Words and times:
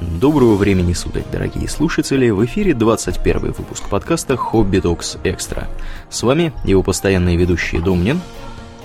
Доброго 0.00 0.54
времени 0.54 0.92
суток, 0.92 1.24
дорогие 1.32 1.68
слушатели! 1.68 2.30
В 2.30 2.44
эфире 2.44 2.72
21 2.72 3.52
выпуск 3.52 3.88
подкаста 3.88 4.36
«Хобби 4.36 4.78
Докс 4.78 5.18
Экстра». 5.24 5.66
С 6.08 6.22
вами 6.22 6.52
его 6.62 6.84
постоянные 6.84 7.36
ведущие 7.36 7.80
Домнин 7.80 8.20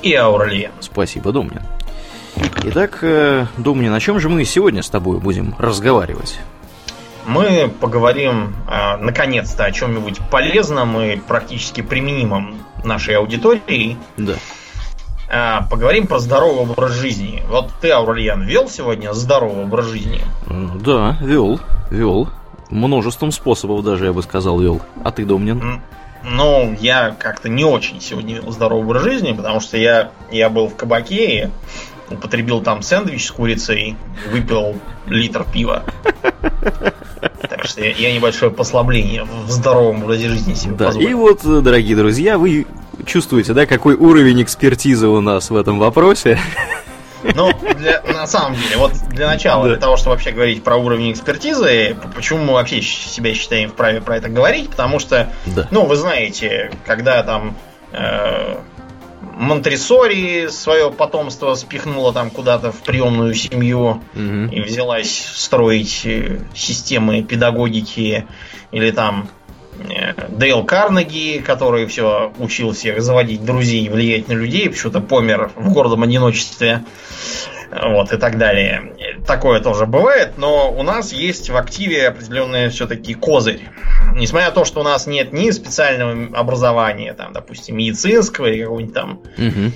и 0.02 0.16
Аурлиен. 0.16 0.72
Спасибо, 0.80 1.32
Домнин. 1.32 1.62
Итак, 2.64 3.00
э, 3.04 3.46
Домнин, 3.58 3.94
о 3.94 4.00
чем 4.00 4.20
же 4.20 4.28
мы 4.28 4.44
сегодня 4.44 4.82
с 4.82 4.90
тобой 4.90 5.20
будем 5.20 5.54
разговаривать? 5.60 6.40
Мы 7.28 7.72
поговорим, 7.80 8.56
э, 8.68 8.98
наконец-то, 8.98 9.66
о 9.66 9.72
чем-нибудь 9.72 10.18
полезном 10.32 11.00
и 11.00 11.18
практически 11.18 11.82
применимом 11.82 12.58
нашей 12.84 13.18
аудитории. 13.18 13.98
Да. 14.18 14.34
Э, 15.34 15.62
поговорим 15.70 16.06
про 16.06 16.20
здоровый 16.20 16.62
образ 16.72 16.92
жизни. 16.92 17.42
Вот 17.50 17.72
ты, 17.82 17.90
Аурлиен, 17.90 18.44
вел 18.44 18.70
сегодня 18.70 19.14
здоровый 19.14 19.64
образ 19.64 19.88
жизни? 19.88 20.22
Да, 20.86 21.18
вел, 21.22 21.60
вел. 21.90 22.30
Множеством 22.70 23.32
способов 23.32 23.84
даже, 23.84 24.06
я 24.06 24.14
бы 24.14 24.22
сказал, 24.22 24.60
вел. 24.60 24.82
А 25.04 25.12
ты, 25.12 25.26
Домнин? 25.26 25.82
Ну, 26.24 26.76
я 26.80 27.16
как-то 27.18 27.50
не 27.50 27.66
очень 27.66 28.00
сегодня 28.00 28.36
вел 28.36 28.52
здоровый 28.52 28.86
образ 28.86 29.04
жизни, 29.04 29.34
потому 29.34 29.60
что 29.60 29.76
я, 29.78 30.12
я 30.32 30.50
был 30.50 30.68
в 30.68 30.76
кабаке 30.76 31.50
и 32.10 32.14
употребил 32.14 32.62
там 32.62 32.84
сэндвич 32.84 33.26
с 33.26 33.32
курицей, 33.32 33.96
выпил 34.32 34.76
литр 35.08 35.46
пива. 35.52 35.84
Так 37.50 37.66
что 37.66 37.84
я, 37.84 37.92
я 37.92 38.14
небольшое 38.14 38.52
послабление 38.52 39.24
в 39.48 39.50
здоровом 39.50 40.04
образе 40.04 40.30
жизни 40.30 40.54
себе 40.54 40.76
Да, 40.76 40.86
позволил. 40.88 41.10
и 41.10 41.14
вот, 41.14 41.42
дорогие 41.64 41.96
друзья, 41.98 42.38
вы 42.38 42.68
чувствуете, 43.06 43.54
да, 43.54 43.66
какой 43.66 43.96
уровень 43.96 44.42
экспертизы 44.44 45.08
у 45.08 45.22
нас 45.22 45.50
в 45.50 45.56
этом 45.56 45.80
вопросе? 45.80 46.40
Ну, 47.36 47.52
для, 47.78 48.02
на 48.02 48.28
самом 48.28 48.56
деле, 48.56 48.76
вот 48.78 48.92
для 49.10 49.28
начала, 49.28 49.64
Да. 49.64 49.70
для 49.70 49.78
того, 49.80 49.96
чтобы 49.96 50.12
вообще 50.16 50.32
говорить 50.32 50.62
про 50.62 50.76
уровень 50.76 51.14
экспертизы, 51.14 51.96
почему 52.16 52.44
мы 52.44 52.54
вообще 52.54 52.82
себя 52.82 53.34
считаем 53.34 53.70
вправе 53.70 54.02
про 54.02 54.18
это 54.18 54.28
говорить, 54.28 54.70
потому 54.70 55.00
что, 55.00 55.32
Да. 55.46 55.66
ну, 55.72 55.86
вы 55.86 55.96
знаете, 55.96 56.72
когда 56.86 57.24
там 57.24 57.56
э, 57.94 58.58
Монтресори 59.38 60.48
свое 60.50 60.92
потомство 60.92 61.56
спихнула 61.56 62.14
там 62.14 62.30
куда-то 62.30 62.72
в 62.72 62.78
приемную 62.84 63.34
семью 63.34 64.02
Мгм. 64.14 64.48
и 64.50 64.62
взялась 64.62 65.26
строить 65.34 66.02
э, 66.06 66.40
системы 66.54 67.24
педагогики, 67.24 68.28
или 68.72 68.92
там 68.92 69.30
Дейл 70.30 70.64
Карнеги, 70.64 71.40
который 71.46 71.86
все 71.88 72.32
учил 72.40 72.72
всех 72.74 73.02
заводить 73.02 73.44
друзей 73.46 73.86
и 73.86 73.90
влиять 73.90 74.28
на 74.28 74.34
людей, 74.34 74.70
почему-то 74.70 75.02
помер 75.02 75.52
в 75.56 75.74
гордом 75.74 76.04
одиночестве. 76.04 76.84
Вот, 77.72 78.14
и 78.14 78.18
так 78.18 78.38
далее. 78.38 78.94
Такое 79.26 79.60
тоже 79.60 79.88
бывает, 79.88 80.34
но 80.38 80.72
у 80.72 80.84
нас 80.84 81.12
есть 81.12 81.50
в 81.50 81.58
активе 81.58 82.10
определенный 82.10 82.70
все-таки 82.70 83.16
козырь. 83.16 83.62
Несмотря 84.16 84.50
на 84.50 84.54
то, 84.54 84.64
что 84.64 84.82
у 84.82 84.84
нас 84.84 85.08
нет 85.08 85.34
ни 85.34 85.50
специального 85.50 86.38
образования, 86.38 87.14
там, 87.14 87.34
допустим, 87.34 87.78
медицинского 87.78 88.46
или 88.46 88.62
какого-нибудь 88.62 88.94
там 88.94 89.22
Мгм. 89.38 89.74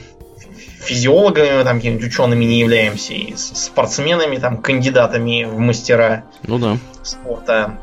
физиологами, 0.84 1.64
там, 1.64 1.78
какими-нибудь 1.78 2.06
учеными 2.08 2.46
не 2.46 2.60
являемся, 2.60 3.14
и 3.14 3.34
спортсменами, 3.36 4.38
там, 4.38 4.58
кандидатами 4.58 5.46
в 5.46 5.58
мастера 5.58 6.26
Ну 6.44 6.60
да. 6.60 6.78
спорта. 7.02 7.80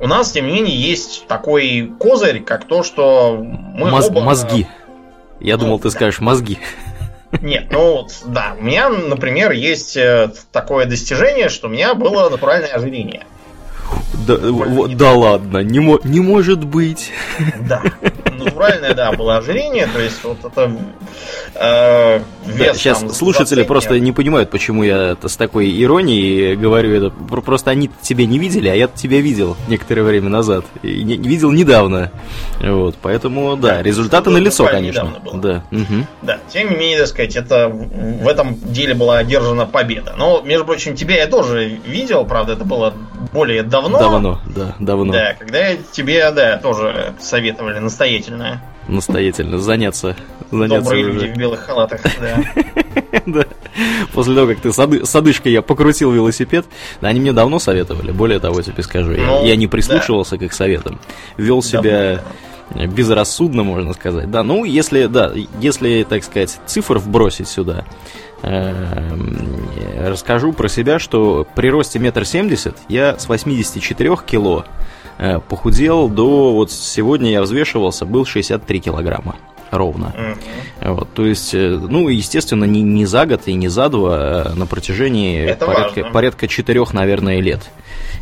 У 0.00 0.06
нас, 0.06 0.32
тем 0.32 0.46
не 0.46 0.54
менее, 0.54 0.76
есть 0.76 1.26
такой 1.28 1.92
козырь, 1.98 2.40
как 2.42 2.64
то, 2.66 2.82
что 2.82 3.36
мы 3.42 3.90
Моз- 3.90 4.08
оба- 4.08 4.20
Мозги. 4.22 4.66
Я 5.40 5.56
Ну, 5.56 5.64
думал, 5.64 5.78
ты 5.78 5.84
да. 5.84 5.90
скажешь 5.90 6.20
мозги. 6.20 6.58
Нет, 7.42 7.66
ну 7.70 7.96
вот, 7.96 8.12
да, 8.26 8.54
у 8.58 8.62
меня, 8.62 8.88
например, 8.88 9.50
есть 9.52 9.96
э, 9.96 10.30
такое 10.52 10.86
достижение, 10.86 11.48
что 11.48 11.66
у 11.66 11.70
меня 11.70 11.94
было 11.94 12.28
натуральное 12.30 12.70
ожирение. 12.70 13.26
Да, 14.26 14.36
вот- 14.38 14.96
да 14.96 15.12
ладно, 15.12 15.58
не, 15.58 15.80
не 16.08 16.20
может 16.20 16.64
быть. 16.64 17.10
Да, 17.60 17.82
натуральное, 18.54 18.94
да, 18.94 19.12
было 19.12 19.36
ожирение, 19.36 19.86
то 19.92 20.00
есть 20.00 20.22
вот 20.24 20.38
это 20.44 20.70
э, 21.54 22.20
вес 22.46 22.76
сейчас 22.76 23.00
там 23.00 23.10
слушатели 23.10 23.62
просто 23.62 23.98
не 24.00 24.12
понимают, 24.12 24.50
почему 24.50 24.82
я 24.84 25.12
это 25.12 25.28
с 25.28 25.36
такой 25.36 25.70
иронией 25.82 26.56
говорю 26.56 26.92
это. 26.94 27.10
Про- 27.10 27.40
Просто 27.42 27.70
они 27.70 27.90
тебя 28.02 28.26
не 28.26 28.38
видели, 28.38 28.68
а 28.68 28.74
я 28.74 28.88
тебя 28.88 29.20
видел 29.20 29.56
некоторое 29.68 30.02
время 30.02 30.28
назад. 30.28 30.64
И 30.82 31.02
не, 31.02 31.16
видел 31.16 31.52
недавно. 31.52 32.10
Вот, 32.60 32.96
поэтому, 33.00 33.56
да, 33.56 33.74
Да, 33.76 33.82
результаты 33.82 34.30
на 34.30 34.38
лицо, 34.38 34.66
конечно. 34.66 35.12
Да. 35.34 35.62
мгм. 35.70 36.06
Да, 36.22 36.38
тем 36.52 36.70
не 36.70 36.76
менее, 36.76 36.98
так 36.98 37.08
сказать, 37.08 37.36
это 37.36 37.68
в 37.68 38.26
этом 38.26 38.54
деле 38.72 38.94
была 38.94 39.18
одержана 39.18 39.66
победа. 39.66 40.14
Но, 40.16 40.40
между 40.42 40.64
прочим, 40.64 40.94
тебя 40.96 41.16
я 41.16 41.26
тоже 41.26 41.78
видел, 41.86 42.24
правда, 42.24 42.54
это 42.54 42.64
было 42.64 42.94
более 43.32 43.62
давно. 43.62 43.98
Давно, 43.98 44.40
да, 44.46 44.74
давно. 44.78 45.12
Да, 45.12 45.34
когда 45.34 45.74
тебе, 45.92 46.30
да, 46.30 46.58
тоже 46.58 47.14
советовали 47.20 47.78
настоятельно. 47.78 48.62
Настоятельно 48.88 49.58
заняться. 49.58 50.14
заняться 50.50 50.80
Добрые 50.82 51.06
уже. 51.06 51.12
люди 51.20 51.32
в 51.32 51.36
белых 51.38 51.60
халатах, 51.60 52.00
да. 53.26 53.44
После 54.12 54.34
того, 54.34 54.46
как 54.48 54.60
ты 54.60 54.72
с, 54.72 54.78
оды- 54.78 55.04
с 55.04 55.14
одышкой 55.14 55.52
я 55.52 55.62
покрутил 55.62 56.12
велосипед, 56.12 56.66
они 57.00 57.20
мне 57.20 57.32
давно 57.32 57.58
советовали. 57.58 58.12
Более 58.12 58.38
того, 58.40 58.60
тебе 58.62 58.82
скажу, 58.82 59.12
я, 59.12 59.26
Ну, 59.26 59.54
не 59.54 59.66
прислушивался 59.66 60.36
к 60.38 60.42
их 60.42 60.52
советам. 60.52 61.00
Вел 61.36 61.62
себя 61.62 62.20
безрассудно, 62.74 63.62
можно 63.62 63.92
сказать. 63.94 64.30
Да, 64.30 64.42
ну, 64.42 64.64
если, 64.64 65.06
да, 65.06 65.32
если, 65.60 66.04
так 66.08 66.24
сказать, 66.24 66.58
цифр 66.66 66.98
вбросить 66.98 67.48
сюда, 67.48 67.84
расскажу 70.00 70.52
про 70.52 70.68
себя, 70.68 70.98
что 70.98 71.46
при 71.54 71.68
росте 71.70 71.98
метр 71.98 72.24
семьдесят 72.24 72.76
я 72.88 73.18
с 73.18 73.28
84 73.28 74.16
кило 74.26 74.64
э, 75.18 75.38
похудел 75.40 76.08
до, 76.08 76.52
вот 76.52 76.70
сегодня 76.70 77.30
я 77.30 77.42
взвешивался, 77.42 78.04
был 78.04 78.24
63 78.26 78.80
килограмма 78.80 79.36
ровно. 79.70 80.14
Мгм. 80.16 80.94
Вот, 80.94 81.12
то 81.14 81.26
есть, 81.26 81.54
э, 81.54 81.68
ну, 81.68 82.08
естественно, 82.08 82.64
не, 82.64 82.82
не 82.82 83.06
за 83.06 83.26
год 83.26 83.42
и 83.46 83.54
не 83.54 83.68
за 83.68 83.88
два, 83.88 84.16
а 84.16 84.52
на 84.54 84.66
протяжении 84.66 85.44
Это 85.44 85.66
порядка, 85.66 86.00
важно. 86.00 86.12
порядка 86.12 86.48
четырех, 86.48 86.92
наверное, 86.92 87.40
лет. 87.40 87.60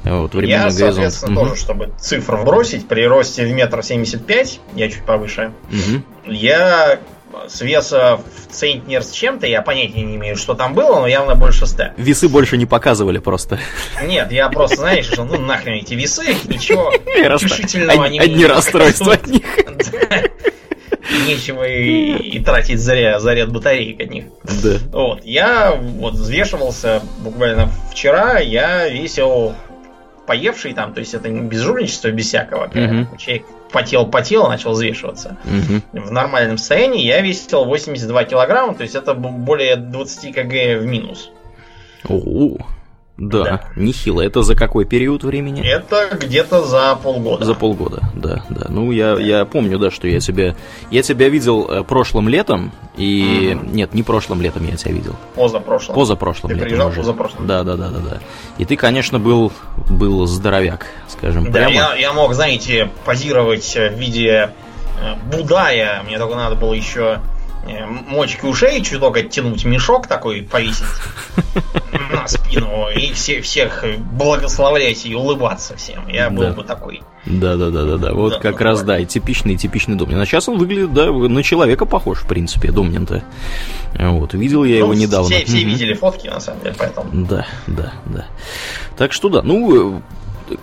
Вот, 0.04 0.34
Я, 0.34 0.70
соответственно, 0.70 1.36
тоже, 1.36 1.56
чтобы 1.56 1.92
цифру 1.98 2.38
вбросить, 2.38 2.88
при 2.88 3.06
росте 3.06 3.44
в 3.46 3.52
метр 3.52 3.82
семьдесят 3.82 4.26
пять, 4.26 4.60
я 4.74 4.88
чуть 4.88 5.02
повыше, 5.04 5.52
Мгм. 5.70 6.04
я 6.26 6.98
с 7.48 7.60
веса 7.60 8.20
в 8.48 8.52
центнер 8.52 9.02
с 9.02 9.10
чем-то, 9.10 9.46
я 9.46 9.62
понятия 9.62 10.02
не 10.02 10.16
имею, 10.16 10.36
что 10.36 10.54
там 10.54 10.74
было, 10.74 11.00
но 11.00 11.06
явно 11.06 11.34
больше 11.34 11.66
100. 11.66 11.84
Весы 11.96 12.28
больше 12.28 12.56
не 12.56 12.66
показывали 12.66 13.18
просто. 13.18 13.58
Нет, 14.02 14.32
я 14.32 14.48
просто, 14.48 14.76
знаешь, 14.76 15.06
что 15.06 15.24
ну 15.24 15.38
нахрен 15.38 15.74
эти 15.74 15.94
весы, 15.94 16.34
ничего 16.44 16.92
расстро- 17.16 17.46
утешительного 17.46 18.04
Одни, 18.06 18.18
не 18.18 18.46
расстройства 18.46 19.14
от 19.14 19.26
них. 19.26 19.42
Нечего 21.26 21.64
и, 21.64 22.14
и 22.14 22.40
тратить 22.40 22.80
зря 22.80 23.18
заряд 23.20 23.52
батареек 23.52 24.00
от 24.00 24.10
них. 24.10 24.24
Да. 24.62 24.78
Вот, 24.92 25.24
я 25.24 25.72
вот 25.72 26.14
взвешивался 26.14 27.02
буквально 27.18 27.70
вчера, 27.90 28.38
я 28.38 28.88
весил 28.88 29.54
поевший 30.26 30.72
там, 30.72 30.94
то 30.94 31.00
есть 31.00 31.14
это 31.14 31.28
без 31.28 31.60
жульничества, 31.60 32.10
без 32.10 32.26
всякого. 32.26 32.70
Мгм. 32.72 33.16
Человек 33.18 33.46
потел-потел, 33.72 34.48
начал 34.48 34.72
взвешиваться. 34.72 35.36
Мгм. 35.44 35.82
В 35.92 36.10
нормальном 36.10 36.58
состоянии 36.58 37.04
я 37.04 37.20
весил 37.20 37.64
82 37.64 38.24
килограмма, 38.24 38.74
то 38.74 38.82
есть 38.82 38.94
это 38.94 39.14
более 39.14 39.76
20 39.76 40.34
кг 40.34 40.78
в 40.78 40.86
минус. 40.86 41.30
О, 42.08 42.56
да, 43.18 43.44
Да. 43.44 43.60
нехило. 43.76 44.20
Это 44.20 44.42
за 44.42 44.54
какой 44.56 44.84
период 44.84 45.22
времени? 45.22 45.62
Это 45.64 46.16
где-то 46.16 46.64
за 46.64 46.96
полгода. 46.96 47.44
За 47.44 47.54
полгода, 47.54 48.00
да, 48.14 48.44
да. 48.48 48.66
Ну, 48.68 48.90
я, 48.90 49.12
я 49.18 49.44
помню, 49.44 49.78
да, 49.78 49.90
что 49.90 50.08
я 50.08 50.18
тебя... 50.20 50.56
Я 50.90 51.02
тебя 51.02 51.28
видел 51.28 51.66
э, 51.70 51.82
прошлым 51.84 52.28
летом, 52.28 52.72
и... 52.96 53.56
Нет, 53.72 53.94
не 53.94 54.02
прошлым 54.02 54.40
летом 54.42 54.66
я 54.68 54.76
тебя 54.76 54.92
видел. 54.92 55.14
Позапрошлом. 55.34 55.94
Позапрошлым 55.94 56.48
Ты 56.50 56.54
летом 56.54 56.68
приезжал 56.68 56.88
уже. 56.88 56.96
позапрошлым? 57.00 57.46
Да, 57.46 57.62
да, 57.64 57.76
да, 57.76 57.88
да, 57.90 57.98
да. 57.98 58.18
И 58.58 58.64
ты, 58.64 58.76
конечно, 58.76 59.18
был, 59.18 59.52
был 59.88 60.26
здоровяк, 60.26 60.86
скажем 61.08 61.44
Да, 61.44 61.50
прямо. 61.52 61.72
я, 61.74 61.94
я 61.96 62.12
мог, 62.12 62.34
знаете, 62.34 62.90
позировать 63.04 63.74
в 63.76 63.92
виде 63.98 64.50
э, 65.00 65.14
Будая. 65.30 66.02
Мне 66.04 66.18
только 66.18 66.34
надо 66.36 66.56
было 66.56 66.72
еще 66.72 67.20
мочки 68.08 68.44
ушей 68.44 68.82
чуток 68.82 69.16
оттянуть, 69.16 69.64
мешок 69.64 70.06
такой 70.06 70.42
повесить 70.42 70.84
на 72.12 72.26
спину 72.26 72.88
и 72.88 73.12
все, 73.12 73.40
всех 73.40 73.84
благословлять 74.12 75.06
и 75.06 75.14
улыбаться 75.14 75.76
всем. 75.76 76.08
Я 76.08 76.30
был 76.30 76.42
Да. 76.42 76.52
бы 76.52 76.64
такой. 76.64 77.02
Да, 77.24 77.56
да, 77.56 77.70
да, 77.70 77.84
да, 77.84 77.96
да. 77.98 78.12
Вот 78.14 78.34
Да, 78.34 78.38
как 78.40 78.58
ну, 78.58 78.64
раз, 78.66 78.78
так. 78.78 78.86
да, 78.88 78.98
и 78.98 79.06
типичный, 79.06 79.56
типичный 79.56 79.94
Домнин. 79.96 80.18
А 80.20 80.26
сейчас 80.26 80.48
он 80.48 80.58
выглядит, 80.58 80.92
да, 80.92 81.10
на 81.12 81.42
человека 81.44 81.86
похож, 81.86 82.18
в 82.18 82.26
принципе, 82.26 82.72
Домнин-то. 82.72 83.22
Вот, 83.96 84.34
видел 84.34 84.64
я 84.64 84.78
его 84.78 84.88
Ну, 84.88 84.94
недавно. 84.94 85.28
Все, 85.28 85.44
все 85.44 85.62
видели 85.62 85.94
фотки, 85.94 86.26
на 86.26 86.40
самом 86.40 86.62
деле, 86.62 86.74
поэтому. 86.76 87.08
Да, 87.12 87.46
да, 87.68 87.92
да. 88.06 88.26
Так 88.96 89.12
что 89.12 89.28
да, 89.28 89.42
ну, 89.42 89.98
э, 89.98 90.00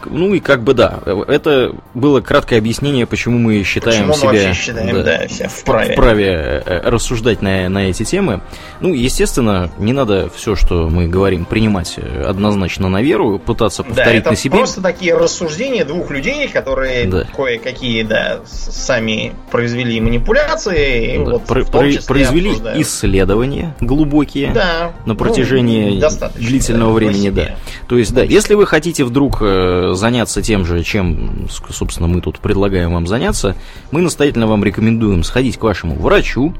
ну 0.05 0.33
и 0.33 0.39
как 0.39 0.63
бы 0.63 0.73
да, 0.73 0.99
это 1.27 1.75
было 1.93 2.21
краткое 2.21 2.57
объяснение, 2.57 3.05
почему 3.05 3.37
мы 3.37 3.63
считаем 3.63 4.07
Почему 4.07 4.29
мы 4.29 4.33
себя 4.35 4.47
вообще 4.47 4.61
считаем, 4.61 5.03
да, 5.03 5.27
себя 5.27 5.49
вправе. 5.49 5.93
вправе 5.93 6.63
э, 6.65 6.81
рассуждать 6.89 7.41
на, 7.41 7.69
на 7.69 7.89
эти 7.89 8.03
темы. 8.03 8.41
Ну, 8.81 8.93
естественно, 8.93 9.71
не 9.77 9.93
надо 9.93 10.29
все, 10.35 10.55
что 10.55 10.89
мы 10.89 11.07
говорим, 11.07 11.45
принимать 11.45 11.95
э, 11.97 12.23
однозначно 12.23 12.89
на 12.89 13.01
веру, 13.01 13.39
пытаться 13.39 13.83
Да, 13.83 13.89
повторить 13.89 14.21
это 14.21 14.29
на 14.31 14.35
себе. 14.35 14.57
просто 14.57 14.81
такие 14.81 15.15
рассуждения 15.15 15.85
двух 15.85 16.09
людей, 16.11 16.47
которые 16.47 17.05
Да. 17.07 17.23
кое-какие, 17.35 18.03
да, 18.03 18.39
сами 18.45 19.33
произвели 19.51 19.99
манипуляции. 20.01 21.17
Да, 21.17 21.31
вот 21.31 21.45
про- 21.45 21.63
произвели 21.65 22.49
обсуждают. 22.49 22.81
исследования 22.81 23.75
глубокие. 23.79 24.51
Да. 24.53 24.91
на 25.05 25.13
ну, 25.13 25.15
протяжении 25.15 25.99
достаточно, 25.99 26.47
длительного 26.47 26.91
да, 26.91 26.95
времени, 26.95 27.29
да. 27.29 27.55
То 27.87 27.97
есть, 27.97 28.13
да, 28.13 28.23
если 28.23 28.53
вы 28.53 28.65
хотите 28.65 29.03
вдруг 29.03 29.37
э, 29.41 29.45
заняться 29.93 30.41
тем 30.41 30.65
же, 30.65 30.83
чем, 30.83 31.47
собственно, 31.69 32.07
мы 32.07 32.21
тут 32.21 32.39
предлагаем 32.39 32.93
вам 32.93 33.07
заняться, 33.07 33.55
мы 33.91 34.01
настоятельно 34.01 34.47
вам 34.47 34.63
рекомендуем 34.63 35.23
сходить 35.23 35.57
к 35.57 35.63
вашему 35.63 35.95
врачу, 35.95 36.53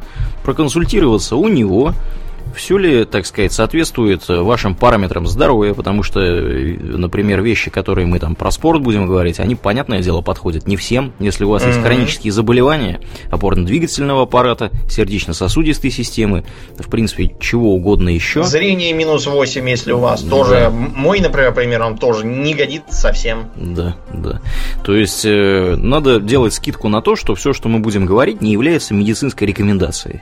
проконсультироваться 0.43 1.35
у 1.35 1.47
него, 1.47 1.93
все 2.55 2.77
ли, 2.77 3.05
так 3.05 3.25
сказать, 3.25 3.53
соответствует 3.53 4.27
вашим 4.27 4.75
параметрам 4.75 5.25
здоровья, 5.27 5.73
потому 5.73 6.03
что, 6.03 6.19
например, 6.19 7.41
вещи, 7.41 7.69
которые 7.69 8.07
мы 8.07 8.19
там 8.19 8.35
про 8.35 8.51
спорт 8.51 8.81
будем 8.81 9.05
говорить, 9.07 9.39
они, 9.39 9.55
понятное 9.55 9.99
дело, 10.01 10.21
подходят 10.21 10.67
не 10.67 10.75
всем. 10.77 11.13
Если 11.19 11.43
у 11.43 11.49
вас 11.49 11.65
есть 11.65 11.77
Мгм. 11.77 11.85
хронические 11.85 12.33
заболевания 12.33 12.99
опорно-двигательного 13.31 14.23
аппарата, 14.23 14.71
сердечно-сосудистой 14.89 15.91
системы, 15.91 16.43
в 16.77 16.89
принципе, 16.89 17.35
чего 17.39 17.73
угодно 17.73 18.09
еще. 18.09 18.43
Зрение 18.43 18.93
минус 18.93 19.27
8, 19.27 19.67
если 19.69 19.91
у 19.91 19.99
вас 19.99 20.23
Да. 20.23 20.29
тоже. 20.29 20.69
Мой, 20.71 21.19
например, 21.19 21.53
пример, 21.53 21.81
он 21.83 21.97
тоже 21.97 22.25
не 22.25 22.53
годится 22.53 22.93
совсем. 22.93 23.49
Да, 23.55 23.95
да. 24.13 24.41
То 24.83 24.95
есть 24.95 25.25
э, 25.25 25.75
надо 25.77 26.19
делать 26.19 26.53
скидку 26.53 26.89
на 26.89 27.01
то, 27.01 27.15
что 27.15 27.35
все, 27.35 27.53
что 27.53 27.69
мы 27.69 27.79
будем 27.79 28.05
говорить, 28.05 28.41
не 28.41 28.51
является 28.51 28.93
медицинской 28.93 29.47
рекомендацией. 29.47 30.21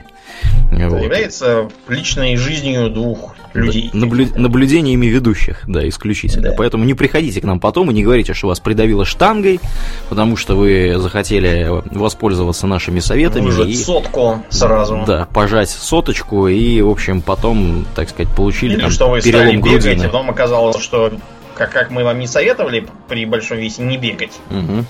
Вот. 0.70 1.02
является 1.02 1.68
личной 1.88 2.36
жизнью 2.36 2.90
двух 2.90 3.34
людей. 3.54 3.90
Наблю- 3.92 4.38
наблюдениями 4.38 5.06
ведущих, 5.06 5.62
да, 5.66 5.86
исключительно. 5.88 6.50
Да. 6.50 6.54
Поэтому 6.56 6.84
не 6.84 6.94
приходите 6.94 7.40
к 7.40 7.44
нам 7.44 7.58
потом 7.58 7.90
и 7.90 7.94
не 7.94 8.02
говорите, 8.04 8.34
что 8.34 8.48
вас 8.48 8.60
придавило 8.60 9.04
штангой, 9.04 9.60
потому 10.08 10.36
что 10.36 10.54
вы 10.56 10.94
захотели 10.98 11.66
воспользоваться 11.96 12.66
нашими 12.66 13.00
советами 13.00 13.46
Выжать 13.46 13.68
и 13.68 13.76
сотку 13.76 14.42
сразу. 14.50 15.02
да, 15.06 15.26
пожать 15.32 15.70
соточку 15.70 16.48
и, 16.48 16.80
в 16.82 16.90
общем, 16.90 17.22
потом, 17.22 17.86
так 17.96 18.08
сказать, 18.10 18.32
получили 18.34 18.74
Или 18.74 18.80
там 18.82 18.90
что 18.90 19.08
вы 19.10 19.20
стали 19.20 19.32
перелом 19.32 19.62
бегать, 19.62 19.82
грудины. 19.84 20.02
а 20.04 20.06
потом 20.06 20.30
оказалось, 20.30 20.80
что 20.82 21.12
как, 21.54 21.72
как 21.72 21.90
мы 21.90 22.04
вам 22.04 22.18
не 22.20 22.26
советовали 22.28 22.86
при 23.08 23.24
большом 23.24 23.58
весе 23.58 23.82
не 23.82 23.96
бегать. 23.96 24.32
Мгм. 24.50 24.86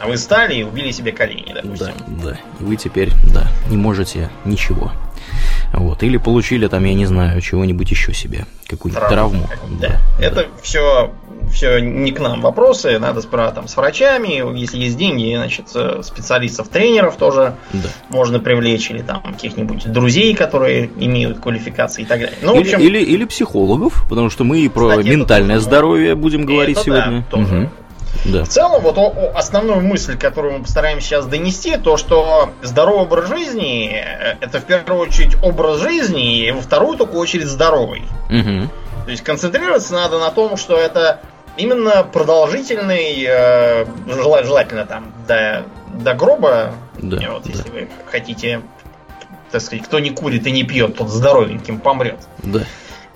А 0.00 0.06
вы 0.06 0.16
стали 0.16 0.54
и 0.56 0.62
убили 0.62 0.90
себе 0.90 1.12
колени, 1.12 1.52
Да, 1.54 1.62
допустим. 1.62 1.92
да. 2.22 2.36
И 2.60 2.64
вы 2.64 2.76
теперь, 2.76 3.10
да, 3.32 3.48
не 3.70 3.76
можете 3.76 4.30
ничего. 4.44 4.92
Вот. 5.72 6.02
Или 6.02 6.16
получили 6.18 6.66
там, 6.68 6.84
я 6.84 6.94
не 6.94 7.06
знаю, 7.06 7.40
чего-нибудь 7.40 7.90
еще 7.90 8.12
себе. 8.14 8.46
Какую-нибудь 8.68 9.08
травму. 9.08 9.48
Да. 9.80 9.96
Это 10.20 10.46
все, 10.62 11.12
все 11.52 11.78
не 11.80 12.12
к 12.12 12.20
нам 12.20 12.40
вопросы. 12.40 12.98
Надо 12.98 13.20
справа 13.22 13.52
там 13.52 13.66
с 13.68 13.76
врачами. 13.76 14.56
Если 14.58 14.78
есть 14.78 14.96
деньги, 14.96 15.34
значит, 15.34 15.66
э, 15.74 16.00
специалистов, 16.04 16.68
тренеров 16.68 17.16
тоже 17.16 17.54
Да. 17.72 17.88
можно 18.10 18.38
привлечь. 18.38 18.90
Или 18.90 19.02
там 19.02 19.22
каких-нибудь 19.22 19.90
друзей, 19.90 20.34
которые 20.34 20.90
имеют 20.98 21.40
квалификации 21.40 22.02
и 22.02 22.04
так 22.04 22.20
далее. 22.20 22.36
Ну, 22.42 22.52
в 22.52 22.60
или, 22.60 22.62
общем, 22.62 22.80
или, 22.80 22.98
или 23.02 23.24
психологов, 23.24 24.04
потому 24.08 24.30
что 24.30 24.44
мы 24.44 24.60
и 24.60 24.68
про 24.68 24.90
Кстати, 24.90 25.08
это 25.08 25.16
ментальное 25.16 25.56
тоже. 25.56 25.66
здоровье 25.66 26.14
будем 26.14 26.44
говорить 26.46 26.78
это 26.78 26.90
да, 26.90 27.02
сегодня. 27.02 27.24
тоже. 27.30 27.54
Мгм. 27.54 27.70
Да. 28.24 28.44
В 28.44 28.48
целом, 28.48 28.82
вот 28.82 28.98
о- 28.98 29.32
основную 29.36 29.80
мысль, 29.80 30.16
которую 30.18 30.58
мы 30.58 30.62
постараемся 30.64 31.06
сейчас 31.06 31.26
донести, 31.26 31.76
то, 31.76 31.96
что 31.96 32.50
здоровый 32.62 33.02
образ 33.02 33.28
жизни 33.28 33.90
э, 33.92 34.36
это 34.40 34.60
в 34.60 34.64
первую 34.64 34.98
очередь 35.00 35.36
образ 35.42 35.80
жизни, 35.80 36.46
и 36.46 36.50
во 36.52 36.60
вторую 36.60 36.96
только 36.96 37.12
очередь 37.16 37.46
здоровый. 37.46 38.02
Мгм. 38.30 38.70
То 39.04 39.10
есть 39.10 39.22
концентрироваться 39.22 39.92
надо 39.94 40.18
на 40.18 40.30
том, 40.30 40.56
что 40.56 40.76
это 40.76 41.20
именно 41.56 42.02
продолжительный, 42.04 43.24
э, 43.26 43.86
жела- 44.06 44.44
желательно 44.44 44.84
там 44.86 45.12
до, 45.26 45.64
до 45.94 46.14
гроба, 46.14 46.72
Да, 46.98 47.30
вот, 47.30 47.44
да. 47.44 47.50
если 47.50 47.70
вы 47.70 47.88
хотите, 48.10 48.62
так 49.50 49.62
сказать, 49.62 49.84
кто 49.84 49.98
не 50.00 50.10
курит 50.10 50.46
и 50.46 50.50
не 50.50 50.64
пьет, 50.64 50.96
тот 50.96 51.08
здоровеньким 51.08 51.78
помрет. 51.80 52.18
Да. 52.42 52.60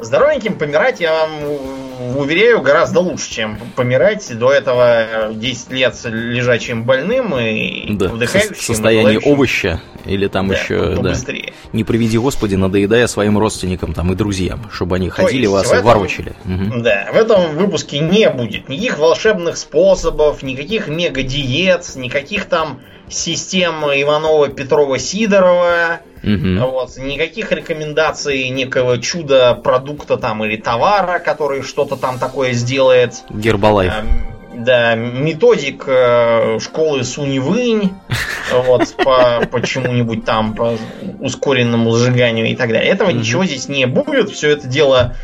Здоровеньким 0.02 0.54
помирать, 0.56 1.00
я 1.00 1.12
вам 1.12 2.16
уверяю, 2.16 2.62
гораздо 2.62 3.00
лучше, 3.00 3.30
чем 3.30 3.58
помирать 3.76 4.26
до 4.38 4.50
этого 4.52 5.28
10 5.32 5.70
лет 5.72 5.94
лежачим 6.04 6.84
больным 6.84 7.36
и 7.38 7.92
Да. 7.94 8.08
В 8.08 8.12
вдыхающим. 8.12 8.54
со- 8.54 8.62
состоянии 8.64 9.16
и 9.16 9.30
овоща. 9.30 9.80
Или 10.06 10.28
там 10.28 10.48
Да, 10.48 10.54
еще, 10.54 10.90
да. 10.90 10.96
побыстрее. 10.96 11.52
Не 11.74 11.84
приведи 11.84 12.16
Господи, 12.16 12.54
надоедая 12.54 13.06
своим 13.06 13.36
родственникам 13.38 13.92
там 13.92 14.10
и 14.12 14.14
друзьям, 14.14 14.70
чтобы 14.72 14.96
они 14.96 15.10
ходили 15.10 15.42
есть 15.42 15.52
вас 15.52 15.66
в 15.68 15.72
и 15.72 15.74
этом- 15.74 15.84
ворочали. 15.86 16.32
Мгм. 16.44 16.82
Да, 16.82 17.08
в 17.12 17.16
этом 17.16 17.54
выпуске 17.56 17.98
не 17.98 18.30
будет 18.30 18.70
никаких 18.70 18.98
волшебных 18.98 19.58
способов, 19.58 20.42
никаких 20.42 20.88
мега-диет, 20.88 21.84
никаких 21.96 22.46
там 22.46 22.80
систем 23.10 23.84
Иванова, 23.84 24.48
Петрова, 24.48 24.98
Сидорова, 24.98 26.00
Мгм. 26.22 26.60
вот, 26.60 26.96
никаких 26.98 27.50
рекомендаций 27.52 28.48
некого 28.50 28.98
чудо-продукта 28.98 30.16
там 30.16 30.44
или 30.44 30.56
товара, 30.56 31.18
который 31.18 31.62
что-то 31.62 31.96
там 31.96 32.18
такое 32.18 32.52
сделает. 32.52 33.14
Гербалайф. 33.30 33.92
Эм, 33.92 34.26
Да, 34.64 34.94
методик 34.94 35.84
э, 35.86 36.58
школы 36.60 37.02
Сунь-Вынь, 37.04 37.94
вот, 38.52 38.94
по, 38.96 39.46
по 39.50 39.62
чему-нибудь 39.66 40.26
там, 40.26 40.54
по 40.54 40.76
ускоренному 41.20 41.96
сжиганию 41.96 42.46
и 42.46 42.54
так 42.56 42.70
далее. 42.70 42.90
Этого 42.90 43.08
Мгм. 43.10 43.20
ничего 43.20 43.44
здесь 43.46 43.68
не 43.68 43.86
будет. 43.86 44.28
Все 44.30 44.50
это 44.50 44.66
дело 44.66 45.16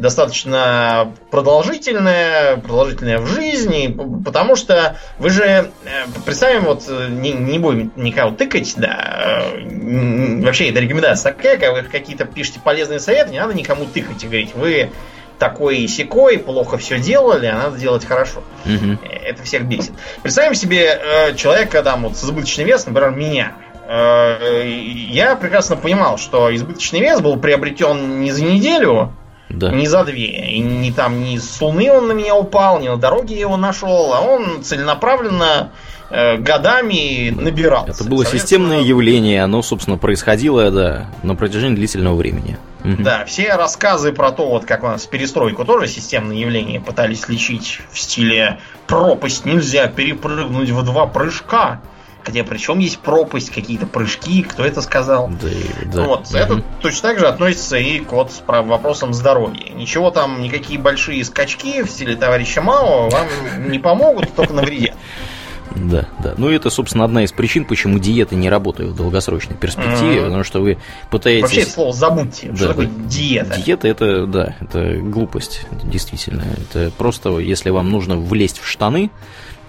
достаточно 0.00 1.12
продолжительное, 1.30 2.56
продолжительное 2.56 3.18
в 3.18 3.26
жизни, 3.26 3.94
потому 4.24 4.56
что 4.56 4.96
вы 5.18 5.30
же, 5.30 5.44
э, 5.44 5.70
представим, 6.24 6.64
вот, 6.64 6.84
э, 6.88 7.08
не, 7.10 7.32
не 7.32 7.58
будем 7.58 7.92
никого 7.96 8.30
тыкать, 8.30 8.74
да, 8.76 9.44
э, 9.52 10.40
вообще 10.42 10.70
это 10.70 10.80
рекомендация 10.80 11.32
такая, 11.32 11.58
когда 11.58 11.72
вы 11.72 11.82
какие-то 11.82 12.24
пишете 12.24 12.60
полезные 12.60 12.98
советы, 12.98 13.30
не 13.30 13.40
надо 13.40 13.54
никому 13.54 13.84
тыкать 13.84 14.24
и 14.24 14.26
говорить, 14.26 14.54
вы 14.54 14.90
такой 15.38 15.78
и 15.78 15.88
секой, 15.88 16.38
плохо 16.38 16.78
все 16.78 16.98
делали, 16.98 17.46
а 17.46 17.56
надо 17.56 17.78
делать 17.78 18.04
хорошо. 18.04 18.42
Мгм. 18.64 19.00
Это 19.24 19.42
всех 19.42 19.64
бесит. 19.64 19.92
Представим 20.22 20.54
себе 20.54 21.00
э, 21.02 21.34
человека 21.34 21.82
там 21.82 22.04
вот 22.04 22.16
с 22.16 22.24
избыточным 22.24 22.66
весом, 22.66 22.92
например, 22.92 23.16
меня. 23.16 23.52
Э, 23.88 24.62
я 24.66 25.36
прекрасно 25.36 25.76
понимал, 25.76 26.18
что 26.18 26.54
избыточный 26.54 27.00
вес 27.00 27.20
был 27.20 27.36
приобретен 27.38 28.20
не 28.20 28.32
за 28.32 28.44
неделю, 28.44 29.12
Да. 29.50 29.70
не 29.70 29.86
за 29.86 30.04
две. 30.04 30.50
И 30.52 30.60
не 30.60 30.92
там 30.92 31.22
ни 31.22 31.38
с 31.38 31.60
луны 31.60 31.92
он 31.92 32.08
на 32.08 32.12
меня 32.12 32.36
упал, 32.36 32.80
ни 32.80 32.88
на 32.88 32.96
дороге 32.96 33.34
я 33.34 33.40
его 33.42 33.56
нашел, 33.56 34.12
а 34.14 34.20
он 34.20 34.62
целенаправленно 34.62 35.72
э, 36.08 36.36
годами 36.36 37.30
набирался. 37.30 37.90
Это 37.90 38.04
было 38.04 38.22
Соответственно, 38.22 38.40
системное 38.40 38.80
явление, 38.80 39.42
оно, 39.42 39.62
собственно, 39.62 39.98
происходило, 39.98 40.70
да, 40.70 41.10
на 41.22 41.34
протяжении 41.34 41.76
длительного 41.76 42.14
времени. 42.14 42.58
Да, 42.82 43.26
все 43.26 43.54
рассказы 43.56 44.12
про 44.12 44.32
то, 44.32 44.48
вот 44.48 44.64
как 44.64 44.84
у 44.84 44.86
нас 44.86 45.04
перестройку 45.04 45.64
тоже 45.64 45.86
системное 45.86 46.36
явление 46.36 46.80
пытались 46.80 47.28
лечить 47.28 47.80
в 47.92 47.98
стиле 47.98 48.58
пропасть 48.86 49.44
нельзя 49.44 49.86
перепрыгнуть 49.86 50.70
в 50.70 50.82
два 50.84 51.06
прыжка. 51.06 51.80
Хотя 52.24 52.44
причем 52.44 52.78
есть 52.78 52.98
пропасть, 52.98 53.50
какие-то 53.50 53.86
прыжки, 53.86 54.42
кто 54.42 54.64
это 54.64 54.82
сказал? 54.82 55.28
Да, 55.40 55.48
да. 55.92 56.02
Вот, 56.06 56.30
Мгм. 56.30 56.36
это 56.36 56.62
точно 56.80 57.08
так 57.10 57.18
же 57.18 57.26
относится 57.26 57.76
и 57.76 57.98
к 58.00 58.12
вот 58.12 58.30
с 58.32 58.36
про- 58.36 58.62
вопросам 58.62 59.14
здоровья. 59.14 59.70
Ничего 59.74 60.10
там, 60.10 60.42
никакие 60.42 60.78
большие 60.78 61.24
скачки 61.24 61.82
в 61.82 61.90
стиле 61.90 62.16
товарища 62.16 62.60
Мао 62.62 63.08
вам 63.08 63.26
не 63.70 63.78
помогут, 63.78 64.34
только 64.34 64.52
навредят. 64.52 64.94
Да, 65.76 66.08
да. 66.22 66.34
Ну, 66.36 66.50
это, 66.50 66.68
собственно, 66.68 67.04
одна 67.04 67.22
из 67.22 67.30
причин, 67.30 67.64
почему 67.64 68.00
диеты 68.00 68.34
не 68.34 68.50
работают 68.50 68.90
в 68.90 68.96
долгосрочной 68.96 69.54
перспективе, 69.56 70.16
Мгм. 70.16 70.24
потому 70.24 70.44
что 70.44 70.60
вы 70.60 70.78
пытаетесь... 71.10 71.42
Вообще 71.42 71.60
это 71.60 71.70
слово 71.70 71.92
забудьте. 71.92 72.48
Да, 72.50 72.56
что 72.56 72.68
такое 72.68 72.86
да. 72.86 73.08
диета? 73.08 73.60
Диета 73.60 73.88
это, 73.88 74.26
да, 74.26 74.56
это 74.60 74.94
глупость, 74.96 75.66
действительно. 75.84 76.42
Это 76.58 76.90
просто, 76.98 77.38
если 77.38 77.70
вам 77.70 77.88
нужно 77.88 78.16
влезть 78.16 78.58
в 78.58 78.66
штаны, 78.68 79.10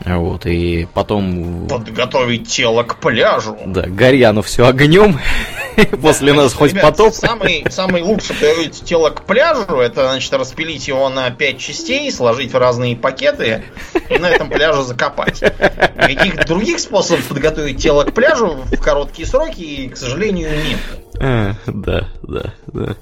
вот, 0.05 0.46
и 0.46 0.88
потом, 0.93 1.67
Подготовить 1.67 2.48
тело 2.50 2.84
к 2.84 2.98
пляжу. 2.98 3.58
да, 3.65 3.84
горя 3.88 4.29
оно 4.29 4.41
все 4.41 4.67
огнем, 4.67 5.20
после 6.01 6.34
нас 6.34 6.53
хоть 6.53 6.79
потоп. 6.79 7.13
Самый, 7.13 7.65
самый 7.70 8.01
лучший 8.01 8.36
приготовить 8.36 8.84
тело 8.84 9.10
к 9.10 9.24
пляжу, 9.25 9.79
это, 9.79 10.10
значит, 10.10 10.34
распилить 10.34 10.88
его 10.88 11.10
на 11.10 11.29
пять 11.29 11.60
частей, 11.60 12.12
сложить 12.12 12.51
в 12.53 12.58
разные 12.58 12.96
пакеты 12.96 13.63
и 14.10 14.17
на 14.17 14.29
этом 14.29 14.50
пляже 14.50 14.84
закопать. 14.84 15.41
Никаких 15.41 16.46
других 16.46 16.79
способов 16.79 17.27
подготовить 17.27 17.81
тело 17.81 18.03
к 18.03 18.13
пляжу 18.13 18.63
в 18.65 18.81
короткие 18.81 19.27
сроки, 19.27 19.89
к 19.89 19.98
сожалению, 19.98 20.50
нет. 20.51 20.79
А, 21.20 21.53
Да, 21.67 22.08
да, 22.24 22.53
да. 22.74 22.96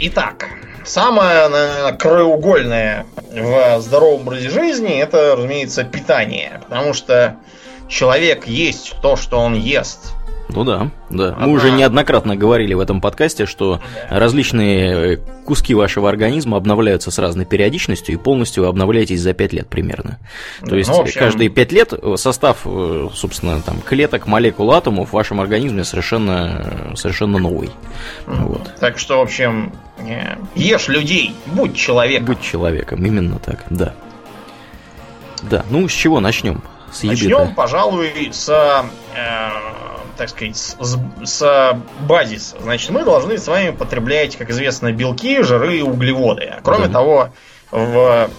Итак, 0.00 0.46
Самое 0.86 1.48
наверное, 1.48 1.92
краеугольное 1.94 3.06
в 3.32 3.80
здоровом 3.80 4.20
образе 4.22 4.50
жизни 4.50 5.00
это, 5.00 5.34
разумеется, 5.34 5.82
питание. 5.82 6.60
Потому 6.68 6.94
что 6.94 7.36
человек 7.88 8.46
есть 8.46 8.94
то, 9.02 9.16
что 9.16 9.38
он 9.40 9.54
ест. 9.54 10.12
Ну 10.48 10.64
да, 10.64 10.90
да. 11.10 11.34
Мы 11.38 11.52
уже 11.52 11.70
неоднократно 11.70 12.36
говорили 12.36 12.74
в 12.74 12.80
этом 12.80 13.00
подкасте, 13.00 13.46
что 13.46 13.80
различные 14.08 15.14
э, 15.14 15.16
куски 15.44 15.74
вашего 15.74 16.08
организма 16.08 16.56
обновляются 16.56 17.10
с 17.10 17.18
разной 17.18 17.44
периодичностью 17.44 18.14
и 18.14 18.18
полностью 18.18 18.62
вы 18.62 18.68
обновляетесь 18.68 19.20
за 19.20 19.32
5 19.32 19.52
лет 19.52 19.68
примерно. 19.68 20.18
То 20.60 20.70
ну, 20.70 20.76
есть 20.76 20.90
ну, 20.90 21.00
общем... 21.00 21.20
каждые 21.20 21.48
5 21.48 21.72
лет 21.72 21.94
состав, 22.16 22.58
э, 22.64 23.08
собственно, 23.14 23.60
там, 23.60 23.80
клеток, 23.80 24.26
молекул, 24.26 24.72
атомов 24.72 25.10
в 25.10 25.12
вашем 25.12 25.40
организме 25.40 25.84
совершенно, 25.84 26.92
совершенно 26.94 27.38
новый. 27.38 27.70
Вот. 28.26 28.74
Так 28.78 28.98
что, 28.98 29.18
в 29.18 29.22
общем, 29.22 29.72
э, 29.98 30.36
ешь 30.54 30.88
людей, 30.88 31.34
будь 31.46 31.74
человеком. 31.74 32.26
Будь 32.26 32.40
человеком, 32.40 33.04
именно 33.04 33.38
так, 33.38 33.64
да. 33.70 33.94
Да, 35.42 35.64
ну 35.70 35.88
с 35.88 35.92
чего 35.92 36.20
начнем? 36.20 36.62
С 36.92 37.02
Начнем, 37.02 37.54
пожалуй, 37.54 38.30
с 38.32 38.48
э, 38.48 38.84
так 40.16 40.28
сказать, 40.28 40.56
с, 40.56 40.76
с 41.24 41.78
базиса. 42.00 42.56
Значит, 42.60 42.90
мы 42.90 43.04
должны 43.04 43.38
с 43.38 43.46
вами 43.46 43.70
потреблять, 43.70 44.36
как 44.36 44.50
известно, 44.50 44.92
белки, 44.92 45.42
жиры 45.42 45.78
и 45.78 45.82
углеводы. 45.82 46.44
А 46.44 46.60
кроме 46.62 46.86
да. 46.86 46.92
того, 46.92 47.30
в 47.70 48.30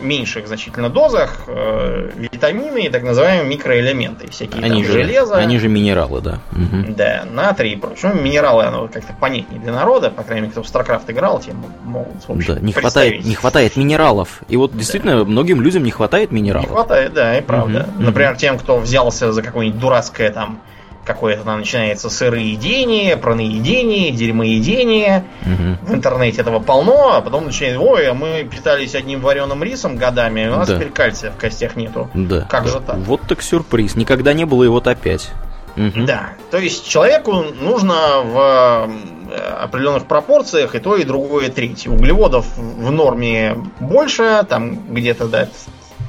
меньших 0.00 0.46
значительно 0.46 0.90
дозах 0.90 1.44
э, 1.46 2.10
витамины 2.16 2.84
и 2.84 2.88
так 2.90 3.02
называемые 3.02 3.48
микроэлементы. 3.48 4.30
Всякие 4.30 4.62
они 4.62 4.82
там, 4.82 4.84
же, 4.84 4.92
железо. 4.92 5.36
Они 5.36 5.58
же 5.58 5.68
минералы, 5.68 6.20
да. 6.20 6.40
Угу. 6.52 6.94
Да, 6.94 7.24
натрий 7.30 7.72
и 7.72 7.76
прочее. 7.76 8.12
Ну, 8.14 8.20
минералы, 8.20 8.64
оно 8.64 8.86
как-то 8.88 9.14
понятнее 9.18 9.60
для 9.60 9.72
народа, 9.72 10.10
по 10.10 10.22
крайней 10.22 10.42
мере, 10.42 10.52
кто 10.52 10.62
в 10.62 10.66
StarCraft 10.66 11.10
играл, 11.10 11.40
тем 11.40 11.64
могут, 11.84 12.22
в 12.26 12.30
общем, 12.30 12.54
Да, 12.54 12.60
не 12.60 12.72
хватает, 12.72 13.24
не 13.24 13.34
хватает 13.34 13.76
минералов. 13.76 14.42
И 14.48 14.56
вот 14.56 14.76
действительно, 14.76 15.18
да. 15.18 15.24
многим 15.24 15.60
людям 15.62 15.82
не 15.82 15.90
хватает 15.90 16.30
минералов. 16.30 16.68
Не 16.68 16.74
хватает, 16.74 17.14
да, 17.14 17.38
и 17.38 17.40
правда. 17.40 17.88
Угу. 17.96 18.04
Например, 18.04 18.36
тем, 18.36 18.58
кто 18.58 18.78
взялся 18.78 19.32
за 19.32 19.42
какое-нибудь 19.42 19.80
дурацкое 19.80 20.30
там 20.30 20.60
какое-то 21.04 21.44
там 21.44 21.58
начинается 21.58 22.10
сыроедение, 22.10 23.16
пронаедение, 23.16 24.10
дерьмоедение. 24.10 25.24
Угу. 25.42 25.90
В 25.90 25.94
интернете 25.94 26.40
этого 26.40 26.60
полно, 26.60 27.14
а 27.14 27.20
потом 27.20 27.46
начинает, 27.46 27.78
ой, 27.78 28.08
а 28.08 28.14
мы 28.14 28.44
питались 28.50 28.94
одним 28.94 29.20
вареным 29.20 29.62
рисом 29.62 29.96
годами, 29.96 30.46
у 30.48 30.56
нас 30.56 30.68
да. 30.68 30.76
теперь 30.76 30.90
кальция 30.90 31.30
в 31.30 31.36
костях 31.36 31.76
нету. 31.76 32.10
Да. 32.14 32.46
Как 32.50 32.66
же 32.66 32.80
так? 32.80 32.96
Вот 32.96 33.22
так 33.22 33.42
сюрприз. 33.42 33.94
Никогда 33.94 34.32
не 34.32 34.44
было, 34.44 34.64
и 34.64 34.68
вот 34.68 34.86
опять. 34.86 35.30
Угу. 35.76 36.04
Да. 36.06 36.30
То 36.50 36.58
есть 36.58 36.88
человеку 36.88 37.44
нужно 37.60 37.94
в 38.22 38.90
э, 39.30 39.36
определенных 39.60 40.06
пропорциях 40.06 40.74
и 40.74 40.78
то, 40.78 40.96
и 40.96 41.04
другое 41.04 41.50
третье. 41.50 41.90
Углеводов 41.90 42.46
в 42.56 42.90
норме 42.90 43.56
больше, 43.80 44.44
там 44.48 44.94
где-то, 44.94 45.26
да, 45.26 45.48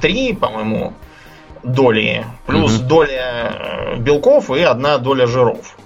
3, 0.00 0.34
по-моему, 0.34 0.92
доли, 1.66 2.24
плюс 2.46 2.78
угу. 2.78 2.88
доля 2.88 3.52
э, 3.52 3.96
белков 3.98 4.50
и 4.50 4.60
одна 4.62 4.98
доля 4.98 5.26
жиров. 5.26 5.76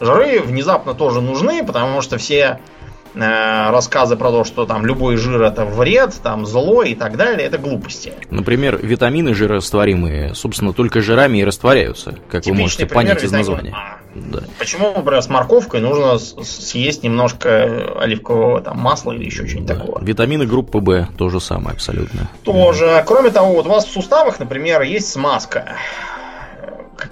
Жиры 0.00 0.40
внезапно 0.40 0.94
тоже 0.94 1.20
нужны, 1.20 1.64
потому 1.64 2.02
что 2.02 2.18
все 2.18 2.58
э, 3.16 3.70
рассказы 3.70 4.16
про 4.16 4.30
то, 4.30 4.44
что 4.44 4.66
там 4.66 4.86
любой 4.86 5.16
жир 5.16 5.42
это 5.42 5.64
вред, 5.64 6.14
там 6.22 6.46
зло 6.46 6.82
и 6.82 6.94
так 6.94 7.16
далее, 7.16 7.46
это 7.46 7.58
глупости. 7.58 8.12
Например, 8.30 8.78
витамины 8.80 9.34
жирорастворимые, 9.34 10.34
собственно, 10.34 10.72
только 10.72 11.00
жирами 11.00 11.38
и 11.38 11.44
растворяются, 11.44 12.18
как 12.30 12.42
Типичный 12.42 12.52
вы 12.52 12.60
можете 12.60 12.86
понять 12.86 13.24
из 13.24 13.32
названия. 13.32 13.72
А. 13.74 13.96
Да. 14.14 14.40
Почему, 14.58 14.92
например, 14.94 15.22
с 15.22 15.28
морковкой 15.28 15.80
нужно 15.80 16.18
съесть 16.18 17.02
немножко 17.02 18.00
оливкового 18.00 18.62
там, 18.62 18.78
масла 18.78 19.12
или 19.12 19.24
еще 19.24 19.46
что-нибудь 19.46 19.68
да. 19.68 19.74
такого? 19.74 20.04
Витамины 20.04 20.46
группы 20.46 20.78
В 20.78 21.16
то 21.16 21.28
же 21.28 21.40
самое 21.40 21.74
абсолютно. 21.74 22.30
Тоже. 22.42 23.04
Кроме 23.06 23.30
того, 23.30 23.52
вот 23.52 23.66
у 23.66 23.70
вас 23.70 23.86
в 23.86 23.90
суставах, 23.90 24.38
например, 24.38 24.82
есть 24.82 25.08
смазка. 25.08 25.76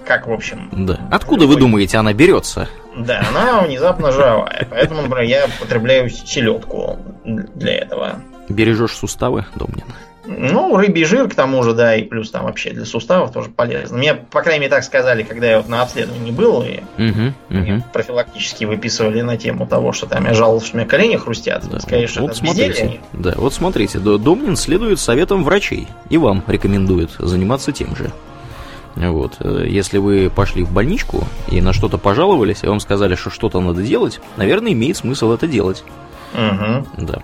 Как, 0.03 0.27
в 0.27 0.31
общем. 0.31 0.69
Да. 0.71 0.99
Откуда 1.11 1.45
вы 1.45 1.57
думаете, 1.57 1.97
она 1.97 2.13
берется? 2.13 2.67
Да, 2.97 3.23
она 3.29 3.61
внезапно 3.61 4.11
жировая. 4.11 4.67
Поэтому, 4.69 5.01
например, 5.01 5.23
я 5.23 5.47
потребляю 5.59 6.09
селедку 6.09 6.99
для 7.23 7.75
этого. 7.75 8.21
Бережешь 8.49 8.93
суставы, 8.93 9.45
Домнин? 9.55 9.85
Ну, 10.27 10.75
рыбий 10.75 11.05
жир, 11.05 11.29
к 11.29 11.35
тому 11.35 11.61
же, 11.63 11.73
да, 11.73 11.95
и 11.95 12.03
плюс 12.03 12.31
там 12.31 12.45
вообще 12.45 12.71
для 12.71 12.85
суставов 12.85 13.31
тоже 13.31 13.49
полезно. 13.49 13.97
Мне, 13.97 14.15
по 14.15 14.41
крайней 14.41 14.61
мере, 14.61 14.71
так 14.71 14.83
сказали, 14.83 15.23
когда 15.23 15.47
я 15.47 15.57
вот 15.57 15.69
на 15.69 15.83
обследовании 15.83 16.31
был, 16.31 16.63
и 16.63 16.79
uh-huh, 16.97 17.33
uh-huh. 17.49 17.81
профилактически 17.93 18.65
выписывали 18.65 19.21
на 19.21 19.37
тему 19.37 19.67
того, 19.67 19.93
что 19.93 20.07
там 20.07 20.25
я 20.25 20.33
жаловался, 20.33 20.67
что 20.67 20.77
у 20.77 20.79
меня 20.79 20.89
колени 20.89 21.17
хрустят. 21.17 21.69
Да. 21.69 21.79
Скорее, 21.79 22.07
вот 22.17 22.31
это 22.31 22.39
смотрите. 22.39 22.99
Да, 23.13 23.33
вот 23.35 23.53
смотрите, 23.53 23.99
Домнин 23.99 24.55
следует 24.55 24.99
советам 24.99 25.43
врачей, 25.43 25.87
и 26.09 26.17
вам 26.17 26.43
рекомендует 26.47 27.11
заниматься 27.19 27.71
тем 27.71 27.95
же. 27.95 28.11
Вот. 28.95 29.37
Если 29.41 29.97
вы 29.97 30.29
пошли 30.29 30.63
в 30.63 30.71
больничку 30.71 31.25
и 31.49 31.61
на 31.61 31.73
что-то 31.73 31.97
пожаловались, 31.97 32.63
и 32.63 32.67
вам 32.67 32.79
сказали, 32.79 33.15
что 33.15 33.29
что-то 33.29 33.59
надо 33.59 33.83
делать, 33.83 34.21
наверное, 34.37 34.71
имеет 34.71 34.97
смысл 34.97 35.31
это 35.31 35.47
делать. 35.47 35.83
Угу. 36.33 37.05
Да. 37.05 37.21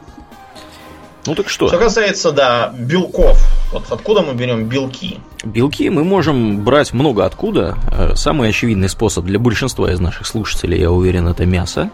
Ну 1.25 1.35
так 1.35 1.49
что? 1.49 1.67
Что 1.67 1.77
касается, 1.77 2.31
да, 2.31 2.73
белков. 2.77 3.39
Вот 3.71 3.83
откуда 3.89 4.21
мы 4.21 4.33
берем 4.33 4.65
белки? 4.65 5.19
Белки 5.43 5.89
мы 5.89 6.03
можем 6.03 6.63
брать 6.63 6.93
много 6.93 7.25
откуда. 7.25 7.77
Э, 7.91 8.15
самый 8.15 8.49
очевидный 8.49 8.89
способ 8.89 9.25
для 9.25 9.37
большинства 9.37 9.91
из 9.91 9.99
наших 9.99 10.25
слушателей, 10.25 10.79
я 10.79 10.91
уверен, 10.91 11.27
это 11.27 11.45
мясо. 11.45 11.91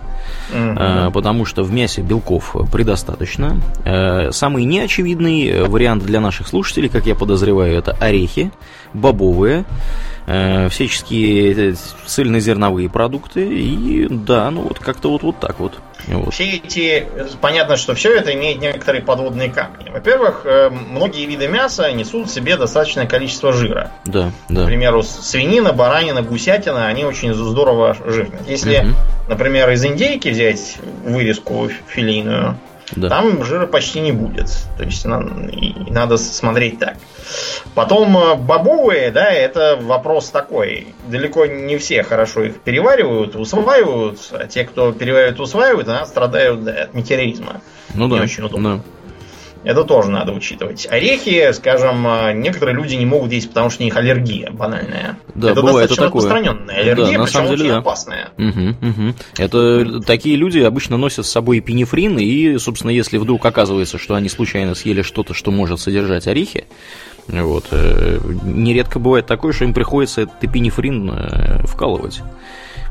Угу. 0.53 1.11
Потому 1.11 1.45
что 1.45 1.63
в 1.63 1.71
мясе 1.71 2.01
белков 2.01 2.55
предостаточно. 2.71 3.61
Э, 3.85 4.31
самый 4.31 4.63
неочевидный 4.63 5.63
вариант 5.63 6.03
для 6.03 6.21
наших 6.21 6.47
слушателей, 6.47 6.89
как 6.89 7.05
я 7.05 7.15
подозреваю, 7.15 7.77
это 7.77 7.91
орехи, 7.99 8.51
бобовые 8.93 9.65
всяческие 10.27 11.75
цельнозерновые 12.05 12.89
продукты. 12.89 13.47
И 13.47 14.07
да, 14.09 14.51
ну 14.51 14.63
вот 14.63 14.79
как-то 14.79 15.11
вот, 15.11 15.23
вот 15.23 15.39
так 15.39 15.59
вот. 15.59 15.79
Вот. 16.07 16.33
Все 16.33 16.49
эти, 16.51 17.07
понятно, 17.41 17.75
что 17.75 17.93
все 17.95 18.15
это 18.15 18.33
имеет 18.33 18.59
некоторые 18.59 19.01
подводные 19.01 19.49
камни. 19.49 19.89
Во-первых, 19.89 20.41
э, 20.45 20.69
многие 20.69 21.25
виды 21.25 21.47
мяса 21.47 21.91
несут 21.91 22.27
в 22.27 22.33
себе 22.33 22.55
достаточное 22.55 23.07
количество 23.07 23.51
жира. 23.51 23.91
Да, 24.05 24.31
да. 24.47 24.63
К 24.63 24.65
примеру, 24.67 25.03
свинина, 25.03 25.73
баранина, 25.73 26.21
гусятина, 26.21 26.87
они 26.87 27.03
очень 27.03 27.33
здорово 27.33 27.97
жирные. 28.05 28.41
Если, 28.47 28.79
угу. 28.79 28.89
например, 29.27 29.69
из 29.71 29.83
индейки 29.83 30.29
взять 30.29 30.77
вырезку 31.03 31.69
филейную, 31.87 32.57
да. 32.95 33.09
Там 33.09 33.43
жира 33.43 33.67
почти 33.67 33.99
не 33.99 34.11
будет. 34.11 34.47
То 34.77 34.83
есть 34.83 35.05
надо 35.05 36.17
смотреть 36.17 36.79
так. 36.79 36.97
Потом 37.75 38.17
э, 38.17 38.35
бобовые, 38.35 39.11
да, 39.11 39.29
это 39.29 39.77
вопрос 39.81 40.29
такой. 40.29 40.95
Далеко 41.07 41.45
не 41.45 41.77
все 41.77 42.03
хорошо 42.03 42.43
их 42.43 42.61
переваривают, 42.61 43.35
усваивают, 43.35 44.19
а 44.31 44.47
те, 44.47 44.63
кто 44.63 44.93
переваривают, 44.93 45.39
усваивают, 45.39 45.87
она 45.89 46.05
страдают 46.05 46.63
да, 46.63 46.83
от 46.83 46.93
метеоризма. 46.93 47.61
Ну 47.93 48.07
не 48.07 48.17
да. 48.17 48.23
очень 48.23 48.43
удобно. 48.43 48.77
Да. 48.77 48.83
Это 49.67 49.83
тоже 49.83 50.09
надо 50.09 50.31
учитывать. 50.31 50.87
Орехи, 50.89 51.51
скажем, 51.51 52.07
э, 52.07 52.31
некоторые 52.31 52.73
люди 52.73 52.95
не 52.95 53.05
могут 53.05 53.33
есть, 53.33 53.49
потому 53.49 53.69
что 53.69 53.81
у 53.81 53.85
них 53.85 53.97
аллергия 53.97 54.49
банальная. 54.49 55.17
Да, 55.35 55.51
это 55.51 55.61
бывает 55.61 55.89
достаточно 55.89 56.05
такое. 56.05 56.21
распространенная 56.21 56.75
аллергия, 56.77 57.11
да, 57.11 57.19
на 57.19 57.27
самом 57.27 57.49
деле, 57.49 57.63
очень 57.63 57.73
да. 57.73 57.77
опасная. 57.79 58.29
Угу, 58.37 58.89
угу. 58.89 59.13
Это 59.37 60.01
такие 60.03 60.37
люди 60.37 60.59
обычно 60.59 60.95
носят 60.95 61.25
с 61.25 61.29
собой 61.29 61.59
пенифрин, 61.59 62.17
и, 62.17 62.57
собственно, 62.59 62.91
если 62.91 63.17
вдруг 63.17 63.45
оказывается, 63.45 63.97
что 63.97 64.15
они 64.15 64.29
случайно 64.29 64.73
съели 64.73 65.01
что-то, 65.01 65.33
что 65.33 65.51
может 65.51 65.81
содержать 65.81 66.27
орехи, 66.27 66.63
вот, 67.27 67.65
э, 67.71 68.19
нередко 68.45 68.99
бывает 68.99 69.25
такое, 69.25 69.51
что 69.51 69.65
им 69.65 69.73
приходится 69.73 70.21
этот 70.21 70.41
эпинефрин 70.45 71.11
э, 71.11 71.67
вкалывать. 71.67 72.21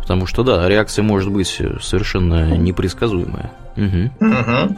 Потому 0.07 0.27
что, 0.27 0.45
да, 0.45 0.69
реакция 0.69 1.03
может 1.03 1.33
быть 1.33 1.49
совершенно 1.49 2.57
непредсказуемая. 2.57 3.51
Угу. 3.77 4.25
Угу. 4.25 4.77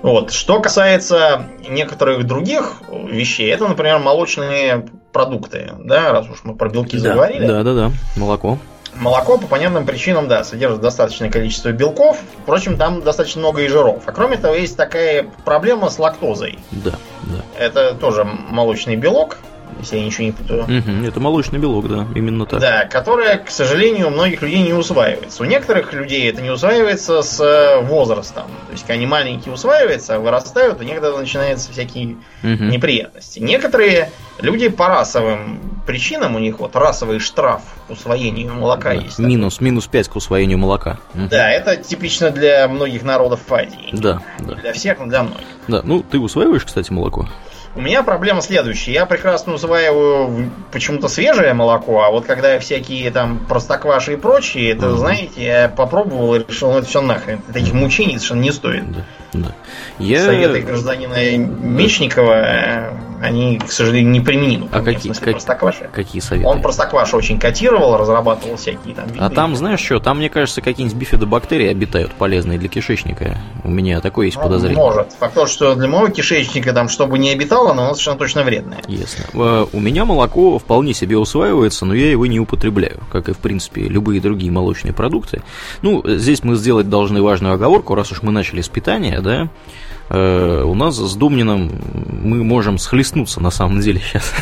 Вот. 0.00 0.32
Что 0.32 0.58
касается 0.62 1.44
некоторых 1.68 2.26
других 2.26 2.80
вещей, 2.90 3.50
это, 3.52 3.68
например, 3.68 3.98
молочные 3.98 4.86
продукты, 5.12 5.72
да, 5.84 6.12
раз 6.12 6.30
уж 6.30 6.44
мы 6.44 6.54
про 6.54 6.70
белки 6.70 6.96
да, 6.96 7.10
заговорили. 7.10 7.46
Да, 7.46 7.62
да, 7.62 7.74
да, 7.74 7.90
молоко. 8.16 8.58
Молоко 8.94 9.36
по 9.36 9.46
понятным 9.46 9.84
причинам, 9.84 10.28
да, 10.28 10.44
содержит 10.44 10.80
достаточное 10.80 11.30
количество 11.30 11.72
белков, 11.72 12.18
впрочем, 12.42 12.78
там 12.78 13.02
достаточно 13.02 13.40
много 13.40 13.60
и 13.60 13.68
жиров. 13.68 14.02
А 14.06 14.12
кроме 14.12 14.38
того, 14.38 14.54
есть 14.54 14.78
такая 14.78 15.26
проблема 15.44 15.90
с 15.90 15.98
лактозой. 15.98 16.58
Да, 16.70 16.92
да. 17.24 17.42
Это 17.58 17.94
тоже 17.94 18.24
молочный 18.24 18.96
белок, 18.96 19.36
если 19.78 19.98
я 19.98 20.04
ничего 20.04 20.24
не 20.24 20.32
путаю. 20.32 20.64
Угу, 20.64 21.06
это 21.06 21.20
молочный 21.20 21.58
белок, 21.58 21.88
да, 21.88 22.06
именно 22.14 22.46
так. 22.46 22.60
Да, 22.60 22.84
которая, 22.86 23.38
к 23.38 23.50
сожалению, 23.50 24.08
у 24.08 24.10
многих 24.10 24.42
людей 24.42 24.62
не 24.62 24.72
усваивается. 24.72 25.42
У 25.42 25.46
некоторых 25.46 25.92
людей 25.92 26.28
это 26.30 26.42
не 26.42 26.50
усваивается 26.50 27.22
с 27.22 27.40
э, 27.40 27.80
возрастом. 27.82 28.46
То 28.66 28.72
есть, 28.72 28.82
когда 28.82 28.94
они 28.94 29.06
маленькие 29.06 29.54
усваиваются, 29.54 30.18
вырастают, 30.18 30.80
и 30.82 30.84
некогда 30.84 31.16
начинаются 31.16 31.72
всякие 31.72 32.16
угу. 32.42 32.64
неприятности. 32.64 33.38
Некоторые 33.38 34.10
люди 34.40 34.68
по 34.68 34.88
расовым 34.88 35.60
причинам, 35.86 36.36
у 36.36 36.38
них 36.38 36.58
вот 36.58 36.76
расовый 36.76 37.18
штраф 37.18 37.62
к 37.88 37.90
усвоению 37.90 38.54
молока 38.54 38.90
да, 38.90 39.00
есть. 39.00 39.18
Минус, 39.18 39.54
такой. 39.54 39.66
минус 39.66 39.86
5 39.86 40.08
к 40.08 40.16
усвоению 40.16 40.58
молока. 40.58 40.98
Да, 41.14 41.50
это 41.50 41.76
типично 41.76 42.30
для 42.30 42.68
многих 42.68 43.02
народов 43.02 43.40
Азии. 43.50 43.90
Да, 43.92 44.22
да. 44.38 44.54
Для 44.54 44.72
всех, 44.72 44.98
но 44.98 45.06
для 45.06 45.22
многих. 45.22 45.46
Да, 45.68 45.82
ну 45.82 46.02
ты 46.02 46.18
усваиваешь, 46.18 46.64
кстати, 46.64 46.92
молоко? 46.92 47.28
У 47.76 47.80
меня 47.80 48.02
проблема 48.02 48.42
следующая. 48.42 48.92
Я 48.92 49.06
прекрасно 49.06 49.54
усваиваю 49.54 50.50
почему-то 50.72 51.06
свежее 51.06 51.54
молоко, 51.54 52.02
а 52.02 52.10
вот 52.10 52.26
когда 52.26 52.58
всякие 52.58 53.10
там 53.12 53.38
простокваши 53.48 54.14
и 54.14 54.16
прочие, 54.16 54.72
это, 54.72 54.86
mm-hmm. 54.86 54.96
знаете, 54.96 55.44
я 55.44 55.68
попробовал 55.68 56.34
и 56.34 56.44
решил, 56.44 56.72
ну 56.72 56.78
это 56.78 56.88
все 56.88 57.00
нахрен. 57.00 57.40
Таких 57.52 57.72
мучений 57.72 58.18
совершенно 58.18 58.40
не 58.40 58.50
стоит. 58.50 58.90
Да, 58.90 59.04
да. 59.32 59.52
Я... 59.98 60.24
Советы 60.24 60.60
гражданина 60.60 61.36
Мечникова, 61.36 62.32
э, 62.32 62.92
они, 63.20 63.58
к 63.58 63.70
сожалению, 63.70 64.10
не 64.10 64.20
применимы. 64.20 64.68
А 64.72 64.80
какие, 64.80 65.12
как, 65.12 65.92
какие 65.92 66.20
советы? 66.20 66.48
Он 66.48 66.62
простокваша 66.62 67.16
очень 67.16 67.38
котировал, 67.38 67.96
разрабатывал 67.96 68.56
всякие 68.56 68.94
там 68.94 69.06
виды. 69.06 69.18
А 69.20 69.30
там, 69.30 69.54
знаешь 69.56 69.80
что, 69.80 70.00
там, 70.00 70.18
мне 70.18 70.30
кажется, 70.30 70.62
какие-нибудь 70.62 70.98
бифидобактерии 70.98 71.68
обитают 71.68 72.12
полезные 72.12 72.58
для 72.58 72.68
кишечника. 72.68 73.38
У 73.62 73.70
меня 73.70 74.00
такое 74.00 74.26
есть 74.26 74.38
ну, 74.38 74.44
подозрение. 74.44 74.78
Может. 74.78 75.12
Факт 75.18 75.34
то, 75.34 75.46
что 75.46 75.74
для 75.74 75.88
моего 75.88 76.08
кишечника 76.08 76.72
там, 76.72 76.88
чтобы 76.88 77.18
не 77.18 77.30
обитало, 77.30 77.74
но 77.74 77.84
оно 77.84 77.94
совершенно 77.94 78.18
точно 78.18 78.42
вредное. 78.42 78.78
Ясно. 78.88 79.24
Э, 79.34 79.66
у 79.70 79.80
меня 79.80 80.04
молоко 80.04 80.58
вполне 80.58 80.94
себе 80.94 81.18
усваивается, 81.18 81.84
но 81.84 81.94
я 81.94 82.10
его 82.10 82.26
не 82.26 82.40
употребляю, 82.40 83.00
как 83.12 83.28
и, 83.28 83.32
в 83.32 83.38
принципе, 83.38 83.82
любые 83.82 84.20
другие 84.20 84.50
молочные 84.50 84.94
продукты. 84.94 85.42
Ну, 85.82 86.02
здесь 86.06 86.42
мы 86.42 86.56
сделать 86.56 86.88
должны 86.88 87.22
важную 87.22 87.54
оговорку, 87.54 87.94
раз 87.94 88.12
уж 88.12 88.22
мы 88.22 88.32
начали 88.32 88.62
с 88.62 88.68
питания, 88.68 89.19
да, 89.22 89.50
Э, 90.12 90.64
у 90.64 90.74
нас 90.74 90.96
с 90.96 91.14
Думниным 91.14 91.70
мы 92.22 92.42
можем 92.42 92.78
схлестнуться 92.78 93.40
на 93.40 93.50
самом 93.50 93.80
деле 93.80 94.00
сейчас 94.00 94.32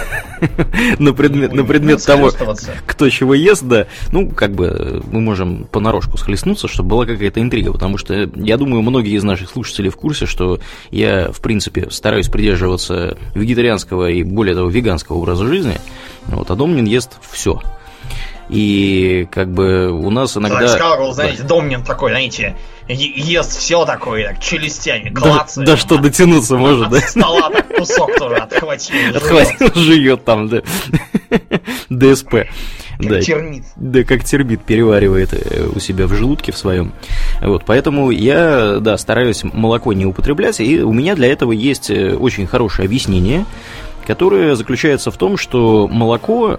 на 0.99 1.12
предмет, 1.12 1.52
на 1.52 1.62
предмет 1.62 2.02
того, 2.04 2.32
кто 2.87 3.11
чего 3.11 3.35
ест, 3.35 3.64
да. 3.64 3.87
Ну, 4.11 4.30
как 4.30 4.52
бы 4.52 5.02
мы 5.12 5.20
можем 5.20 5.64
понарошку 5.70 6.16
схлестнуться, 6.16 6.68
чтобы 6.68 6.88
была 6.88 7.04
какая-то 7.04 7.42
интрига, 7.42 7.70
потому 7.70 7.99
что 7.99 8.30
я 8.35 8.56
думаю, 8.56 8.80
многие 8.80 9.14
из 9.14 9.25
наших 9.25 9.50
слушателей 9.50 9.90
в 9.90 9.97
курсе, 9.97 10.25
что 10.25 10.58
я, 10.90 11.30
в 11.30 11.40
принципе, 11.42 11.90
стараюсь 11.90 12.28
придерживаться 12.28 13.18
вегетарианского 13.35 14.08
и, 14.08 14.23
более 14.23 14.54
того, 14.54 14.70
веганского 14.70 15.18
образа 15.18 15.44
жизни, 15.44 15.78
вот, 16.28 16.50
а 16.50 16.56
Домнин 16.56 16.87
ест 16.87 17.18
все. 17.30 17.61
И 18.49 19.28
как 19.30 19.52
бы 19.52 19.90
у 19.90 20.08
нас 20.08 20.37
иногда... 20.37 20.66
Сказал, 20.68 21.12
знаете, 21.12 21.42
Домнин 21.42 21.85
такой, 21.85 22.12
знаете, 22.12 22.56
ест 22.88 23.59
все 23.59 23.85
такое, 23.85 24.28
так, 24.28 24.40
челюстями, 24.40 25.11
клацает. 25.11 25.66
Да, 25.66 25.73
да 25.75 25.76
что 25.76 25.99
дотянуться 25.99 26.57
может, 26.57 26.87
от 26.87 26.92
да? 26.92 27.00
стола 27.00 27.50
так 27.50 27.76
кусок 27.76 28.16
тоже 28.16 28.37
отхватил. 28.37 28.97
Отхватил, 29.16 29.71
жует 29.75 30.25
там, 30.25 30.49
да. 30.49 30.62
ДСП. 31.90 32.47
Как 32.99 33.09
да, 33.09 33.21
термит. 33.21 33.64
Да, 33.76 34.02
как 34.02 34.25
термит 34.25 34.62
переваривает 34.62 35.33
э, 35.33 35.68
у 35.73 35.78
себя 35.78 36.07
в 36.07 36.14
желудке 36.14 36.50
в 36.50 36.59
своем. 36.59 36.92
Вот, 37.40 37.62
поэтому 37.64 38.11
я, 38.11 38.78
да, 38.80 38.99
стараюсь 38.99 39.45
молоко 39.45 39.92
не 39.92 40.04
употреблять, 40.04 40.61
и 40.61 40.83
у 40.83 40.92
меня 40.92 41.14
для 41.14 41.30
этого 41.30 41.52
есть 41.52 41.90
э, 41.90 42.16
очень 42.16 42.47
хорошее 42.47 42.87
объяснение, 42.87 43.45
которое 44.07 44.57
заключается 44.57 45.12
в 45.12 45.16
том, 45.16 45.37
что 45.37 45.87
молоко 45.87 46.59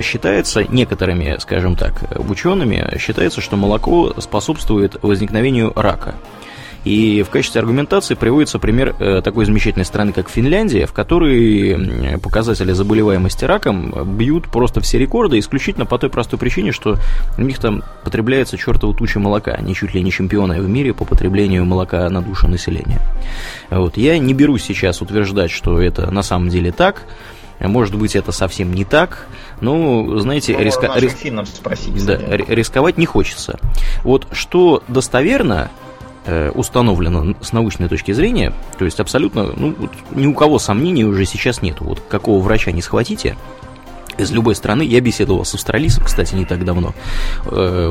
считается 0.00 0.64
некоторыми, 0.64 1.36
скажем 1.38 1.76
так, 1.76 2.04
учеными, 2.28 2.98
считается, 2.98 3.40
что 3.40 3.56
молоко 3.56 4.14
способствует 4.18 4.96
возникновению 5.02 5.72
рака. 5.74 6.14
И 6.86 7.24
в 7.24 7.30
качестве 7.30 7.60
аргументации 7.60 8.14
приводится 8.14 8.60
пример 8.60 8.94
э, 9.00 9.20
такой 9.20 9.44
замечательной 9.44 9.84
страны, 9.84 10.12
как 10.12 10.30
Финляндия, 10.30 10.86
в 10.86 10.92
которой 10.92 12.18
показатели 12.20 12.70
заболеваемости 12.70 13.44
раком 13.44 14.16
бьют 14.16 14.48
просто 14.48 14.80
все 14.80 14.96
рекорды, 14.96 15.40
исключительно 15.40 15.84
по 15.84 15.98
той 15.98 16.10
простой 16.10 16.38
причине, 16.38 16.70
что 16.70 16.96
у 17.36 17.42
них 17.42 17.58
там 17.58 17.82
потребляется 18.04 18.56
чертова 18.56 18.94
туча 18.94 19.18
молока. 19.18 19.50
Они 19.50 19.74
чуть 19.74 19.94
ли 19.94 20.02
не 20.02 20.12
чемпионы 20.12 20.62
в 20.62 20.68
мире 20.68 20.94
по 20.94 21.04
потреблению 21.04 21.64
молока 21.64 22.08
на 22.08 22.22
душу 22.22 22.46
населения. 22.46 23.00
Вот. 23.68 23.96
Я 23.96 24.16
не 24.20 24.32
берусь 24.32 24.62
сейчас 24.62 25.02
утверждать, 25.02 25.50
что 25.50 25.80
это 25.80 26.12
на 26.12 26.22
самом 26.22 26.50
деле 26.50 26.70
так, 26.70 27.02
может 27.60 27.94
быть, 27.94 28.16
это 28.16 28.32
совсем 28.32 28.72
не 28.72 28.84
так. 28.84 29.26
Ну, 29.60 30.18
знаете, 30.18 30.54
ну, 30.56 30.62
риска... 30.62 30.92
рис... 30.96 31.16
спросить, 31.54 32.06
да, 32.06 32.16
рисковать 32.16 32.98
не 32.98 33.06
хочется. 33.06 33.58
Вот 34.02 34.26
что 34.32 34.82
достоверно 34.88 35.70
э, 36.26 36.50
установлено 36.50 37.34
с 37.40 37.52
научной 37.52 37.88
точки 37.88 38.12
зрения, 38.12 38.52
то 38.78 38.84
есть 38.84 39.00
абсолютно, 39.00 39.52
ну, 39.56 39.74
вот 39.78 39.92
ни 40.12 40.26
у 40.26 40.34
кого 40.34 40.58
сомнений 40.58 41.04
уже 41.04 41.24
сейчас 41.24 41.62
нету. 41.62 41.84
Вот 41.84 42.00
какого 42.08 42.42
врача 42.42 42.72
не 42.72 42.82
схватите, 42.82 43.36
из 44.18 44.30
любой 44.30 44.54
страны. 44.54 44.82
Я 44.82 45.00
беседовал 45.00 45.44
с 45.44 45.54
австралийцем, 45.54 46.04
кстати, 46.04 46.34
не 46.34 46.44
так 46.44 46.64
давно. 46.64 46.94
Э, 47.46 47.88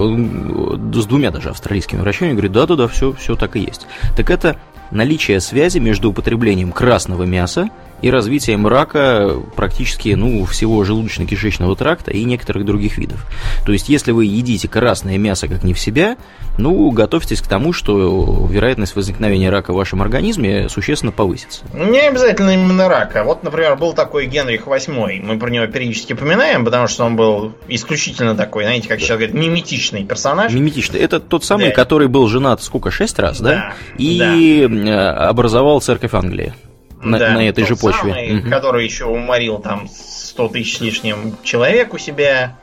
с 0.93 1.06
двумя 1.06 1.32
даже 1.32 1.49
австралийскими 1.49 1.99
врачами. 1.99 2.32
Говорит, 2.32 2.51
да-да-да, 2.51 2.88
все, 2.88 3.13
все 3.13 3.36
так 3.36 3.56
и 3.56 3.60
есть. 3.60 3.88
Так 4.15 4.30
это 4.30 4.58
наличие 4.91 5.39
связи 5.39 5.80
между 5.80 6.10
употреблением 6.10 6.71
красного 6.71 7.23
мяса 7.23 7.69
и 8.01 8.10
развитием 8.10 8.67
рака 8.67 9.36
практически 9.55 10.10
ну, 10.10 10.45
всего 10.45 10.84
желудочно-кишечного 10.84 11.75
тракта 11.75 12.12
и 12.12 12.23
некоторых 12.23 12.65
других 12.65 12.97
видов. 12.97 13.25
То 13.65 13.71
есть, 13.71 13.89
если 13.89 14.12
вы 14.12 14.25
едите 14.25 14.67
красное 14.67 15.17
мясо 15.17 15.47
как 15.47 15.63
не 15.63 15.73
в 15.73 15.79
себя, 15.79 16.17
ну, 16.58 16.89
готовьтесь 16.91 17.41
к 17.41 17.47
тому, 17.47 17.73
что 17.73 18.47
вероятность 18.49 18.95
возникновения 18.95 19.49
рака 19.49 19.73
в 19.73 19.75
вашем 19.75 20.01
организме 20.01 20.69
существенно 20.69 21.12
повысится. 21.12 21.65
Не 21.73 22.08
обязательно 22.08 22.51
именно 22.51 22.88
рака. 22.88 23.23
Вот, 23.23 23.43
например, 23.43 23.75
был 23.75 23.93
такой 23.93 24.27
Генрих 24.27 24.67
VIII. 24.67 25.21
Мы 25.21 25.39
про 25.39 25.49
него 25.49 25.67
периодически 25.67 26.13
поминаем, 26.13 26.65
потому 26.65 26.88
что 26.88 27.05
он 27.05 27.15
был 27.15 27.53
исключительно 27.67 28.36
такой, 28.36 28.63
знаете, 28.63 28.88
как 28.88 28.99
сейчас 28.99 29.17
говорят, 29.17 29.34
миметичный 29.34 30.03
персонаж. 30.03 30.53
Миметичный. 30.53 30.99
Это 30.99 31.19
тот 31.19 31.43
самый, 31.43 31.67
да. 31.67 31.73
который 31.73 32.08
был 32.08 32.27
женат 32.27 32.62
сколько, 32.62 32.91
шесть 32.91 33.19
раз, 33.19 33.39
да? 33.39 33.49
да 33.49 33.73
и 33.97 34.67
да. 34.67 35.27
образовал 35.29 35.81
церковь 35.81 36.13
Англии 36.13 36.53
на, 37.05 37.19
да, 37.19 37.29
на 37.31 37.47
этой 37.47 37.65
же 37.65 37.75
почве. 37.75 38.11
Самый, 38.11 38.39
угу. 38.39 38.49
Который 38.49 38.83
еще 38.85 39.05
уморил 39.05 39.59
там 39.59 39.87
100 39.87 40.49
тысяч 40.49 40.77
с 40.77 40.81
лишним 40.81 41.37
человек 41.43 41.93
у 41.93 41.97
себя, 41.97 42.55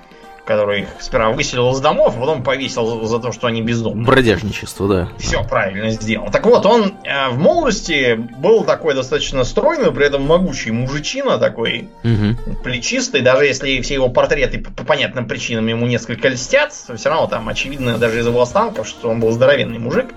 который 0.45 0.83
их 0.83 0.89
сперва 1.01 1.31
выселил 1.31 1.71
из 1.73 1.81
домов, 1.81 2.15
а 2.17 2.21
потом 2.21 2.43
повесил 2.43 3.05
за 3.07 3.19
то, 3.21 3.33
что 3.33 3.47
они 3.47 3.63
бездомные. 3.63 4.05
Бродяжничество, 4.05 4.89
да. 4.89 5.09
Все 5.19 5.43
правильно 5.45 5.91
сделал. 5.91 6.31
Так 6.31 6.45
вот, 6.47 6.67
он 6.67 6.95
э, 7.05 7.29
в 7.31 7.39
молодости 7.39 8.15
был 8.15 8.65
такой 8.65 8.95
достаточно 8.95 9.45
стройный, 9.45 9.93
при 9.93 10.07
этом 10.07 10.23
могучий 10.23 10.73
мужичина 10.73 11.39
такой, 11.39 11.89
угу. 12.03 12.57
плечистый, 12.65 13.23
даже 13.23 13.47
если 13.47 13.81
все 13.81 13.95
его 13.95 14.09
портреты 14.09 14.59
по, 14.59 14.73
по 14.73 14.85
понятным 14.85 15.29
причинам 15.29 15.67
ему 15.69 15.87
несколько 15.87 16.29
льстят, 16.29 16.73
все 16.73 17.09
равно 17.09 17.29
там 17.29 17.49
очевидно 17.49 17.99
даже 17.99 18.19
из 18.19 18.27
его 18.27 18.43
останков, 18.43 18.89
что 18.89 19.11
он 19.11 19.21
был 19.21 19.31
здоровенный 19.31 19.79
мужик. 19.79 20.09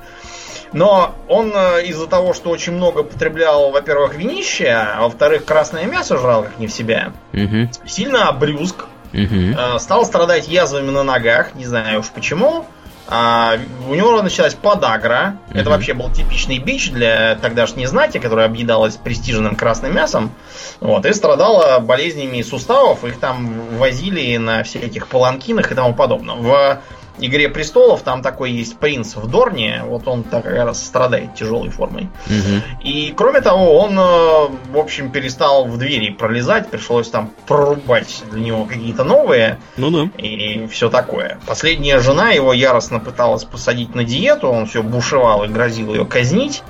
Но 0.76 1.16
он 1.30 1.54
э, 1.56 1.86
из-за 1.86 2.06
того, 2.06 2.34
что 2.34 2.50
очень 2.50 2.74
много 2.74 3.04
потреблял, 3.04 3.72
во-первых, 3.72 4.16
винище, 4.16 4.68
а 4.68 5.04
во-вторых, 5.04 5.46
красное 5.46 5.86
мясо 5.86 6.18
жрал 6.18 6.44
как 6.44 6.60
не 6.60 6.68
в 6.68 6.72
себя, 6.74 7.14
угу. 7.32 7.70
сильно 7.88 8.28
обрюзг, 8.28 8.84
угу. 9.14 9.80
стал 9.80 10.06
страдать 10.06 10.50
язвами 10.50 10.92
на 10.92 11.04
ногах, 11.04 11.56
не 11.56 11.66
знаю 11.66 12.02
уж 12.02 12.08
почему. 12.10 12.66
А, 13.08 13.58
у 13.88 13.96
него 13.96 14.22
началась 14.22 14.56
подагра. 14.56 15.38
uh 15.50 15.60
Это 15.60 15.70
вообще 15.70 15.94
был 15.94 16.12
типичный 16.12 16.58
бич 16.58 16.92
для 16.92 17.36
тогдашней 17.36 17.86
знати, 17.86 18.18
которая 18.18 18.48
объедалась 18.48 18.98
престижным 18.98 19.56
красным 19.56 19.96
мясом. 19.96 20.32
Вот, 20.80 21.06
и 21.06 21.14
страдала 21.14 21.80
болезнями 21.80 22.42
суставов. 22.42 23.06
Их 23.06 23.20
там 23.20 23.78
возили 23.78 24.36
на 24.38 24.64
всяких 24.64 25.08
паланкинах 25.08 25.72
и 25.72 25.76
тому 25.76 25.94
подобное. 25.94 26.36
В 26.36 26.82
Игре 27.20 27.50
престолов 27.50 28.02
там 28.02 28.22
такой 28.22 28.52
есть 28.52 28.78
принц 28.78 29.16
в 29.16 29.28
Дорне, 29.30 29.84
вот 29.86 30.08
он 30.08 30.24
так 30.24 30.46
раз 30.46 30.84
страдает 30.84 31.36
тяжелой 31.36 31.70
формой. 31.70 32.10
Угу. 32.28 32.84
И 32.84 33.14
кроме 33.16 33.42
того, 33.42 33.78
он, 33.80 33.98
э, 33.98 34.48
в 34.72 34.78
общем, 34.78 35.12
перестал 35.12 35.66
в 35.66 35.78
двери 35.78 36.10
пролезать, 36.10 36.70
пришлось 36.70 37.10
там 37.10 37.32
прорубать 37.48 38.24
для 38.32 38.42
него 38.42 38.66
какие-то 38.66 39.04
новые. 39.04 39.60
Ну 39.78 39.92
да. 39.92 40.10
И 40.22 40.68
все 40.68 40.90
такое. 40.90 41.40
Последняя 41.48 42.00
жена 42.00 42.32
его 42.32 42.54
яростно 42.54 43.00
пыталась 43.00 43.46
посадить 43.46 43.96
на 43.96 44.04
диету, 44.04 44.48
он 44.48 44.66
все 44.66 44.84
бушевал 44.84 45.44
и 45.46 45.48
грозил 45.48 45.94
ее 45.94 46.06
казнить. 46.06 46.64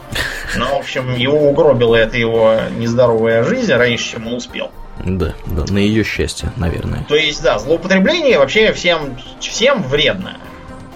Но, 0.58 0.75
в 0.75 0.79
общем, 0.79 1.15
его 1.15 1.49
угробила 1.49 1.95
эта 1.95 2.17
его 2.17 2.55
нездоровая 2.77 3.43
жизнь 3.43 3.73
раньше, 3.73 4.12
чем 4.12 4.27
он 4.27 4.36
успел. 4.36 4.71
Да, 5.05 5.33
да, 5.45 5.71
на 5.71 5.77
ее 5.77 6.03
счастье, 6.03 6.51
наверное. 6.57 7.05
То 7.07 7.15
есть, 7.15 7.41
да, 7.43 7.59
злоупотребление 7.59 8.39
вообще 8.39 8.73
всем, 8.73 9.17
всем 9.39 9.83
вредно. 9.83 10.37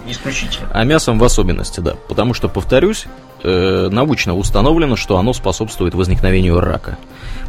исключительно. 0.07 0.67
А 0.73 0.83
мясом 0.83 1.19
в 1.19 1.23
особенности, 1.23 1.79
да. 1.79 1.93
Потому 2.07 2.33
что, 2.33 2.49
повторюсь, 2.49 3.05
э, 3.43 3.89
научно 3.91 4.35
установлено, 4.35 4.95
что 4.95 5.17
оно 5.17 5.33
способствует 5.33 5.93
возникновению 5.93 6.59
рака. 6.59 6.97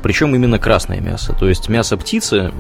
Причем 0.03 0.35
именно 0.35 0.59
красное 0.59 1.01
мясо. 1.01 1.33
То 1.33 1.49
есть 1.49 1.69
мясо 1.71 1.97
птицы 1.97 2.53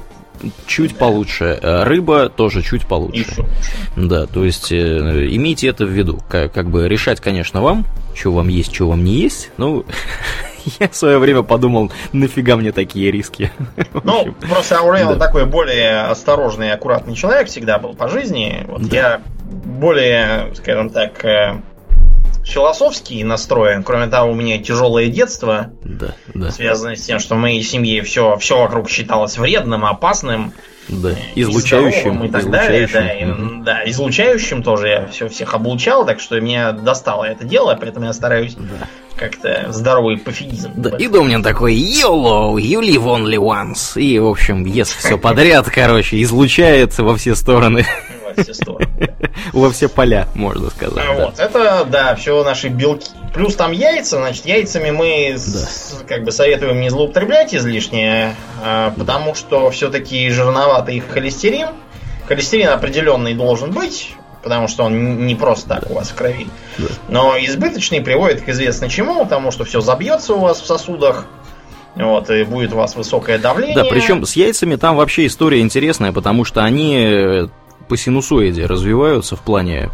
чуть 0.66 0.96
получше, 0.96 1.58
а 1.62 1.84
рыба 1.84 2.28
тоже 2.28 2.62
чуть 2.62 2.86
получше. 2.86 3.44
Да, 3.96 4.26
то 4.26 4.44
есть 4.44 4.72
э, 4.72 4.76
имейте 5.30 5.68
это 5.68 5.84
в 5.84 5.90
виду. 5.90 6.20
Как, 6.28 6.52
как 6.52 6.70
бы 6.70 6.88
решать, 6.88 7.20
конечно, 7.20 7.62
вам, 7.62 7.84
что 8.14 8.32
вам 8.32 8.48
есть, 8.48 8.74
что 8.74 8.88
вам 8.88 9.04
не 9.04 9.14
есть. 9.14 9.50
Ну, 9.56 9.84
я 10.80 10.88
в 10.88 10.96
свое 10.96 11.18
время 11.18 11.42
подумал, 11.42 11.90
нафига 12.12 12.56
мне 12.56 12.72
такие 12.72 13.10
риски. 13.10 13.50
Ну, 14.04 14.32
просто 14.48 14.78
Аурел 14.78 15.10
да. 15.10 15.26
такой 15.26 15.46
более 15.46 16.02
осторожный 16.02 16.68
и 16.68 16.70
аккуратный 16.70 17.14
человек 17.14 17.48
всегда 17.48 17.78
был 17.78 17.94
по 17.94 18.08
жизни. 18.08 18.64
Вот 18.68 18.82
Да. 18.88 18.96
я 18.96 19.20
более, 19.50 20.54
скажем 20.54 20.90
так, 20.90 21.24
э, 21.24 21.60
философский 22.44 23.22
настроен. 23.24 23.82
Кроме 23.82 24.06
того, 24.08 24.30
у 24.32 24.34
меня 24.34 24.58
тяжелое 24.58 25.08
детство, 25.08 25.70
Да, 25.84 26.14
да, 26.34 26.50
связанное 26.50 26.96
с 26.96 27.02
тем, 27.02 27.18
что 27.18 27.34
в 27.34 27.38
моей 27.38 27.62
семье 27.62 28.02
все, 28.02 28.36
все 28.38 28.58
вокруг 28.58 28.88
считалось 28.88 29.38
вредным, 29.38 29.84
опасным, 29.84 30.52
да. 30.88 31.10
Излучающим, 31.36 32.24
и 32.24 32.28
так 32.30 32.50
далее. 32.50 32.88
Да, 32.92 33.12
и, 33.12 33.22
излучающим. 33.24 33.64
да, 33.64 33.82
излучающим 33.90 34.62
тоже 34.64 34.88
я 34.88 35.06
все, 35.06 35.28
всех 35.28 35.54
облучал, 35.54 36.04
так 36.04 36.18
что 36.18 36.40
меня 36.40 36.72
достало 36.72 37.24
это 37.24 37.44
дело, 37.44 37.76
поэтому 37.80 38.06
я 38.06 38.12
стараюсь 38.12 38.54
Да. 38.56 38.88
как-то 39.14 39.66
здоровый 39.70 40.18
пофигизм. 40.18 40.72
Да, 40.76 40.96
и 40.96 41.06
Домнин 41.06 41.44
такой, 41.44 41.74
YOLO, 41.76 42.56
you 42.56 42.80
live 42.80 43.04
only 43.04 43.36
once. 43.36 44.00
И, 44.00 44.18
в 44.18 44.26
общем, 44.26 44.64
ест 44.64 44.96
все 44.98 45.16
подряд, 45.16 45.70
короче, 45.70 46.20
излучает 46.22 46.98
во 46.98 47.14
все 47.16 47.36
стороны, 47.36 47.86
во 48.36 48.42
все 48.42 48.54
стороны. 48.54 48.88
во 49.52 49.70
все 49.70 49.88
поля, 49.88 50.28
можно 50.34 50.70
сказать. 50.70 51.04
А 51.04 51.14
да. 51.14 51.24
Вот, 51.24 51.38
это, 51.38 51.84
да, 51.84 52.14
все 52.14 52.42
наши 52.44 52.68
белки. 52.68 53.10
Плюс 53.34 53.54
там 53.54 53.72
яйца, 53.72 54.16
значит, 54.16 54.46
яйцами 54.46 54.90
мы 54.90 55.34
с- 55.36 56.02
как 56.08 56.24
бы 56.24 56.32
советуем 56.32 56.80
не 56.80 56.90
злоупотреблять 56.90 57.54
излишне, 57.54 58.34
а, 58.62 58.92
потому 58.96 59.34
что 59.34 59.70
все-таки 59.70 60.28
жирноватый 60.30 61.00
холестерин. 61.00 61.68
Холестерин 62.26 62.68
определенный 62.68 63.34
должен 63.34 63.72
быть, 63.72 64.14
потому 64.42 64.68
что 64.68 64.84
он 64.84 65.26
не 65.26 65.34
просто 65.34 65.68
так 65.68 65.90
у 65.90 65.94
вас 65.94 66.10
в 66.10 66.14
крови. 66.14 66.46
Да. 66.78 66.86
Но 67.08 67.36
избыточный 67.38 68.00
приводит 68.00 68.42
к 68.42 68.48
известно 68.48 68.88
чему, 68.88 69.24
потому 69.24 69.50
что 69.50 69.64
все 69.64 69.80
забьется 69.80 70.34
у 70.34 70.38
вас 70.40 70.60
в 70.60 70.66
сосудах, 70.66 71.26
вот, 71.96 72.30
и 72.30 72.44
будет 72.44 72.72
у 72.72 72.76
вас 72.76 72.94
высокое 72.94 73.38
давление. 73.38 73.74
Да, 73.76 73.84
причем 73.84 74.24
с 74.24 74.34
яйцами 74.36 74.76
там 74.76 74.96
вообще 74.96 75.26
история 75.26 75.60
интересная, 75.60 76.12
потому 76.12 76.44
что 76.44 76.62
они 76.62 76.96
э, 76.96 77.48
по 77.90 77.96
синусоиде 77.96 78.66
развиваются 78.66 79.34
в 79.34 79.40
плане 79.40 79.90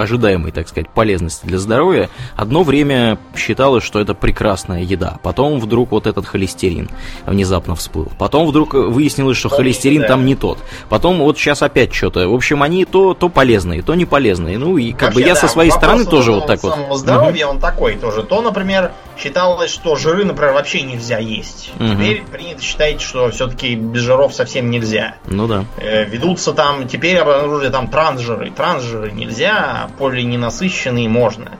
ожидаемой, 0.00 0.52
так 0.52 0.68
сказать, 0.68 0.88
полезности 0.90 1.46
для 1.46 1.58
здоровья, 1.58 2.08
одно 2.36 2.62
время 2.62 3.18
считалось, 3.36 3.84
что 3.84 4.00
это 4.00 4.14
прекрасная 4.14 4.82
еда. 4.82 5.18
Потом 5.22 5.60
вдруг 5.60 5.90
вот 5.90 6.06
этот 6.06 6.26
холестерин 6.26 6.88
внезапно 7.26 7.74
всплыл. 7.74 8.10
Потом 8.18 8.46
вдруг 8.46 8.74
выяснилось, 8.74 9.36
что 9.36 9.48
холестерин 9.48 10.04
там 10.06 10.24
не 10.24 10.34
тот. 10.34 10.58
Потом 10.88 11.18
вот 11.18 11.38
сейчас 11.38 11.62
опять 11.62 11.94
что-то. 11.94 12.28
В 12.28 12.34
общем, 12.34 12.62
они 12.62 12.84
то, 12.84 13.14
то 13.14 13.28
полезные, 13.28 13.82
то 13.82 13.94
не 13.94 14.04
полезные. 14.04 14.58
Ну 14.58 14.76
и 14.76 14.92
как 14.92 15.10
бы 15.10 15.20
Вообще, 15.20 15.28
я 15.28 15.34
да, 15.34 15.40
со 15.40 15.48
своей 15.48 15.70
стороны 15.70 16.04
тоже 16.04 16.32
вот 16.32 16.46
так 16.46 16.62
вот. 16.62 16.74
самого 16.74 16.96
здоровья, 16.96 17.46
он 17.46 17.60
такой 17.60 17.96
тоже. 17.96 18.22
То, 18.22 18.42
например, 18.42 18.92
считалось, 19.18 19.70
что 19.70 19.96
жиры, 19.96 20.24
например, 20.24 20.54
вообще 20.54 20.82
нельзя 20.82 21.18
есть. 21.18 21.72
Мгм. 21.78 21.96
Теперь 21.96 22.22
принято 22.22 22.62
считать, 22.62 23.00
что 23.00 23.30
все-таки 23.30 23.74
без 23.74 24.02
жиров 24.02 24.34
совсем 24.34 24.70
нельзя. 24.70 25.16
Ну 25.26 25.46
да. 25.46 25.64
Э, 25.78 26.04
Ведутся 26.04 26.52
там, 26.52 26.88
теперь 26.88 27.18
обнаружили 27.18 27.68
там 27.68 27.88
трансжиры. 27.88 28.50
Трансжиры 28.50 29.10
нельзя, 29.12 29.87
а 29.88 29.98
полиненасыщенные 29.98 31.08
можно. 31.08 31.52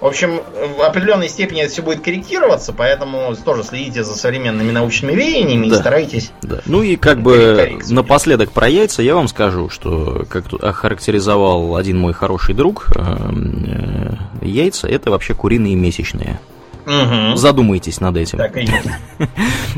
В 0.00 0.06
общем, 0.06 0.40
в 0.78 0.80
определенной 0.80 1.28
степени 1.28 1.60
это 1.60 1.70
все 1.72 1.82
будет 1.82 2.00
корректироваться, 2.02 2.72
поэтому 2.72 3.36
тоже 3.44 3.62
следите 3.64 4.02
за 4.02 4.14
современными 4.16 4.70
научными 4.70 5.12
веяниями 5.12 5.66
и 5.66 5.70
Да. 5.70 5.76
старайтесь. 5.76 6.32
Да. 6.40 6.60
Ну 6.64 6.82
и 6.82 6.96
как 6.96 7.20
бы 7.20 7.78
напоследок 7.90 8.50
про 8.50 8.66
яйца 8.66 9.02
я 9.02 9.14
вам 9.14 9.28
скажу, 9.28 9.68
что 9.68 10.24
как 10.30 10.48
тут 10.48 10.64
охарактеризовал 10.64 11.76
один 11.76 11.98
мой 11.98 12.14
хороший 12.14 12.54
друг, 12.54 12.86
эм, 12.96 13.64
э, 14.40 14.46
яйца 14.46 14.88
это 14.88 15.10
вообще 15.10 15.34
куриные 15.34 15.74
месячные. 15.74 16.40
Мгм. 16.90 17.36
Задумайтесь 17.36 18.00
над 18.00 18.16
этим. 18.16 18.38
Так 18.38 18.56
и 18.56 18.60
есть. 18.62 18.72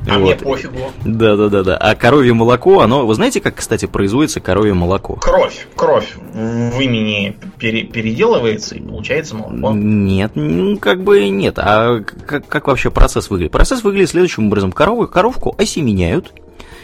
А 0.08 0.18
мне 0.18 0.34
пофигу. 0.34 0.78
Да, 1.04 1.36
да, 1.36 1.48
да, 1.48 1.62
да. 1.62 1.76
А 1.76 1.94
коровье 1.94 2.32
молоко, 2.34 2.80
оно, 2.80 3.06
вы 3.06 3.14
знаете, 3.14 3.40
как, 3.40 3.56
кстати, 3.56 3.86
производится 3.86 4.40
коровье 4.40 4.74
молоко? 4.74 5.14
Кровь, 5.16 5.66
кровь 5.76 6.14
в 6.32 6.80
имени 6.80 7.36
пере- 7.58 7.84
переделывается 7.84 8.74
и 8.74 8.80
получается 8.80 9.36
молоко. 9.36 9.72
Нет, 9.76 10.32
ну, 10.34 10.76
как 10.78 11.02
бы 11.02 11.28
нет. 11.28 11.58
А 11.58 12.00
как, 12.26 12.46
как 12.48 12.66
вообще 12.66 12.90
процесс 12.90 13.30
выглядит? 13.30 13.52
Процесс 13.52 13.82
выглядит 13.84 14.10
следующим 14.10 14.46
образом. 14.48 14.72
Корову, 14.72 15.06
коровку 15.06 15.54
осеменяют, 15.58 16.32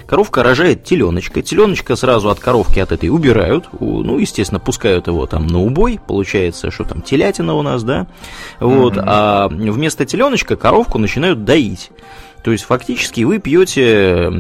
коровка 0.09 0.43
рожает 0.43 0.85
теленочка, 0.85 1.43
теленочка 1.43 1.95
сразу 1.95 2.31
от 2.31 2.41
коровки 2.41 2.79
от 2.81 2.93
этой 2.93 3.11
убирают, 3.11 3.69
ну, 3.79 4.19
естественно, 4.19 4.59
пускают 4.59 5.07
его 5.07 5.27
там 5.27 5.47
на 5.47 5.61
убой, 5.61 6.01
получается, 6.05 6.71
что 6.71 6.85
там 6.85 7.03
телятина 7.03 7.55
у 7.55 7.63
нас, 7.63 7.83
да, 7.85 8.07
вот, 8.59 8.97
Мгм. 8.97 9.05
а 9.07 9.49
вместо 9.49 10.07
теленочка 10.07 10.57
коровку 10.57 10.99
начинают 10.99 11.45
доить. 11.45 11.91
То 12.43 12.53
есть 12.53 12.65
фактически 12.65 13.23
вы 13.23 13.41
пьете 13.41 14.31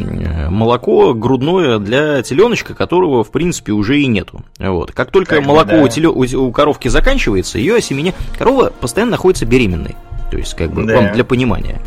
молоко 0.49 1.13
грудное 1.15 1.79
для 1.79 2.23
теленочка, 2.23 2.75
которого 2.75 3.23
в 3.25 3.31
принципе 3.31 3.73
уже 3.73 4.01
и 4.01 4.07
нету. 4.07 4.41
Вот. 4.59 4.93
Как 4.93 5.11
только 5.11 5.37
Как 5.37 5.45
молоко 5.47 5.73
да. 5.73 5.83
у, 5.83 5.87
теле- 5.89 6.37
у 6.37 6.53
коровки 6.53 6.89
заканчивается, 6.89 7.59
ее 7.59 7.77
осеменя... 7.77 8.15
Корова 8.39 8.73
постоянно 8.81 9.11
находится 9.13 9.45
беременной. 9.47 9.97
То 10.31 10.37
есть, 10.39 10.55
как 10.55 10.73
бы, 10.73 10.85
Да. 10.85 10.95
вам 10.97 11.13
для 11.13 11.25
понимания 11.25 11.81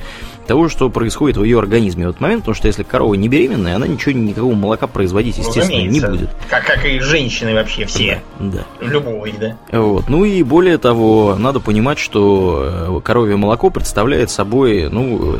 того, 0.51 0.67
что 0.67 0.89
происходит 0.89 1.37
в 1.37 1.45
ее 1.45 1.59
организме 1.59 2.07
в 2.07 2.09
этот 2.09 2.19
момент, 2.19 2.41
потому 2.41 2.55
что 2.55 2.67
если 2.67 2.83
корова 2.83 3.13
не 3.13 3.29
беременная, 3.29 3.77
она 3.77 3.87
ничего, 3.87 4.11
никакого 4.11 4.53
молока 4.53 4.85
производить, 4.85 5.37
естественно, 5.37 5.77
не 5.77 6.01
Разумеется. 6.01 6.09
будет. 6.09 6.29
Как, 6.49 6.65
как 6.65 6.85
и 6.85 6.99
женщины 6.99 7.53
вообще 7.53 7.85
все. 7.85 8.21
Да. 8.37 8.65
Любого 8.81 9.25
вида. 9.25 9.57
Вот. 9.71 10.09
Ну 10.09 10.25
и 10.25 10.43
более 10.43 10.77
того, 10.77 11.37
надо 11.39 11.61
понимать, 11.61 11.99
что 11.99 12.97
э, 12.97 13.01
коровье 13.01 13.37
молоко 13.37 13.69
представляет 13.69 14.29
собой, 14.29 14.89
ну, 14.91 15.39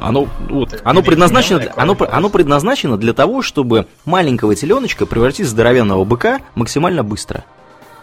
оно, 0.00 0.28
вот, 0.48 0.80
оно, 0.84 1.02
предназначено, 1.02 1.56
объединенное 1.56 1.82
оно, 1.82 1.96
оно 2.08 2.28
предназначено 2.28 2.96
для 2.96 3.12
того, 3.12 3.42
чтобы 3.42 3.88
маленького 4.04 4.54
теленочка 4.54 5.04
превратить 5.04 5.46
в 5.46 5.50
здоровенного 5.50 6.04
быка 6.04 6.38
максимально 6.54 7.02
быстро. 7.02 7.44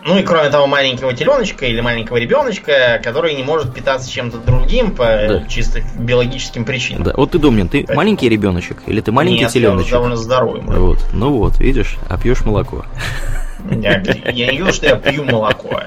Ну 0.03 0.17
и 0.17 0.23
кроме 0.23 0.49
того, 0.49 0.65
маленького 0.67 1.13
теленочка 1.13 1.65
или 1.65 1.79
маленького 1.79 2.17
ребеночка, 2.17 2.99
который 3.03 3.35
не 3.35 3.43
может 3.43 3.73
питаться 3.73 4.09
чем-то 4.11 4.37
другим 4.39 4.95
по 4.95 5.05
Да. 5.05 5.43
чисто 5.47 5.81
биологическим 5.97 6.65
причинам. 6.65 7.03
Да. 7.03 7.13
Вот 7.15 7.31
ты, 7.31 7.37
Домнин, 7.39 7.67
ты 7.67 7.79
Поэтому- 7.79 7.97
маленький 7.97 8.27
ребеночек 8.29 8.77
или 8.87 8.99
ты 9.01 9.11
маленький 9.11 9.41
Нет, 9.43 9.53
я 9.55 9.61
теленочек? 9.61 9.91
довольно 9.91 10.15
здоровый. 10.15 10.61
мужик. 10.61 10.79
Вот. 10.79 10.99
Ну 11.13 11.33
вот, 11.33 11.59
видишь, 11.59 11.97
а 12.09 12.17
пьешь 12.17 12.41
молоко. 12.45 12.85
Я, 13.69 14.01
я 14.31 14.47
не 14.47 14.51
видел, 14.57 14.73
что 14.73 14.87
я 14.87 14.95
пью 14.95 15.23
молоко. 15.23 15.81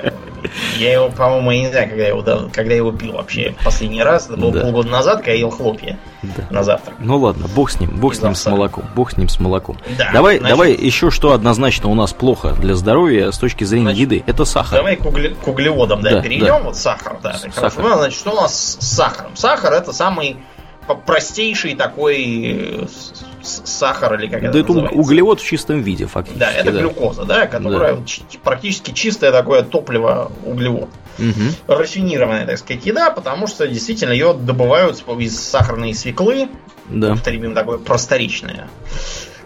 Я 0.79 0.93
его, 0.93 1.09
по-моему, 1.11 1.51
я 1.53 1.61
не 1.61 1.69
знаю, 1.69 1.89
когда 1.89 2.03
я 2.03 2.09
его, 2.09 2.23
дав- 2.23 2.53
когда 2.53 2.71
я 2.73 2.77
его 2.79 2.93
пил 2.93 3.13
вообще 3.13 3.55
последний 3.65 4.03
раз. 4.03 4.27
Это 4.27 4.37
было 4.37 4.53
Да. 4.53 4.61
полгода 4.61 4.89
назад, 4.89 5.19
когда 5.19 5.33
я 5.33 5.39
ел 5.39 5.51
хлопья 5.51 5.99
Да. 6.23 6.47
на 6.51 6.63
завтрак. 6.63 6.97
Ну 6.99 7.19
ладно, 7.19 7.47
бог 7.55 7.71
с 7.71 7.81
ним, 7.81 7.91
бог 7.91 8.15
с 8.15 8.23
ним 8.23 8.35
с 8.35 8.47
молоком, 8.47 8.85
бог 8.95 9.13
с 9.13 9.17
ним 9.17 9.29
с 9.29 9.39
молоком. 9.41 9.77
Да, 9.99 10.11
давай, 10.13 10.39
значит- 10.39 10.57
давай 10.57 10.73
еще 10.75 11.11
что 11.11 11.33
однозначно 11.33 11.89
у 11.89 11.95
нас 11.95 12.13
плохо 12.13 12.51
для 12.61 12.75
здоровья 12.75 13.31
с 13.31 13.39
точки 13.39 13.65
зрения 13.65 13.85
Значит, 13.87 14.01
еды, 14.01 14.25
это 14.27 14.45
сахар. 14.45 14.79
Давай 14.79 14.97
к, 14.97 15.03
угле- 15.05 15.35
к 15.35 15.47
углеводам 15.49 16.01
да, 16.03 16.11
Да, 16.17 16.21
перейдем. 16.23 16.47
да. 16.47 16.59
Вот 16.61 16.77
сахар, 16.77 17.17
да. 17.23 17.35
Сахар. 17.35 17.53
хорошо. 17.53 17.81
Ну, 17.83 17.95
значит, 17.97 18.19
что 18.19 18.31
у 18.33 18.35
нас 18.37 18.77
с 18.81 18.87
сахаром? 18.97 19.37
Сахар 19.37 19.73
это 19.73 19.93
самый 19.93 20.37
простейший 21.07 21.75
такой 21.75 22.83
э, 22.83 22.87
сахар 23.43 24.15
или 24.15 24.27
как 24.29 24.43
Да 24.43 24.49
это 24.49 24.59
это 24.59 24.69
называется. 24.69 24.99
углевод 24.99 25.41
в 25.41 25.45
чистом 25.47 25.81
виде, 25.83 26.07
фактически. 26.07 26.39
Да, 26.41 26.51
это 26.53 26.71
глюкоза, 26.73 27.25
да, 27.25 27.47
которая 27.47 28.03
чи- 28.05 28.23
практически 28.43 28.91
чистое 28.93 29.33
такое 29.33 29.63
топливо 29.63 30.31
углевод. 30.45 30.89
Мгм. 31.19 31.55
Рафинированная, 31.69 32.47
так 32.47 32.59
сказать, 32.59 32.85
еда, 32.87 33.11
потому 33.11 33.47
что 33.47 33.67
действительно 33.69 34.13
ее 34.13 34.35
добывают 34.35 35.03
из 35.19 35.39
сахарной 35.39 35.95
свеклы, 35.95 36.49
Да. 36.89 37.11
повторим, 37.11 37.55
такое 37.55 37.79
просторечное. 37.79 38.69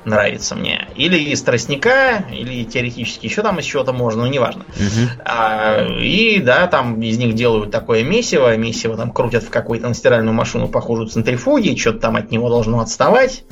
Нравится 0.04 0.54
мне. 0.54 0.88
Или 0.94 1.18
из 1.18 1.42
тростника, 1.42 2.24
или 2.30 2.64
теоретически 2.64 3.26
еще 3.26 3.42
там 3.42 3.58
из 3.58 3.64
чего-то 3.64 3.92
можно, 3.92 4.22
но 4.22 4.28
неважно. 4.28 4.64
Мгм. 4.76 5.10
А, 5.24 5.86
и 6.00 6.40
да, 6.40 6.66
там 6.66 7.00
из 7.02 7.18
них 7.18 7.34
делают 7.34 7.70
такое 7.70 8.02
месиво, 8.04 8.56
месиво 8.56 8.96
там 8.96 9.12
крутят 9.12 9.44
в 9.44 9.50
какую-то 9.50 9.88
на 9.88 9.94
стиральную 9.94 10.34
машину, 10.34 10.68
похожую 10.68 11.08
центрифуги, 11.08 11.76
что-то 11.76 11.98
там 11.98 12.16
от 12.16 12.30
него 12.30 12.48
должно 12.48 12.80
отставать, 12.80 13.44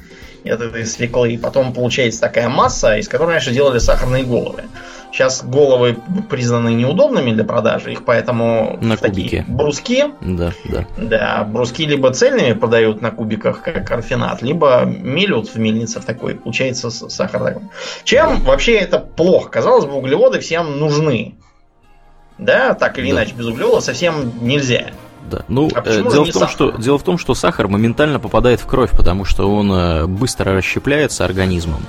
от 0.50 0.60
этой 0.60 0.86
свеклы, 0.86 1.32
и 1.34 1.38
потом 1.38 1.72
получается 1.72 2.20
такая 2.20 2.48
масса, 2.48 2.96
из 2.98 3.08
которой 3.08 3.32
раньше 3.32 3.52
делали 3.52 3.78
сахарные 3.78 4.24
головы. 4.24 4.64
Сейчас 5.12 5.42
головы 5.42 5.96
признаны 6.28 6.74
неудобными 6.74 7.30
для 7.32 7.44
продажи, 7.44 7.92
их 7.92 8.04
поэтому 8.04 8.76
На 8.82 8.96
такие 8.96 9.44
бруски, 9.48 10.04
Да, 10.20 10.52
да. 10.64 10.84
да, 10.98 11.44
бруски 11.44 11.86
либо 11.86 12.12
цельными 12.12 12.52
продают 12.52 13.00
на 13.00 13.10
кубиках, 13.12 13.62
как 13.62 13.88
рафинат, 13.90 14.42
либо 14.42 14.84
мелют 14.84 15.48
в 15.48 15.56
мельницах 15.58 16.04
такой, 16.04 16.34
получается 16.34 16.90
сахар 16.90 17.42
такой. 17.42 17.62
Чем 18.04 18.40
вообще 18.42 18.76
это 18.76 18.98
плохо? 18.98 19.48
Казалось 19.48 19.86
бы, 19.86 19.94
углеводы 19.94 20.40
всем 20.40 20.78
нужны. 20.78 21.36
да, 22.36 22.74
так 22.74 22.98
или 22.98 23.06
да. 23.10 23.12
иначе, 23.18 23.34
без 23.34 23.46
углеводов 23.46 23.84
совсем 23.84 24.32
нельзя. 24.46 24.88
Да. 25.30 25.44
Ну, 25.48 25.68
а 25.74 25.82
э, 25.84 26.02
дело, 26.10 26.24
в 26.24 26.32
том, 26.32 26.48
что, 26.48 26.70
дело 26.72 26.98
в 26.98 27.02
том, 27.02 27.18
что 27.18 27.34
сахар 27.34 27.68
моментально 27.68 28.20
попадает 28.20 28.60
в 28.60 28.66
кровь, 28.66 28.90
потому 28.90 29.24
что 29.24 29.50
он 29.52 29.72
э, 29.72 30.06
быстро 30.06 30.54
расщепляется 30.54 31.24
организмом. 31.24 31.82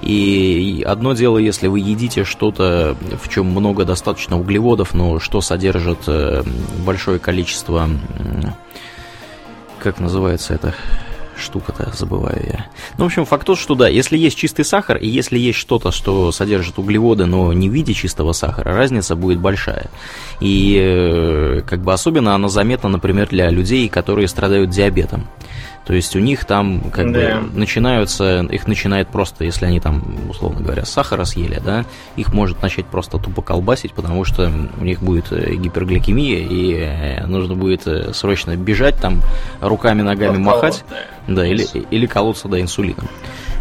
И 0.00 0.84
одно 0.86 1.12
дело, 1.12 1.38
если 1.38 1.66
вы 1.66 1.80
едите 1.80 2.24
что-то, 2.24 2.96
в 3.20 3.28
чем 3.28 3.46
много 3.46 3.84
достаточно 3.84 4.38
углеводов, 4.38 4.94
но 4.94 5.18
что 5.18 5.40
содержит 5.40 5.98
э, 6.06 6.42
большое 6.86 7.18
количество, 7.18 7.88
как 9.80 9.98
называется 9.98 10.54
это, 10.54 10.74
штука-то, 11.38 11.92
забываю 11.94 12.42
я. 12.44 12.66
Ну, 12.98 13.04
в 13.04 13.06
общем, 13.06 13.24
факт 13.24 13.46
тот, 13.46 13.58
что 13.58 13.74
да, 13.74 13.88
если 13.88 14.16
есть 14.16 14.36
чистый 14.36 14.64
сахар, 14.64 14.96
и 14.96 15.08
если 15.08 15.38
есть 15.38 15.58
что-то, 15.58 15.90
что 15.90 16.32
содержит 16.32 16.78
углеводы, 16.78 17.26
но 17.26 17.52
не 17.52 17.68
в 17.68 17.72
виде 17.72 17.94
чистого 17.94 18.32
сахара, 18.32 18.74
разница 18.74 19.16
будет 19.16 19.38
большая. 19.38 19.90
И 20.40 20.78
э, 20.80 21.60
как 21.66 21.80
бы 21.80 21.92
особенно 21.92 22.34
она 22.34 22.48
заметна, 22.48 22.88
например, 22.88 23.28
для 23.28 23.50
людей, 23.50 23.88
которые 23.88 24.28
страдают 24.28 24.70
диабетом. 24.70 25.26
То 25.88 25.94
есть 25.94 26.14
у 26.14 26.18
них 26.18 26.44
там 26.44 26.90
как 26.90 27.10
да. 27.12 27.40
бы 27.40 27.58
начинаются, 27.58 28.46
их 28.50 28.66
начинает 28.66 29.08
просто, 29.08 29.44
если 29.44 29.64
они 29.64 29.80
там, 29.80 30.04
условно 30.28 30.60
говоря, 30.60 30.84
сахара 30.84 31.24
съели, 31.24 31.62
да, 31.64 31.86
их 32.14 32.34
может 32.34 32.60
начать 32.60 32.84
просто 32.84 33.16
тупо 33.16 33.40
колбасить, 33.40 33.94
потому 33.94 34.24
что 34.24 34.52
у 34.78 34.84
них 34.84 35.00
будет 35.00 35.32
э, 35.32 35.54
гипергликемия, 35.54 36.40
и 36.40 36.74
э, 36.74 37.26
нужно 37.26 37.54
будет 37.54 37.86
э, 37.86 38.12
срочно 38.12 38.54
бежать 38.54 38.96
там, 39.00 39.22
руками, 39.62 40.02
ногами 40.02 40.36
махать, 40.36 40.84
да, 41.26 41.46
или, 41.46 41.66
или 41.90 42.04
колоться, 42.04 42.48
да, 42.48 42.60
инсулином. 42.60 43.08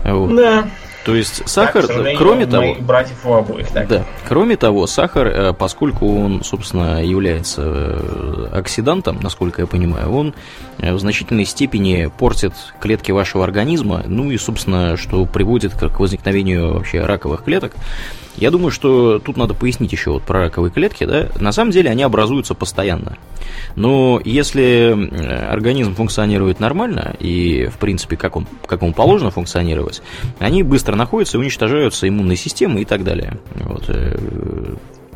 Вот. 0.03 0.35
Да. 0.35 0.67
То 1.07 1.15
есть 1.15 1.47
сахар, 1.47 1.87
так, 1.87 2.17
кроме 2.17 2.45
того, 2.45 2.75
братьев 2.81 3.25
у 3.25 3.31
обоих, 3.31 3.69
так. 3.69 3.87
да, 3.87 4.05
кроме 4.27 4.57
того, 4.57 4.85
сахар, 4.87 5.27
э, 5.27 5.53
поскольку 5.53 6.05
он, 6.05 6.43
собственно, 6.43 7.01
является 7.01 7.61
э, 7.63 8.49
оксидантом, 8.51 9.17
насколько 9.21 9.61
я 9.61 9.67
понимаю, 9.67 10.11
он 10.11 10.33
э, 10.79 10.93
в 10.93 10.99
значительной 10.99 11.45
степени 11.45 12.11
портит 12.17 12.51
клетки 12.81 13.13
вашего 13.13 13.45
организма, 13.45 14.03
ну 14.05 14.31
и, 14.31 14.37
собственно, 14.37 14.97
что 14.97 15.25
приводит 15.25 15.75
к 15.75 15.97
возникновению 15.97 16.73
вообще 16.73 16.99
раковых 16.99 17.45
клеток. 17.45 17.71
Я 18.37 18.51
думаю, 18.51 18.71
что 18.71 19.19
тут 19.19 19.35
надо 19.35 19.53
пояснить 19.53 19.91
еще 19.91 20.11
вот 20.11 20.23
про 20.23 20.41
раковые 20.41 20.71
клетки, 20.71 21.03
да. 21.03 21.29
На 21.39 21.51
самом 21.51 21.71
деле 21.71 21.89
они 21.89 22.03
образуются 22.03 22.53
постоянно. 22.53 23.17
Но 23.75 24.21
если 24.23 24.95
организм 25.49 25.95
функционирует 25.95 26.59
нормально 26.59 27.15
и, 27.19 27.67
в 27.67 27.77
принципе, 27.77 28.15
как, 28.15 28.35
он, 28.35 28.47
как 28.65 28.81
ему 28.81 28.93
положено 28.93 29.31
функционировать, 29.31 30.01
они 30.39 30.63
быстро 30.63 30.95
находятся 30.95 31.37
и 31.37 31.41
уничтожаются 31.41 32.07
иммунной 32.07 32.35
системой 32.35 32.83
и 32.83 32.85
так 32.85 33.03
далее. 33.03 33.39
Вот. 33.55 33.89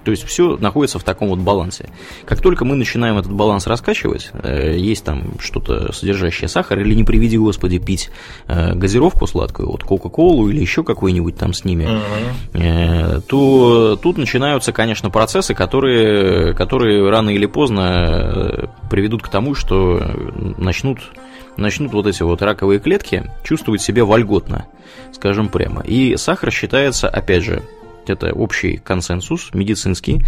Э, 0.01 0.05
то 0.05 0.11
есть 0.11 0.23
все 0.23 0.57
находится 0.57 0.99
в 0.99 1.03
таком 1.03 1.29
вот 1.29 1.39
балансе. 1.39 1.89
Как 2.25 2.41
только 2.41 2.65
мы 2.65 2.75
начинаем 2.75 3.17
этот 3.17 3.31
баланс 3.31 3.67
раскачивать, 3.67 4.31
э, 4.33 4.75
есть 4.77 5.03
там 5.03 5.39
что-то 5.39 5.91
содержащее 5.93 6.47
сахар, 6.47 6.79
или 6.79 6.93
не 6.93 7.03
приведи 7.03 7.37
господи 7.37 7.79
пить 7.79 8.09
э, 8.47 8.73
газировку 8.73 9.27
сладкую, 9.27 9.69
вот 9.69 9.83
Кока-Колу 9.83 10.49
или 10.49 10.59
еще 10.59 10.83
какой-нибудь 10.83 11.37
там 11.37 11.53
с 11.53 11.63
ними, 11.65 11.87
uh-huh. 12.53 13.21
то 13.27 13.99
тут 14.01 14.17
начинаются, 14.17 14.71
конечно, 14.71 15.09
процессы, 15.09 15.53
которые, 15.53 16.53
которые 16.53 17.09
рано 17.09 17.29
или 17.29 17.45
поздно 17.45 18.69
приведут 18.89 19.23
к 19.23 19.29
тому, 19.29 19.55
что 19.55 20.01
начнут 20.57 20.99
начнут 21.57 21.91
вот 21.91 22.07
эти 22.07 22.23
вот 22.23 22.41
раковые 22.41 22.79
клетки 22.79 23.29
чувствовать 23.43 23.81
себя 23.81 24.05
вольготно, 24.05 24.65
скажем 25.11 25.49
прямо. 25.49 25.81
И 25.81 26.15
сахар 26.15 26.51
считается, 26.51 27.09
опять 27.09 27.43
же, 27.43 27.61
это 28.07 28.31
общий 28.33 28.77
консенсус 28.77 29.49
медицинский 29.53 30.23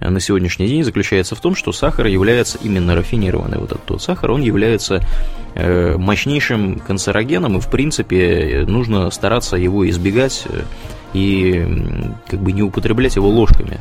на 0.00 0.20
сегодняшний 0.20 0.66
день 0.66 0.84
заключается 0.84 1.34
в 1.34 1.40
том, 1.40 1.54
что 1.54 1.72
сахар 1.72 2.06
является 2.06 2.58
именно 2.62 2.94
рафинированный 2.94 3.58
вот 3.58 3.72
этот 3.72 3.84
тот 3.84 4.02
сахар, 4.02 4.30
он 4.30 4.42
является 4.42 5.00
э, 5.54 5.96
мощнейшим 5.96 6.78
канцерогеном, 6.80 7.56
и 7.56 7.60
в 7.60 7.70
принципе 7.70 8.64
нужно 8.66 9.10
стараться 9.10 9.56
его 9.56 9.88
избегать 9.88 10.44
э, 10.46 10.62
и 11.14 11.66
как 12.28 12.40
бы 12.40 12.52
не 12.52 12.62
употреблять 12.62 13.16
его 13.16 13.28
ложками. 13.28 13.80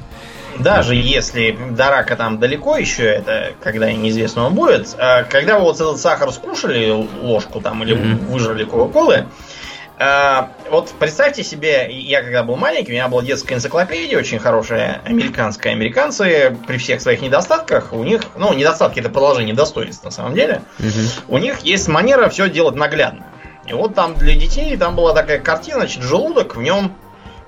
Даже 0.60 0.90
да. 0.90 0.96
если 0.96 1.58
до 1.72 1.90
рака 1.90 2.16
там 2.16 2.40
далеко 2.40 2.78
еще, 2.78 3.04
это 3.04 3.52
когда 3.62 3.92
неизвестно 3.92 4.46
он 4.46 4.54
будет, 4.54 4.96
а 4.98 5.24
когда 5.24 5.58
вы 5.58 5.66
вот 5.66 5.76
этот 5.76 6.00
сахар 6.00 6.32
скушали 6.32 6.92
ложку 7.22 7.60
там 7.60 7.84
или 7.84 7.96
mm-hmm. 7.96 8.28
выжрали 8.28 8.64
кока-колы, 8.64 9.26
а, 9.98 10.52
вот 10.70 10.94
представьте 11.00 11.44
себе, 11.44 11.88
я 11.90 12.22
когда 12.22 12.44
был 12.44 12.58
маленький, 12.58 12.92
у 12.92 12.96
меня 12.96 13.08
была 13.08 13.22
детская 13.22 13.56
энциклопедия, 13.56 14.18
очень 14.18 14.40
хорошая, 14.40 15.02
американская. 15.06 15.74
Американцы 15.74 16.58
при 16.68 16.78
всех 16.78 17.02
своих 17.02 17.22
недостатках, 17.22 17.94
у 17.94 18.04
них, 18.04 18.22
ну, 18.38 18.54
недостатки 18.54 19.00
это 19.00 19.10
продолжение 19.10 19.56
достоинств 19.56 20.04
на 20.04 20.12
самом 20.12 20.34
деле, 20.36 20.62
угу. 20.80 21.36
у 21.36 21.38
них 21.38 21.60
есть 21.60 21.88
манера 21.88 22.28
все 22.30 22.50
делать 22.50 22.76
наглядно. 22.76 23.26
И 23.68 23.74
вот 23.74 23.96
там 23.96 24.16
для 24.16 24.36
детей, 24.36 24.76
там 24.78 24.96
была 24.96 25.14
такая 25.14 25.40
картина, 25.40 25.80
значит, 25.80 26.04
желудок, 26.04 26.58
в 26.58 26.62
нем, 26.62 26.94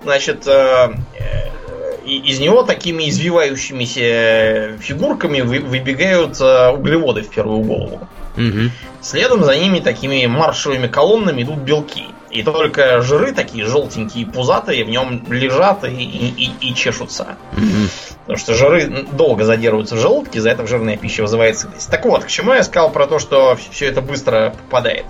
значит, 0.04 0.48
э, 0.48 0.94
э, 1.20 2.06
из 2.06 2.40
него 2.40 2.64
такими 2.64 3.10
извивающимися 3.10 4.78
фигурками 4.80 5.42
выбегают 5.42 6.40
э, 6.40 6.70
углеводы 6.70 7.24
в 7.24 7.30
первую 7.30 7.60
голову. 7.62 8.08
Угу. 8.38 8.72
Следом 9.02 9.44
за 9.44 9.58
ними 9.58 9.80
такими 9.80 10.26
маршевыми 10.28 10.88
колоннами 10.88 11.42
идут 11.42 11.58
белки. 11.58 12.06
И 12.30 12.44
только 12.44 13.02
жиры 13.02 13.32
такие 13.32 13.66
желтенькие, 13.66 14.26
пузатые 14.26 14.84
в 14.84 14.90
нем 14.90 15.24
лежат 15.30 15.84
и, 15.86 15.88
и, 15.88 16.30
и, 16.30 16.70
и 16.70 16.76
чешутся. 16.76 17.38
Mm-hmm. 17.54 18.16
Потому 18.22 18.38
что 18.38 18.54
жиры 18.54 19.06
долго 19.14 19.46
задерживаются 19.46 19.96
в 19.96 20.00
желудке, 20.00 20.42
за 20.42 20.50
это 20.50 20.68
жирная 20.68 20.98
пища 20.98 21.22
вызывает 21.22 21.58
сытость. 21.58 21.90
Так 21.90 22.06
вот, 22.06 22.26
к 22.26 22.28
чему 22.28 22.54
я 22.54 22.64
сказал 22.64 22.92
про 22.92 23.08
то, 23.08 23.20
что 23.20 23.58
все 23.72 23.88
это 23.88 24.02
быстро 24.02 24.54
попадает. 24.66 25.06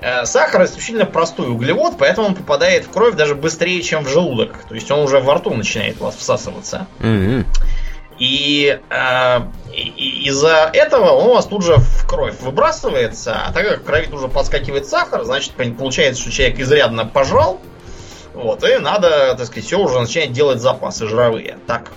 Э, 0.00 0.24
сахар 0.24 0.64
исключительно 0.64 1.06
простой 1.06 1.48
углевод, 1.48 1.96
поэтому 1.98 2.28
он 2.28 2.34
попадает 2.34 2.84
в 2.84 2.90
кровь 2.90 3.14
даже 3.14 3.34
быстрее, 3.34 3.82
чем 3.82 4.04
в 4.04 4.08
желудок. 4.08 4.64
То 4.68 4.74
есть 4.74 4.90
он 4.90 5.00
уже 5.00 5.20
во 5.20 5.34
рту 5.34 5.54
начинает 5.54 6.00
у 6.00 6.04
вас 6.04 6.16
всасываться. 6.16 6.86
Mm-hmm. 7.00 7.44
И, 8.18 8.80
э, 8.88 9.40
из-за 9.74 10.70
этого 10.72 11.10
он 11.10 11.30
у 11.30 11.34
вас 11.34 11.46
тут 11.46 11.64
же 11.64 11.76
в 11.76 12.06
кровь 12.06 12.40
выбрасывается, 12.40 13.36
а 13.46 13.52
так 13.52 13.68
как 13.68 13.80
в 13.80 13.84
крови 13.84 14.06
тут 14.06 14.20
же 14.20 14.28
подскакивает 14.28 14.86
сахар, 14.86 15.24
значит, 15.24 15.52
получается, 15.76 16.22
что 16.22 16.30
человек 16.30 16.58
изрядно 16.58 17.04
пожрал, 17.04 17.60
вот, 18.32 18.64
и 18.64 18.78
надо, 18.78 19.34
так 19.36 19.46
сказать, 19.46 19.64
все 19.64 19.78
уже 19.78 19.98
начинать 20.00 20.32
делать 20.32 20.60
запасы 20.60 21.06
жировые. 21.06 21.58
Так 21.66 21.92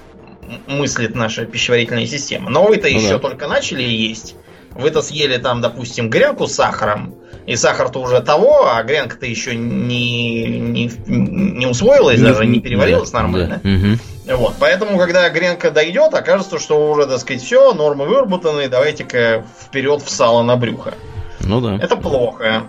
мыслит 0.68 1.16
наша 1.16 1.46
пищеварительная 1.46 2.08
система. 2.08 2.50
Но 2.50 2.66
вы-то 2.66 2.90
ну, 2.90 2.98
еще 2.98 3.14
да. 3.14 3.20
только 3.20 3.48
начали 3.48 3.84
есть. 3.84 4.36
Вы-то 4.80 5.02
съели 5.02 5.38
там, 5.38 5.62
допустим, 5.62 6.10
гренку 6.10 6.48
с 6.48 6.54
сахаром, 6.54 7.16
и 7.46 7.56
сахар-то 7.56 8.00
уже 8.00 8.22
того, 8.22 8.70
а 8.70 8.84
гренка-то 8.84 9.26
еще 9.26 9.56
не, 9.56 10.60
не, 10.60 10.92
не 11.08 11.66
усвоилась, 11.66 12.22
даже 12.22 12.46
не 12.46 12.60
переварилась 12.60 13.12
да, 13.12 13.22
нормально. 13.22 13.60
Да. 13.64 13.70
Угу. 13.70 14.38
Вот, 14.38 14.56
поэтому, 14.60 14.98
когда 15.00 15.28
гренка 15.30 15.72
дойдет, 15.72 16.14
окажется, 16.14 16.60
что 16.60 16.92
уже, 16.92 17.08
так 17.08 17.20
сказать, 17.20 17.42
все, 17.42 17.74
нормы 17.74 18.06
выработаны, 18.06 18.68
давайте-ка 18.70 19.44
вперед 19.62 20.02
в 20.04 20.10
сало 20.10 20.44
на 20.44 20.56
брюхо. 20.58 20.94
Ну 21.40 21.60
да. 21.62 21.78
Это 21.82 21.96
плохо. 21.96 22.64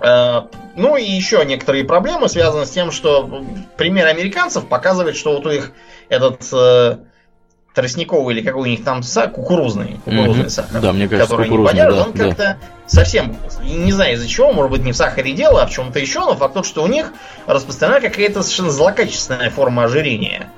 Э, 0.00 0.42
ну 0.74 0.96
и 0.96 1.04
еще 1.04 1.44
некоторые 1.44 1.84
проблемы 1.84 2.28
связаны 2.28 2.66
с 2.66 2.70
тем, 2.70 2.90
что 2.90 3.44
пример 3.76 4.06
американцев 4.06 4.66
показывает, 4.66 5.16
что 5.16 5.34
вот 5.36 5.46
у 5.46 5.50
них 5.52 5.72
этот 6.08 6.42
э, 6.52 6.96
тростниковый 7.74 8.34
или 8.34 8.44
какой 8.44 8.62
у 8.62 8.66
них 8.66 8.84
там 8.84 9.02
сахар, 9.02 9.30
кукурузный, 9.30 10.00
кукурузный 10.04 10.44
mm-hmm. 10.44 10.50
сахар, 10.50 10.80
да, 10.80 10.92
мне 10.92 11.08
кажется, 11.08 11.30
который 11.30 11.48
не 11.48 11.64
поддерживает, 11.64 11.96
да, 11.96 12.04
он 12.04 12.12
да. 12.12 12.24
как-то 12.24 12.58
совсем, 12.86 13.36
не 13.62 13.92
знаю 13.92 14.14
из-за 14.14 14.28
чего, 14.28 14.52
может 14.52 14.72
быть 14.72 14.82
не 14.82 14.92
в 14.92 14.96
сахаре 14.96 15.32
дело, 15.32 15.62
а 15.62 15.66
в 15.66 15.70
чем-то 15.70 15.98
еще, 15.98 16.20
но 16.20 16.34
факт 16.34 16.54
тот, 16.54 16.66
что 16.66 16.82
у 16.82 16.86
них 16.86 17.12
распространена 17.46 18.00
какая-то 18.00 18.42
совершенно 18.42 18.70
злокачественная 18.70 19.50
форма 19.50 19.84
ожирения. 19.84 20.50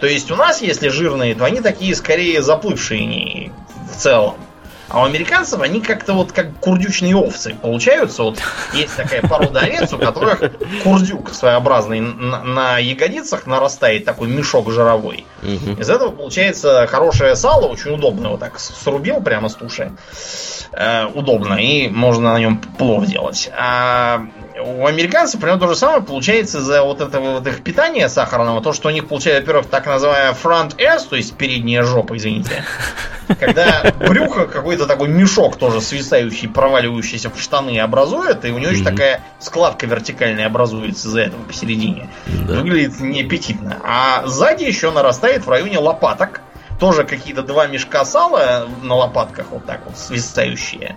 То 0.00 0.06
есть 0.06 0.30
у 0.30 0.36
нас, 0.36 0.60
если 0.60 0.88
жирные, 0.88 1.34
то 1.34 1.44
они 1.44 1.60
такие 1.60 1.94
скорее 1.94 2.42
заплывшие 2.42 3.52
в 3.90 3.96
целом. 3.96 4.34
А 4.88 5.00
у 5.00 5.04
американцев 5.04 5.60
они 5.60 5.80
как-то 5.80 6.12
вот 6.12 6.32
как 6.32 6.54
курдючные 6.60 7.16
овцы 7.16 7.54
получаются. 7.60 8.22
Вот 8.22 8.38
есть 8.72 8.96
такая 8.96 9.22
порода 9.22 9.60
овец, 9.60 9.92
у 9.92 9.98
которых 9.98 10.42
курдюк 10.82 11.34
своеобразный 11.34 12.00
на, 12.00 12.44
на 12.44 12.78
ягодицах 12.78 13.46
нарастает 13.46 14.04
такой 14.04 14.28
мешок 14.28 14.70
жировой. 14.70 15.26
Угу. 15.42 15.80
Из 15.80 15.90
этого 15.90 16.10
получается 16.10 16.86
хорошее 16.86 17.34
сало, 17.34 17.66
очень 17.66 17.92
удобно. 17.92 18.30
Вот 18.30 18.40
так 18.40 18.60
срубил 18.60 19.20
прямо 19.20 19.48
с 19.48 19.54
туши. 19.54 19.92
Э, 20.72 21.06
удобно, 21.06 21.54
и 21.54 21.88
можно 21.88 22.32
на 22.32 22.38
нем 22.38 22.58
плов 22.58 23.06
делать. 23.06 23.50
А 23.58 24.26
у 24.58 24.86
американцев 24.86 25.40
примерно 25.40 25.60
то 25.60 25.68
же 25.68 25.76
самое 25.76 26.02
получается 26.02 26.60
за 26.60 26.82
вот 26.82 27.00
этого 27.00 27.34
вот 27.34 27.46
их 27.46 27.62
питания 27.62 28.08
сахарного, 28.08 28.62
то, 28.62 28.72
что 28.72 28.88
у 28.88 28.90
них 28.90 29.06
получается, 29.08 29.42
во-первых, 29.42 29.66
так 29.68 29.86
называемая 29.86 30.34
front 30.34 30.80
S, 30.80 31.04
то 31.04 31.16
есть 31.16 31.34
передняя 31.36 31.82
жопа, 31.82 32.16
извините. 32.16 32.64
Когда 33.40 33.92
брюхо 33.98 34.46
какой-то 34.46 34.86
такой 34.86 35.08
мешок 35.08 35.56
тоже 35.56 35.80
свисающий, 35.80 36.48
проваливающийся 36.48 37.30
в 37.30 37.40
штаны 37.40 37.78
образует, 37.80 38.44
и 38.44 38.50
у 38.50 38.58
него 38.58 38.70
еще 38.70 38.84
такая 38.84 39.20
складка 39.40 39.86
вертикальная 39.86 40.46
образуется 40.46 41.10
за 41.10 41.22
этого 41.22 41.42
посередине. 41.42 42.08
Выглядит 42.26 43.00
неаппетитно. 43.00 43.78
А 43.84 44.26
сзади 44.26 44.64
еще 44.64 44.90
нарастает 44.90 45.44
в 45.44 45.50
районе 45.50 45.78
лопаток 45.78 46.40
тоже 46.78 47.04
какие-то 47.04 47.42
два 47.42 47.66
мешка 47.66 48.04
сала 48.04 48.68
на 48.82 48.94
лопатках, 48.94 49.46
вот 49.50 49.64
так 49.66 49.80
вот, 49.86 49.98
свисающие. 49.98 50.96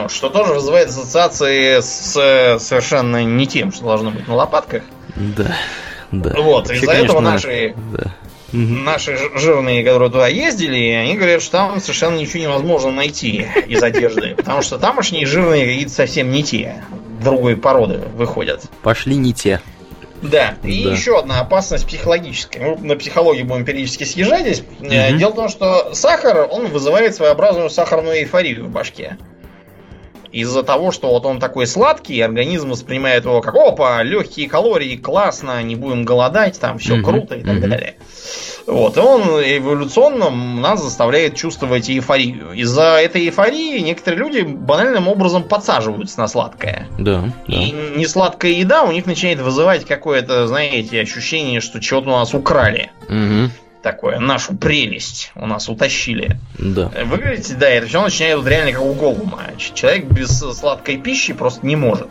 Вот, 0.00 0.10
что 0.10 0.30
тоже 0.30 0.54
вызывает 0.54 0.88
ассоциации 0.88 1.80
с 1.80 2.58
совершенно 2.58 3.24
не 3.24 3.46
тем, 3.46 3.72
что 3.72 3.84
должно 3.84 4.10
быть 4.10 4.26
на 4.26 4.34
лопатках. 4.34 4.82
Да, 5.16 5.56
да. 6.10 6.34
Вот, 6.40 6.70
из-за 6.70 6.92
этого 6.92 7.20
наши, 7.20 7.74
да. 7.92 8.12
наши 8.52 9.18
жирные, 9.34 9.84
которые 9.84 10.10
туда 10.10 10.28
ездили, 10.28 10.92
они 10.92 11.16
говорят, 11.16 11.42
что 11.42 11.52
там 11.52 11.80
совершенно 11.80 12.16
ничего 12.16 12.42
невозможно 12.42 12.90
найти 12.90 13.46
из 13.66 13.82
одежды. 13.82 14.34
Потому 14.36 14.62
что 14.62 14.78
тамошние 14.78 15.26
жирные 15.26 15.66
какие-то 15.66 15.92
совсем 15.92 16.30
не 16.30 16.42
те. 16.42 16.82
Другой 17.22 17.56
породы 17.56 18.00
выходят. 18.14 18.62
Пошли 18.82 19.16
не 19.16 19.32
те. 19.32 19.60
Да, 20.22 20.54
и 20.62 20.84
да. 20.84 20.92
еще 20.92 21.18
одна 21.18 21.40
опасность 21.40 21.86
психологическая. 21.86 22.76
Мы 22.76 22.86
на 22.86 22.96
психологию 22.96 23.44
будем 23.44 23.64
периодически 23.64 24.04
съезжать 24.04 24.42
здесь. 24.42 24.62
Угу. 24.80 25.18
Дело 25.18 25.30
в 25.30 25.34
том, 25.34 25.48
что 25.48 25.94
сахар, 25.94 26.46
он 26.48 26.66
вызывает 26.66 27.14
своеобразную 27.14 27.70
сахарную 27.70 28.18
эйфорию 28.18 28.64
в 28.64 28.70
башке. 28.70 29.18
Из-за 30.32 30.62
того, 30.62 30.92
что 30.92 31.08
вот 31.08 31.26
он 31.26 31.38
такой 31.38 31.66
сладкий, 31.66 32.20
организм 32.20 32.70
воспринимает 32.70 33.24
его 33.24 33.40
как 33.40 33.54
опа, 33.54 34.02
легкие 34.02 34.48
калории, 34.48 34.96
классно, 34.96 35.62
не 35.62 35.76
будем 35.76 36.04
голодать, 36.04 36.58
там 36.58 36.78
все 36.78 36.94
угу. 36.94 37.04
круто 37.04 37.34
и 37.34 37.42
так 37.42 37.58
угу. 37.58 37.68
далее. 37.68 37.94
Вот, 38.66 38.96
и 38.96 39.00
он 39.00 39.22
эволюционно 39.22 40.30
нас 40.30 40.82
заставляет 40.82 41.34
чувствовать 41.34 41.90
эйфорию. 41.90 42.52
Из-за 42.52 43.00
этой 43.00 43.26
эйфории 43.26 43.80
некоторые 43.80 44.20
люди 44.20 44.40
банальным 44.42 45.08
образом 45.08 45.42
подсаживаются 45.42 46.20
на 46.20 46.28
сладкое. 46.28 46.86
Да. 46.98 47.24
И 47.48 47.72
да. 47.72 47.98
несладкая 48.00 48.52
еда 48.52 48.84
у 48.84 48.92
них 48.92 49.06
начинает 49.06 49.40
вызывать 49.40 49.84
какое-то, 49.84 50.46
знаете, 50.46 51.00
ощущение, 51.00 51.60
что 51.60 51.80
чего-то 51.80 52.08
у 52.08 52.12
нас 52.12 52.34
украли. 52.34 52.90
Угу 53.08 53.50
такое, 53.82 54.18
нашу 54.18 54.54
прелесть 54.54 55.32
у 55.34 55.46
нас 55.46 55.68
утащили. 55.68 56.38
Да. 56.58 56.90
Выглядите, 57.04 57.54
да, 57.54 57.68
это 57.68 57.86
все 57.86 58.02
начинает 58.02 58.38
вот 58.38 58.46
реально 58.46 58.72
как 58.72 58.82
у 58.82 58.94
Голума. 58.94 59.42
Человек 59.58 60.06
без 60.06 60.38
сладкой 60.38 60.98
пищи 60.98 61.32
просто 61.32 61.66
не 61.66 61.76
может. 61.76 62.08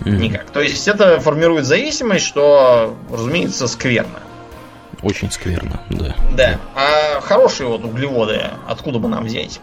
Mm. 0.00 0.16
Никак. 0.16 0.50
То 0.50 0.60
есть 0.60 0.86
это 0.88 1.20
формирует 1.20 1.64
зависимость, 1.64 2.26
что, 2.26 2.96
разумеется, 3.10 3.66
скверно. 3.66 4.20
Очень 5.02 5.30
скверно, 5.30 5.80
да. 5.90 6.14
Да. 6.36 6.60
А 6.74 7.20
хорошие 7.20 7.68
вот 7.68 7.84
углеводы 7.84 8.42
откуда 8.66 8.98
бы 8.98 9.08
нам 9.08 9.24
взять? 9.24 9.60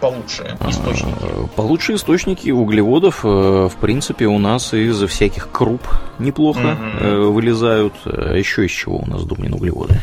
получше 0.00 0.56
а, 0.58 0.68
источники? 0.68 1.14
Получше 1.54 1.94
источники 1.94 2.50
углеводов, 2.50 3.24
э, 3.24 3.28
в 3.28 3.76
принципе, 3.80 4.26
у 4.26 4.38
нас 4.38 4.74
из 4.74 5.00
всяких 5.00 5.50
круп 5.52 5.80
неплохо 6.18 6.76
угу. 6.76 7.30
вылезают. 7.30 7.94
А 8.04 8.34
Еще 8.34 8.66
из 8.66 8.72
чего 8.72 8.98
у 8.98 9.06
нас 9.06 9.22
думнин 9.22 9.54
углеводы? 9.54 10.00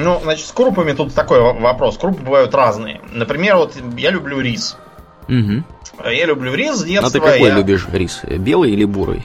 Ну, 0.00 0.20
значит, 0.22 0.46
с 0.46 0.52
крупами 0.52 0.92
тут 0.92 1.14
такой 1.14 1.40
вопрос. 1.40 1.98
Крупы 1.98 2.22
бывают 2.22 2.54
разные. 2.54 3.00
Например, 3.10 3.56
вот 3.56 3.74
я 3.96 4.10
люблю 4.10 4.40
рис. 4.40 4.76
Угу. 5.28 6.10
Я 6.10 6.26
люблю 6.26 6.54
рис 6.54 6.76
с 6.76 6.84
детства. 6.84 7.08
А 7.08 7.12
ты 7.12 7.20
какой 7.20 7.48
я... 7.48 7.54
любишь 7.54 7.86
рис? 7.92 8.22
Белый 8.24 8.72
или 8.72 8.84
бурый? 8.84 9.24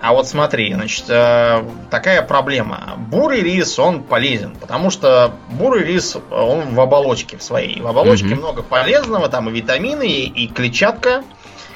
А 0.00 0.12
вот 0.12 0.28
смотри, 0.28 0.74
значит, 0.74 1.06
э, 1.08 1.64
такая 1.90 2.20
проблема. 2.20 2.98
Бурый 2.98 3.40
рис, 3.40 3.78
он 3.78 4.02
полезен, 4.02 4.54
потому 4.60 4.90
что 4.90 5.32
бурый 5.48 5.82
рис, 5.82 6.18
он 6.30 6.74
в 6.74 6.80
оболочке 6.80 7.38
в 7.38 7.42
своей. 7.42 7.80
В 7.80 7.86
оболочке 7.86 8.26
угу. 8.26 8.34
много 8.34 8.62
полезного, 8.62 9.30
там 9.30 9.48
и 9.48 9.52
витамины, 9.52 10.06
и, 10.06 10.44
и 10.44 10.48
клетчатка 10.48 11.24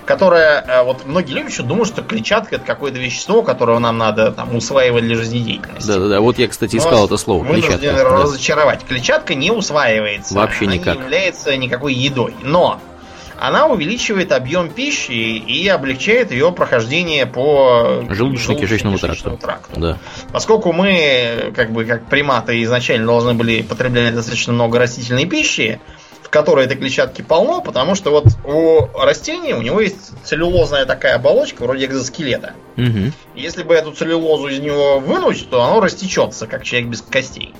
которая, 0.08 0.64
э, 0.66 0.82
вот 0.84 1.04
многие 1.04 1.34
люди 1.34 1.50
еще 1.50 1.62
думают, 1.62 1.88
что 1.88 2.02
клетчатка 2.02 2.56
это 2.56 2.64
какое-то 2.64 2.98
вещество, 2.98 3.42
которое 3.42 3.78
нам 3.78 3.98
надо 3.98 4.32
там 4.32 4.56
усваивать 4.56 5.04
для 5.04 5.16
жизнедеятельности. 5.16 5.86
Да-да-да, 5.86 6.20
вот 6.20 6.38
я, 6.38 6.48
кстати, 6.48 6.76
искал 6.76 7.00
Но 7.00 7.04
это 7.04 7.18
слово. 7.18 7.44
Вынужден 7.44 7.78
клетчатка. 7.78 8.04
разочаровать. 8.04 8.84
Клетчатка 8.88 9.34
не 9.34 9.50
усваивается. 9.50 10.34
Вообще 10.34 10.64
она 10.64 10.74
никак. 10.76 10.96
не 10.96 11.02
является 11.02 11.54
никакой 11.58 11.92
едой. 11.92 12.34
Но 12.42 12.80
она 13.38 13.66
увеличивает 13.66 14.32
объем 14.32 14.70
пищи 14.70 15.12
и 15.12 15.68
облегчает 15.68 16.32
ее 16.32 16.52
прохождение 16.52 17.26
по 17.26 18.02
желудочно-кишечному 18.08 18.98
тракту. 18.98 19.36
тракту. 19.36 19.78
Да. 19.78 19.98
Поскольку 20.32 20.72
мы, 20.72 21.52
как 21.54 21.70
бы, 21.70 21.84
как 21.84 22.06
приматы, 22.06 22.62
изначально 22.62 23.06
должны 23.06 23.34
были 23.34 23.60
потреблять 23.60 24.14
достаточно 24.14 24.54
много 24.54 24.78
растительной 24.78 25.26
пищи, 25.26 25.80
в 26.28 26.30
которой 26.30 26.66
этой 26.66 26.76
клетчатки 26.76 27.22
полно, 27.22 27.62
потому 27.62 27.94
что 27.94 28.10
вот 28.10 28.26
у 28.44 28.86
растения 28.98 29.56
у 29.56 29.62
него 29.62 29.80
есть 29.80 30.12
целлюлозная 30.24 30.84
такая 30.84 31.14
оболочка, 31.14 31.62
вроде 31.62 31.86
экзоскелета. 31.86 32.52
Угу. 32.76 33.12
Если 33.34 33.62
бы 33.62 33.74
эту 33.74 33.92
целлюлозу 33.92 34.48
из 34.48 34.58
него 34.58 34.98
вынуть, 34.98 35.48
то 35.48 35.62
оно 35.62 35.80
растечется, 35.80 36.46
как 36.46 36.64
человек 36.64 36.90
без 36.90 37.00
костей. 37.00 37.54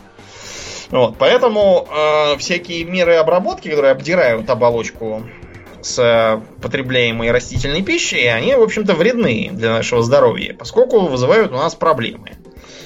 Вот, 0.90 1.16
поэтому 1.18 1.88
э, 1.90 2.36
всякие 2.36 2.84
меры 2.84 3.14
обработки, 3.14 3.68
которые 3.68 3.92
обдирают 3.92 4.50
оболочку 4.50 5.22
с 5.80 5.98
э, 5.98 6.40
потребляемой 6.60 7.30
растительной 7.30 7.82
пищей, 7.82 8.26
они, 8.26 8.54
в 8.54 8.62
общем-то, 8.62 8.92
вредны 8.92 9.48
для 9.50 9.70
нашего 9.70 10.02
здоровья, 10.02 10.54
поскольку 10.54 11.00
вызывают 11.00 11.52
у 11.52 11.56
нас 11.56 11.74
проблемы. 11.74 12.32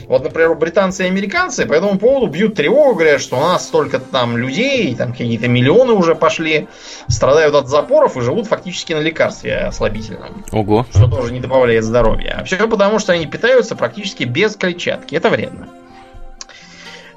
Вот, 0.07 0.25
например, 0.25 0.55
британцы 0.55 1.05
и 1.05 1.07
американцы 1.07 1.67
по 1.67 1.73
этому 1.73 1.99
поводу 1.99 2.27
бьют 2.27 2.55
тревогу, 2.55 2.95
говорят, 2.95 3.21
что 3.21 3.37
у 3.37 3.41
нас 3.41 3.67
столько 3.67 3.99
там 3.99 4.37
людей, 4.37 4.95
там 4.95 5.13
какие-то 5.13 5.49
миллионы 5.49 5.93
уже 5.93 6.15
пошли, 6.15 6.69
страдают 7.09 7.55
от 7.55 7.69
запоров 7.69 8.17
и 8.17 8.21
живут 8.21 8.47
фактически 8.47 8.93
на 8.93 9.01
лекарстве 9.01 9.57
ослабительном. 9.57 10.45
Ого. 10.53 10.87
Что 10.91 11.09
тоже 11.09 11.33
не 11.33 11.41
добавляет 11.41 11.85
здоровья. 11.85 12.39
А 12.41 12.45
все 12.45 12.57
потому, 12.69 12.99
что 12.99 13.13
они 13.13 13.27
питаются 13.27 13.77
практически 13.77 14.25
без 14.25 14.57
клетчатки. 14.57 15.15
Это 15.15 15.31
вредно. 15.31 15.69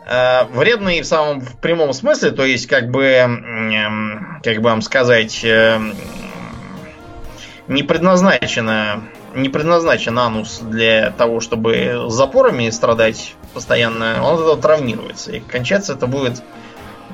Э, 0.07 0.45
вредно 0.45 0.89
и 0.89 1.01
в 1.01 1.05
самом 1.05 1.41
в 1.41 1.57
прямом 1.57 1.91
смысле, 1.93 2.31
то 2.31 2.45
есть, 2.45 2.67
как 2.67 2.91
бы, 2.91 3.03
э, 3.03 3.27
как 4.43 4.57
бы 4.57 4.69
вам 4.69 4.81
сказать, 4.81 5.43
э, 5.43 5.79
не 7.67 7.81
предназначено 7.81 9.03
не 9.35 9.49
предназначен 9.49 10.17
анус 10.17 10.59
для 10.61 11.11
того, 11.11 11.39
чтобы 11.39 12.05
запорами 12.07 12.69
страдать 12.69 13.35
постоянно, 13.53 14.23
он 14.23 14.35
от 14.35 14.41
этого 14.41 14.57
травмируется. 14.57 15.31
И 15.31 15.39
кончаться 15.39 15.93
это 15.93 16.07
будет 16.07 16.41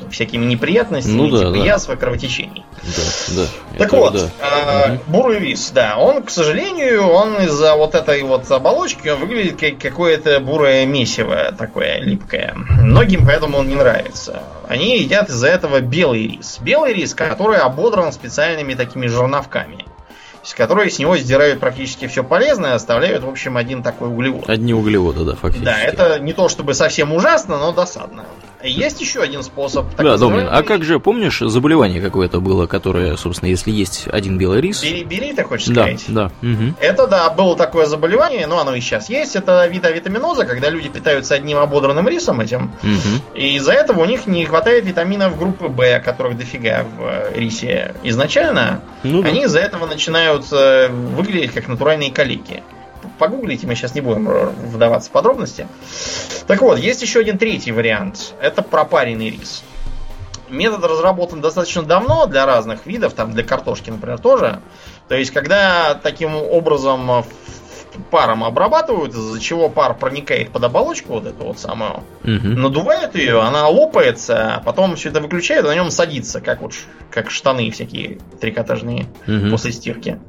всякими 0.10 0.46
неприятностями, 0.46 1.14
ну, 1.14 1.30
да, 1.30 1.40
типа 1.40 1.52
да. 1.52 1.58
язва, 1.58 1.96
кровотечений. 1.96 2.66
Да, 2.84 3.04
да. 3.36 3.78
Так 3.78 3.94
вот, 3.94 4.14
да. 4.14 4.30
Э, 4.42 4.98
бурый 5.08 5.40
рис, 5.40 5.72
да, 5.74 5.98
он, 5.98 6.24
к 6.24 6.30
сожалению, 6.30 7.08
он 7.08 7.38
из-за 7.44 7.76
вот 7.76 7.96
этой 7.96 8.22
вот 8.24 8.50
оболочки, 8.50 9.10
он 9.10 9.20
выглядит 9.20 9.60
как 9.60 9.78
какое-то 9.78 10.40
бурое 10.40 10.86
месиво 10.86 11.54
такое 11.58 12.00
липкое. 12.00 12.54
Многим 12.56 13.26
поэтому 13.26 13.60
он 13.60 13.68
не 13.68 13.76
нравится. 13.76 14.44
Они 14.68 14.98
едят 14.98 15.30
из-за 15.30 15.48
этого 15.48 15.80
белый 15.82 16.28
рис. 16.28 16.58
Белый 16.62 16.94
рис, 16.94 17.14
который 17.14 17.60
ободран 17.60 18.12
специальными 18.12 18.74
такими 18.74 19.08
жерновками 19.08 19.86
с 20.44 20.54
которой 20.54 20.90
с 20.90 21.00
него 21.00 21.18
сдирают 21.18 21.60
практически 21.60 22.08
все 22.08 22.24
полезное, 22.24 22.74
оставляют, 22.76 23.24
в 23.24 23.30
общем, 23.30 23.58
один 23.58 23.84
такой 23.84 24.10
углевод. 24.10 24.50
Одни 24.50 24.74
углеводы, 24.74 25.24
да, 25.24 25.36
фактически. 25.36 25.66
Да, 25.66 25.78
это 25.80 26.20
не 26.20 26.34
то 26.34 26.50
чтобы 26.50 26.74
совсем 26.74 27.14
ужасно, 27.14 27.58
но 27.58 27.72
досадно. 27.72 28.26
Есть 28.64 29.02
еще 29.02 29.22
один 29.22 29.44
способ. 29.44 29.86
Да, 29.98 30.18
Домнин, 30.18 30.48
а 30.50 30.64
как 30.64 30.84
же, 30.84 31.00
помнишь, 31.00 31.40
заболевание 31.40 32.02
какое-то 32.02 32.40
было, 32.40 32.68
которое, 32.68 33.18
собственно, 33.18 33.50
если 33.50 33.72
есть 33.72 34.08
один 34.08 34.38
белый 34.38 34.62
рис... 34.62 34.84
Бери, 34.84 35.34
ты 35.34 35.44
хочешь 35.44 35.68
да, 35.68 35.84
сказать? 35.84 36.06
Да, 36.08 36.32
угу. 36.42 36.74
Это, 36.80 37.08
да, 37.08 37.30
было 37.30 37.56
такое 37.56 37.86
заболевание, 37.86 38.48
но 38.48 38.60
оно 38.60 38.76
и 38.76 38.82
сейчас 38.82 39.10
есть. 39.10 39.36
Это 39.36 39.66
вид 39.68 39.86
авитаминоза, 39.86 40.46
когда 40.46 40.70
люди 40.70 40.90
питаются 40.90 41.36
одним 41.36 41.58
ободранным 41.58 42.08
рисом 42.08 42.42
этим, 42.42 42.72
угу. 42.84 43.36
и 43.36 43.56
из-за 43.56 43.74
этого 43.74 44.02
у 44.02 44.06
них 44.06 44.28
не 44.28 44.46
хватает 44.46 44.86
витаминов 44.86 45.38
группы 45.38 45.68
В, 45.68 46.00
которых 46.00 46.38
дофига 46.38 46.84
в 46.84 47.02
э, 47.04 47.40
рисе 47.40 47.96
изначально. 48.04 48.82
Ну, 49.04 49.22
да. 49.22 49.30
Они 49.30 49.44
из-за 49.44 49.60
этого 49.60 49.86
начинают 49.88 50.46
э, 50.52 50.90
выглядеть 50.90 51.54
как 51.54 51.68
натуральные 51.68 52.12
калики 52.12 52.64
погуглите, 53.22 53.68
мы 53.68 53.76
сейчас 53.76 53.94
не 53.94 54.02
будем 54.02 54.26
вдаваться 54.26 55.10
в 55.10 55.14
подробности. 55.14 55.68
Так 56.48 56.62
вот, 56.62 56.80
есть 56.80 57.04
еще 57.04 57.20
один 57.20 57.38
третий 57.38 57.72
вариант. 57.72 58.34
Это 58.42 58.64
пропаренный 58.64 59.30
рис. 59.30 59.64
Метод 60.50 60.84
разработан 60.84 61.40
достаточно 61.40 61.84
давно 61.84 62.26
для 62.26 62.48
разных 62.48 62.88
видов, 62.88 63.14
там 63.14 63.32
для 63.32 63.44
картошки, 63.44 63.92
например, 63.92 64.18
тоже. 64.18 64.60
То 65.08 65.14
есть, 65.16 65.30
когда 65.30 65.94
таким 65.94 66.36
образом 66.36 67.24
паром 68.10 68.44
обрабатывают, 68.44 69.14
из-за 69.14 69.40
чего 69.40 69.70
пар 69.70 69.98
проникает 69.98 70.50
под 70.50 70.64
оболочку, 70.64 71.14
вот 71.14 71.26
эту 71.26 71.46
вот 71.46 71.60
самую, 71.60 72.04
угу. 72.24 72.48
надувает 72.48 73.16
ее, 73.16 73.42
она 73.42 73.68
лопается, 73.68 74.56
а 74.56 74.60
потом 74.60 74.96
все 74.96 75.10
это 75.10 75.22
выключает, 75.22 75.66
на 75.66 75.76
нем 75.76 75.92
садится, 75.92 76.42
как 76.42 76.62
вот 76.62 76.74
как 77.10 77.30
штаны 77.30 77.70
всякие 77.72 78.20
трикотажные 78.40 79.06
угу. 79.28 79.52
после 79.52 79.72
стирки. 79.72 80.20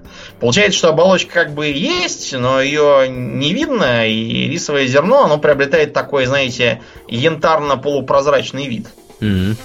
Получается, 0.41 0.79
что 0.79 0.89
оболочка 0.89 1.33
как 1.33 1.55
бы 1.55 1.67
есть, 1.67 2.33
но 2.37 2.61
ее 2.61 3.09
не 3.09 3.53
видно, 3.53 4.09
и 4.09 4.49
рисовое 4.49 4.87
зерно, 4.87 5.25
оно 5.25 5.39
приобретает 5.39 5.93
такой, 5.93 6.27
знаете, 6.27 6.83
янтарно-полупрозрачный 7.09 8.67
вид. 8.67 8.89
Угу. 9.21 9.57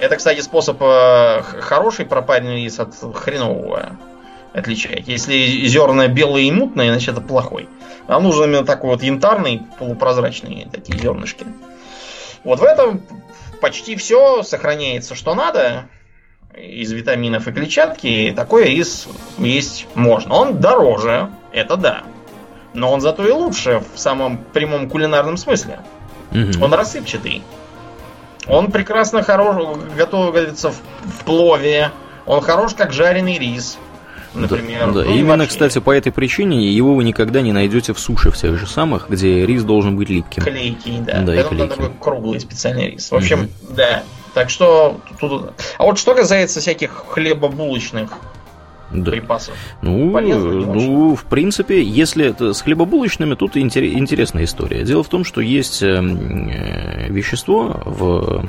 Это, 0.00 0.16
кстати, 0.16 0.40
способ 0.40 0.78
э, 0.80 1.42
хороший 1.60 2.06
пропаренный 2.06 2.64
рис 2.64 2.80
от 2.80 2.94
хренового 3.14 3.98
отличать. 4.54 5.08
Если 5.08 5.66
зерна 5.66 6.08
белые 6.08 6.48
и 6.48 6.52
мутные, 6.52 6.90
значит 6.90 7.16
это 7.16 7.20
плохой. 7.20 7.68
А 8.06 8.20
нужен 8.20 8.44
именно 8.44 8.64
такой 8.64 8.90
вот 8.90 9.02
янтарный, 9.02 9.62
полупрозрачный 9.78 10.68
такие 10.70 10.98
зернышки. 10.98 11.46
Вот 12.44 12.60
в 12.60 12.64
этом 12.64 13.02
почти 13.60 13.96
все 13.96 14.42
сохраняется, 14.42 15.14
что 15.14 15.34
надо 15.34 15.84
из 16.56 16.92
витаминов 16.92 17.48
и 17.48 17.52
клетчатки. 17.52 18.32
Такой 18.36 18.64
рис 18.64 19.08
есть 19.38 19.86
можно. 19.94 20.34
Он 20.34 20.58
дороже, 20.58 21.30
это 21.52 21.76
да. 21.76 22.02
Но 22.74 22.90
он 22.90 23.00
зато 23.00 23.26
и 23.26 23.30
лучше 23.30 23.82
в 23.94 23.98
самом 23.98 24.38
прямом 24.38 24.88
кулинарном 24.88 25.36
смысле. 25.36 25.80
Угу. 26.30 26.64
Он 26.64 26.72
рассыпчатый. 26.72 27.42
Он 28.48 28.72
прекрасно 28.72 29.22
хорош, 29.22 29.78
готовится 29.96 30.70
в, 30.70 30.80
в 31.04 31.24
плове. 31.24 31.92
Он 32.26 32.40
хорош, 32.40 32.74
как 32.74 32.92
жареный 32.92 33.38
рис. 33.38 33.78
Например. 34.34 34.86
Да, 34.92 35.00
да. 35.00 35.04
Ну, 35.04 35.14
именно, 35.14 35.36
вообще. 35.38 35.48
кстати, 35.48 35.78
по 35.78 35.90
этой 35.90 36.12
причине 36.12 36.70
его 36.70 36.94
вы 36.94 37.04
никогда 37.04 37.40
не 37.42 37.52
найдете 37.52 37.92
в 37.92 37.98
суше 37.98 38.30
в 38.30 38.36
тех 38.36 38.58
же 38.58 38.66
самых, 38.66 39.08
где 39.08 39.44
рис 39.46 39.62
должен 39.64 39.96
быть 39.96 40.08
липким. 40.08 40.42
Клейкий, 40.42 41.00
да. 41.00 41.20
да 41.22 41.34
Это 41.34 41.50
клейкий. 41.50 41.68
такой 41.68 41.90
круглый 42.00 42.40
специальный 42.40 42.90
рис. 42.92 43.10
В 43.10 43.14
общем, 43.14 43.42
угу. 43.42 43.74
да. 43.76 44.02
Так 44.34 44.48
что 44.50 45.00
тут. 45.20 45.52
А 45.76 45.84
вот 45.84 45.98
что 45.98 46.14
касается 46.14 46.60
всяких 46.60 47.04
хлебобулочных 47.08 48.10
да. 48.92 49.10
припасов. 49.10 49.54
Ну, 49.82 50.10
Полезно, 50.12 50.50
ну, 50.52 51.14
в 51.16 51.24
принципе, 51.24 51.82
если 51.82 52.26
это 52.26 52.52
с 52.52 52.62
хлебобулочными, 52.62 53.34
тут 53.34 53.56
интересная 53.56 54.44
история. 54.44 54.84
Дело 54.84 55.02
в 55.02 55.08
том, 55.08 55.24
что 55.24 55.40
есть 55.40 55.82
эм, 55.82 56.48
э, 56.48 57.08
вещество 57.08 57.82
в 57.84 58.48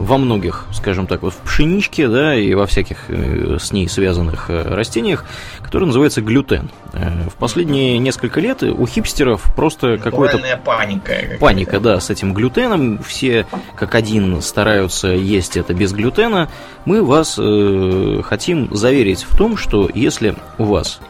во 0.00 0.16
многих, 0.16 0.64
скажем 0.72 1.06
так, 1.06 1.22
вот 1.22 1.34
в 1.34 1.36
пшеничке, 1.36 2.08
да, 2.08 2.34
и 2.34 2.54
во 2.54 2.66
всяких 2.66 3.04
э, 3.08 3.58
с 3.60 3.70
ней 3.70 3.86
связанных 3.86 4.48
э, 4.48 4.62
растениях, 4.62 5.26
который 5.62 5.84
называется 5.84 6.22
глютен. 6.22 6.70
Э, 6.94 7.28
в 7.28 7.34
последние 7.34 7.98
несколько 7.98 8.40
лет 8.40 8.62
у 8.62 8.86
хипстеров 8.86 9.54
просто 9.54 9.98
какой-то... 9.98 10.38
паника. 10.64 11.14
Паника, 11.38 11.80
да, 11.80 12.00
с 12.00 12.08
этим 12.08 12.32
глютеном. 12.32 13.02
Все 13.02 13.46
как 13.76 13.94
один 13.94 14.40
стараются 14.40 15.08
есть 15.08 15.58
это 15.58 15.74
без 15.74 15.92
глютена. 15.92 16.48
Мы 16.86 17.04
вас 17.04 17.36
э, 17.38 18.22
хотим 18.24 18.74
заверить 18.74 19.24
в 19.28 19.36
том, 19.36 19.58
что 19.58 19.90
если 19.92 20.34
у 20.56 20.64
вас 20.64 21.00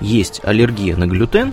есть 0.00 0.40
аллергия 0.42 0.96
на 0.96 1.06
глютен, 1.06 1.52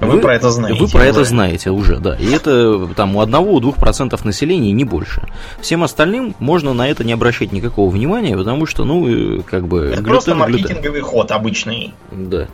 вы, 0.00 0.12
вы 0.12 0.20
про 0.20 0.34
это 0.34 0.50
знаете. 0.50 0.80
Вы 0.80 0.88
про 0.88 1.00
уже. 1.00 1.08
это 1.08 1.24
знаете 1.24 1.70
уже, 1.70 1.96
да. 1.96 2.16
И 2.16 2.30
это 2.30 2.86
там 2.94 3.16
у 3.16 3.20
одного, 3.20 3.52
у 3.52 3.60
двух 3.60 3.76
процентов 3.76 4.24
населения 4.24 4.72
не 4.72 4.84
больше. 4.84 5.22
Всем 5.60 5.82
остальным 5.82 6.34
можно 6.38 6.72
на 6.72 6.88
это 6.88 7.04
не 7.04 7.12
обращать 7.12 7.52
никакого 7.52 7.90
внимания, 7.90 8.36
потому 8.36 8.66
что, 8.66 8.84
ну, 8.84 9.42
как 9.42 9.66
бы... 9.66 9.86
Это 9.86 9.96
глютен, 9.96 10.04
просто 10.04 10.34
маркетинговый 10.34 11.00
глютен. 11.00 11.04
ход 11.04 11.30
обычный. 11.30 11.94
Да. 12.10 12.48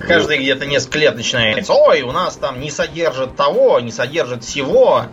Каждый 0.00 0.38
где-то 0.38 0.66
несколько 0.66 0.98
лет 0.98 1.16
начинается, 1.16 1.72
ой, 1.72 2.02
у 2.02 2.12
нас 2.12 2.36
там 2.36 2.60
не 2.60 2.70
содержит 2.70 3.36
того, 3.36 3.80
не 3.80 3.90
содержит 3.90 4.44
всего, 4.44 5.06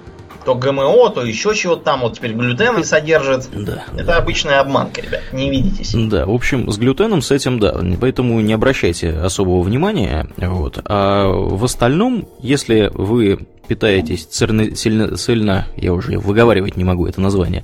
то 0.46 0.56
ГМО, 0.56 1.10
то 1.10 1.24
еще 1.24 1.56
чего-то 1.56 1.84
там, 1.84 2.02
вот 2.02 2.16
теперь 2.16 2.34
глютен 2.34 2.78
не 2.78 2.84
содержит. 2.84 3.50
Да. 3.54 3.84
Это 3.94 4.06
да. 4.06 4.18
обычная 4.18 4.60
обманка, 4.60 5.02
ребят, 5.02 5.22
не 5.32 5.50
видитесь. 5.50 5.94
Да, 5.94 6.26
в 6.26 6.32
общем, 6.32 6.70
с 6.72 6.78
глютеном 6.78 7.22
с 7.22 7.32
этим, 7.32 7.60
да, 7.60 7.80
поэтому 8.00 8.40
не 8.42 8.54
обращайте 8.54 9.12
особого 9.12 9.62
внимания. 9.62 10.28
Вот. 10.38 10.80
А 10.86 11.28
в 11.28 11.64
остальном, 11.64 12.28
если 12.40 12.92
вы 12.94 13.48
питаетесь 13.68 14.26
цельно, 14.26 14.76
цельно, 14.76 15.16
цельно, 15.18 15.68
я 15.76 15.94
уже 15.94 16.18
выговаривать 16.18 16.78
не 16.78 16.84
могу 16.84 17.08
это 17.08 17.22
название, 17.22 17.64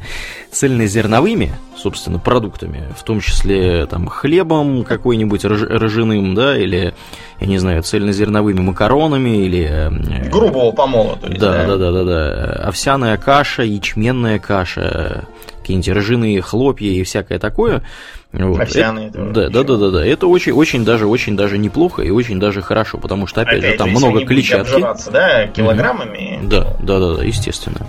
цельнозерновыми, 0.52 1.52
собственно, 1.78 2.20
продуктами, 2.20 2.84
в 2.98 3.04
том 3.04 3.20
числе 3.20 3.86
там 3.86 4.08
хлебом 4.08 4.84
какой-нибудь 4.84 5.46
ржаным, 5.46 6.36
да, 6.36 6.58
или, 6.58 6.94
я 7.40 7.48
не 7.48 7.58
знаю, 7.58 7.84
цельнозерновыми 7.84 8.62
макаронами, 8.62 9.46
или... 9.46 9.68
Э, 9.70 10.30
Грубого 10.30 10.72
помола, 10.72 11.18
то 11.18 11.28
есть, 11.28 11.40
да? 11.40 11.66
Да, 11.66 11.78
да, 11.78 11.92
да, 11.92 11.92
да, 11.92 12.04
да. 12.04 12.54
Овсяная 12.68 13.18
каша, 13.18 13.64
ячменная 13.64 14.40
каша, 14.40 15.28
какие-нибудь 15.60 15.90
ржаные 15.90 16.42
хлопья 16.42 16.92
и 16.92 17.04
всякое 17.04 17.40
такое– 17.40 17.84
вот. 18.32 18.62
Овсяные 18.62 19.08
это, 19.08 19.26
да, 19.26 19.50
да, 19.50 19.64
да, 19.64 19.78
да, 19.78 19.90
да. 19.90 20.06
Это 20.06 20.28
очень, 20.28 20.52
очень 20.52 20.86
даже, 20.86 21.08
очень 21.08 21.36
даже 21.36 21.58
неплохо 21.58 22.04
и 22.04 22.12
очень 22.12 22.40
даже 22.40 22.62
хорошо, 22.62 23.00
потому 23.00 23.26
что 23.26 23.42
опять, 23.42 23.60
опять 23.60 23.72
же 23.72 23.78
там 23.78 23.90
много 23.90 24.24
клетчатки. 24.24 24.84
да, 25.12 25.48
килограммами. 25.48 26.38
Угу. 26.38 26.48
Да, 26.48 26.78
да, 26.80 27.00
да, 27.00 27.16
да, 27.16 27.24
естественно. 27.24 27.88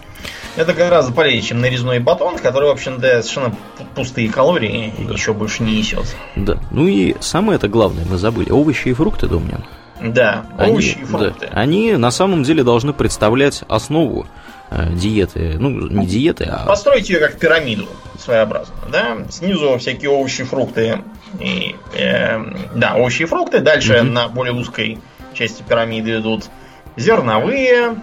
Это 0.56 0.72
гораздо 0.72 1.12
полезнее, 1.12 1.42
чем 1.42 1.60
нарезной 1.60 1.98
батон, 2.00 2.38
который, 2.38 2.68
в 2.68 2.72
общем, 2.72 2.98
да, 2.98 3.22
совершенно 3.22 3.54
пустые 3.94 4.30
калории 4.30 4.92
да. 4.98 5.12
еще 5.12 5.34
больше 5.34 5.62
не 5.62 5.76
несет. 5.76 6.16
Да. 6.36 6.58
Ну 6.70 6.86
и 6.86 7.16
самое 7.20 7.56
это 7.56 7.68
главное, 7.68 8.04
мы 8.08 8.16
забыли. 8.16 8.50
Овощи 8.50 8.88
и 8.88 8.92
фрукты, 8.94 9.28
Домнин. 9.28 9.64
Да, 10.02 10.46
овощи 10.58 10.94
они, 10.94 11.02
и 11.02 11.04
фрукты. 11.04 11.46
Да, 11.46 11.60
они 11.60 11.92
на 11.92 12.10
самом 12.10 12.42
деле 12.42 12.64
должны 12.64 12.94
представлять 12.94 13.62
основу 13.68 14.24
э, 14.24 14.49
диеты. 14.70 15.56
Ну, 15.58 15.70
не 15.70 16.06
диеты, 16.06 16.44
а. 16.44 16.66
Построить 16.66 17.08
ее 17.10 17.18
как 17.18 17.38
пирамиду 17.38 17.86
своеобразно, 18.18 18.74
да. 18.90 19.18
Снизу 19.30 19.78
всякие 19.78 20.10
овощи, 20.10 20.44
фрукты 20.44 21.02
и 21.38 21.74
э, 21.94 22.38
да, 22.74 22.94
овощи 22.96 23.22
и 23.22 23.26
фрукты. 23.26 23.60
Дальше 23.60 23.94
mm-hmm. 23.94 24.10
на 24.10 24.28
более 24.28 24.54
узкой 24.54 24.98
части 25.34 25.62
пирамиды 25.62 26.18
идут 26.18 26.50
зерновые, 26.96 27.96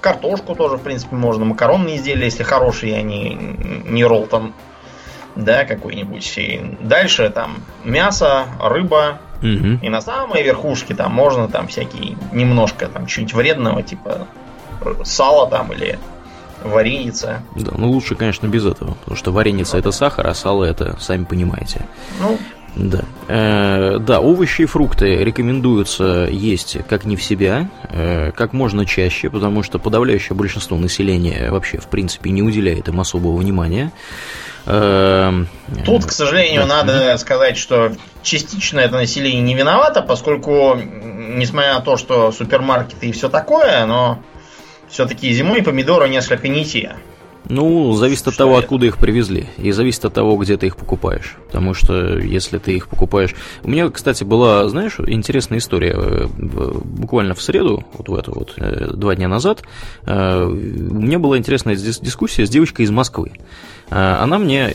картошку 0.00 0.54
тоже, 0.54 0.76
в 0.76 0.82
принципе, 0.82 1.16
можно, 1.16 1.44
макаронные 1.44 1.96
изделия, 1.96 2.26
если 2.26 2.42
хорошие, 2.42 2.96
они 2.96 3.34
не 3.86 4.04
ролтон, 4.04 4.52
да, 5.34 5.64
какой-нибудь. 5.64 6.38
И 6.38 6.76
дальше 6.80 7.28
там 7.30 7.56
мясо, 7.84 8.46
рыба, 8.62 9.20
угу. 9.38 9.78
и 9.82 9.88
на 9.88 10.00
самой 10.00 10.42
верхушке 10.42 10.94
там 10.94 11.12
можно 11.12 11.48
там 11.48 11.68
всякие 11.68 12.16
немножко 12.32 12.86
там 12.86 13.06
чуть 13.06 13.34
вредного, 13.34 13.82
типа 13.82 14.28
сало 15.04 15.48
там 15.48 15.72
или 15.72 15.98
вареница. 16.62 17.42
Да, 17.54 17.72
ну 17.76 17.90
лучше, 17.90 18.14
конечно, 18.14 18.46
без 18.46 18.64
этого, 18.66 18.94
потому 18.94 19.16
что 19.16 19.32
вареница 19.32 19.78
это 19.78 19.92
сахар, 19.92 20.26
а 20.26 20.34
сало 20.34 20.64
это, 20.64 20.96
сами 21.00 21.24
понимаете. 21.24 21.86
Ну, 22.20 22.38
да. 22.76 23.04
Э, 23.28 23.98
да, 23.98 24.20
овощи 24.20 24.62
и 24.62 24.66
фрукты 24.66 25.24
рекомендуется 25.24 26.28
есть 26.30 26.76
как 26.88 27.06
не 27.06 27.16
в 27.16 27.22
себя, 27.22 27.70
э, 27.88 28.32
как 28.32 28.52
можно 28.52 28.84
чаще, 28.84 29.30
потому 29.30 29.62
что 29.62 29.78
подавляющее 29.78 30.36
большинство 30.36 30.76
населения 30.76 31.50
вообще, 31.50 31.78
в 31.78 31.86
принципе, 31.86 32.30
не 32.30 32.42
уделяет 32.42 32.88
им 32.88 33.00
особого 33.00 33.36
внимания. 33.38 33.92
Э, 34.66 35.32
Тут, 35.86 36.04
к 36.04 36.12
сожалению, 36.12 36.66
да. 36.66 36.84
надо 36.84 37.16
сказать, 37.16 37.56
что 37.56 37.92
частично 38.22 38.80
это 38.80 38.96
население 38.96 39.40
не 39.40 39.54
виновато, 39.54 40.02
поскольку, 40.02 40.76
несмотря 40.76 41.74
на 41.74 41.80
то, 41.80 41.96
что 41.96 42.30
супермаркеты 42.30 43.06
и 43.06 43.12
все 43.12 43.30
такое, 43.30 43.86
но 43.86 44.18
все-таки 44.96 45.30
зимой 45.30 45.62
помидоры 45.62 46.08
несколько 46.08 46.48
не 46.48 46.64
те. 46.64 46.96
Ну, 47.50 47.92
зависит 47.92 48.26
от 48.28 48.36
того, 48.36 48.52
это? 48.52 48.60
откуда 48.60 48.86
их 48.86 48.96
привезли. 48.96 49.46
И 49.58 49.70
зависит 49.70 50.04
от 50.06 50.14
того, 50.14 50.36
где 50.38 50.56
ты 50.56 50.66
их 50.66 50.76
покупаешь. 50.76 51.36
Потому 51.46 51.74
что 51.74 52.18
если 52.18 52.56
ты 52.56 52.72
их 52.72 52.88
покупаешь... 52.88 53.34
У 53.62 53.68
меня, 53.70 53.90
кстати, 53.90 54.24
была, 54.24 54.66
знаешь, 54.70 54.96
интересная 55.06 55.58
история. 55.58 55.94
Э, 55.96 56.26
буквально 56.26 57.34
в 57.34 57.42
среду, 57.42 57.84
вот 57.92 58.08
в 58.08 58.14
эту 58.14 58.32
вот, 58.32 58.54
э, 58.56 58.90
два 58.94 59.14
дня 59.14 59.28
назад, 59.28 59.62
э, 60.06 60.44
у 60.44 60.50
меня 60.54 61.18
была 61.18 61.36
интересная 61.36 61.76
дискуссия 61.76 62.46
с 62.46 62.50
девочкой 62.50 62.86
из 62.86 62.90
Москвы. 62.90 63.32
А, 63.90 64.22
она 64.22 64.38
мне 64.38 64.74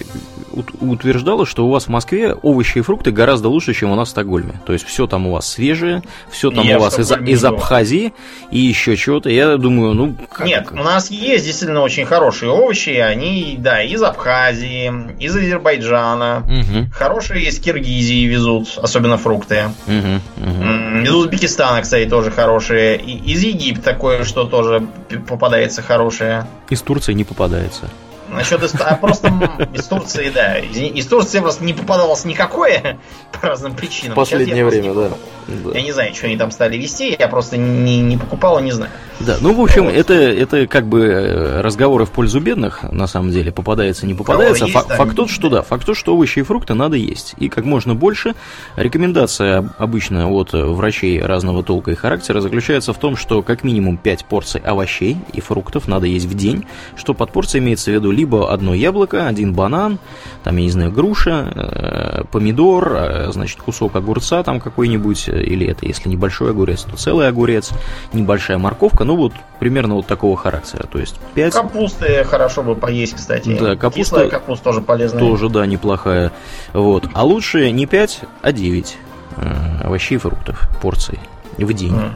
утверждала, 0.80 1.46
что 1.46 1.66
у 1.66 1.70
вас 1.70 1.86
в 1.86 1.90
Москве 1.90 2.34
овощи 2.34 2.80
и 2.80 2.82
фрукты 2.82 3.12
гораздо 3.12 3.50
лучше, 3.50 3.74
чем 3.74 3.92
у 3.92 3.96
нас 3.96 4.10
в 4.10 4.12
Стокгольме. 4.12 4.62
То 4.66 4.74
есть 4.74 4.86
все 4.86 5.08
там 5.08 5.28
у 5.28 5.32
вас 5.32 5.48
свежее, 5.48 6.04
все 6.30 6.52
там 6.52 6.66
Я 6.66 6.78
у 6.78 6.82
вас 6.82 7.00
из, 7.00 7.12
из 7.12 7.44
Абхазии 7.44 8.14
и 8.52 8.60
еще 8.60 8.98
чего-то. 8.98 9.30
Я 9.30 9.58
думаю, 9.58 9.94
ну 9.94 10.16
как? 10.30 10.46
Нет, 10.46 10.68
у 10.72 10.76
нас 10.76 11.10
есть 11.10 11.46
действительно 11.46 11.82
очень 11.82 12.06
хорошие 12.06 12.52
овощи, 12.52 12.90
они, 12.90 13.56
да, 13.60 13.82
из 13.82 14.02
Абхазии, 14.02 14.92
из 15.20 15.36
Азербайджана. 15.36 16.44
Угу. 16.46 16.92
Хорошие 16.94 17.48
из 17.48 17.60
Киргизии 17.60 18.26
везут, 18.26 18.78
особенно 18.78 19.18
фрукты. 19.18 19.70
Угу, 19.88 20.50
угу. 20.50 21.02
Из 21.04 21.14
Узбекистана, 21.14 21.82
кстати, 21.82 22.10
тоже 22.10 22.32
хорошие. 22.32 22.98
И 22.98 23.32
из 23.32 23.42
Египта 23.44 23.84
такое, 23.84 24.24
что 24.24 24.46
тоже 24.46 24.86
попадается 25.28 25.82
хорошее. 25.82 26.46
Из 26.70 26.82
Турции 26.82 27.14
не 27.14 27.24
попадается. 27.24 27.90
Насчет 28.32 28.64
из... 28.64 28.74
А 28.80 28.96
просто 28.96 29.28
из 29.74 29.86
Турции, 29.86 30.32
да. 30.34 30.58
Из 30.58 31.06
Турции 31.06 31.40
просто 31.40 31.64
не 31.64 31.74
попадалось 31.74 32.24
никакое 32.26 32.98
по 33.32 33.48
разным 33.48 33.74
причинам. 33.76 34.14
В 34.14 34.16
последнее 34.16 34.66
время, 34.66 34.94
да. 34.94 35.10
да. 35.48 35.72
Я 35.74 35.82
не 35.82 35.92
знаю, 35.92 36.16
что 36.16 36.28
они 36.28 36.38
там 36.38 36.52
стали 36.52 36.78
вести, 36.78 37.16
я 37.18 37.28
просто 37.28 37.58
не, 37.58 38.00
не 38.00 38.18
покупал 38.18 38.60
и 38.60 38.64
не 38.64 38.72
знаю. 38.72 38.92
Да, 39.20 39.38
ну, 39.42 39.54
в 39.54 39.62
общем, 39.62 39.86
вот. 39.86 39.94
это, 39.94 40.14
это 40.14 40.66
как 40.66 40.88
бы 40.88 41.04
э, 41.04 41.62
разговоры 41.62 42.06
в 42.06 42.12
пользу 42.12 42.40
бедных, 42.40 42.84
на 42.84 43.06
самом 43.06 43.32
деле, 43.32 43.52
попадается, 43.52 44.08
не 44.08 44.14
попадается. 44.14 44.66
Есть, 44.66 44.88
да, 44.88 44.96
факт 44.96 45.16
тот, 45.16 45.30
что 45.30 45.50
да, 45.50 45.62
факт 45.62 45.86
тот, 45.86 45.98
что 45.98 46.16
овощи 46.16 46.40
и 46.40 46.44
фрукты 46.44 46.74
надо 46.74 46.96
есть. 46.96 47.36
И 47.38 47.50
как 47.50 47.66
можно 47.66 47.94
больше. 47.94 48.34
Рекомендация 48.76 49.70
обычно 49.78 50.30
от 50.30 50.54
врачей 50.54 51.22
разного 51.22 51.64
толка 51.64 51.92
и 51.92 51.96
характера 51.96 52.42
заключается 52.42 52.94
в 52.94 52.98
том, 52.98 53.16
что 53.16 53.44
как 53.44 53.64
минимум 53.64 53.98
5 53.98 54.26
порций 54.26 54.62
овощей 54.62 55.18
и 55.34 55.42
фруктов 55.42 55.88
надо 55.88 56.08
есть 56.08 56.26
в 56.26 56.34
день, 56.34 56.66
что 56.96 57.14
под 57.14 57.32
порцией 57.32 57.64
имеется 57.64 57.92
в 57.92 57.94
виду 57.94 58.12
либо 58.22 58.54
одно 58.54 58.76
яблоко, 58.76 59.28
один 59.28 59.54
банан, 59.54 59.98
там, 60.44 60.56
я 60.58 60.64
не 60.64 60.70
знаю, 60.70 60.92
груша, 60.92 61.52
э, 61.56 62.24
помидор, 62.32 62.94
э, 62.94 63.32
значит, 63.32 63.60
кусок 63.60 63.96
огурца 63.96 64.44
там 64.44 64.60
какой-нибудь, 64.60 65.28
или 65.28 65.66
это, 65.66 65.88
если 65.88 66.08
небольшой 66.08 66.52
огурец, 66.52 66.84
то 66.84 66.96
целый 66.98 67.28
огурец, 67.28 67.72
небольшая 68.14 68.60
морковка, 68.60 69.06
ну 69.06 69.16
вот 69.16 69.34
примерно 69.60 69.96
вот 69.96 70.06
такого 70.06 70.38
характера. 70.38 70.86
То 70.92 71.00
есть 71.00 71.16
5... 71.34 71.54
Капусты 71.54 72.24
хорошо 72.26 72.62
бы 72.62 72.76
поесть, 72.76 73.16
кстати. 73.16 73.58
Да, 73.60 73.76
капуста... 73.76 74.00
Кислая 74.00 74.30
капуста 74.30 74.64
тоже 74.66 74.82
полезная. 74.82 75.20
Тоже, 75.20 75.50
да, 75.50 75.66
неплохая. 75.66 76.32
Вот. 76.74 77.06
А 77.14 77.24
лучше 77.24 77.72
не 77.72 77.88
5, 77.88 78.22
а 78.44 78.52
9 78.52 78.98
э, 79.38 79.82
овощей 79.84 80.18
и 80.18 80.20
фруктов 80.20 80.70
порций 80.80 81.20
в 81.58 81.74
день. 81.74 81.94
Mm-hmm. 81.94 82.12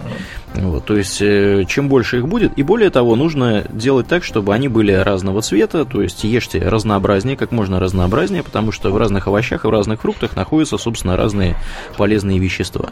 Вот, 0.56 0.86
то 0.86 0.96
есть, 0.96 1.22
э, 1.22 1.66
чем 1.68 1.90
больше 1.90 2.18
их 2.18 2.28
будет, 2.28 2.58
и 2.58 2.64
более 2.64 2.90
того, 2.90 3.16
нужно 3.16 3.66
делать 3.70 4.08
так, 4.08 4.24
чтобы 4.24 4.54
они 4.54 4.68
были 4.68 4.94
разного 4.94 5.42
цвета, 5.42 5.86
то 5.86 6.02
есть 6.02 6.24
ешьте 6.24 6.60
разнообразнее, 6.60 7.36
как 7.36 7.52
можно 7.52 7.80
разнообразнее, 7.80 8.44
потому 8.44 8.72
что 8.72 8.90
в 8.92 8.98
разных 8.98 9.28
овощах 9.28 9.66
и 9.66 9.68
в 9.68 9.72
разных 9.72 10.02
фруктах 10.02 10.36
находятся, 10.36 10.78
собственно, 10.78 11.18
разные 11.18 11.56
полезные 11.98 12.40
вещества. 12.40 12.90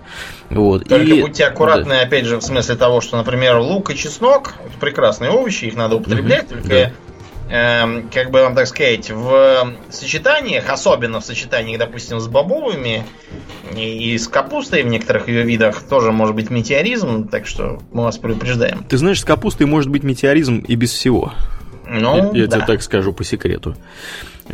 Вот. 0.50 0.88
Только 0.88 1.06
и... 1.06 1.22
будьте 1.22 1.46
аккуратны, 1.46 1.96
да. 1.96 2.02
опять 2.02 2.26
же, 2.26 2.38
в 2.38 2.42
смысле 2.42 2.76
того, 2.76 3.02
что, 3.02 3.18
например, 3.18 3.58
лук 3.58 3.92
и 3.92 3.96
чеснок 3.96 4.56
это 4.66 4.78
прекрасные 4.80 5.32
овощи, 5.32 5.66
их 5.66 5.76
надо 5.76 5.96
употреблять, 5.96 6.46
mm-hmm, 6.46 6.50
только 6.50 6.68
да 6.68 6.92
Эм, 7.54 8.10
как 8.12 8.32
бы 8.32 8.42
вам 8.42 8.56
так 8.56 8.66
сказать, 8.66 9.12
в 9.12 9.76
сочетаниях, 9.92 10.72
особенно 10.72 11.20
в 11.20 11.24
сочетаниях, 11.24 11.78
допустим, 11.78 12.20
с 12.20 12.28
бобовыми 12.28 13.06
и, 13.78 14.18
с 14.18 14.28
капустой 14.28 14.82
в 14.82 14.88
некоторых 14.88 15.28
ее 15.28 15.44
видах, 15.44 15.84
тоже 15.84 16.12
может 16.12 16.34
быть 16.34 16.50
метеоризм, 16.50 17.28
так 17.28 17.46
что 17.46 17.80
мы 17.92 18.06
вас 18.06 18.18
предупреждаем. 18.18 18.84
Ты 18.90 18.98
знаешь, 18.98 19.22
с 19.22 19.24
капустой 19.24 19.68
может 19.68 19.92
быть 19.92 20.02
метеоризм 20.02 20.66
и 20.68 20.74
без 20.74 20.94
всего. 20.94 21.32
Ну, 21.88 22.34
я, 22.34 22.42
я 22.42 22.48
да. 22.48 22.58
тебе 22.58 22.66
так 22.66 22.82
скажу 22.82 23.14
по 23.14 23.24
секрету. 23.24 23.76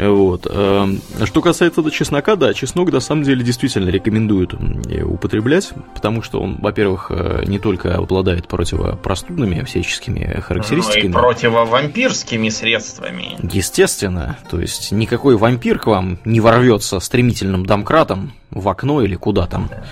Вот. 0.08 0.48
Эм, 0.50 1.02
что 1.26 1.42
касается 1.42 1.82
до 1.82 1.92
чеснока, 1.92 2.36
да, 2.36 2.54
чеснок 2.54 2.92
на 2.92 3.00
самом 3.00 3.24
деле 3.24 3.44
действительно 3.44 3.90
рекомендуют 3.90 4.54
употреблять, 5.04 5.72
потому 5.94 6.22
что 6.22 6.40
он, 6.40 6.58
во-первых, 6.62 7.08
э, 7.10 7.44
не 7.46 7.60
только 7.60 7.96
обладает 7.96 8.48
противопростудными 8.48 9.64
всяческими 9.64 10.40
характеристиками. 10.40 11.12
Но 11.12 11.20
и 11.20 11.24
противовампирскими 11.24 12.50
средствами. 12.50 13.38
Естественно. 13.52 14.38
То 14.50 14.62
есть 14.62 14.92
никакой 14.92 15.36
вампир 15.36 15.80
к 15.80 15.88
вам 15.88 16.20
не 16.24 16.40
ворвется 16.40 17.00
стремительным 17.00 17.66
домкратом 17.66 18.34
в 18.52 18.68
окно 18.70 19.02
или 19.02 19.16
куда 19.16 19.48
там. 19.48 19.68
Да 19.70 19.84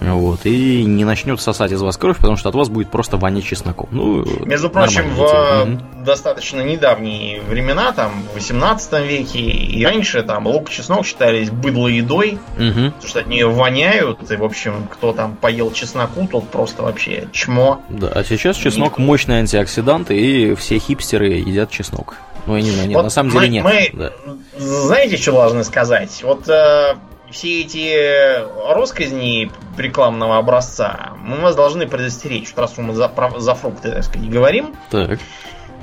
вот, 0.00 0.46
и 0.46 0.84
не 0.84 1.04
начнет 1.04 1.40
сосать 1.40 1.72
из 1.72 1.82
вас 1.82 1.96
кровь, 1.96 2.16
потому 2.16 2.36
что 2.36 2.48
от 2.48 2.54
вас 2.54 2.68
будет 2.68 2.90
просто 2.90 3.16
вонять 3.16 3.44
чесноком. 3.44 3.88
Ну, 3.90 4.24
Между 4.46 4.70
прочим, 4.70 5.10
в 5.14 5.20
угу. 5.20 6.04
достаточно 6.04 6.60
недавние 6.60 7.42
времена, 7.42 7.92
там, 7.92 8.10
в 8.32 8.34
18 8.34 9.06
веке 9.06 9.40
и 9.40 9.84
раньше, 9.84 10.22
там, 10.22 10.46
лук 10.46 10.70
и 10.70 10.72
чеснок 10.72 11.04
считались 11.04 11.50
быдлоедой, 11.50 12.38
угу. 12.56 12.90
потому 12.90 13.06
что 13.06 13.20
от 13.20 13.26
нее 13.26 13.48
воняют, 13.48 14.30
и, 14.30 14.36
в 14.36 14.44
общем, 14.44 14.88
кто 14.90 15.12
там 15.12 15.36
поел 15.36 15.72
чесноку, 15.72 16.26
тот 16.26 16.48
просто 16.48 16.82
вообще 16.82 17.28
чмо. 17.32 17.82
Да, 17.88 18.08
а 18.08 18.24
сейчас 18.24 18.56
чеснок 18.56 18.92
Никто. 18.92 19.02
мощный 19.02 19.36
антиоксидант, 19.40 20.10
и 20.10 20.54
все 20.54 20.78
хипстеры 20.78 21.28
едят 21.28 21.70
чеснок. 21.70 22.16
Ну, 22.46 22.56
я 22.56 22.62
не 22.62 22.70
знаю, 22.70 22.88
нет, 22.88 22.96
вот 22.96 23.04
на 23.04 23.10
самом 23.10 23.30
деле 23.30 23.48
нет. 23.48 23.64
Мы, 23.64 23.90
да. 23.92 24.12
знаете, 24.58 25.16
что 25.16 25.32
должны 25.32 25.62
сказать? 25.62 26.22
Вот 26.24 26.48
э, 26.48 26.94
все 27.32 27.62
эти 27.62 28.72
росказни 28.72 29.50
рекламного 29.76 30.38
образца, 30.38 31.12
мы 31.18 31.38
вас 31.38 31.56
должны 31.56 31.86
предостеречь, 31.86 32.52
раз 32.54 32.76
мы 32.76 32.94
за, 32.94 33.10
за 33.38 33.54
фрукты, 33.54 33.90
так 33.90 34.04
сказать, 34.04 34.28
говорим. 34.28 34.76
Так. 34.90 35.18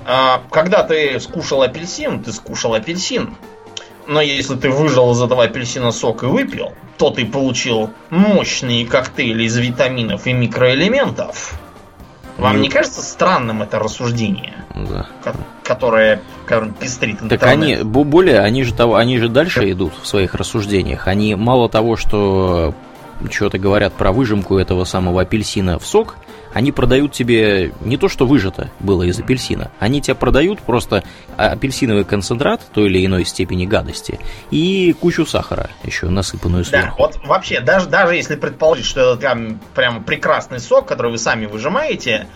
А, 0.06 0.41
когда 0.50 0.84
ты 0.84 1.20
скушал 1.20 1.64
апельсин, 1.64 2.24
ты 2.24 2.32
скушал 2.32 2.76
апельсин. 2.76 3.36
Но 4.08 4.22
если 4.22 4.56
ты 4.56 4.70
выжал 4.70 5.12
из 5.12 5.22
этого 5.22 5.43
апельсина 5.43 5.91
сок 5.91 6.24
и 6.24 6.26
выпил, 6.26 6.74
то 6.97 7.12
ты 7.12 7.26
получил 7.26 7.91
мощные 8.10 8.86
коктейли 8.86 9.43
из 9.43 9.56
витаминов 9.58 10.26
и 10.26 10.34
микроэлементов. 10.34 11.60
Вам 12.39 12.57
ну, 12.57 12.61
не 12.61 12.69
кажется 12.69 13.01
странным 13.01 13.61
это 13.61 13.79
рассуждение? 13.79 14.53
Да. 14.73 15.07
Которое, 15.63 16.21
которое 16.45 16.71
пестрит 16.71 17.19
Так 17.27 17.43
они, 17.43 17.77
более, 17.83 18.39
они 18.39 18.63
же, 18.63 18.73
того, 18.73 18.95
они 18.95 19.17
же 19.19 19.29
дальше 19.29 19.69
идут 19.71 19.93
в 20.01 20.07
своих 20.07 20.35
рассуждениях. 20.35 21.07
Они 21.07 21.35
мало 21.35 21.69
того, 21.69 21.95
что 21.97 22.73
что-то 23.29 23.57
говорят 23.57 23.93
про 23.93 24.11
выжимку 24.11 24.57
этого 24.57 24.85
самого 24.85 25.21
апельсина 25.21 25.79
в 25.79 25.85
сок, 25.85 26.15
они 26.54 26.72
продают 26.72 27.14
тебе 27.14 27.74
не 27.82 27.97
то, 27.97 28.10
что 28.10 28.26
выжато 28.26 28.70
было 28.80 29.04
из 29.04 29.20
апельсина, 29.20 29.72
они 29.80 30.02
тебе 30.02 30.16
продают 30.16 30.62
просто 30.62 31.04
апельсиновый 31.38 32.04
концентрат 32.04 32.62
той 32.74 32.89
или 32.89 33.06
иной 33.06 33.26
степени 33.26 33.66
гадости 33.66 34.20
и 34.52 34.95
кучу 35.00 35.26
сахара 35.26 35.70
еще 35.84 36.10
насыпанную 36.10 36.66
сверху. 36.66 36.97
Да, 36.97 37.06
вот 37.06 37.26
вообще, 37.26 37.60
даже, 37.62 37.88
даже 37.88 38.16
если 38.16 38.36
предположить, 38.36 38.86
что 38.86 39.14
это 39.14 39.20
прям, 39.20 39.60
прям 39.76 40.04
прекрасный 40.04 40.60
сок, 40.60 40.88
который 40.88 41.12
вы 41.12 41.18
сами 41.18 41.45
выжимаете, 41.45 42.28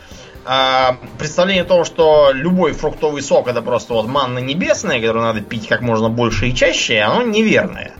а, 0.45 0.97
представление 1.17 1.63
о 1.63 1.67
том, 1.67 1.85
что 1.85 2.31
любой 2.33 2.73
фруктовый 2.73 3.21
сок 3.21 3.47
это 3.47 3.61
просто 3.61 3.93
вот 3.93 4.07
манна 4.07 4.39
небесная, 4.39 4.99
которую 4.99 5.23
надо 5.23 5.41
пить 5.41 5.67
как 5.67 5.81
можно 5.81 6.09
больше 6.09 6.49
и 6.49 6.55
чаще, 6.55 6.99
оно 6.99 7.23
неверное. 7.23 7.93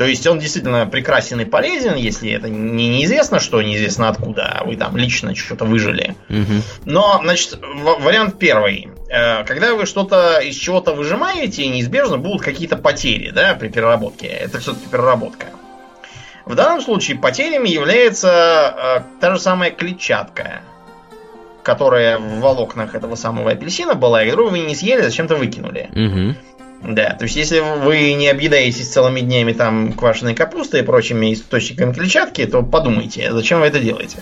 То 0.00 0.06
есть 0.06 0.26
он 0.26 0.38
действительно 0.38 0.86
прекрасен 0.86 1.40
и 1.40 1.44
полезен, 1.44 1.94
если 1.94 2.32
это 2.32 2.48
не 2.48 2.88
неизвестно 2.88 3.38
что, 3.38 3.60
неизвестно 3.60 4.08
откуда, 4.08 4.46
а 4.46 4.64
вы 4.64 4.76
там 4.76 4.96
лично 4.96 5.34
что-то 5.34 5.66
выжили. 5.66 6.16
Угу. 6.30 6.62
Но, 6.86 7.20
значит, 7.22 7.58
вариант 7.60 8.38
первый. 8.38 8.88
Э, 9.10 9.44
когда 9.44 9.74
вы 9.74 9.84
что-то 9.84 10.38
из 10.38 10.56
чего-то 10.56 10.94
выжимаете, 10.94 11.68
неизбежно 11.68 12.16
будут 12.16 12.40
какие-то 12.40 12.78
потери, 12.78 13.28
да, 13.28 13.54
при 13.54 13.68
переработке. 13.68 14.28
Это 14.28 14.58
все-таки 14.58 14.88
переработка. 14.88 15.48
В 16.46 16.54
данном 16.54 16.80
случае 16.80 17.18
потерями 17.18 17.68
является 17.68 19.04
э, 19.04 19.20
та 19.20 19.34
же 19.34 19.38
самая 19.38 19.70
клетчатка, 19.70 20.62
которая 21.62 22.16
в 22.16 22.40
волокнах 22.40 22.94
этого 22.94 23.16
самого 23.16 23.50
апельсина 23.50 23.94
была, 23.94 24.24
и 24.24 24.30
которую 24.30 24.52
вы 24.52 24.60
не 24.60 24.74
съели, 24.74 25.02
зачем-то 25.02 25.36
выкинули. 25.36 25.90
Угу. 25.92 26.36
Да, 26.82 27.10
то 27.10 27.24
есть 27.24 27.36
если 27.36 27.60
вы 27.60 28.14
не 28.14 28.28
объедаетесь 28.28 28.88
целыми 28.88 29.20
днями 29.20 29.52
там 29.52 29.92
квашеной 29.92 30.34
капустой 30.34 30.80
и 30.80 30.82
прочими 30.82 31.34
источниками 31.34 31.92
клетчатки, 31.92 32.46
то 32.46 32.62
подумайте, 32.62 33.30
зачем 33.32 33.60
вы 33.60 33.66
это 33.66 33.80
делаете. 33.80 34.18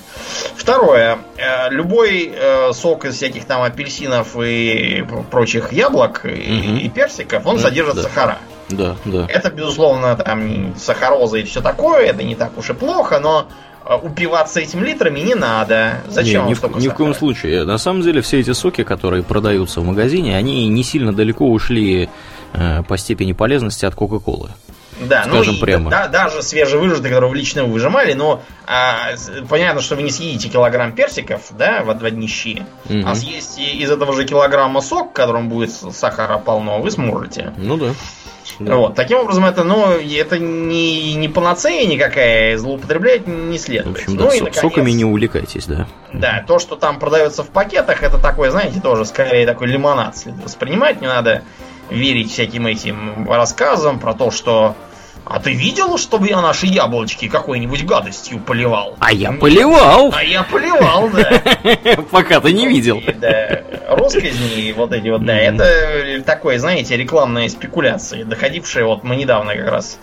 Второе. 0.56 1.18
Э, 1.36 1.70
любой 1.70 2.32
э, 2.34 2.72
сок 2.72 3.04
из 3.04 3.14
всяких 3.14 3.44
там 3.44 3.62
апельсинов 3.62 4.36
и 4.40 5.04
прочих 5.30 5.72
яблок 5.72 6.22
угу. 6.24 6.32
и, 6.32 6.80
и 6.80 6.88
персиков, 6.88 7.46
он 7.46 7.56
да, 7.56 7.62
содержит 7.62 7.94
да. 7.94 8.02
сахара. 8.02 8.38
Да, 8.70 8.96
да. 9.04 9.26
Это, 9.28 9.50
безусловно, 9.50 10.16
там 10.16 10.74
сахароза 10.76 11.38
и 11.38 11.44
все 11.44 11.60
такое, 11.60 12.06
это 12.06 12.24
не 12.24 12.34
так 12.34 12.58
уж 12.58 12.70
и 12.70 12.74
плохо, 12.74 13.20
но 13.20 13.46
э, 13.84 13.94
упиваться 13.94 14.58
этим 14.58 14.82
литрами 14.82 15.20
не 15.20 15.36
надо. 15.36 16.02
Зачем 16.08 16.46
не, 16.46 16.50
ни, 16.50 16.54
в, 16.54 16.78
ни 16.78 16.88
в 16.88 16.94
коем 16.94 17.14
случае. 17.14 17.64
На 17.64 17.78
самом 17.78 18.02
деле 18.02 18.20
все 18.20 18.40
эти 18.40 18.52
соки, 18.52 18.82
которые 18.82 19.22
продаются 19.22 19.80
в 19.80 19.84
магазине, 19.84 20.36
они 20.36 20.66
не 20.66 20.82
сильно 20.82 21.12
далеко 21.12 21.48
ушли 21.48 22.08
по 22.52 22.96
степени 22.96 23.32
полезности 23.32 23.84
от 23.84 23.94
Кока-Колы. 23.94 24.50
Да, 25.00 25.24
ну 25.26 25.34
скажем 25.34 25.54
ну, 25.54 25.60
прямо. 25.60 25.90
Да, 25.90 26.08
даже 26.08 26.42
свежевыжатые, 26.42 27.10
которые 27.10 27.30
вы 27.30 27.36
лично 27.36 27.64
выжимали, 27.64 28.14
но 28.14 28.42
а, 28.66 29.10
понятно, 29.48 29.80
что 29.80 29.94
вы 29.94 30.02
не 30.02 30.10
съедите 30.10 30.48
килограмм 30.48 30.92
персиков, 30.92 31.42
да, 31.56 31.82
в, 31.84 32.04
одни 32.04 32.26
щи, 32.26 32.64
угу. 32.88 33.02
а 33.06 33.14
съесть 33.14 33.58
из 33.58 33.90
этого 33.90 34.12
же 34.12 34.24
килограмма 34.24 34.80
сок, 34.80 35.10
в 35.10 35.12
котором 35.12 35.48
будет 35.48 35.70
сахара 35.70 36.38
полно, 36.38 36.80
вы 36.80 36.90
сможете. 36.90 37.52
Ну 37.56 37.76
да. 37.76 37.94
Да. 38.58 38.76
Вот. 38.76 38.94
Таким 38.94 39.18
образом, 39.18 39.44
это, 39.44 39.62
ну, 39.62 39.92
это 39.92 40.38
не, 40.38 41.14
не 41.14 41.28
панацея 41.28 41.86
никакая, 41.86 42.56
злоупотреблять 42.56 43.26
не 43.26 43.58
следует. 43.58 43.98
В 43.98 44.00
общем, 44.00 44.16
да, 44.16 44.24
ну, 44.24 44.32
и, 44.32 44.40
наконец, 44.40 44.60
соками 44.60 44.90
не 44.90 45.04
увлекайтесь, 45.04 45.66
да. 45.66 45.86
Да, 46.12 46.44
то, 46.46 46.58
что 46.58 46.74
там 46.74 46.98
продается 46.98 47.44
в 47.44 47.50
пакетах, 47.50 48.02
это 48.02 48.18
такой, 48.18 48.48
знаете, 48.50 48.80
тоже 48.80 49.04
скорее 49.04 49.46
такой 49.46 49.68
лимонад 49.68 50.16
следует 50.16 50.44
воспринимать. 50.44 51.00
Не 51.00 51.06
надо 51.06 51.42
верить 51.90 52.30
всяким 52.30 52.66
этим 52.66 53.30
рассказам 53.30 53.98
про 53.98 54.14
то, 54.14 54.30
что 54.30 54.74
а 55.24 55.40
ты 55.40 55.52
видел, 55.52 55.98
чтобы 55.98 56.28
я 56.28 56.40
наши 56.40 56.66
яблочки 56.66 57.28
какой-нибудь 57.28 57.84
гадостью 57.84 58.38
поливал? 58.38 58.96
А 58.98 59.12
я 59.12 59.32
поливал! 59.32 60.10
А 60.14 60.24
я 60.24 60.42
поливал, 60.42 61.10
да. 61.10 61.42
Пока 62.10 62.40
ты 62.40 62.52
не 62.54 62.66
видел. 62.66 63.02
Да, 63.20 63.62
росказни 63.88 64.72
вот 64.72 64.92
эти 64.92 65.08
вот, 65.08 65.24
да, 65.26 65.36
это 65.36 66.22
такое, 66.24 66.58
знаете, 66.58 66.96
рекламные 66.96 67.50
спекуляции, 67.50 68.22
доходившие 68.22 68.86
вот 68.86 69.04
мы 69.04 69.16
недавно 69.16 69.54
как 69.54 69.68
раз 69.68 69.98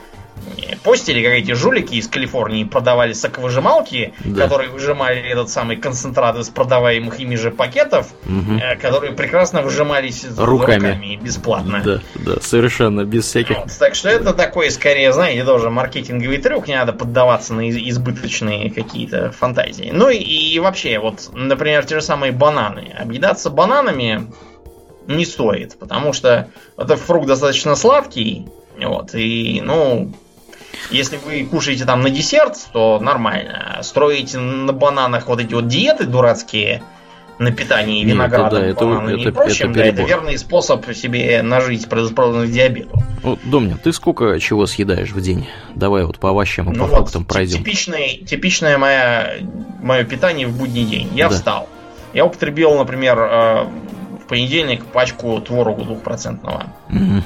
постили, 0.83 1.23
как 1.23 1.33
эти 1.33 1.51
жулики 1.53 1.95
из 1.95 2.07
Калифорнии 2.07 2.63
продавали 2.63 3.13
соковыжималки, 3.13 4.13
да. 4.23 4.43
которые 4.43 4.69
выжимали 4.69 5.19
этот 5.21 5.49
самый 5.49 5.77
концентрат 5.77 6.37
из 6.37 6.49
продаваемых 6.49 7.19
ими 7.19 7.35
же 7.35 7.51
пакетов, 7.51 8.07
угу. 8.25 8.59
которые 8.81 9.13
прекрасно 9.13 9.61
выжимались 9.61 10.25
руками. 10.37 10.87
руками 10.87 11.19
бесплатно. 11.21 11.81
Да, 11.83 12.01
да, 12.15 12.41
совершенно 12.41 13.03
без 13.05 13.25
всяких. 13.25 13.57
Вот, 13.57 13.71
так 13.77 13.95
что 13.95 14.09
это 14.09 14.33
такой, 14.33 14.71
скорее, 14.71 15.11
знаете, 15.11 15.43
тоже 15.43 15.69
маркетинговый 15.69 16.37
трюк, 16.37 16.67
не 16.67 16.75
надо 16.75 16.93
поддаваться 16.93 17.53
на 17.53 17.69
избыточные 17.69 18.71
какие-то 18.71 19.31
фантазии. 19.31 19.91
Ну 19.93 20.09
и, 20.09 20.17
и 20.17 20.59
вообще, 20.59 20.99
вот, 20.99 21.29
например, 21.33 21.85
те 21.85 21.95
же 21.95 22.01
самые 22.01 22.31
бананы. 22.31 22.93
Объедаться 22.97 23.49
бананами 23.49 24.31
не 25.07 25.25
стоит, 25.25 25.77
потому 25.79 26.13
что 26.13 26.49
это 26.77 26.95
фрукт 26.95 27.27
достаточно 27.27 27.75
сладкий, 27.75 28.47
вот, 28.77 29.13
и, 29.13 29.61
ну, 29.63 30.11
если 30.91 31.17
вы 31.17 31.45
кушаете 31.45 31.85
там 31.85 32.01
на 32.01 32.09
десерт, 32.09 32.57
то 32.73 32.99
нормально. 32.99 33.79
Строите 33.81 34.37
на 34.39 34.73
бананах 34.73 35.27
вот 35.27 35.39
эти 35.39 35.53
вот 35.53 35.67
диеты 35.67 36.05
дурацкие, 36.05 36.83
на 37.37 37.51
питании 37.51 38.01
Нет, 38.03 38.13
виноградом, 38.13 38.61
да, 38.61 38.65
это- 38.67 38.85
бананами 38.85 39.19
это- 39.19 39.29
и 39.29 39.31
прочим, 39.33 39.71
это 39.71 39.79
да, 39.79 39.85
это 39.87 40.01
верный 40.03 40.37
способ 40.37 40.85
себе 40.93 41.41
нажить 41.41 41.85
к 41.85 42.45
диабету. 42.47 43.03
Ну, 43.23 43.37
Домнин, 43.43 43.77
ты 43.77 43.91
сколько 43.91 44.39
чего 44.39 44.65
съедаешь 44.67 45.11
в 45.11 45.19
день? 45.19 45.47
Давай 45.75 46.05
вот 46.05 46.17
по 46.17 46.29
овощам 46.29 46.71
и 46.71 46.75
Ну 46.75 46.83
по 46.85 46.89
вот, 46.89 46.95
фруктам 46.95 47.25
пройдем. 47.25 47.57
Типичный, 47.57 48.23
типичное 48.25 48.77
моя, 48.77 49.33
мое 49.81 50.05
питание 50.05 50.47
в 50.47 50.57
будний 50.57 50.85
день. 50.85 51.09
Я 51.13 51.27
Да. 51.27 51.35
встал. 51.35 51.67
Я 52.13 52.23
употребил, 52.25 52.73
например, 52.77 53.19
э, 53.19 53.63
в 54.23 54.27
понедельник 54.29 54.85
пачку 54.85 55.41
творогу 55.41 55.83
двухпроцентного 55.83 56.67
Мгм. 56.87 57.23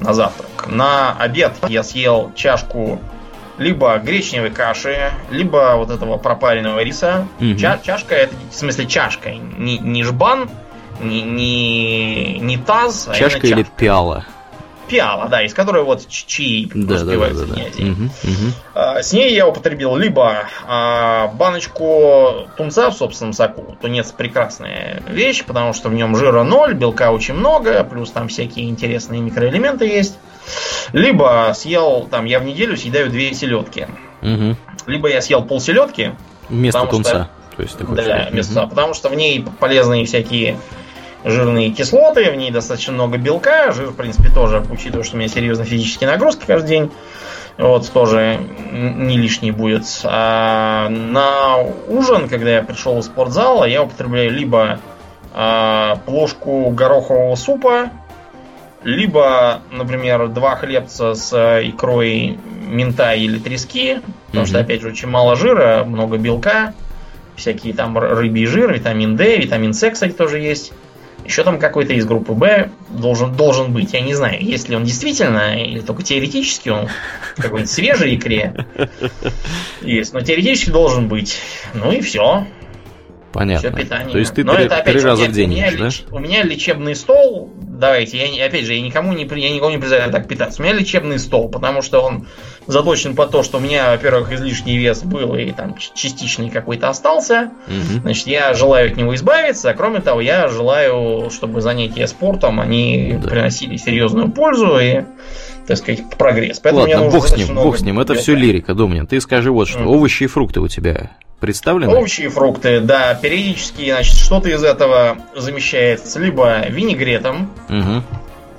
На 0.00 0.14
завтрак. 0.14 0.66
На 0.68 1.12
обед 1.18 1.52
я 1.68 1.82
съел 1.82 2.32
чашку 2.34 3.00
либо 3.58 3.98
гречневой 3.98 4.50
каши, 4.50 5.10
либо 5.30 5.74
вот 5.76 5.90
этого 5.90 6.16
пропаренного 6.16 6.80
риса. 6.82 7.26
Мгм. 7.40 7.56
Ча- 7.58 7.78
чашка 7.82 8.14
это, 8.14 8.34
в 8.50 8.54
смысле, 8.54 8.86
чашка, 8.86 9.30
не, 9.30 9.78
не 9.78 10.04
жбан, 10.04 10.48
не, 11.00 11.22
не, 11.22 12.38
не 12.38 12.56
таз, 12.56 13.08
а 13.08 13.14
Чашка 13.14 13.46
или 13.46 13.62
чашка. 13.62 13.72
пиала? 13.76 14.24
Пиала, 14.88 15.28
да, 15.28 15.42
из 15.42 15.54
которой 15.54 15.82
вот 15.84 16.06
чаи 16.08 16.64
Да, 16.74 16.80
да, 16.80 16.86
да, 16.86 16.94
разбиваются 16.94 17.46
да. 17.46 17.52
в 17.52 17.56
да. 17.56 17.62
князе. 17.62 17.82
Мгм, 17.84 18.10
мгм. 18.24 18.52
А, 18.74 19.02
С 19.02 19.12
ней 19.12 19.34
я 19.34 19.46
употребил 19.46 19.96
либо 19.96 20.44
а, 20.66 21.28
баночку 21.34 22.48
тунца 22.56 22.90
в 22.90 22.94
собственном 22.94 23.32
соку. 23.32 23.76
Тунец 23.80 24.10
прекрасная 24.12 25.02
вещь, 25.08 25.44
потому 25.44 25.72
что 25.72 25.88
в 25.88 25.94
нем 25.94 26.16
жира 26.16 26.42
ноль, 26.42 26.74
белка 26.74 27.10
очень 27.12 27.34
много, 27.34 27.84
плюс 27.84 28.10
там 28.10 28.28
всякие 28.28 28.68
интересные 28.68 29.20
микроэлементы 29.20 29.86
есть. 29.86 30.18
Либо 30.92 31.52
съел, 31.54 32.08
там, 32.10 32.24
я 32.24 32.40
в 32.40 32.44
неделю 32.44 32.76
съедаю 32.76 33.10
две 33.10 33.34
селедки. 33.34 33.86
Мгм. 34.22 34.56
Либо 34.86 35.08
я 35.08 35.20
съел 35.20 35.42
пол 35.42 35.60
селедки, 35.60 36.12
Вместо 36.48 36.80
Потому 36.80 37.02
что- 37.04 37.10
тунца. 37.12 37.30
То 37.56 37.62
есть 37.62 37.76
да, 37.78 38.28
вместо- 38.30 38.60
Мгм. 38.60 38.70
потому 38.70 38.94
что 38.94 39.08
в 39.10 39.14
ней 39.14 39.44
полезные 39.60 40.06
всякие 40.06 40.56
жирные 41.28 41.70
кислоты, 41.70 42.30
в 42.30 42.34
ней 42.34 42.50
достаточно 42.50 42.92
много 42.92 43.18
белка. 43.18 43.72
Жир, 43.72 43.88
в 43.88 43.96
принципе, 43.96 44.30
тоже, 44.30 44.64
учитывая, 44.70 45.04
что 45.04 45.16
у 45.16 45.18
меня 45.18 45.28
серьезные 45.28 45.66
физические 45.66 46.10
нагрузки 46.10 46.44
каждый 46.46 46.68
день, 46.68 46.90
вот 47.56 47.90
тоже 47.92 48.38
не 48.72 49.18
лишний 49.18 49.50
будет. 49.50 49.84
А 50.04 50.88
на 50.88 51.58
ужин, 51.88 52.28
когда 52.28 52.56
я 52.56 52.62
пришел 52.62 52.96
в 52.96 53.02
спортзал, 53.02 53.64
я 53.64 53.82
употребляю 53.82 54.30
либо 54.30 54.80
а, 55.34 55.96
плошку 56.06 56.70
горохового 56.70 57.34
супа, 57.34 57.90
либо, 58.84 59.60
например, 59.70 60.28
два 60.28 60.54
хлебца 60.56 61.14
с 61.14 61.32
э, 61.32 61.68
икрой 61.68 62.38
мента 62.68 63.12
или 63.12 63.38
трески, 63.38 64.00
потому 64.28 64.46
что, 64.46 64.58
Мгм. 64.58 64.64
опять 64.64 64.82
же, 64.82 64.88
очень 64.88 65.08
мало 65.08 65.34
жира, 65.34 65.82
много 65.84 66.16
белка, 66.16 66.74
всякие 67.34 67.74
там 67.74 67.98
рыбий 67.98 68.46
жир, 68.46 68.72
витамин 68.72 69.16
D, 69.16 69.36
витамин 69.36 69.74
С, 69.74 69.90
кстати, 69.90 70.12
тоже 70.12 70.38
есть. 70.38 70.72
Еще 71.28 71.44
там 71.44 71.58
какой-то 71.58 71.92
из 71.92 72.06
группы 72.06 72.32
Б 72.32 72.70
должен, 72.88 73.34
должен 73.36 73.70
быть. 73.70 73.92
Я 73.92 74.00
не 74.00 74.14
знаю, 74.14 74.42
есть 74.42 74.70
ли 74.70 74.76
он 74.76 74.84
действительно, 74.84 75.62
или 75.62 75.80
только 75.80 76.02
теоретически 76.02 76.70
он 76.70 76.88
в 77.36 77.42
какой-нибудь 77.42 77.70
свежей 77.70 78.16
икре 78.16 78.64
есть. 79.82 80.14
Но 80.14 80.22
теоретически 80.22 80.70
должен 80.70 81.06
быть. 81.06 81.36
Ну 81.74 81.92
и 81.92 82.00
все. 82.00 82.46
Понятно. 83.32 83.68
Все 83.68 83.76
питание. 83.78 84.10
То 84.10 84.18
есть 84.18 84.34
ты 84.34 84.42
Но 84.42 84.54
три, 84.54 84.64
это, 84.64 84.78
опять 84.78 84.94
три 84.94 85.00
же, 85.02 85.06
раза 85.06 85.24
в 85.26 85.32
день 85.32 85.50
у 85.50 85.52
меня, 85.52 85.70
да? 85.70 85.76
леч- 85.84 86.04
у 86.10 86.18
меня 86.18 86.42
лечебный 86.44 86.96
стол. 86.96 87.52
Давайте, 87.78 88.18
я, 88.18 88.46
опять 88.46 88.64
же, 88.64 88.74
я 88.74 88.80
никому 88.80 89.12
не, 89.12 89.22
я 89.22 89.50
никому 89.50 89.70
не 89.70 89.78
призываю 89.78 90.10
так 90.10 90.26
питаться. 90.26 90.60
У 90.60 90.64
меня 90.64 90.74
лечебный 90.74 91.20
стол, 91.20 91.48
потому 91.48 91.80
что 91.80 92.00
он 92.00 92.26
заточен 92.66 93.14
по 93.14 93.26
то, 93.26 93.44
что 93.44 93.58
у 93.58 93.60
меня, 93.60 93.92
во-первых, 93.92 94.32
излишний 94.32 94.76
вес 94.76 95.04
был 95.04 95.36
и 95.36 95.52
там 95.52 95.76
частичный 95.94 96.50
какой-то 96.50 96.88
остался. 96.88 97.52
Мгм. 97.68 98.00
Значит, 98.02 98.26
я 98.26 98.52
желаю 98.52 98.90
от 98.90 98.96
него 98.96 99.14
избавиться, 99.14 99.70
а 99.70 99.74
кроме 99.74 100.00
того, 100.00 100.20
я 100.20 100.48
желаю, 100.48 101.30
чтобы 101.30 101.60
занятия 101.60 102.08
спортом, 102.08 102.58
они 102.58 103.16
Да. 103.22 103.28
приносили 103.28 103.76
серьезную 103.76 104.32
пользу 104.32 104.76
и, 104.80 105.04
так 105.68 105.76
сказать, 105.76 106.02
прогресс. 106.18 106.58
Поэтому 106.58 106.82
Ладно, 106.82 107.10
бог 107.10 107.28
с 107.28 107.36
ним, 107.36 107.54
бог 107.54 107.78
с 107.78 107.82
ним. 107.82 108.00
Это 108.00 108.14
все 108.14 108.34
лирика, 108.34 108.74
Домнин. 108.74 109.06
Ты 109.06 109.20
скажи 109.20 109.52
вот 109.52 109.68
что. 109.68 109.78
Мгм. 109.78 109.88
Овощи 109.90 110.24
и 110.24 110.26
фрукты 110.26 110.58
у 110.58 110.66
тебя 110.66 111.12
представлены? 111.40 111.94
Овощи 111.94 112.22
и 112.22 112.28
фрукты, 112.28 112.80
да, 112.80 113.14
периодически, 113.14 113.90
значит, 113.90 114.16
что-то 114.16 114.48
из 114.48 114.64
этого 114.64 115.18
замещается 115.36 116.18
либо 116.18 116.66
винегретом 116.68 117.50
Мгм. 117.68 118.02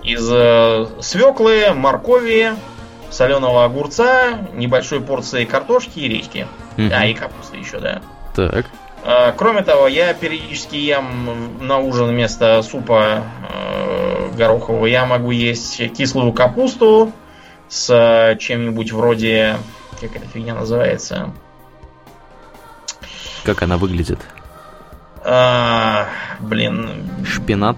из 0.03 0.29
э, 0.31 0.87
свеклы, 1.01 1.73
моркови, 1.73 2.53
соленого 3.09 3.65
огурца, 3.65 4.39
небольшой 4.53 5.01
порции 5.01 5.45
картошки 5.45 5.99
и 5.99 6.07
редьки. 6.07 6.47
Мгм. 6.77 6.91
А, 6.93 7.05
и 7.05 7.13
капусты 7.13 7.57
еще, 7.57 7.79
да. 7.79 8.01
Так. 8.35 8.65
А, 9.03 9.31
Кроме 9.31 9.63
того, 9.63 9.87
я 9.87 10.13
периодически 10.13 10.75
ем 10.75 11.57
на 11.59 11.79
ужин 11.79 12.07
вместо 12.07 12.61
супа 12.61 13.23
э, 13.51 14.29
горохового, 14.37 14.85
я 14.85 15.05
могу 15.05 15.31
есть 15.31 15.77
кислую 15.95 16.31
капусту 16.33 17.11
с 17.67 17.89
э, 17.89 18.37
чем-нибудь 18.37 18.91
вроде... 18.91 19.57
Как 19.99 20.15
эта 20.15 20.25
фигня 20.27 20.55
называется? 20.55 21.31
Как 23.43 23.63
она 23.63 23.77
выглядит? 23.77 24.19
А, 25.25 26.07
блин, 26.39 27.09
Шпинат? 27.25 27.77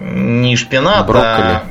Не 0.00 0.56
шпинат, 0.56 1.06
Брокколи. 1.06 1.26
а 1.26 1.62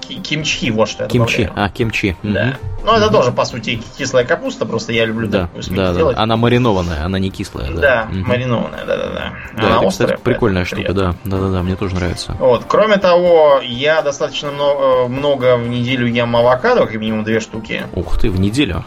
ки- 0.00 0.14
кимчи, 0.20 0.70
вот 0.70 0.88
что 0.88 1.04
я 1.04 1.08
Кимчи. 1.08 1.44
добавляю. 1.44 1.66
А, 1.66 1.70
кимчи. 1.70 2.16
Да. 2.22 2.54
Ну, 2.84 2.92
это 2.92 3.08
тоже, 3.10 3.32
по 3.32 3.46
сути, 3.46 3.80
кислая 3.96 4.24
капуста, 4.26 4.66
просто 4.66 4.92
я 4.92 5.06
люблю 5.06 5.26
Да, 5.26 5.42
такую 5.42 5.62
смесь 5.62 5.76
да, 5.78 5.88
да. 5.92 5.94
делать. 5.96 6.16
Она 6.18 6.36
маринованная, 6.36 7.02
она 7.04 7.18
не 7.18 7.30
кислая. 7.30 7.70
Да, 7.70 7.80
Да, 7.80 8.08
маринованная, 8.10 8.84
да-да-да. 8.84 9.32
Да, 9.56 9.66
Она 9.68 9.76
это, 9.78 9.86
острая, 9.86 10.08
кстати, 10.10 10.20
прикольная 10.22 10.64
штука, 10.66 10.82
приятно. 10.92 11.16
да. 11.24 11.30
Да-да-да, 11.38 11.62
мне 11.62 11.76
тоже 11.76 11.94
нравится. 11.94 12.36
Вот. 12.38 12.64
Кроме 12.68 12.98
того, 12.98 13.60
я 13.64 14.02
достаточно 14.02 14.50
много, 14.50 15.08
много 15.08 15.56
в 15.56 15.66
неделю 15.66 16.06
ем 16.06 16.36
авокадо, 16.36 16.84
как 16.84 16.94
минимум 16.96 17.24
две 17.24 17.40
штуки. 17.40 17.84
Ух 17.94 18.18
ты, 18.18 18.30
в 18.30 18.38
неделю. 18.38 18.84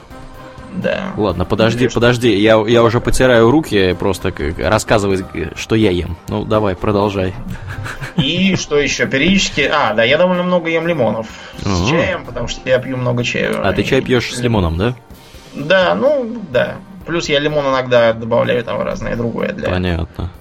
Да. 0.81 1.13
Ладно, 1.17 1.45
подожди, 1.45 1.85
штуки. 1.85 1.93
подожди, 1.93 2.35
я, 2.35 2.63
я 2.67 2.83
уже 2.83 2.99
потираю 3.01 3.49
руки, 3.51 3.95
просто 3.97 4.33
рассказывать, 4.57 5.25
что 5.55 5.75
я 5.75 5.91
ем. 5.91 6.17
Ну, 6.29 6.45
давай, 6.45 6.75
продолжай. 6.75 7.33
И 8.15 8.55
что 8.55 8.77
еще? 8.77 9.05
Периодически... 9.07 9.61
А, 9.61 9.93
да, 9.93 10.03
я 10.03 10.17
довольно 10.17 10.43
много 10.43 10.69
ем 10.69 10.87
лимонов 10.87 11.27
с 11.59 11.65
Ага. 11.65 11.89
чаем, 11.89 12.25
потому 12.25 12.47
что 12.47 12.67
я 12.69 12.79
пью 12.79 12.97
много 12.97 13.23
чая. 13.23 13.53
А 13.61 13.73
ты 13.73 13.83
чай 13.83 14.01
пьешь 14.01 14.33
с 14.33 14.39
лимоном, 14.39 14.77
да? 14.77 14.95
Да, 15.53 15.95
ну, 15.95 16.37
да. 16.51 16.75
Плюс 17.05 17.29
я 17.29 17.39
лимон 17.39 17.65
иногда 17.67 18.13
добавляю 18.13 18.63
там 18.63 18.81
разное 18.81 19.15
другое 19.15 19.53
для... 19.53 19.69
Понятно. 19.69 20.31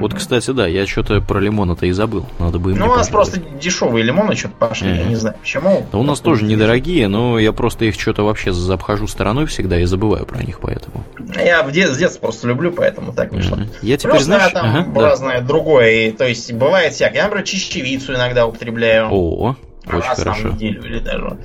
Вот, 0.00 0.14
кстати, 0.14 0.50
да, 0.50 0.66
я 0.66 0.86
что-то 0.86 1.20
про 1.20 1.38
лимон-то 1.40 1.86
и 1.86 1.92
забыл. 1.92 2.26
Надо 2.38 2.58
бы 2.58 2.74
Ну, 2.74 2.86
у 2.86 2.94
нас 2.96 3.08
просто 3.08 3.40
дешевые 3.40 4.04
лимоны 4.04 4.34
что-то 4.36 4.54
пошли, 4.54 4.88
я 4.96 5.04
не 5.04 5.16
знаю 5.16 5.36
почему. 5.40 5.86
Да 5.92 5.98
у 5.98 6.02
нас 6.02 6.20
тоже 6.20 6.44
недорогие, 6.44 7.08
но 7.08 7.38
я 7.38 7.52
просто 7.52 7.84
их 7.84 7.98
что-то 8.00 8.24
вообще 8.24 8.52
обхожу 8.70 9.06
стороной 9.06 9.46
всегда 9.46 9.78
и 9.78 9.84
забываю 9.84 10.26
про 10.26 10.42
них, 10.42 10.60
поэтому. 10.60 11.04
Я 11.36 11.62
в 11.62 11.72
де- 11.72 11.88
с 11.88 11.96
детства 11.96 12.20
просто 12.20 12.48
люблю, 12.48 12.72
поэтому 12.72 13.12
так 13.12 13.32
вышло. 13.32 13.58
Я 13.82 13.96
теперь, 13.96 14.12
Плюс, 14.12 14.24
знаешь... 14.24 14.52
да, 14.52 14.60
там 14.60 14.70
Ага, 14.76 14.90
да. 14.94 15.00
разное 15.10 15.40
другое. 15.40 15.90
И, 16.08 16.10
то 16.12 16.26
есть 16.26 16.52
бывает 16.52 16.92
всякое. 16.94 17.16
Я, 17.18 17.24
например, 17.24 17.46
чечевицу 17.46 18.14
иногда 18.14 18.46
употребляю. 18.46 19.08
О, 19.10 19.56
очень 19.86 19.98
раз 19.98 20.18
хорошо. 20.18 20.48
в 20.48 20.54
неделю 20.54 20.84
или 20.84 20.98
даже. 21.00 21.36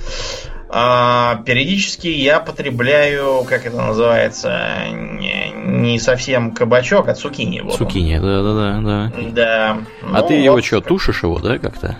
А, 0.70 1.42
периодически 1.46 2.08
я 2.08 2.40
потребляю, 2.40 3.46
как 3.48 3.66
это 3.66 3.78
называется, 3.78 4.86
не, 4.92 5.52
не 5.56 6.00
совсем 6.00 6.52
кабачок, 6.52 7.08
а 7.08 7.14
цукини. 7.16 7.62
Вот. 7.62 7.78
Цукини, 7.78 8.20
да-да-да. 8.20 8.82
да. 8.82 9.12
Да. 9.32 9.78
А 10.04 10.22
Ну, 10.22 10.28
ты 10.28 10.34
его 10.36 10.56
вот. 10.56 10.66
что, 10.66 10.82
тушишь 10.82 11.24
его, 11.24 11.40
да, 11.40 11.58
как-то? 11.58 11.98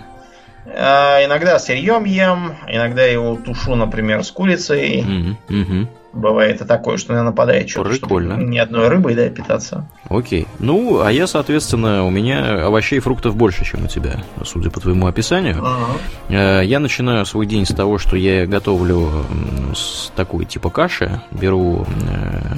А, 0.66 1.24
иногда 1.24 1.58
сырьем 1.58 2.04
ем, 2.04 2.56
иногда 2.66 3.04
его 3.04 3.36
тушу, 3.36 3.74
например, 3.74 4.22
с 4.22 4.30
курицей. 4.30 5.02
Мгм, 5.02 5.38
мгм. 5.48 5.88
Бывает 6.14 6.60
и 6.62 6.64
такое, 6.64 6.96
что 6.96 7.12
на 7.12 7.22
нападает 7.22 7.68
что-то, 7.68 7.90
Прикольно. 7.90 8.32
ни 8.34 8.56
одной 8.56 8.88
рыбой, 8.88 9.14
да, 9.14 9.28
питаться. 9.28 9.86
Окей. 10.08 10.46
Ну, 10.58 11.00
а 11.02 11.12
я, 11.12 11.26
соответственно, 11.26 12.04
у 12.04 12.10
меня 12.10 12.64
овощей 12.66 12.96
и 12.96 13.00
фруктов 13.00 13.36
больше, 13.36 13.64
чем 13.64 13.84
у 13.84 13.88
тебя, 13.88 14.22
судя 14.44 14.70
по 14.70 14.80
твоему 14.80 15.06
описанию. 15.06 15.62
Э, 16.30 16.62
Я 16.64 16.80
начинаю 16.80 17.26
свой 17.26 17.44
день 17.46 17.66
с 17.66 17.74
того, 17.74 17.98
что 17.98 18.16
я 18.16 18.46
готовлю 18.46 19.10
с 19.74 20.10
такой 20.16 20.46
типа 20.46 20.70
каши. 20.70 21.20
Беру 21.30 21.84
э, 22.10 22.54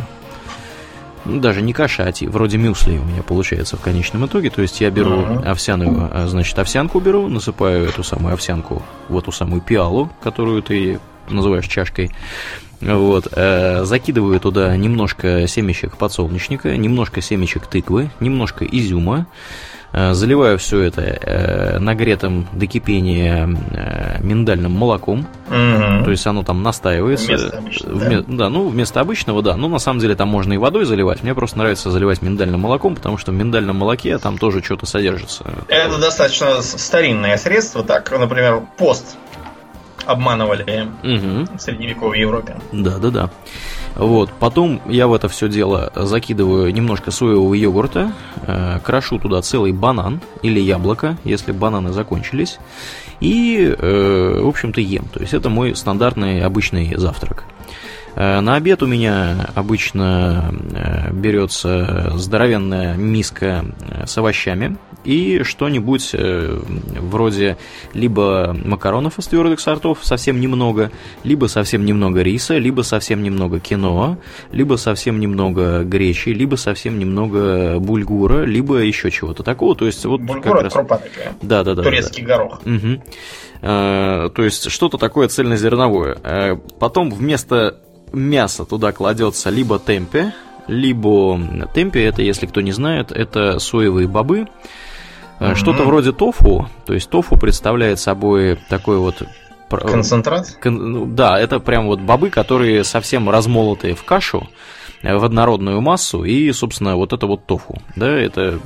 ну, 1.25 1.41
даже 1.41 1.61
не 1.61 1.73
каша, 1.73 2.05
а 2.09 2.13
вроде 2.31 2.57
мюсли 2.57 2.97
у 2.99 3.05
меня 3.05 3.23
получается 3.23 3.77
в 3.77 3.81
конечном 3.81 4.27
итоге. 4.27 4.51
То 4.51 4.63
есть 4.63 4.81
я 4.81 4.91
беру 4.91 5.17
Мгм. 5.17 5.49
овсяную, 5.49 6.09
а, 6.13 6.27
значит, 6.29 6.59
овсянку 6.59 6.99
беру, 7.01 7.29
насыпаю 7.29 7.89
эту 7.89 8.03
самую 8.03 8.35
овсянку 8.35 8.83
в 9.09 9.19
эту 9.19 9.31
самую 9.33 9.61
пиалу, 9.61 10.09
которую 10.23 10.63
ты 10.63 10.99
называешь 11.29 11.67
чашкой. 11.67 12.11
Вот, 12.81 13.29
э, 13.33 13.85
закидываю 13.85 14.41
туда 14.41 14.75
немножко 14.77 15.47
семечек 15.47 15.99
подсолнечника, 15.99 16.75
немножко 16.79 17.21
семечек 17.21 17.67
тыквы, 17.67 18.11
немножко 18.21 18.65
изюма, 18.65 19.27
э, 19.93 20.15
заливаю 20.15 20.57
все 20.59 20.81
это 20.81 21.03
э, 21.03 21.79
нагретым 21.79 22.47
до 22.55 22.67
кипения 22.67 23.47
э, 23.73 24.23
миндальным 24.23 24.73
молоком, 24.73 25.27
Мгм. 25.51 26.05
то 26.05 26.11
есть 26.11 26.27
оно 26.27 26.43
там 26.43 26.63
настаивается. 26.63 27.27
Вместо 27.27 27.59
обычного, 27.59 27.95
Вме- 27.99 28.25
да? 28.37 28.49
ну, 28.49 28.69
вместо 28.69 29.01
обычного, 29.01 29.43
да. 29.43 29.57
Но 29.59 29.69
на 29.69 29.79
самом 29.79 30.01
деле 30.01 30.15
там 30.15 30.29
можно 30.29 30.55
и 30.55 30.57
водой 30.57 30.87
заливать. 30.87 31.23
Мне 31.23 31.35
просто 31.35 31.59
нравится 31.59 31.91
заливать 31.91 32.23
миндальным 32.23 32.61
молоком, 32.61 32.95
потому 32.95 33.19
что 33.19 33.31
в 33.31 33.35
миндальном 33.35 33.77
молоке 33.77 34.17
там 34.17 34.39
тоже 34.39 34.63
что-то 34.63 34.87
содержится. 34.87 35.45
Это 35.69 35.99
достаточно 35.99 36.63
старинное 36.63 37.37
средство. 37.37 37.85
Так, 37.85 38.11
например, 38.11 38.63
пост 38.79 39.19
обманывали 40.11 40.89
Мгм. 41.03 41.57
в 41.57 41.61
средневековой 41.61 42.21
Европе. 42.21 42.57
Да, 42.73 42.99
да, 42.99 43.11
да. 43.11 43.31
Вот, 43.97 44.31
потом 44.39 44.81
я 44.87 45.07
в 45.09 45.15
это 45.15 45.29
все 45.29 45.49
дело 45.49 45.93
закидываю 45.95 46.73
немножко 46.73 47.11
соевого 47.11 47.55
йогурта, 47.55 48.13
э, 48.47 48.79
крошу 48.85 49.19
туда 49.19 49.43
целый 49.43 49.73
банан 49.73 50.21
или 50.43 50.61
яблоко, 50.61 51.17
если 51.25 51.53
бананы 51.53 51.93
закончились, 51.93 52.59
и, 53.21 53.75
э, 53.77 54.41
в 54.43 54.49
общем-то, 54.49 54.81
ем. 54.81 55.05
То 55.13 55.21
есть 55.21 55.35
это 55.35 55.49
мой 55.49 55.75
стандартный 55.75 56.43
обычный 56.43 56.95
завтрак. 56.97 57.45
Э, 57.45 57.51
На 58.17 58.57
обед 58.57 58.83
у 58.83 58.87
меня 58.87 59.49
обычно 59.55 60.53
э, 60.73 61.13
берется 61.13 62.13
здоровенная 62.17 62.95
миска 62.97 63.65
э, 63.81 64.07
с 64.07 64.19
овощами 64.19 64.77
и 65.05 65.43
что-нибудь 65.43 66.11
э, 66.13 66.61
вроде 67.01 67.57
либо 67.95 68.57
макаронов 68.65 69.19
из 69.19 69.27
твердых 69.27 69.61
сортов, 69.61 70.01
совсем 70.03 70.41
немного, 70.41 70.91
либо 71.25 71.47
совсем 71.47 71.85
немного 71.85 72.23
риса, 72.23 72.59
либо 72.59 72.83
совсем 72.83 73.23
немного 73.23 73.61
киноа, 73.61 74.19
либо 74.53 74.77
совсем 74.77 75.21
немного 75.21 75.85
гречи, 75.85 76.31
либо 76.31 76.57
совсем 76.57 76.99
немного 76.99 77.79
бульгура, 77.79 78.45
либо 78.45 78.79
еще 78.79 79.11
чего-то 79.11 79.43
такого. 79.43 79.75
То 79.75 79.87
есть 79.87 80.05
вот 80.05 80.21
Бульгур 80.21 80.43
как 80.55 80.63
раз... 80.65 80.73
крупа 80.73 80.99
такая. 80.99 81.35
Да, 81.43 81.65
да, 81.65 81.75
да. 81.75 81.75
да, 81.75 81.75
да. 81.77 81.83
Турецкий 81.85 82.25
горох. 82.25 82.61
Э, 83.63 84.31
То 84.35 84.43
есть 84.43 84.71
что-то 84.71 84.99
такое 84.99 85.29
цельнозерновое. 85.29 86.19
Э, 86.23 86.57
Потом 86.79 87.11
вместо 87.11 87.79
мяса 88.13 88.65
туда 88.65 88.93
кладется 88.93 89.51
либо 89.51 89.79
темпе, 89.79 90.33
либо 90.67 91.39
темпе, 91.75 92.05
это, 92.05 92.23
если 92.23 92.47
кто 92.47 92.61
не 92.61 92.73
знает, 92.73 93.13
это 93.13 93.59
соевые 93.59 94.09
бобы. 94.09 94.47
Мгм. 95.41 95.57
Что-то 95.57 95.85
вроде 95.85 96.13
тофу, 96.13 96.69
то 96.85 96.93
есть 96.93 97.09
тофу 97.09 97.37
представляет 97.37 97.99
собой 97.99 98.59
такой 98.69 98.99
вот... 98.99 99.23
Концентрат. 99.69 100.59
Кон- 100.61 100.93
ну, 100.93 101.07
Да, 101.07 101.39
это 101.39 101.61
прям 101.61 101.87
вот 101.87 102.01
бобы, 102.01 102.29
которые 102.31 102.85
совсем 102.85 103.31
размолотые 103.31 103.95
в 103.95 104.05
кашу, 104.05 104.49
в 105.03 105.25
однородную 105.25 105.81
массу, 105.81 106.25
и, 106.25 106.53
собственно, 106.53 106.97
вот 106.97 107.13
это 107.13 107.27
вот 107.27 107.47
тофу. 107.47 107.81
Да, 107.97 108.07
это 108.09 108.59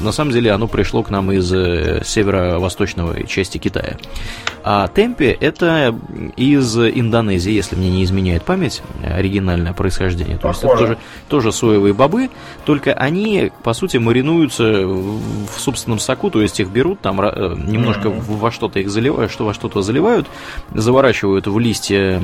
на 0.00 0.12
самом 0.12 0.32
деле 0.32 0.50
оно 0.52 0.68
пришло 0.68 1.02
к 1.02 1.10
нам 1.10 1.30
из 1.32 1.52
э, 1.52 2.02
северо-восточной 2.04 3.26
части 3.26 3.58
Китая. 3.58 3.96
А 4.64 4.88
темпе 4.88 5.30
это 5.38 5.94
из 6.36 6.76
Индонезии, 6.76 7.52
если 7.52 7.76
мне 7.76 7.90
не 7.90 8.04
изменяет 8.04 8.42
память, 8.44 8.82
оригинальное 9.04 9.72
происхождение. 9.74 10.38
То 10.38 10.48
есть 10.48 10.64
это 10.64 10.76
тоже, 10.76 10.98
тоже 11.28 11.52
соевые 11.52 11.94
бобы, 11.94 12.30
только 12.64 12.92
они, 12.92 13.52
по 13.62 13.74
сути, 13.74 13.98
маринуются 13.98 14.86
в 14.86 15.58
собственном 15.58 15.98
соку, 15.98 16.30
то 16.30 16.40
есть 16.42 16.58
их 16.58 16.68
берут, 16.70 17.00
там 17.00 17.20
э, 17.20 17.54
немножко 17.66 18.08
в- 18.10 18.38
во 18.38 18.50
что-то 18.50 18.80
их 18.80 18.90
заливают, 18.90 19.30
что 19.30 19.44
во 19.44 19.54
что-то 19.54 19.82
заливают, 19.82 20.26
заворачивают 20.74 21.46
в 21.46 21.58
листья 21.58 22.20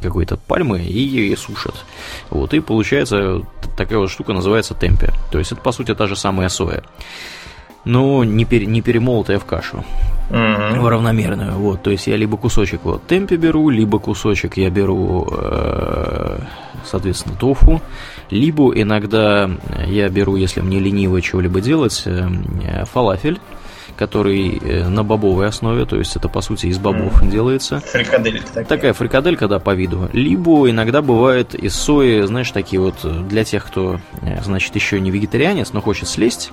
какой-то 0.00 0.36
пальмы 0.36 0.80
и 0.80 1.34
сушат. 1.36 1.74
Вот, 2.30 2.54
и 2.54 2.60
получается 2.60 3.42
такая 3.76 3.98
вот 3.98 4.10
штука 4.10 4.32
называется 4.32 4.74
темпе. 4.74 5.12
То 5.30 5.38
есть 5.38 5.52
это, 5.52 5.60
по 5.60 5.72
сути, 5.72 5.94
та 5.94 6.06
же 6.06 6.16
самая 6.16 6.48
соя. 6.48 6.82
Но 7.84 8.24
не, 8.24 8.44
пере- 8.44 8.66
не 8.66 8.82
перемолотая 8.82 9.38
в 9.38 9.44
кашу 9.46 9.84
в 10.28 10.88
равномерную. 10.88 11.52
Вот, 11.52 11.82
то 11.82 11.90
есть 11.90 12.06
я 12.06 12.16
либо 12.16 12.36
кусочек 12.36 12.80
вот 12.84 13.06
темпе 13.06 13.36
беру, 13.36 13.68
либо 13.68 13.98
кусочек 13.98 14.56
я 14.56 14.70
беру, 14.70 15.28
э, 15.30 16.38
соответственно, 16.84 17.36
тофу, 17.36 17.80
либо 18.30 18.70
иногда 18.80 19.50
я 19.86 20.08
беру, 20.08 20.36
если 20.36 20.60
мне 20.60 20.78
лениво 20.78 21.20
чего-либо 21.20 21.60
делать, 21.60 22.02
э, 22.06 22.28
э, 22.64 22.84
фалафель, 22.84 23.40
который 24.00 24.56
э, 24.56 24.88
на 24.88 25.04
бобовой 25.04 25.46
основе, 25.46 25.84
то 25.84 25.98
есть 25.98 26.16
это 26.16 26.30
по 26.30 26.40
сути 26.40 26.68
из 26.68 26.78
бобов 26.78 27.20
делается. 27.28 27.80
Фрикадельки 27.80 28.46
такие. 28.46 28.64
Такая 28.64 28.92
фрикаделька, 28.94 29.46
да, 29.46 29.58
по 29.58 29.74
виду. 29.74 30.08
Либо 30.14 30.70
иногда 30.70 31.02
бывает 31.02 31.54
из 31.54 31.74
сои, 31.74 32.22
знаешь, 32.22 32.50
такие 32.50 32.80
вот 32.80 32.94
э, 33.04 33.10
для 33.28 33.44
тех, 33.44 33.66
кто, 33.66 34.00
э, 34.22 34.42
значит, 34.42 34.74
еще 34.74 34.98
не 35.00 35.10
вегетарианец, 35.10 35.74
но 35.74 35.82
хочет 35.82 36.08
слезть 36.08 36.50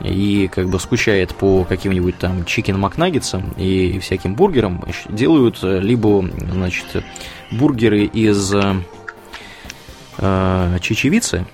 и 0.00 0.50
как 0.52 0.68
бы 0.68 0.80
скучает 0.80 1.32
по 1.32 1.62
каким-нибудь 1.62 2.18
там 2.18 2.44
чикен 2.44 2.76
макнаггетсам 2.76 3.52
и 3.56 4.00
всяким 4.00 4.34
бургерам, 4.34 4.84
делают 5.08 5.62
либо, 5.62 6.28
значит, 6.50 7.04
бургеры 7.52 8.02
из 8.02 8.52
э, 10.18 10.78
чечевицы, 10.80 11.46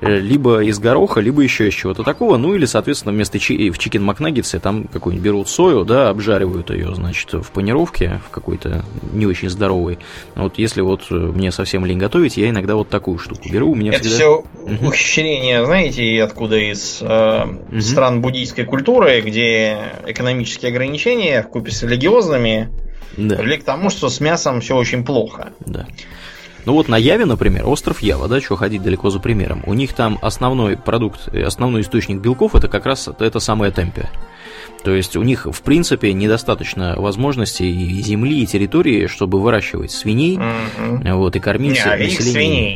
либо 0.00 0.62
из 0.62 0.78
гороха, 0.78 1.20
либо 1.20 1.42
еще 1.42 1.68
из 1.68 1.74
чего-то 1.74 2.02
такого, 2.02 2.36
ну 2.36 2.54
или, 2.54 2.64
соответственно, 2.66 3.12
вместо 3.12 3.38
чи- 3.38 3.70
в 3.70 3.78
чикен 3.78 4.02
макнаггетсе 4.02 4.58
там 4.58 4.84
какую-нибудь 4.84 5.24
берут 5.24 5.48
сою, 5.48 5.84
да, 5.84 6.10
обжаривают 6.10 6.70
ее, 6.70 6.94
значит, 6.94 7.32
в 7.32 7.50
панировке, 7.50 8.20
в 8.26 8.30
какой-то 8.30 8.84
не 9.12 9.26
очень 9.26 9.48
здоровой. 9.48 9.98
Вот 10.34 10.58
если 10.58 10.80
вот 10.82 11.02
э, 11.10 11.14
мне 11.14 11.50
совсем 11.52 11.86
лень 11.86 11.98
готовить, 11.98 12.36
я 12.36 12.48
иногда 12.50 12.74
вот 12.76 12.88
такую 12.88 13.18
штуку 13.18 13.48
беру, 13.50 13.70
у 13.70 13.74
меня 13.74 13.92
Это 13.92 14.00
всегда... 14.02 14.16
все 14.16 14.44
Мгм. 14.66 14.86
ухищрение, 14.88 15.64
знаете, 15.64 16.22
откуда 16.22 16.56
из 16.58 16.98
э, 17.00 17.44
стран 17.80 18.20
буддийской 18.20 18.64
культуры, 18.64 19.20
где 19.20 19.78
экономические 20.06 20.70
ограничения 20.70 21.42
в 21.42 21.48
купе 21.48 21.70
с 21.72 21.82
религиозными 21.82 22.68
Да. 23.16 23.36
привели 23.36 23.56
к 23.58 23.64
тому, 23.64 23.90
что 23.90 24.08
с 24.08 24.20
мясом 24.20 24.60
все 24.60 24.76
очень 24.76 25.04
плохо. 25.04 25.50
Да. 25.64 25.86
Ну 26.66 26.72
вот 26.72 26.88
на 26.88 26.96
Яве, 26.96 27.24
например, 27.24 27.66
остров 27.66 28.02
Ява, 28.02 28.28
да, 28.28 28.40
что 28.40 28.56
ходить 28.56 28.82
далеко 28.82 29.08
за 29.10 29.20
примером. 29.20 29.62
У 29.66 29.72
них 29.74 29.92
там 29.94 30.18
основной 30.20 30.76
продукт, 30.76 31.28
э, 31.32 31.42
основной 31.42 31.82
источник 31.82 32.18
белков 32.20 32.54
это 32.56 32.68
как 32.68 32.84
раз 32.86 33.08
это 33.18 33.38
самое 33.40 33.70
темпе. 33.72 34.08
То 34.84 34.94
есть 34.94 35.16
у 35.16 35.22
них, 35.22 35.46
в 35.50 35.62
принципе, 35.62 36.12
недостаточно 36.12 36.94
возможностей 36.96 37.68
и 37.68 38.02
земли, 38.02 38.42
и 38.42 38.46
территории, 38.46 39.08
чтобы 39.08 39.40
выращивать 39.40 39.90
свиней, 39.90 40.38
Мгм. 40.38 41.16
вот, 41.16 41.34
и 41.34 41.40
кормить 41.40 41.72
Не, 41.72 41.80
а 41.80 41.96
население. 41.96 42.20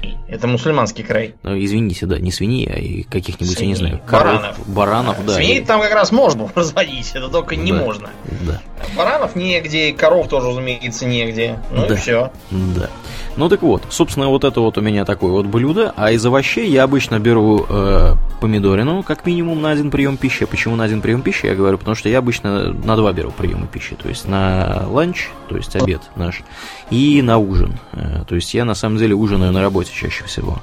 свиней. 0.00 0.16
Это 0.28 0.48
муссульманский 0.48 1.04
край. 1.04 1.34
Ну, 1.44 1.56
извините, 1.62 2.06
да, 2.06 2.18
не 2.18 2.32
свиней, 2.32 2.68
а 2.72 2.78
и 2.78 3.02
каких-нибудь, 3.04 3.60
я 3.60 3.66
не 3.66 3.74
Свиней. 3.76 3.90
знаю, 3.92 4.02
коров, 4.06 4.34
Баранов. 4.40 4.68
баранов, 4.68 5.26
да. 5.26 5.34
Свиней 5.34 5.58
и- 5.58 5.64
там 5.64 5.80
как 5.80 5.92
раз 5.92 6.10
можно 6.10 6.48
разводить, 6.56 7.12
это 7.14 7.28
только 7.28 7.54
не 7.54 7.70
Да. 7.72 7.78
можно. 7.78 8.10
Да. 8.44 8.60
Баранов 8.96 9.36
негде, 9.36 9.92
коров 9.92 10.28
тоже, 10.28 10.48
разумеется, 10.48 11.06
негде. 11.06 11.60
Ну 11.70 11.86
Да. 11.86 11.94
и 11.94 11.96
все. 11.96 12.32
Да. 12.50 12.90
Ну 13.36 13.48
так 13.48 13.62
вот, 13.62 13.82
собственно, 13.90 14.28
вот 14.28 14.44
это 14.44 14.60
вот 14.60 14.76
у 14.76 14.80
меня 14.80 15.04
такое 15.04 15.30
вот 15.30 15.46
блюдо. 15.46 15.94
А 15.96 16.10
из 16.10 16.24
овощей 16.26 16.68
я 16.70 16.82
обычно 16.82 17.18
беру 17.20 17.64
э, 17.68 18.14
помидорину, 18.40 19.02
как 19.02 19.24
минимум, 19.24 19.62
на 19.62 19.70
один 19.70 19.90
прием 19.90 20.16
пищи. 20.16 20.44
Почему 20.44 20.76
на 20.76 20.84
один 20.84 21.00
прием 21.00 21.22
пищи? 21.22 21.46
Я 21.46 21.54
говорю, 21.54 21.78
потому 21.78 21.94
что 21.94 22.08
я 22.08 22.18
обычно 22.18 22.72
на 22.72 22.96
два 22.96 23.12
беру 23.12 23.30
приемы 23.30 23.66
пищи. 23.66 23.94
То 23.94 24.08
есть 24.08 24.26
на 24.28 24.84
ланч, 24.88 25.28
то 25.48 25.56
есть 25.56 25.74
обед 25.76 26.02
наш, 26.16 26.42
и 26.90 27.22
на 27.22 27.38
ужин. 27.38 27.78
Э, 27.92 28.24
то 28.28 28.34
есть 28.34 28.52
я 28.52 28.64
на 28.64 28.74
самом 28.74 28.98
деле 28.98 29.14
ужинаю 29.14 29.52
на 29.52 29.62
работе 29.62 29.92
чаще 29.94 30.24
всего. 30.24 30.58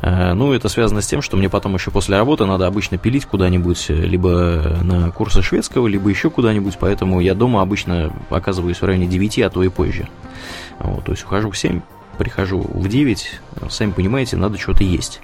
Э, 0.00 0.32
Ну, 0.32 0.52
это 0.52 0.68
связано 0.68 1.02
с 1.02 1.06
тем, 1.06 1.20
что 1.22 1.36
мне 1.36 1.48
потом 1.50 1.74
еще 1.74 1.90
после 1.90 2.16
работы 2.16 2.46
надо 2.46 2.66
обычно 2.66 2.98
пилить 2.98 3.26
куда-нибудь, 3.26 3.86
э, 3.88 3.94
либо 3.94 4.78
на 4.82 5.10
курсы 5.10 5.42
шведского, 5.42 5.86
либо 5.88 6.08
еще 6.08 6.30
куда-нибудь, 6.30 6.78
поэтому 6.78 7.20
я 7.20 7.34
дома 7.34 7.60
обычно 7.62 8.12
оказываюсь 8.30 8.80
в 8.80 8.84
районе 8.84 9.06
9, 9.06 9.40
а 9.40 9.50
то 9.50 9.62
и 9.62 9.68
позже. 9.68 10.08
Вот, 10.80 11.04
то 11.04 11.12
есть 11.12 11.24
ухожу 11.24 11.50
в 11.50 11.58
7, 11.58 11.80
прихожу 12.18 12.60
в 12.60 12.88
9, 12.88 13.40
сами 13.68 13.92
понимаете, 13.92 14.36
надо 14.36 14.58
что-то 14.58 14.84
есть. 14.84 15.20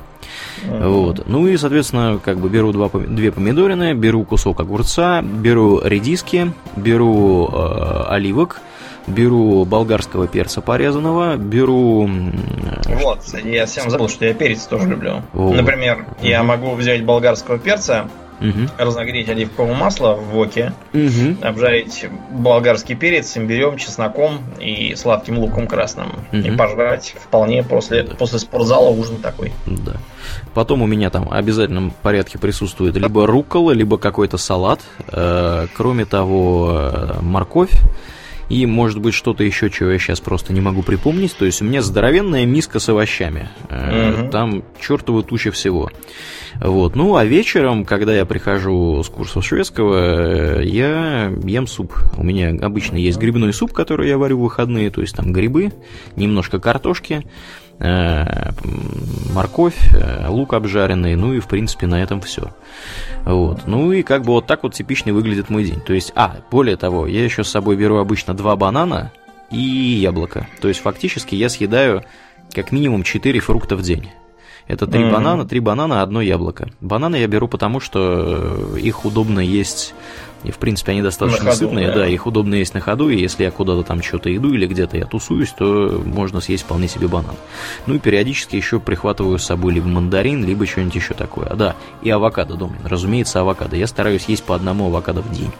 Вот. 0.64 1.28
Ну 1.28 1.46
и, 1.46 1.56
соответственно, 1.56 2.20
как 2.22 2.38
бы 2.38 2.48
беру 2.48 2.72
два, 2.72 2.88
две 2.88 3.32
помидорины, 3.32 3.94
беру 3.94 4.24
кусок 4.24 4.60
огурца, 4.60 5.22
беру 5.22 5.80
редиски, 5.82 6.52
беру 6.76 7.48
э, 7.52 8.04
оливок, 8.08 8.60
беру 9.06 9.64
болгарского 9.64 10.26
перца 10.26 10.60
порезанного, 10.60 11.36
беру... 11.36 12.08
э, 12.08 12.98
Вот, 13.02 13.20
я 13.44 13.66
всем 13.66 13.90
забыл, 13.90 14.08
что 14.08 14.24
я 14.24 14.34
перец 14.34 14.64
тоже 14.64 14.88
люблю. 14.88 15.22
Вот. 15.32 15.54
Например, 15.54 16.06
я 16.22 16.42
могу 16.42 16.74
взять 16.74 17.04
болгарского 17.04 17.58
перца, 17.58 18.08
мгм, 18.40 18.68
разогреть 18.78 19.28
оливковое 19.28 19.74
масло 19.74 20.14
в 20.14 20.24
воке, 20.30 20.72
мгм. 20.92 21.38
обжарить 21.42 22.06
болгарский 22.30 22.94
перец 22.94 23.36
имбирем, 23.36 23.76
чесноком 23.76 24.40
и 24.60 24.94
сладким 24.94 25.38
луком 25.38 25.66
красным. 25.66 26.12
И 26.32 26.50
Мгм. 26.50 26.56
пожрать 26.56 27.14
вполне 27.18 27.62
после, 27.62 28.04
после 28.04 28.38
спортзала 28.38 28.88
ужин 28.90 29.16
такой. 29.16 29.52
Да. 29.66 29.94
Потом 30.54 30.82
у 30.82 30.86
меня 30.86 31.10
там 31.10 31.26
в 31.26 31.32
обязательном 31.32 31.92
порядке 32.02 32.38
присутствует 32.38 32.96
либо 32.96 33.26
руккола, 33.26 33.72
либо 33.72 33.98
какой-то 33.98 34.38
салат. 34.38 34.80
Э, 35.08 35.66
кроме 35.76 36.04
того, 36.04 36.72
э, 36.92 37.18
морковь 37.20 37.72
И, 38.48 38.64
может 38.66 39.00
быть, 39.00 39.14
что-то 39.14 39.42
еще, 39.42 39.70
чего 39.70 39.90
я 39.90 39.98
сейчас 39.98 40.20
просто 40.20 40.52
не 40.52 40.60
могу 40.60 40.82
припомнить. 40.82 41.36
То 41.36 41.44
есть 41.44 41.62
у 41.62 41.64
меня 41.64 41.82
здоровенная 41.82 42.46
миска 42.46 42.78
с 42.78 42.88
овощами. 42.88 43.48
Угу. 43.64 44.30
Там 44.30 44.62
чертова 44.80 45.22
туча 45.22 45.50
всего. 45.50 45.90
Вот. 46.60 46.94
Ну, 46.94 47.16
а 47.16 47.24
вечером, 47.24 47.84
когда 47.84 48.14
я 48.14 48.24
прихожу 48.24 49.02
с 49.02 49.08
курсов 49.08 49.44
шведского, 49.44 50.60
я 50.60 51.32
ем 51.44 51.66
суп. 51.66 51.94
У 52.16 52.22
меня 52.22 52.54
обычно 52.64 52.96
есть 52.96 53.18
грибной 53.18 53.52
суп, 53.52 53.72
который 53.72 54.08
я 54.08 54.18
варю 54.18 54.38
в 54.38 54.42
выходные, 54.42 54.90
то 54.90 55.00
есть 55.00 55.14
там 55.16 55.32
грибы, 55.32 55.72
немножко 56.14 56.58
картошки, 56.58 57.24
э, 57.24 57.28
морковь, 57.78 59.76
э, 59.92 60.28
лук 60.28 60.54
обжаренный, 60.54 61.14
ну 61.14 61.34
и 61.34 61.40
в 61.40 61.46
принципе 61.46 61.86
на 61.86 62.02
этом 62.02 62.20
все. 62.20 62.50
Вот. 63.24 63.66
Ну 63.66 63.92
и 63.92 64.02
как 64.02 64.22
бы 64.22 64.32
вот 64.32 64.46
так 64.46 64.62
вот 64.62 64.74
типичный 64.74 65.12
выглядит 65.12 65.50
мой 65.50 65.64
день. 65.64 65.80
То 65.80 65.92
есть, 65.92 66.12
а, 66.14 66.36
более 66.50 66.76
того, 66.76 67.06
я 67.06 67.22
еще 67.22 67.44
с 67.44 67.48
собой 67.48 67.76
беру 67.76 67.98
обычно 67.98 68.34
два 68.34 68.56
банана 68.56 69.12
и 69.50 69.58
яблоко. 69.58 70.48
То 70.60 70.68
есть 70.68 70.80
фактически 70.80 71.34
я 71.34 71.48
съедаю 71.48 72.02
как 72.54 72.72
минимум 72.72 73.02
4 73.02 73.40
фрукта 73.40 73.76
в 73.76 73.82
день. 73.82 74.10
Это 74.66 74.86
три 74.88 75.02
mm-hmm. 75.02 75.12
банана, 75.12 75.46
три 75.46 75.60
банана, 75.60 76.02
одно 76.02 76.20
яблоко. 76.20 76.68
Бананы 76.80 77.16
я 77.16 77.28
беру 77.28 77.46
потому, 77.46 77.78
что 77.78 78.74
э, 78.74 78.80
их 78.80 79.04
удобно 79.04 79.38
есть, 79.38 79.94
и 80.46 80.50
в 80.52 80.58
принципе 80.58 80.92
они 80.92 81.02
достаточно 81.02 81.44
ходу, 81.44 81.56
сытные, 81.56 81.88
да. 81.88 81.94
да, 81.94 82.06
их 82.06 82.26
удобно 82.26 82.54
есть 82.54 82.72
на 82.74 82.80
ходу, 82.80 83.08
и 83.08 83.18
если 83.18 83.44
я 83.44 83.50
куда-то 83.50 83.82
там 83.82 84.02
что-то 84.02 84.34
иду 84.34 84.52
или 84.52 84.66
где-то 84.66 84.96
я 84.96 85.04
тусуюсь, 85.04 85.50
то 85.50 86.00
можно 86.04 86.40
съесть 86.40 86.64
вполне 86.64 86.86
себе 86.88 87.08
банан. 87.08 87.34
Ну 87.86 87.94
и 87.94 87.98
периодически 87.98 88.56
еще 88.56 88.78
прихватываю 88.78 89.38
с 89.38 89.44
собой 89.44 89.74
либо 89.74 89.88
мандарин, 89.88 90.44
либо 90.44 90.66
что-нибудь 90.66 90.94
еще 90.94 91.14
такое. 91.14 91.46
А, 91.46 91.56
да, 91.56 91.76
и 92.02 92.10
авокадо, 92.10 92.54
Домнин, 92.54 92.78
разумеется, 92.84 93.40
авокадо. 93.40 93.76
Я 93.76 93.86
стараюсь 93.86 94.26
есть 94.26 94.44
по 94.44 94.54
одному 94.54 94.86
авокадо 94.86 95.22
в 95.22 95.32
день. 95.32 95.50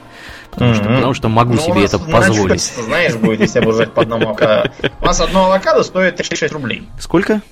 Потому, 0.51 0.70
mm-hmm. 0.70 0.74
что, 0.74 0.84
потому 0.84 1.14
что 1.14 1.28
могу 1.28 1.55
ну, 1.55 1.61
себе 1.61 1.84
это 1.84 1.99
позволить. 1.99 2.62
Знаешь, 2.62 3.16
будет, 3.16 3.41
если 3.41 3.59
обожать 3.59 3.93
по 3.93 4.03
одному 4.03 4.28
авокадо. 4.28 4.72
У 5.01 5.05
нас 5.05 5.20
одно 5.20 5.47
авокадо 5.47 5.82
стоит 5.82 6.16
36 6.16 6.53
рублей. 6.53 6.89
Сколько? 6.99 7.43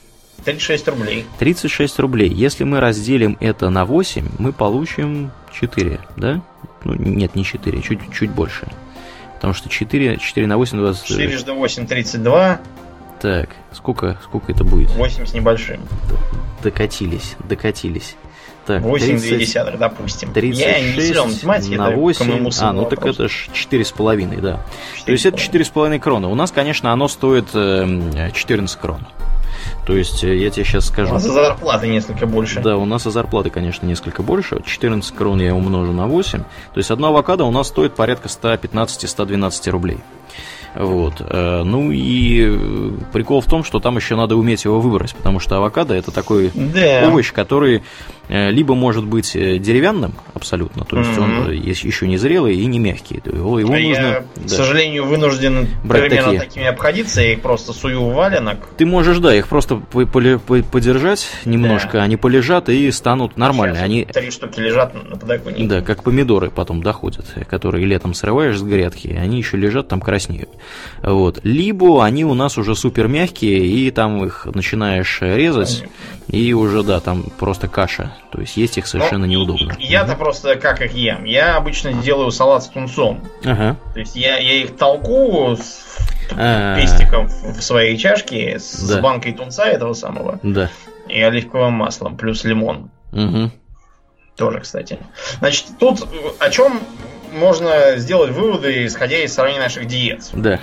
36 0.44 0.88
рублей. 0.88 1.26
36 1.38 1.98
рублей. 1.98 2.28
Если 2.28 2.64
мы 2.64 2.80
разделим 2.80 3.36
это 3.40 3.70
на 3.70 3.84
8, 3.84 4.28
мы 4.38 4.52
получим 4.52 5.30
4, 5.52 6.00
да? 6.16 6.42
Ну, 6.84 6.94
нет, 6.94 7.34
не 7.34 7.44
4, 7.44 7.80
чуть, 7.82 8.00
чуть 8.12 8.30
больше. 8.30 8.68
Потому 9.34 9.54
что 9.54 9.68
4, 9.68 10.18
4 10.18 10.46
на 10.46 10.56
8, 10.56 10.78
20... 10.78 11.06
4 11.06 11.44
на 11.46 11.54
8, 11.54 11.86
32. 11.86 12.60
Так, 13.20 13.50
сколько, 13.72 14.18
сколько 14.22 14.52
это 14.52 14.64
будет? 14.64 14.90
8 14.90 15.26
с 15.26 15.34
небольшим. 15.34 15.80
Докатились, 16.62 17.36
докатились. 17.48 18.16
Так, 18.66 18.82
8,2, 18.82 19.76
допустим. 19.76 20.32
36 20.32 20.66
Я 20.66 20.80
не 20.80 21.00
силен 21.00 21.28
математики, 21.28 21.74
на 21.74 21.90
8. 21.90 22.50
А, 22.60 22.72
ну 22.72 22.86
так 22.86 23.04
это 23.04 23.28
ж 23.28 23.48
4,5, 23.52 24.40
да. 24.40 24.60
4,5. 24.96 25.04
То 25.04 25.12
есть 25.12 25.26
это 25.26 25.36
4,5 25.36 25.98
крона. 25.98 26.28
У 26.28 26.34
нас, 26.34 26.50
конечно, 26.50 26.90
оно 26.92 27.08
стоит 27.08 27.48
14 27.48 28.78
крон. 28.78 29.06
То 29.86 29.96
есть, 29.96 30.24
э, 30.24 30.36
я 30.36 30.50
тебе 30.50 30.64
сейчас 30.64 30.86
скажу... 30.86 31.10
У 31.10 31.14
нас 31.14 31.26
и 31.26 31.30
зарплаты 31.30 31.88
несколько 31.88 32.26
больше. 32.26 32.60
Да, 32.60 32.76
у 32.76 32.84
нас 32.84 33.06
и 33.06 33.10
зарплаты, 33.10 33.50
конечно, 33.50 33.86
несколько 33.86 34.22
больше. 34.22 34.60
14 34.64 35.14
крон 35.14 35.40
я 35.40 35.54
умножу 35.54 35.92
на 35.92 36.06
8. 36.06 36.40
То 36.40 36.46
есть, 36.76 36.90
одна 36.90 37.08
авокадо 37.08 37.44
у 37.44 37.50
нас 37.50 37.68
стоит 37.68 37.94
порядка 37.94 38.28
115-112 38.28 39.70
рублей. 39.70 39.98
Вот. 40.74 41.14
Э, 41.20 41.62
ну 41.64 41.92
и 41.92 42.46
э, 42.48 42.90
прикол 43.12 43.40
в 43.40 43.46
том, 43.46 43.62
что 43.62 43.78
там 43.78 43.96
еще 43.96 44.16
надо 44.16 44.36
уметь 44.36 44.64
его 44.64 44.80
выбрать, 44.80 45.14
потому 45.14 45.38
что 45.38 45.56
авокадо 45.56 45.94
это 45.94 46.10
такой 46.10 46.50
да. 46.52 47.08
овощ, 47.08 47.32
который 47.32 47.84
либо 48.28 48.74
может 48.74 49.04
быть 49.04 49.36
э, 49.36 49.58
деревянным 49.58 50.14
абсолютно, 50.32 50.84
то 50.84 50.98
есть 50.98 51.10
mm-hmm. 51.10 51.46
он 51.46 51.52
еще 51.52 52.08
не 52.08 52.16
зрелый 52.16 52.56
и 52.56 52.64
не 52.66 52.78
мягкий. 52.78 53.20
Его, 53.24 53.58
его 53.58 53.74
а 53.74 53.78
нужно, 53.78 54.02
я, 54.02 54.24
да, 54.36 54.44
к 54.44 54.48
сожалению, 54.48 55.04
вынужден 55.04 55.68
брать 55.84 56.08
примерно 56.08 56.32
такие. 56.32 56.40
такими 56.40 56.66
обходиться, 56.66 57.20
я 57.20 57.32
их 57.32 57.42
просто 57.42 57.72
сую 57.72 58.02
в 58.02 58.14
валенок. 58.14 58.58
Ты 58.76 58.86
можешь, 58.86 59.18
да, 59.18 59.34
их 59.34 59.48
просто 59.48 59.76
подержать 59.76 61.28
немножко, 61.44 61.98
да. 61.98 62.02
они 62.04 62.16
полежат 62.16 62.68
и 62.68 62.90
станут 62.90 63.36
нормально. 63.36 63.76
Сейчас 63.76 63.84
они 63.84 64.04
три 64.06 64.30
штуки 64.30 64.60
лежат 64.60 64.94
на 64.94 65.16
подоконнике. 65.16 65.64
Да, 65.66 65.82
как 65.82 66.02
помидоры 66.02 66.50
потом 66.50 66.82
доходят, 66.82 67.26
которые 67.48 67.84
летом 67.84 68.14
срываешь 68.14 68.58
с 68.58 68.62
грядки, 68.62 69.08
они 69.08 69.38
еще 69.38 69.56
лежат 69.56 69.88
там 69.88 70.00
краснеют. 70.00 70.50
Вот. 71.02 71.40
Либо 71.42 72.04
они 72.04 72.24
у 72.24 72.34
нас 72.34 72.56
уже 72.56 72.74
супер 72.74 73.08
мягкие, 73.08 73.66
и 73.66 73.90
там 73.90 74.24
их 74.24 74.46
начинаешь 74.54 75.18
резать, 75.20 75.84
и 76.28 76.52
уже, 76.54 76.82
да, 76.82 77.00
там 77.00 77.24
просто 77.38 77.68
каша 77.68 78.13
то 78.30 78.40
есть 78.40 78.56
есть 78.56 78.78
их 78.78 78.86
совершенно 78.86 79.26
Но 79.26 79.32
неудобно. 79.32 79.74
Я-то 79.78 80.12
угу. 80.12 80.20
просто 80.20 80.56
как 80.56 80.80
их 80.82 80.92
ем? 80.92 81.24
Я 81.24 81.56
обычно 81.56 81.92
делаю 81.92 82.30
салат 82.30 82.64
с 82.64 82.68
тунцом. 82.68 83.22
Ага. 83.44 83.76
То 83.92 84.00
есть 84.00 84.16
я, 84.16 84.38
я 84.38 84.62
их 84.62 84.76
толку 84.76 85.56
с 85.56 85.98
А-а-а. 86.32 86.80
пестиком 86.80 87.26
в 87.28 87.60
своей 87.60 87.96
чашке 87.96 88.58
с, 88.58 88.88
да. 88.88 89.00
банкой 89.00 89.32
тунца 89.32 89.66
этого 89.66 89.94
самого. 89.94 90.38
Да. 90.42 90.70
И 91.08 91.20
оливковым 91.20 91.74
маслом, 91.74 92.16
плюс 92.16 92.44
лимон. 92.44 92.90
Угу. 93.12 93.50
Тоже, 94.36 94.60
кстати. 94.60 94.98
Значит, 95.38 95.66
тут 95.78 96.06
о 96.40 96.50
чем 96.50 96.80
можно 97.32 97.96
сделать 97.96 98.30
выводы, 98.30 98.86
исходя 98.86 99.18
из 99.18 99.32
сравнения 99.34 99.60
наших 99.60 99.86
диет. 99.86 100.28
Да. 100.32 100.58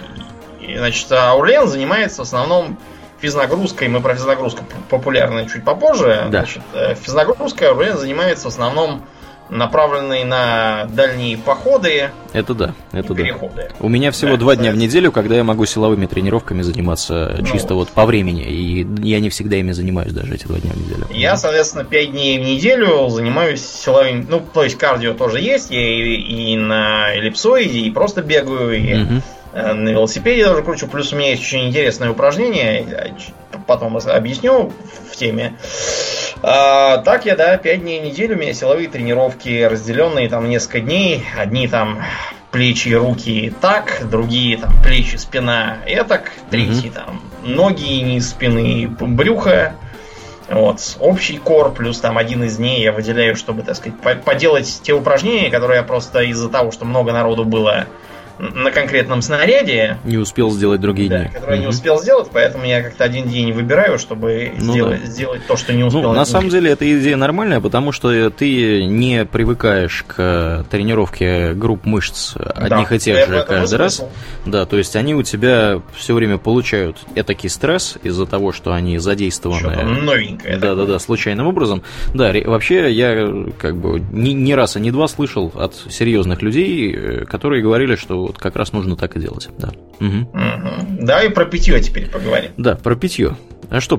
И, 0.59 0.77
значит, 0.77 1.11
Аурлен 1.11 1.67
занимается 1.67 2.19
в 2.19 2.27
основном 2.27 2.77
физнагрузкой, 3.21 3.87
мы 3.87 4.01
про 4.01 4.15
физнагрузку 4.15 4.63
популярны 4.89 5.47
чуть 5.47 5.63
попозже. 5.63 6.27
Да. 6.29 6.39
Значит, 6.39 6.63
э, 6.73 6.95
физнагрузка 6.95 7.69
РВН 7.69 7.97
занимается 7.97 8.45
в 8.45 8.47
основном 8.47 9.03
направленные 9.51 10.23
на 10.25 10.85
дальние 10.85 11.37
походы. 11.37 12.09
Это 12.31 12.53
да, 12.53 12.73
это 12.93 13.09
да. 13.09 13.15
Переходы. 13.15 13.69
У 13.81 13.89
меня 13.89 14.11
всего 14.11 14.31
да, 14.31 14.37
два 14.37 14.55
дня 14.55 14.71
в 14.71 14.77
неделю, 14.77 15.11
когда 15.11 15.35
я 15.35 15.43
могу 15.43 15.65
силовыми 15.65 16.05
тренировками 16.05 16.61
заниматься 16.61 17.35
ну, 17.37 17.45
чисто 17.45 17.75
вот 17.75 17.89
по 17.89 18.05
времени. 18.05 18.43
И 18.43 18.87
я 19.05 19.19
не 19.19 19.29
всегда 19.29 19.57
ими 19.57 19.73
занимаюсь 19.73 20.13
даже 20.13 20.33
эти 20.33 20.45
два 20.47 20.57
дня 20.59 20.71
в 20.71 20.77
неделю. 20.77 21.05
Я, 21.11 21.35
соответственно, 21.35 21.83
пять 21.83 22.11
дней 22.11 22.39
в 22.39 22.43
неделю 22.43 23.09
занимаюсь 23.09 23.63
силовыми. 23.63 24.25
Ну, 24.27 24.39
то 24.39 24.63
есть 24.63 24.77
кардио 24.77 25.13
тоже 25.13 25.41
есть. 25.41 25.69
Я 25.69 25.81
и, 25.81 26.53
и 26.53 26.55
на 26.55 27.13
эллипсоиде, 27.13 27.79
и 27.79 27.91
просто 27.91 28.21
бегаю, 28.21 28.71
и. 28.71 29.03
Угу 29.03 29.21
на 29.53 29.89
велосипеде 29.89 30.45
тоже 30.45 30.63
кручу. 30.63 30.87
Плюс 30.87 31.13
у 31.13 31.15
меня 31.15 31.31
есть 31.31 31.43
очень 31.43 31.67
интересное 31.67 32.09
упражнение, 32.11 33.15
потом 33.67 33.97
объясню 33.97 34.71
в 35.11 35.15
теме. 35.15 35.55
А, 36.43 36.97
так 36.99 37.25
я, 37.25 37.35
да, 37.35 37.57
5 37.57 37.81
дней 37.81 38.01
в 38.01 38.05
неделю 38.05 38.35
у 38.35 38.39
меня 38.39 38.53
силовые 38.53 38.87
тренировки, 38.87 39.63
разделенные 39.63 40.29
там 40.29 40.49
несколько 40.49 40.79
дней. 40.79 41.23
Одни 41.37 41.67
там 41.67 42.03
плечи, 42.51 42.89
руки 42.89 43.53
так, 43.61 44.07
другие 44.09 44.57
там 44.57 44.73
плечи, 44.83 45.15
спина 45.15 45.77
этак, 45.85 46.31
третьи 46.49 46.89
mm-hmm. 46.89 46.93
там 46.93 47.21
ноги, 47.43 48.01
низ 48.01 48.29
спины, 48.29 48.87
брюхо. 48.87 49.75
Вот, 50.49 50.97
общий 50.99 51.37
кор, 51.37 51.71
плюс 51.71 51.99
там 51.99 52.17
один 52.17 52.43
из 52.43 52.57
дней 52.57 52.81
я 52.81 52.91
выделяю, 52.91 53.37
чтобы, 53.37 53.63
так 53.63 53.77
сказать, 53.77 53.97
поделать 54.25 54.81
те 54.83 54.91
упражнения, 54.91 55.49
которые 55.49 55.77
я 55.77 55.83
просто 55.83 56.23
из-за 56.23 56.49
того, 56.49 56.71
что 56.71 56.83
много 56.83 57.13
народу 57.13 57.45
было 57.45 57.87
на 58.41 58.71
конкретном 58.71 59.21
снаряде. 59.21 59.97
Не 60.03 60.17
успел 60.17 60.51
сделать 60.51 60.81
другие 60.81 61.09
да, 61.09 61.19
дни. 61.19 61.29
Который 61.33 61.55
угу. 61.55 61.61
не 61.61 61.67
успел 61.67 61.99
сделать, 61.99 62.29
поэтому 62.33 62.65
я 62.65 62.81
как-то 62.81 63.03
один 63.03 63.27
день 63.27 63.53
выбираю, 63.53 63.99
чтобы 63.99 64.51
ну, 64.57 64.73
сделать, 64.73 65.01
да. 65.01 65.07
сделать 65.07 65.45
то, 65.47 65.55
что 65.55 65.73
не 65.73 65.83
успел. 65.83 66.01
Ну, 66.01 66.13
на 66.13 66.25
самом 66.25 66.49
деле, 66.49 66.71
эта 66.71 66.99
идея 66.99 67.17
нормальная, 67.17 67.61
потому 67.61 67.91
что 67.91 68.29
ты 68.29 68.85
не 68.85 69.25
привыкаешь 69.25 70.03
к 70.07 70.65
тренировке 70.69 71.53
групп 71.53 71.85
мышц 71.85 72.35
одних 72.35 72.89
да, 72.89 72.95
и 72.95 72.99
тех 72.99 73.27
же 73.27 73.45
каждый 73.47 73.75
раз. 73.75 74.03
Да, 74.45 74.65
то 74.65 74.77
есть 74.77 74.95
они 74.95 75.13
у 75.13 75.23
тебя 75.23 75.81
все 75.95 76.13
время 76.13 76.37
получают 76.37 76.97
этакий 77.15 77.49
стресс 77.49 77.97
из-за 78.01 78.25
того, 78.25 78.51
что 78.51 78.73
они 78.73 78.97
задействованы. 78.97 79.83
новенькое. 80.01 80.57
Да, 80.57 80.75
да, 80.75 80.85
да, 80.85 80.99
случайным 80.99 81.47
образом. 81.47 81.83
Да, 82.13 82.33
вообще 82.45 82.91
я 82.91 83.45
как 83.57 83.75
бы 83.77 84.01
ни, 84.11 84.29
ни 84.29 84.53
раз, 84.53 84.75
а 84.75 84.79
не 84.79 84.91
два 84.91 85.07
слышал 85.07 85.51
от 85.55 85.75
серьезных 85.89 86.41
людей, 86.41 86.93
э, 86.93 87.25
которые 87.25 87.61
говорили, 87.61 87.95
что 87.95 88.30
вот 88.31 88.41
как 88.41 88.55
раз 88.55 88.73
нужно 88.73 88.95
так 88.95 89.15
и 89.15 89.19
делать. 89.19 89.49
Да. 89.57 89.69
Угу. 89.99 90.29
Угу. 90.33 91.05
Давай 91.05 91.29
про 91.29 91.45
питье 91.45 91.79
теперь 91.81 92.09
поговорим. 92.09 92.51
Да, 92.57 92.75
про 92.75 92.95
питье. 92.95 93.35
А 93.69 93.79
что, 93.79 93.97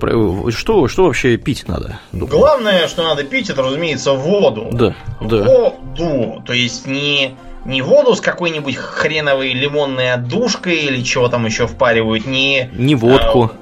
что, 0.51 0.89
что 0.89 1.05
вообще 1.05 1.37
пить 1.37 1.67
надо? 1.67 1.99
Думаю? 2.13 2.29
Главное, 2.29 2.89
что 2.89 3.03
надо 3.03 3.25
пить, 3.25 3.49
это, 3.49 3.63
разумеется, 3.63 4.13
воду. 4.13 4.69
Да, 4.73 4.95
да. 5.21 5.45
Воду. 5.45 6.43
То 6.45 6.53
есть 6.53 6.87
не, 6.87 7.37
не 7.65 7.81
воду 7.81 8.15
с 8.15 8.21
какой-нибудь 8.21 8.77
хреновой 8.77 9.53
лимонной 9.53 10.13
отдушкой 10.13 10.77
или 10.77 11.03
чего 11.03 11.29
там 11.29 11.47
еще 11.47 11.67
впаривают, 11.67 12.27
не... 12.27 12.71
Не 12.75 12.95
водку. 12.95 13.51
А, 13.55 13.57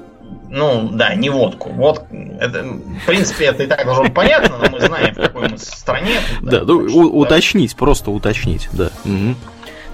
ну, 0.49 0.89
да, 0.91 1.15
не 1.15 1.29
водку. 1.29 1.69
Вот, 1.69 2.03
это, 2.11 2.63
в 2.63 3.05
принципе, 3.07 3.45
это 3.45 3.63
и 3.63 3.67
так 3.67 3.85
должно 3.85 4.03
быть 4.03 4.13
понятно, 4.13 4.57
но 4.57 4.69
мы 4.69 4.81
знаем, 4.81 5.13
в 5.15 5.17
какой 5.17 5.47
мы 5.47 5.57
стране. 5.57 6.15
Да, 6.41 6.59
да 6.59 6.73
ну, 6.73 7.07
уточнить, 7.07 7.75
просто 7.77 8.11
уточнить, 8.11 8.67
да. 8.73 8.89
Угу. 9.05 9.35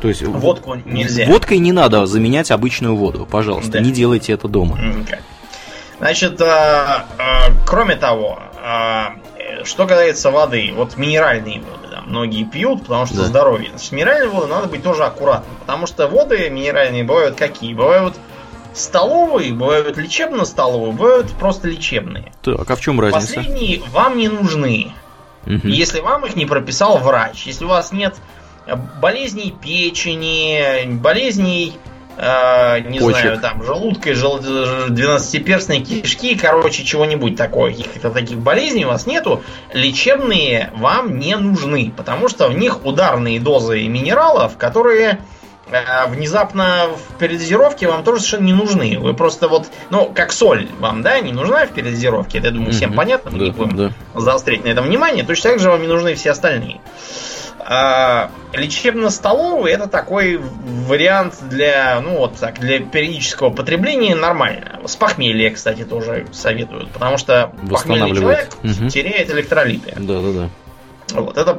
То 0.02 0.08
есть 0.10 0.22
водку 0.24 0.76
нельзя. 0.86 1.26
Водкой 1.26 1.58
не 1.58 1.72
надо 1.72 2.06
заменять 2.06 2.52
обычную 2.52 2.96
воду, 2.96 3.28
пожалуйста, 3.30 3.74
да. 3.74 3.80
не 3.80 3.92
делайте 3.92 4.34
это 4.34 4.48
дома. 4.48 4.78
Значит, 6.00 6.40
а, 6.42 7.06
а, 7.18 7.50
кроме 7.66 7.96
того, 7.96 8.40
а, 8.64 9.16
что 9.64 9.88
касается 9.88 10.30
воды, 10.30 10.72
вот 10.76 10.96
минеральные 10.98 11.62
воды, 11.62 11.88
там, 11.92 12.06
многие 12.08 12.44
пьют, 12.44 12.84
потому 12.84 13.08
что 13.08 13.18
Да. 13.18 13.24
здоровье. 13.24 13.72
С 13.78 13.92
минеральной 13.92 14.28
водой 14.30 14.50
надо 14.50 14.68
быть 14.68 14.84
тоже 14.84 15.04
аккуратным, 15.04 15.56
потому 15.62 15.88
что 15.88 16.08
воды 16.08 16.50
минеральные 16.52 17.04
бывают 17.04 17.36
какие? 17.36 17.74
Бывают 17.74 18.16
столовые, 18.74 19.54
бывают 19.54 19.98
лечебно-столовые, 19.98 20.92
бывают 20.94 21.32
просто 21.32 21.68
лечебные. 21.68 22.32
Так, 22.44 22.70
а 22.70 22.76
в 22.76 22.80
чем 22.80 23.02
разница? 23.02 23.26
Последние 23.36 23.82
вам 23.92 24.18
не 24.18 24.28
нужны, 24.28 24.94
Мгм. 25.48 25.68
если 25.68 26.00
вам 26.02 26.28
их 26.28 26.36
не 26.36 26.46
прописал 26.46 27.00
врач. 27.00 27.48
Если 27.48 27.66
у 27.66 27.70
вас 27.70 27.92
нет 27.92 28.14
э, 28.16 28.20
болезней 29.02 29.54
печени, 29.62 30.86
болезней, 30.96 31.78
э, 32.18 32.80
не 32.82 33.00
Почек. 33.00 33.22
знаю, 33.22 33.40
там, 33.40 33.64
желудка, 33.64 34.14
жел... 34.14 34.40
12-перстной 34.40 35.80
кишки, 35.82 36.36
короче, 36.36 36.84
чего-нибудь 36.84 37.36
такое, 37.36 37.72
каких-то 37.72 38.10
таких 38.10 38.38
болезней 38.40 38.86
у 38.86 38.90
вас 38.90 39.06
нету, 39.06 39.44
лечебные 39.74 40.72
вам 40.76 41.20
не 41.20 41.36
нужны, 41.36 41.92
потому 41.96 42.28
что 42.30 42.48
в 42.50 42.58
них 42.58 42.86
ударные 42.86 43.40
дозы 43.40 43.88
минералов, 43.88 44.58
которые 44.58 45.20
э, 45.70 46.08
внезапно 46.10 46.88
в 46.96 47.18
передозировке 47.18 47.88
вам 47.88 48.04
тоже 48.04 48.20
совершенно 48.22 48.46
не 48.46 48.54
нужны. 48.54 48.98
Вы 49.00 49.14
просто 49.14 49.48
вот, 49.48 49.68
ну, 49.90 50.12
как 50.14 50.32
соль 50.32 50.68
вам, 50.80 51.02
да, 51.04 51.20
не 51.20 51.32
нужна 51.34 51.66
в 51.66 51.70
передозировке, 51.72 52.40
это, 52.40 52.48
я 52.48 52.54
думаю, 52.54 52.72
всем 52.74 52.90
Мгм. 52.90 52.98
понятно, 52.98 53.32
мы 53.32 53.40
не 53.40 53.52
Да, 53.52 53.58
будем 53.58 53.78
да. 53.78 53.92
заострить 54.20 54.64
на 54.64 54.70
этом 54.70 54.86
внимание, 54.86 55.24
точно 55.24 55.52
так 55.52 55.60
же 55.60 55.70
вам 55.70 55.82
не 55.82 55.88
нужны 55.88 56.16
все 56.16 56.32
остальные. 56.32 56.80
А, 57.60 58.32
лечебно-столовый 58.54 59.74
это 59.74 59.88
такой 59.88 60.38
вариант 60.38 61.36
для, 61.50 62.00
ну 62.02 62.18
вот 62.18 62.36
так, 62.38 62.60
для 62.60 62.80
периодического 62.80 63.50
потребления 63.50 64.16
нормально. 64.16 64.80
С 64.86 64.96
похмелья, 64.96 65.52
кстати, 65.52 65.84
тоже 65.84 66.28
советуют, 66.32 66.90
потому 66.92 67.18
что 67.18 67.52
похмельный 67.70 68.16
человек. 68.16 68.50
Мгм. 68.64 68.90
теряет 68.90 69.30
электролиты. 69.32 69.94
Да, 69.98 70.22
да, 70.22 70.32
да. 70.32 70.50
Вот 71.14 71.38
это. 71.38 71.58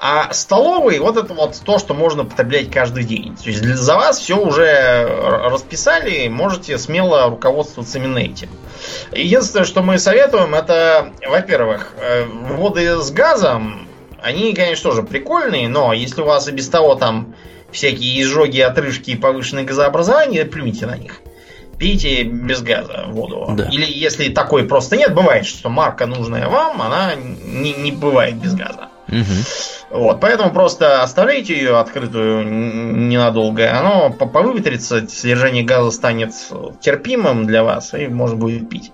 А 0.00 0.32
столовый 0.32 0.98
вот 1.00 1.18
это 1.18 1.34
вот 1.34 1.60
то, 1.64 1.78
что 1.78 1.92
можно 1.92 2.24
потреблять 2.24 2.70
каждый 2.70 3.04
день. 3.04 3.36
То 3.36 3.50
есть 3.50 3.60
для- 3.60 3.76
за 3.76 3.94
вас 3.94 4.18
все 4.18 4.38
уже 4.38 5.06
расписали, 5.50 6.28
можете 6.28 6.78
смело 6.78 7.28
руководствоваться 7.28 7.98
именно 7.98 8.18
этим. 8.18 8.48
Единственное, 9.12 9.66
что 9.66 9.82
мы 9.82 9.98
советуем, 9.98 10.54
это, 10.54 11.12
во-первых, 11.28 11.92
э, 12.00 12.24
воды 12.24 12.96
с 12.96 13.10
газом, 13.10 13.86
они, 14.22 14.54
конечно, 14.54 14.90
тоже 14.90 15.02
прикольные, 15.02 15.68
но 15.68 15.92
если 15.92 16.22
у 16.22 16.24
вас 16.24 16.48
и 16.48 16.52
без 16.52 16.68
того 16.68 16.94
там 16.94 17.34
всякие 17.72 18.20
изжоги, 18.22 18.60
отрыжки 18.60 19.10
и 19.10 19.16
повышенное 19.16 19.64
газообразование, 19.64 20.44
плюньте 20.44 20.86
на 20.86 20.96
них. 20.96 21.20
Пейте 21.78 22.24
без 22.24 22.60
газа 22.60 23.04
воду. 23.06 23.46
Да. 23.56 23.68
Или 23.72 23.86
если 23.86 24.28
такой 24.28 24.64
просто 24.64 24.96
нет, 24.96 25.14
бывает, 25.14 25.46
что 25.46 25.70
марка 25.70 26.06
нужная 26.06 26.46
вам, 26.48 26.82
она 26.82 27.14
не, 27.14 27.72
не 27.72 27.90
бывает 27.90 28.36
без 28.36 28.54
газа. 28.54 28.89
Мгм. 29.10 29.44
Вот, 29.90 30.20
поэтому 30.20 30.52
просто 30.52 31.02
оставляйте 31.02 31.54
ее 31.54 31.78
открытую 31.78 32.46
ненадолго, 32.46 33.76
оно 33.76 34.10
по- 34.10 34.26
повыветрится, 34.26 35.08
содержание 35.08 35.64
газа 35.64 35.90
станет 35.90 36.32
терпимым 36.80 37.44
для 37.44 37.64
вас, 37.64 37.92
и 37.94 38.06
можно 38.06 38.36
будет 38.36 38.68
пить. 38.68 38.92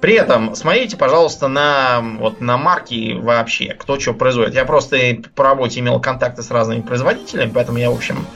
При 0.00 0.14
этом 0.14 0.54
смотрите, 0.54 0.98
пожалуйста, 0.98 1.48
на, 1.48 2.02
вот, 2.18 2.42
на 2.42 2.58
марки 2.58 3.18
вообще, 3.18 3.72
кто 3.72 3.98
что 3.98 4.12
производит. 4.12 4.54
Я 4.54 4.66
просто 4.66 4.98
по 5.34 5.44
работе 5.44 5.80
имел 5.80 5.98
контакты 5.98 6.42
с 6.42 6.50
разными 6.50 6.82
производителями, 6.82 7.50
поэтому 7.54 7.78
я, 7.78 7.90
в 7.90 7.94
общем, 7.94 8.26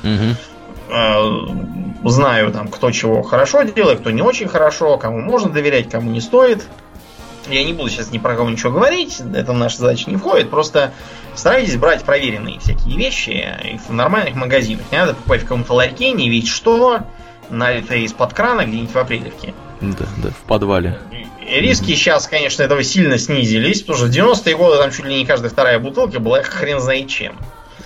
э, 0.89 2.09
знаю, 2.09 2.53
там, 2.53 2.69
кто 2.69 2.91
чего 2.91 3.23
хорошо 3.23 3.63
делает, 3.65 4.01
кто 4.01 4.11
не 4.11 4.23
очень 4.23 4.49
хорошо, 4.49 4.97
кому 4.97 5.21
можно 5.21 5.51
доверять, 5.51 5.91
кому 5.91 6.11
не 6.11 6.23
стоит. 6.23 6.67
Я 7.49 7.65
не 7.65 7.73
буду 7.73 7.89
сейчас 7.89 8.11
ни 8.11 8.19
про 8.19 8.35
кого 8.37 8.51
ничего 8.51 8.73
говорить, 8.73 9.21
это 9.35 9.53
в 9.53 9.57
нашу 9.57 9.79
задачу 9.79 10.11
не 10.11 10.17
входит, 10.17 10.51
просто 10.51 10.93
старайтесь 11.35 11.77
брать 11.77 12.05
проверенные 12.05 12.59
всякие 12.59 12.97
вещи 12.97 13.79
в 13.89 13.93
нормальных 13.93 14.35
магазинах. 14.35 14.85
Не 14.93 14.99
надо 14.99 15.15
покупать 15.15 15.41
в 15.41 15.45
каком-то 15.45 15.73
ларьке, 15.75 16.13
не 16.13 16.29
ведь 16.29 16.49
что, 16.49 17.01
налитое 17.51 17.99
из-под 18.01 18.35
крана 18.35 18.65
где-нибудь 18.67 18.93
в 18.93 18.99
апрелевке. 18.99 19.55
Да, 19.81 20.07
да, 20.19 20.31
в 20.31 20.43
подвале. 20.47 20.99
Риски 21.49 21.95
сейчас, 21.95 22.27
конечно, 22.27 22.63
этого 22.63 22.83
сильно 22.83 23.17
снизились, 23.17 23.81
потому 23.81 23.99
что 23.99 24.07
в 24.09 24.11
90-е 24.11 24.57
годы 24.57 24.77
там 24.79 24.91
чуть 24.91 25.07
ли 25.07 25.15
не 25.15 25.25
каждая 25.25 25.51
вторая 25.51 25.79
бутылка 25.79 26.21
была 26.21 26.43
хрен 26.43 26.79
знает 26.81 27.09
чем. 27.09 27.37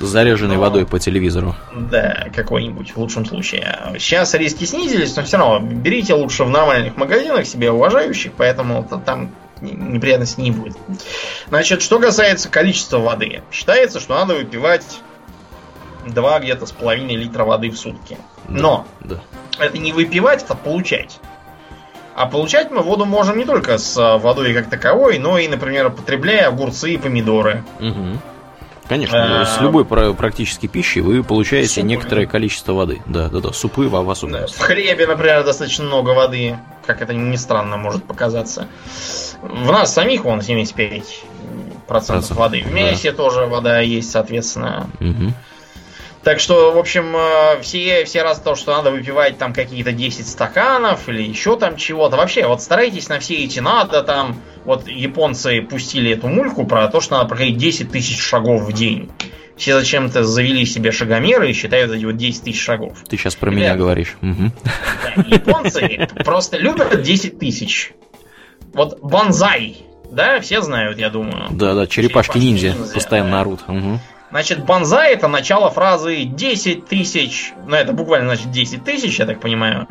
Заряженной 0.00 0.56
Но- 0.56 0.62
водой 0.62 0.84
по 0.84 0.98
телевизору. 0.98 1.54
Да, 1.72 2.26
какой-нибудь 2.34 2.90
в 2.90 2.96
лучшем 2.96 3.24
случае. 3.24 3.78
Сейчас 3.98 4.34
риски 4.34 4.64
снизились, 4.64 5.14
но 5.14 5.22
все 5.22 5.36
равно 5.36 5.60
берите 5.60 6.14
лучше 6.14 6.42
в 6.42 6.50
нормальных 6.50 6.96
магазинах, 6.96 7.46
себя 7.46 7.72
уважающих, 7.72 8.32
поэтому 8.36 8.82
там 9.06 9.30
неприятностей 9.62 10.42
не 10.42 10.50
будет. 10.50 10.76
Значит, 11.48 11.82
что 11.82 11.98
касается 11.98 12.48
количества 12.48 12.98
воды. 12.98 13.42
Считается, 13.50 14.00
что 14.00 14.14
надо 14.14 14.34
выпивать 14.34 15.00
2 16.06 16.40
где-то 16.40 16.66
с 16.66 16.72
половиной 16.72 17.16
литра 17.16 17.44
воды 17.44 17.70
в 17.70 17.76
сутки. 17.78 18.18
Да, 18.48 18.60
Но 18.60 18.86
Да. 19.00 19.20
это 19.58 19.78
не 19.78 19.92
выпивать, 19.92 20.42
это 20.42 20.54
получать. 20.54 21.20
А 22.14 22.26
получать 22.26 22.70
мы 22.70 22.82
воду 22.82 23.06
можем 23.06 23.38
не 23.38 23.44
только 23.46 23.78
с 23.78 23.96
а, 23.96 24.18
водой 24.18 24.52
как 24.52 24.68
таковой, 24.68 25.18
но 25.18 25.38
и, 25.38 25.48
например, 25.48 25.88
потребляя 25.90 26.48
огурцы 26.48 26.92
и 26.92 26.98
помидоры. 26.98 27.64
Мгм. 27.78 28.20
Конечно, 28.92 29.46
с 29.46 29.60
любой 29.62 29.84
пра- 29.86 30.12
практически 30.12 30.66
пищей 30.66 31.00
вы 31.00 31.22
получаете 31.22 31.68
супы, 31.68 31.86
некоторое 31.86 32.26
да. 32.26 32.32
количество 32.32 32.72
воды. 32.74 33.00
Да, 33.06 33.30
да, 33.30 33.40
да. 33.40 33.52
Супы 33.52 33.88
в 33.88 33.90
Да, 34.04 34.10
особенности. 34.12 34.58
В 34.58 34.60
хлебе, 34.60 35.06
например, 35.06 35.44
достаточно 35.44 35.84
много 35.84 36.10
воды, 36.10 36.58
как 36.84 37.00
это 37.00 37.14
ни 37.14 37.36
странно 37.36 37.78
может 37.78 38.04
показаться. 38.04 38.68
В 39.40 39.72
нас 39.72 39.94
самих 39.94 40.24
вон 40.24 40.40
75% 40.40 41.02
Процентов, 41.88 42.36
воды. 42.36 42.62
В 42.62 42.68
да. 42.68 42.70
мясе 42.74 43.12
тоже 43.12 43.46
вода 43.46 43.80
есть, 43.80 44.10
соответственно. 44.10 44.86
Мгм. 45.00 45.34
Так 46.24 46.38
что, 46.38 46.72
в 46.72 46.78
общем, 46.78 47.16
э, 47.16 47.60
все, 47.62 48.04
все 48.04 48.22
раз 48.22 48.38
то, 48.38 48.54
что 48.54 48.76
надо 48.76 48.92
выпивать 48.92 49.38
там 49.38 49.52
какие-то 49.52 49.92
10 49.92 50.26
стаканов 50.26 51.08
или 51.08 51.22
еще 51.22 51.56
там 51.56 51.76
чего-то. 51.76 52.16
Вообще, 52.16 52.46
вот 52.46 52.62
старайтесь 52.62 53.08
на 53.08 53.18
все 53.18 53.34
эти 53.36 53.58
надо 53.58 54.02
там. 54.02 54.40
Вот 54.64 54.86
японцы 54.86 55.62
пустили 55.62 56.12
эту 56.12 56.28
мульку 56.28 56.64
про 56.64 56.86
то, 56.86 57.00
что 57.00 57.16
надо 57.16 57.28
проходить 57.28 57.56
10 57.56 57.90
тысяч 57.90 58.20
шагов 58.20 58.62
в 58.62 58.72
день. 58.72 59.10
Все 59.56 59.78
зачем-то 59.78 60.22
завели 60.22 60.64
себе 60.64 60.92
шагомеры 60.92 61.50
и 61.50 61.52
считают 61.52 61.92
эти 61.92 62.04
вот 62.04 62.16
10 62.16 62.44
тысяч 62.44 62.62
шагов. 62.62 62.98
Ты 63.08 63.16
сейчас 63.16 63.34
про 63.34 63.50
Ребят. 63.50 63.60
меня 63.60 63.76
говоришь. 63.76 64.16
Да, 64.20 65.22
Японцы 65.26 66.08
просто 66.24 66.56
любят 66.56 67.02
10 67.02 67.38
тысяч. 67.38 67.92
Вот 68.72 69.00
бонзай, 69.00 69.84
да, 70.10 70.40
все 70.40 70.62
знают, 70.62 70.98
я 70.98 71.10
думаю. 71.10 71.48
Да, 71.50 71.74
да, 71.74 71.86
черепашки-ниндзя 71.86 72.74
постоянно 72.94 73.40
орут. 73.40 73.66
Мгм. 73.66 74.00
Значит, 74.32 74.64
бонзай 74.64 75.12
это 75.12 75.28
начало 75.28 75.70
фразы 75.70 76.24
10 76.24 76.86
тысяч, 76.86 77.52
ну 77.66 77.76
это 77.76 77.92
буквально 77.92 78.34
значит 78.34 78.50
10 78.50 78.82
тысяч, 78.82 79.18
я 79.18 79.26
так 79.26 79.40
понимаю. 79.40 79.86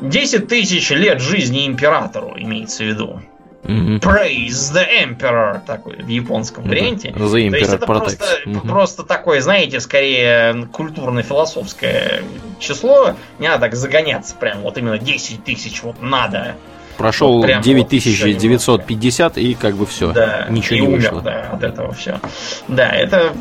10 0.00 0.48
тысяч 0.48 0.90
лет 0.90 1.20
жизни 1.20 1.66
императору 1.68 2.34
имеется 2.36 2.82
в 2.82 2.86
виду. 2.88 3.22
Мгм. 3.62 3.96
Praise 3.98 4.72
the 4.74 4.84
Emperor, 5.04 5.60
такой 5.64 5.96
в 6.02 6.06
японском 6.08 6.64
Да. 6.64 6.70
варианте. 6.70 7.08
The 7.10 7.30
То 7.30 7.36
есть 7.56 7.70
Emperor 7.70 7.74
это 7.76 7.86
Protects. 7.86 7.86
просто, 8.18 8.24
Мгм. 8.44 8.68
просто 8.68 9.02
такое, 9.04 9.40
знаете, 9.40 9.78
скорее 9.80 10.66
культурно-философское 10.72 12.22
число. 12.58 13.14
Не 13.38 13.48
надо 13.48 13.60
так 13.62 13.74
загоняться 13.76 14.34
прям, 14.34 14.62
вот 14.62 14.78
именно 14.78 14.98
10 14.98 15.44
тысяч 15.44 15.82
вот 15.84 16.02
надо. 16.02 16.56
Прошел 16.96 17.42
вот 17.42 17.60
9950 17.60 19.36
и 19.38 19.54
как 19.54 19.76
бы 19.76 19.84
все. 19.86 20.12
Да, 20.12 20.46
Ничего 20.48 20.76
и 20.76 20.80
не 20.80 20.88
умер, 20.88 20.96
вышло. 21.14 21.20
да, 21.22 21.50
от 21.52 21.62
этого 21.62 21.92
все. 21.92 22.20
Да, 22.68 22.88
это 22.90 23.32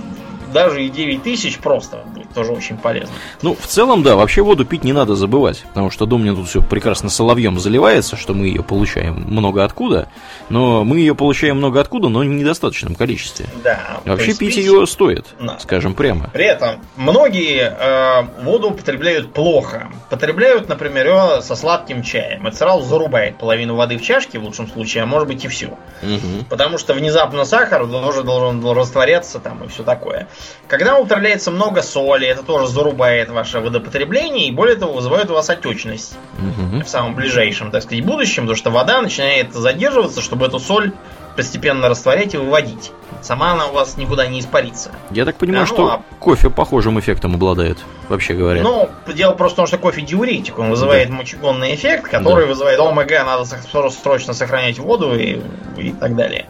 даже 0.55 0.85
и 0.85 0.89
9 0.89 1.21
тысяч 1.21 1.59
просто 1.59 1.97
будет 2.05 2.33
тоже 2.33 2.53
очень 2.53 2.77
полезно. 2.77 3.13
Ну, 3.41 3.57
в 3.59 3.67
целом, 3.67 4.03
да, 4.03 4.15
вообще 4.15 4.41
воду 4.41 4.63
пить 4.63 4.85
не 4.85 4.93
надо 4.93 5.13
забывать, 5.13 5.63
потому 5.67 5.91
что 5.91 6.05
дом 6.05 6.21
мне 6.21 6.33
тут 6.33 6.47
все 6.47 6.61
прекрасно 6.61 7.09
соловьем 7.09 7.59
заливается, 7.59 8.15
что 8.15 8.33
мы 8.33 8.47
ее 8.47 8.63
получаем 8.63 9.25
много 9.27 9.65
откуда, 9.65 10.07
но 10.47 10.85
мы 10.85 10.99
ее 10.99 11.13
получаем 11.13 11.57
много 11.57 11.81
откуда, 11.81 12.07
но 12.07 12.19
в 12.19 12.25
недостаточном 12.25 12.95
количестве. 12.95 13.47
Да. 13.65 13.99
Вообще 14.05 14.27
есть 14.27 14.39
пить 14.39 14.55
ее 14.55 14.87
стоит, 14.87 15.25
надо. 15.39 15.59
скажем 15.59 15.93
прямо. 15.93 16.29
При 16.31 16.45
этом 16.45 16.79
многие 16.95 17.75
э, 17.77 18.43
воду 18.43 18.69
употребляют 18.69 19.33
плохо. 19.33 19.89
Потребляют, 20.09 20.69
например, 20.69 21.07
ее 21.07 21.41
со 21.41 21.57
сладким 21.57 22.01
чаем. 22.01 22.47
Это 22.47 22.55
сразу 22.55 22.85
зарубает 22.85 23.37
половину 23.37 23.75
воды 23.75 23.97
в 23.97 24.01
чашке, 24.01 24.39
в 24.39 24.45
лучшем 24.45 24.69
случае, 24.69 25.03
а 25.03 25.05
может 25.05 25.27
быть 25.27 25.43
и 25.43 25.49
всю. 25.49 25.77
Мгм. 26.01 26.45
Потому 26.49 26.77
что 26.77 26.93
внезапно 26.93 27.43
сахар 27.43 27.85
тоже 27.85 28.23
должен 28.23 28.65
растворяться 28.65 29.39
там 29.39 29.61
и 29.65 29.67
все 29.67 29.83
такое. 29.83 30.29
Когда 30.67 30.97
употребляется 30.97 31.51
много 31.51 31.81
соли, 31.83 32.27
это 32.27 32.41
тоже 32.43 32.67
зарубает 32.67 33.29
ваше 33.29 33.59
водопотребление 33.59 34.47
и 34.47 34.51
более 34.51 34.75
того 34.75 34.93
вызывает 34.93 35.29
у 35.29 35.33
вас 35.33 35.49
отечность 35.49 36.17
Мгм. 36.39 36.83
в 36.83 36.89
самом 36.89 37.13
ближайшем, 37.15 37.71
так 37.71 37.83
сказать, 37.83 38.03
будущем, 38.03 38.43
потому 38.43 38.55
что 38.55 38.69
вода 38.71 39.01
начинает 39.01 39.53
задерживаться, 39.53 40.21
чтобы 40.21 40.47
эту 40.47 40.59
соль 40.59 40.91
постепенно 41.35 41.89
растворять 41.89 42.33
и 42.33 42.37
выводить. 42.37 42.91
Сама 43.21 43.51
она 43.51 43.67
у 43.67 43.73
вас 43.73 43.97
никуда 43.97 44.25
не 44.25 44.39
испарится. 44.39 44.89
Я 45.11 45.25
так 45.25 45.35
понимаю, 45.35 45.65
Да, 45.65 45.71
ну, 45.71 45.75
что 45.75 45.93
а- 45.93 46.01
кофе 46.19 46.49
похожим 46.49 46.99
эффектом 46.99 47.35
обладает, 47.35 47.77
вообще 48.07 48.33
говоря. 48.33 48.61
Ну, 48.63 48.89
дело 49.13 49.33
просто 49.33 49.55
в 49.55 49.57
том, 49.57 49.67
что 49.67 49.77
кофе 49.77 50.01
диуретик, 50.01 50.57
он 50.59 50.69
вызывает 50.69 51.09
мочегонный 51.09 51.75
эффект, 51.75 52.09
который 52.09 52.45
Да. 52.45 52.49
вызывает 52.49 52.79
омега, 52.79 53.23
надо 53.25 53.43
сох- 53.45 53.91
срочно 53.91 54.33
сохранять 54.33 54.79
воду 54.79 55.13
и, 55.15 55.41
и 55.77 55.91
так 55.91 56.15
далее. 56.15 56.45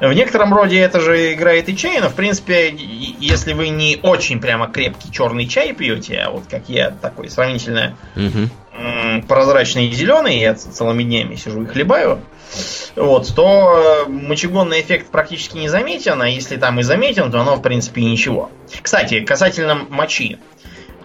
В 0.00 0.12
некотором 0.12 0.52
роде 0.52 0.78
это 0.78 1.00
же 1.00 1.34
играет 1.34 1.68
и 1.68 1.76
чай, 1.76 2.00
но 2.00 2.08
в 2.08 2.14
принципе, 2.14 2.74
если 2.74 3.52
вы 3.52 3.68
не 3.68 3.98
очень 4.02 4.40
прямо 4.40 4.66
крепкий 4.66 5.12
черный 5.12 5.46
чай 5.46 5.72
пьете, 5.72 6.18
а 6.18 6.30
вот 6.30 6.44
как 6.50 6.68
я 6.68 6.90
такой 6.90 7.30
сравнительно 7.30 7.96
угу. 8.16 9.22
прозрачный 9.28 9.88
и 9.88 9.92
зеленый, 9.92 10.38
я 10.38 10.54
целыми 10.54 11.02
днями 11.02 11.36
сижу 11.36 11.62
и 11.62 11.66
хлебаю, 11.66 12.20
вот, 12.96 13.32
то 13.34 14.06
мочегонный 14.08 14.80
эффект 14.80 15.08
практически 15.10 15.56
не 15.56 15.68
заметен, 15.68 16.20
а 16.20 16.28
если 16.28 16.56
там 16.56 16.80
и 16.80 16.82
заметен, 16.82 17.30
то 17.30 17.40
оно 17.40 17.56
в 17.56 17.62
принципе 17.62 18.02
ничего. 18.02 18.50
Кстати, 18.82 19.20
касательно 19.20 19.86
мочи. 19.88 20.38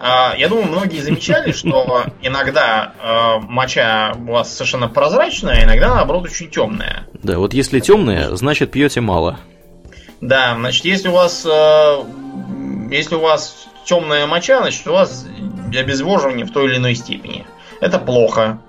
А, 0.00 0.34
я 0.36 0.48
думаю, 0.48 0.66
многие 0.68 1.00
замечали, 1.00 1.52
что 1.52 2.04
иногда 2.22 2.92
э, 3.00 3.38
моча 3.48 4.14
у 4.26 4.32
вас 4.32 4.52
совершенно 4.52 4.88
прозрачная, 4.88 5.64
иногда 5.64 5.94
наоборот 5.94 6.24
очень 6.24 6.50
темная. 6.50 7.06
Да, 7.22 7.38
вот 7.38 7.54
если 7.54 7.80
темная, 7.80 8.34
значит 8.36 8.70
пьете 8.70 9.00
мало. 9.00 9.38
Да, 10.20 10.54
значит, 10.56 10.84
если 10.84 11.08
у 11.08 11.12
вас 11.12 11.46
э, 11.46 12.04
если 12.90 13.14
у 13.14 13.20
вас 13.20 13.68
темная 13.84 14.26
моча, 14.26 14.60
значит 14.60 14.86
у 14.86 14.92
вас 14.92 15.26
обезвоживание 15.74 16.46
в 16.46 16.52
той 16.52 16.66
или 16.66 16.76
иной 16.76 16.94
степени. 16.94 17.46
Это 17.80 17.98
плохо. 17.98 18.60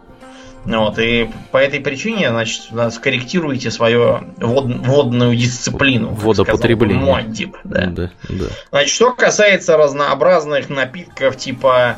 Вот, 0.66 0.99
и 0.99 1.30
по 1.51 1.57
этой 1.57 1.80
причине, 1.80 2.30
значит, 2.30 2.64
скорректируете 2.91 3.72
свою 3.72 4.22
вод, 4.38 4.66
водную 4.66 5.36
дисциплину. 5.36 6.10
Водопотребление. 6.14 7.01
Сказал, 7.01 7.24
Моддип, 7.24 7.57
да. 7.64 7.86
Да, 7.88 8.12
да. 8.28 8.45
Значит, 8.70 8.93
что 8.93 9.14
касается 9.14 9.78
разнообразных 9.78 10.70
напитков 10.70 11.38
типа 11.38 11.97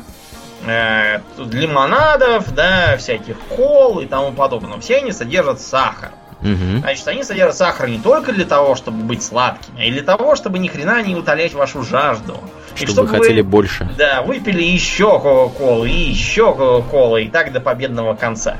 э, 0.64 1.18
лимонадов, 1.38 2.54
да, 2.54 2.96
всяких 2.96 3.36
кол 3.48 4.00
и 4.00 4.06
тому 4.06 4.32
подобного, 4.32 4.80
все 4.80 4.98
они 4.98 5.12
содержат 5.12 5.60
сахар. 5.60 6.12
Угу. 6.42 6.80
Значит, 6.80 7.08
они 7.08 7.22
содержат 7.22 7.56
сахар 7.56 7.88
не 7.88 7.98
только 7.98 8.32
для 8.32 8.44
того, 8.44 8.74
чтобы 8.74 9.04
быть 9.04 9.22
сладкими, 9.22 9.80
а 9.80 9.84
и 9.84 9.92
для 9.92 10.02
того, 10.02 10.34
чтобы 10.34 10.58
ни 10.58 10.68
хрена 10.68 11.02
не 11.02 11.14
утолять 11.14 11.54
вашу 11.54 11.82
жажду. 11.82 12.36
Чтобы, 12.74 12.82
и 12.82 12.86
чтобы 12.86 13.08
вы 13.08 13.18
хотели 13.18 13.42
больше. 13.42 13.88
Да, 13.96 14.22
выпили 14.22 14.62
еще 14.62 15.20
Кока-Колы 15.20 15.90
и 15.90 16.10
еще 16.10 16.52
Кока-Колы, 16.54 17.24
и 17.24 17.28
так 17.28 17.52
до 17.52 17.60
победного 17.60 18.14
конца. 18.14 18.56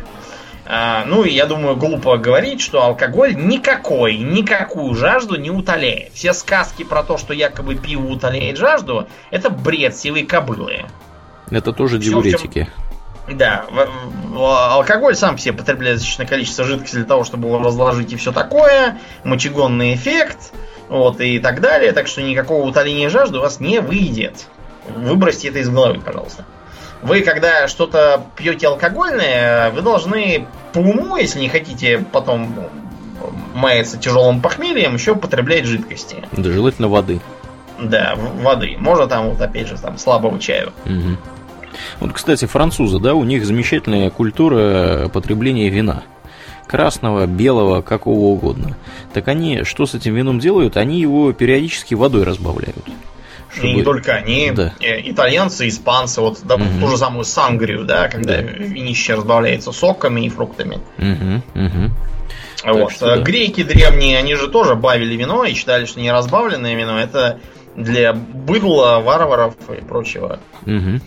А, 0.65 1.05
ну 1.07 1.25
и 1.25 1.33
я 1.33 1.47
думаю, 1.47 1.77
глупо 1.77 2.17
говорить, 2.19 2.61
что 2.61 2.83
алкоголь 2.83 3.35
никакой, 3.35 4.17
никакую 4.17 4.95
жажду 4.95 5.37
не 5.37 5.51
утоляет. 5.51 6.13
Все 6.15 6.33
сказки 6.33 6.85
про 6.85 7.03
то, 7.03 7.19
что 7.19 7.35
якобы 7.35 7.75
пиво 7.75 8.07
утоляет 8.07 8.59
жажду, 8.59 9.09
это 9.31 9.51
бред 9.51 9.97
силы 9.97 10.23
кобылы. 10.23 10.85
Это 11.51 11.73
тоже 11.73 11.99
диуретики. 11.99 12.69
Да, 13.29 13.67
алкоголь 14.37 15.15
сам 15.15 15.39
себе 15.39 15.53
потребляет 15.55 15.99
значительное 15.99 16.29
количество 16.29 16.65
жидкости 16.65 16.97
для 16.97 17.05
того, 17.05 17.25
чтобы 17.25 17.49
его 17.49 17.59
разложить 17.59 18.13
и 18.13 18.17
все 18.17 18.33
такое, 18.33 18.99
мочегонный 19.23 19.95
эффект, 19.95 20.53
вот, 20.89 21.21
и 21.21 21.39
так 21.39 21.61
далее, 21.61 21.93
так 21.93 22.09
что 22.09 22.21
никакого 22.23 22.67
утоления 22.67 23.09
жажды 23.09 23.39
у 23.39 23.43
вас 23.43 23.61
не 23.61 23.81
выйдет. 23.81 24.47
Выбросьте 24.89 25.49
это 25.49 25.61
из 25.61 25.69
головы, 25.69 26.01
пожалуйста. 26.01 26.45
Вы, 27.03 27.23
когда 27.23 27.69
что-то 27.69 28.27
пьете 28.37 28.69
алкогольное, 28.69 29.71
вы 29.71 29.83
должны 29.83 30.47
по 30.73 30.79
уму, 30.79 31.17
если 31.17 31.41
не 31.41 31.49
хотите 31.49 31.99
потом 31.99 32.55
маяться 33.55 33.99
тяжелым 33.99 34.41
похмельем, 34.41 34.95
еще 34.95 35.15
потреблять 35.15 35.65
жидкости. 35.65 36.25
Да, 36.33 36.51
желательно 36.51 36.89
воды. 36.89 37.21
Да, 37.79 38.15
воды. 38.17 38.77
Можно 38.79 39.07
там, 39.07 39.31
вот 39.31 39.41
опять 39.41 39.69
же, 39.69 39.77
там 39.77 39.99
слабого 39.99 40.39
чаю. 40.39 40.73
Угу. 40.85 41.17
Вот, 42.01 42.13
кстати, 42.13 42.45
французы, 42.47 42.99
да, 42.99 43.15
у 43.15 43.25
них 43.25 43.45
замечательная 43.45 44.11
культура 44.11 45.11
потребления 45.13 45.69
вина. 45.69 46.03
Красного, 46.67 47.27
белого, 47.27 47.83
какого 47.83 48.27
угодно. 48.33 48.77
Так 49.13 49.29
они 49.29 49.65
что 49.65 49.85
с 49.85 49.95
этим 49.95 50.15
вином 50.15 50.39
делают? 50.39 50.77
Они 50.77 51.01
его 51.01 51.33
периодически 51.33 51.95
водой 51.95 52.25
разбавляют. 52.25 52.85
Чтобы... 53.53 53.69
И 53.69 53.75
не 53.75 53.83
только 53.83 54.13
они, 54.15 54.51
да. 54.53 54.73
Э, 54.81 54.99
итальянцы, 55.03 55.69
испанцы, 55.69 56.23
вот 56.23 56.39
да, 56.45 56.55
угу. 56.55 56.65
ту 56.81 56.89
же 56.89 56.97
самую 56.97 57.25
сангрию, 57.25 57.85
да, 57.85 58.09
когда 58.09 58.37
да. 58.37 58.43
винище 58.43 59.15
разбавляется 59.15 59.73
соками 59.73 60.23
и 60.23 60.31
фруктами. 60.31 60.81
Угу, 60.97 61.63
угу. 61.67 61.93
Вот. 62.65 62.93
Что, 62.93 63.17
да. 63.17 63.23
Греки 63.23 63.63
древние, 63.63 64.19
они 64.19 64.37
же 64.37 64.49
тоже 64.49 64.75
бавили 64.75 65.15
вино 65.17 65.45
и 65.45 65.53
считали, 65.53 65.85
что 65.85 66.01
неразбавленное 66.01 66.75
вино 66.75 66.99
это 66.99 67.41
для 67.77 68.13
быдла, 68.13 69.01
варваров 69.01 69.55
и 69.69 69.83
прочего. 69.83 70.39
Угу. 70.67 71.01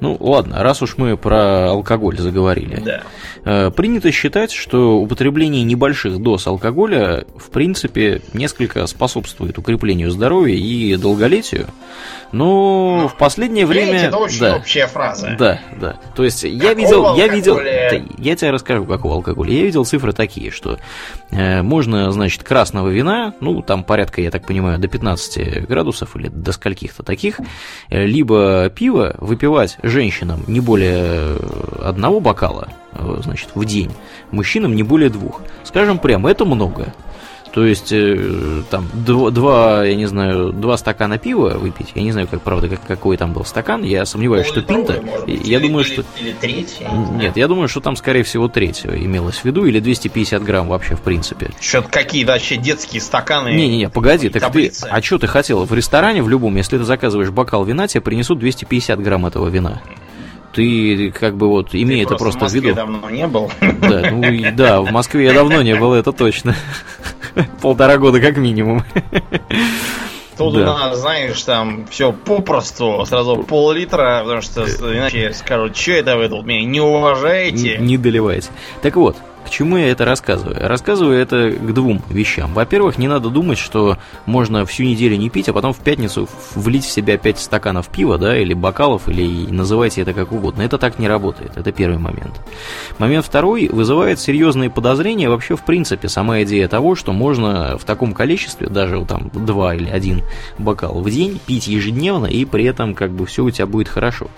Ну, 0.00 0.16
ладно, 0.20 0.62
раз 0.62 0.82
уж 0.82 0.96
мы 0.96 1.16
про 1.16 1.70
алкоголь 1.70 2.18
заговорили. 2.18 2.80
Да. 2.84 3.02
Э, 3.44 3.70
принято 3.70 4.10
считать, 4.12 4.52
что 4.52 4.98
употребление 4.98 5.62
небольших 5.64 6.18
доз 6.20 6.46
алкоголя, 6.46 7.24
в 7.36 7.50
принципе, 7.50 8.22
несколько 8.32 8.86
способствует 8.86 9.58
укреплению 9.58 10.10
здоровья 10.10 10.54
и 10.54 10.96
долголетию. 10.96 11.66
Но 12.32 13.02
ну, 13.02 13.08
в 13.08 13.16
последнее 13.16 13.64
время... 13.64 14.06
Это 14.06 14.16
очень 14.16 14.40
да, 14.40 14.56
общая 14.56 14.88
фраза. 14.88 15.36
Да, 15.38 15.60
да. 15.80 15.96
То 16.16 16.24
есть 16.24 16.42
какого 16.42 16.64
я 16.64 16.74
видел... 16.74 17.16
Я 17.16 17.28
видел... 17.28 17.60
Я 18.18 18.34
тебе 18.34 18.50
расскажу, 18.50 18.84
какого 18.86 19.14
алкоголя. 19.14 19.52
Я 19.52 19.62
видел 19.62 19.84
цифры 19.84 20.12
такие, 20.12 20.50
что 20.50 20.78
э, 21.30 21.62
можно, 21.62 22.10
значит, 22.10 22.42
красного 22.42 22.88
вина, 22.88 23.34
ну, 23.40 23.62
там 23.62 23.84
порядка, 23.84 24.20
я 24.20 24.30
так 24.30 24.46
понимаю, 24.46 24.78
до 24.78 24.88
15 24.88 25.68
градусов 25.68 26.16
или 26.16 26.28
до 26.28 26.52
скольких-то 26.52 27.02
таких, 27.04 27.38
э, 27.88 28.04
либо 28.04 28.68
пиво 28.68 28.93
выпивать 29.18 29.78
женщинам 29.82 30.44
не 30.46 30.60
более 30.60 31.36
одного 31.82 32.20
бокала, 32.20 32.68
э, 32.92 33.20
значит, 33.22 33.50
в 33.54 33.64
день, 33.64 33.90
мужчинам 34.30 34.74
не 34.74 34.82
более 34.82 35.10
двух. 35.10 35.42
Скажем 35.62 35.98
прямо, 35.98 36.30
это 36.30 36.44
много. 36.44 36.92
То 37.54 37.64
есть, 37.64 37.92
э, 37.92 38.62
там, 38.68 38.88
два, 38.92 39.84
я 39.84 39.94
не 39.94 40.06
знаю, 40.06 40.52
два 40.52 40.76
стакана 40.76 41.18
пива 41.18 41.50
выпить, 41.50 41.92
я 41.94 42.02
не 42.02 42.10
знаю, 42.10 42.26
как, 42.26 42.42
правда, 42.42 42.68
как, 42.68 42.84
какой 42.84 43.16
там 43.16 43.32
был 43.32 43.44
стакан, 43.44 43.84
я 43.84 44.04
сомневаюсь, 44.06 44.48
что 44.48 44.60
пинта, 44.60 45.00
я 45.28 45.58
или, 45.58 45.68
думаю, 45.68 45.84
что... 45.84 46.02
Или 46.20 46.32
треть, 46.32 46.78
Нет, 47.12 47.36
я 47.36 47.46
думаю, 47.46 47.68
что 47.68 47.80
там, 47.80 47.94
скорее 47.94 48.24
всего, 48.24 48.48
треть 48.48 48.84
имелось 48.84 49.36
в 49.36 49.44
виду, 49.44 49.66
или 49.66 49.78
250 49.78 50.42
грамм 50.42 50.66
вообще, 50.66 50.96
в 50.96 51.02
принципе. 51.02 51.50
Что-то 51.60 51.88
какие 51.90 52.24
вообще 52.24 52.56
детские 52.56 53.00
стаканы... 53.00 53.50
Не-не-не, 53.50 53.88
погоди, 53.88 54.30
так 54.30 54.42
таблицы. 54.42 54.82
ты... 54.82 54.88
А 54.88 55.00
что 55.00 55.18
ты 55.18 55.28
хотел? 55.28 55.64
В 55.64 55.72
ресторане, 55.72 56.24
в 56.24 56.28
любом, 56.28 56.56
если 56.56 56.76
ты 56.76 56.82
заказываешь 56.82 57.30
бокал 57.30 57.64
вина, 57.64 57.86
тебе 57.86 58.00
принесут 58.00 58.40
250 58.40 59.00
грамм 59.00 59.26
этого 59.26 59.46
вина 59.46 59.80
ты 60.54 61.10
как 61.10 61.36
бы 61.36 61.48
вот 61.48 61.70
имея 61.74 62.04
это 62.04 62.14
просто, 62.14 62.46
в 62.46 62.54
виду. 62.54 62.74
давно 62.74 63.10
не 63.10 63.26
был. 63.26 63.50
Да, 63.60 64.10
ну 64.12 64.22
да, 64.52 64.80
в 64.80 64.92
Москве 64.92 65.24
я 65.24 65.32
давно 65.32 65.62
не 65.62 65.74
был, 65.74 65.92
это 65.94 66.12
точно. 66.12 66.54
Полтора 67.60 67.98
года 67.98 68.20
как 68.20 68.36
минимум. 68.36 68.82
Тут 70.36 70.54
да. 70.54 70.60
у 70.60 70.64
нас, 70.64 70.98
знаешь, 70.98 71.40
там 71.42 71.86
все 71.90 72.12
попросту, 72.12 73.04
сразу 73.06 73.44
пол-литра, 73.44 74.22
потому 74.24 74.42
что 74.42 74.64
иначе 74.64 75.32
скажут, 75.32 75.76
что 75.76 75.92
это 75.92 76.16
вы 76.16 76.28
тут 76.28 76.44
меня 76.44 76.64
не 76.64 76.80
уважаете. 76.80 77.78
Не, 77.78 77.86
не 77.86 77.98
доливаете. 77.98 78.48
Так 78.82 78.96
вот, 78.96 79.16
к 79.46 79.50
чему 79.50 79.76
я 79.76 79.90
это 79.90 80.04
рассказываю? 80.04 80.56
рассказываю 80.68 81.18
это 81.18 81.50
к 81.50 81.72
двум 81.72 82.02
вещам. 82.08 82.52
Во-первых, 82.54 82.98
не 82.98 83.08
надо 83.08 83.28
думать, 83.30 83.58
что 83.58 83.98
можно 84.26 84.64
всю 84.66 84.84
неделю 84.84 85.16
не 85.16 85.30
пить, 85.30 85.48
а 85.48 85.52
потом 85.52 85.72
в 85.72 85.78
пятницу 85.78 86.28
влить 86.54 86.84
в 86.84 86.90
себя 86.90 87.18
5 87.18 87.38
стаканов 87.38 87.88
пива, 87.88 88.18
да, 88.18 88.36
или 88.36 88.54
бокалов, 88.54 89.08
или 89.08 89.50
называйте 89.50 90.02
это 90.02 90.12
как 90.12 90.32
угодно. 90.32 90.62
Это 90.62 90.78
так 90.78 90.98
не 90.98 91.08
работает. 91.08 91.56
Это 91.56 91.72
первый 91.72 91.98
момент. 91.98 92.40
Момент 92.98 93.24
второй 93.24 93.68
вызывает 93.68 94.20
серьезные 94.20 94.70
подозрения 94.70 95.28
вообще 95.28 95.56
в 95.56 95.64
принципе 95.64 96.08
сама 96.08 96.42
идея 96.42 96.68
того, 96.68 96.94
что 96.94 97.12
можно 97.12 97.78
в 97.78 97.84
таком 97.84 98.12
количестве, 98.12 98.68
даже 98.68 99.04
там 99.04 99.30
2 99.32 99.74
или 99.74 99.88
1 99.88 100.22
бокал 100.58 101.00
в 101.00 101.10
день 101.10 101.40
пить 101.44 101.66
ежедневно, 101.66 102.26
и 102.26 102.44
при 102.44 102.64
этом 102.64 102.94
как 102.94 103.10
бы 103.10 103.26
все 103.26 103.44
у 103.44 103.50
тебя 103.50 103.66
будет 103.66 103.88
хорошо. 103.88 104.28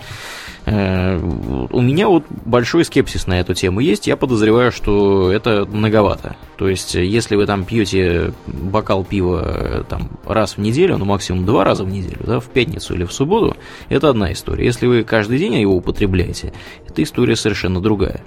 Э, 0.65 1.17
у 1.17 1.81
меня 1.81 2.07
вот 2.07 2.25
большой 2.45 2.83
скепсис 2.85 3.27
на 3.27 3.39
эту 3.39 3.53
тему 3.53 3.79
есть. 3.79 4.07
Я 4.07 4.17
подозреваю, 4.17 4.71
что 4.71 5.31
это 5.31 5.65
многовато. 5.65 6.35
То 6.57 6.67
есть, 6.67 6.95
если 6.95 7.35
вы 7.35 7.45
там 7.45 7.63
пьете 7.65 8.33
бокал 8.47 9.03
пива 9.03 9.41
э, 9.45 9.83
там, 9.87 10.09
раз 10.25 10.57
в 10.57 10.59
неделю, 10.59 10.97
ну 10.97 11.05
максимум 11.05 11.45
два 11.45 11.63
раза 11.63 11.83
в 11.83 11.89
неделю, 11.89 12.19
да, 12.25 12.39
в 12.39 12.45
пятницу 12.45 12.95
или 12.95 13.05
в 13.05 13.13
субботу, 13.13 13.55
это 13.89 14.09
одна 14.09 14.33
история. 14.33 14.65
Если 14.65 14.87
вы 14.87 15.03
каждый 15.03 15.37
день 15.37 15.55
его 15.55 15.75
употребляете, 15.75 16.53
эта 16.87 17.03
история 17.03 17.35
совершенно 17.35 17.79
другая. 17.79 18.21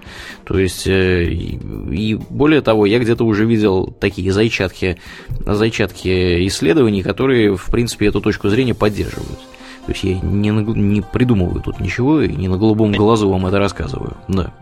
То 0.44 0.58
есть, 0.58 0.86
э, 0.86 1.24
и 1.24 2.14
более 2.14 2.62
того, 2.62 2.86
я 2.86 2.98
где-то 2.98 3.24
уже 3.24 3.44
видел 3.44 3.94
такие 4.00 4.32
зайчатки, 4.32 4.98
зайчатки 5.44 6.46
исследований, 6.46 7.02
которые, 7.02 7.56
в 7.56 7.66
принципе, 7.66 8.06
эту 8.06 8.20
точку 8.20 8.48
зрения 8.48 8.74
поддерживают. 8.74 9.38
То 9.86 9.92
есть 9.92 10.04
я 10.04 10.20
не, 10.20 10.50
не 10.50 11.00
придумываю 11.00 11.62
тут 11.62 11.80
ничего 11.80 12.20
и 12.20 12.28
не 12.28 12.48
на 12.48 12.58
голубом 12.58 12.92
глазу 12.92 13.30
вам 13.30 13.46
это 13.46 13.58
рассказываю. 13.58 14.16
Да. 14.28 14.52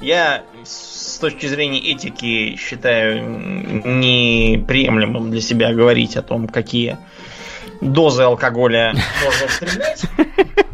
Я 0.00 0.42
с 0.64 1.18
точки 1.18 1.46
зрения 1.46 1.78
этики 1.78 2.56
считаю 2.56 3.24
неприемлемым 3.84 5.30
для 5.30 5.40
себя 5.40 5.72
говорить 5.72 6.16
о 6.16 6.22
том, 6.22 6.48
какие 6.48 6.98
дозы 7.80 8.22
алкоголя 8.22 8.94
можно 9.24 9.46
употреблять. 9.46 10.02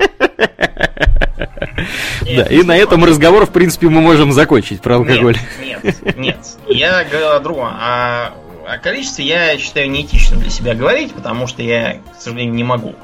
Да, 2.36 2.44
и 2.44 2.62
на 2.62 2.76
этом 2.76 3.04
разговор, 3.04 3.46
в 3.46 3.50
принципе, 3.50 3.88
мы 3.88 4.00
можем 4.00 4.32
закончить 4.32 4.80
про 4.80 4.96
алкоголь. 4.96 5.36
Нет, 5.60 5.82
нет, 5.84 6.16
нет. 6.16 6.38
Я 6.68 7.04
говорю 7.04 7.28
о 7.28 7.40
другом. 7.40 7.68
А 7.72 8.32
о 8.66 8.78
количестве 8.78 9.24
я 9.24 9.58
считаю 9.58 9.90
неэтичным 9.90 10.40
для 10.40 10.50
себя 10.50 10.74
говорить, 10.74 11.12
потому 11.14 11.46
что 11.46 11.62
я, 11.62 11.98
к 12.16 12.20
сожалению, 12.20 12.54
не 12.54 12.64
могу 12.64 12.94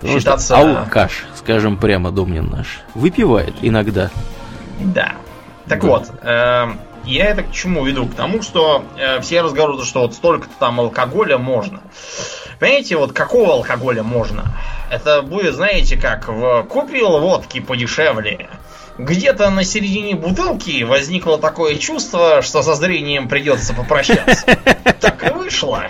Потому 0.00 0.18
считаться... 0.18 0.56
что 0.56 0.78
алкаш, 0.80 1.24
скажем 1.36 1.76
прямо, 1.76 2.10
Домнин 2.10 2.48
наш, 2.48 2.80
выпивает 2.94 3.54
иногда. 3.62 4.10
Да. 4.80 5.14
Так 5.68 5.80
Да. 5.80 5.86
вот, 5.86 6.10
э, 6.22 6.66
я 7.04 7.26
это 7.26 7.42
к 7.42 7.52
чему 7.52 7.84
веду? 7.84 8.06
К 8.06 8.14
тому, 8.14 8.42
что 8.42 8.84
э, 8.96 9.20
все 9.20 9.42
разговоры, 9.42 9.84
что 9.84 10.00
вот 10.02 10.14
столько-то 10.14 10.52
там 10.58 10.80
алкоголя 10.80 11.38
можно. 11.38 11.80
Понимаете, 12.58 12.96
вот 12.96 13.12
какого 13.12 13.54
алкоголя 13.54 14.02
можно? 14.02 14.44
Это 14.90 15.22
будет, 15.22 15.54
знаете, 15.54 15.96
как 15.96 16.28
в 16.28 16.62
купил 16.64 17.18
водки 17.18 17.60
подешевле. 17.60 18.48
Где-то 18.98 19.50
на 19.50 19.64
середине 19.64 20.14
бутылки 20.14 20.82
возникло 20.82 21.38
такое 21.38 21.76
чувство, 21.76 22.42
что 22.42 22.62
со 22.62 22.74
зрением 22.74 23.28
придется 23.28 23.74
попрощаться. 23.74 24.44
Так 25.00 25.28
и 25.28 25.32
вышло. 25.32 25.88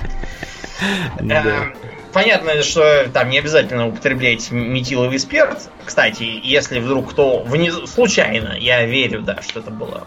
Да. 1.20 1.44
Э, 1.44 1.92
Понятно, 2.12 2.62
что 2.62 3.08
там 3.08 3.30
не 3.30 3.38
обязательно 3.38 3.88
употреблять 3.88 4.50
метиловый 4.50 5.18
спирт. 5.18 5.70
Кстати, 5.84 6.24
если 6.42 6.78
вдруг 6.78 7.10
кто 7.10 7.42
внизу 7.42 7.86
случайно, 7.86 8.54
я 8.58 8.84
верю, 8.84 9.22
да, 9.22 9.40
что 9.40 9.60
это 9.60 9.70
было 9.70 10.06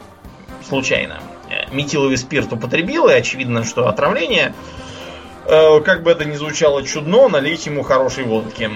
случайно, 0.68 1.20
э, 1.50 1.74
метиловый 1.74 2.18
спирт 2.18 2.54
употребил, 2.54 3.10
и 3.10 3.14
очевидно, 3.14 3.64
что 3.64 3.88
отравление, 3.88 4.54
э, 5.46 5.80
как 5.82 6.04
бы 6.04 6.12
это 6.12 6.26
ни 6.26 6.36
звучало 6.36 6.84
чудно, 6.86 7.28
налить 7.28 7.66
ему 7.66 7.82
хорошей 7.82 8.24
водки. 8.24 8.70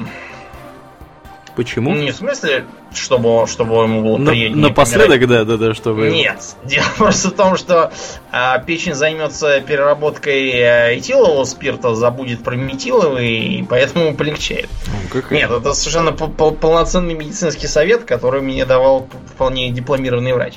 Почему? 1.60 1.94
Не 1.94 2.11
в 2.11 2.15
смысле, 2.15 2.64
чтобы, 2.94 3.45
чтобы 3.45 3.84
ему 3.84 4.02
было 4.02 4.18
На- 4.18 4.31
приятнее. 4.31 4.61
напоследок, 4.69 5.27
да, 5.27 5.44
да, 5.44 5.57
да, 5.57 5.73
чтобы... 5.73 6.10
Нет. 6.10 6.38
Дело 6.64 6.86
просто 6.98 7.27
в 7.27 7.31
том, 7.34 7.57
что 7.57 7.91
а, 8.31 8.60
печень 8.60 8.94
займется 8.94 9.60
переработкой 9.60 10.52
а, 10.53 10.98
этилового 10.98 11.44
спирта, 11.44 11.94
забудет 11.95 12.45
про 12.45 12.56
метиловый, 12.56 13.27
и 13.30 13.64
поэтому 13.64 14.15
полегчает. 14.15 14.69
Ну, 14.88 15.10
как- 15.22 15.31
Нет, 15.31 15.52
это 15.52 15.73
совершенно 15.73 16.14
пол- 16.14 16.30
пол- 16.31 16.53
полноценный 16.56 17.14
медицинский 17.14 17.68
совет, 17.68 18.06
который 18.06 18.40
мне 18.41 18.65
давал 18.65 19.10
вполне 19.34 19.69
дипломированный 19.72 20.31
врач. 20.31 20.53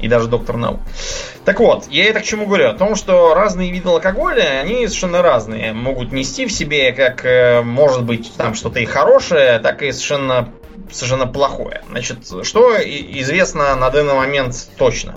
И 0.00 0.08
даже 0.08 0.28
доктор 0.28 0.56
наук. 0.56 0.80
Так 1.44 1.60
вот, 1.60 1.86
я 1.88 2.06
это 2.06 2.20
к 2.20 2.24
чему 2.24 2.46
говорю? 2.46 2.68
О 2.68 2.74
том, 2.74 2.96
что 2.96 3.34
разные 3.34 3.70
виды 3.70 3.88
алкоголя, 3.88 4.60
они 4.60 4.86
совершенно 4.86 5.22
разные. 5.22 5.72
Могут 5.72 6.12
нести 6.12 6.46
в 6.46 6.52
себе 6.52 6.92
как, 6.92 7.24
э, 7.24 7.62
может 7.62 8.04
быть, 8.04 8.32
там 8.36 8.54
что-то 8.54 8.80
и 8.80 8.84
хорошее, 8.84 9.58
так 9.58 9.82
и 9.82 9.92
совершенно, 9.92 10.48
совершенно 10.92 11.26
плохое. 11.26 11.82
Значит, 11.90 12.18
что 12.44 12.76
известно 12.76 13.74
на 13.76 13.90
данный 13.90 14.14
момент 14.14 14.54
точно? 14.76 15.16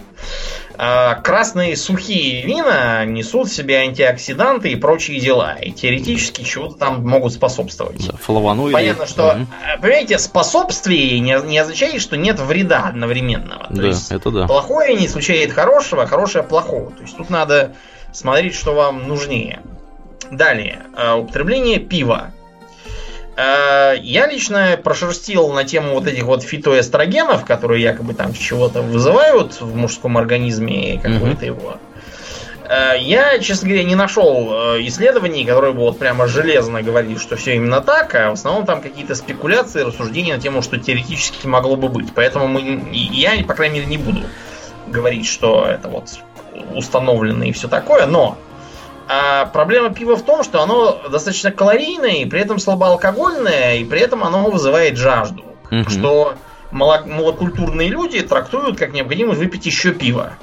А, 0.76 1.16
Красные 1.16 1.76
сухие 1.78 2.42
вина 2.44 3.06
несут 3.06 3.48
в 3.50 3.54
себе 3.54 3.78
антиоксиданты 3.78 4.72
и 4.72 4.76
прочие 4.76 5.20
дела. 5.20 5.54
И 5.56 5.72
теоретически 5.72 6.44
чего-то 6.44 6.76
там 6.76 7.08
могут 7.08 7.34
способствовать. 7.34 8.08
Да, 8.08 8.18
флавоноиды. 8.18 8.74
Понятно, 8.74 9.06
что, 9.06 9.38
э, 9.38 9.80
понимаете, 9.82 10.18
способствие 10.18 11.20
не, 11.20 11.40
не 11.46 11.60
означает, 11.60 12.02
что 12.02 12.18
нет 12.18 12.40
вреда 12.40 12.86
одновременного. 12.88 13.68
То 13.68 13.74
Да, 13.76 13.88
есть 13.88 14.12
это 14.12 14.32
да. 14.32 14.48
плохое 14.48 14.96
не 14.96 15.06
исключает 15.06 15.54
хорошего, 15.54 16.04
а 16.04 16.08
хорошее 16.08 16.44
плохого. 16.44 16.92
То 16.92 17.04
есть 17.04 17.16
тут 17.18 17.30
надо 17.30 17.76
смотреть, 18.12 18.56
что 18.56 18.74
вам 18.74 19.08
нужнее. 19.08 19.62
Далее, 20.32 20.84
э, 20.98 21.14
употребление 21.14 21.78
пива. 21.80 22.32
Э, 23.36 23.96
Я 24.02 24.28
лично 24.28 24.80
прошерстил 24.84 25.52
на 25.52 25.64
тему 25.64 25.94
вот 25.94 26.08
этих 26.08 26.24
вот 26.24 26.44
фитоэстрогенов, 26.44 27.46
которые 27.46 27.82
якобы 27.82 28.14
там 28.14 28.34
чего-то 28.34 28.82
вызывают 28.82 29.60
в 29.60 29.76
мужском 29.76 30.18
организме, 30.18 31.00
какое-то 31.02 31.46
его. 31.46 31.78
Э, 32.70 32.94
Я, 33.00 33.40
честно 33.40 33.70
говоря, 33.70 33.84
не 33.84 33.96
нашел 33.96 34.76
э, 34.76 34.82
исследований, 34.88 35.46
которые 35.46 35.74
бы 35.74 35.80
вот 35.82 35.98
прямо 35.98 36.28
железно 36.28 36.84
говорили, 36.84 37.18
что 37.18 37.36
все 37.36 37.56
именно 37.56 37.82
так, 37.82 38.14
а 38.14 38.30
в 38.30 38.34
основном 38.34 38.66
там 38.66 38.82
какие-то 38.82 39.16
спекуляции, 39.16 39.82
рассуждения 39.82 40.36
на 40.36 40.42
тему, 40.42 40.62
что 40.62 40.78
теоретически 40.78 41.48
могло 41.48 41.76
бы 41.76 41.90
быть. 41.90 42.14
Поэтому 42.14 42.48
мы, 42.48 42.88
я, 42.92 43.32
по 43.48 43.56
крайней 43.56 43.80
мере, 43.80 43.88
не 43.88 43.98
буду 43.98 44.22
говорить, 44.88 45.26
что 45.26 45.66
это 45.66 45.88
вот 45.88 46.10
установлено 46.76 47.46
и 47.46 47.52
все 47.52 47.68
такое, 47.68 48.06
но 48.06 48.38
а 49.08 49.46
проблема 49.48 49.94
пива 49.94 50.16
в 50.16 50.24
том, 50.24 50.44
что 50.44 50.62
оно 50.62 51.02
достаточно 51.10 51.52
калорийное, 51.52 52.18
и 52.18 52.26
при 52.26 52.40
этом 52.40 52.60
слабоалкогольное, 52.60 53.76
и 53.78 53.84
при 53.86 54.00
этом 54.00 54.24
оно 54.24 54.50
вызывает 54.50 54.98
жажду. 54.98 55.44
Мгм. 55.72 55.90
Что 55.90 56.36
мало- 56.72 57.04
малокультурные 57.06 57.90
люди 57.90 58.22
трактуют 58.22 58.78
как 58.78 58.94
необходимость 58.94 59.40
выпить 59.40 59.66
еще 59.66 59.92
пива. 59.92 60.34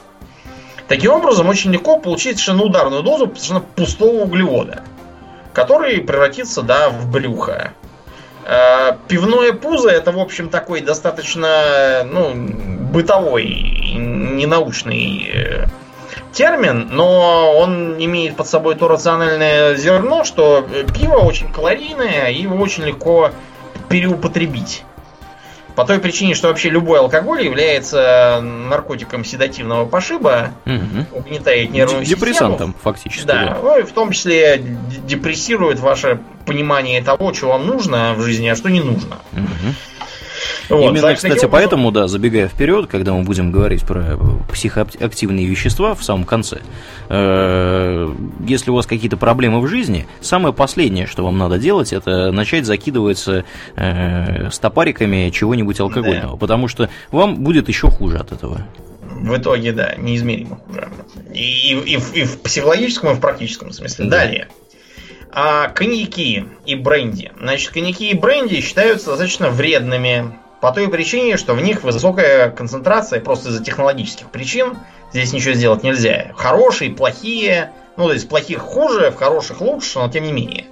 Таким 0.88 1.12
образом, 1.12 1.48
очень 1.48 1.72
легко 1.72 1.98
получить 1.98 2.38
совершенно 2.38 2.64
ударную 2.64 3.02
дозу 3.02 3.26
совершенно 3.28 3.60
пустого 3.60 4.22
углевода, 4.22 4.82
который 5.52 6.00
превратится 6.00 6.62
да, 6.62 6.90
в 6.90 7.10
брюхо. 7.10 7.72
Э, 8.44 8.96
Пивное 9.06 9.52
пузо 9.52 9.88
это, 9.88 10.10
в 10.10 10.18
общем, 10.18 10.48
такой 10.48 10.80
достаточно 10.80 12.02
ну, 12.04 12.32
бытовой, 12.92 13.44
ненаучный 13.94 15.30
э, 15.32 15.66
термин, 16.32 16.88
но 16.90 17.52
он 17.56 17.96
имеет 18.02 18.36
под 18.36 18.46
собой 18.48 18.74
то 18.76 18.88
рациональное 18.88 19.74
зерно, 19.76 20.24
что 20.24 20.66
э, 20.72 20.84
пиво 20.92 21.16
очень 21.18 21.52
калорийное, 21.52 22.28
и 22.30 22.42
его 22.42 22.56
очень 22.56 22.84
легко 22.84 23.30
переупотребить. 23.88 24.84
По 25.76 25.84
той 25.84 25.98
причине, 25.98 26.34
что 26.34 26.48
вообще 26.48 26.68
любой 26.68 26.98
алкоголь 26.98 27.42
является 27.44 28.40
наркотиком 28.42 29.24
седативного 29.24 29.86
пошиба, 29.86 30.50
Мгм. 30.64 31.06
угнетает 31.12 31.70
нервную 31.70 32.04
систему. 32.04 32.20
Депрессантом, 32.20 32.74
фактически. 32.82 33.26
Да, 33.26 33.44
да. 33.44 33.58
ну 33.62 33.78
и 33.78 33.82
в 33.82 33.92
том 33.92 34.10
числе 34.10 34.58
депрессирует 34.58 35.78
ваше 35.78 36.20
понимание 36.44 37.02
того, 37.02 37.32
что 37.32 37.48
вам 37.48 37.66
нужно 37.66 38.14
в 38.14 38.20
жизни, 38.22 38.48
а 38.48 38.56
что 38.56 38.68
не 38.68 38.80
нужно. 38.80 39.16
Мгм. 39.32 39.74
Вот, 40.70 40.82
Именно, 40.92 41.14
кстати, 41.14 41.32
образом- 41.32 41.50
поэтому, 41.50 41.90
да, 41.90 42.06
забегая 42.08 42.46
вперед, 42.48 42.86
когда 42.86 43.12
мы 43.12 43.22
будем 43.24 43.50
говорить 43.50 43.84
про 43.84 44.16
психоактивные 44.52 45.46
вещества 45.46 45.94
в 45.94 46.02
самом 46.04 46.24
конце, 46.24 46.60
э, 47.08 48.08
если 48.46 48.70
у 48.70 48.74
вас 48.74 48.86
какие-то 48.86 49.16
проблемы 49.16 49.60
в 49.60 49.66
жизни, 49.66 50.06
самое 50.20 50.54
последнее, 50.54 51.06
что 51.06 51.24
вам 51.24 51.38
надо 51.38 51.58
делать, 51.58 51.92
это 51.92 52.30
начать 52.32 52.66
закидываться 52.66 53.44
э, 53.76 54.50
стопариками 54.50 55.30
чего-нибудь 55.30 55.80
алкогольного, 55.80 56.36
потому 56.36 56.68
что 56.68 56.88
вам 57.10 57.36
будет 57.36 57.68
еще 57.68 57.88
хуже 57.90 58.18
от 58.18 58.32
этого. 58.32 58.66
В 59.12 59.36
итоге, 59.36 59.72
да, 59.72 59.94
неизмеримо 59.98 60.60
хуже. 60.66 60.88
И, 61.34 61.72
и- 61.74 61.92
и 61.94 61.96
в, 61.96 62.14
и 62.14 62.22
в 62.22 62.40
психологическом, 62.40 63.12
и 63.12 63.14
в 63.14 63.20
практическом 63.20 63.72
смысле. 63.72 64.04
Да. 64.06 64.10
Далее. 64.18 64.48
А 65.32 65.68
коньяки 65.68 66.44
и 66.66 66.74
бренди. 66.74 67.30
Значит, 67.40 67.70
коньяки 67.72 68.10
и 68.10 68.14
бренди 68.14 68.60
считаются 68.60 69.10
достаточно 69.10 69.50
вредными 69.50 70.32
по 70.60 70.72
той 70.72 70.88
причине, 70.88 71.36
что 71.36 71.54
в 71.54 71.62
них 71.62 71.82
высокая 71.82 72.50
концентрация 72.50 73.20
просто 73.20 73.48
из-за 73.48 73.64
технологических 73.64 74.28
причин. 74.30 74.76
Здесь 75.12 75.32
ничего 75.32 75.54
сделать 75.54 75.82
нельзя. 75.82 76.32
Хорошие, 76.36 76.92
плохие. 76.92 77.72
Ну, 77.96 78.06
то 78.06 78.12
есть 78.12 78.28
плохих 78.28 78.60
хуже, 78.60 79.10
в 79.10 79.16
хороших 79.16 79.60
лучше, 79.60 79.98
но 79.98 80.08
тем 80.08 80.24
не 80.24 80.32
менее. 80.32 80.66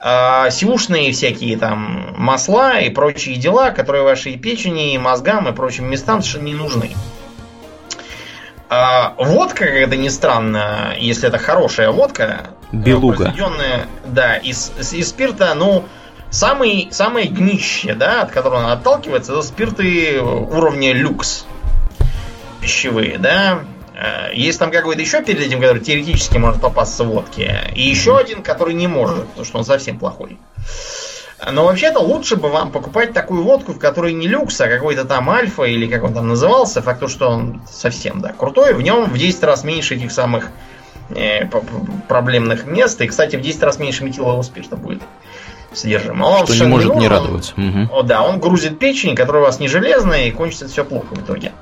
А, 0.00 0.48
сиушные 0.50 1.12
всякие 1.12 1.58
там 1.58 2.14
масла 2.16 2.78
и 2.78 2.88
прочие 2.88 3.36
дела, 3.36 3.70
которые 3.70 4.04
вашей 4.04 4.36
печени, 4.36 4.96
мозгам 4.96 5.48
и 5.48 5.52
прочим 5.52 5.90
местам 5.90 6.22
совершенно 6.22 6.46
не 6.46 6.54
нужны. 6.54 6.90
А, 8.70 9.14
водка, 9.18 9.64
как 9.64 9.74
это 9.74 9.96
ни 9.96 10.08
странно, 10.08 10.94
если 10.98 11.28
это 11.28 11.38
хорошая 11.38 11.90
водка, 11.90 12.50
Белуга. 12.70 13.32
да, 14.04 14.36
из, 14.36 14.72
из 14.92 15.08
спирта, 15.08 15.54
ну, 15.54 15.84
самый, 16.30 16.88
самое 16.90 17.28
днище, 17.28 17.94
да, 17.94 18.22
от 18.22 18.30
которого 18.30 18.60
надо 18.60 18.74
отталкиваться, 18.74 19.32
это 19.32 19.42
спирты 19.42 20.20
уровня 20.20 20.92
люкс 20.92 21.46
пищевые, 22.60 23.18
да. 23.18 23.60
Э, 23.94 24.32
Есть 24.34 24.58
там 24.58 24.70
какой-то 24.70 25.00
еще 25.00 25.22
перед 25.22 25.40
этим, 25.40 25.60
который 25.60 25.80
теоретически 25.80 26.38
может 26.38 26.60
попасться 26.60 27.04
в 27.04 27.08
водке. 27.08 27.70
И 27.74 27.82
еще 27.82 28.16
один, 28.16 28.42
который 28.42 28.74
не 28.74 28.88
может, 28.88 29.26
потому 29.28 29.44
что 29.44 29.58
он 29.58 29.64
совсем 29.64 29.98
плохой. 29.98 30.38
Но 31.52 31.64
вообще-то 31.64 32.00
лучше 32.00 32.36
бы 32.36 32.48
вам 32.48 32.72
покупать 32.72 33.12
такую 33.12 33.44
водку, 33.44 33.72
в 33.72 33.78
которой 33.78 34.12
не 34.12 34.26
люкс, 34.26 34.60
а 34.60 34.68
какой-то 34.68 35.04
там 35.04 35.30
альфа 35.30 35.64
или 35.64 35.86
как 35.86 36.02
он 36.02 36.12
там 36.12 36.28
назывался. 36.28 36.82
Факт 36.82 37.00
то, 37.00 37.08
что 37.08 37.28
он 37.28 37.62
совсем, 37.70 38.20
да, 38.20 38.32
крутой. 38.32 38.74
В 38.74 38.82
нем 38.82 39.04
в 39.04 39.16
10 39.16 39.42
раз 39.44 39.62
меньше 39.62 39.94
этих 39.94 40.10
самых 40.10 40.48
э, 41.10 41.46
проблемных 42.08 42.66
мест. 42.66 43.00
И, 43.00 43.06
кстати, 43.06 43.36
в 43.36 43.40
10 43.40 43.62
раз 43.62 43.78
меньше 43.78 44.04
метилового 44.04 44.42
спирта 44.42 44.76
будет 44.76 45.00
содержимое. 45.72 46.28
Он 46.28 46.46
Что 46.46 46.64
не 46.64 46.70
может 46.70 46.94
не 46.96 47.08
радовать. 47.08 47.54
О, 47.92 48.02
да, 48.02 48.22
он 48.22 48.40
грузит 48.40 48.78
печень, 48.78 49.14
которая 49.14 49.42
у 49.42 49.46
вас 49.46 49.60
не 49.60 49.68
железная, 49.68 50.26
и 50.26 50.30
кончится 50.30 50.68
все 50.68 50.84
плохо 50.84 51.14
в 51.14 51.22
итоге. 51.22 51.52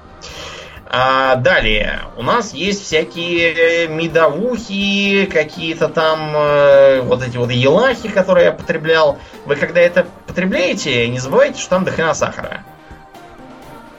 А, 0.89 1.35
далее, 1.35 2.03
у 2.17 2.23
нас 2.23 2.55
есть 2.55 2.85
всякие 2.85 3.89
медовухи, 3.89 5.27
какие-то 5.27 5.89
там 5.89 6.31
э, 6.35 7.01
вот 7.01 7.23
эти 7.25 7.37
вот 7.37 7.51
елахи, 7.51 8.09
которые 8.09 8.47
я 8.47 8.53
потреблял. 8.53 9.19
Вы 9.47 9.57
когда 9.57 9.81
это 9.81 10.07
потребляете, 10.27 11.09
не 11.09 11.19
забывайте, 11.19 11.61
что 11.61 11.71
там 11.71 11.85
дохрена 11.85 12.15
сахара. 12.15 12.63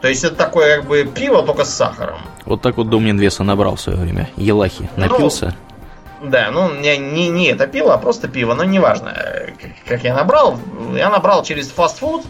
То 0.02 0.08
есть 0.08 0.24
это 0.24 0.36
такое 0.36 0.78
как 0.78 0.88
бы 0.88 1.04
пиво, 1.04 1.44
только 1.44 1.66
с 1.66 1.74
сахаром. 1.74 2.22
Вот 2.46 2.62
так 2.62 2.78
вот 2.78 2.90
Домнин 2.90 3.18
веса 3.20 3.44
набрал 3.44 3.76
в 3.76 3.82
свое 3.82 4.00
время. 4.00 4.30
Елахи 4.38 4.90
Ну, 4.96 5.04
напился. 5.04 5.56
Да, 6.22 6.50
ну 6.52 6.74
не, 6.74 6.98
не, 6.98 7.30
не 7.30 7.48
это 7.48 7.68
пиво, 7.68 7.94
а 7.94 7.98
просто 7.98 8.28
пиво, 8.28 8.54
но 8.54 8.64
неважно, 8.64 9.14
как, 9.62 9.72
как 9.86 10.04
я 10.04 10.16
набрал. 10.16 10.60
Я 10.96 11.10
набрал 11.10 11.44
через 11.44 11.70
фастфуд, 11.70 12.26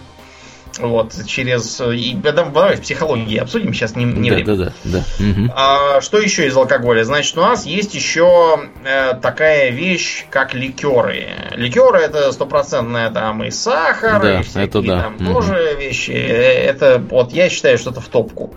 вот, 0.79 1.13
через... 1.25 1.81
И, 1.81 2.13
давай 2.15 2.77
психологии 2.77 3.37
обсудим, 3.37 3.73
сейчас 3.73 3.95
не, 3.95 4.05
не 4.05 4.29
да, 4.29 4.35
время. 4.35 4.55
Да, 4.55 4.65
да, 4.65 4.73
да. 4.83 5.25
Угу. 5.25 5.51
А, 5.55 6.01
что 6.01 6.19
еще 6.19 6.47
из 6.47 6.55
алкоголя? 6.55 7.03
Значит, 7.03 7.37
у 7.37 7.41
нас 7.41 7.65
есть 7.65 7.93
еще 7.95 8.59
э, 8.83 9.13
такая 9.21 9.69
вещь, 9.71 10.25
как 10.29 10.53
ликеры. 10.53 11.27
Ликеры 11.55 11.99
это 11.99 12.31
стопроцентная 12.31 13.09
там 13.11 13.43
и 13.43 13.51
сахар, 13.51 14.21
Да, 14.21 14.39
и 14.39 14.43
всякие 14.43 14.65
это 14.65 14.81
да. 14.81 15.01
там 15.03 15.13
Мгм. 15.15 15.33
тоже 15.33 15.75
вещи. 15.79 16.11
Э, 16.11 16.67
Это 16.67 17.01
вот 17.09 17.31
я 17.33 17.49
считаю, 17.49 17.77
что 17.77 17.91
это 17.91 18.01
в 18.01 18.07
топку. 18.07 18.55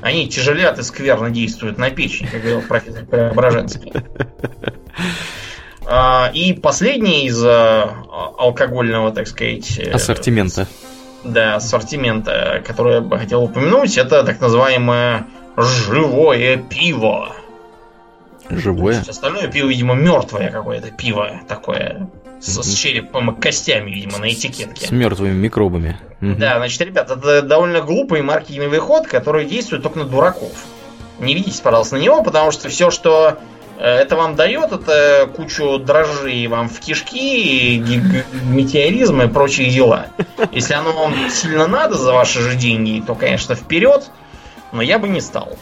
Они 0.00 0.28
тяжелят 0.28 0.78
и 0.78 0.82
скверно 0.82 1.30
действуют 1.30 1.78
на 1.78 1.90
печень, 1.90 2.26
как 2.28 2.40
говорил 2.40 2.62
профессор 2.62 3.04
Преображенский. 3.04 3.92
А, 5.86 6.30
И 6.32 6.54
последний 6.54 7.26
из 7.26 7.44
э, 7.44 7.48
алкогольного, 8.38 9.12
так 9.12 9.26
сказать, 9.28 9.78
э, 9.78 9.90
Ассортимента. 9.90 10.66
Да, 11.24 11.56
ассортимента, 11.56 12.62
который 12.66 12.94
я 12.94 13.00
бы 13.00 13.18
хотел 13.18 13.42
упомянуть, 13.42 13.96
это 13.96 14.22
так 14.24 14.40
называемое 14.40 15.26
живое 15.56 16.56
пиво. 16.56 17.34
Живое. 18.50 18.96
есть 18.96 19.08
остальное 19.08 19.48
пиво, 19.48 19.68
видимо, 19.68 19.94
мертвое 19.94 20.50
какое-то 20.50 20.90
пиво 20.90 21.40
такое. 21.48 22.08
С, 22.40 22.62
с 22.62 22.74
черепом 22.74 23.30
и 23.30 23.40
костями, 23.40 23.90
видимо, 23.90 24.18
на 24.18 24.28
С 24.28 24.34
этикетке. 24.34 24.94
мертвыми 24.94 25.32
микробами. 25.32 25.98
Да, 26.20 26.56
значит, 26.58 26.80
ребят, 26.82 27.10
это 27.10 27.40
довольно 27.42 27.80
глупый 27.80 28.20
маркетинговый 28.22 28.80
ход, 28.80 29.06
который 29.06 29.46
действует 29.46 29.82
только 29.82 29.98
на 30.00 30.04
дураков. 30.04 30.52
Не 31.20 31.34
ведитесь, 31.34 31.60
пожалуйста, 31.60 31.96
на 31.96 32.00
него, 32.00 32.22
потому 32.22 32.50
что 32.50 32.68
все, 32.68 32.90
что 32.90 33.38
это 33.78 34.16
вам 34.16 34.36
дает, 34.36 34.72
это 34.72 35.28
кучу 35.34 35.78
дрожжей 35.78 36.46
вам 36.46 36.68
в 36.68 36.78
кишки, 36.80 37.82
метеоризм 38.44 39.22
и 39.22 39.28
прочие 39.28 39.70
дела. 39.70 40.06
Если 40.52 40.74
оно 40.74 40.92
вам 40.92 41.14
сильно 41.30 41.66
надо 41.66 41.94
за 41.94 42.12
ваши 42.12 42.40
же 42.40 42.56
деньги, 42.56 43.02
то, 43.04 43.14
конечно, 43.14 43.54
вперед, 43.54 44.10
но 44.72 44.82
я 44.82 44.98
бы 44.98 45.08
не 45.08 45.20
стал. 45.20 45.58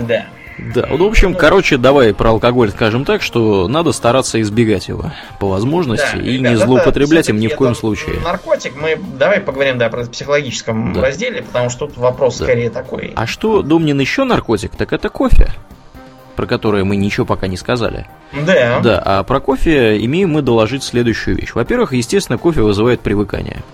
Да. 0.00 0.26
Да, 0.74 0.86
ну, 0.90 0.96
в 0.96 1.08
общем, 1.08 1.34
короче, 1.34 1.76
давай 1.76 2.12
про 2.12 2.30
алкоголь 2.30 2.70
скажем 2.70 3.04
так, 3.04 3.22
что 3.22 3.68
надо 3.68 3.92
стараться 3.92 4.40
избегать 4.40 4.88
его 4.88 5.12
по 5.38 5.48
возможности 5.48 6.16
Да, 6.16 6.20
и 6.20 6.32
ребят, 6.38 6.50
не 6.50 6.56
злоупотреблять 6.56 7.28
им 7.28 7.38
ни 7.38 7.46
в 7.46 7.54
коем 7.54 7.76
случае. 7.76 8.18
Наркотик, 8.24 8.74
мы 8.74 8.96
давай 8.96 9.40
поговорим, 9.40 9.78
да, 9.78 9.88
про 9.88 10.04
психологическом 10.04 10.94
Да. 10.94 11.02
разделе, 11.02 11.42
потому 11.42 11.70
что 11.70 11.86
тут 11.86 11.96
вопрос 11.96 12.38
Да. 12.38 12.44
скорее 12.44 12.70
такой. 12.70 13.12
А 13.14 13.26
что, 13.28 13.62
Домнин, 13.62 14.00
еще 14.00 14.24
наркотик, 14.24 14.74
так 14.74 14.92
это 14.92 15.08
кофе, 15.10 15.52
про 16.38 16.46
которое 16.46 16.84
мы 16.84 16.94
ничего 16.94 17.26
пока 17.26 17.48
не 17.48 17.56
сказали. 17.56 18.06
Да. 18.32 18.78
Да, 18.78 19.02
а 19.04 19.22
про 19.24 19.40
кофе 19.40 19.98
имеем 20.04 20.30
мы 20.30 20.40
доложить 20.40 20.84
следующую 20.84 21.34
вещь. 21.36 21.50
Во-первых, 21.52 21.92
естественно, 21.92 22.38
кофе 22.38 22.62
вызывает 22.62 23.00
привыкание. 23.00 23.64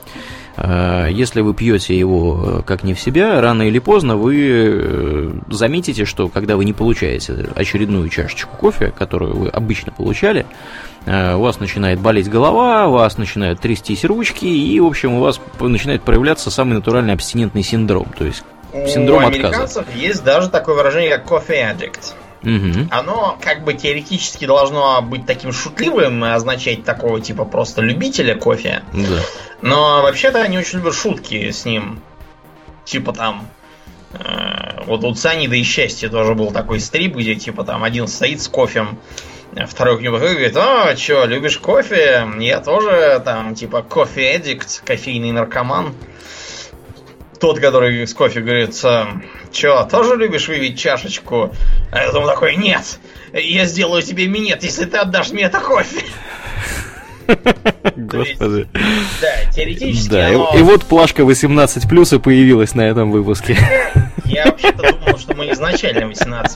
Э, 0.56 1.08
Если 1.10 1.42
вы 1.42 1.52
пьете 1.52 1.94
его 1.98 2.42
э, 2.42 2.62
как 2.64 2.82
не 2.82 2.94
в 2.94 3.00
себя, 3.00 3.38
рано 3.42 3.64
или 3.64 3.78
поздно 3.80 4.16
вы 4.16 4.34
э, 4.46 5.30
заметите, 5.50 6.06
что 6.06 6.28
когда 6.28 6.56
вы 6.56 6.64
не 6.64 6.72
получаете 6.72 7.50
очередную 7.54 8.08
чашечку 8.08 8.56
кофе, 8.56 8.94
которую 8.96 9.36
вы 9.36 9.48
обычно 9.50 9.92
получали, 9.92 10.46
э, 11.04 11.34
у 11.34 11.40
вас 11.40 11.60
начинает 11.60 12.00
болеть 12.00 12.30
голова, 12.30 12.86
у 12.86 12.92
вас 12.92 13.18
начинают 13.18 13.60
трястись 13.60 14.06
ручки, 14.06 14.46
и, 14.46 14.80
в 14.80 14.86
общем, 14.86 15.12
у 15.16 15.20
вас 15.20 15.38
начинает 15.60 16.00
проявляться 16.00 16.50
самый 16.50 16.72
натуральный 16.72 17.12
абстинентный 17.12 17.62
синдром. 17.62 18.06
То 18.16 18.24
есть, 18.24 18.42
синдром 18.86 19.22
У 19.24 19.26
отказа. 19.26 19.46
американцев 19.48 19.84
есть 19.94 20.24
даже 20.24 20.48
такое 20.48 20.76
выражение, 20.76 21.18
как 21.18 21.30
coffee 21.30 21.60
addict. 21.60 22.14
Мгм, 22.44 22.88
Оно 22.90 23.38
как 23.42 23.64
бы 23.64 23.74
теоретически 23.74 24.46
должно 24.46 25.00
быть 25.02 25.26
таким 25.26 25.52
шутливым 25.52 26.24
и 26.24 26.28
означать 26.28 26.84
такого 26.84 27.20
типа 27.20 27.44
просто 27.44 27.80
любителя 27.82 28.34
кофе. 28.34 28.82
да. 28.92 29.20
Но 29.62 30.02
вообще-то 30.02 30.42
они 30.42 30.58
очень 30.58 30.78
любят 30.78 30.94
шутки 30.94 31.50
с 31.50 31.64
ним. 31.64 32.00
Типа 32.84 33.12
там... 33.12 33.48
э, 34.12 34.82
вот 34.86 35.04
у 35.04 35.14
Цианида 35.14 35.56
и 35.56 35.62
Счастья 35.62 36.08
тоже 36.08 36.34
был 36.34 36.50
такой 36.50 36.80
стрип, 36.80 37.16
где 37.16 37.34
типа 37.34 37.64
там 37.64 37.82
один 37.82 38.06
стоит 38.06 38.42
с 38.42 38.48
кофем, 38.48 38.98
а 39.56 39.66
второй 39.66 39.98
к 39.98 40.02
нему 40.02 40.16
подходит 40.16 40.34
и 40.34 40.50
говорит, 40.50 40.56
о, 40.56 40.94
чё, 40.96 41.24
любишь 41.26 41.58
кофе? 41.58 42.26
Я 42.38 42.60
тоже 42.60 43.22
там 43.24 43.54
типа 43.54 43.82
кофе-эдикт, 43.82 44.82
кофейный 44.84 45.32
наркоман. 45.32 45.94
Тот, 47.44 47.60
который 47.60 48.06
с 48.06 48.14
кофе 48.14 48.40
говорит, 48.40 48.74
чё, 49.52 49.84
тоже 49.84 50.16
любишь 50.16 50.48
выпить 50.48 50.78
чашечку? 50.78 51.54
А 51.92 52.04
я 52.04 52.10
думаю 52.10 52.32
такой, 52.32 52.56
нет, 52.56 52.98
я 53.34 53.66
сделаю 53.66 54.00
тебе 54.00 54.28
минет, 54.28 54.62
если 54.62 54.86
ты 54.86 54.96
отдашь 54.96 55.30
мне 55.30 55.42
это 55.42 55.60
кофе. 55.60 56.06
Господи. 57.96 58.66
Да, 59.20 59.52
теоретически 59.54 60.08
Да, 60.08 60.32
и- 60.32 60.62
вот 60.62 60.84
плашка 60.86 61.26
18 61.26 61.86
плюс 61.86 62.14
и 62.14 62.18
появилась 62.18 62.74
на 62.74 62.80
этом 62.80 63.10
выпуске. 63.10 63.58
Я 64.35 64.47
вообще-то 64.47 64.93
думал, 64.93 65.19
что 65.19 65.35
мы 65.35 65.51
изначально 65.52 66.11
18+. 66.11 66.48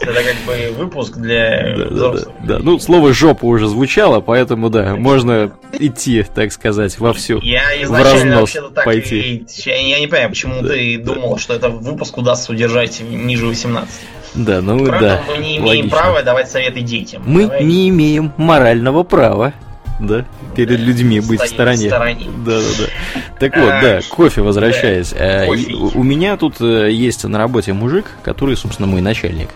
Это 0.00 0.12
как 0.12 0.36
бы 0.46 0.72
выпуск 0.76 1.16
для 1.16 1.74
Да, 1.76 1.76
да, 1.76 1.84
да, 1.84 1.90
взрослых. 1.94 2.34
да. 2.44 2.58
Ну, 2.60 2.78
слово 2.78 3.12
жопа 3.12 3.44
уже 3.44 3.68
звучало, 3.68 4.20
поэтому 4.20 4.70
да, 4.70 4.96
можно 4.96 5.52
идти, 5.78 6.24
так 6.34 6.52
сказать, 6.52 6.98
во 6.98 7.12
всю. 7.12 7.40
Я 7.42 7.82
изначально 7.82 8.40
вообще-то 8.40 8.70
так 8.70 8.84
пойти. 8.84 9.20
и... 9.20 9.46
Я, 9.66 9.76
я 9.76 10.00
не 10.00 10.06
понимаю, 10.06 10.30
почему 10.30 10.62
ты 10.62 10.98
думал, 10.98 11.38
что 11.38 11.54
это 11.54 11.68
выпуск 11.68 12.16
удастся 12.18 12.52
удержать 12.52 13.00
ниже 13.00 13.46
18. 13.46 13.88
Да, 14.34 14.60
ну 14.60 14.84
Кроме 14.84 15.00
да. 15.00 15.22
мы 15.28 15.38
не 15.38 15.56
имеем 15.56 15.64
логично. 15.66 15.90
права 15.90 16.22
давать 16.22 16.50
советы 16.50 16.80
детям. 16.82 17.22
Мы 17.24 17.42
Давай 17.46 17.64
не 17.64 17.88
имеем 17.88 18.32
морального 18.36 19.02
права, 19.02 19.54
да, 19.98 20.24
перед 20.54 20.78
Да, 20.78 20.84
людьми 20.84 21.20
быть 21.20 21.40
в 21.40 21.46
стоим 21.46 21.50
в 21.50 21.54
стороне. 21.54 21.88
стороне. 21.88 22.26
Да, 22.44 22.58
да, 22.60 22.66
да. 22.78 23.20
Так 23.38 23.56
вот, 23.56 23.70
А, 23.70 23.80
да, 23.82 24.00
кофе 24.08 24.42
возвращаясь. 24.42 25.12
Э, 25.14 25.46
кофе. 25.46 25.74
у 25.74 26.02
меня 26.02 26.36
тут 26.36 26.60
э, 26.60 26.90
есть 26.92 27.24
на 27.24 27.38
работе 27.38 27.72
мужик, 27.72 28.06
который, 28.22 28.56
собственно, 28.56 28.86
мой 28.88 29.00
начальник. 29.00 29.48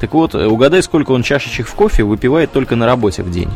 Так 0.00 0.14
вот, 0.14 0.34
э, 0.34 0.46
угадай, 0.46 0.82
сколько 0.82 1.12
он 1.12 1.22
чашечек 1.22 1.66
в 1.66 1.74
кофе 1.74 2.02
выпивает 2.04 2.52
только 2.52 2.76
на 2.76 2.86
работе 2.86 3.22
в 3.22 3.30
день. 3.30 3.50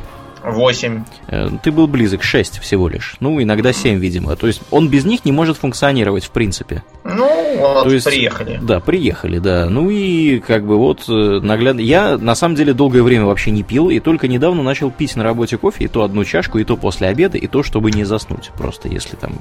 8. 0.46 1.04
Э, 1.28 1.48
Ты 1.62 1.72
был 1.72 1.86
близок, 1.88 2.22
6 2.22 2.60
всего 2.60 2.88
лишь. 2.88 3.16
Ну, 3.20 3.42
иногда 3.42 3.72
7, 3.72 3.98
видимо. 3.98 4.36
То 4.36 4.46
есть 4.46 4.62
он 4.70 4.88
без 4.88 5.04
них 5.04 5.24
не 5.24 5.32
может 5.32 5.56
функционировать, 5.56 6.24
в 6.24 6.30
принципе. 6.30 6.82
Ну, 7.04 7.28
вот, 7.58 7.84
То 7.84 7.90
есть- 7.90 8.06
приехали. 8.06 8.58
Да, 8.62 8.80
приехали, 8.80 9.38
да. 9.38 9.68
Ну 9.68 9.90
и 9.90 10.38
как 10.40 10.64
бы 10.66 10.76
вот 10.76 11.04
э, 11.08 11.12
наглядно. 11.42 11.80
Я 11.80 12.16
на 12.16 12.34
самом 12.34 12.54
деле 12.54 12.72
долгое 12.74 13.02
время 13.02 13.24
вообще 13.26 13.50
не 13.50 13.62
пил, 13.62 13.90
и 13.90 13.98
только 14.00 14.28
недавно 14.28 14.62
начал 14.62 14.90
пить 14.90 15.16
на 15.16 15.24
работе 15.24 15.56
кофе, 15.58 15.84
и 15.84 15.88
то 15.88 16.02
одну 16.02 16.24
чашку, 16.24 16.58
и 16.58 16.64
то 16.64 16.76
после 16.76 17.08
обеда, 17.08 17.38
и 17.38 17.46
то, 17.46 17.62
чтобы 17.62 17.90
не 17.90 18.04
заснуть. 18.04 18.50
Просто 18.56 18.88
если 18.88 19.16
там 19.16 19.32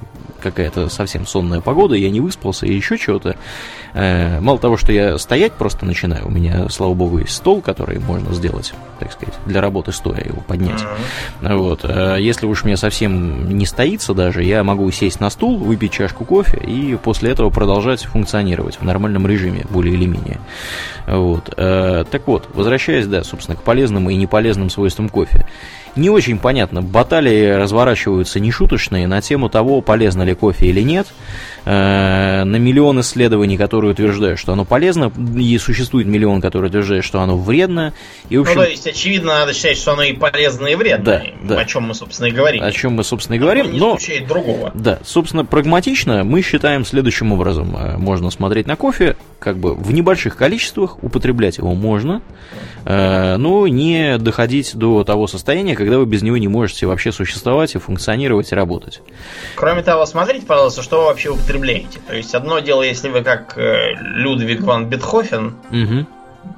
какая-то 0.42 0.90
совсем 0.90 1.26
сонная 1.28 1.62
погода, 1.62 1.96
я 1.96 2.10
не 2.10 2.20
выспался, 2.20 2.66
и 2.66 2.74
еще 2.74 2.98
чего-то. 2.98 3.36
Э, 3.94 4.40
мало 4.40 4.58
того, 4.60 4.78
что 4.78 4.92
я 4.92 5.18
стоять 5.18 5.54
просто 5.54 5.86
начинаю, 5.86 6.28
у 6.28 6.32
меня, 6.32 6.68
слава 6.70 6.94
богу, 6.94 7.20
есть 7.20 7.34
стол, 7.36 7.62
который 7.62 8.00
можно 8.00 8.34
сделать, 8.34 8.74
так 9.00 9.12
сказать, 9.12 9.36
для 9.46 9.62
работы 9.62 9.92
стоя 9.92 10.24
его 10.24 10.42
поднять. 10.42 10.84
Мгм. 11.42 11.58
Вот. 11.58 11.82
а 11.84 12.18
Если 12.18 12.46
уж 12.46 12.64
мне 12.64 12.78
совсем 12.78 13.58
не 13.58 13.66
стоится 13.66 14.14
даже, 14.14 14.44
я 14.44 14.64
могу 14.64 14.90
сесть 14.92 15.20
на 15.20 15.30
стул, 15.30 15.58
выпить 15.58 15.92
чашку 15.92 16.26
кофе 16.26 16.58
и 16.58 16.96
после 16.96 17.32
этого 17.32 17.50
продолжать 17.50 18.04
функционировать 18.04 18.80
в 18.80 18.84
нормальном 18.84 19.28
режиме, 19.28 19.66
более 19.70 19.94
или 19.94 20.06
менее. 20.06 20.40
Вот. 21.08 21.54
Э, 21.58 22.04
Так 22.10 22.28
вот, 22.28 22.50
возвращаясь, 22.54 23.08
да, 23.08 23.24
собственно, 23.24 23.56
к 23.56 23.62
полезным 23.62 24.10
и 24.10 24.16
неполезным 24.16 24.70
свойствам 24.70 25.10
кофе. 25.10 25.46
Не 25.96 26.10
очень 26.10 26.38
понятно, 26.40 26.82
баталии 26.82 27.52
разворачиваются 27.52 28.40
нешуточные 28.40 29.08
на 29.08 29.22
тему 29.22 29.50
того, 29.50 29.82
полезно 29.82 30.24
ли 30.24 30.34
кофе 30.34 30.68
или 30.68 30.82
нет. 30.82 31.08
Э, 31.66 32.44
На 32.44 32.58
миллион 32.58 33.00
исследований, 33.02 33.58
которые 33.58 33.92
утверждают, 33.92 34.38
что 34.40 34.54
оно 34.54 34.66
полезно, 34.66 35.12
и 35.38 35.58
существует 35.58 36.06
миллион, 36.06 36.42
которые 36.42 36.70
утверждают, 36.70 37.06
что 37.06 37.22
оно 37.22 37.38
вредно. 37.38 37.94
И, 38.30 38.38
в 38.38 38.42
общем, 38.42 38.56
Ну, 38.56 38.64
то 38.64 38.70
есть, 38.70 38.86
очевидно, 38.86 39.40
надо 39.40 39.54
считать, 39.54 39.78
что 39.78 39.94
оно 39.94 40.04
и 40.04 40.14
полезно, 40.14 40.68
и 40.68 40.76
вредно. 40.76 41.06
Да, 41.06 41.24
да. 41.44 41.60
О 41.62 41.66
чем 41.66 41.84
мы, 41.84 41.96
собственно, 41.96 42.28
и 42.28 42.32
говорим. 42.32 42.62
о 42.62 42.72
чем 42.72 42.94
мы, 42.94 43.04
собственно, 43.04 43.38
и 43.38 43.40
говорим. 43.40 43.72
не 43.72 43.80
Но 43.80 43.98
другого. 44.28 44.72
Да, 44.76 45.00
собственно, 45.04 45.44
прагматично 45.46 46.24
мы 46.24 46.42
считаем 46.42 46.86
следующим 46.86 47.32
образом. 47.32 47.76
Э, 47.76 47.98
Можно 47.98 48.30
смотреть 48.30 48.68
на 48.68 48.76
кофе, 48.76 49.16
как 49.40 49.58
бы 49.58 49.74
в 49.74 49.92
небольших 49.92 50.36
количествах, 50.36 51.04
употреблять 51.04 51.58
его 51.58 51.74
можно, 51.74 52.22
э, 52.86 53.38
но 53.38 53.68
не 53.68 54.18
доходить 54.18 54.76
до 54.76 55.04
того 55.04 55.28
состояния, 55.28 55.76
когда 55.86 56.00
вы 56.00 56.08
без 56.08 56.24
него 56.24 56.38
не 56.38 56.48
можете 56.48 56.88
вообще 56.88 57.12
существовать 57.12 57.76
и 57.76 57.78
функционировать 57.78 58.52
и 58.52 58.56
работать. 58.56 59.04
Кроме 59.56 59.84
того, 59.84 60.08
смотрите, 60.08 60.44
пожалуйста, 60.44 60.82
что 60.82 61.02
вы 61.02 61.06
вообще 61.06 61.30
употребляете. 61.30 62.00
То 62.08 62.16
есть, 62.16 62.34
одно 62.34 62.58
дело, 62.58 62.82
если 62.82 63.10
вы 63.10 63.22
как 63.22 63.56
э, 63.56 63.94
Людвиг 64.00 64.62
ван 64.62 64.88
Бетхофен 64.90 65.54
Мгм. 65.70 66.08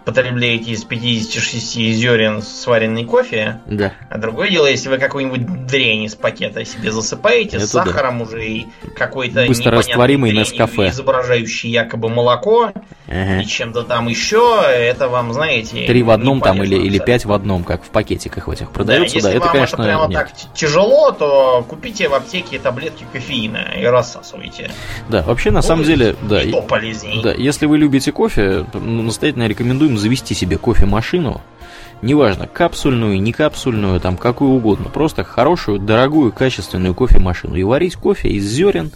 Потребляете 0.08 0.72
из 0.72 0.86
56 0.86 1.74
зерен 1.76 2.42
сваренный 2.42 3.04
кофе. 3.04 3.60
Да. 3.66 3.92
А 4.10 4.18
другое 4.18 4.50
дело, 4.50 4.66
если 4.66 4.88
вы 4.88 5.00
какую-нибудь 5.00 5.66
дрянь 5.68 6.04
из 6.04 6.16
пакета 6.16 6.64
себе 6.64 6.94
засыпаете 6.94 7.58
Это 7.58 7.68
с 7.68 7.72
сахаром 7.72 8.22
уже 8.22 8.46
и 8.46 8.68
какой-то 8.96 9.46
Быстро 9.46 9.72
растворимый 9.72 10.32
непонятной 10.32 10.58
дрянью, 10.58 10.76
Нескафе. 10.76 10.90
изображающий 10.92 11.70
якобы 11.72 12.08
молоко 12.08 12.72
Ага. 13.10 13.42
и 13.42 13.46
чем-то 13.46 13.84
там 13.84 14.08
еще, 14.08 14.62
это 14.66 15.10
вам, 15.10 15.34
знаете... 15.34 15.86
Три 15.86 16.04
в 16.04 16.10
одном 16.12 16.40
там 16.40 16.64
или, 16.64 16.76
или 16.76 17.00
пять 17.00 17.26
в 17.26 17.34
одном, 17.34 17.66
как 17.66 17.84
в 17.84 17.90
пакетиках 17.90 18.48
в 18.48 18.52
этих 18.52 18.68
Да, 18.68 18.74
продается, 18.74 19.16
если 19.18 19.28
да, 19.30 19.36
это, 19.36 19.40
вам 19.46 19.52
конечно, 19.52 19.76
это 19.76 19.84
прямо 19.84 20.08
нет. 20.08 20.18
так 20.20 20.54
тяжело, 20.54 21.12
то 21.12 21.66
купите 21.68 22.08
в 22.08 22.14
аптеке 22.14 22.60
таблетки 22.60 23.06
кофеина 23.12 23.74
и 23.78 23.84
рассасывайте. 23.84 24.72
Да, 25.10 25.22
вообще, 25.24 25.52
на 25.52 25.62
самом 25.62 25.82
Ну, 25.82 25.88
деле, 25.88 26.16
да, 26.22 26.42
и 26.42 26.52
да, 27.22 27.34
если 27.34 27.66
вы 27.66 27.78
любите 27.78 28.12
кофе, 28.14 28.66
настоятельно 28.74 29.48
рекомендуем 29.48 29.97
завести 29.98 30.34
себе 30.36 30.58
кофемашину, 30.58 31.42
неважно, 32.02 32.48
капсульную, 32.48 33.22
не 33.22 33.34
капсульную, 33.34 34.00
там, 34.00 34.18
какую 34.18 34.52
угодно, 34.52 34.90
просто 34.90 35.24
хорошую, 35.24 35.80
дорогую, 35.80 36.32
качественную 36.32 36.94
кофемашину, 36.94 37.56
и 37.56 37.64
варить 37.64 37.96
кофе 37.96 38.30
из 38.30 38.46
зерен, 38.46 38.92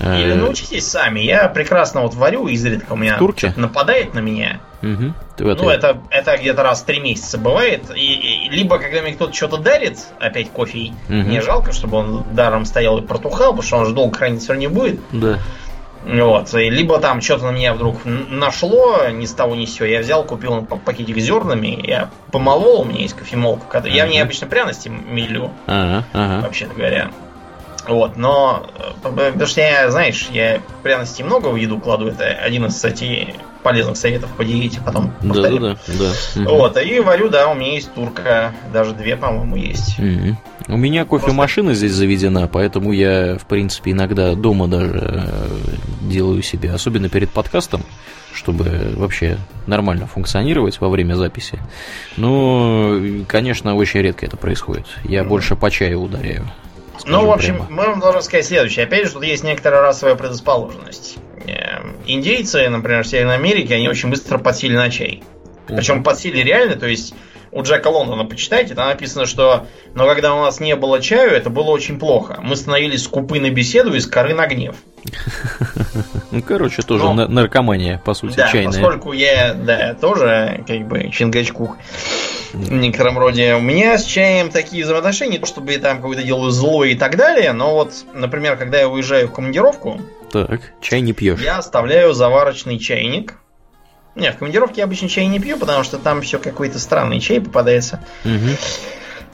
э, 0.00 0.22
Или 0.22 0.34
научитесь 0.34 0.86
сами. 0.86 1.20
Я 1.20 1.48
прекрасно 1.48 2.02
вот 2.02 2.14
варю, 2.14 2.46
изредка 2.48 2.92
у 2.92 2.96
меня 2.96 3.16
что-то 3.16 3.52
нападает 3.56 4.14
на 4.14 4.20
меня. 4.20 4.60
в 4.80 5.12
Ну, 5.38 5.68
это, 5.70 6.00
это 6.10 6.36
где-то 6.36 6.62
раз 6.62 6.82
в 6.82 6.84
три 6.84 7.00
месяца 7.00 7.36
бывает. 7.36 7.82
И, 7.96 8.46
и- 8.46 8.48
либо 8.48 8.78
когда 8.78 9.02
мне 9.02 9.12
кто-то 9.12 9.32
что-то 9.32 9.56
дарит, 9.56 9.98
опять 10.20 10.50
кофе, 10.50 10.92
Мгм. 11.08 11.22
мне 11.24 11.42
жалко, 11.42 11.72
чтобы 11.72 11.96
он 11.96 12.24
даром 12.32 12.64
стоял 12.64 12.98
и 12.98 13.02
протухал, 13.02 13.48
потому 13.50 13.62
что 13.62 13.76
он 13.78 13.86
же 13.86 13.92
долго 13.92 14.16
храниться 14.16 14.54
не 14.54 14.68
будет. 14.68 15.00
Да. 15.12 15.40
Вот. 16.04 16.54
И 16.54 16.70
либо 16.70 16.98
там 17.00 17.20
что-то 17.20 17.46
на 17.46 17.50
меня 17.50 17.74
вдруг 17.74 17.98
нашло, 18.04 19.08
ни 19.08 19.26
с 19.26 19.32
того 19.32 19.54
ни 19.54 19.64
с 19.66 19.74
сего. 19.74 19.86
Я 19.86 20.00
взял, 20.00 20.24
купил 20.24 20.64
пакетик 20.64 21.18
с 21.18 21.22
зернами, 21.22 21.78
я 21.86 22.10
помолол, 22.32 22.82
у 22.82 22.84
меня 22.84 23.00
есть 23.00 23.14
кофемолка. 23.14 23.82
Я 23.86 24.06
в 24.06 24.08
ней 24.08 24.20
обычно 24.20 24.46
пряности 24.46 24.88
мелю, 24.88 25.50
Ага, 25.66 26.04
ага. 26.12 26.42
вообще 26.42 26.66
говоря. 26.66 27.10
Вот, 27.86 28.16
но, 28.16 28.66
э, 28.76 28.90
потому 29.02 29.46
что 29.46 29.62
я, 29.62 29.90
знаешь, 29.90 30.28
я 30.30 30.60
пряностей 30.82 31.24
много 31.24 31.48
в 31.48 31.56
еду 31.56 31.78
кладу, 31.78 32.08
это 32.08 32.24
один 32.24 32.66
из, 32.66 32.74
кстати, 32.74 33.34
полезных 33.62 33.96
советов 33.96 34.30
по 34.36 34.44
диете, 34.44 34.80
потом 34.84 35.14
Да, 35.22 35.42
да, 35.42 35.58
да, 35.58 35.76
да. 35.96 36.42
Вот, 36.50 36.76
и 36.76 37.00
варю, 37.00 37.30
да, 37.30 37.48
у 37.48 37.54
меня 37.54 37.72
есть 37.72 37.92
турка, 37.94 38.52
даже 38.74 38.92
две, 38.92 39.16
по-моему, 39.16 39.56
есть. 39.56 39.98
Мгм. 39.98 40.36
У 40.68 40.76
меня 40.76 41.06
кофемашина 41.06 41.72
здесь 41.72 41.92
заведена, 41.92 42.46
поэтому 42.46 42.92
я, 42.92 43.38
в 43.38 43.46
принципе, 43.46 43.92
иногда 43.92 44.34
дома 44.34 44.68
даже 44.68 45.00
э, 45.02 45.48
делаю 46.02 46.42
себе, 46.42 46.70
особенно 46.72 47.08
перед 47.08 47.30
подкастом, 47.30 47.82
чтобы 48.34 48.92
вообще 48.94 49.38
нормально 49.66 50.06
функционировать 50.06 50.78
во 50.80 50.90
время 50.90 51.14
записи. 51.14 51.58
Но, 52.18 53.00
конечно, 53.26 53.74
очень 53.76 54.00
редко 54.00 54.26
это 54.26 54.36
происходит. 54.36 54.86
Я 55.04 55.24
больше 55.24 55.56
по 55.56 55.70
чаю 55.70 56.02
ударяю. 56.02 56.50
Ну, 57.06 57.26
в 57.26 57.30
общем, 57.30 57.54
прямо. 57.54 57.70
мы 57.70 57.86
вам 57.86 58.00
должны 58.00 58.20
сказать 58.20 58.44
следующее. 58.44 58.84
Опять 58.84 59.06
же, 59.06 59.12
тут 59.14 59.24
есть 59.24 59.44
некоторая 59.44 59.80
расовая 59.80 60.16
предрасположенность. 60.16 61.16
Эм, 61.46 61.96
Индейцы, 62.06 62.68
например, 62.68 63.04
в 63.04 63.06
Северной 63.06 63.36
Америке, 63.36 63.76
они 63.76 63.88
очень 63.88 64.10
быстро 64.10 64.36
подсели 64.36 64.76
на 64.76 64.90
чай. 64.90 65.22
Причем 65.66 66.02
подсели 66.02 66.42
реально, 66.42 66.76
то 66.76 66.86
есть 66.86 67.14
у 67.52 67.62
Джека 67.62 67.88
Лондона 67.88 68.24
почитайте, 68.24 68.74
там 68.74 68.88
написано, 68.88 69.26
что 69.26 69.66
но 69.94 70.06
когда 70.06 70.34
у 70.34 70.42
нас 70.42 70.60
не 70.60 70.76
было 70.76 71.00
чаю, 71.00 71.30
это 71.32 71.50
было 71.50 71.70
очень 71.70 71.98
плохо. 71.98 72.38
Мы 72.42 72.56
становились 72.56 73.04
скупы 73.04 73.40
на 73.40 73.50
беседу 73.50 73.94
и 73.94 74.00
скоры 74.00 74.34
на 74.34 74.46
гнев. 74.46 74.76
Ну, 76.30 76.42
короче, 76.42 76.82
тоже 76.82 77.04
Ну, 77.04 77.14
на- 77.14 77.28
наркомания, 77.28 78.00
по 78.04 78.12
сути, 78.14 78.36
Да, 78.36 78.48
чайная. 78.48 78.66
поскольку 78.72 79.12
я, 79.12 79.54
да, 79.54 79.94
тоже, 79.94 80.62
как 80.66 80.86
бы, 80.86 81.10
Чингачкук 81.10 81.76
в 82.52 82.72
некотором 82.72 83.18
роде. 83.18 83.54
У 83.54 83.60
меня 83.60 83.96
с 83.96 84.04
чаем 84.04 84.50
такие 84.50 84.84
взаимоотношения, 84.84 85.42
чтобы 85.46 85.72
я 85.72 85.78
там 85.78 85.96
какое-то 85.98 86.22
делаю 86.22 86.50
зло 86.50 86.84
и 86.84 86.94
так 86.94 87.16
далее, 87.16 87.52
но 87.52 87.72
вот, 87.74 87.92
например, 88.14 88.56
когда 88.56 88.78
я 88.78 88.88
уезжаю 88.88 89.28
в 89.28 89.32
командировку, 89.32 90.00
Так, 90.30 90.60
чай 90.82 91.00
не 91.00 91.12
пьешь. 91.14 91.40
я 91.40 91.58
оставляю 91.58 92.12
заварочный 92.12 92.78
чайник. 92.78 93.34
Не, 94.18 94.32
в 94.32 94.36
командировке 94.38 94.80
я 94.80 94.84
обычно 94.84 95.08
чай 95.08 95.26
не 95.26 95.38
пью, 95.38 95.58
потому 95.58 95.84
что 95.84 95.98
там 95.98 96.22
все 96.22 96.38
какой-то 96.38 96.78
странный 96.78 97.20
чай 97.20 97.40
попадается. 97.40 98.00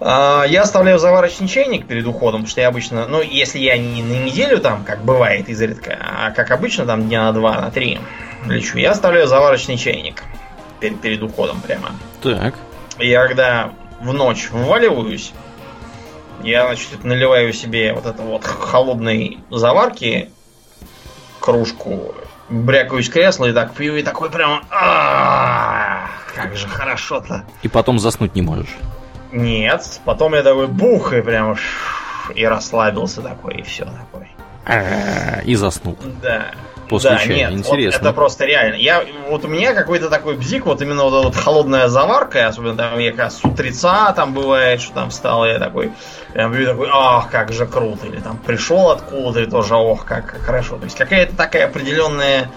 А, 0.00 0.44
Я 0.44 0.62
оставляю 0.62 0.98
заварочный 0.98 1.48
чайник 1.48 1.86
перед 1.86 2.06
уходом, 2.06 2.40
потому 2.42 2.48
что 2.48 2.60
я 2.60 2.68
обычно, 2.68 3.06
ну, 3.06 3.22
если 3.22 3.58
я 3.58 3.78
не 3.78 4.02
на 4.02 4.24
неделю 4.24 4.58
там, 4.58 4.84
как 4.84 5.02
бывает 5.04 5.48
изредка, 5.48 5.96
а 6.00 6.30
как 6.32 6.50
обычно 6.50 6.84
там 6.84 7.08
дня 7.08 7.22
на 7.24 7.32
два, 7.32 7.60
на 7.60 7.70
три 7.70 7.98
лечу, 8.46 8.76
я 8.78 8.90
оставляю 8.90 9.26
заварочный 9.26 9.78
чайник 9.78 10.22
перед, 10.80 11.00
перед 11.00 11.22
уходом 11.22 11.60
прямо. 11.60 11.92
Так, 12.22 12.54
я 12.98 13.26
когда 13.26 13.72
в 14.00 14.12
ночь 14.12 14.48
вваливаюсь, 14.50 15.32
я, 16.42 16.66
значит, 16.66 17.04
наливаю 17.04 17.52
себе 17.54 17.94
вот 17.94 18.04
это 18.04 18.20
вот 18.20 18.44
холодной 18.44 19.38
заварки, 19.50 20.30
кружку, 21.40 22.14
брякаюсь 22.48 23.08
кресло 23.08 23.46
и 23.46 23.52
так 23.52 23.72
пью, 23.74 23.96
и 23.96 24.02
такой 24.02 24.30
прям... 24.30 24.62
«А, 24.70 26.06
Как 26.34 26.56
же 26.56 26.68
хорошо-то. 26.68 27.44
и 27.62 27.68
потом 27.68 27.98
заснуть 27.98 28.34
не 28.34 28.42
можешь. 28.42 28.74
Нет, 29.32 30.00
потом 30.04 30.34
я 30.34 30.42
такой 30.42 30.68
бух 30.68 31.12
и 31.12 31.20
прям 31.22 31.56
и 32.34 32.44
расслабился 32.46 33.20
такой, 33.22 33.54
и 33.56 33.62
все 33.62 33.84
такой. 33.84 34.28
А, 34.66 35.40
И 35.44 35.54
заснул. 35.56 35.98
Да. 36.22 36.46
После 36.88 37.10
да, 37.10 37.18
чая. 37.18 37.28
нет, 37.28 37.50
вот 37.50 37.58
Интересно. 37.58 37.98
это 37.98 38.12
просто 38.12 38.44
реально. 38.44 38.76
Я, 38.76 39.04
вот 39.28 39.44
у 39.44 39.48
меня 39.48 39.74
какой-то 39.74 40.10
такой 40.10 40.36
бзик, 40.36 40.66
вот 40.66 40.82
именно 40.82 41.04
вот 41.04 41.14
эта 41.14 41.26
вот 41.28 41.36
холодная 41.36 41.88
заварка, 41.88 42.46
особенно 42.46 42.76
там 42.76 42.98
я 42.98 43.10
как 43.10 43.20
раз 43.20 43.38
с 43.38 43.44
утреца 43.44 44.12
там 44.12 44.34
бывает, 44.34 44.80
что 44.80 44.94
там 44.94 45.10
встал, 45.10 45.46
я 45.46 45.58
такой, 45.58 45.92
прям 46.32 46.52
такой, 46.52 46.88
ах, 46.92 47.30
как 47.30 47.52
же 47.52 47.66
круто. 47.66 48.06
Или 48.06 48.20
там 48.20 48.36
пришел 48.38 48.90
откуда-то 48.90 49.40
и 49.40 49.46
тоже, 49.46 49.74
ох, 49.74 50.04
как, 50.04 50.26
как 50.26 50.40
хорошо. 50.42 50.76
То 50.76 50.84
есть 50.84 50.96
какая-то 50.96 51.34
такая 51.36 51.66
определенная, 51.66 52.50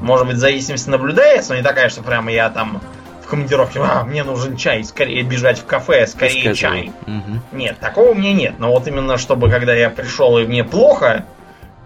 может 0.00 0.26
быть, 0.26 0.36
зависимость 0.36 0.86
наблюдается, 0.86 1.52
но 1.52 1.58
не 1.58 1.62
такая, 1.62 1.88
что 1.88 2.02
прямо 2.02 2.32
я 2.32 2.48
там 2.50 2.80
в 3.24 3.26
командировке, 3.26 3.80
а, 3.80 4.04
мне 4.04 4.22
нужен 4.22 4.56
чай, 4.56 4.84
скорее 4.84 5.22
бежать 5.22 5.58
в 5.58 5.64
кафе, 5.64 6.06
скорее 6.06 6.54
Сказывай. 6.54 6.56
чай. 6.56 6.92
Мгм. 7.06 7.42
Нет, 7.52 7.78
такого 7.80 8.10
у 8.10 8.14
меня 8.14 8.32
нет. 8.32 8.54
Но 8.58 8.70
вот 8.70 8.86
именно 8.86 9.16
чтобы, 9.18 9.48
когда 9.50 9.74
я 9.74 9.88
пришел 9.90 10.38
и 10.38 10.46
мне 10.46 10.62
плохо, 10.62 11.24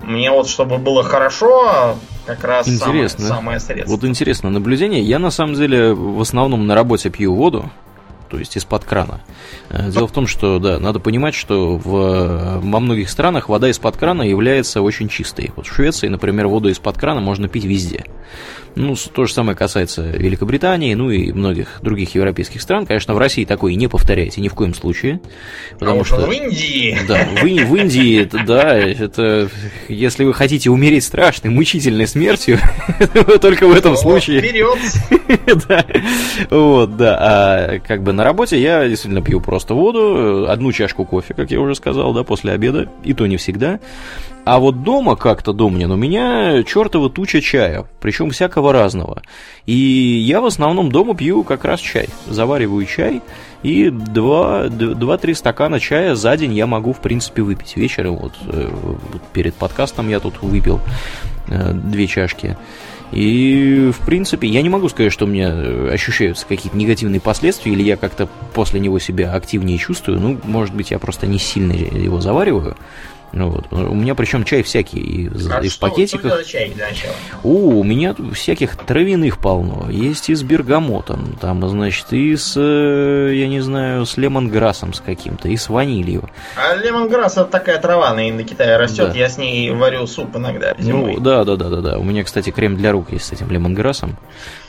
мне 0.03 0.31
вот 0.31 0.49
чтобы 0.49 0.79
было 0.79 1.03
хорошо, 1.03 1.97
как 2.27 2.45
раз 2.45 2.69
Интересно. 2.69 3.25
самое, 3.25 3.41
самое 3.41 3.61
средство. 3.61 3.91
Вот 3.91 4.05
интересное 4.05 4.51
наблюдение. 4.51 5.03
Я 5.03 5.19
на 5.19 5.31
самом 5.31 5.55
деле 5.55 5.95
в 5.95 6.21
основном 6.21 6.67
на 6.67 6.75
работе 6.75 7.11
пью 7.11 7.35
воду, 7.35 7.71
то 8.29 8.39
есть 8.39 8.57
из-под 8.57 8.85
крана. 8.85 9.21
Э, 9.71 9.91
Дело 9.91 10.07
в 10.07 10.13
том, 10.13 10.27
что, 10.27 10.59
да, 10.59 10.79
надо 10.79 11.01
понимать, 11.01 11.35
что 11.35 11.77
в, 11.77 12.61
во 12.61 12.81
многих 12.81 13.09
странах 13.11 13.49
вода 13.49 13.69
из-под 13.71 13.97
крана 13.97 14.23
является 14.23 14.83
очень 14.83 15.09
чистой. 15.09 15.53
Вот 15.57 15.67
в 15.67 15.75
Швеции, 15.75 16.09
например, 16.09 16.49
воду 16.49 16.69
из-под 16.69 16.99
крана 16.99 17.21
можно 17.21 17.49
пить 17.49 17.65
везде. 17.65 18.05
Ну, 18.79 18.95
то 19.13 19.27
же 19.27 19.33
самое 19.33 19.57
касается 19.57 20.03
Великобритании, 20.03 20.95
ну 20.95 21.11
и 21.11 21.33
многих 21.33 21.81
других 21.83 22.15
европейских 22.15 22.63
стран. 22.63 22.87
Конечно, 22.87 23.13
в 23.13 23.19
России 23.19 23.45
такое 23.45 23.75
не 23.75 23.89
повторяйте 23.89 24.41
ни 24.41 24.47
в 24.47 24.55
коем 24.55 24.73
случае. 24.73 25.21
А 25.73 25.79
Потому 25.81 25.99
вот 25.99 26.07
что... 26.07 26.27
в 26.27 26.31
Индии 26.31 26.97
Да, 27.09 27.27
в, 27.35 27.43
в 27.43 27.77
Индии, 27.77 28.23
это, 28.23 28.45
да, 28.47 28.79
это 28.79 29.51
если 29.89 30.23
вы 30.23 30.33
хотите 30.33 30.71
умереть 30.71 31.03
страшной, 31.03 31.53
мучительной 31.53 32.07
смертью, 32.07 32.61
только 33.41 33.67
в 33.67 33.75
этом 33.75 33.97
случае. 33.97 34.41
вперед. 34.41 34.79
Да. 35.69 35.85
Вот, 36.51 36.97
да. 36.97 37.19
А 37.21 37.79
как 37.81 38.03
бы 38.03 38.13
на 38.13 38.25
работе 38.25 38.61
я 38.61 38.89
действительно 38.89 39.23
пью 39.23 39.41
просто 39.41 39.75
воду, 39.75 40.47
одну 40.49 40.73
чашку 40.73 41.05
кофе, 41.05 41.35
как 41.35 41.51
я 41.51 41.61
уже 41.61 41.75
сказал, 41.75 42.15
да, 42.15 42.23
после 42.23 42.53
обеда, 42.53 42.89
и 43.05 43.13
то 43.13 43.27
не 43.27 43.37
всегда. 43.37 43.81
А 44.49 44.61
вот 44.61 44.83
дома 44.83 45.15
как-то, 45.15 45.53
Домнин, 45.53 45.91
у 45.91 45.97
меня 45.97 46.63
чертова 46.63 47.11
туча 47.11 47.43
чая, 47.43 47.85
причем 48.01 48.31
всякого 48.31 48.73
разного. 48.73 49.21
И 49.67 49.75
я 49.75 50.41
в 50.41 50.47
основном 50.47 50.91
дома 50.91 51.15
пью 51.15 51.45
как 51.45 51.67
раз 51.67 51.81
чай. 51.81 52.09
Завариваю 52.27 52.87
чай, 52.87 53.21
и 53.63 53.89
2-3 53.89 55.35
стакана 55.35 55.79
чая 55.79 56.15
за 56.15 56.35
день 56.39 56.55
я 56.55 56.67
могу, 56.67 56.95
в 56.95 57.01
принципе, 57.01 57.43
выпить. 57.43 57.77
Вечером, 57.77 58.17
вот, 58.17 58.33
э, 58.47 58.71
перед 59.35 59.55
подкастом 59.55 60.09
я 60.09 60.19
тут 60.19 60.41
выпил 60.41 60.81
э, 61.49 61.75
две 61.75 62.07
чашки. 62.07 62.57
И, 63.13 63.91
в 63.93 64.05
принципе, 64.07 64.49
я 64.49 64.63
не 64.63 64.71
могу 64.71 64.89
сказать, 64.89 65.13
что 65.13 65.27
у 65.27 65.29
меня 65.29 65.51
э, 65.51 65.91
ощущаются 65.93 66.47
какие-то 66.47 66.77
негативные 66.77 67.21
последствия, 67.21 67.73
или 67.73 67.83
я 67.83 67.97
как-то 67.97 68.31
после 68.55 68.81
него 68.81 68.99
себя 68.99 69.35
активнее 69.35 69.77
чувствую. 69.77 70.19
Ну, 70.19 70.39
может 70.45 70.75
быть, 70.75 70.91
я 70.91 70.99
просто 70.99 71.27
не 71.27 71.39
сильно 71.39 71.73
его 71.73 72.23
завариваю. 72.23 72.79
Вот. 73.33 73.67
У 73.71 73.95
меня 73.95 74.15
причем 74.15 74.45
чай 74.45 74.63
всякий, 74.63 74.99
и, 75.01 75.29
А 75.51 75.61
и 75.61 75.69
в 75.69 75.73
что- 75.73 75.81
пакетиках. 75.89 76.33
что 76.41 76.45
чай 76.45 76.71
для 76.75 76.89
начала? 76.89 77.13
О, 77.43 77.49
у 77.49 77.85
меня 77.85 78.15
всяких 78.35 78.77
травяных 78.77 79.39
полно. 79.39 79.91
Есть 79.91 80.31
и 80.31 80.35
с 80.35 80.43
бергамотом, 80.43 81.37
там, 81.41 81.67
значит, 81.69 82.07
и 82.13 82.35
с, 82.37 82.55
э, 82.57 83.33
я 83.35 83.49
не 83.49 83.61
знаю, 83.61 84.07
с 84.07 84.17
лемонграссом 84.17 84.95
с 84.95 85.01
каким-то, 85.01 85.49
и 85.49 85.57
с 85.57 85.69
ванилью. 85.69 86.29
А 86.57 86.75
лемонграсс 86.75 87.33
это 87.35 87.45
такая 87.45 87.79
трава 87.81 88.15
на 88.15 88.29
Индокитае 88.31 88.77
растет. 88.79 89.13
Да. 89.13 89.19
Я 89.19 89.29
с 89.29 89.37
ней 89.39 89.71
варю 89.73 90.07
суп 90.07 90.35
иногда 90.37 90.75
зимой. 90.79 91.15
Ну, 91.15 91.21
да, 91.21 91.45
да, 91.45 91.57
да, 91.57 91.69
да, 91.69 91.81
да. 91.81 91.99
У 91.99 92.05
меня, 92.05 92.25
кстати, 92.25 92.51
крем 92.51 92.77
для 92.77 92.93
рук 92.93 93.13
есть 93.13 93.27
с 93.27 93.33
этим 93.33 93.51
лемонграссом. 93.51 94.17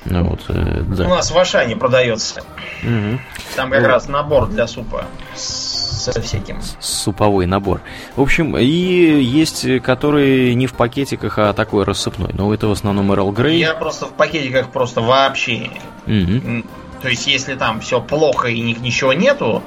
Ну, 0.06 0.24
вот, 0.24 0.46
э, 0.50 0.82
У 0.82 0.96
да. 0.96 1.08
нас 1.08 1.30
в 1.32 1.38
Ашане 1.38 1.76
продается. 1.76 2.42
Мгм. 2.84 3.20
Там 3.56 3.70
как 3.70 3.82
Ну. 3.82 3.88
раз 3.88 4.08
набор 4.08 4.48
для 4.48 4.66
супа 4.68 5.06
со 5.36 6.22
всяким. 6.22 6.60
суповой 6.80 7.46
набор. 7.46 7.82
В 8.16 8.22
общем, 8.22 8.58
и 8.58 8.64
есть, 8.66 9.66
э, 9.66 9.80
которые 9.82 10.56
не 10.56 10.68
в 10.68 10.74
пакетиках, 10.74 11.38
а 11.38 11.54
такой 11.54 11.84
рассыпной. 11.84 12.30
Но 12.34 12.54
это 12.54 12.68
в 12.68 12.72
основном 12.72 13.12
Эрл 13.14 13.32
Грей. 13.32 13.60
Я 13.60 13.74
просто 13.74 14.06
в 14.06 14.14
пакетиках 14.14 14.70
просто 14.70 15.02
вообще. 15.02 15.70
М, 16.08 16.66
То 17.02 17.08
есть, 17.08 17.28
если 17.28 17.56
там 17.56 17.80
все 17.80 18.02
плохо 18.02 18.50
и 18.50 18.60
ни- 18.60 18.74
ничего 18.78 19.14
нету, 19.14 19.64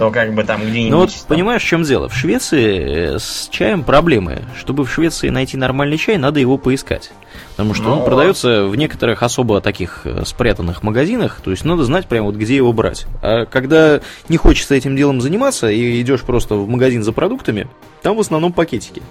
то 0.00 0.10
как 0.10 0.32
бы 0.32 0.44
там 0.44 0.62
где-нибудь. 0.62 0.90
Ну 0.90 0.98
вот, 1.00 1.10
там- 1.10 1.26
понимаешь, 1.28 1.62
в 1.62 1.66
чем 1.66 1.82
дело? 1.82 2.08
В 2.08 2.14
Швеции 2.14 3.16
э, 3.16 3.18
с 3.18 3.48
чаем 3.50 3.82
проблемы. 3.82 4.40
Чтобы 4.58 4.86
в 4.86 4.90
Швеции 4.90 5.28
найти 5.28 5.58
нормальный 5.58 5.98
чай, 5.98 6.16
надо 6.16 6.40
его 6.40 6.56
поискать. 6.56 7.12
Потому 7.50 7.74
что 7.74 7.84
Ну, 7.84 7.98
он 7.98 8.04
продается 8.06 8.64
в 8.64 8.74
некоторых 8.76 9.22
особо 9.22 9.60
таких 9.60 10.00
э, 10.04 10.22
спрятанных 10.24 10.82
магазинах, 10.82 11.42
то 11.44 11.50
есть 11.50 11.66
надо 11.66 11.84
знать 11.84 12.06
прямо 12.06 12.28
вот 12.28 12.36
где 12.36 12.56
его 12.56 12.72
брать. 12.72 13.04
А 13.20 13.44
когда 13.44 14.00
не 14.30 14.38
хочется 14.38 14.74
этим 14.74 14.96
делом 14.96 15.20
заниматься 15.20 15.68
и 15.68 16.00
идешь 16.00 16.22
просто 16.22 16.54
в 16.54 16.66
магазин 16.66 17.02
за 17.02 17.12
продуктами, 17.12 17.68
там 18.00 18.16
в 18.16 18.20
основном 18.20 18.54
пакетики. 18.54 19.02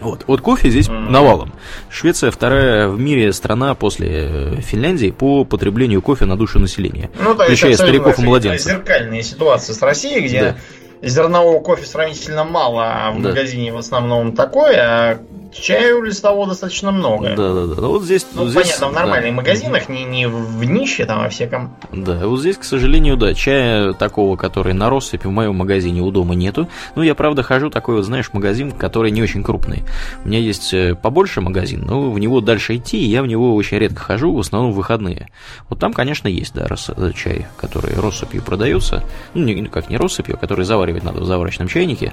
Вот, 0.00 0.24
вот 0.26 0.40
кофе 0.40 0.70
здесь 0.70 0.88
навалом. 0.88 1.52
Швеция 1.88 2.30
вторая 2.30 2.88
в 2.88 2.98
мире 2.98 3.32
страна 3.32 3.74
после 3.74 4.08
э, 4.10 4.60
Финляндии 4.60 5.10
по 5.10 5.44
потреблению 5.44 6.02
кофе 6.02 6.24
на 6.24 6.36
душу 6.36 6.58
населения. 6.58 7.10
Ну, 7.18 7.34
то 7.34 7.44
включая 7.44 7.74
стариков 7.74 8.18
и 8.18 8.22
младенцев. 8.22 8.72
Зеркальная 8.72 9.22
ситуация 9.22 9.74
с 9.74 9.80
Россией, 9.82 10.20
где 10.26 10.56
зернового 11.02 11.60
кофе 11.60 11.86
сравнительно 11.86 12.44
мало, 12.44 12.84
а 12.84 13.12
в 13.12 13.20
Да. 13.22 13.28
магазине 13.30 13.72
в 13.72 13.78
основном 13.78 14.32
такое, 14.32 14.76
а 14.78 15.18
чаю 15.54 16.02
листового 16.02 16.48
достаточно 16.48 16.90
много. 16.90 17.28
Да, 17.36 17.54
да, 17.54 17.66
да. 17.66 17.80
Ну, 17.80 17.88
вот 17.90 18.02
здесь, 18.02 18.26
Ну, 18.34 18.48
здесь, 18.48 18.62
понятно, 18.62 18.88
в 18.88 18.92
да. 18.94 19.00
нормальных 19.00 19.34
магазинах, 19.34 19.88
не, 19.88 20.04
не 20.04 20.26
в 20.28 20.64
нище 20.64 21.04
там, 21.06 21.20
а 21.20 21.28
всяком. 21.28 21.74
Да, 21.92 22.26
вот 22.26 22.40
здесь, 22.40 22.56
к 22.56 22.64
сожалению, 22.64 23.16
да, 23.16 23.34
чая 23.34 23.92
такого, 23.92 24.36
который 24.36 24.72
на 24.74 24.90
россыпи 24.90 25.26
в 25.26 25.30
моем 25.30 25.56
магазине 25.56 26.00
у 26.02 26.10
дома 26.10 26.34
нету. 26.34 26.68
Ну, 26.96 27.02
я, 27.02 27.14
правда, 27.14 27.42
хожу 27.42 27.70
такой 27.70 27.96
вот, 27.96 28.04
знаешь, 28.04 28.30
магазин, 28.32 28.72
который 28.72 29.10
не 29.10 29.22
очень 29.22 29.42
крупный. 29.42 29.84
У 30.24 30.28
меня 30.28 30.38
есть 30.40 30.74
э, 30.74 30.94
побольше 30.94 31.40
магазин, 31.40 31.84
но 31.86 32.10
в 32.10 32.18
него 32.18 32.40
дальше 32.40 32.76
идти, 32.76 32.98
и 32.98 33.08
я 33.08 33.22
в 33.22 33.26
него 33.26 33.54
очень 33.54 33.78
редко 33.78 34.00
хожу, 34.00 34.34
в 34.34 34.40
основном 34.40 34.72
в 34.72 34.76
выходные. 34.76 35.28
Вот 35.68 35.78
там, 35.78 35.92
конечно, 35.92 36.26
есть, 36.28 36.54
да, 36.54 36.66
рас- 36.66 36.90
э, 36.96 37.12
чай, 37.14 37.46
который 37.56 37.94
россыпью 37.94 38.42
продается. 38.42 39.04
Ну, 39.34 39.44
не, 39.44 39.64
как 39.66 39.88
не 39.88 39.96
россыпью, 39.96 40.34
а 40.34 40.38
который 40.38 40.64
заваривать 40.64 41.04
надо 41.04 41.20
в 41.20 41.24
заварочном 41.24 41.68
чайнике. 41.68 42.12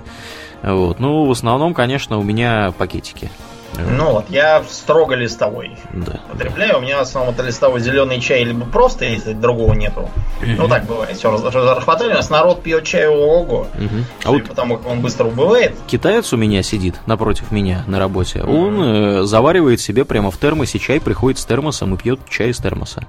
Вот. 0.64 1.00
Ну, 1.00 1.26
в 1.26 1.32
основном, 1.32 1.74
конечно, 1.74 2.20
у 2.20 2.24
меня 2.24 2.72
пакетики. 2.78 3.31
Ну 3.78 4.12
вот, 4.12 4.26
я 4.30 4.64
строго 4.70 5.16
листовой 5.16 5.78
Да. 5.94 6.20
потребляю. 6.32 6.78
У 6.78 6.82
меня 6.82 6.98
в 7.00 7.02
основном 7.02 7.34
это 7.34 7.44
листовой 7.44 7.80
зеленый 7.80 8.20
чай, 8.20 8.44
либо 8.44 8.66
просто, 8.66 9.06
если 9.06 9.34
другого 9.34 9.74
нету. 9.74 10.10
Ну 10.42 10.68
так 10.68 10.86
бывает, 10.86 11.18
все 11.18 11.32
расхватали. 11.32 12.12
У 12.12 12.16
нас 12.16 12.30
народ 12.30 12.64
пьет 12.64 12.84
чай 12.84 13.08
ого 13.08 13.68
Мгм. 13.78 14.06
А 14.24 14.32
вот 14.32 14.48
по 14.48 14.54
тому, 14.56 14.78
как 14.78 14.88
он 14.88 15.02
быстро 15.02 15.26
убывает. 15.26 15.76
Китаец 15.88 16.34
у 16.34 16.38
меня 16.38 16.64
сидит 16.64 16.96
напротив 17.06 17.52
меня 17.52 17.84
на 17.88 18.00
работе. 18.00 18.42
Он 18.44 18.82
э, 18.84 19.24
заваривает 19.24 19.80
себе 19.82 20.06
прямо 20.06 20.32
в 20.32 20.38
термосе 20.38 20.80
чай, 20.80 21.00
приходит 21.00 21.40
с 21.40 21.46
термосом 21.46 21.94
и 21.96 21.98
пьет 21.98 22.20
чай 22.30 22.50
из 22.50 22.58
термоса. 22.58 23.04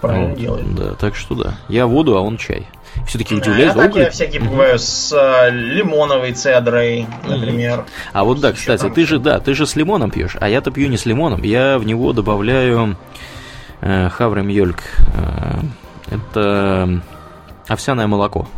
Правильно 0.00 0.28
Вот, 0.28 0.38
делает. 0.38 0.74
Да, 0.74 0.94
так 0.94 1.14
что 1.14 1.34
да. 1.34 1.54
Я 1.68 1.86
воду, 1.86 2.16
а 2.16 2.20
он 2.20 2.36
чай. 2.36 2.66
Все-таки 3.06 3.34
А 3.34 3.38
удивляюсь. 3.38 3.72
так 3.72 3.78
«О, 3.78 3.82
я 3.84 3.88
говорит, 3.88 4.12
всякие 4.12 4.40
мгм». 4.40 4.48
покупаю 4.50 4.78
с 4.78 5.12
э, 5.12 5.50
лимоновой 5.50 6.32
цедрой, 6.32 7.06
например. 7.28 7.84
А 8.12 8.24
вот 8.24 8.40
да, 8.40 8.52
кстати, 8.52 8.88
ты 8.90 9.06
же, 9.06 9.18
да, 9.18 9.38
ты 9.38 9.54
же 9.54 9.66
с 9.66 9.76
лимоном 9.76 10.10
пьешь, 10.10 10.36
а 10.40 10.48
я-то 10.48 10.70
пью 10.70 10.88
не 10.88 10.96
с 10.96 11.06
лимоном. 11.06 11.42
Я 11.42 11.78
в 11.78 11.84
него 11.84 12.12
добавляю 12.12 12.96
э, 13.80 14.08
хавремьёльк. 14.08 14.82
Э, 15.14 15.60
это 16.10 17.00
овсяное 17.68 18.06
молоко. 18.06 18.48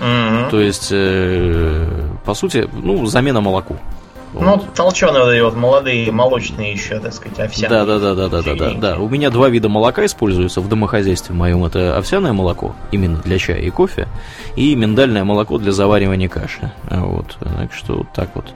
Мгм. 0.00 0.50
То 0.50 0.60
есть, 0.60 0.88
э, 0.90 1.88
по 2.24 2.34
сути, 2.34 2.68
ну, 2.72 3.06
замена 3.06 3.40
молоку. 3.40 3.78
Ну, 4.40 4.62
толченые 4.74 5.22
вот 5.24 5.30
эти 5.30 5.40
вот 5.40 5.54
молодые, 5.56 6.10
молочные 6.12 6.72
еще, 6.72 6.98
так 6.98 7.12
сказать, 7.12 7.38
овсяные. 7.38 7.70
Да, 7.70 7.84
да, 7.84 7.98
да, 7.98 8.14
да, 8.14 8.28
да, 8.28 8.42
да, 8.42 8.54
да, 8.54 8.74
да. 8.74 8.98
У 8.98 9.08
меня 9.08 9.30
два 9.30 9.48
вида 9.48 9.68
молока 9.68 10.04
используются 10.04 10.60
в 10.60 10.68
домохозяйстве 10.68 11.34
моем. 11.34 11.64
Это 11.64 11.96
овсяное 11.96 12.32
молоко, 12.32 12.74
именно 12.92 13.18
для 13.18 13.38
чая 13.38 13.58
и 13.58 13.70
кофе, 13.70 14.08
и 14.56 14.74
миндальное 14.74 15.24
молоко 15.24 15.58
для 15.58 15.72
заваривания 15.72 16.28
каши. 16.28 16.72
Вот, 16.90 17.36
так 17.40 17.72
что 17.72 17.98
вот 17.98 18.12
так 18.14 18.30
вот. 18.34 18.46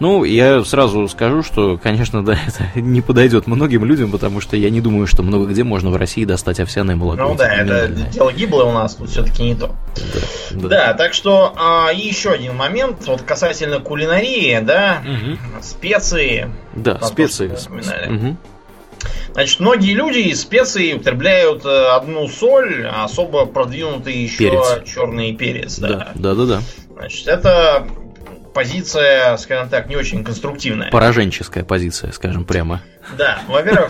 Ну, 0.00 0.24
я 0.24 0.64
сразу 0.64 1.08
скажу, 1.08 1.42
что, 1.42 1.78
конечно, 1.78 2.24
да, 2.24 2.36
это 2.46 2.80
не 2.80 3.00
подойдет 3.00 3.46
многим 3.46 3.84
людям, 3.84 4.10
потому 4.10 4.40
что 4.40 4.56
я 4.56 4.70
не 4.70 4.80
думаю, 4.80 5.06
что 5.06 5.22
много 5.22 5.46
где 5.46 5.64
можно 5.64 5.90
в 5.90 5.96
России 5.96 6.24
достать 6.24 6.60
овсяное 6.60 6.96
молоко. 6.96 7.22
Ну 7.22 7.34
да, 7.34 7.52
это 7.54 7.88
дело 7.88 8.32
гиблое 8.32 8.64
у 8.66 8.72
нас, 8.72 8.94
тут 8.96 9.10
все-таки 9.10 9.42
не 9.42 9.54
то. 9.54 9.74
Да, 10.54 10.68
Да, 10.68 10.94
так 10.94 11.14
что 11.14 11.54
а, 11.56 11.90
еще 11.92 12.30
один 12.30 12.56
момент, 12.56 13.06
вот 13.06 13.22
касательно 13.22 13.80
кулинарии, 13.80 14.60
да, 14.62 15.02
Специи. 15.60 16.50
Да, 16.74 16.94
Там 16.94 17.08
специи. 17.08 17.50
Мгм. 18.08 18.38
Значит, 19.32 19.60
многие 19.60 19.94
люди 19.94 20.18
из 20.18 20.42
специй 20.42 20.94
употребляют 20.94 21.64
э, 21.64 21.86
одну 21.88 22.28
соль, 22.28 22.86
а 22.86 23.04
особо 23.04 23.46
продвинутый 23.46 24.14
еще 24.14 24.38
Перец. 24.38 24.84
черный 24.88 25.34
перец. 25.34 25.78
Да. 25.78 25.88
Да, 25.88 26.12
да, 26.14 26.34
да, 26.34 26.44
да. 26.46 26.60
Значит, 26.96 27.26
это 27.26 27.86
позиция, 28.54 29.36
скажем 29.38 29.68
так, 29.68 29.88
не 29.88 29.96
очень 29.96 30.22
конструктивная. 30.24 30.90
Пораженческая 30.90 31.64
позиция, 31.64 32.12
скажем 32.12 32.44
прямо. 32.44 32.82
Да, 33.16 33.40
во-первых, 33.48 33.88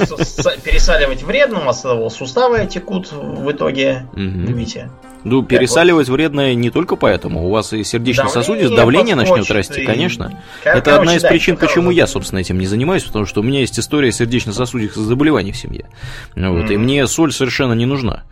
пересаливать 0.63 1.23
вредно, 1.23 1.61
у 1.61 1.65
вас 1.65 1.83
суставы 2.17 2.67
текут 2.67 3.13
в 3.13 3.51
итоге. 3.51 4.07
Видите? 4.15 4.91
Ну, 5.25 5.43
пересаливать 5.43 6.09
вредно 6.09 6.55
не 6.55 6.71
только 6.71 6.97
поэтому. 6.97 7.47
У 7.47 7.51
вас 7.51 7.73
и 7.73 7.85
сердечно-сосудистое 7.85 8.77
давление 8.77 9.15
начнет 9.15 9.39
подскочит, 9.39 9.57
расти, 9.57 9.83
и- 9.83 9.87
конечно. 9.87 10.41
Кор- 10.65 10.77
Это 10.77 10.97
одна 10.97 11.15
из 11.17 11.23
причин, 11.23 11.57
почему 11.57 11.91
я, 11.91 12.07
собственно, 12.07 12.41
этим 12.41 12.59
не 12.59 12.67
занимаюсь, 12.67 13.05
потому 13.05 13.27
что 13.27 13.41
у 13.41 13.45
меня 13.45 13.61
есть 13.61 13.79
история 13.79 14.11
сердечно-сосудистых 14.13 15.03
заболеваний 15.03 15.53
в 15.53 15.57
семье. 15.57 15.87
Вот, 16.37 16.71
И 16.71 16.75
Мгм. 16.77 16.83
мне 16.85 17.07
соль 17.07 17.33
совершенно 17.33 17.73
не 17.75 17.87
нужна. 17.87 18.25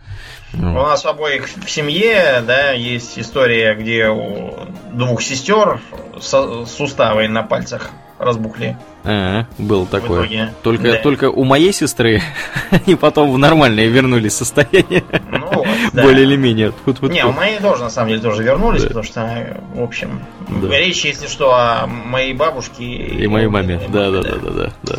У 0.53 0.57
Вот. 0.57 0.73
нас 0.89 1.05
обоих 1.05 1.47
в 1.47 1.69
семье, 1.69 2.43
да, 2.45 2.71
есть 2.71 3.17
история, 3.17 3.73
где 3.73 4.09
у 4.09 4.53
двух 4.91 5.21
сестер 5.21 5.79
суставы 6.19 7.27
на 7.27 7.43
пальцах 7.43 7.89
разбухли. 8.19 8.77
А, 9.03 9.45
было 9.57 9.85
В 9.85 9.89
такое. 9.89 10.21
итоге. 10.25 10.53
Только, 10.61 10.83
Да. 10.91 10.97
только 10.97 11.29
у 11.31 11.43
моей 11.43 11.73
сестры 11.73 12.21
они 12.69 12.95
потом 12.95 13.31
в 13.31 13.37
нормальное 13.37 13.87
вернулись 13.87 14.33
состояние. 14.35 15.03
Ну 15.31 15.47
вот, 15.53 15.60
да. 15.93 16.03
Более 16.03 16.23
или 16.23 16.35
менее. 16.35 16.73
Тут, 16.85 17.01
Не, 17.03 17.25
у 17.25 17.31
моей 17.31 17.59
тоже, 17.59 17.83
на 17.83 17.89
самом 17.89 18.09
деле, 18.09 18.21
тоже 18.21 18.43
вернулись, 18.43 18.81
Да. 18.83 18.87
потому 18.87 19.03
что, 19.03 19.57
в 19.75 19.81
общем, 19.83 20.23
Да. 20.47 20.77
речь, 20.77 21.03
если 21.05 21.27
что, 21.27 21.53
о 21.53 21.87
моей 21.87 22.33
бабушке 22.33 22.83
И 22.83 23.27
моей 23.27 23.47
маме. 23.47 23.75
и 23.75 23.91
Да, 23.91 24.11
да, 24.11 24.17
маме, 24.21 24.23
да, 24.23 24.49
да, 24.49 24.51
да, 24.51 24.71
да. 24.83 24.95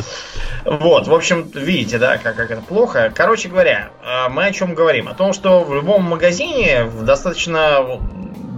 Вот, 0.65 1.07
в 1.07 1.13
общем, 1.13 1.49
видите, 1.53 1.97
да, 1.97 2.17
как, 2.17 2.35
как 2.35 2.51
это 2.51 2.61
плохо. 2.61 3.11
Короче 3.13 3.49
говоря, 3.49 3.89
э, 4.03 4.29
мы 4.29 4.45
о 4.45 4.51
чем 4.53 4.73
говорим? 4.75 5.07
О 5.09 5.13
том, 5.13 5.33
что 5.33 5.63
в 5.63 5.73
любом 5.73 6.03
магазине 6.03 6.85
в 6.85 7.03
достаточно 7.03 7.99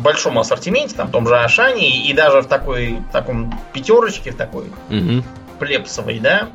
большом 0.03 0.38
ассортименте, 0.38 0.95
там, 0.95 1.07
в 1.07 1.12
том 1.12 1.28
же 1.28 1.36
Ашане, 1.36 2.07
и 2.07 2.14
даже 2.14 2.41
в 2.41 2.45
такой, 2.45 2.99
в 3.10 3.12
таком 3.12 3.60
пятерочке, 3.74 4.32
в 4.32 4.36
такой 4.36 4.66
Мгм. 4.90 5.24
плепсовой, 5.57 6.20
да, 6.20 6.49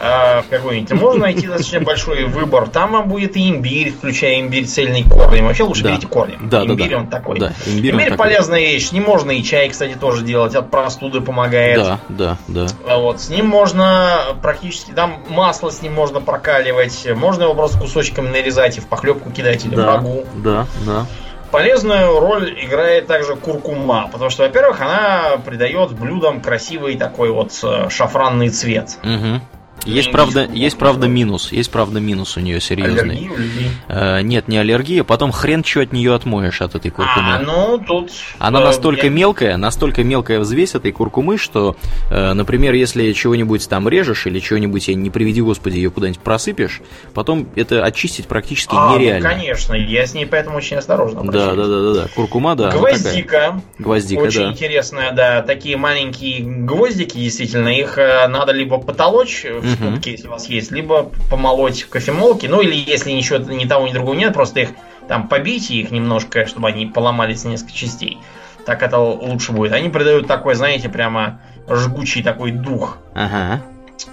э, 0.00 0.42
какой-нибудь, 0.50 0.92
можно 0.92 1.20
найти 1.22 1.46
достаточно 1.46 1.80
большой 1.80 2.24
выбор. 2.24 2.68
Там 2.68 2.92
вам 2.92 3.08
будет 3.08 3.36
и 3.36 3.48
имбирь, 3.50 3.92
включая 3.92 4.40
имбирь 4.40 4.66
цельный 4.66 5.02
корнем. 5.02 5.46
Вообще 5.46 5.62
лучше 5.64 5.82
Да. 5.82 5.90
берите 5.90 6.06
корнем. 6.06 6.48
Да, 6.48 6.64
да, 6.64 6.72
имбирь 6.72 6.90
да. 6.90 6.96
он 6.98 7.06
такой. 7.08 7.38
Да, 7.38 7.52
имбирь 7.66 7.92
Имбирь 7.92 8.04
такой. 8.10 8.18
полезная 8.18 8.60
вещь. 8.60 8.88
С 8.88 8.92
ним 8.92 9.04
можно 9.04 9.30
и 9.30 9.42
чай, 9.42 9.68
кстати, 9.68 9.94
тоже 9.94 10.24
делать. 10.24 10.54
От 10.54 10.70
простуды 10.70 11.20
помогает. 11.20 11.78
Да, 11.78 11.98
да, 12.08 12.36
да. 12.48 12.66
А 12.86 12.98
Вот, 12.98 13.20
с 13.20 13.28
ним 13.28 13.46
можно 13.46 14.18
практически, 14.42 14.90
там 14.92 15.22
масло 15.28 15.70
с 15.70 15.82
ним 15.82 15.94
можно 15.94 16.20
прокаливать, 16.20 17.06
можно 17.16 17.44
его 17.44 17.54
просто 17.54 17.78
кусочками 17.78 18.28
нарезать 18.28 18.78
и 18.78 18.80
в 18.80 18.86
похлебку 18.86 19.30
кидать 19.30 19.64
или 19.64 19.74
Да, 19.74 19.86
рагу. 19.86 20.24
да, 20.36 20.66
да. 20.86 21.06
Полезную 21.50 22.20
роль 22.20 22.54
играет 22.62 23.06
также 23.06 23.34
куркума, 23.34 24.08
потому 24.12 24.28
что, 24.28 24.42
во-первых, 24.42 24.82
она 24.82 25.38
придает 25.44 25.92
блюдам 25.92 26.42
красивый 26.42 26.96
такой 26.96 27.30
вот 27.30 27.52
э, 27.62 27.88
шафранный 27.88 28.50
цвет. 28.50 28.98
Мгм. 29.02 29.40
Есть 29.84 30.10
правда, 30.10 30.48
есть 30.52 30.76
правда 30.78 31.06
минус, 31.08 31.52
есть 31.52 31.70
правда 31.70 32.00
минус 32.00 32.36
у 32.36 32.40
нее 32.40 32.60
серьезный. 32.60 33.16
Аллергия 33.16 33.30
у 33.30 33.36
людей. 33.36 33.70
Э, 33.88 34.20
нет, 34.22 34.48
не 34.48 34.58
аллергия, 34.58 35.04
потом 35.04 35.32
хрен 35.32 35.64
что 35.64 35.80
от 35.80 35.92
нее 35.92 36.14
отмоешь 36.14 36.60
от 36.60 36.74
этой 36.74 36.90
куркумы. 36.90 37.36
А, 37.36 37.40
ну 37.40 37.78
тут... 37.78 38.10
Она 38.38 38.60
э, 38.60 38.64
настолько 38.64 39.06
я- 39.06 39.12
мелкая, 39.12 39.56
настолько 39.56 40.04
мелкая 40.04 40.40
взвесь 40.40 40.74
этой 40.74 40.92
куркумы, 40.92 41.38
что, 41.38 41.76
э, 42.10 42.32
например, 42.32 42.74
если 42.74 43.12
чего-нибудь 43.12 43.68
там 43.68 43.88
режешь 43.88 44.26
или 44.26 44.40
чего-нибудь, 44.40 44.88
я 44.88 44.94
не 44.94 45.10
приведи 45.10 45.40
господи, 45.40 45.76
ее 45.76 45.90
куда-нибудь 45.90 46.20
просыпешь, 46.20 46.80
потом 47.14 47.48
это 47.56 47.84
очистить 47.84 48.26
практически 48.26 48.74
А, 48.76 48.90
ну, 48.90 48.98
нереально. 48.98 49.28
конечно, 49.28 49.74
я 49.74 50.06
с 50.06 50.14
ней 50.14 50.26
поэтому 50.26 50.56
очень 50.58 50.76
осторожно 50.76 51.22
да, 51.24 51.54
да, 51.54 51.66
да, 51.66 51.66
да, 51.66 51.94
да. 52.02 52.08
Куркума, 52.14 52.54
да. 52.56 52.70
Гвоздика. 52.70 53.60
Гвоздика, 53.78 54.20
Очень 54.20 54.40
да. 54.40 54.50
интересная, 54.50 55.12
да. 55.12 55.42
Такие 55.42 55.76
маленькие 55.76 56.40
гвоздики, 56.42 57.18
действительно, 57.18 57.68
их 57.68 57.96
надо 57.96 58.52
либо 58.52 58.78
потолочь 58.78 59.44
в 59.44 59.67
Скобке, 59.76 60.12
если 60.12 60.28
у 60.28 60.30
вас 60.30 60.48
есть, 60.48 60.70
либо 60.70 61.10
помолоть 61.30 61.82
в 61.82 61.88
кофемолке. 61.88 62.48
Ну 62.48 62.60
или 62.60 62.74
если 62.74 63.10
ничего 63.10 63.38
ни 63.38 63.64
того, 63.66 63.86
ни 63.88 63.92
другого 63.92 64.14
нет, 64.14 64.34
просто 64.34 64.60
их 64.60 64.70
там 65.08 65.28
побить 65.28 65.70
их 65.70 65.90
немножко, 65.90 66.46
чтобы 66.46 66.68
они 66.68 66.86
поломались 66.86 67.44
на 67.44 67.50
несколько 67.50 67.72
частей. 67.72 68.18
Так 68.66 68.82
это 68.82 68.98
лучше 68.98 69.52
будет. 69.52 69.72
Они 69.72 69.88
придают 69.88 70.26
такой, 70.26 70.54
знаете, 70.54 70.88
прямо 70.88 71.40
жгучий 71.68 72.22
такой 72.22 72.52
дух. 72.52 72.98
Ага. 73.14 73.62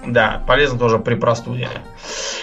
Да, 0.04 0.42
полезно 0.46 0.78
тоже 0.78 0.98
при 0.98 1.14
простуде. 1.14 1.68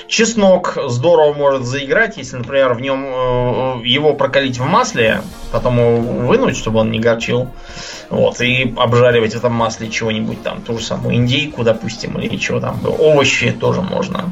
Чеснок 0.07 0.77
здорово 0.87 1.33
может 1.33 1.65
заиграть, 1.65 2.17
если, 2.17 2.37
например, 2.37 2.73
в 2.73 2.81
нем 2.81 3.05
э, 3.05 3.87
его 3.87 4.13
прокалить 4.13 4.59
в 4.59 4.65
масле, 4.65 5.21
потом 5.51 5.79
его 5.79 5.97
вынуть, 6.27 6.57
чтобы 6.57 6.79
он 6.79 6.91
не 6.91 6.99
горчил. 6.99 7.49
Вот, 8.09 8.41
и 8.41 8.73
обжаривать 8.77 9.33
в 9.33 9.37
этом 9.37 9.53
масле 9.53 9.89
чего-нибудь 9.89 10.43
там, 10.43 10.61
ту 10.61 10.77
же 10.77 10.83
самую 10.83 11.15
индейку, 11.15 11.63
допустим, 11.63 12.19
или 12.19 12.37
чего 12.37 12.59
там, 12.59 12.79
овощи 12.85 13.51
тоже 13.51 13.81
можно. 13.81 14.29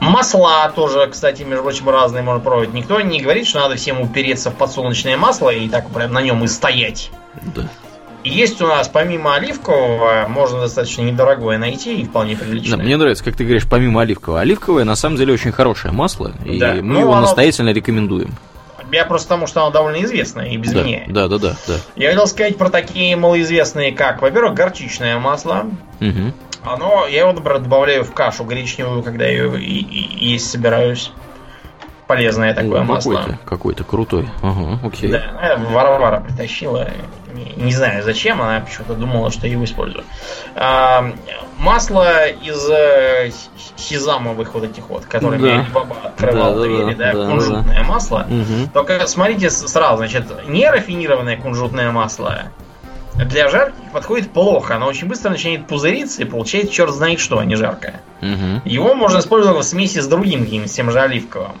Масла 0.00 0.72
тоже, 0.74 1.08
кстати, 1.12 1.42
между 1.42 1.62
прочим, 1.62 1.90
разные 1.90 2.22
можно 2.22 2.40
пробовать. 2.40 2.72
Никто 2.72 3.00
не 3.02 3.20
говорит, 3.20 3.46
что 3.46 3.60
надо 3.60 3.76
всем 3.76 4.00
упереться 4.00 4.50
в 4.50 4.54
подсолнечное 4.54 5.18
масло 5.18 5.50
и 5.50 5.68
так 5.68 5.90
прям 5.90 6.14
на 6.14 6.22
нем 6.22 6.42
и 6.42 6.48
стоять. 6.48 7.10
Да. 7.54 7.68
Есть 8.22 8.60
у 8.60 8.66
нас, 8.66 8.88
помимо 8.88 9.34
оливкового, 9.34 10.26
можно 10.28 10.60
достаточно 10.60 11.02
недорогое 11.02 11.56
найти 11.58 12.00
и 12.00 12.04
вполне 12.04 12.34
Да, 12.36 12.44
приличное. 12.44 12.78
мне 12.78 12.96
нравится, 12.98 13.24
как 13.24 13.34
ты 13.36 13.44
говоришь, 13.44 13.66
помимо 13.68 14.02
оливкового. 14.02 14.40
Оливковое 14.40 14.84
на 14.84 14.94
самом 14.94 15.16
деле 15.16 15.32
очень 15.32 15.52
хорошее 15.52 15.92
масло, 15.94 16.32
и 16.44 16.58
Да. 16.58 16.74
мы 16.74 16.82
Ну, 16.82 17.00
его 17.00 17.12
оно- 17.12 17.22
настоятельно 17.22 17.70
рекомендуем. 17.70 18.34
Я 18.92 19.04
просто 19.04 19.28
потому, 19.28 19.46
что 19.46 19.62
оно 19.62 19.70
довольно 19.70 20.02
известное 20.04 20.46
и 20.48 20.56
без 20.56 20.72
да, 20.72 20.82
меня. 20.82 21.02
да, 21.06 21.28
да, 21.28 21.38
да, 21.38 21.56
да. 21.68 21.74
Я 21.96 22.08
хотел 22.10 22.26
сказать 22.26 22.58
про 22.58 22.70
такие 22.70 23.14
малоизвестные, 23.16 23.92
как, 23.92 24.20
во-первых, 24.20 24.54
горчичное 24.54 25.18
масло. 25.18 25.66
Мгм. 26.00 26.34
Оно, 26.64 27.06
я 27.06 27.20
его, 27.20 27.32
например, 27.32 27.60
добавляю 27.60 28.04
в 28.04 28.12
кашу 28.12 28.42
гречневую, 28.44 29.02
когда 29.04 29.26
ее 29.26 29.58
и- 29.60 29.62
и- 29.80 30.24
есть 30.32 30.50
собираюсь. 30.50 31.12
Полезное 32.10 32.52
такое 32.54 32.80
О, 32.80 32.82
масло. 32.82 33.18
Какой-то, 33.18 33.38
какой-то 33.44 33.84
крутой. 33.84 34.28
Ага, 34.42 34.80
окей. 34.84 35.12
Да, 35.12 35.22
э, 35.40 35.56
Варвара 35.72 36.18
притащила. 36.18 36.88
Не, 37.56 37.70
знаю 37.70 38.02
зачем, 38.02 38.42
она 38.42 38.58
почему-то 38.58 38.94
думала, 38.94 39.30
что 39.30 39.46
я 39.46 39.52
его 39.52 39.62
использую. 39.62 40.02
А, 40.56 41.12
масло 41.60 42.26
из 42.26 42.68
э, 42.68 43.30
сезамовых 43.76 44.54
вот 44.54 44.64
этих 44.64 44.88
вот, 44.88 45.06
которыми 45.06 45.58
Да. 45.58 45.66
баба 45.72 45.96
открывал 46.02 46.54
Да, 46.54 46.58
да, 46.58 46.64
двери, 46.64 46.94
да, 46.94 47.12
да, 47.12 47.12
да, 47.12 47.30
кунжутное 47.30 47.84
масло. 47.84 48.26
Мгм. 48.28 48.70
Только 48.74 49.06
смотрите 49.06 49.48
сразу, 49.48 49.98
значит, 49.98 50.24
нерафинированное 50.48 51.36
кунжутное 51.36 51.92
масло 51.92 52.46
для 53.14 53.48
жарки 53.48 53.76
подходит 53.92 54.32
плохо. 54.32 54.74
Оно 54.74 54.88
очень 54.88 55.06
быстро 55.06 55.30
начинает 55.30 55.68
пузыриться 55.68 56.22
и 56.22 56.24
получается 56.24 56.72
черт 56.72 56.90
знает 56.92 57.20
что, 57.20 57.38
а 57.38 57.44
не 57.44 57.54
жаркое. 57.54 58.00
Мгм. 58.20 58.62
Его 58.64 58.94
можно 58.94 59.20
использовать 59.20 59.64
в 59.64 59.68
смеси 59.68 60.00
с 60.00 60.08
другим 60.08 60.40
каким-нибудь, 60.40 60.74
тем 60.74 60.90
же 60.90 60.98
оливковым. 60.98 61.52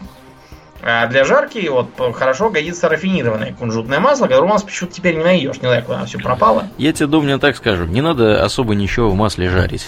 А 0.82 1.06
для 1.08 1.24
жарки 1.24 1.68
вот 1.68 1.90
хорошо 2.14 2.50
годится 2.50 2.88
рафинированное 2.88 3.52
кунжутное 3.52 4.00
масло, 4.00 4.26
которое 4.26 4.46
у 4.46 4.52
нас 4.52 4.62
почему-то 4.62 4.94
теперь 4.94 5.16
не 5.16 5.24
найдешь. 5.24 5.56
Не 5.56 5.68
знаю, 5.68 5.82
куда 5.84 5.98
оно 5.98 6.06
все 6.06 6.18
пропало. 6.18 6.68
Я 6.78 6.92
тебе, 6.92 7.06
Домнин, 7.06 7.38
так 7.38 7.56
скажу, 7.56 7.84
не 7.84 8.00
надо 8.00 8.42
особо 8.44 8.74
ничего 8.74 9.10
в 9.10 9.14
масле 9.14 9.48
жарить. 9.50 9.86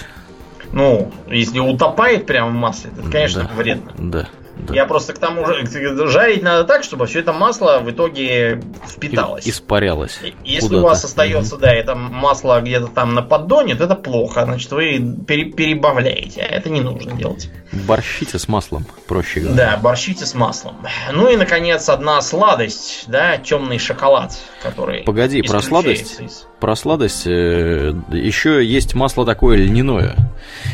Ну, 0.73 1.13
если 1.29 1.59
утопает 1.61 2.27
прямо 2.27 2.51
в 2.51 2.55
масле, 2.55 2.91
это, 2.99 3.11
конечно, 3.11 3.43
Да. 3.43 3.51
вредно. 3.63 3.93
Да, 3.99 4.29
да. 4.57 4.75
Я 4.75 4.87
просто 4.87 5.13
к 5.13 5.19
тому 5.19 5.45
же 5.47 5.65
жарить 6.09 6.43
надо 6.43 6.65
так, 6.65 6.85
чтобы 6.85 7.07
все 7.07 7.21
это 7.21 7.33
масло 7.33 7.81
в 7.83 7.91
итоге 7.91 8.61
впиталось. 8.89 9.47
И- 9.47 9.51
Испарялось. 9.51 10.19
Если 10.45 10.69
куда-то. 10.69 10.83
у 10.83 10.85
вас 10.89 11.05
остается, 11.05 11.57
да, 11.57 11.73
это 11.73 11.95
масло 11.95 12.61
где-то 12.61 12.87
там 12.89 13.15
на 13.15 13.23
поддоне, 13.23 13.75
то 13.75 13.85
это 13.85 13.95
плохо. 13.95 14.45
Значит, 14.45 14.71
вы 14.73 15.17
пере- 15.27 15.51
перебавляете, 15.53 16.43
а 16.43 16.47
это 16.55 16.71
не 16.71 16.81
нужно 16.81 17.13
делать. 17.13 17.51
Борщите 17.73 18.39
с 18.39 18.49
маслом, 18.49 18.87
проще 19.09 19.41
говоря. 19.41 19.57
Да, 19.57 19.77
борщите 19.79 20.27
с 20.27 20.35
маслом. 20.35 20.77
Ну 21.13 21.29
и, 21.31 21.37
наконец, 21.37 21.89
одна 21.89 22.21
сладость, 22.21 23.05
да, 23.09 23.39
темный 23.39 23.79
шоколад, 23.79 24.33
который... 24.63 25.03
Погоди, 25.05 25.43
про 25.43 25.61
сладость? 25.63 26.21
из- 26.21 26.47
Про 26.63 26.77
сладость 26.77 27.27
э, 27.27 27.93
еще 28.13 28.65
есть 28.65 28.95
масло 28.95 29.27
такое 29.27 29.57
льняное. 29.57 30.15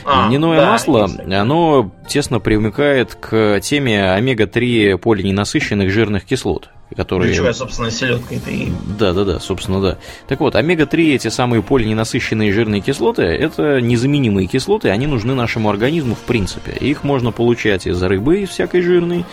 А, 0.05 0.29
Льняное 0.29 0.61
да, 0.61 0.73
масло, 0.73 1.09
есть 1.09 1.33
оно 1.33 1.91
тесно 2.07 2.41
примыкает 2.41 3.15
к 3.15 3.59
теме 3.61 4.13
омега-3 4.13 4.99
полиненасыщенных 4.99 5.91
жирных 5.91 6.27
кислот, 6.27 6.69
которые... 6.95 7.31
Ключевая, 7.31 7.55
собственно, 7.55 7.91
селедка 7.91 8.35
это 8.35 8.51
и... 8.51 8.69
Да, 8.99 9.15
да, 9.15 9.25
да, 9.25 9.41
собственно, 9.41 9.81
да. 9.81 9.97
Так 10.27 10.41
вот, 10.41 10.57
омега-3, 10.57 11.15
эти 11.15 11.29
самые 11.29 11.63
полиненасыщенные 11.63 12.53
жирные 12.53 12.83
кислоты, 12.83 13.23
это 13.23 13.81
незаменимые 13.81 14.47
кислоты, 14.47 14.91
они 14.91 15.07
нужны 15.07 15.35
нашему 15.35 15.71
организму 15.71 16.17
в 16.17 16.21
принципе. 16.21 16.73
Их 16.73 17.03
можно 17.03 17.33
получать 17.33 17.87
из 17.87 18.03
рыбы, 18.03 18.45
всякой 18.45 18.83
жирной, 18.83 19.25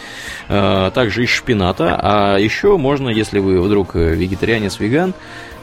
э, 0.48 0.92
также 0.94 1.26
из 1.26 1.32
шпината, 1.32 2.00
а 2.02 2.38
еще 2.38 2.78
можно, 2.78 3.10
если 3.10 3.40
вы 3.40 3.60
вдруг 3.60 3.98
э, 3.98 4.16
вегетарианец-веган, 4.16 5.10
э, 5.10 5.14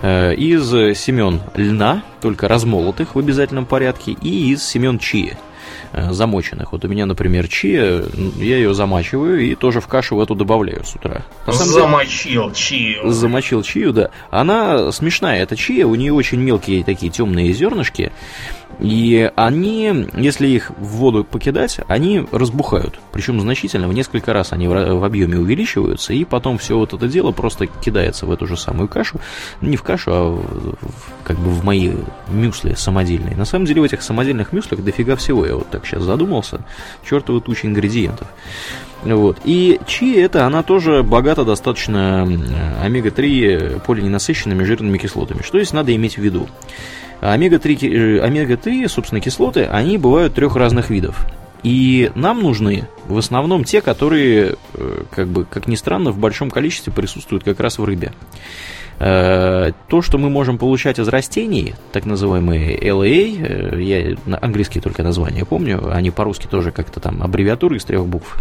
из 0.02 0.98
семен 0.98 1.40
льна, 1.54 2.02
только 2.20 2.48
размолотых 2.48 3.14
в 3.14 3.18
обязательном 3.18 3.66
порядке, 3.66 4.12
и 4.12 4.50
из 4.52 4.62
семен 4.64 4.98
чия 4.98 5.38
э, 5.92 6.12
замоченных. 6.12 6.72
Вот 6.72 6.84
у 6.84 6.88
меня, 6.88 7.06
например, 7.06 7.48
чия, 7.48 8.02
я 8.36 8.56
ее 8.56 8.74
замачиваю 8.74 9.40
и 9.40 9.54
тоже 9.54 9.80
в 9.80 9.86
кашу 9.86 10.16
в 10.16 10.20
эту 10.20 10.34
добавляю 10.34 10.84
с 10.84 10.94
утра. 10.94 11.22
На 11.46 11.52
самом 11.52 11.68
деле- 11.72 11.80
Замочил 11.82 12.52
чию. 12.52 13.10
замочил 13.10 13.62
чию, 13.62 13.92
да. 13.92 14.10
Она 14.30 14.90
смешная, 14.92 15.42
эта 15.42 15.54
чия, 15.56 15.86
у 15.86 15.94
нее 15.94 16.12
очень 16.12 16.40
мелкие 16.40 16.82
такие 16.84 17.12
темные 17.12 17.52
зернышки, 17.52 18.10
и 18.80 19.30
они, 19.36 20.08
если 20.14 20.48
их 20.48 20.70
в 20.70 20.96
воду 20.96 21.24
покидать, 21.24 21.78
они 21.88 22.24
разбухают. 22.32 22.98
Причем 23.12 23.40
значительно, 23.40 23.88
в 23.88 23.92
несколько 23.92 24.32
раз 24.32 24.52
они 24.52 24.68
в, 24.68 25.04
объеме 25.04 25.38
увеличиваются, 25.38 26.12
и 26.12 26.24
потом 26.24 26.58
все 26.58 26.76
вот 26.76 26.92
это 26.92 27.08
дело 27.08 27.32
просто 27.32 27.66
кидается 27.66 28.26
в 28.26 28.32
эту 28.32 28.46
же 28.46 28.56
самую 28.56 28.88
кашу. 28.88 29.20
Не 29.60 29.76
в 29.76 29.82
кашу, 29.82 30.10
а 30.12 30.30
в- 30.30 30.76
как 31.24 31.38
бы 31.38 31.50
в 31.50 31.64
мои 31.64 31.92
мюсли 32.28 32.74
самодельные. 32.74 33.36
На 33.36 33.44
самом 33.44 33.66
деле 33.66 33.80
в 33.80 33.84
этих 33.84 34.02
самодельных 34.02 34.52
мюслях 34.52 34.82
дофига 34.82 35.16
всего, 35.16 35.46
я 35.46 35.54
вот 35.54 35.68
так 35.70 35.86
сейчас 35.86 36.02
задумался. 36.02 36.64
Чертовы 37.08 37.40
тучи 37.40 37.66
ингредиентов. 37.66 38.28
Вот. 39.04 39.38
И 39.44 39.80
чи 39.86 40.14
это, 40.14 40.46
она 40.46 40.62
тоже 40.62 41.02
богата 41.02 41.44
достаточно 41.44 42.26
э, 42.28 42.84
омега-3 42.84 43.80
полиненасыщенными 43.84 44.62
жирными 44.64 44.98
кислотами. 44.98 45.42
Что 45.42 45.58
здесь 45.58 45.72
надо 45.72 45.94
иметь 45.94 46.14
в 46.14 46.22
виду? 46.22 46.48
Омега-3, 47.22 47.74
ки- 47.74 47.86
э, 47.86 48.20
омега-3, 48.20 48.88
собственно, 48.88 49.20
кислоты, 49.20 49.64
они 49.64 49.96
бывают 49.96 50.34
трех 50.34 50.56
разных 50.56 50.90
видов. 50.90 51.24
И 51.62 52.10
нам 52.16 52.42
нужны 52.42 52.88
в 53.06 53.16
основном 53.16 53.62
те, 53.62 53.80
которые, 53.80 54.56
э, 54.74 55.02
как 55.10 55.28
бы, 55.28 55.44
как 55.44 55.68
ни 55.68 55.76
странно, 55.76 56.10
в 56.10 56.18
большом 56.18 56.50
количестве 56.50 56.92
присутствуют 56.92 57.44
как 57.44 57.60
раз 57.60 57.78
в 57.78 57.84
рыбе. 57.84 58.12
Э, 58.98 59.70
То, 59.88 60.02
что 60.02 60.18
мы 60.18 60.30
можем 60.30 60.58
получать 60.58 60.98
из 60.98 61.06
растений, 61.08 61.74
так 61.92 62.04
называемые 62.04 62.76
LA, 62.78 63.74
э, 63.76 63.82
я 63.82 64.16
английские 64.40 64.82
только 64.82 65.02
названия 65.04 65.44
помню, 65.44 65.92
они 65.94 66.10
по-русски 66.10 66.46
тоже 66.48 66.72
как-то 66.72 66.98
там 66.98 67.22
аббревиатуры 67.22 67.76
из 67.76 67.84
трех 67.84 68.04
букв. 68.06 68.36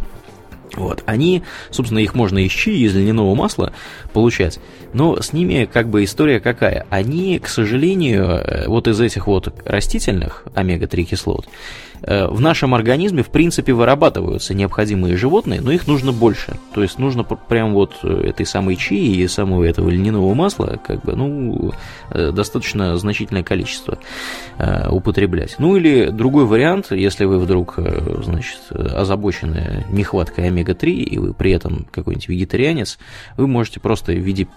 Вот, 0.75 1.03
они, 1.05 1.43
собственно, 1.69 1.99
их 1.99 2.15
можно 2.15 2.39
из 2.39 2.51
чи, 2.51 2.71
из 2.85 2.95
льняного 2.95 3.35
масла 3.35 3.73
получать, 4.13 4.59
но 4.93 5.21
с 5.21 5.33
ними 5.33 5.69
как 5.71 5.89
бы 5.89 6.03
история 6.03 6.39
какая? 6.39 6.85
Они, 6.89 7.39
к 7.39 7.47
сожалению, 7.47 8.25
э, 8.25 8.67
вот 8.67 8.87
из 8.87 8.99
этих 8.99 9.27
вот 9.27 9.53
растительных 9.65 10.45
омега-3 10.53 11.03
кислот, 11.03 11.47
в 12.01 12.41
нашем 12.41 12.73
организме, 12.73 13.23
в 13.23 13.29
принципе, 13.29 13.73
вырабатываются 13.73 14.53
необходимые 14.53 15.17
животные, 15.17 15.61
но 15.61 15.71
их 15.71 15.87
нужно 15.87 16.11
больше. 16.11 16.57
То 16.73 16.81
есть 16.81 16.99
нужно 16.99 17.23
пр- 17.23 17.37
прям 17.47 17.73
вот 17.73 17.99
э, 18.03 18.23
этой 18.29 18.45
самой 18.45 18.75
чи 18.75 18.95
и 18.95 19.27
самого 19.27 19.63
этого 19.63 19.89
льняного 19.89 20.33
масла, 20.33 20.79
как 20.85 21.03
бы, 21.03 21.15
ну, 21.15 21.71
э, 22.09 22.31
достаточно 22.31 22.97
значительное 22.97 23.43
количество 23.43 23.99
э, 24.57 24.89
употреблять. 24.89 25.55
Ну 25.59 25.75
или 25.75 26.09
другой 26.09 26.45
вариант, 26.45 26.91
если 26.91 27.25
вы 27.25 27.39
вдруг, 27.39 27.75
э, 27.77 28.21
значит, 28.23 28.59
озабочены 28.71 29.85
нехваткой 29.91 30.47
омега-3, 30.47 30.89
и 30.91 31.17
вы 31.17 31.33
при 31.33 31.51
этом 31.51 31.87
какой-нибудь 31.91 32.27
вегетарианец, 32.27 32.97
вы 33.37 33.47
можете 33.47 33.79
просто 33.79 34.11
в 34.13 34.17
виде 34.17 34.43
э, 34.43 34.47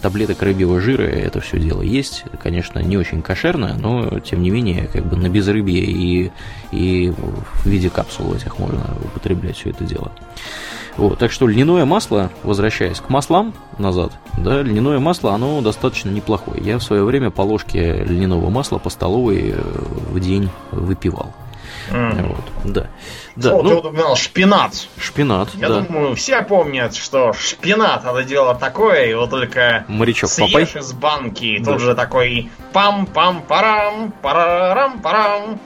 таблеток 0.00 0.42
рыбьего 0.42 0.80
жира 0.80 1.02
это 1.02 1.40
все 1.40 1.58
дело 1.58 1.82
есть. 1.82 2.24
Конечно, 2.42 2.78
не 2.80 2.96
очень 2.96 3.22
кошерно, 3.22 3.76
но 3.78 4.18
тем 4.20 4.42
не 4.42 4.50
менее, 4.50 4.88
как 4.92 5.06
бы 5.06 5.16
на 5.16 5.28
безрыбье 5.28 5.82
и 5.82 6.30
и 6.70 7.10
в 7.10 7.66
виде 7.66 7.90
капсул 7.90 8.34
этих 8.34 8.58
можно 8.58 8.96
употреблять 9.04 9.56
все 9.56 9.70
это 9.70 9.84
дело. 9.84 10.12
Вот, 10.96 11.18
так 11.18 11.32
что 11.32 11.46
льняное 11.46 11.86
масло, 11.86 12.30
возвращаясь 12.42 13.00
к 13.00 13.08
маслам 13.08 13.54
назад, 13.78 14.12
да, 14.36 14.62
льняное 14.62 14.98
масло, 14.98 15.32
оно 15.32 15.62
достаточно 15.62 16.10
неплохое. 16.10 16.62
Я 16.62 16.78
в 16.78 16.82
свое 16.82 17.02
время 17.02 17.30
по 17.30 17.42
ложке 17.42 18.04
льняного 18.04 18.50
масла 18.50 18.78
по 18.78 18.90
столовой 18.90 19.54
э, 19.54 19.62
в 20.10 20.20
день 20.20 20.50
выпивал. 20.70 21.32
Mm. 21.90 22.28
Вот, 22.28 22.72
да. 22.72 22.86
да 23.36 23.48
Что, 23.50 23.62
ну, 23.62 23.68
ты 23.68 23.74
упоминал 23.76 24.16
шпинат. 24.16 24.72
Шпинат, 24.98 25.50
Я 25.54 25.68
да. 25.68 25.80
думаю, 25.80 26.14
все 26.14 26.42
помнят, 26.42 26.94
что 26.94 27.32
шпинат 27.32 28.04
это 28.04 28.22
дело 28.24 28.54
такое, 28.54 29.06
его 29.06 29.26
только 29.26 29.84
Морячок 29.88 30.30
съешь 30.30 30.52
Папай. 30.52 30.82
из 30.82 30.92
банки, 30.92 31.58
да. 31.58 31.72
тут 31.72 31.80
же 31.80 31.94
такой 31.94 32.50
пам-пам-парам, 32.72 34.12
парам-парам, 34.22 35.60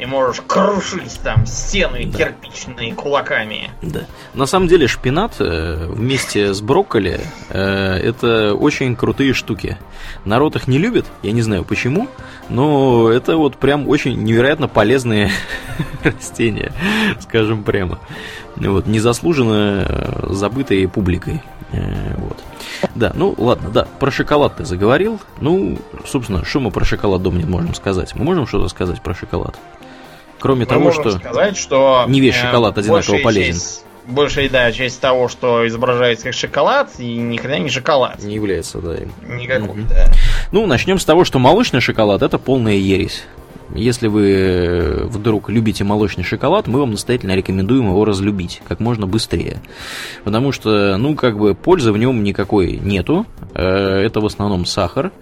и 0.00 0.06
можешь 0.06 0.42
крушить 0.46 1.20
там 1.22 1.44
стены 1.44 2.06
да. 2.06 2.18
кирпичные 2.18 2.94
кулаками. 2.94 3.70
Да. 3.82 4.00
На 4.32 4.46
самом 4.46 4.66
деле 4.66 4.88
шпинат 4.88 5.34
э, 5.40 5.86
вместе 5.88 6.54
с 6.54 6.62
брокколи 6.62 7.20
э, 7.50 7.60
это 7.60 8.54
очень 8.54 8.96
крутые 8.96 9.34
штуки. 9.34 9.76
Народ 10.24 10.56
их 10.56 10.68
не 10.68 10.78
любит, 10.78 11.04
я 11.22 11.32
не 11.32 11.42
знаю 11.42 11.64
почему, 11.64 12.08
но 12.48 13.10
это 13.10 13.36
вот 13.36 13.56
прям 13.58 13.88
очень 13.88 14.22
невероятно 14.22 14.68
полезные 14.68 15.30
растения, 16.02 16.72
скажем 17.20 17.62
прямо. 17.62 17.98
Вот, 18.56 18.86
незаслуженно 18.86 19.84
э, 19.86 20.26
забытые 20.30 20.88
публикой. 20.88 21.42
Вот. 21.72 22.36
Да, 22.96 23.12
ну 23.14 23.32
ладно, 23.38 23.70
да, 23.70 23.86
про 24.00 24.10
шоколад 24.10 24.56
ты 24.56 24.64
заговорил. 24.64 25.20
Ну, 25.40 25.78
собственно, 26.04 26.44
что 26.44 26.58
мы 26.58 26.72
про 26.72 26.84
шоколад 26.84 27.22
дома 27.22 27.38
не 27.38 27.44
можем 27.44 27.74
сказать? 27.74 28.14
Мы 28.16 28.24
можем 28.24 28.46
что-то 28.46 28.66
сказать 28.68 29.00
про 29.02 29.14
шоколад? 29.14 29.56
Кроме 30.40 30.60
Мы 30.60 30.66
того, 30.66 30.90
что 30.90 31.10
сказать, 31.12 31.56
что 31.56 32.04
не 32.08 32.20
весь 32.20 32.34
э, 32.34 32.40
шоколад 32.40 32.78
одинаково 32.78 32.96
большая 33.12 33.22
полезен. 33.22 33.52
Часть, 33.52 33.84
большая 34.06 34.48
да, 34.48 34.72
часть 34.72 35.00
того, 35.00 35.28
что 35.28 35.66
изображается 35.68 36.24
как 36.24 36.34
шоколад, 36.34 36.90
и 36.98 37.16
ни 37.16 37.36
хрена 37.36 37.62
не 37.62 37.68
шоколад. 37.70 38.22
Не 38.22 38.34
является, 38.34 38.78
да. 38.78 38.94
им. 38.96 39.12
Никакой, 39.28 39.68
Мгм. 39.68 39.88
да. 39.88 40.06
Ну, 40.52 40.66
начнем 40.66 40.98
с 40.98 41.04
того, 41.04 41.24
что 41.24 41.38
молочный 41.38 41.80
шоколад 41.80 42.22
это 42.22 42.38
полная 42.38 42.74
ересь. 42.74 43.24
Если 43.74 44.08
вы 44.08 44.30
э, 44.32 45.04
вдруг 45.04 45.48
любите 45.48 45.84
молочный 45.84 46.24
шоколад, 46.24 46.66
мы 46.66 46.80
вам 46.80 46.90
настоятельно 46.92 47.36
рекомендуем 47.36 47.86
его 47.86 48.04
разлюбить 48.04 48.62
как 48.66 48.80
можно 48.80 49.06
быстрее. 49.06 49.58
Потому 50.24 50.50
что, 50.50 50.96
ну, 50.96 51.14
как 51.14 51.38
бы 51.38 51.54
пользы 51.54 51.92
в 51.92 51.98
нем 51.98 52.24
никакой 52.24 52.78
нету. 52.78 53.26
Э, 53.54 54.00
Это 54.04 54.20
в 54.20 54.26
основном 54.26 54.64
сахар. 54.66 55.12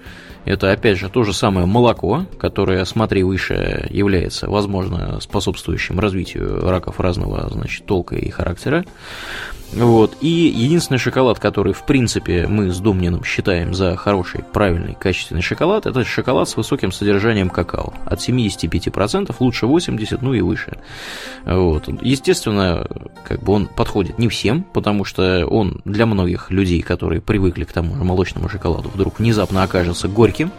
Это, 0.45 0.73
опять 0.73 0.99
же, 0.99 1.09
то 1.09 1.25
же 1.25 1.33
самое 1.33 1.67
молоко, 1.67 2.25
которое, 2.39 2.85
смотри 2.85 3.23
выше, 3.23 3.87
является, 3.91 4.49
возможно, 4.49 5.21
способствующим 5.21 6.01
развитию 6.01 6.69
раков 6.69 7.01
разного, 7.01 7.49
значит, 7.51 7.85
толка 7.87 8.17
и 8.17 8.31
характера. 8.31 8.85
Вот. 9.73 10.17
И 10.21 10.29
единственный 10.29 10.99
шоколад, 10.99 11.39
который, 11.39 11.73
в 11.73 11.85
принципе, 11.85 12.47
мы 12.47 12.71
с 12.71 12.79
Домниным 12.79 13.23
считаем 13.25 13.75
за 13.75 13.97
хороший, 13.97 14.43
правильный, 14.43 14.97
качественный 14.99 15.43
шоколад, 15.43 15.87
это 15.87 16.05
шоколад 16.05 16.49
с 16.49 16.57
высоким 16.57 16.91
содержанием 16.91 17.51
какао. 17.51 17.93
От 18.07 18.21
75%, 18.21 19.35
лучше 19.39 19.67
80%, 19.67 20.19
ну 20.23 20.35
и 20.35 20.41
выше. 20.41 20.79
Вот. 21.45 21.89
Естественно, 22.01 22.87
как 23.25 23.43
бы 23.43 23.53
он 23.53 23.67
подходит 23.67 24.19
не 24.19 24.29
всем, 24.29 24.65
потому 24.73 25.05
что 25.05 25.47
он 25.47 25.81
для 25.85 26.07
многих 26.07 26.51
людей, 26.51 26.81
которые 26.81 27.21
привыкли 27.21 27.65
к 27.65 27.73
тому 27.73 27.97
же 27.97 28.05
молочному 28.05 28.49
шоколаду, 28.49 28.89
вдруг 28.89 29.19
внезапно 29.19 29.63
окажется 29.63 30.09
горьким. 30.09 30.51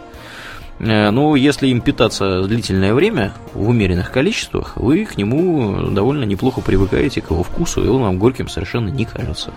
Э, 0.80 1.10
Но 1.10 1.36
если 1.36 1.68
им 1.68 1.80
питаться 1.80 2.42
длительное 2.42 2.94
время 2.94 3.32
в 3.54 3.68
умеренных 3.68 4.10
количествах, 4.10 4.76
вы 4.76 5.04
к 5.04 5.16
нему 5.16 5.90
довольно 5.90 6.24
неплохо 6.24 6.60
привыкаете, 6.60 7.20
к 7.20 7.30
его 7.30 7.42
вкусу, 7.42 7.84
и 7.84 7.88
он 7.88 8.02
вам 8.02 8.18
горьким 8.18 8.48
совершенно 8.48 8.88
не 8.88 9.04
кажется. 9.04 9.50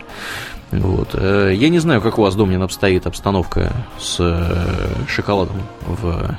Вот. 0.72 1.10
Э, 1.14 1.52
Я 1.56 1.70
не 1.70 1.80
знаю, 1.80 2.02
как 2.02 2.20
у 2.20 2.22
вас, 2.24 2.36
Домнин, 2.36 2.62
обстоит 2.62 3.08
обстановка 3.08 3.72
с 4.00 4.18
э, 4.20 5.08
шоколадом 5.08 5.58
в 5.88 6.36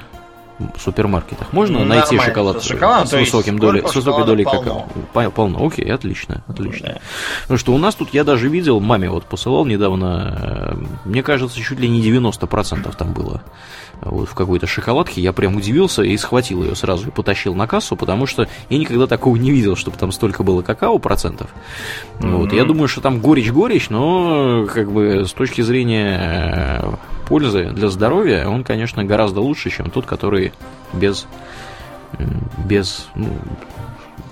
супермаркетах. 0.79 1.53
Можно 1.53 1.81
Ну, 1.81 1.85
найти 1.85 2.15
нормально, 2.15 2.25
шоколад 2.25 2.63
с 2.63 2.67
шоколадом, 2.67 3.07
с, 3.09 3.13
высоким 3.13 3.59
долей, 3.59 3.83
с 3.85 3.93
высокой 3.95 4.25
долей 4.25 4.45
полно? 4.45 4.61
какао? 4.63 4.87
Пол- 5.13 5.31
Полно. 5.33 5.67
Окей, 5.67 5.93
отлично, 5.93 6.45
отлично. 6.47 6.89
Да. 6.95 6.99
Потому 7.43 7.59
что 7.59 7.73
у 7.75 7.79
нас 7.79 7.97
тут, 7.97 8.15
я 8.15 8.23
даже 8.23 8.49
видел, 8.49 8.79
маме 8.79 9.11
вот 9.11 9.25
посылал 9.25 9.65
недавно, 9.67 10.77
мне 11.05 11.25
кажется, 11.25 11.59
чуть 11.61 11.81
ли 11.81 11.89
не 11.89 12.01
90% 12.01 12.95
там 12.97 13.13
было. 13.13 13.43
Вот 14.01 14.29
в 14.29 14.35
какой-то 14.35 14.67
шоколадке, 14.67 15.21
я 15.21 15.33
прям 15.33 15.57
удивился 15.57 16.03
и 16.03 16.17
схватил 16.17 16.63
ее 16.63 16.75
сразу 16.75 17.09
и 17.09 17.11
потащил 17.11 17.55
на 17.55 17.67
кассу, 17.67 17.97
потому 17.97 18.27
что 18.27 18.49
я 18.69 18.79
никогда 18.79 19.07
такого 19.07 19.37
не 19.37 19.51
видел, 19.51 19.77
чтобы 19.77 19.97
там 19.97 20.13
столько 20.13 20.43
было 20.43 20.63
какао 20.63 20.99
процентов. 20.99 21.51
Вот. 22.19 22.53
Я 22.53 22.65
думаю, 22.65 22.89
что 22.89 23.01
там 23.01 23.21
горечь-горечь, 23.21 23.91
но 23.91 24.67
как 24.67 24.91
бы 24.91 25.25
с 25.27 25.33
точки 25.33 25.63
зрения 25.63 26.81
э, 26.83 26.93
пользы 27.27 27.71
для 27.71 27.89
здоровья, 27.89 28.47
он, 28.49 28.65
конечно, 28.65 29.05
гораздо 29.05 29.41
лучше, 29.41 29.71
чем 29.71 29.91
тот, 29.91 30.07
который 30.07 30.53
без, 30.93 31.27
без 32.59 33.09
ну, 33.15 33.29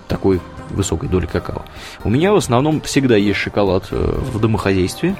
такой 0.09 0.41
высокой 0.71 1.09
доли 1.09 1.27
какао. 1.27 1.63
У 2.05 2.11
меня 2.11 2.33
в 2.33 2.37
основном 2.37 2.81
всегда 2.81 3.17
есть 3.17 3.39
шоколад 3.39 3.89
э, 3.91 3.97
в 3.97 4.41
домохозяйстве. 4.41 5.17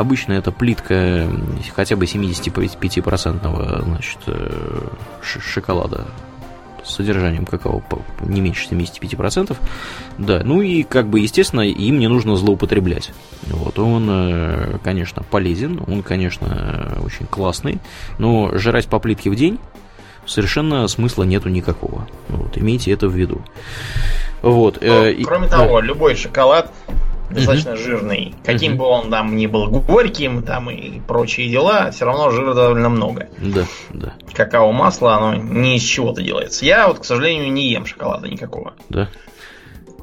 Обычно 0.00 0.32
это 0.32 0.50
плитка 0.50 1.28
хотя 1.76 1.94
бы 1.94 2.06
75% 2.06 3.82
значит, 3.84 4.18
э, 4.28 4.88
шоколада 5.20 6.06
с 6.82 6.94
содержанием 6.94 7.44
какао 7.44 7.82
не 8.20 8.40
меньше 8.40 8.66
75%. 8.66 9.58
Да, 10.16 10.40
ну 10.42 10.62
и 10.62 10.84
как 10.84 11.08
бы, 11.08 11.20
естественно, 11.20 11.60
им 11.60 11.98
не 11.98 12.08
нужно 12.08 12.36
злоупотреблять. 12.36 13.10
Вот, 13.42 13.78
он, 13.78 14.08
э, 14.10 14.78
конечно, 14.82 15.22
полезен, 15.22 15.82
он, 15.86 16.02
конечно, 16.02 16.46
э, 16.96 17.00
очень 17.04 17.26
классный, 17.26 17.78
но 18.18 18.56
жрать 18.56 18.86
по 18.86 18.98
плитке 19.00 19.28
в 19.28 19.36
день 19.36 19.58
совершенно 20.26 20.88
смысла 20.88 21.24
нету 21.24 21.50
никакого. 21.50 22.08
Вот, 22.30 22.56
имейте 22.56 22.90
это 22.90 23.06
в 23.06 23.14
виду. 23.14 23.42
Вот, 24.40 24.78
Ну, 24.80 24.86
э, 24.86 25.12
и- 25.12 25.24
Кроме 25.24 25.48
да. 25.48 25.58
того, 25.58 25.80
любой 25.80 26.14
шоколад 26.16 26.72
достаточно 27.30 27.76
жирный. 27.76 28.34
Каким 28.44 28.72
Мгм. 28.72 28.78
бы 28.78 28.84
он 28.86 29.10
там 29.10 29.36
ни 29.36 29.46
был 29.46 29.68
горьким, 29.68 30.42
там 30.42 30.70
и 30.70 31.00
прочие 31.00 31.48
дела, 31.48 31.90
все 31.90 32.04
равно 32.04 32.30
жира 32.30 32.54
довольно 32.54 32.88
много. 32.88 33.28
Да, 33.38 33.64
да, 33.90 34.14
Какао 34.34 34.72
масло, 34.72 35.14
оно 35.14 35.34
не 35.34 35.76
из 35.76 35.82
чего-то 35.82 36.22
делается. 36.22 36.64
Я 36.64 36.88
вот, 36.88 37.00
к 37.00 37.04
сожалению, 37.04 37.52
не 37.52 37.70
ем 37.70 37.86
шоколада 37.86 38.28
никакого. 38.28 38.74
да. 38.88 39.08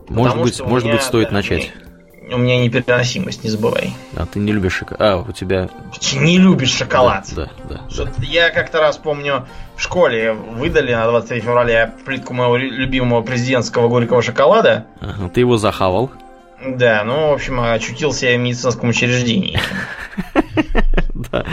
Может 0.10 0.42
быть, 0.42 0.60
может 0.62 0.86
меня, 0.86 0.96
быть, 0.96 1.04
стоит 1.04 1.30
да, 1.30 1.34
начать. 1.36 1.72
У 2.32 2.38
меня 2.38 2.60
непереносимость, 2.62 3.44
не 3.44 3.50
забывай. 3.50 3.92
А 4.16 4.26
ты 4.26 4.40
не 4.40 4.52
любишь 4.52 4.74
шоколад? 4.74 5.02
А, 5.02 5.18
у 5.18 5.32
тебя... 5.32 5.70
Не 6.14 6.38
любишь 6.38 6.74
шоколад. 6.74 7.26
Да, 7.36 7.50
да, 7.70 7.76
да. 7.76 7.90
Что-то 7.90 8.22
Я 8.22 8.50
как-то 8.50 8.80
раз 8.80 8.98
помню, 8.98 9.48
в 9.76 9.82
школе 9.82 10.34
выдали 10.34 10.94
на 10.94 11.06
23 11.08 11.40
февраля 11.42 11.94
плитку 12.06 12.34
моего 12.34 12.58
любимого 12.58 13.22
президентского 13.22 13.88
горького 13.88 14.22
шоколада. 14.22 14.88
Ага, 15.00 15.30
ты 15.30 15.40
его 15.42 15.58
захавал. 15.58 16.12
Да, 16.66 17.04
ну, 17.04 17.30
в 17.30 17.34
общем, 17.34 17.60
очутился 17.60 18.28
я 18.28 18.38
в 18.38 18.42
медицинском 18.42 18.90
учреждении. 18.90 19.60
Да, 21.32 21.46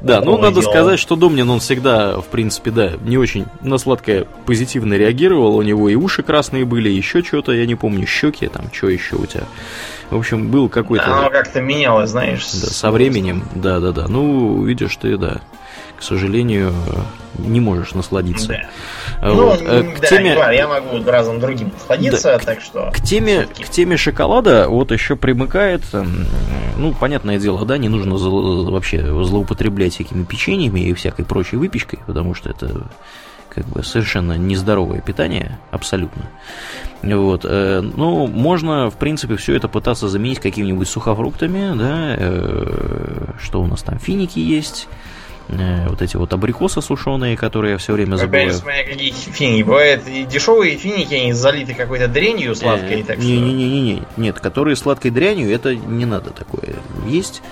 да 0.00 0.20
ну 0.20 0.38
надо 0.38 0.60
дело. 0.60 0.70
сказать, 0.70 0.98
что 0.98 1.16
Домнин, 1.16 1.48
он 1.50 1.60
всегда, 1.60 2.20
в 2.20 2.26
принципе, 2.26 2.70
да, 2.70 2.92
не 3.02 3.18
очень 3.18 3.46
на 3.60 3.76
сладкое 3.76 4.26
позитивно 4.46 4.94
реагировал. 4.94 5.56
У 5.56 5.62
него 5.62 5.88
и 5.88 5.96
уши 5.96 6.22
красные 6.22 6.64
были, 6.64 6.88
еще 6.88 7.22
что-то, 7.22 7.52
я 7.52 7.66
не 7.66 7.74
помню, 7.74 8.06
щеки, 8.06 8.46
там, 8.46 8.66
что 8.72 8.88
еще 8.88 9.16
у 9.16 9.26
тебя. 9.26 9.44
В 10.10 10.16
общем, 10.16 10.48
был 10.48 10.68
какой-то... 10.68 11.18
Оно 11.18 11.30
как-то 11.30 11.60
менялось, 11.60 12.10
знаешь. 12.10 12.44
Да, 12.52 12.68
со 12.68 12.90
временем, 12.90 13.44
да, 13.54 13.80
да, 13.80 13.92
да. 13.92 14.06
Ну, 14.08 14.62
видишь, 14.64 14.96
ты, 14.96 15.16
да, 15.16 15.40
к 15.98 16.02
сожалению, 16.02 16.72
не 17.38 17.60
можешь 17.60 17.92
насладиться. 17.94 18.48
Да. 18.48 18.60
А 19.20 19.28
Ну, 19.34 19.46
вот, 19.46 19.60
м, 19.62 19.92
к 19.94 20.00
да, 20.00 20.08
теме- 20.08 20.54
я 20.56 20.68
могу 20.68 21.02
разом 21.04 21.40
другим 21.40 21.70
насладиться, 21.74 22.32
Да, 22.32 22.38
так 22.38 22.60
что... 22.60 22.90
К 22.92 23.00
теме, 23.02 23.46
к 23.46 23.68
теме 23.68 23.96
шоколада 23.96 24.68
вот 24.68 24.90
еще 24.92 25.16
примыкает, 25.16 25.82
ну, 26.76 26.94
понятное 26.94 27.38
дело, 27.38 27.64
да, 27.66 27.78
не 27.78 27.88
нужно 27.88 28.14
зло- 28.14 28.70
вообще 28.70 29.02
злоупотреблять 29.24 29.94
всякими 29.94 30.24
печеньями 30.24 30.80
и 30.80 30.94
всякой 30.94 31.24
прочей 31.24 31.56
выпечкой, 31.56 31.98
потому 32.06 32.34
что 32.34 32.50
это 32.50 32.86
как 33.54 33.66
бы 33.66 33.82
совершенно 33.82 34.34
нездоровое 34.34 35.00
питание, 35.00 35.58
абсолютно. 35.72 36.28
Вот, 37.02 37.40
э, 37.44 37.80
ну, 37.80 38.26
можно, 38.26 38.90
в 38.90 38.94
принципе, 38.96 39.36
все 39.36 39.56
это 39.56 39.66
пытаться 39.68 40.08
заменить 40.08 40.38
какими-нибудь 40.38 40.88
сухофруктами, 40.88 41.76
да, 41.76 42.14
э, 42.18 43.32
что 43.40 43.60
у 43.62 43.66
нас 43.66 43.82
там, 43.82 43.98
финики 43.98 44.38
есть, 44.38 44.86
э, 45.48 45.88
вот 45.88 46.02
эти 46.02 46.16
вот 46.16 46.32
абрикосы 46.32 46.80
сушеные, 46.82 47.36
которые 47.36 47.72
я 47.72 47.78
все 47.78 47.92
время 47.92 48.14
Опять 48.14 48.20
забываю. 48.20 48.50
же, 48.50 48.56
смотря 48.56 48.84
какие 48.84 49.12
финики. 49.12 49.62
Бывают 49.62 50.08
и 50.08 50.24
дешевые 50.24 50.76
финики, 50.76 51.14
они 51.14 51.32
залиты 51.32 51.74
какой-то 51.74 52.08
дрянью 52.08 52.54
сладкой, 52.54 53.02
так 53.02 53.16
что... 53.18 53.26
Не-не-не, 53.26 54.02
нет, 54.16 54.40
которые 54.40 54.76
сладкой 54.76 55.10
дрянью, 55.10 55.52
это 55.52 55.74
не 55.74 56.04
надо 56.04 56.30
такое 56.30 56.76
есть. 57.06 57.42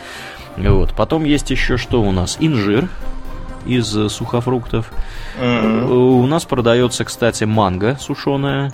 Вот. 0.57 0.95
Потом 0.95 1.25
есть 1.25 1.51
еще 1.51 1.77
что 1.77 2.03
у 2.03 2.13
нас? 2.13 2.37
Инжир. 2.41 2.89
из 3.67 3.87
сухофруктов. 4.13 4.93
Mm-hmm. 5.41 5.89
У 5.89 6.27
нас 6.27 6.45
продается, 6.45 7.05
кстати, 7.05 7.45
манго 7.45 7.99
сушеная 8.01 8.73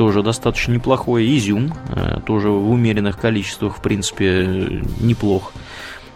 тоже 0.00 0.22
достаточно 0.22 0.72
неплохой. 0.72 1.26
Изюм, 1.36 1.74
э, 1.88 2.20
тоже 2.24 2.48
в 2.48 2.70
умеренных 2.70 3.18
количествах, 3.18 3.76
в 3.76 3.82
принципе, 3.82 4.82
неплох. 4.98 5.52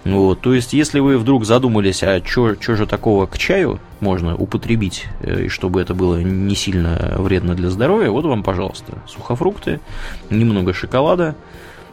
Вот, 0.05 0.43
то 0.43 0.53
есть, 0.53 0.75
если 0.75 1.01
вы 1.01 1.17
вдруг 1.17 1.47
задумались, 1.47 2.03
а 2.03 2.23
что 2.25 2.55
же 2.55 2.87
такого 2.87 3.27
к 3.27 3.39
чаю 3.39 3.81
можно 4.01 4.37
употребить, 4.37 5.07
э, 5.21 5.45
и 5.45 5.49
чтобы 5.49 5.81
это 5.81 5.95
было 5.95 6.21
не 6.21 6.55
сильно 6.55 7.15
вредно 7.17 7.55
для 7.55 7.71
здоровья, 7.71 8.11
вот 8.11 8.27
вам, 8.27 8.43
пожалуйста, 8.43 8.99
сухофрукты, 9.09 9.81
немного 10.29 10.75
шоколада, 10.75 11.37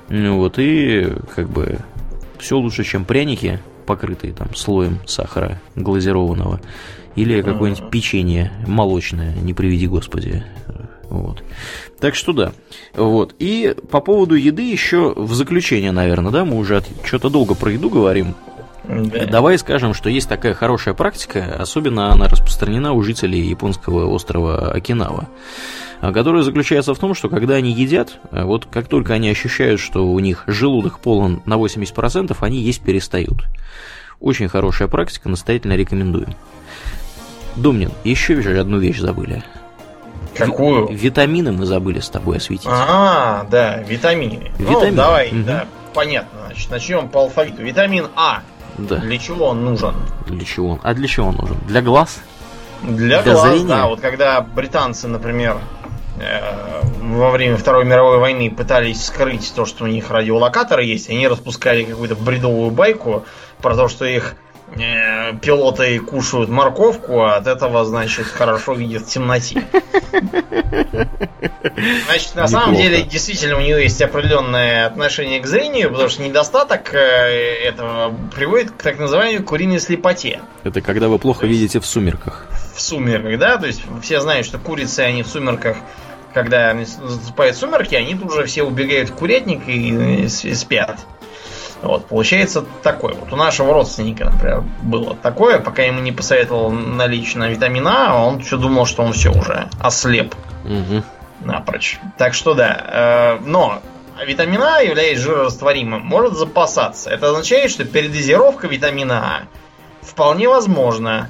вот, 0.10 0.60
и 0.60 1.08
как 1.34 1.50
бы 1.50 1.80
все 2.38 2.58
лучше, 2.58 2.84
чем 2.84 3.06
пряники, 3.06 3.60
покрытые 3.86 4.34
там 4.34 4.54
слоем 4.56 5.00
сахара 5.06 5.62
глазированного, 5.76 6.60
или 7.16 7.42
какое-нибудь 7.42 7.90
печенье 7.92 8.52
молочное, 8.68 9.34
не 9.36 9.54
приведи 9.54 9.88
господи, 9.88 10.44
вот. 11.12 11.44
Так 12.00 12.16
что 12.16 12.34
да. 12.34 12.54
Вот. 12.96 13.36
И 13.38 13.76
по 13.92 14.00
поводу 14.00 14.36
еды 14.36 14.64
еще 14.72 15.14
в 15.16 15.34
заключение, 15.34 15.92
наверное, 15.92 16.32
да, 16.32 16.46
мы 16.46 16.58
уже 16.58 16.82
что-то 17.04 17.30
долго 17.30 17.54
про 17.54 17.72
еду 17.72 17.90
говорим. 17.90 18.34
Да. 18.88 19.26
Давай 19.28 19.60
скажем, 19.60 19.94
что 19.94 20.10
есть 20.10 20.28
такая 20.28 20.54
хорошая 20.54 20.96
практика, 20.96 21.56
особенно 21.60 22.12
она 22.12 22.28
распространена 22.28 22.94
у 22.94 23.04
жителей 23.04 23.42
японского 23.42 24.08
острова 24.08 24.72
Окинава, 24.72 25.28
которая 26.02 26.42
заключается 26.42 26.96
в 26.96 27.00
том, 27.00 27.14
что 27.14 27.30
когда 27.30 27.56
они 27.56 27.72
едят, 27.72 28.20
вот 28.32 28.66
как 28.66 28.88
только 28.88 29.14
они 29.14 29.30
ощущают, 29.30 29.80
что 29.80 30.08
у 30.08 30.20
них 30.20 30.46
желудок 30.48 31.00
полон 31.00 31.44
на 31.46 31.56
80%, 31.56 32.36
они 32.40 32.60
есть 32.60 32.82
перестают. 32.82 33.44
Очень 34.20 34.48
хорошая 34.48 34.88
практика, 34.88 35.30
настоятельно 35.30 35.74
рекомендую. 35.74 36.28
Домнин, 37.56 37.92
еще 38.04 38.40
одну 38.60 38.80
вещь 38.80 39.00
забыли. 39.00 39.44
Какую? 40.36 40.88
Витамины 40.88 41.52
мы 41.52 41.66
забыли 41.66 42.00
с 42.00 42.10
тобой 42.10 42.38
осветить. 42.38 42.68
А, 42.68 43.46
да, 43.50 43.78
витамины. 43.78 44.52
Витамины. 44.58 44.92
Ну, 44.92 44.96
давай, 44.96 45.28
угу. 45.30 45.44
да, 45.44 45.66
понятно. 45.94 46.40
Значит, 46.48 46.72
начнем 46.72 47.10
по 47.10 47.22
алфавиту. 47.22 47.62
Витамин 47.62 48.08
А. 48.16 48.42
Да. 48.78 48.98
Для 48.98 49.18
чего 49.18 49.48
он 49.48 49.66
нужен? 49.66 49.94
Для 50.28 50.46
чего 50.46 50.72
он? 50.72 50.80
А 50.84 50.94
для 50.94 51.08
чего 51.08 51.28
он 51.28 51.36
нужен? 51.36 51.58
Для 51.68 51.82
глаз? 51.82 52.22
Для, 52.82 53.22
для 53.22 53.34
глаз, 53.34 53.50
зрения? 53.50 53.68
да. 53.68 53.88
Вот 53.88 54.00
когда 54.00 54.42
британцы, 54.42 55.08
например, 55.08 55.58
э, 56.20 56.82
во 57.02 57.30
время 57.30 57.58
Второй 57.58 57.86
мировой 57.86 58.18
войны 58.18 58.50
пытались 58.50 59.06
скрыть 59.06 59.52
то, 59.56 59.66
что 59.66 59.84
у 59.84 59.88
них 59.88 60.10
радиолокаторы 60.10 60.84
есть, 60.84 61.10
они 61.10 61.28
распускали 61.28 61.84
какую-то 61.84 62.16
бредовую 62.16 62.72
байку 62.72 63.26
про 63.62 63.76
то, 63.76 63.88
что 63.88 64.06
их 64.06 64.36
пилоты 65.42 66.00
кушают 66.00 66.50
морковку, 66.50 67.22
а 67.22 67.36
от 67.36 67.48
этого, 67.48 67.84
значит, 67.86 68.26
хорошо 68.26 68.74
видят 68.74 69.04
в 69.04 69.10
темноте. 69.10 69.64
Значит, 72.06 72.36
на 72.36 72.44
Неплохо. 72.44 72.48
самом 72.48 72.76
деле, 72.76 73.04
действительно, 73.04 73.58
у 73.58 73.62
нее 73.62 73.82
есть 73.82 74.02
определенное 74.02 74.86
отношение 74.86 75.40
к 75.40 75.48
зрению, 75.48 75.90
потому 75.90 76.10
что 76.10 76.22
недостаток 76.22 76.94
э, 76.94 76.98
этого 77.64 78.14
приводит 78.36 78.72
к 78.72 78.82
так 78.82 79.00
называемой 79.00 79.44
куриной 79.44 79.80
слепоте. 79.80 80.42
Это 80.64 80.82
когда 80.82 81.08
вы 81.08 81.18
плохо 81.20 81.46
есть, 81.46 81.60
видите 81.60 81.80
в 81.80 81.86
сумерках. 81.86 82.48
В 82.76 82.82
сумерках, 82.82 83.40
да? 83.40 83.58
То 83.58 83.68
есть 83.68 83.82
все 84.02 84.22
знают, 84.22 84.46
что 84.46 84.58
курицы, 84.60 85.00
они 85.02 85.24
в 85.24 85.28
сумерках 85.28 85.78
когда 86.34 86.74
наступают 86.74 87.58
сумерки, 87.58 87.94
они 87.94 88.16
тут 88.16 88.34
же 88.34 88.46
все 88.46 88.64
убегают 88.64 89.10
в 89.10 89.16
курятник 89.16 89.68
и 89.68 90.28
спят. 90.30 91.00
Вот, 91.82 92.06
получается 92.06 92.64
такой. 92.84 93.14
Вот 93.14 93.34
у 93.34 93.36
нашего 93.36 93.74
родственника, 93.74 94.26
например, 94.26 94.64
было 94.84 95.16
такое, 95.16 95.60
пока 95.60 95.82
ему 95.84 96.00
не 96.00 96.12
посоветовал 96.12 96.70
налично 96.72 97.50
витамина 97.50 98.24
он 98.24 98.42
все 98.42 98.58
думал, 98.58 98.86
что 98.86 99.04
он 99.04 99.14
все 99.14 99.32
уже 99.32 99.68
ослеп 99.80 100.36
угу. 100.64 101.04
напрочь. 101.42 102.00
Так 102.18 102.34
что 102.34 102.54
да. 102.54 103.40
Э, 103.40 103.40
но 103.44 103.82
витамина 104.24 104.78
А, 104.78 104.82
являясь 104.82 105.20
жирорастворимым, 105.20 106.02
может 106.02 106.34
запасаться. 106.34 107.10
Это 107.10 107.30
означает, 107.30 107.72
что 107.72 107.84
передозировка 107.84 108.68
витамина 108.68 109.20
А 109.20 110.06
вполне 110.06 110.48
возможна. 110.48 111.30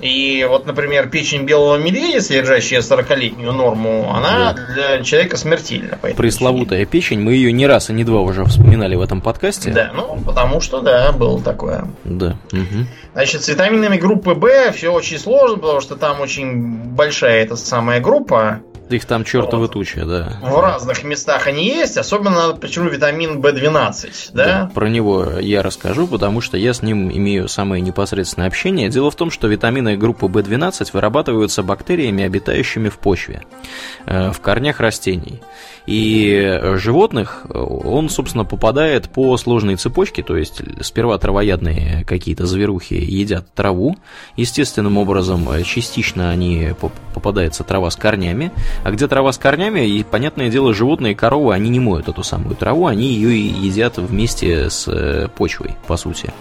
И 0.00 0.46
вот, 0.48 0.66
например, 0.66 1.08
печень 1.08 1.44
белого 1.44 1.76
медведя, 1.76 2.20
содержащая 2.20 2.80
40-летнюю 2.80 3.52
норму, 3.52 4.12
она 4.14 4.52
да. 4.52 4.74
для 4.74 5.02
человека 5.02 5.36
смертельна. 5.36 5.98
Пресловутая 6.16 6.86
причине. 6.86 6.86
печень, 6.86 7.20
мы 7.20 7.32
ее 7.32 7.52
не 7.52 7.66
раз 7.66 7.90
и 7.90 7.92
не 7.92 8.04
два 8.04 8.20
уже 8.20 8.44
вспоминали 8.44 8.94
в 8.94 9.00
этом 9.00 9.20
подкасте. 9.20 9.70
Да, 9.70 9.90
ну, 9.94 10.18
потому 10.24 10.60
что, 10.60 10.80
да, 10.80 11.12
было 11.12 11.42
такое. 11.42 11.84
Да. 12.04 12.36
Угу. 12.52 12.86
Значит, 13.14 13.42
с 13.42 13.48
витаминами 13.48 13.96
группы 13.96 14.34
В 14.34 14.72
все 14.72 14.92
очень 14.92 15.18
сложно, 15.18 15.58
потому 15.58 15.80
что 15.80 15.96
там 15.96 16.20
очень 16.20 16.76
большая 16.94 17.42
эта 17.42 17.56
самая 17.56 18.00
группа. 18.00 18.60
Их 18.90 19.04
там 19.04 19.24
чертовы 19.24 19.62
вот. 19.62 19.72
туча, 19.72 20.04
да. 20.04 20.38
В 20.40 20.60
разных 20.60 21.04
местах 21.04 21.46
они 21.46 21.66
есть, 21.66 21.96
особенно 21.96 22.54
почему 22.54 22.88
витамин 22.88 23.40
В12, 23.40 24.30
да? 24.32 24.44
да? 24.44 24.70
Про 24.74 24.88
него 24.88 25.38
я 25.40 25.62
расскажу, 25.62 26.06
потому 26.06 26.40
что 26.40 26.56
я 26.56 26.72
с 26.72 26.82
ним 26.82 27.10
имею 27.10 27.48
самое 27.48 27.82
непосредственное 27.82 28.48
общение. 28.48 28.88
Дело 28.88 29.10
в 29.10 29.16
том, 29.16 29.30
что 29.30 29.46
витамины 29.46 29.96
группы 29.96 30.26
В12 30.26 30.90
вырабатываются 30.92 31.62
бактериями, 31.62 32.24
обитающими 32.24 32.88
в 32.88 32.98
почве, 32.98 33.42
э, 34.06 34.30
в 34.30 34.40
корнях 34.40 34.80
растений. 34.80 35.42
И 35.88 36.60
животных 36.74 37.46
он, 37.48 38.10
собственно, 38.10 38.44
попадает 38.44 39.08
по 39.08 39.34
сложной 39.38 39.76
цепочке, 39.76 40.22
то 40.22 40.36
есть 40.36 40.60
сперва 40.82 41.16
травоядные 41.16 42.04
какие-то 42.04 42.44
зверухи 42.44 42.92
едят 42.92 43.46
траву, 43.54 43.96
естественным 44.36 44.98
образом 44.98 45.48
частично 45.64 46.28
они 46.28 46.72
попадается 47.14 47.64
трава 47.64 47.90
с 47.90 47.96
корнями, 47.96 48.52
а 48.84 48.90
где 48.90 49.06
трава 49.08 49.32
с 49.32 49.38
корнями, 49.38 49.86
и, 49.86 50.02
понятное 50.02 50.50
дело, 50.50 50.74
животные, 50.74 51.14
коровы, 51.14 51.54
они 51.54 51.70
не 51.70 51.80
моют 51.80 52.08
эту 52.08 52.22
самую 52.22 52.56
траву, 52.56 52.86
они 52.86 53.08
ее 53.08 53.48
едят 53.48 53.98
вместе 53.98 54.70
с 54.70 54.88
э, 54.88 55.28
почвой, 55.28 55.76
по 55.86 55.96
сути. 55.96 56.32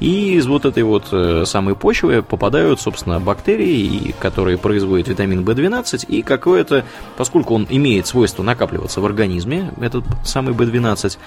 И 0.00 0.34
из 0.34 0.46
вот 0.46 0.64
этой 0.64 0.82
вот 0.82 1.08
э, 1.12 1.44
самой 1.46 1.74
почвы 1.74 2.22
попадают, 2.22 2.80
собственно, 2.80 3.20
бактерии, 3.20 4.14
которые 4.18 4.58
производят 4.58 5.08
витамин 5.08 5.44
В12, 5.44 6.06
и 6.06 6.22
какое-то, 6.22 6.84
поскольку 7.16 7.54
он 7.54 7.66
имеет 7.68 8.06
свойство 8.06 8.42
накапливаться 8.42 9.00
в 9.00 9.06
организме, 9.06 9.72
этот 9.80 10.04
самый 10.24 10.54
В12, 10.54 11.18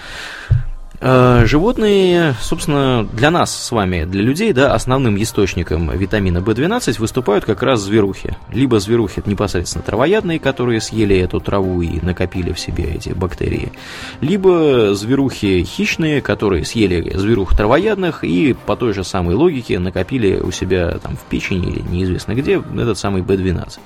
Э, 0.50 0.73
животные, 1.04 2.34
собственно, 2.40 3.04
для 3.12 3.30
нас 3.30 3.54
с 3.54 3.72
вами, 3.72 4.06
для 4.06 4.22
людей, 4.22 4.54
да, 4.54 4.74
основным 4.74 5.22
источником 5.22 5.92
витамина 5.92 6.38
В12 6.38 7.00
выступают 7.00 7.44
как 7.44 7.62
раз 7.62 7.82
зверухи. 7.82 8.38
Либо 8.50 8.80
зверухи 8.80 9.22
непосредственно 9.26 9.84
травоядные, 9.84 10.40
которые 10.40 10.80
съели 10.80 11.18
эту 11.18 11.42
траву 11.42 11.82
и 11.82 12.00
накопили 12.04 12.54
в 12.54 12.60
себе 12.60 12.86
эти 12.86 13.10
бактерии. 13.10 13.74
Либо 14.22 14.96
зверухи 14.96 15.64
хищные, 15.64 16.22
которые 16.22 16.64
съели 16.64 17.12
зверух 17.18 17.56
травоядных 17.56 18.24
и 18.24 18.54
по 18.54 18.76
той 18.78 18.94
же 18.94 19.04
самой 19.04 19.36
логике 19.36 19.80
накопили 19.80 20.40
у 20.40 20.52
себя 20.52 21.00
там 21.00 21.18
в 21.18 21.22
печени 21.30 21.68
или 21.68 21.82
неизвестно 21.82 22.34
где 22.34 22.62
этот 22.78 22.98
самый 22.98 23.22
В12. 23.22 23.80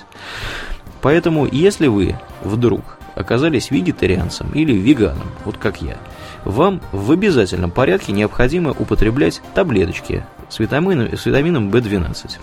Поэтому, 1.02 1.48
если 1.52 1.88
вы 1.88 2.15
вдруг 2.44 2.98
оказались 3.15 3.72
вегетарианцем 3.72 4.52
или 4.53 4.73
веганом, 4.73 5.27
вот 5.45 5.57
как 5.57 5.81
я, 5.81 5.98
вам 6.45 6.81
в 6.91 7.11
обязательном 7.11 7.72
порядке 7.72 8.11
необходимо 8.11 8.72
употреблять 8.72 9.41
таблеточки 9.53 10.26
с, 10.49 10.59
витамином, 10.59 11.15
с 11.18 11.26
витамином 11.26 11.69
В12. 11.69 12.38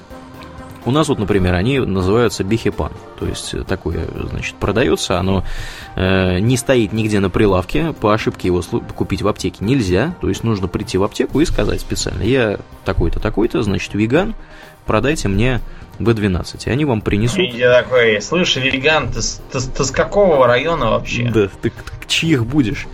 У 0.86 0.90
нас 0.90 1.08
вот, 1.08 1.18
например, 1.18 1.54
они 1.54 1.80
называются 1.80 2.44
бихепан. 2.44 2.92
То 3.18 3.26
есть 3.26 3.54
такое, 3.66 4.06
значит, 4.30 4.54
продается, 4.56 5.18
оно 5.18 5.42
э, 5.96 6.40
не 6.40 6.58
стоит 6.58 6.92
нигде 6.92 7.20
на 7.20 7.30
прилавке, 7.30 7.94
по 7.94 8.12
ошибке 8.12 8.48
его 8.48 8.62
купить 8.94 9.22
в 9.22 9.28
аптеке 9.28 9.64
нельзя. 9.64 10.14
То 10.20 10.28
есть 10.28 10.44
нужно 10.44 10.68
прийти 10.68 10.98
в 10.98 11.02
аптеку 11.02 11.40
и 11.40 11.46
сказать 11.46 11.80
специально, 11.80 12.22
я 12.22 12.58
такой-то, 12.84 13.18
такой-то, 13.18 13.62
значит, 13.62 13.94
веган, 13.94 14.34
продайте 14.86 15.28
мне 15.28 15.60
B12, 15.98 16.66
и 16.66 16.70
они 16.70 16.84
вам 16.84 17.00
принесут... 17.00 17.38
Я 17.38 17.82
такой, 17.82 18.20
слышь, 18.20 18.56
веган, 18.56 19.10
ты, 19.10 19.20
ты, 19.52 19.60
ты 19.60 19.84
с 19.84 19.90
какого 19.90 20.46
района 20.46 20.90
вообще? 20.90 21.30
Да, 21.32 21.48
ты, 21.62 21.70
ты 21.70 21.72
чьих 22.06 22.46
будешь? 22.46 22.86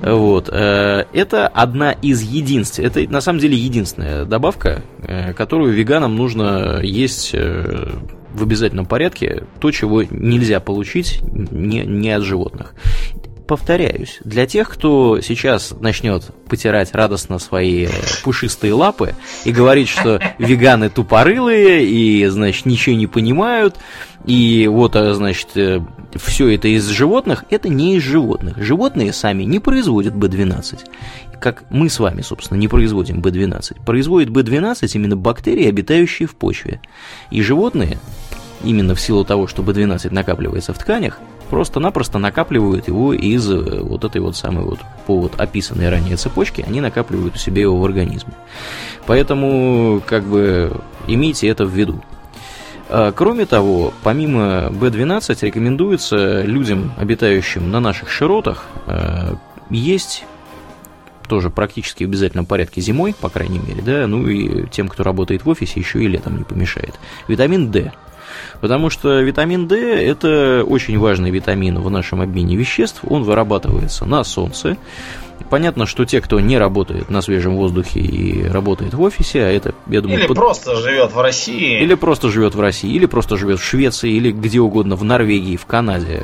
Вот. 0.00 0.48
Э, 0.50 1.04
это 1.12 1.48
одна 1.48 1.92
из 1.92 2.22
единственных, 2.22 2.96
это 2.96 3.12
на 3.12 3.20
самом 3.20 3.38
деле 3.38 3.56
единственная 3.56 4.24
добавка, 4.24 4.82
э, 5.02 5.32
которую 5.32 5.72
веганам 5.72 6.16
нужно 6.16 6.80
есть 6.82 7.30
э, 7.34 7.92
в 8.32 8.42
обязательном 8.42 8.86
порядке, 8.86 9.44
то, 9.60 9.70
чего 9.70 10.02
нельзя 10.02 10.60
получить 10.60 11.20
не, 11.22 11.80
не 11.80 12.10
от 12.10 12.22
животных. 12.22 12.74
Повторяюсь, 13.46 14.18
для 14.24 14.46
тех, 14.46 14.68
кто 14.68 15.20
сейчас 15.20 15.74
начнет 15.80 16.24
потирать 16.48 16.94
радостно 16.94 17.38
свои 17.38 17.88
пушистые 18.22 18.72
лапы 18.72 19.14
и 19.44 19.52
говорить, 19.52 19.88
что 19.88 20.20
веганы 20.38 20.90
тупорылые 20.90 21.84
и, 21.86 22.26
значит, 22.26 22.66
ничего 22.66 22.96
не 22.96 23.06
понимают, 23.06 23.76
и 24.24 24.66
вот, 24.70 24.96
а, 24.96 25.14
значит, 25.14 25.48
э, 25.56 25.80
все 26.14 26.48
это 26.54 26.68
из 26.68 26.86
животных, 26.86 27.44
это 27.50 27.68
не 27.68 27.96
из 27.96 28.02
животных. 28.02 28.56
Животные 28.56 29.12
сами 29.12 29.42
не 29.42 29.58
производят 29.58 30.14
B12. 30.14 30.80
Как 31.40 31.64
мы 31.70 31.90
с 31.90 31.98
вами, 31.98 32.22
собственно, 32.22 32.56
не 32.58 32.68
производим 32.68 33.20
B12. 33.20 33.84
Производит 33.84 34.30
B12 34.30 34.90
именно 34.94 35.16
бактерии, 35.16 35.68
обитающие 35.68 36.26
в 36.26 36.36
почве. 36.36 36.80
И 37.30 37.42
животные, 37.42 37.98
именно 38.62 38.94
в 38.94 39.00
силу 39.00 39.24
того, 39.24 39.46
что 39.46 39.62
B12 39.62 40.10
накапливается 40.10 40.72
в 40.72 40.78
тканях, 40.78 41.18
просто-напросто 41.54 42.18
накапливают 42.18 42.88
его 42.88 43.14
из 43.14 43.48
э, 43.48 43.80
вот 43.80 44.02
этой 44.02 44.20
вот 44.20 44.36
самой 44.36 44.64
вот 44.64 44.80
по 45.06 45.20
вот 45.20 45.40
описанной 45.40 45.88
ранее 45.88 46.16
цепочке, 46.16 46.64
они 46.66 46.80
накапливают 46.80 47.36
у 47.36 47.38
себя 47.38 47.62
его 47.62 47.78
в 47.78 47.84
организме. 47.84 48.32
Поэтому, 49.06 50.02
как 50.04 50.24
бы, 50.24 50.72
имейте 51.06 51.46
это 51.46 51.64
в 51.64 51.68
виду. 51.68 52.02
А, 52.88 53.12
кроме 53.12 53.46
того, 53.46 53.94
помимо 54.02 54.68
B12 54.72 55.46
рекомендуется 55.46 56.42
людям, 56.42 56.92
обитающим 56.98 57.70
на 57.70 57.78
наших 57.78 58.10
широтах, 58.10 58.64
а, 58.88 59.36
есть 59.70 60.24
тоже 61.28 61.50
практически 61.50 62.02
в 62.02 62.08
обязательном 62.08 62.46
порядке 62.46 62.80
зимой, 62.80 63.14
по 63.14 63.28
крайней 63.28 63.60
мере, 63.60 63.80
да, 63.80 64.08
ну 64.08 64.26
и 64.26 64.66
тем, 64.70 64.88
кто 64.88 65.04
работает 65.04 65.44
в 65.44 65.48
офисе, 65.48 65.78
еще 65.78 66.02
и 66.02 66.08
летом 66.08 66.36
не 66.36 66.42
помешает. 66.42 66.98
Витамин 67.28 67.70
D. 67.70 67.92
Потому 68.64 68.88
что 68.88 69.20
витамин 69.20 69.68
D– 69.68 69.76
это 70.06 70.64
очень 70.66 70.98
важный 70.98 71.30
витамин 71.30 71.80
в 71.80 71.90
нашем 71.90 72.22
обмене 72.22 72.56
веществ. 72.56 73.02
Он 73.06 73.22
вырабатывается 73.22 74.06
на 74.06 74.24
солнце. 74.24 74.78
Понятно, 75.50 75.84
что 75.84 76.06
те, 76.06 76.22
кто 76.22 76.40
не 76.40 76.56
работает 76.56 77.10
на 77.10 77.20
свежем 77.20 77.56
воздухе 77.56 78.00
и 78.00 78.42
работает 78.48 78.94
в 78.94 79.02
офисе, 79.02 79.40
а 79.42 79.50
это, 79.50 79.74
я 79.86 80.00
думаю... 80.00 80.20
Или 80.20 80.26
под... 80.26 80.38
просто 80.38 80.76
живет 80.76 81.12
в 81.12 81.20
России. 81.20 81.82
Или 81.82 81.92
просто 81.92 82.30
живет 82.30 82.54
в 82.54 82.60
России, 82.62 82.90
или 82.90 83.04
просто 83.04 83.36
живет 83.36 83.60
в 83.60 83.62
Швеции, 83.62 84.10
или 84.10 84.32
где 84.32 84.60
угодно, 84.60 84.96
в 84.96 85.04
Норвегии, 85.04 85.58
в 85.58 85.66
Канаде, 85.66 86.22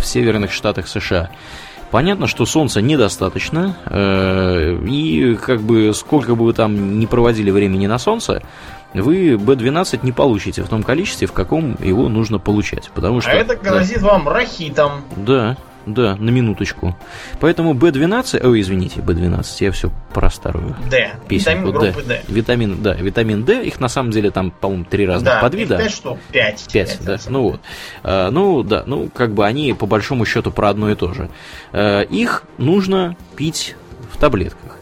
в 0.00 0.04
северных 0.04 0.50
штатах 0.50 0.88
США. 0.88 1.30
Понятно, 1.92 2.26
что 2.26 2.46
солнца 2.46 2.80
недостаточно, 2.82 3.76
э, 3.86 4.76
и 4.88 5.36
как 5.36 5.60
бы 5.60 5.94
сколько 5.94 6.34
бы 6.34 6.46
вы 6.46 6.52
там 6.52 6.98
не 6.98 7.06
проводили 7.06 7.52
времени 7.52 7.86
на 7.86 7.98
солнце, 7.98 8.42
вы 9.02 9.34
B12 9.34 10.00
не 10.02 10.12
получите 10.12 10.62
в 10.62 10.68
том 10.68 10.82
количестве, 10.82 11.26
в 11.26 11.32
каком 11.32 11.76
его 11.82 12.08
нужно 12.08 12.38
получать. 12.38 12.90
Потому 12.94 13.20
что, 13.20 13.30
а 13.30 13.34
это 13.34 13.56
грозит 13.56 14.00
да, 14.00 14.06
вам 14.06 14.28
рахитом. 14.28 15.04
Да, 15.16 15.56
да, 15.86 16.16
на 16.16 16.30
минуточку. 16.30 16.96
Поэтому 17.40 17.72
B12, 17.74 18.44
ой, 18.44 18.60
извините, 18.60 19.00
B12, 19.00 19.44
я 19.60 19.70
все 19.70 19.90
про 20.12 20.30
старую 20.30 20.74
D. 20.90 21.10
песенку. 21.28 21.68
Витамин 21.68 21.92
группы 21.92 22.02
D. 22.02 22.22
D. 22.26 22.34
Витамин, 22.34 22.82
да, 22.82 22.94
витамин 22.94 23.44
D, 23.44 23.64
их 23.64 23.80
на 23.80 23.88
самом 23.88 24.10
деле 24.10 24.30
там, 24.30 24.50
по-моему, 24.50 24.84
три 24.84 25.06
разных 25.06 25.34
да, 25.34 25.40
подвида. 25.40 25.78
5 25.78 25.90
штук, 25.92 26.18
5. 26.32 26.66
5, 26.72 26.98
да, 27.04 27.18
ну 27.28 27.42
вот. 27.42 27.60
А, 28.02 28.30
ну, 28.30 28.62
да, 28.62 28.82
ну, 28.86 29.08
как 29.14 29.32
бы 29.32 29.46
они 29.46 29.72
по 29.74 29.86
большому 29.86 30.26
счету 30.26 30.50
про 30.50 30.70
одно 30.70 30.90
и 30.90 30.96
то 30.96 31.14
же. 31.14 31.30
А, 31.72 32.02
их 32.02 32.42
нужно 32.58 33.16
пить 33.36 33.76
в 34.12 34.18
таблетках. 34.18 34.78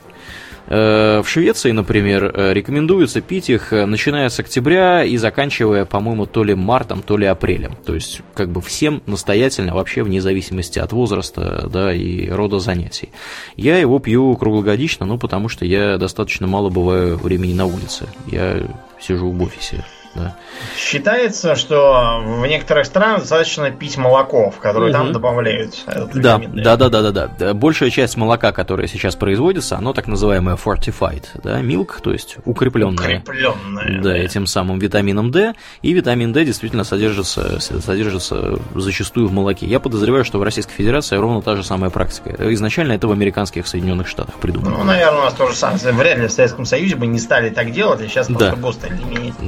Э, 0.67 1.21
в 1.23 1.29
Швеции, 1.29 1.73
например, 1.73 2.33
э, 2.35 2.53
рекомендуется 2.53 3.21
пить 3.21 3.51
их 3.51 3.73
э, 3.73 3.85
начиная 3.85 4.29
с 4.29 4.39
октября 4.39 5.05
и 5.05 5.17
заканчивая, 5.17 5.85
по-моему, 5.85 6.27
то 6.27 6.43
ли 6.43 6.55
мартом, 6.55 7.03
то 7.03 7.17
ли 7.17 7.27
апрелем. 7.27 7.77
То 7.85 7.95
есть, 7.95 8.23
как 8.35 8.51
бы 8.51 8.61
всем 8.61 9.03
настоятельно, 9.07 9.75
вообще 9.75 10.03
вне 10.03 10.21
зависимости 10.21 10.79
от 10.79 10.93
возраста 10.93 11.69
да, 11.71 11.93
и 11.93 12.29
рода 12.29 12.61
занятий. 12.61 13.11
Я 13.57 13.79
его 13.79 13.99
пью 13.99 14.37
круглогодично, 14.37 15.05
ну, 15.05 15.19
потому 15.19 15.49
что 15.49 15.65
я 15.67 15.99
достаточно 15.99 16.47
мало 16.47 16.71
бываю 16.71 17.19
времени 17.19 17.53
на 17.53 17.67
улице. 17.67 18.07
Я 18.27 18.63
сижу 19.01 19.31
в 19.31 19.43
офисе. 19.43 19.85
Да. 20.15 20.37
Считается, 20.77 21.57
что 21.57 22.21
в 22.25 22.47
некоторых 22.47 22.87
странах 22.87 23.21
достаточно 23.21 23.71
пить 23.71 23.97
молоко, 23.97 24.51
в 24.51 24.59
которое 24.59 24.91
угу. 24.91 24.93
там 24.93 25.13
добавляют 25.13 25.75
да, 26.15 26.39
да, 26.39 26.77
да, 26.77 26.89
да, 26.89 27.13
да, 27.13 27.29
да. 27.39 27.55
Большая 27.55 27.91
часть 27.91 28.17
молока, 28.17 28.53
которое 28.53 28.89
сейчас 28.89 29.17
производится, 29.17 29.77
оно 29.77 29.93
так 29.93 30.07
называемое 30.07 30.57
fortified, 30.57 31.25
да, 31.43 31.61
milk, 31.61 32.01
то 32.03 32.13
есть 32.13 32.37
укрепленное. 32.45 33.21
Укрепленное. 33.21 34.03
Да, 34.03 34.17
этим 34.17 34.47
самым 34.47 34.79
витамином 34.79 35.31
D. 35.31 35.55
И 35.83 35.93
витамин 35.93 36.33
D 36.33 36.45
действительно 36.45 36.85
содержится, 36.85 37.61
содержится 37.61 38.59
зачастую 38.75 39.29
в 39.29 39.33
молоке. 39.33 39.67
Я 39.67 39.81
подозреваю, 39.81 40.25
что 40.25 40.39
в 40.39 40.43
Российской 40.43 40.75
Федерации 40.75 41.17
ровно 41.17 41.43
та 41.43 41.57
же 41.57 41.65
самая 41.65 41.91
практика. 41.91 42.35
Изначально 42.55 42.93
это 42.93 43.09
в 43.09 43.13
американских 43.13 43.67
Соединенных 43.67 44.09
Штатах 44.09 44.37
придумано. 44.37 44.79
Ну, 44.79 44.85
наверное, 44.85 45.21
у 45.21 45.25
нас 45.25 45.35
тоже 45.35 45.55
самое. 45.55 45.79
Вряд 45.93 46.19
ли 46.19 46.27
в 46.27 46.33
Советском 46.33 46.65
Союзе 46.65 46.97
бы 46.97 47.07
не 47.07 47.19
стали 47.19 47.51
так 47.51 47.73
делать, 47.73 48.01
а 48.01 48.09
сейчас 48.09 48.29
да. 48.29 48.55
просто 48.61 48.89
ГОСТ 48.89 48.89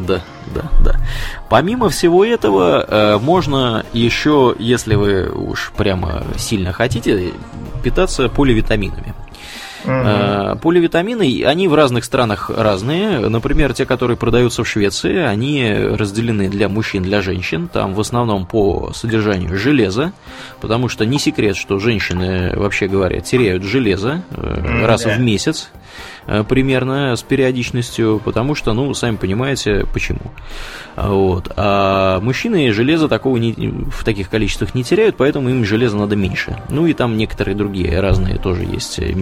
Да, 0.07 0.21
да, 0.55 0.63
да. 0.85 0.96
Помимо 1.49 1.89
всего 1.89 2.25
этого, 2.25 2.85
э, 2.87 3.19
можно 3.19 3.85
еще, 3.93 4.55
если 4.59 4.95
вы 4.95 5.29
уж 5.29 5.73
прямо 5.77 6.25
сильно 6.37 6.73
хотите, 6.73 7.33
питаться 7.83 8.29
поливитаминами. 8.29 9.15
Uh-huh. 9.85 10.59
Поливитамины, 10.59 11.45
они 11.45 11.69
в 11.69 11.75
разных 11.75 12.05
странах 12.05 12.51
разные. 12.51 13.21
Например, 13.21 13.73
те, 13.73 13.87
которые 13.87 14.17
продаются 14.17 14.65
в 14.65 14.69
Швеции, 14.69 15.19
они 15.19 15.73
разделены 15.73 16.49
для 16.49 16.69
мужчин, 16.69 17.05
для 17.05 17.23
женщин. 17.23 17.69
Там 17.73 17.95
в 17.95 18.01
основном 18.01 18.47
по 18.47 18.91
содержанию 18.95 19.57
железа, 19.57 20.13
потому 20.61 20.89
что 20.89 21.07
не 21.07 21.21
секрет, 21.21 21.57
что 21.57 21.79
женщины, 21.79 22.53
вообще 22.57 22.89
говоря, 22.89 23.21
теряют 23.21 23.63
железо 23.63 24.23
uh-huh. 24.31 24.87
раз 24.87 25.05
в 25.05 25.21
месяц. 25.21 25.71
Э, 26.27 26.45
примерно 26.47 27.15
с 27.15 27.23
периодичностью, 27.23 28.21
потому 28.25 28.55
что, 28.55 28.73
ну, 28.73 28.93
сами 28.95 29.17
понимаете, 29.17 29.87
почему. 29.93 30.33
Вот. 30.97 31.53
А 31.57 32.21
мужчины 32.21 32.73
железа 32.73 33.09
такого 33.09 33.37
не, 33.37 33.53
в 33.53 34.03
таких 34.05 34.29
количествах 34.29 34.75
не 34.75 34.83
теряют, 34.83 35.17
поэтому 35.17 35.51
им 35.51 35.65
железа 35.65 35.97
надо 35.97 36.17
меньше. 36.17 36.61
Ну 36.69 36.87
и 36.87 36.95
там 36.95 37.17
некоторые 37.17 37.55
другие 37.55 38.01
разные 38.01 38.39
тоже 38.39 38.65
есть 38.65 38.99
э, 38.99 39.15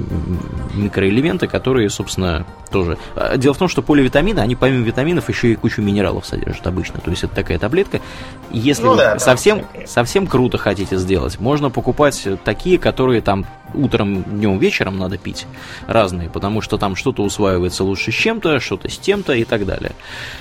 микроэлементы, 0.72 1.46
которые, 1.46 1.90
собственно, 1.90 2.46
тоже... 2.70 2.96
А, 3.16 3.36
дело 3.36 3.54
в 3.54 3.58
том, 3.58 3.68
что 3.68 3.82
поливитамины, 3.82 4.40
они 4.40 4.56
помимо 4.56 4.84
витаминов 4.84 5.28
еще 5.28 5.52
и 5.52 5.56
кучу 5.56 5.82
минералов 5.82 6.24
содержат 6.24 6.66
обычно. 6.66 7.00
То 7.00 7.10
есть 7.10 7.24
это 7.24 7.34
такая 7.34 7.58
таблетка. 7.58 8.00
Если 8.50 8.82
ну, 8.84 8.92
вы 8.92 8.96
да, 8.96 9.18
совсем, 9.18 9.62
совсем 9.86 10.26
круто 10.26 10.56
хотите 10.56 10.96
сделать, 10.96 11.38
можно 11.38 11.70
покупать 11.70 12.26
такие, 12.44 12.78
которые 12.78 13.20
там 13.20 13.44
утром, 13.74 14.22
днем, 14.22 14.58
вечером 14.58 14.98
надо 14.98 15.18
пить 15.18 15.46
разные, 15.86 16.30
потому 16.30 16.60
что 16.60 16.78
там 16.78 16.96
что-то 16.96 17.22
усваивается 17.22 17.84
лучше 17.84 18.12
с 18.12 18.14
чем-то, 18.14 18.60
что-то 18.60 18.88
с 18.88 18.98
тем-то 18.98 19.34
и 19.34 19.44
так 19.44 19.66
далее. 19.66 19.92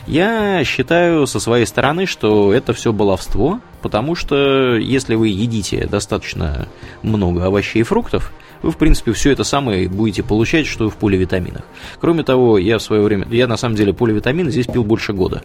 Я 0.07 0.63
считаю 0.63 1.27
со 1.27 1.39
своей 1.39 1.65
стороны, 1.65 2.05
что 2.05 2.53
это 2.53 2.73
все 2.73 2.93
баловство, 2.93 3.59
потому 3.81 4.15
что 4.15 4.75
если 4.77 5.15
вы 5.15 5.29
едите 5.29 5.87
достаточно 5.87 6.67
много 7.01 7.45
овощей 7.45 7.81
и 7.81 7.83
фруктов, 7.83 8.31
вы, 8.63 8.71
в 8.71 8.77
принципе, 8.77 9.11
все 9.11 9.31
это 9.31 9.43
самое 9.43 9.89
будете 9.89 10.23
получать, 10.23 10.65
что 10.65 10.89
в 10.89 10.95
поливитаминах. 10.95 11.63
Кроме 11.99 12.23
того, 12.23 12.57
я 12.57 12.77
в 12.77 12.81
свое 12.81 13.01
время, 13.01 13.27
я 13.29 13.45
на 13.45 13.57
самом 13.57 13.75
деле 13.75 13.93
поливитамины 13.93 14.49
здесь 14.49 14.67
пил 14.67 14.85
больше 14.85 15.11
года. 15.11 15.43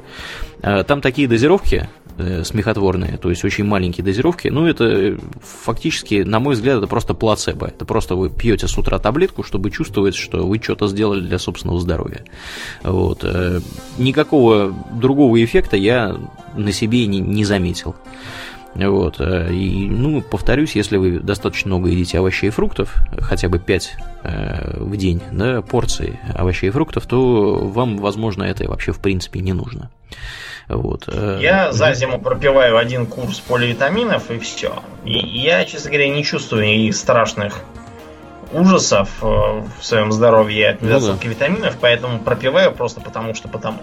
А, 0.62 0.84
там 0.84 1.00
такие 1.00 1.26
дозировки, 1.26 1.88
смехотворные, 2.44 3.16
то 3.18 3.30
есть 3.30 3.44
очень 3.44 3.64
маленькие 3.64 4.04
дозировки, 4.04 4.48
ну 4.48 4.66
это 4.66 4.84
э, 4.84 5.18
фактически, 5.40 6.22
на 6.22 6.40
мой 6.40 6.54
взгляд, 6.54 6.78
это 6.78 6.86
просто 6.86 7.14
плацебо. 7.14 7.66
Это 7.68 7.84
просто 7.84 8.16
вы 8.16 8.30
пьете 8.30 8.68
с 8.68 8.76
утра 8.76 8.98
таблетку, 8.98 9.42
чтобы 9.42 9.70
чувствовать, 9.70 10.14
что 10.14 10.46
вы 10.46 10.58
что-то 10.58 10.88
сделали 10.88 11.20
для 11.20 11.38
собственного 11.38 11.80
здоровья. 11.80 12.24
Вот. 12.82 13.20
Э, 13.22 13.60
никакого 13.98 14.74
другого 14.92 15.42
эффекта 15.42 15.76
я 15.76 16.16
на 16.56 16.72
себе 16.72 17.06
не, 17.06 17.20
не 17.20 17.44
заметил. 17.44 17.94
Вот. 18.74 19.20
Э, 19.20 19.52
и, 19.52 19.88
ну, 19.88 20.22
повторюсь, 20.22 20.76
если 20.76 20.96
вы 20.96 21.18
достаточно 21.18 21.68
много 21.68 21.90
едите 21.90 22.18
овощей 22.18 22.48
и 22.48 22.50
фруктов, 22.50 22.94
хотя 23.18 23.48
бы 23.48 23.58
5 23.58 23.96
э, 24.22 24.80
в 24.82 24.96
день, 24.96 25.20
да, 25.32 25.62
порций 25.62 26.18
овощей 26.34 26.68
и 26.68 26.72
фруктов, 26.72 27.06
то 27.06 27.56
вам, 27.58 27.98
возможно, 27.98 28.44
это 28.44 28.68
вообще 28.68 28.92
в 28.92 29.00
принципе 29.00 29.40
не 29.40 29.52
нужно. 29.52 29.90
Вот. 30.68 31.08
Э, 31.08 31.38
я 31.40 31.72
за 31.72 31.92
зиму 31.94 32.20
пропиваю 32.20 32.76
один 32.76 33.06
курс 33.06 33.40
поливитаминов 33.40 34.30
и 34.30 34.38
все. 34.38 34.82
И 35.04 35.18
я, 35.18 35.64
честно 35.64 35.90
говоря, 35.90 36.08
не 36.08 36.24
чувствую 36.24 36.66
никаких 36.66 36.96
страшных 36.96 37.62
ужасов 38.52 39.10
э, 39.22 39.26
в 39.26 39.84
своем 39.84 40.12
здоровье 40.12 40.70
от 40.70 40.82
недостатка 40.82 41.20
ну, 41.22 41.22
да. 41.22 41.28
витаминов, 41.28 41.76
поэтому 41.80 42.18
пропиваю 42.18 42.72
просто 42.72 43.00
потому, 43.00 43.34
что 43.34 43.48
потому. 43.48 43.78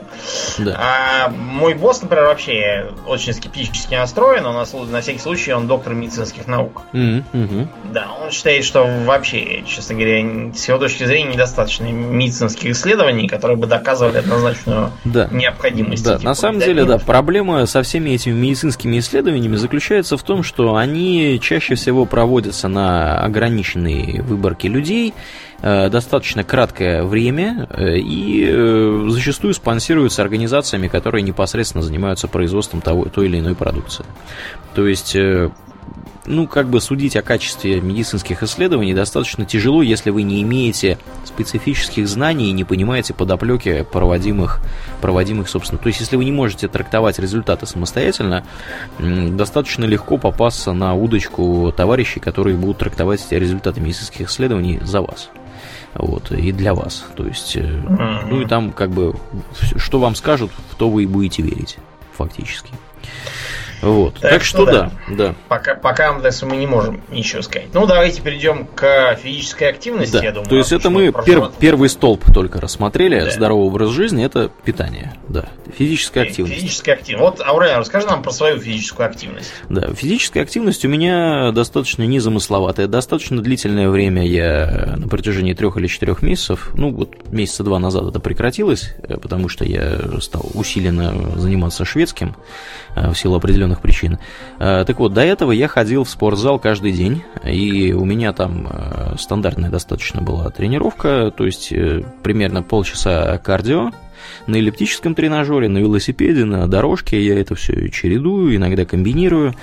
Да. 0.57 0.79
А 0.79 1.29
мой 1.29 1.73
босс, 1.73 2.01
например, 2.01 2.25
вообще 2.25 2.91
очень 3.07 3.33
скептически 3.33 3.95
настроен, 3.95 4.45
у 4.45 4.53
нас 4.53 4.73
на 4.73 5.01
всякий 5.01 5.19
случай 5.19 5.53
он 5.53 5.67
доктор 5.67 5.93
медицинских 5.93 6.47
наук. 6.47 6.81
Mm-hmm. 6.93 7.67
Да, 7.91 8.07
он 8.21 8.31
считает, 8.31 8.65
что 8.65 8.85
вообще, 9.05 9.63
честно 9.65 9.95
говоря, 9.95 10.53
с 10.53 10.67
его 10.67 10.77
точки 10.77 11.03
зрения 11.05 11.33
недостаточно 11.33 11.85
медицинских 11.85 12.71
исследований, 12.71 13.27
которые 13.27 13.57
бы 13.57 13.67
доказывали 13.67 14.17
однозначную 14.17 14.91
да. 15.03 15.27
необходимость. 15.31 16.03
Да, 16.03 16.19
на 16.19 16.33
самом 16.33 16.59
деле, 16.59 16.85
да, 16.85 16.97
проблема 16.97 17.65
со 17.65 17.83
всеми 17.83 18.11
этими 18.11 18.33
медицинскими 18.33 18.99
исследованиями 18.99 19.55
заключается 19.55 20.17
в 20.17 20.23
том, 20.23 20.43
что 20.43 20.75
они 20.75 21.39
чаще 21.41 21.75
всего 21.75 22.05
проводятся 22.05 22.67
на 22.67 23.19
ограниченной 23.19 24.21
выборке 24.55 24.67
людей, 24.67 25.13
э, 25.61 25.89
достаточно 25.89 26.43
краткое 26.43 27.03
время 27.03 27.67
э, 27.69 27.97
и 27.97 28.45
э, 28.47 29.07
зачастую 29.09 29.53
спонсируются 29.53 30.21
организациями, 30.21 30.87
которые 30.87 31.21
непосредственно 31.21 31.83
занимаются 31.83 32.27
производством 32.27 32.81
того, 32.81 33.05
той 33.05 33.25
или 33.25 33.39
иной 33.39 33.55
продукции. 33.55 34.05
То 34.73 34.87
есть 34.87 35.15
ну, 36.27 36.47
как 36.47 36.67
бы 36.67 36.81
судить 36.81 37.15
о 37.15 37.21
качестве 37.21 37.81
медицинских 37.81 38.43
исследований 38.43 38.93
достаточно 38.93 39.45
тяжело, 39.45 39.81
если 39.81 40.09
вы 40.09 40.23
не 40.23 40.41
имеете 40.41 40.97
специфических 41.25 42.07
знаний 42.07 42.49
и 42.49 42.53
не 42.53 42.63
понимаете 42.63 43.13
подоплеки 43.13 43.85
проводимых, 43.91 44.61
проводимых, 45.01 45.49
собственно. 45.49 45.79
То 45.79 45.87
есть, 45.87 45.99
если 45.99 46.15
вы 46.15 46.25
не 46.25 46.31
можете 46.31 46.67
трактовать 46.67 47.19
результаты 47.19 47.65
самостоятельно, 47.65 48.45
достаточно 48.99 49.85
легко 49.85 50.17
попасться 50.17 50.73
на 50.73 50.93
удочку 50.93 51.73
товарищей, 51.75 52.19
которые 52.19 52.55
будут 52.55 52.79
трактовать 52.79 53.25
эти 53.25 53.35
результаты 53.35 53.81
медицинских 53.81 54.29
исследований 54.29 54.79
за 54.81 55.01
вас. 55.01 55.29
Вот, 55.93 56.31
и 56.31 56.51
для 56.51 56.73
вас. 56.73 57.05
То 57.15 57.25
есть, 57.25 57.55
mm-hmm. 57.55 58.27
ну 58.27 58.41
и 58.41 58.45
там, 58.45 58.71
как 58.71 58.91
бы, 58.91 59.15
что 59.77 59.99
вам 59.99 60.15
скажут, 60.15 60.51
в 60.71 60.75
то 60.75 60.89
вы 60.89 61.03
и 61.03 61.05
будете 61.07 61.41
верить, 61.41 61.77
фактически. 62.17 62.71
Вот. 63.81 64.15
Так, 64.15 64.31
так 64.31 64.43
что, 64.43 64.63
что 64.63 64.71
да, 64.71 64.91
да. 65.09 65.35
Пока, 65.47 65.75
пока 65.75 66.13
мы 66.13 66.55
не 66.55 66.67
можем 66.67 67.01
ничего 67.09 67.41
сказать. 67.41 67.67
Ну, 67.73 67.85
давайте 67.85 68.21
перейдем 68.21 68.65
к 68.65 69.15
физической 69.21 69.69
активности, 69.69 70.13
да. 70.13 70.23
я 70.23 70.31
думаю. 70.31 70.49
То 70.49 70.57
есть 70.57 70.71
это 70.71 70.89
мы 70.89 71.11
пер, 71.25 71.51
первый 71.59 71.89
столб 71.89 72.23
только 72.33 72.59
рассмотрели. 72.59 73.19
Да. 73.21 73.31
Здоровый 73.31 73.67
образ 73.67 73.89
жизни 73.89 74.23
это 74.25 74.49
питание. 74.63 75.13
Да. 75.29 75.45
Физическая 75.77 76.23
активность. 76.23 76.55
Физическая 76.55 76.95
активность. 76.95 77.39
Вот, 77.39 77.45
Аурелия, 77.45 77.77
расскажи 77.77 78.07
нам 78.07 78.23
про 78.23 78.31
свою 78.31 78.59
физическую 78.59 79.07
активность. 79.07 79.51
Да, 79.69 79.93
физическая 79.93 80.43
активность 80.43 80.85
у 80.85 80.87
меня 80.87 81.51
достаточно 81.51 82.03
незамысловатая. 82.03 82.87
Достаточно 82.87 83.41
длительное 83.41 83.89
время 83.89 84.25
я 84.25 84.95
на 84.97 85.07
протяжении 85.07 85.53
трех 85.53 85.77
или 85.77 85.87
четырех 85.87 86.21
месяцев, 86.21 86.71
ну 86.73 86.91
вот 86.91 87.31
месяца 87.31 87.63
два 87.63 87.79
назад 87.79 88.05
это 88.05 88.19
прекратилось, 88.19 88.93
э, 89.03 89.17
потому 89.17 89.49
что 89.49 89.65
я 89.65 89.99
стал 90.21 90.45
усиленно 90.53 91.37
заниматься 91.37 91.85
шведским 91.85 92.35
в 92.95 93.15
силу 93.15 93.35
определенных 93.35 93.81
причин. 93.81 94.17
Э, 94.59 94.83
так 94.85 94.99
вот, 94.99 95.13
до 95.13 95.21
этого 95.21 95.51
я 95.51 95.67
ходил 95.67 96.03
в 96.03 96.09
спортзал 96.09 96.59
каждый 96.59 96.91
день, 96.91 97.23
и 97.43 97.93
у 97.93 98.05
меня 98.05 98.33
там 98.33 98.67
э, 98.69 99.15
стандартная 99.19 99.69
достаточно 99.69 100.21
была 100.21 100.49
тренировка, 100.49 101.31
то 101.35 101.45
есть 101.45 101.71
э, 101.71 102.03
примерно 102.23 102.63
полчаса 102.63 103.37
кардио, 103.37 103.91
на 104.47 104.55
эллиптическом 104.57 105.15
тренажере, 105.15 105.69
на 105.69 105.79
велосипеде, 105.79 106.45
на 106.45 106.67
дорожке. 106.67 107.23
Я 107.23 107.39
это 107.39 107.55
все 107.55 107.89
чередую, 107.89 108.55
иногда 108.55 108.85
комбинирую. 108.85 109.53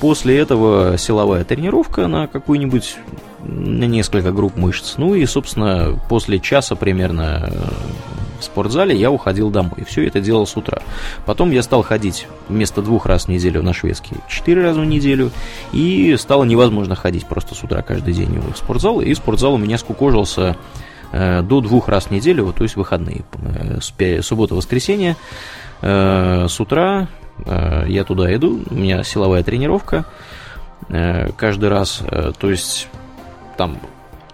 После 0.00 0.38
этого 0.38 0.96
силовая 0.98 1.44
тренировка 1.44 2.06
на 2.06 2.26
какую-нибудь 2.26 2.96
на 3.42 3.84
несколько 3.84 4.32
групп 4.32 4.56
мышц. 4.56 4.94
Ну 4.96 5.14
и, 5.14 5.24
собственно, 5.26 5.98
после 6.08 6.38
часа 6.38 6.76
примерно 6.76 7.52
в 8.44 8.46
спортзале, 8.52 8.96
я 8.96 9.10
уходил 9.10 9.50
домой. 9.50 9.74
И 9.78 9.84
все 9.84 10.06
это 10.06 10.20
делал 10.20 10.46
с 10.46 10.56
утра. 10.56 10.78
Потом 11.26 11.50
я 11.50 11.62
стал 11.62 11.82
ходить 11.82 12.26
вместо 12.48 12.82
двух 12.82 13.06
раз 13.06 13.24
в 13.24 13.28
неделю 13.28 13.62
на 13.62 13.72
шведский 13.72 14.16
четыре 14.28 14.62
раза 14.62 14.80
в 14.80 14.86
неделю. 14.86 15.30
И 15.72 16.16
стало 16.18 16.44
невозможно 16.44 16.94
ходить 16.94 17.26
просто 17.26 17.54
с 17.54 17.62
утра 17.62 17.82
каждый 17.82 18.14
день 18.14 18.38
в 18.38 18.56
спортзал. 18.56 19.00
И 19.00 19.14
спортзал 19.14 19.54
у 19.54 19.58
меня 19.58 19.78
скукожился 19.78 20.56
э, 21.12 21.42
до 21.42 21.60
двух 21.60 21.88
раз 21.88 22.04
в 22.04 22.10
неделю, 22.10 22.52
то 22.56 22.64
есть 22.64 22.76
выходные. 22.76 23.24
Э, 23.98 24.20
суббота-воскресенье. 24.22 25.16
Э, 25.82 26.46
с 26.48 26.60
утра 26.60 27.08
я 27.46 28.04
туда 28.04 28.32
иду, 28.32 28.60
у 28.70 28.74
меня 28.74 29.02
силовая 29.02 29.42
тренировка. 29.42 30.04
Каждый 30.88 31.68
раз, 31.68 32.00
то 32.38 32.48
есть 32.48 32.86
там 33.56 33.80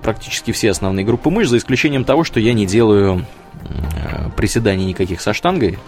практически 0.03 0.53
все 0.53 0.70
основные 0.70 1.05
группы 1.05 1.31
мышц, 1.31 1.51
за 1.51 1.59
исключением 1.59 2.05
того, 2.05 2.24
что 2.24 2.41
я 2.41 2.53
не 2.53 2.66
делаю 2.66 3.24
приседаний 4.36 4.86
никаких 4.86 5.20
со 5.20 5.32
штангой. 5.32 5.78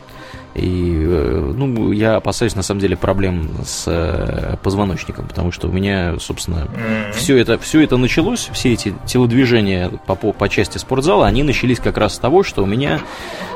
И, 0.54 1.02
э, 1.06 1.52
ну, 1.56 1.92
я 1.92 2.16
опасаюсь, 2.16 2.54
на 2.54 2.62
самом 2.62 2.80
деле, 2.80 2.94
проблем 2.94 3.50
с 3.64 3.84
э, 3.86 4.56
позвоночником, 4.62 5.26
потому 5.26 5.50
что 5.50 5.68
у 5.68 5.72
меня, 5.72 6.18
собственно, 6.18 6.66
mm-hmm. 6.66 7.12
все 7.12 7.38
это, 7.38 7.58
все 7.58 7.80
это 7.80 7.96
началось, 7.96 8.50
все 8.52 8.74
эти 8.74 8.94
телодвижения 9.06 9.88
по, 10.06 10.14
по, 10.14 10.32
по 10.32 10.48
части 10.50 10.76
спортзала, 10.76 11.26
они 11.26 11.42
начались 11.42 11.80
как 11.80 11.96
раз 11.96 12.16
с 12.16 12.18
того, 12.18 12.42
что 12.42 12.64
у 12.64 12.66
меня 12.66 13.00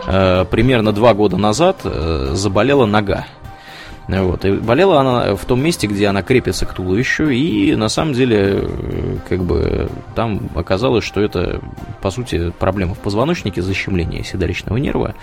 э, 0.07 0.47
примерно 0.51 0.93
два 0.93 1.13
года 1.13 1.37
назад 1.37 1.81
э, 1.85 2.31
заболела 2.33 2.87
нога. 2.87 3.27
Вот. 4.09 4.45
И 4.45 4.53
болела 4.53 5.01
она 5.01 5.35
в 5.35 5.45
том 5.45 5.61
месте, 5.61 5.87
где 5.89 6.07
она 6.07 6.23
крепится 6.23 6.65
к 6.65 6.73
туловищу, 6.73 7.29
и 7.29 7.75
на 7.75 7.89
самом 7.89 8.13
деле, 8.13 8.61
э, 8.63 9.17
как 9.29 9.43
бы, 9.43 9.89
там 10.15 10.49
оказалось, 10.55 11.05
что 11.05 11.21
это, 11.21 11.61
по 12.01 12.11
сути, 12.11 12.53
проблема 12.57 12.95
в 12.95 12.99
позвоночнике, 12.99 13.63
защемление 13.63 14.23
седалищного 14.23 14.77
нерва, 14.77 15.17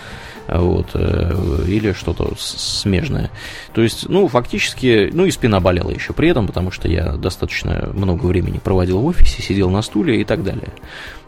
вот, 0.49 0.88
э, 0.95 1.64
или 1.65 1.93
что-то 1.93 2.34
смежное. 2.38 3.31
То 3.73 3.81
есть, 3.81 4.10
ну, 4.10 4.27
фактически, 4.27 5.10
ну, 5.14 5.26
и 5.26 5.31
спина 5.31 5.61
болела 5.61 5.89
еще 5.89 6.11
при 6.11 6.27
этом, 6.30 6.47
потому 6.47 6.72
что 6.72 6.89
я 6.89 7.14
достаточно 7.14 7.89
много 7.93 8.26
времени 8.26 8.57
проводил 8.57 8.99
в 8.99 9.05
офисе, 9.05 9.41
сидел 9.41 9.69
на 9.69 9.81
стуле 9.81 10.19
и 10.19 10.26
так 10.26 10.43
далее. 10.43 10.69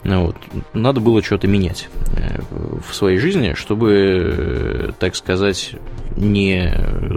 Вот. 0.06 0.36
Надо 0.73 1.02
было 1.02 1.23
что-то 1.23 1.48
менять 1.48 1.90
э, 2.15 2.40
в 2.88 2.94
своей 2.94 3.18
жизни, 3.18 3.53
чтобы, 3.56 4.94
так 4.99 5.15
сказать, 5.15 5.76
не 6.15 6.72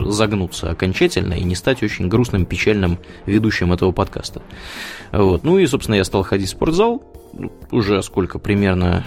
загнуться 0.06 0.70
окончательно 0.70 1.34
и 1.34 1.44
не 1.44 1.54
стать 1.54 1.82
очень 1.82 2.08
грустным, 2.08 2.46
печальным 2.46 2.98
ведущим 3.26 3.72
этого 3.74 3.92
подкаста. 3.92 4.40
Вот. 5.12 5.44
Ну 5.44 5.58
и, 5.58 5.66
собственно, 5.66 5.96
я 5.96 6.04
стал 6.04 6.22
ходить 6.22 6.48
в 6.48 6.52
спортзал. 6.52 7.02
Уже 7.70 8.02
сколько, 8.02 8.38
примерно 8.38 9.04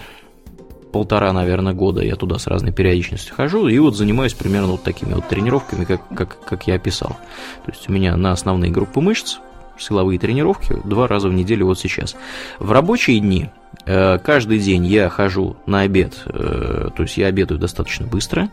полтора, 0.92 1.32
наверное, 1.32 1.72
года 1.72 2.02
я 2.02 2.14
туда 2.14 2.38
с 2.38 2.46
разной 2.46 2.72
периодичностью 2.72 3.34
хожу, 3.34 3.66
и 3.66 3.78
вот 3.78 3.96
занимаюсь 3.96 4.34
примерно 4.34 4.68
вот 4.68 4.82
такими 4.84 5.14
вот 5.14 5.28
тренировками, 5.28 5.84
как, 5.84 6.06
как, 6.14 6.44
как 6.44 6.66
я 6.68 6.74
описал. 6.74 7.16
То 7.64 7.72
есть 7.72 7.88
у 7.88 7.92
меня 7.92 8.16
на 8.16 8.30
основные 8.30 8.70
группы 8.70 9.00
мышц 9.00 9.38
силовые 9.78 10.18
тренировки 10.18 10.76
два 10.84 11.06
раза 11.06 11.28
в 11.28 11.32
неделю 11.32 11.66
вот 11.66 11.78
сейчас. 11.78 12.16
В 12.58 12.72
рабочие 12.72 13.20
дни 13.20 13.50
э, 13.86 14.18
каждый 14.18 14.58
день 14.58 14.86
я 14.86 15.08
хожу 15.08 15.56
на 15.66 15.80
обед, 15.80 16.22
э, 16.26 16.90
то 16.94 17.02
есть 17.02 17.16
я 17.16 17.26
обедаю 17.26 17.60
достаточно 17.60 18.06
быстро, 18.06 18.48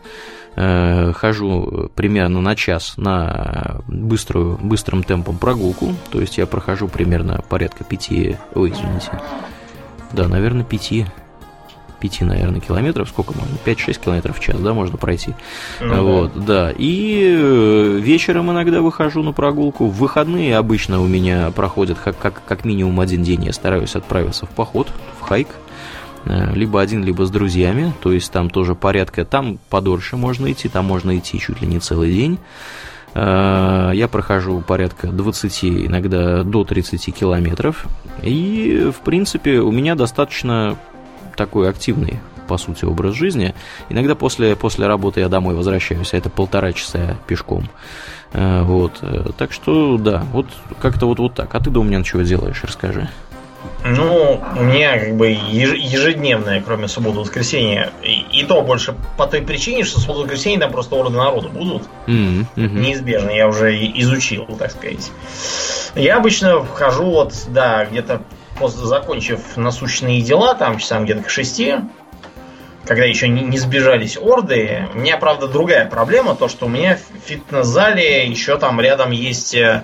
э, 0.56 1.12
хожу 1.12 1.90
примерно 1.94 2.40
на 2.40 2.56
час 2.56 2.94
на 2.96 3.80
быструю, 3.86 4.58
быстрым 4.62 5.02
темпом 5.02 5.38
прогулку, 5.38 5.94
то 6.10 6.20
есть 6.20 6.38
я 6.38 6.46
прохожу 6.46 6.88
примерно 6.88 7.42
порядка 7.48 7.84
пяти, 7.84 8.36
ой, 8.54 8.70
извините, 8.70 9.20
да, 10.12 10.28
наверное, 10.28 10.64
пяти 10.64 11.06
5, 12.00 12.22
наверное, 12.22 12.60
километров, 12.60 13.08
сколько 13.08 13.34
можно, 13.34 13.56
5-6 13.64 14.04
километров 14.04 14.38
в 14.38 14.40
час, 14.40 14.58
да, 14.60 14.72
можно 14.72 14.96
пройти. 14.96 15.34
Ну, 15.80 16.02
вот, 16.04 16.32
да. 16.34 16.66
да. 16.66 16.74
И 16.76 17.36
э, 17.36 17.98
вечером 18.00 18.50
иногда 18.50 18.80
выхожу 18.80 19.22
на 19.22 19.32
прогулку. 19.32 19.86
В 19.86 19.98
выходные 19.98 20.56
обычно 20.56 21.00
у 21.00 21.06
меня 21.06 21.50
проходят 21.50 21.98
как, 21.98 22.18
как, 22.18 22.42
как 22.44 22.64
минимум 22.64 23.00
один 23.00 23.22
день. 23.22 23.44
Я 23.44 23.52
стараюсь 23.52 23.94
отправиться 23.94 24.46
в 24.46 24.50
поход, 24.50 24.88
в 25.20 25.22
хайк 25.22 25.48
э, 26.24 26.54
либо 26.54 26.80
один, 26.80 27.04
либо 27.04 27.26
с 27.26 27.30
друзьями, 27.30 27.92
то 28.02 28.12
есть 28.12 28.32
там 28.32 28.50
тоже 28.50 28.74
порядка, 28.74 29.24
там 29.24 29.58
подольше 29.68 30.16
можно 30.16 30.50
идти, 30.50 30.68
там 30.68 30.86
можно 30.86 31.16
идти 31.18 31.38
чуть 31.38 31.60
ли 31.60 31.66
не 31.66 31.78
целый 31.78 32.12
день. 32.12 32.38
Э, 33.14 33.90
я 33.94 34.08
прохожу 34.08 34.60
порядка 34.60 35.08
20, 35.08 35.64
иногда 35.64 36.42
до 36.42 36.64
30 36.64 37.14
километров. 37.14 37.86
И, 38.22 38.90
в 38.94 39.02
принципе, 39.02 39.60
у 39.60 39.70
меня 39.70 39.94
достаточно 39.94 40.76
такой 41.40 41.70
активный, 41.70 42.20
по 42.48 42.58
сути, 42.58 42.84
образ 42.84 43.14
жизни. 43.14 43.54
Иногда 43.88 44.14
после, 44.14 44.56
после 44.56 44.86
работы 44.86 45.20
я 45.20 45.30
домой 45.30 45.54
возвращаюсь, 45.54 46.12
а 46.12 46.18
это 46.18 46.28
полтора 46.28 46.74
часа 46.74 47.16
пешком. 47.26 47.66
Э, 48.34 48.60
вот. 48.62 48.98
Э, 49.00 49.30
так 49.38 49.50
что, 49.50 49.96
да, 49.96 50.22
вот 50.34 50.44
как-то 50.82 51.06
вот, 51.06 51.18
вот 51.18 51.34
так. 51.34 51.54
А 51.54 51.60
ты, 51.60 51.70
Домнин, 51.70 52.04
чего 52.04 52.20
делаешь? 52.20 52.60
Расскажи. 52.62 53.08
Ну, 53.86 54.42
у 54.54 54.62
меня 54.62 54.98
как 54.98 55.16
бы 55.16 55.28
ежедневное, 55.28 56.60
кроме 56.60 56.88
субботы 56.88 57.20
воскресенья. 57.20 57.90
И, 58.02 58.40
и 58.40 58.44
то 58.44 58.60
больше 58.60 58.94
по 59.16 59.26
той 59.26 59.40
причине, 59.40 59.84
что 59.84 59.98
субботу 59.98 60.20
воскресенье 60.20 60.60
там 60.60 60.72
просто 60.72 60.96
орды 60.96 61.16
народу 61.16 61.48
будут. 61.48 61.84
Mm-hmm. 62.06 62.44
Неизбежно, 62.56 63.30
я 63.30 63.48
уже 63.48 63.74
изучил, 63.74 64.44
так 64.58 64.72
сказать. 64.72 65.10
Я 65.94 66.18
обычно 66.18 66.62
вхожу 66.62 67.04
вот, 67.04 67.32
да, 67.48 67.86
где-то 67.86 68.22
после, 68.60 68.84
закончив 68.86 69.56
насущные 69.56 70.20
дела, 70.20 70.54
там 70.54 70.78
часам 70.78 71.04
где-то 71.04 71.22
к 71.22 71.30
шести, 71.30 71.76
когда 72.84 73.04
еще 73.04 73.28
не, 73.28 73.42
не 73.42 73.58
сбежались 73.58 74.16
орды, 74.16 74.86
у 74.94 74.98
меня, 74.98 75.16
правда, 75.16 75.48
другая 75.48 75.88
проблема, 75.88 76.36
то, 76.36 76.48
что 76.48 76.66
у 76.66 76.68
меня 76.68 76.96
в 76.96 77.28
фитнес-зале 77.28 78.26
еще 78.28 78.58
там 78.58 78.80
рядом 78.80 79.10
есть 79.10 79.54
э, 79.54 79.82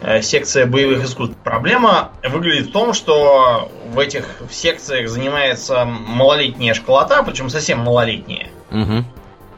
э, 0.00 0.22
секция 0.22 0.66
боевых 0.66 1.04
искусств. 1.04 1.36
Проблема 1.44 2.10
выглядит 2.28 2.68
в 2.68 2.72
том, 2.72 2.92
что 2.92 3.70
в 3.88 3.98
этих 3.98 4.26
секциях 4.50 5.08
занимается 5.08 5.84
малолетняя 5.84 6.74
школота, 6.74 7.22
причем 7.22 7.48
совсем 7.48 7.78
малолетняя. 7.78 8.48
Угу. 8.72 9.04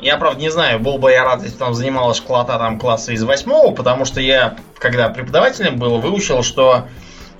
Я, 0.00 0.16
правда, 0.16 0.40
не 0.40 0.50
знаю, 0.50 0.78
был 0.78 0.98
бы 0.98 1.10
я 1.10 1.24
рад, 1.24 1.42
если 1.42 1.56
там 1.56 1.74
занималась 1.74 2.18
школота 2.18 2.58
там 2.58 2.78
класса 2.78 3.12
из 3.12 3.24
восьмого, 3.24 3.74
потому 3.74 4.04
что 4.04 4.20
я, 4.20 4.56
когда 4.78 5.08
преподавателем 5.08 5.78
был, 5.78 5.98
выучил, 5.98 6.42
что 6.42 6.84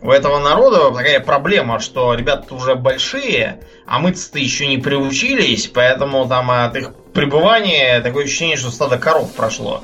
у 0.00 0.10
этого 0.10 0.38
народа 0.38 0.90
такая 0.90 1.20
проблема, 1.20 1.80
что 1.80 2.14
ребята 2.14 2.54
уже 2.54 2.74
большие, 2.74 3.60
а 3.86 3.98
мы-то 3.98 4.38
еще 4.38 4.66
не 4.66 4.78
приучились, 4.78 5.66
поэтому 5.66 6.26
там 6.28 6.50
от 6.50 6.76
их 6.76 6.94
пребывания 7.12 8.00
такое 8.00 8.24
ощущение, 8.24 8.56
что 8.56 8.70
стадо 8.70 8.98
коров 8.98 9.32
прошло. 9.34 9.82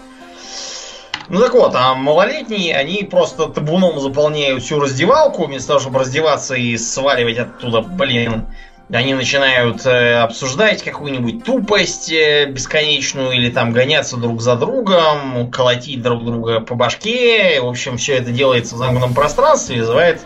Ну 1.29 1.41
так 1.41 1.55
вот, 1.55 1.75
а 1.75 1.95
малолетние, 1.95 2.77
они 2.77 3.03
просто 3.03 3.47
табуном 3.47 3.99
заполняют 3.99 4.63
всю 4.63 4.79
раздевалку, 4.79 5.47
вместо 5.47 5.69
того, 5.69 5.81
чтобы 5.81 6.01
раздеваться 6.01 6.55
и 6.55 6.77
сваливать 6.77 7.39
оттуда, 7.39 7.81
блин, 7.81 8.47
они 8.93 9.15
начинают 9.15 9.87
э, 9.87 10.17
обсуждать 10.17 10.83
какую-нибудь 10.83 11.45
тупость 11.45 12.13
э, 12.13 12.47
бесконечную 12.47 13.33
или 13.33 13.51
там 13.51 13.73
гоняться 13.73 14.17
друг 14.17 14.43
за 14.43 14.57
другом, 14.57 15.51
колотить 15.51 16.03
друг 16.03 16.25
друга 16.25 16.61
по 16.61 16.75
башке. 16.75 17.61
В 17.61 17.67
общем, 17.67 17.97
все 17.97 18.17
это 18.17 18.31
делается 18.31 18.75
в 18.75 18.79
замкнутом 18.79 19.15
пространстве 19.15 19.77
и 19.77 19.81
вызывает, 19.81 20.21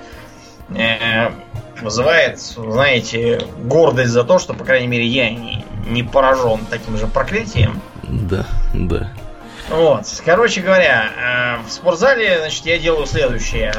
э, 0.70 1.30
вызывает, 1.80 2.40
знаете, 2.40 3.42
гордость 3.58 4.10
за 4.10 4.24
то, 4.24 4.38
что, 4.40 4.54
по 4.54 4.64
крайней 4.64 4.88
мере, 4.88 5.06
я 5.06 5.30
не, 5.30 5.64
не 5.86 6.02
поражен 6.02 6.66
таким 6.68 6.96
же 6.98 7.06
проклятием. 7.06 7.80
Да, 8.02 8.44
да. 8.74 9.12
Вот, 9.70 10.06
короче 10.24 10.62
говоря, 10.62 11.58
э, 11.62 11.68
в 11.68 11.70
спортзале, 11.70 12.38
значит, 12.40 12.66
я 12.66 12.78
делаю 12.78 13.06
следующее. 13.06 13.72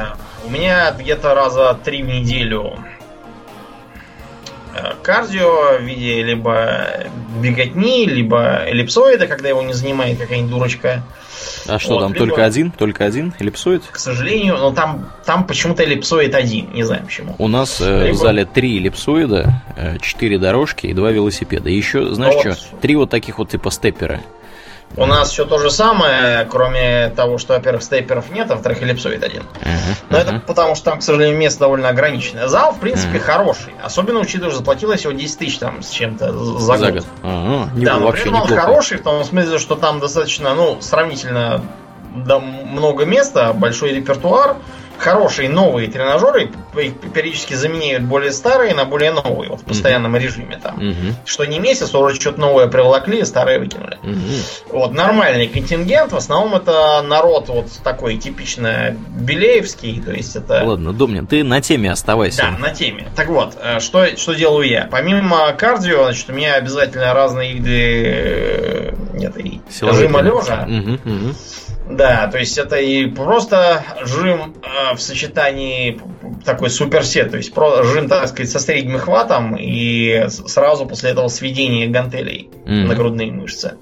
У 0.45 0.49
меня 0.49 0.91
где-то 0.91 1.33
раза 1.33 1.77
три 1.83 2.01
в 2.01 2.07
неделю 2.07 2.77
кардио 5.01 5.77
в 5.79 5.81
виде 5.81 6.23
либо 6.23 6.87
беготни, 7.41 8.05
либо 8.05 8.63
эллипсоида, 8.65 9.27
когда 9.27 9.49
его 9.49 9.61
не 9.61 9.73
занимает 9.73 10.17
какая-нибудь 10.17 10.51
дурочка. 10.51 11.03
А 11.67 11.79
что, 11.79 11.95
вот, 11.95 12.01
там 12.01 12.13
либо... 12.13 12.25
только 12.25 12.45
один? 12.45 12.71
Только 12.71 13.05
один 13.05 13.33
эллипсоид? 13.39 13.83
К 13.89 13.97
сожалению, 13.97 14.57
но 14.57 14.71
там, 14.71 15.09
там 15.25 15.45
почему-то 15.45 15.83
эллипсоид 15.83 16.35
один, 16.35 16.71
не 16.73 16.83
знаю 16.83 17.05
почему. 17.05 17.35
У 17.37 17.47
нас 17.47 17.79
э, 17.81 18.05
либо... 18.05 18.15
в 18.15 18.17
зале 18.17 18.45
три 18.45 18.77
эллипсоида, 18.77 19.61
э, 19.75 19.97
четыре 19.99 20.37
дорожки 20.37 20.87
и 20.87 20.93
два 20.93 21.11
велосипеда. 21.11 21.69
И 21.69 21.75
еще, 21.75 22.13
знаешь 22.13 22.35
вот. 22.35 22.57
что, 22.57 22.77
три 22.81 22.95
вот 22.95 23.09
таких 23.09 23.37
вот 23.37 23.49
типа 23.49 23.71
степера. 23.71 24.21
У 24.95 25.05
нас 25.05 25.29
все 25.31 25.45
то 25.45 25.59
же 25.59 25.69
самое, 25.69 26.45
кроме 26.49 27.09
того, 27.15 27.37
что, 27.37 27.53
во-первых, 27.53 27.83
стейперов 27.83 28.31
нет, 28.31 28.49
а 28.49 28.55
во-вторых, 28.55 28.81
эллипсоид 28.81 29.23
один. 29.23 29.43
Uh-huh, 29.43 29.95
Но 30.09 30.17
uh-huh. 30.17 30.21
это 30.21 30.43
потому, 30.45 30.75
что 30.75 30.85
там, 30.85 30.99
к 30.99 31.03
сожалению, 31.03 31.37
место 31.37 31.61
довольно 31.61 31.89
ограниченное. 31.89 32.47
Зал, 32.47 32.73
в 32.73 32.79
принципе, 32.79 33.17
uh-huh. 33.17 33.21
хороший. 33.21 33.73
Особенно 33.83 34.19
учитывая, 34.19 34.49
что 34.49 34.59
заплатила 34.59 34.95
всего 34.95 35.13
10 35.13 35.37
тысяч 35.37 35.59
там 35.59 35.83
с 35.83 35.89
чем-то 35.89 36.33
за, 36.33 36.77
за 36.77 36.91
год. 36.91 37.05
Uh-huh. 37.23 37.69
Да, 37.75 37.97
но 37.97 38.11
при 38.11 38.21
этом 38.21 38.35
он 38.35 38.47
хороший, 38.47 38.97
в 38.97 39.03
том 39.03 39.23
смысле, 39.23 39.59
что 39.59 39.75
там 39.75 39.99
достаточно, 39.99 40.55
ну, 40.55 40.81
сравнительно 40.81 41.63
да, 42.15 42.39
много 42.39 43.05
места, 43.05 43.53
большой 43.53 43.93
репертуар 43.93 44.57
хорошие 44.99 45.49
новые 45.49 45.89
тренажеры 45.89 46.51
периодически 46.73 47.53
заменяют 47.53 48.03
более 48.03 48.31
старые 48.31 48.73
на 48.75 48.85
более 48.85 49.11
новые, 49.11 49.49
вот 49.49 49.61
в 49.61 49.63
постоянном 49.65 50.15
mm-hmm. 50.15 50.19
режиме 50.19 50.59
там. 50.61 50.79
Mm-hmm. 50.79 51.13
Что 51.25 51.45
не 51.45 51.59
месяц, 51.59 51.93
уже 51.95 52.15
что-то 52.15 52.39
новое 52.39 52.67
приволокли, 52.67 53.23
старое 53.23 53.59
выкинули. 53.59 53.97
Mm-hmm. 54.03 54.71
Вот, 54.71 54.93
нормальный 54.93 55.47
контингент, 55.47 56.11
в 56.11 56.17
основном 56.17 56.55
это 56.55 57.01
народ 57.01 57.47
вот 57.49 57.67
такой 57.83 58.17
типично 58.17 58.95
белеевский, 59.19 60.01
то 60.01 60.11
есть 60.11 60.35
это... 60.35 60.63
Ладно, 60.63 60.93
Домнин, 60.93 61.27
ты 61.27 61.43
на 61.43 61.61
теме 61.61 61.91
оставайся. 61.91 62.41
Да, 62.41 62.57
на 62.57 62.73
теме. 62.73 63.07
Так 63.15 63.29
вот, 63.29 63.55
э, 63.61 63.79
что, 63.79 64.17
что 64.17 64.33
делаю 64.33 64.67
я? 64.67 64.87
Помимо 64.91 65.51
кардио, 65.53 66.03
значит, 66.03 66.29
у 66.29 66.33
меня 66.33 66.55
обязательно 66.55 67.13
разные 67.13 67.53
виды... 67.53 68.03
Э, 68.05 68.93
нет, 69.13 69.37
и 69.37 69.61
жима 69.69 70.21
лежа. 70.21 70.65
Mm-hmm. 70.67 71.01
Mm-hmm. 71.03 71.68
Да, 71.89 72.27
то 72.27 72.37
есть 72.37 72.57
это 72.59 72.75
и 72.75 73.07
просто 73.07 73.83
жим 74.03 74.53
э, 74.61 74.95
в 74.95 75.01
сочетании 75.01 75.99
такой 76.45 76.69
суперсет, 76.69 77.31
то 77.31 77.37
есть 77.37 77.51
про, 77.51 77.83
жим, 77.83 78.07
так 78.07 78.27
сказать, 78.27 78.51
со 78.51 78.59
средним 78.59 78.99
хватом 78.99 79.55
и 79.59 80.27
сразу 80.29 80.85
после 80.85 81.09
этого 81.09 81.29
сведение 81.29 81.87
гантелей 81.87 82.49
mm-hmm. 82.65 82.85
на 82.85 82.93
грудные 82.93 83.31
мышцы. 83.31 83.73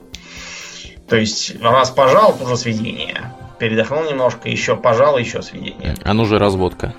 То 1.10 1.18
есть 1.18 1.62
раз 1.62 1.90
пожал, 1.92 2.38
тоже 2.38 2.56
сведение. 2.56 3.34
Передохнул 3.60 4.04
немножко, 4.04 4.50
еще 4.50 4.78
пожал, 4.78 5.18
еще 5.18 5.42
сведение. 5.42 5.96
А 6.04 6.14
ну 6.14 6.26
же 6.26 6.38
разводка. 6.38 6.94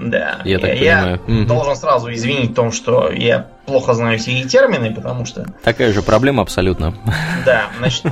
Да. 0.00 0.40
Я, 0.44 0.58
так 0.58 0.76
я 0.76 1.18
понимаю. 1.24 1.46
должен 1.46 1.76
сразу 1.76 2.12
извинить 2.12 2.52
в 2.52 2.54
том, 2.54 2.72
что 2.72 3.10
я 3.10 3.46
плохо 3.66 3.94
знаю 3.94 4.18
все 4.18 4.32
эти 4.38 4.48
термины, 4.48 4.94
потому 4.94 5.26
что... 5.26 5.44
Такая 5.62 5.92
же 5.92 6.02
проблема 6.02 6.42
абсолютно. 6.42 6.94
Да, 7.44 7.66
значит, 7.78 8.04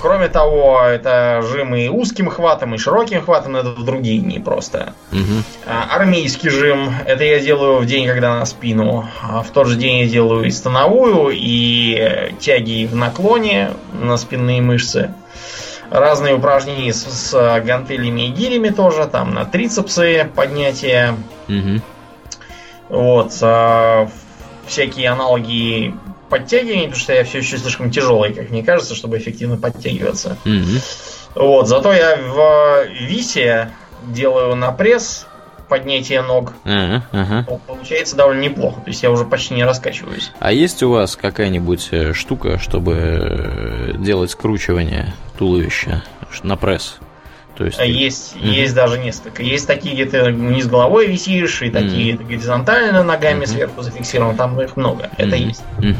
кроме 0.00 0.28
того, 0.28 0.80
это 0.82 1.42
жим 1.42 1.74
и 1.74 1.88
узким 1.88 2.28
хватом, 2.28 2.74
и 2.74 2.78
широким 2.78 3.22
хватом, 3.22 3.52
но 3.52 3.60
это 3.60 3.70
в 3.70 3.84
другие 3.84 4.18
дни 4.20 4.38
просто. 4.38 4.94
Угу. 5.12 5.70
Армейский 5.90 6.50
жим, 6.50 6.92
это 7.06 7.22
я 7.24 7.38
делаю 7.40 7.78
в 7.78 7.86
день, 7.86 8.06
когда 8.06 8.38
на 8.38 8.46
спину. 8.46 9.08
А 9.22 9.42
в 9.42 9.50
тот 9.50 9.68
же 9.68 9.76
день 9.76 10.00
я 10.00 10.08
делаю 10.08 10.44
и 10.44 10.50
становую, 10.50 11.30
и 11.32 12.32
тяги 12.40 12.86
в 12.86 12.96
наклоне 12.96 13.70
на 13.92 14.16
спинные 14.16 14.60
мышцы 14.60 15.10
разные 15.94 16.34
упражнения 16.34 16.92
с, 16.92 17.04
с 17.04 17.60
гантелями 17.60 18.22
и 18.22 18.28
гирями 18.28 18.70
тоже, 18.70 19.06
там 19.06 19.32
на 19.32 19.44
трицепсы 19.44 20.28
поднятия. 20.34 21.14
Угу. 21.48 21.80
Вот. 22.88 23.32
А, 23.40 24.08
всякие 24.66 25.08
аналоги 25.08 25.94
подтягиваний, 26.28 26.86
потому 26.86 27.00
что 27.00 27.12
я 27.12 27.24
все 27.24 27.38
еще 27.38 27.58
слишком 27.58 27.90
тяжелый, 27.90 28.34
как 28.34 28.50
мне 28.50 28.64
кажется, 28.64 28.94
чтобы 28.94 29.18
эффективно 29.18 29.56
подтягиваться. 29.56 30.36
Угу. 30.44 31.44
Вот. 31.46 31.68
Зато 31.68 31.92
я 31.92 32.16
в 32.16 32.86
висе 33.00 33.70
делаю 34.08 34.56
на 34.56 34.72
пресс 34.72 35.26
поднятие 35.68 36.22
ног. 36.22 36.52
Ага. 36.64 37.46
Получается 37.66 38.16
довольно 38.16 38.42
неплохо. 38.42 38.80
То 38.80 38.88
есть 38.88 39.02
я 39.02 39.10
уже 39.10 39.24
почти 39.24 39.54
не 39.54 39.64
раскачиваюсь. 39.64 40.32
А 40.38 40.52
есть 40.52 40.82
у 40.82 40.90
вас 40.90 41.16
какая-нибудь 41.16 41.88
э, 41.90 42.12
штука, 42.12 42.58
чтобы 42.58 42.94
э, 42.94 43.92
делать 43.98 44.30
скручивание 44.30 45.14
туловища 45.38 46.02
на 46.42 46.56
пресс? 46.56 46.98
То 47.56 47.64
есть, 47.64 47.78
есть, 47.78 48.36
mm 48.36 48.48
есть 48.48 48.74
даже 48.74 48.98
несколько. 48.98 49.42
Есть 49.42 49.66
такие, 49.66 49.94
где 49.94 50.06
ты 50.06 50.24
вниз 50.24 50.66
головой 50.66 51.06
висишь, 51.06 51.62
и 51.62 51.70
такие 51.70 52.14
mm 52.14 52.26
горизонтально 52.26 53.02
ногами 53.02 53.44
mm 53.44 53.46
сверху 53.46 53.82
зафиксирован. 53.82 54.36
Там 54.36 54.60
их 54.60 54.76
много. 54.76 55.04
mm 55.04 55.14
Это 55.18 55.36
есть. 55.36 55.62
mm 55.78 55.94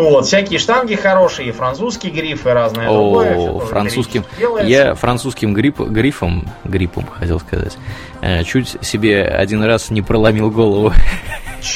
Вот, 0.00 0.26
всякие 0.26 0.58
штанги 0.58 0.94
хорошие, 0.94 1.52
французские 1.52 2.12
грифы 2.12 2.52
разные. 2.52 2.88
О, 2.88 3.22
другое, 3.22 3.60
французским. 3.66 4.24
Я 4.64 4.94
французским 4.94 5.52
гриф, 5.52 5.78
грифом, 5.78 6.48
гриппом 6.64 7.06
хотел 7.06 7.38
сказать, 7.40 7.76
э, 8.22 8.42
чуть 8.44 8.76
себе 8.80 9.24
один 9.24 9.62
раз 9.62 9.90
не 9.90 10.02
проломил 10.02 10.50
голову. 10.50 10.92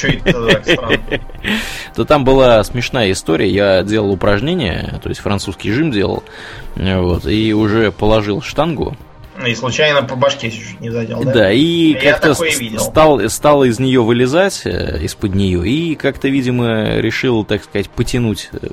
Это 0.01 0.47
так 0.47 0.67
странно? 0.67 0.99
То 1.95 2.05
там 2.05 2.23
была 2.25 2.63
смешная 2.63 3.11
история. 3.11 3.47
Я 3.47 3.83
делал 3.83 4.11
упражнение, 4.11 4.99
то 5.03 5.09
есть 5.09 5.21
французский 5.21 5.71
жим 5.71 5.91
делал, 5.91 6.23
вот, 6.75 7.25
и 7.25 7.53
уже 7.53 7.91
положил 7.91 8.41
штангу, 8.41 8.97
и 9.45 9.55
случайно 9.55 10.03
по 10.03 10.15
башке 10.15 10.51
чуть 10.51 10.79
не 10.79 10.89
задел, 10.89 11.23
да? 11.23 11.33
Да, 11.33 11.51
и 11.51 11.93
как-то 11.93 12.33
стал, 12.79 13.29
стал 13.29 13.63
из 13.63 13.79
нее 13.79 14.01
вылезать, 14.01 14.61
э, 14.65 14.99
из-под 15.03 15.35
нее, 15.35 15.67
и 15.67 15.95
как-то, 15.95 16.27
видимо, 16.27 16.97
решил, 16.97 17.43
так 17.43 17.63
сказать, 17.63 17.89
потянуть 17.89 18.49
э, 18.53 18.67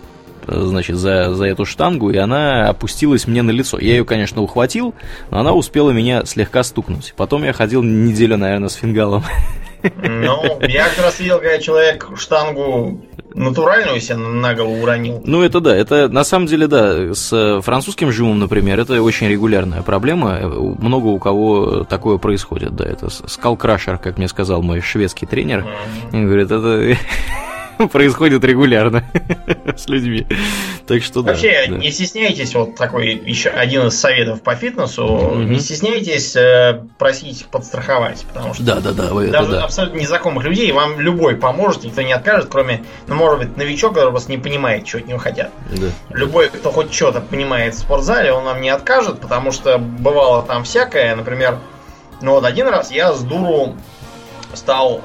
значит, 0.47 0.97
за, 0.97 1.34
за 1.34 1.47
эту 1.47 1.64
штангу, 1.64 2.10
и 2.10 2.16
она 2.16 2.68
опустилась 2.68 3.26
мне 3.26 3.43
на 3.43 3.51
лицо. 3.51 3.78
Я 3.78 3.93
ее, 3.93 4.05
конечно, 4.05 4.43
ухватил, 4.43 4.94
но 5.30 5.40
она 5.40 5.52
успела 5.52 5.90
меня 5.90 6.24
слегка 6.24 6.62
стукнуть. 6.62 7.14
Потом 7.16 7.44
я 7.44 7.52
ходил 7.52 7.82
неделю, 7.82 8.36
наверное, 8.36 8.68
с 8.68 8.74
фингалом. 8.74 9.24
Ну, 9.82 10.60
я 10.62 10.88
как 10.88 11.04
раз 11.04 11.20
видел, 11.20 11.38
когда 11.38 11.59
человек 11.59 12.09
штангу 12.16 13.00
натуральную 13.34 14.00
себе 14.00 14.16
на 14.16 14.54
голову 14.54 14.82
уронил. 14.82 15.22
Ну, 15.24 15.42
это 15.42 15.60
да, 15.60 15.74
это 15.74 16.09
на 16.09 16.24
самом 16.24 16.46
деле, 16.46 16.66
да, 16.66 17.14
с 17.14 17.60
французским 17.62 18.12
жимом, 18.12 18.38
например, 18.38 18.78
это 18.80 19.02
очень 19.02 19.28
регулярная 19.28 19.82
проблема. 19.82 20.38
Много 20.40 21.06
у 21.06 21.18
кого 21.18 21.84
такое 21.84 22.18
происходит, 22.18 22.74
да, 22.76 22.84
это 22.84 23.09
скалкрашер, 23.10 23.98
как 23.98 24.18
мне 24.18 24.28
сказал 24.28 24.62
мой 24.62 24.80
шведский 24.80 25.26
тренер. 25.26 25.66
Mm-hmm. 26.12 26.24
Говорит, 26.24 26.50
это 26.50 26.96
происходит 27.92 28.44
регулярно 28.44 29.04
с 29.76 29.88
людьми. 29.88 30.26
Так 30.86 31.02
что 31.02 31.22
да. 31.22 31.32
Вообще, 31.32 31.66
да. 31.68 31.76
не 31.76 31.90
стесняйтесь, 31.90 32.54
вот 32.54 32.76
такой 32.76 33.14
еще 33.14 33.50
один 33.50 33.86
из 33.86 33.98
советов 33.98 34.42
по 34.42 34.54
фитнесу, 34.54 35.04
mm-hmm. 35.04 35.44
не 35.44 35.60
стесняйтесь 35.60 36.36
э, 36.36 36.82
просить 36.98 37.46
подстраховать, 37.46 38.24
потому 38.32 38.54
что 38.54 38.62
да, 38.62 38.80
да, 38.80 38.92
да, 38.92 39.14
вы 39.14 39.28
даже 39.28 39.52
да. 39.52 39.64
абсолютно 39.64 39.98
незнакомых 39.98 40.44
людей 40.44 40.70
вам 40.72 41.00
любой 41.00 41.36
поможет, 41.36 41.84
никто 41.84 42.02
не 42.02 42.12
откажет, 42.12 42.48
кроме, 42.50 42.84
ну, 43.06 43.14
может 43.14 43.38
быть, 43.38 43.56
новичок, 43.56 43.94
который 43.94 44.10
просто 44.10 44.30
не 44.30 44.38
понимает, 44.38 44.86
что 44.86 44.98
от 44.98 45.06
него 45.06 45.18
хотят. 45.18 45.50
Да. 45.70 45.88
Любой, 46.10 46.48
кто 46.48 46.70
хоть 46.70 46.92
что-то 46.92 47.20
понимает 47.20 47.74
в 47.74 47.78
спортзале, 47.78 48.32
он 48.32 48.44
вам 48.44 48.60
не 48.60 48.70
откажет, 48.70 49.20
потому 49.20 49.52
что 49.52 49.78
бывало 49.78 50.42
там 50.42 50.64
всякое, 50.64 51.14
например, 51.14 51.59
ну 52.20 52.32
вот 52.32 52.44
один 52.44 52.68
раз 52.68 52.90
я 52.90 53.12
с 53.12 53.22
дуру 53.22 53.76
стал 54.54 55.02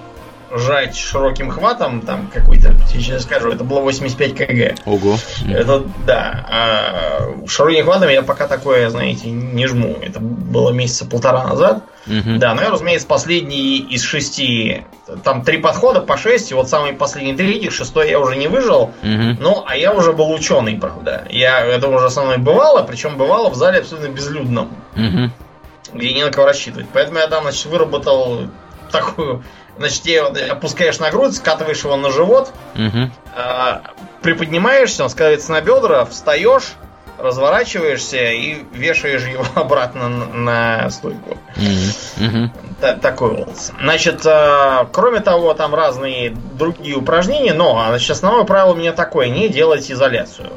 жать 0.52 0.96
широким 0.96 1.50
хватом, 1.50 2.02
там 2.02 2.30
какой-то, 2.34 2.74
сейчас 2.92 3.24
скажу, 3.24 3.52
это 3.52 3.64
было 3.64 3.80
85 3.82 4.36
кг. 4.36 4.76
Ого. 4.86 5.18
Это, 5.50 5.84
да. 6.06 6.46
А 6.50 7.48
широким 7.48 7.86
хватом 7.86 8.10
я 8.10 8.22
пока 8.22 8.48
такое, 8.48 8.90
знаете, 8.90 9.30
не 9.30 9.68
жму. 9.68 9.98
Это 10.02 10.20
было 10.20 10.72
месяца 10.72 11.06
полтора 11.06 11.46
назад. 11.46 11.84
Угу. 12.08 12.38
Да, 12.38 12.54
но 12.54 12.62
я, 12.62 12.70
разумеется, 12.70 13.08
последний 13.08 13.80
из 13.80 14.02
шести, 14.02 14.84
там 15.24 15.44
три 15.44 15.58
подхода 15.58 16.00
по 16.00 16.18
шесть, 16.18 16.52
и 16.52 16.54
вот 16.54 16.70
самый 16.70 16.94
последний 16.94 17.36
три, 17.36 17.58
этих 17.58 17.74
шестой 17.74 18.10
я 18.10 18.20
уже 18.20 18.38
не 18.38 18.48
выжил. 18.48 18.92
Угу. 19.04 19.38
Ну, 19.40 19.64
а 19.68 19.76
я 19.76 19.94
уже 19.94 20.14
был 20.14 20.32
ученый, 20.32 20.78
правда. 20.78 21.26
Я, 21.30 21.66
это 21.66 21.90
уже 21.90 22.10
со 22.10 22.24
мной 22.24 22.38
бывало, 22.38 22.84
причем 22.84 23.18
бывало 23.18 23.50
в 23.50 23.56
зале 23.56 23.80
абсолютно 23.80 24.08
безлюдном. 24.08 24.70
Угу. 24.96 25.98
Где 25.98 26.14
не 26.14 26.24
на 26.24 26.32
кого 26.32 26.48
рассчитывать. 26.48 26.88
Поэтому 26.94 27.20
я 27.20 27.28
там, 27.28 27.44
значит, 27.44 27.66
выработал 27.66 28.48
такую 28.92 29.44
Значит, 29.78 30.02
тебе 30.02 30.22
опускаешь 30.22 31.00
на 31.00 31.12
грудь, 31.12 31.36
скатываешь 31.36 31.84
его 31.84 31.96
на 31.96 32.10
живот, 32.10 32.52
угу. 32.76 33.12
э, 33.36 33.80
приподнимаешься, 34.22 35.04
он 35.04 35.10
складывается 35.10 35.52
на 35.52 35.62
бедра, 35.62 36.06
встаешь, 36.06 36.74
разворачиваешься 37.18 38.32
и 38.32 38.64
вешаешь 38.74 39.26
его 39.26 39.46
обратно 39.56 40.10
на, 40.10 40.90
стойку. 40.90 41.38
Mm-hmm. 41.56 42.50
Mm-hmm. 42.82 43.00
такой 43.00 43.36
вот. 43.36 43.56
Значит, 43.82 44.26
э, 44.26 44.86
кроме 44.92 45.20
того, 45.20 45.54
там 45.54 45.74
разные 45.74 46.32
другие 46.32 46.96
упражнения, 46.96 47.54
но 47.54 47.84
значит, 47.88 48.12
основное 48.12 48.44
правило 48.44 48.74
у 48.74 48.76
меня 48.76 48.94
такое, 48.94 49.30
не 49.30 49.50
делать 49.50 49.92
изоляцию. 49.92 50.52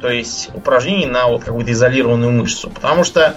То 0.00 0.08
есть 0.08 0.50
упражнений 0.54 1.06
на 1.06 1.26
вот 1.28 1.44
какую-то 1.44 1.72
изолированную 1.72 2.30
мышцу. 2.30 2.70
Потому 2.70 3.04
что 3.04 3.36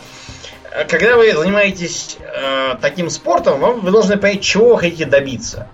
когда 0.86 1.18
вы 1.18 1.34
занимаетесь 1.34 2.18
э, 2.20 2.76
таким 2.82 3.10
спортом, 3.10 3.60
вам, 3.60 3.82
вы 3.82 3.92
должны 3.92 4.18
понять, 4.18 4.42
чего 4.42 4.76
вы 4.76 4.80
хотите 4.80 5.06
добиться. 5.06 5.68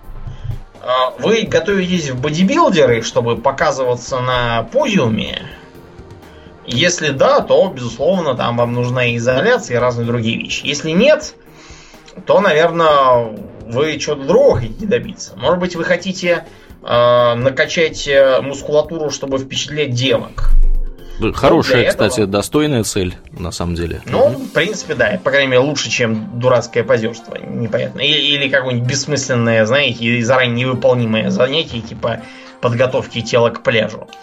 Э, 0.80 0.86
вы 1.18 1.42
готовитесь 1.42 2.10
в 2.10 2.20
бодибилдеры, 2.20 3.02
чтобы 3.02 3.36
показываться 3.36 4.20
на 4.20 4.62
подиуме. 4.64 5.42
Если 6.66 7.10
да, 7.10 7.40
то, 7.40 7.68
безусловно, 7.68 8.34
там 8.34 8.56
вам 8.56 8.72
нужна 8.72 9.14
изоляция 9.16 9.76
и 9.76 9.80
разные 9.80 10.06
другие 10.06 10.38
вещи. 10.38 10.64
Если 10.64 10.90
нет, 10.90 11.34
то, 12.26 12.40
наверное, 12.40 13.36
вы 13.66 13.98
чего-то 13.98 14.24
другого 14.24 14.60
хотите 14.60 14.86
добиться. 14.86 15.34
Может 15.36 15.58
быть, 15.58 15.76
вы 15.76 15.84
хотите 15.84 16.46
э, 16.82 17.34
накачать 17.34 18.08
э, 18.08 18.40
мускулатуру, 18.40 19.10
чтобы 19.10 19.38
впечатлять 19.38 19.92
девок. 19.92 20.50
Хорошая, 21.34 21.88
кстати, 21.88 22.14
этого... 22.14 22.26
достойная 22.26 22.82
цель, 22.82 23.14
на 23.30 23.52
самом 23.52 23.74
деле. 23.74 24.02
Ну, 24.06 24.30
в 24.30 24.52
принципе, 24.52 24.94
да. 24.94 25.20
По 25.22 25.30
крайней 25.30 25.48
мере, 25.48 25.60
лучше, 25.60 25.90
чем 25.90 26.38
дурацкое 26.38 26.84
позерство. 26.84 27.36
Непонятно. 27.36 28.00
Или, 28.00 28.20
или 28.20 28.48
какое-нибудь 28.48 28.88
бессмысленное, 28.88 29.64
знаете, 29.66 30.22
заранее 30.22 30.66
невыполнимое 30.66 31.30
занятие, 31.30 31.80
типа 31.80 32.22
подготовки 32.60 33.20
тела 33.20 33.50
к 33.50 33.62
пляжу. 33.62 34.08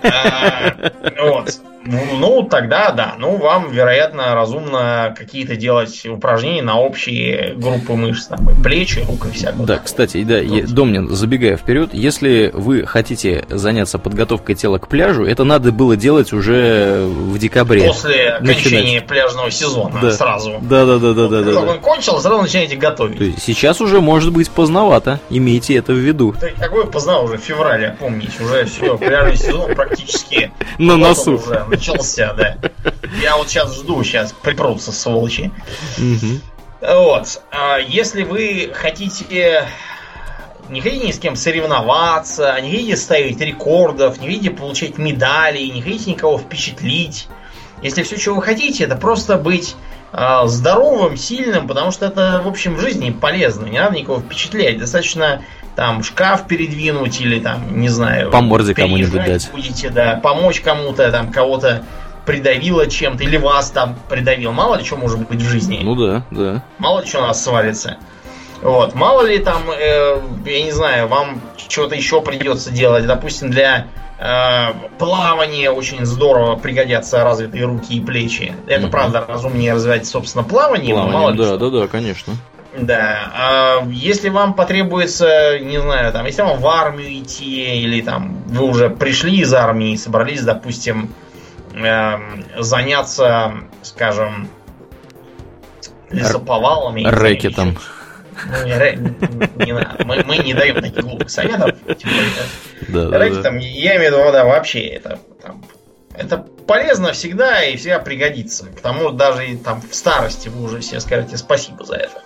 А, 0.00 0.74
вот. 1.20 1.60
Ну, 1.90 2.00
ну, 2.18 2.42
тогда 2.42 2.90
да. 2.90 3.14
Ну, 3.18 3.36
вам, 3.36 3.70
вероятно, 3.70 4.34
разумно 4.34 5.14
какие-то 5.16 5.56
делать 5.56 6.04
упражнения 6.06 6.62
на 6.62 6.78
общие 6.78 7.54
группы 7.56 7.94
мышц, 7.94 8.26
там, 8.26 8.48
и 8.50 8.62
плечи, 8.62 9.04
рук 9.08 9.26
и 9.26 9.30
всякое. 9.30 9.66
Да, 9.66 9.78
кстати, 9.78 10.22
да, 10.22 10.38
я, 10.38 10.66
Домнин, 10.66 11.08
забегая 11.08 11.56
вперед, 11.56 11.90
если 11.94 12.50
вы 12.52 12.84
хотите 12.84 13.46
заняться 13.48 13.98
подготовкой 13.98 14.54
тела 14.54 14.78
к 14.78 14.88
пляжу, 14.88 15.24
это 15.24 15.44
надо 15.44 15.72
было 15.72 15.96
делать 15.96 16.32
уже 16.34 17.06
в 17.06 17.38
декабре. 17.38 17.86
После 17.86 18.32
окончания 18.32 19.00
пляжного 19.00 19.50
сезона 19.50 19.98
да. 20.02 20.12
сразу. 20.12 20.58
Да, 20.60 20.84
да, 20.84 20.98
да, 20.98 21.14
да, 21.14 21.28
да. 21.28 21.42
Когда 21.42 21.52
да, 21.52 21.72
он 21.72 21.80
кончил, 21.80 22.20
сразу 22.20 22.42
начинаете 22.42 22.76
готовить. 22.76 23.18
То 23.18 23.24
есть 23.24 23.42
сейчас 23.42 23.80
уже 23.80 24.02
может 24.02 24.32
быть 24.32 24.50
поздновато. 24.50 25.20
Имейте 25.30 25.76
это 25.76 25.92
в 25.92 25.96
виду. 25.96 26.34
Да, 26.38 26.48
какой 26.58 26.86
поздно 26.86 27.20
уже 27.20 27.38
в 27.38 27.40
феврале, 27.40 27.96
помните, 27.98 28.32
уже 28.42 28.66
все, 28.66 28.98
пляжный 28.98 29.36
сезон 29.36 29.74
практически 29.74 30.50
на 30.78 30.98
носу. 30.98 31.36
Уже 31.36 31.64
начался, 31.78 32.34
да. 32.34 32.56
Я 33.22 33.36
вот 33.36 33.48
сейчас 33.48 33.74
жду, 33.76 34.02
сейчас 34.04 34.32
припрутся, 34.32 34.92
сволочи. 34.92 35.50
Вот. 36.80 37.42
А 37.50 37.78
если 37.78 38.22
вы 38.22 38.70
хотите 38.74 39.66
не 40.68 40.80
хотите 40.80 41.06
ни 41.06 41.12
с 41.12 41.18
кем 41.18 41.34
соревноваться, 41.34 42.56
не 42.60 42.70
хотите 42.70 42.96
ставить 42.96 43.40
рекордов, 43.40 44.20
не 44.20 44.26
хотите 44.26 44.50
получать 44.50 44.98
медали, 44.98 45.60
не 45.60 45.82
хотите 45.82 46.10
никого 46.10 46.38
впечатлить. 46.38 47.28
Если 47.82 48.02
все, 48.02 48.18
чего 48.18 48.36
вы 48.36 48.42
хотите, 48.42 48.84
это 48.84 48.96
просто 48.96 49.36
быть 49.36 49.76
э, 50.12 50.40
здоровым, 50.46 51.16
сильным, 51.16 51.68
потому 51.68 51.90
что 51.90 52.06
это, 52.06 52.42
в 52.44 52.48
общем, 52.48 52.74
в 52.74 52.80
жизни 52.80 53.10
полезно. 53.10 53.66
Не 53.66 53.78
надо 53.78 53.96
никого 53.96 54.20
впечатлять. 54.20 54.78
Достаточно 54.78 55.42
там 55.78 56.02
шкаф 56.02 56.48
передвинуть 56.48 57.20
или 57.20 57.38
там, 57.38 57.80
не 57.80 57.88
знаю, 57.88 58.32
по 58.32 58.40
морде 58.40 58.74
кому-нибудь 58.74 59.24
дать. 59.24 59.48
Будете, 59.52 59.90
да, 59.90 60.18
помочь 60.20 60.60
кому-то, 60.60 61.08
там, 61.12 61.30
кого-то 61.30 61.84
придавило 62.26 62.88
чем-то, 62.88 63.22
или 63.22 63.36
вас 63.36 63.70
там 63.70 63.96
придавил. 64.08 64.50
Мало 64.50 64.74
ли 64.74 64.84
что 64.84 64.96
может 64.96 65.20
быть 65.28 65.40
в 65.40 65.48
жизни. 65.48 65.78
Ну 65.80 65.94
да, 65.94 66.24
да. 66.32 66.64
Мало 66.78 67.02
ли 67.02 67.06
что 67.06 67.20
у 67.20 67.22
нас 67.28 67.44
свалится. 67.44 67.96
Вот. 68.60 68.96
Мало 68.96 69.24
ли 69.24 69.38
там, 69.38 69.70
э, 69.70 70.20
я 70.46 70.62
не 70.64 70.72
знаю, 70.72 71.06
вам 71.06 71.40
что-то 71.56 71.94
еще 71.94 72.22
придется 72.22 72.72
делать. 72.72 73.06
Допустим, 73.06 73.52
для 73.52 73.86
э, 74.18 74.72
плавания 74.98 75.70
очень 75.70 76.04
здорово 76.04 76.56
пригодятся 76.56 77.22
развитые 77.22 77.66
руки 77.66 77.94
и 77.94 78.00
плечи. 78.00 78.52
Это, 78.66 78.86
угу. 78.86 78.90
правда, 78.90 79.24
разумнее 79.28 79.74
развивать, 79.74 80.08
собственно, 80.08 80.42
плавание. 80.42 80.92
Плавание, 80.92 81.18
мало 81.20 81.34
да, 81.34 81.56
да, 81.56 81.70
да, 81.70 81.86
конечно. 81.86 82.34
Да. 82.76 83.32
А 83.34 83.86
если 83.90 84.28
вам 84.28 84.54
потребуется, 84.54 85.58
не 85.58 85.80
знаю, 85.80 86.12
там, 86.12 86.26
если 86.26 86.42
вам 86.42 86.58
в 86.58 86.66
армию 86.66 87.22
идти, 87.22 87.82
или 87.82 88.02
там 88.02 88.42
вы 88.46 88.64
уже 88.64 88.90
пришли 88.90 89.38
из 89.40 89.52
армии 89.54 89.92
и 89.92 89.96
собрались, 89.96 90.42
допустим, 90.42 91.14
э, 91.74 92.18
заняться, 92.58 93.54
скажем, 93.82 94.48
лесоповалами. 96.10 97.04
Рэкетом. 97.04 97.78
Ну, 98.46 98.66
не, 98.66 99.66
не, 99.66 99.72
надо. 99.72 100.04
Мы, 100.04 100.22
мы 100.24 100.38
не 100.38 100.54
даем 100.54 100.76
таких 100.76 101.04
глупых 101.04 101.30
советов. 101.30 101.74
Да, 102.88 103.08
да, 103.08 103.18
рэкетом, 103.18 103.58
да. 103.58 103.64
я 103.64 103.96
имею 103.96 104.12
в 104.12 104.14
виду, 104.14 104.32
да, 104.32 104.44
вообще 104.44 104.80
это 104.80 105.18
там, 105.42 105.64
это 106.18 106.38
полезно 106.66 107.12
всегда 107.12 107.64
и 107.64 107.76
всегда 107.76 107.98
пригодится. 107.98 108.66
К 108.66 108.80
тому 108.80 109.10
даже 109.10 109.56
там 109.64 109.80
в 109.80 109.94
старости 109.94 110.48
вы 110.48 110.64
уже 110.64 110.80
все 110.80 111.00
скажете 111.00 111.36
спасибо 111.36 111.84
за 111.84 111.96
это. 111.96 112.22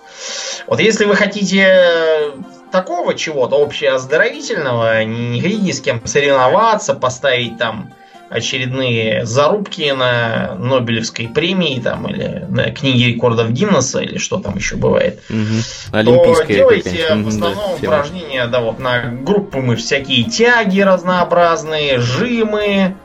Вот 0.67 0.79
если 0.79 1.05
вы 1.05 1.15
хотите 1.15 2.33
такого 2.71 3.13
чего-то 3.13 3.61
общеоздоровительного, 3.61 5.03
не 5.03 5.41
хотите 5.41 5.73
с 5.73 5.81
кем 5.81 6.05
соревноваться, 6.05 6.93
поставить 6.93 7.57
там 7.57 7.93
очередные 8.29 9.25
зарубки 9.25 9.91
на 9.91 10.55
Нобелевской 10.55 11.27
премии 11.27 11.79
там, 11.79 12.07
или 12.07 12.45
на 12.49 12.71
книге 12.71 13.09
рекордов 13.09 13.51
Гиннесса, 13.51 13.99
или 13.99 14.17
что 14.17 14.39
там 14.39 14.55
еще 14.55 14.75
бывает, 14.75 15.21
угу. 15.29 15.61
то 15.91 16.45
делайте 16.47 17.13
в 17.15 17.27
основном 17.27 17.77
да, 17.79 17.87
упражнения 17.87 18.47
да, 18.47 18.59
вот, 18.61 18.79
на 18.79 19.03
группы 19.03 19.59
мышц, 19.59 19.85
всякие 19.85 20.23
тяги 20.23 20.79
разнообразные, 20.79 21.99
жимы, 21.99 22.95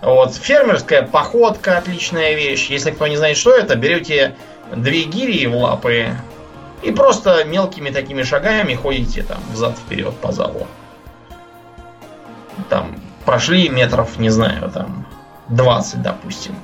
вот, 0.00 0.34
фермерская 0.34 1.02
походка 1.02 1.78
отличная 1.78 2.34
вещь. 2.34 2.70
Если 2.70 2.90
кто 2.90 3.06
не 3.06 3.16
знает, 3.16 3.36
что 3.36 3.52
это, 3.52 3.74
берете 3.76 4.36
две 4.74 5.04
гири 5.04 5.46
в 5.46 5.56
лапы 5.56 6.14
и 6.82 6.92
просто 6.92 7.44
мелкими 7.44 7.90
такими 7.90 8.22
шагами 8.22 8.74
ходите 8.74 9.22
там 9.22 9.38
взад-вперед 9.52 10.14
по 10.16 10.30
залу. 10.30 10.66
Там 12.68 13.00
прошли 13.24 13.68
метров, 13.68 14.18
не 14.18 14.30
знаю, 14.30 14.70
там 14.70 15.06
20, 15.48 16.02
допустим. 16.02 16.54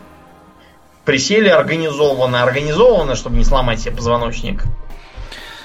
Присели 1.05 1.49
организованно, 1.49 2.43
организованно, 2.43 3.15
чтобы 3.15 3.37
не 3.37 3.45
сломать 3.45 3.81
себе 3.81 3.97
позвоночник. 3.97 4.65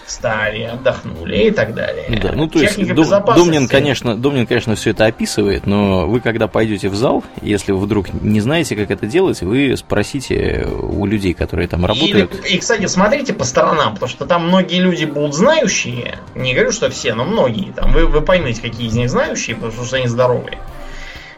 Встали, 0.10 0.64
отдохнули 0.64 1.48
и 1.48 1.52
так 1.52 1.74
далее. 1.74 2.20
Да, 2.22 2.32
ну 2.34 2.48
то 2.48 2.60
есть 2.60 2.94
Дом, 2.94 3.08
Домнин, 3.36 3.68
конечно, 3.68 4.18
Домнин, 4.18 4.48
конечно, 4.48 4.76
все 4.76 4.90
это 4.92 5.06
описывает, 5.06 5.66
но 5.66 6.08
вы 6.08 6.20
когда 6.20 6.48
пойдете 6.48 6.90
в 6.90 6.96
зал, 6.96 7.24
если 7.42 7.72
вы 7.72 7.80
вдруг 7.80 8.12
не 8.14 8.42
знаете, 8.42 8.76
как 8.76 8.90
это 8.92 9.06
делать, 9.06 9.42
вы 9.42 9.78
спросите 9.78 10.68
у 10.68 11.06
людей, 11.06 11.34
которые 11.34 11.68
там 11.68 11.86
работают. 11.86 12.44
И, 12.46 12.56
и 12.56 12.58
кстати, 12.58 12.88
смотрите 12.88 13.34
по 13.34 13.44
сторонам, 13.44 13.94
потому 13.94 14.10
что 14.10 14.26
там 14.26 14.48
многие 14.48 14.80
люди 14.80 15.06
будут 15.06 15.36
знающие, 15.36 16.18
не 16.36 16.54
говорю, 16.54 16.72
что 16.72 16.90
все, 16.90 17.14
но 17.14 17.24
многие. 17.24 17.72
Там 17.74 17.92
вы, 17.92 18.08
вы 18.08 18.22
поймете, 18.22 18.62
какие 18.62 18.88
из 18.88 18.96
них 18.96 19.10
знающие, 19.10 19.56
потому 19.56 19.86
что 19.86 19.98
они 19.98 20.08
здоровые 20.08 20.58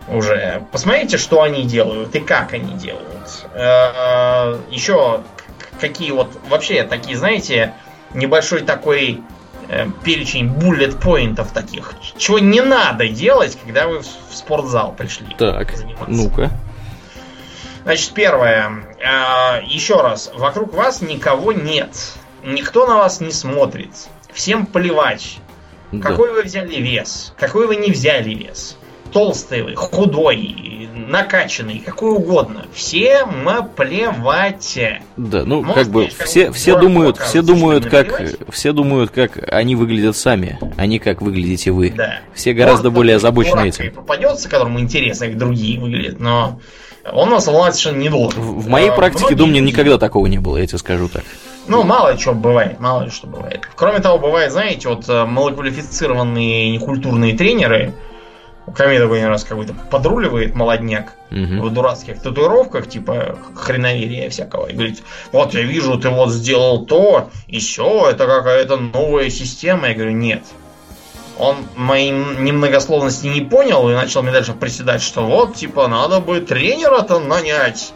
уже. 0.07 0.64
Посмотрите, 0.72 1.18
что 1.18 1.41
они 1.41 1.64
делают 1.64 2.15
и 2.15 2.19
как 2.19 2.53
они 2.53 2.73
делают. 2.76 3.45
Э, 3.53 4.57
Еще 4.69 5.22
какие 5.80 6.11
вот 6.11 6.31
вообще 6.48 6.84
такие, 6.84 7.18
знаете, 7.18 7.73
небольшой 8.14 8.62
такой 8.62 9.22
э, 9.70 9.88
перечень 10.04 10.48
буллет-поинтов 10.48 11.52
таких. 11.52 11.94
Чего 12.18 12.40
не 12.40 12.62
надо 12.62 13.08
делать, 13.08 13.58
когда 13.64 13.88
вы 13.88 14.00
в 14.00 14.06
спортзал 14.34 14.94
пришли. 14.94 15.36
Так, 15.38 15.74
ну-ка. 16.08 16.52
Значит, 17.84 18.12
первое. 18.14 18.72
Э, 19.00 19.64
еще 19.66 20.02
раз. 20.02 20.32
Вокруг 20.34 20.74
вас 20.74 21.02
никого 21.02 21.52
нет. 21.52 21.96
Никто 22.44 22.88
на 22.88 22.98
вас 22.98 23.22
не 23.22 23.32
смотрит. 23.32 23.92
Всем 24.34 24.66
плевать. 24.66 25.40
Да. 25.92 26.10
Какой 26.10 26.32
вы 26.32 26.44
взяли 26.44 26.76
вес? 26.76 27.34
Какой 27.38 27.68
вы 27.68 27.76
не 27.76 27.92
взяли 27.92 28.34
вес? 28.34 28.78
Толстый 29.12 29.64
вы, 29.64 29.76
худой, 29.76 30.90
накачанный, 31.08 31.80
какой 31.80 32.12
угодно. 32.12 32.66
Всем 32.74 33.48
плевать. 33.76 34.80
Да, 35.18 35.44
ну 35.46 35.62
Может, 35.62 35.76
как 35.76 35.88
бы 35.92 36.10
все, 36.26 36.52
все 36.52 36.80
думают, 36.80 37.18
все 37.18 37.42
думают, 37.42 37.86
как 37.86 38.22
все 38.50 38.72
думают, 38.72 39.12
как 39.12 39.38
они 39.52 39.76
выглядят 39.76 40.16
сами, 40.16 40.60
а 40.78 40.86
не 40.86 41.00
как 41.00 41.22
выглядите 41.22 41.72
вы. 41.72 41.92
Да. 41.92 42.20
Все 42.34 42.54
гораздо 42.54 42.90
Может, 42.90 42.96
более 42.96 43.16
озабочены 43.18 43.68
этим. 43.68 43.92
попадется, 43.92 44.50
которому 44.50 44.80
интересно, 44.80 45.28
как 45.28 45.38
другие 45.38 45.80
выглядят, 45.80 46.20
но 46.20 46.60
он 47.12 47.30
нас 47.30 47.48
волновать 47.48 47.76
совершенно 47.76 48.02
не 48.02 48.10
должен. 48.10 48.42
В, 48.42 48.64
в 48.64 48.68
моей 48.68 48.90
а, 48.90 48.94
практике, 48.94 49.36
думаю, 49.36 49.64
никогда 49.64 49.98
такого 49.98 50.28
не 50.28 50.38
было, 50.38 50.58
я 50.58 50.68
тебе 50.68 50.78
скажу 50.78 51.10
так. 51.10 51.24
Ну, 51.68 51.84
мало 51.84 52.18
что 52.18 52.34
бывает, 52.34 52.80
мало 52.80 53.04
ли 53.04 53.10
что 53.10 53.28
бывает. 53.28 53.68
Кроме 53.76 54.00
того, 54.00 54.18
бывает, 54.18 54.52
знаете, 54.52 54.90
вот 54.90 55.08
э, 55.08 55.26
малоквалифицированные 55.26 56.72
некультурные 56.72 57.36
тренеры, 57.36 57.94
мне 58.68 59.00
такой 59.00 59.26
раз 59.26 59.44
какой-то 59.44 59.74
подруливает 59.74 60.56
молодняк 60.56 61.14
угу. 61.32 61.68
в 61.68 61.74
дурацких 61.74 62.22
татуировках, 62.22 62.88
типа 62.88 63.38
хреноверия 63.56 64.30
всякого, 64.30 64.68
и 64.68 64.74
говорит, 64.74 65.04
вот 65.32 65.54
я 65.54 65.64
вижу, 65.64 65.98
ты 66.00 66.10
вот 66.10 66.32
сделал 66.32 66.86
то, 66.86 67.30
и 67.48 67.60
все, 67.60 68.10
это 68.10 68.28
какая-то 68.28 68.78
новая 68.78 69.30
система. 69.30 69.90
Я 69.90 69.96
говорю, 69.96 70.12
нет. 70.12 70.44
Он 71.38 71.58
моей 71.76 72.12
немногословности 72.12 73.28
не 73.28 73.42
понял 73.42 73.90
и 73.90 73.94
начал 73.94 74.22
мне 74.22 74.32
дальше 74.32 74.54
приседать, 74.54 75.02
что 75.02 75.26
вот, 75.26 75.56
типа, 75.56 75.88
надо 75.88 76.20
бы 76.20 76.40
тренера-то 76.40 77.20
нанять. 77.20 77.94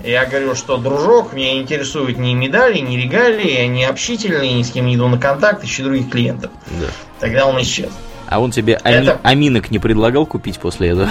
Я 0.00 0.26
говорю, 0.26 0.54
что, 0.54 0.76
дружок, 0.76 1.32
меня 1.32 1.60
интересуют 1.60 2.18
ни 2.18 2.32
медали, 2.32 2.78
ни 2.78 2.96
регалии, 2.96 3.66
ни 3.66 3.82
общительные, 3.82 4.54
ни 4.54 4.62
с 4.62 4.70
кем 4.70 4.86
не 4.86 4.94
иду 4.94 5.08
на 5.08 5.18
контакт, 5.18 5.64
ищу 5.64 5.82
других 5.82 6.08
клиентов. 6.08 6.52
Да. 6.80 6.86
Тогда 7.18 7.46
он 7.46 7.60
исчез. 7.62 7.90
А 8.28 8.40
он 8.40 8.50
тебе 8.50 8.78
ами- 8.84 9.06
это... 9.06 9.20
аминок 9.22 9.70
не 9.70 9.78
предлагал 9.78 10.26
купить 10.26 10.58
после 10.58 10.88
этого? 10.88 11.08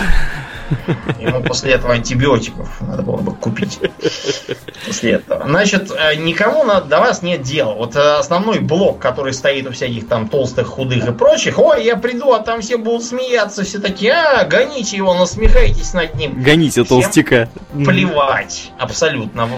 Ему 1.19 1.41
после 1.41 1.73
этого 1.73 1.93
антибиотиков 1.93 2.69
надо 2.81 3.03
было 3.03 3.17
бы 3.17 3.33
купить. 3.33 3.79
После 4.85 5.11
этого. 5.13 5.45
Значит, 5.47 5.91
э, 5.91 6.15
никому 6.15 6.63
до 6.65 6.99
вас 6.99 7.21
нет 7.21 7.41
дела. 7.41 7.73
Вот 7.73 7.95
э, 7.95 8.17
основной 8.17 8.59
блок, 8.59 8.99
который 8.99 9.33
стоит 9.33 9.67
у 9.67 9.71
всяких 9.71 10.07
там 10.07 10.27
толстых, 10.27 10.67
худых 10.67 11.07
и 11.07 11.11
прочих, 11.11 11.59
ой, 11.59 11.83
я 11.83 11.95
приду, 11.95 12.33
а 12.33 12.39
там 12.39 12.61
все 12.61 12.77
будут 12.77 13.03
смеяться, 13.03 13.63
все 13.63 13.79
такие, 13.79 14.13
а, 14.13 14.45
гоните 14.45 14.97
его, 14.97 15.13
насмехайтесь 15.13 15.93
над 15.93 16.15
ним. 16.15 16.41
Гоните 16.41 16.83
Всем 16.83 16.85
толстяка. 16.85 17.49
Плевать, 17.73 18.71
абсолютно. 18.77 19.49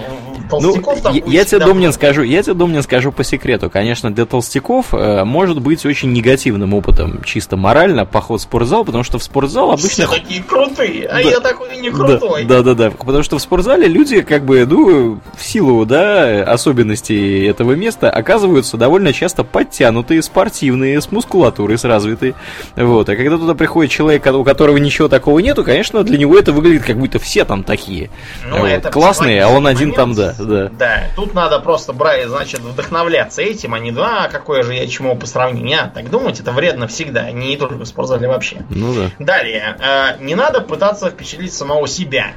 Толстяков 0.49 0.97
ну, 0.97 1.03
там 1.03 1.13
я, 1.15 1.23
я 1.25 1.45
тебе, 1.45 1.59
Домнин, 1.59 1.93
скажу, 1.93 2.23
я 2.23 2.41
тебе, 2.41 2.53
Домнин, 2.53 2.83
скажу 2.83 3.11
по 3.11 3.23
секрету. 3.23 3.69
Конечно, 3.69 4.11
для 4.11 4.25
толстяков 4.25 4.93
э, 4.93 5.23
может 5.23 5.61
быть 5.61 5.85
очень 5.85 6.11
негативным 6.11 6.73
опытом, 6.73 7.23
чисто 7.23 7.57
морально, 7.57 8.05
поход 8.05 8.41
в 8.41 8.43
спортзал, 8.43 8.85
потому 8.85 9.03
что 9.03 9.19
в 9.19 9.23
спортзал 9.23 9.71
обычно... 9.71 9.89
Все 9.89 10.07
такие 10.07 10.43
крутые 10.43 10.98
а 11.05 11.13
да. 11.13 11.19
я 11.19 11.39
такой 11.39 11.77
не 11.77 11.89
крутой. 11.89 12.43
Да, 12.45 12.61
да, 12.61 12.73
да, 12.73 12.91
потому 12.91 13.23
что 13.23 13.37
в 13.37 13.41
спортзале 13.41 13.87
люди, 13.87 14.21
как 14.21 14.43
бы, 14.43 14.65
ну, 14.65 15.19
в 15.37 15.43
силу, 15.43 15.85
да, 15.85 16.43
особенностей 16.43 17.45
этого 17.45 17.73
места, 17.73 18.09
оказываются 18.09 18.77
довольно 18.77 19.13
часто 19.13 19.43
подтянутые, 19.43 20.21
спортивные, 20.21 21.01
с 21.01 21.11
мускулатурой, 21.11 21.77
с 21.77 21.83
развитой. 21.83 22.35
Вот, 22.75 23.09
а 23.09 23.15
когда 23.15 23.37
туда 23.37 23.55
приходит 23.55 23.91
человек, 23.91 24.25
у 24.25 24.43
которого 24.43 24.77
ничего 24.77 25.07
такого 25.07 25.39
нету, 25.39 25.63
конечно, 25.63 26.03
для 26.03 26.17
него 26.17 26.37
это 26.37 26.51
выглядит, 26.51 26.85
как 26.85 26.97
будто 26.97 27.19
все 27.19 27.45
там 27.45 27.63
такие. 27.63 28.09
Ну, 28.47 28.59
вот, 28.59 28.67
это 28.67 28.89
классные, 28.91 29.43
а 29.43 29.49
он 29.49 29.67
один 29.67 29.89
момент. 29.89 29.95
там, 29.95 30.13
да, 30.13 30.35
да. 30.37 30.69
Да, 30.77 31.03
тут 31.15 31.33
надо 31.33 31.59
просто 31.59 31.93
брать, 31.93 32.27
значит, 32.27 32.59
вдохновляться 32.61 33.41
этим, 33.41 33.73
а 33.73 33.79
не, 33.79 33.91
да, 33.91 34.29
какое 34.31 34.63
же 34.63 34.73
я 34.73 34.87
чему 34.87 35.15
по 35.15 35.25
сравнению. 35.25 35.59
Не 35.59 35.91
так 35.93 36.09
думать, 36.09 36.39
это 36.39 36.51
вредно 36.51 36.87
всегда, 36.87 37.31
не 37.31 37.57
только 37.57 37.75
в 37.75 37.85
спортзале 37.85 38.27
вообще. 38.27 38.65
Ну 38.69 38.93
да. 38.93 39.11
Далее, 39.19 39.77
э, 39.79 40.23
не 40.23 40.35
надо 40.35 40.61
пытаться 40.61 40.88
пытаться 40.89 41.09
впечатлить 41.11 41.53
самого 41.53 41.87
себя. 41.87 42.33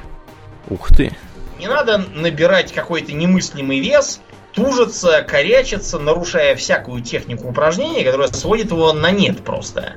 Ух 0.69 0.89
ты. 0.89 1.15
Не 1.59 1.67
надо 1.67 1.97
набирать 1.97 2.71
какой-то 2.71 3.11
немыслимый 3.13 3.79
вес, 3.79 4.21
тужиться, 4.53 5.23
корячиться, 5.23 5.97
нарушая 5.97 6.55
всякую 6.55 7.01
технику 7.01 7.47
упражнения, 7.47 8.03
которая 8.03 8.27
сводит 8.27 8.71
его 8.71 8.93
на 8.93 9.11
нет 9.11 9.43
просто. 9.43 9.95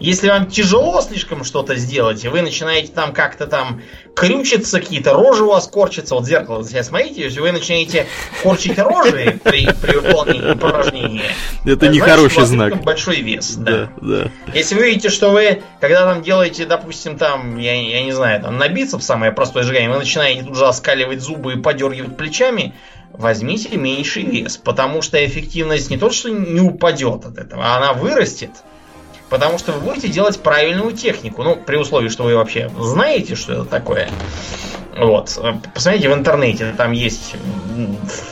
Если 0.00 0.30
вам 0.30 0.46
тяжело 0.46 1.02
слишком 1.02 1.44
что-то 1.44 1.76
сделать, 1.76 2.24
и 2.24 2.28
вы 2.28 2.40
начинаете 2.40 2.90
там 2.90 3.12
как-то 3.12 3.46
там 3.46 3.82
крючиться, 4.16 4.80
какие-то 4.80 5.12
рожи 5.12 5.44
у 5.44 5.48
вас 5.48 5.68
корчатся, 5.68 6.14
вот 6.14 6.26
зеркало 6.26 6.64
себя 6.64 6.82
смотрите, 6.82 7.22
если 7.22 7.40
вы 7.40 7.52
начинаете 7.52 8.06
корчить 8.42 8.78
рожи 8.78 9.38
при, 9.44 9.70
при 9.72 9.96
выполнении 9.96 10.52
упражнения, 10.52 11.30
это 11.66 11.88
не 11.88 12.00
хороший 12.00 12.46
знак. 12.46 12.82
большой 12.82 13.20
вес, 13.20 13.56
да. 13.56 13.90
да. 14.00 14.22
да. 14.22 14.30
Если 14.54 14.74
вы 14.74 14.86
видите, 14.86 15.10
что 15.10 15.30
вы, 15.30 15.62
когда 15.80 16.06
там 16.06 16.22
делаете, 16.22 16.64
допустим, 16.64 17.18
там, 17.18 17.58
я, 17.58 17.74
я 17.74 18.02
не 18.02 18.12
знаю, 18.12 18.40
там 18.40 18.56
на 18.56 18.68
бицепс 18.68 19.04
самое 19.04 19.32
простое 19.32 19.64
сжигание, 19.64 19.90
вы 19.90 19.98
начинаете 19.98 20.44
тут 20.44 20.56
же 20.56 20.66
оскаливать 20.66 21.20
зубы 21.20 21.54
и 21.54 21.56
подергивать 21.56 22.16
плечами, 22.16 22.74
возьмите 23.12 23.76
меньший 23.76 24.22
вес, 24.22 24.56
потому 24.56 25.02
что 25.02 25.24
эффективность 25.24 25.90
не 25.90 25.98
то, 25.98 26.10
что 26.10 26.30
не 26.30 26.60
упадет 26.60 27.26
от 27.26 27.36
этого, 27.36 27.64
а 27.66 27.76
она 27.76 27.92
вырастет. 27.92 28.50
Потому 29.30 29.58
что 29.58 29.72
вы 29.72 29.80
будете 29.80 30.08
делать 30.08 30.40
правильную 30.42 30.92
технику. 30.92 31.42
Ну, 31.42 31.56
при 31.56 31.76
условии, 31.76 32.08
что 32.08 32.24
вы 32.24 32.36
вообще 32.36 32.70
знаете, 32.78 33.36
что 33.36 33.52
это 33.52 33.64
такое. 33.64 34.10
Вот. 34.96 35.38
Посмотрите 35.72 36.10
в 36.10 36.14
интернете, 36.14 36.74
там 36.76 36.92
есть 36.92 37.36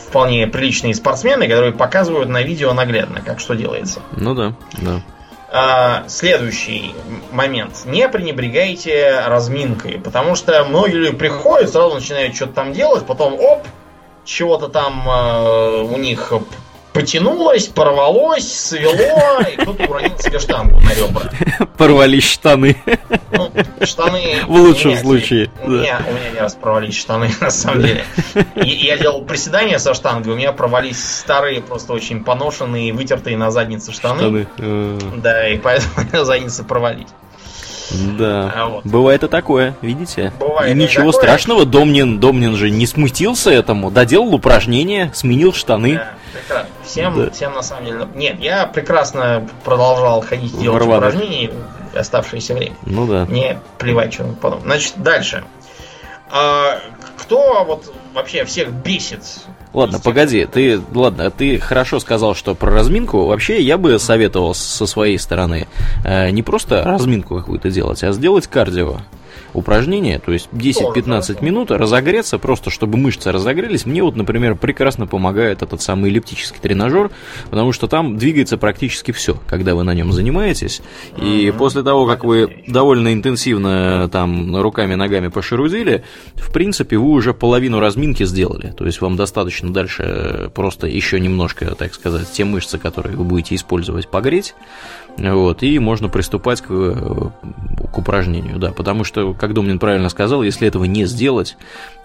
вполне 0.09 0.47
приличные 0.49 0.95
спортсмены, 0.95 1.47
которые 1.47 1.73
показывают 1.73 2.29
на 2.29 2.43
видео 2.43 2.75
наглядно, 2.75 3.23
как 3.25 3.39
что 3.39 3.55
делается. 3.55 4.01
Ну 4.17 4.35
да, 4.35 4.55
да. 4.73 5.03
А, 5.51 6.05
следующий 6.09 6.95
момент. 7.33 7.85
Не 7.87 8.09
пренебрегайте 8.09 9.21
разминкой, 9.27 9.99
потому 9.99 10.35
что 10.35 10.65
многие 10.65 10.97
люди 10.97 11.17
приходят, 11.17 11.71
сразу 11.71 11.95
начинают 11.95 12.35
что-то 12.35 12.53
там 12.53 12.73
делать, 12.73 13.07
потом 13.07 13.35
оп, 13.35 13.67
чего-то 14.25 14.69
там 14.69 15.09
э, 15.09 15.83
у 15.83 15.97
них 15.97 16.33
потянулось, 16.99 17.69
порвалось, 17.69 18.53
свело, 18.53 19.41
и 19.41 19.57
кто-то 19.57 19.85
уронил 19.85 20.19
себе 20.19 20.41
штангу 20.41 20.81
на 20.81 20.91
ребра. 20.91 21.31
Порвались 21.77 22.29
штаны. 22.29 22.77
Ну, 23.31 23.53
штаны... 23.83 24.45
В 24.49 24.51
лучшем 24.51 24.91
меня, 24.91 25.01
случае. 25.01 25.51
У, 25.63 25.71
да. 25.71 25.77
меня, 25.77 26.03
у 26.09 26.13
меня 26.13 26.31
не 26.31 26.41
раз 26.41 26.55
порвались 26.57 26.99
штаны, 26.99 27.31
на 27.41 27.51
самом 27.51 27.83
деле. 27.83 28.05
Я, 28.57 28.65
я 28.65 28.99
делал 28.99 29.23
приседания 29.23 29.79
со 29.79 29.95
штангой, 29.95 30.33
у 30.33 30.37
меня 30.37 30.53
порвались 30.53 30.99
старые, 30.99 31.63
просто 31.63 31.93
очень 31.93 32.25
поношенные, 32.25 32.93
вытертые 32.93 33.37
на 33.37 33.53
заднице 33.53 33.93
штаны. 33.93 34.19
штаны. 34.19 34.47
Э. 34.59 34.99
Да, 35.19 35.49
и 35.49 35.57
поэтому 35.59 35.93
на 36.13 36.25
заднице 36.25 36.65
порвались. 36.65 37.07
Да. 37.91 38.53
А 38.55 38.69
вот. 38.69 38.87
Бывает 38.87 39.23
и 39.23 39.29
такое, 39.29 39.75
видите? 39.83 40.33
Бывает 40.39 40.71
и 40.71 40.79
ничего 40.79 41.13
такое. 41.13 41.23
страшного, 41.25 41.65
Домнин, 41.65 42.21
Домнин 42.21 42.57
же 42.57 42.71
не 42.71 42.87
смутился 42.87 43.51
этому, 43.51 43.91
доделал 43.91 44.35
упражнение, 44.35 45.11
сменил 45.15 45.53
штаны. 45.53 45.95
Да, 45.95 46.15
прекрасно. 46.33 46.71
Всем, 46.85 47.17
да. 47.17 47.31
всем 47.31 47.55
на 47.55 47.63
самом 47.63 47.85
деле. 47.87 48.09
Нет, 48.15 48.41
я 48.41 48.67
прекрасно 48.67 49.49
продолжал 49.65 50.21
ходить 50.21 50.59
делать 50.59 50.83
Ворваный. 50.83 51.09
упражнения 51.09 51.51
оставшееся 51.95 52.55
время. 52.55 52.77
Ну 52.85 53.07
да. 53.07 53.27
Не 53.27 53.61
плевать, 53.79 54.13
что 54.13 54.25
потом. 54.41 54.61
Значит, 54.63 54.95
дальше. 54.97 55.45
А, 56.31 56.79
кто 57.17 57.65
вот 57.65 57.93
вообще 58.15 58.45
всех 58.45 58.71
бесит 58.71 59.23
Ладно, 59.75 60.01
погоди, 60.01 60.47
ты, 60.47 60.81
ладно, 60.95 61.31
ты 61.31 61.59
хорошо 61.59 62.01
сказал, 62.01 62.35
что 62.35 62.55
про 62.55 62.71
разминку. 62.71 63.27
Вообще, 63.27 63.61
я 63.61 63.77
бы 63.77 63.99
советовал 63.99 64.55
со 64.55 64.87
своей 64.87 65.19
стороны 65.19 65.67
э, 66.05 66.31
не 66.31 66.43
просто 66.43 66.85
разминку 66.85 67.37
какую-то 67.37 67.71
делать, 67.71 68.03
а 68.03 68.13
сделать 68.13 68.47
кардио. 68.47 68.99
Упражнение, 69.55 70.19
то 70.19 70.33
есть 70.33 70.49
10-15 70.53 71.45
минут 71.45 71.71
разогреться, 71.71 72.39
просто 72.39 72.71
чтобы 72.71 72.99
мышцы 72.99 73.33
разогрелись. 73.33 73.87
Мне 73.87 74.03
вот, 74.03 74.17
например, 74.17 74.55
прекрасно 74.57 75.07
помогает 75.07 75.63
этот 75.63 75.81
самый 75.83 76.11
эллиптический 76.11 76.61
тренажер, 76.61 77.11
потому 77.51 77.73
что 77.73 77.89
там 77.89 78.17
двигается 78.17 78.59
практически 78.59 79.13
все, 79.13 79.41
когда 79.47 79.75
вы 79.75 79.85
на 79.85 79.95
нем 79.95 80.13
занимаетесь. 80.13 80.83
И 81.21 81.53
после 81.57 81.83
того, 81.83 82.07
как 82.07 82.25
вы 82.25 82.63
довольно 82.67 83.13
интенсивно 83.13 84.09
там 84.11 84.61
руками, 84.61 84.95
ногами 84.95 85.29
пошерудили, 85.29 86.05
в 86.35 86.53
принципе, 86.53 86.99
вы 86.99 87.09
уже 87.09 87.35
половину 87.35 87.81
разминки 87.81 88.25
сделали. 88.25 88.75
То 88.77 88.85
есть 88.87 89.01
вам 89.01 89.17
достаточно 89.17 89.73
дальше 89.73 90.51
просто 90.55 90.87
еще 90.87 91.21
немножко, 91.21 91.75
так 91.75 91.95
сказать, 91.95 92.31
те 92.33 92.45
мышцы, 92.45 92.79
которые 92.79 93.17
вы 93.17 93.25
будете 93.25 93.55
использовать, 93.55 94.09
погреть. 94.09 94.55
Вот, 95.19 95.63
и 95.65 95.79
можно 95.81 96.09
приступать 96.09 96.61
к, 96.61 96.67
к 96.69 97.99
упражнению, 97.99 98.59
да, 98.59 98.71
потому 98.71 99.03
что, 99.03 99.35
как 99.35 99.53
Домнин 99.53 99.81
правильно 99.81 100.09
сказал, 100.09 100.43
если 100.43 100.69
этого 100.69 100.85
не 100.85 101.07
сделать, 101.07 101.57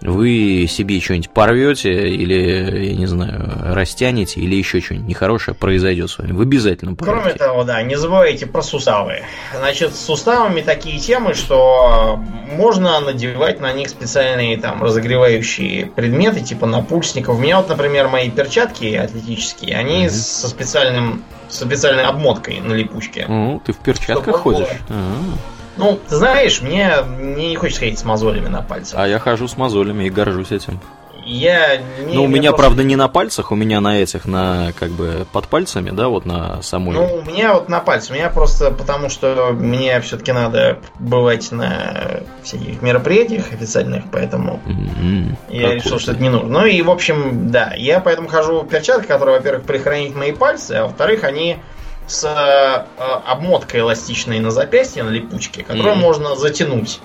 вы 0.02 0.66
себе 0.68 1.00
что-нибудь 1.00 1.30
порвете 1.30 2.10
или, 2.10 2.88
я 2.88 2.96
не 2.96 3.06
знаю, 3.06 3.74
растянете, 3.74 4.42
или 4.42 4.56
еще 4.56 4.82
что-нибудь 4.82 5.08
нехорошее 5.08 5.56
произойдет 5.56 6.10
с 6.10 6.18
вами. 6.18 6.32
В 6.32 6.42
обязательном 6.42 6.96
порядке. 6.96 7.22
Кроме 7.22 7.38
того, 7.38 7.64
да, 7.64 7.82
не 7.84 7.96
забывайте 7.96 8.48
про 8.48 8.64
суставы. 8.64 9.22
Значит, 9.56 9.94
с 9.94 10.06
суставами 10.06 10.62
такие 10.62 10.98
темы, 11.00 11.36
что 11.36 12.20
можно 12.52 13.00
надевать 13.00 13.60
на 13.60 13.72
них 13.74 13.90
специальные 13.90 14.58
там 14.58 14.84
разогревающие 14.84 15.86
предметы, 15.86 16.42
типа 16.42 16.66
напульсников. 16.66 17.38
У 17.38 17.40
меня 17.40 17.58
вот, 17.58 17.70
например, 17.70 18.08
мои 18.08 18.30
перчатки 18.30 18.96
атлетические, 18.96 19.78
они 19.78 20.06
mm-hmm. 20.06 20.10
со 20.10 20.48
специальным 20.48 21.24
со 21.54 21.66
специальной 21.66 22.04
обмоткой 22.04 22.60
на 22.60 22.74
липучке. 22.74 23.26
Ну, 23.28 23.62
ты 23.64 23.74
в 23.74 23.78
перчатках 23.78 24.38
ходишь? 24.38 24.68
А-а-а. 24.90 25.38
Ну, 25.78 26.00
ты 26.08 26.16
знаешь, 26.16 26.62
мне, 26.62 27.02
мне 27.02 27.50
не 27.50 27.56
хочется 27.56 27.82
ходить 27.82 27.98
с 27.98 28.04
мозолями 28.04 28.48
на 28.48 28.62
пальцах. 28.62 29.00
А 29.00 29.08
я 29.08 29.20
хожу 29.20 29.48
с 29.48 29.58
мозолями 29.58 30.06
и 30.06 30.10
горжусь 30.10 30.52
этим. 30.52 30.80
Я 31.26 31.78
не. 31.78 32.16
Ну, 32.16 32.24
у 32.24 32.28
меня, 32.28 32.52
просто... 32.52 32.58
правда, 32.58 32.84
не 32.84 32.96
на 32.96 33.08
пальцах, 33.08 33.52
у 33.52 33.56
меня 33.56 33.80
на 33.82 34.02
этих, 34.02 34.26
на 34.26 34.74
как 34.80 34.92
бы 34.92 35.26
под 35.32 35.48
пальцами, 35.48 35.92
да, 35.92 36.08
вот 36.08 36.26
на 36.26 36.62
самой. 36.62 36.96
Ну, 36.96 37.16
у 37.16 37.22
меня 37.22 37.54
вот 37.54 37.70
на 37.70 37.80
пальцах. 37.80 38.12
У 38.12 38.14
меня 38.14 38.30
просто 38.30 38.72
потому, 38.72 39.10
что 39.10 39.52
мне 39.54 40.00
все-таки 40.02 40.32
надо 40.32 40.80
бывать 41.00 41.52
на 41.52 42.22
всяких 42.44 42.82
мероприятиях 42.82 43.52
официальных, 43.54 44.04
поэтому 44.12 44.60
mm-hmm. 44.66 45.36
я 45.50 45.70
как 45.70 45.84
решил, 45.84 46.00
что 46.00 46.12
это 46.12 46.22
не 46.22 46.30
нужно. 46.30 46.50
Ну 46.50 46.66
и, 46.66 46.82
в 46.82 46.90
общем, 46.90 47.52
да, 47.52 47.74
я 47.76 48.00
поэтому 48.00 48.28
хожу 48.28 48.62
в 48.62 48.68
перчатках, 48.68 49.08
которые, 49.08 49.38
во-первых, 49.38 49.64
прихранить 49.64 50.16
мои 50.16 50.32
пальцы, 50.32 50.74
а 50.74 50.84
во-вторых, 50.84 51.24
они 51.24 51.58
с 52.06 52.26
э, 52.26 53.02
обмоткой 53.26 53.80
эластичной 53.80 54.40
на 54.40 54.52
запястье, 54.52 55.04
на 55.04 55.10
липучке, 55.10 55.64
которую 55.64 55.96
mm-hmm. 55.96 56.00
можно 56.00 56.36
затянуть 56.36 57.00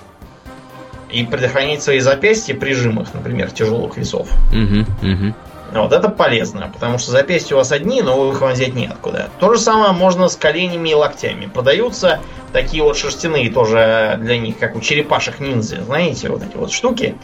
и 1.11 1.23
предохранить 1.23 1.81
свои 1.81 1.99
запястья 1.99 2.55
при 2.55 2.73
жимах, 2.73 3.13
например, 3.13 3.51
тяжелых 3.51 3.97
весов. 3.97 4.29
Угу, 4.51 5.11
угу. 5.11 5.33
Вот 5.71 5.93
это 5.93 6.09
полезно, 6.09 6.69
потому 6.73 6.97
что 6.97 7.11
запястья 7.11 7.55
у 7.55 7.59
вас 7.59 7.71
одни, 7.71 8.01
но 8.01 8.31
их 8.31 8.41
вам 8.41 8.53
взять 8.53 8.73
неоткуда. 8.73 9.29
То 9.39 9.53
же 9.53 9.59
самое 9.59 9.91
можно 9.91 10.27
с 10.27 10.35
коленями 10.35 10.89
и 10.89 10.93
локтями. 10.95 11.45
Продаются 11.45 12.19
такие 12.51 12.81
вот 12.81 12.97
шерстяные 12.97 13.51
тоже 13.51 14.17
для 14.19 14.37
них, 14.37 14.57
как 14.57 14.75
у 14.75 14.81
черепашек 14.81 15.39
ниндзя, 15.39 15.83
знаете, 15.83 16.29
вот 16.29 16.41
эти 16.43 16.55
вот 16.55 16.71
штуки. 16.71 17.15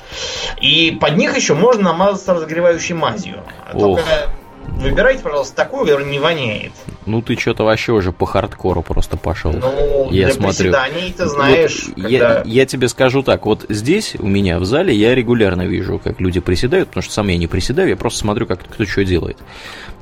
И 0.61 0.97
под 1.01 1.17
них 1.17 1.35
еще 1.35 1.55
можно 1.55 1.83
намазаться 1.83 2.35
разогревающей 2.35 2.93
мазью. 2.93 3.43
Ох. 3.73 3.81
Только 3.81 4.29
Выбирайте, 4.67 5.23
пожалуйста, 5.23 5.55
такую, 5.55 5.85
которая 5.85 6.07
не 6.07 6.19
воняет. 6.19 6.71
Ну 7.05 7.21
ты 7.21 7.37
что-то 7.37 7.63
вообще 7.63 7.91
уже 7.93 8.11
по 8.11 8.25
хардкору 8.25 8.81
просто 8.81 9.15
пошел. 9.15 9.53
Ну, 9.53 10.09
я 10.11 10.25
для 10.25 10.33
смотрю. 10.33 10.73
ты 11.15 11.25
знаешь, 11.27 11.85
вот 11.85 11.95
когда... 11.95 12.09
я, 12.09 12.43
я 12.45 12.65
тебе 12.65 12.87
скажу 12.87 13.21
так, 13.21 13.45
вот 13.45 13.65
здесь 13.69 14.15
у 14.17 14.25
меня 14.25 14.59
в 14.59 14.65
зале 14.65 14.93
я 14.95 15.13
регулярно 15.13 15.63
вижу, 15.63 15.99
как 16.03 16.19
люди 16.19 16.39
приседают, 16.39 16.89
потому 16.89 17.03
что 17.03 17.13
сам 17.13 17.27
я 17.27 17.37
не 17.37 17.47
приседаю, 17.47 17.89
я 17.89 17.95
просто 17.95 18.19
смотрю, 18.19 18.47
как 18.47 18.61
кто 18.63 18.85
что 18.85 19.05
делает. 19.05 19.37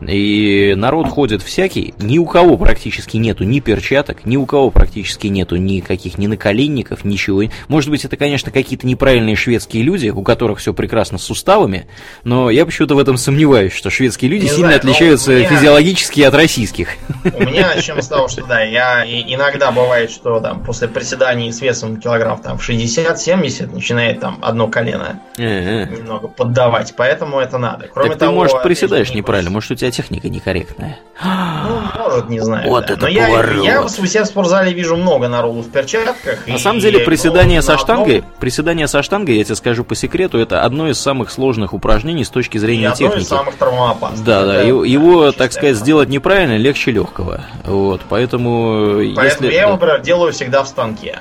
И 0.02 0.74
народ 0.76 1.08
ходит 1.08 1.42
всякий, 1.42 1.94
ни 2.00 2.18
у 2.18 2.26
кого 2.26 2.58
практически 2.58 3.18
нету 3.18 3.44
ни 3.44 3.60
перчаток, 3.60 4.26
ни 4.26 4.38
у 4.38 4.46
кого 4.46 4.70
практически 4.72 5.28
нету 5.28 5.56
никаких 5.56 6.18
ни 6.18 6.28
наколенников, 6.28 7.06
ничего. 7.06 7.44
Может 7.68 7.90
быть, 7.90 8.06
это, 8.06 8.18
конечно, 8.18 8.52
какие-то 8.52 8.88
неправильные 8.88 9.36
шведские 9.36 9.84
люди, 9.84 10.10
у 10.10 10.22
которых 10.24 10.60
все 10.60 10.74
прекрасно 10.74 11.18
с 11.18 11.24
суставами, 11.24 11.88
но 12.24 12.50
я 12.50 12.66
почему-то 12.66 12.96
в 12.96 13.00
этом 13.00 13.18
сомневаюсь, 13.18 13.74
что 13.74 13.90
шведские 13.90 14.32
люди 14.32 14.48
сильно 14.56 14.76
отличаются 14.76 15.32
меня... 15.32 15.50
физиологически 15.50 16.22
от 16.22 16.34
российских. 16.34 16.90
У 17.24 17.44
меня 17.44 17.74
начнем 17.76 18.02
с 18.02 18.08
того, 18.08 18.28
что 18.28 18.46
да, 18.46 18.62
я 18.62 19.06
иногда 19.06 19.72
бывает, 19.72 20.12
что 20.12 20.40
там 20.40 20.64
после 20.64 20.88
приседаний 20.88 21.52
с 21.52 21.62
весом 21.62 21.98
килограмм 21.98 22.40
там 22.42 22.58
в 22.58 22.70
60-70 22.70 23.74
начинает 23.74 24.20
там 24.20 24.40
одно 24.42 24.68
колено 24.68 25.20
немного 25.38 26.28
поддавать, 26.28 26.94
поэтому 26.96 27.40
это 27.40 27.58
надо. 27.58 27.88
Кроме 27.94 28.12
так 28.12 28.20
того, 28.20 28.32
ты, 28.32 28.38
может, 28.38 28.64
приседаешь 28.64 29.14
неправильно, 29.14 29.52
может, 29.52 29.72
у 29.72 29.76
тебя 29.76 29.92
техника 29.92 30.30
некорректная. 30.30 31.00
Ну, 31.24 32.03
может, 32.14 32.30
не 32.30 32.40
знаю. 32.40 32.70
Вот 32.70 32.88
да. 32.88 32.94
это 32.94 33.08
Но 33.08 33.14
поворот. 33.14 33.64
я, 33.64 33.74
я 33.74 33.82
у 33.84 33.88
себя 33.90 34.24
в 34.24 34.28
спортзале 34.28 34.74
вижу 34.74 34.96
много 34.96 35.28
народу 35.28 35.62
в 35.62 35.70
перчатках. 35.70 36.48
На 36.48 36.58
самом 36.58 36.80
деле, 36.80 37.00
приседание 37.00 37.62
со 37.62 37.78
штангой, 37.78 38.24
приседание 38.40 38.88
со 38.88 39.04
штангой, 39.04 39.38
я 39.38 39.44
тебе 39.44 39.56
скажу 39.56 39.84
по 39.84 39.96
секрету, 39.96 40.38
это 40.38 40.62
одно 40.62 40.90
из 40.90 41.00
самых 41.00 41.32
сложных 41.32 41.74
упражнений 41.74 42.24
с 42.24 42.30
точки 42.30 42.58
зрения 42.58 42.90
и 42.90 42.92
техники. 42.92 43.06
Одно 43.06 43.22
из 43.22 43.28
самых 43.28 43.56
травмоопасных. 43.56 44.26
Да, 44.26 44.46
да. 44.46 44.62
Его, 44.62 44.84
его 44.84 45.32
так 45.32 45.52
сказать, 45.52 45.78
сделать 45.78 46.10
неправильно 46.10 46.58
легче 46.58 46.92
легкого. 46.92 47.42
Вот, 47.66 48.02
поэтому, 48.10 48.96
поэтому 49.16 49.24
если... 49.24 49.52
я 49.52 49.70
например, 49.70 50.02
делаю 50.02 50.32
всегда 50.34 50.64
в 50.64 50.68
станке. 50.68 51.20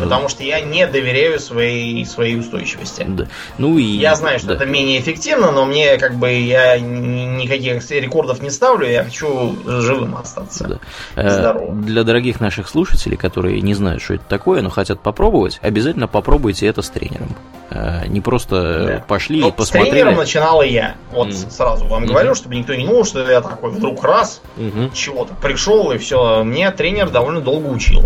Потому 0.00 0.28
что 0.28 0.42
я 0.42 0.60
не 0.60 0.86
доверяю 0.86 1.38
своей, 1.40 2.04
своей 2.06 2.38
устойчивости. 2.38 3.04
Да. 3.06 3.26
Ну 3.58 3.78
и... 3.78 3.84
Я 3.84 4.14
знаю, 4.14 4.38
что 4.38 4.48
да. 4.48 4.54
это 4.54 4.66
менее 4.66 5.00
эффективно, 5.00 5.52
но 5.52 5.64
мне 5.64 5.96
как 5.98 6.14
бы 6.14 6.30
я 6.32 6.78
никаких 6.78 7.88
рекордов 7.90 8.42
не 8.42 8.50
ставлю, 8.50 8.88
я 8.88 9.04
хочу 9.04 9.56
живым 9.66 10.16
остаться. 10.16 10.80
Да. 11.16 11.30
Здоровым. 11.30 11.82
Для 11.82 12.04
дорогих 12.04 12.40
наших 12.40 12.68
слушателей, 12.68 13.16
которые 13.16 13.60
не 13.60 13.74
знают, 13.74 14.02
что 14.02 14.14
это 14.14 14.24
такое, 14.28 14.62
но 14.62 14.70
хотят 14.70 15.00
попробовать, 15.00 15.58
обязательно 15.62 16.08
попробуйте 16.08 16.66
это 16.66 16.82
с 16.82 16.90
тренером. 16.90 17.34
Э, 17.70 18.06
не 18.06 18.20
просто 18.20 18.86
да. 18.86 19.04
пошли 19.06 19.40
но 19.40 19.48
и 19.48 19.52
посмотрели. 19.52 19.88
С 19.88 19.92
тренером 19.92 20.16
начинала 20.16 20.62
я. 20.62 20.94
Вот 21.12 21.28
mm. 21.28 21.50
сразу 21.50 21.86
вам 21.86 22.04
mm-hmm. 22.04 22.08
говорю, 22.08 22.34
чтобы 22.34 22.54
никто 22.56 22.74
не 22.74 22.86
думал, 22.86 23.04
что 23.04 23.28
я 23.28 23.40
такой 23.40 23.70
вдруг 23.70 24.04
раз 24.04 24.40
mm-hmm. 24.56 24.92
чего-то 24.94 25.34
пришел 25.34 25.90
и 25.92 25.98
все. 25.98 26.44
Мне 26.44 26.70
тренер 26.70 27.10
довольно 27.10 27.40
долго 27.40 27.66
учил. 27.68 28.02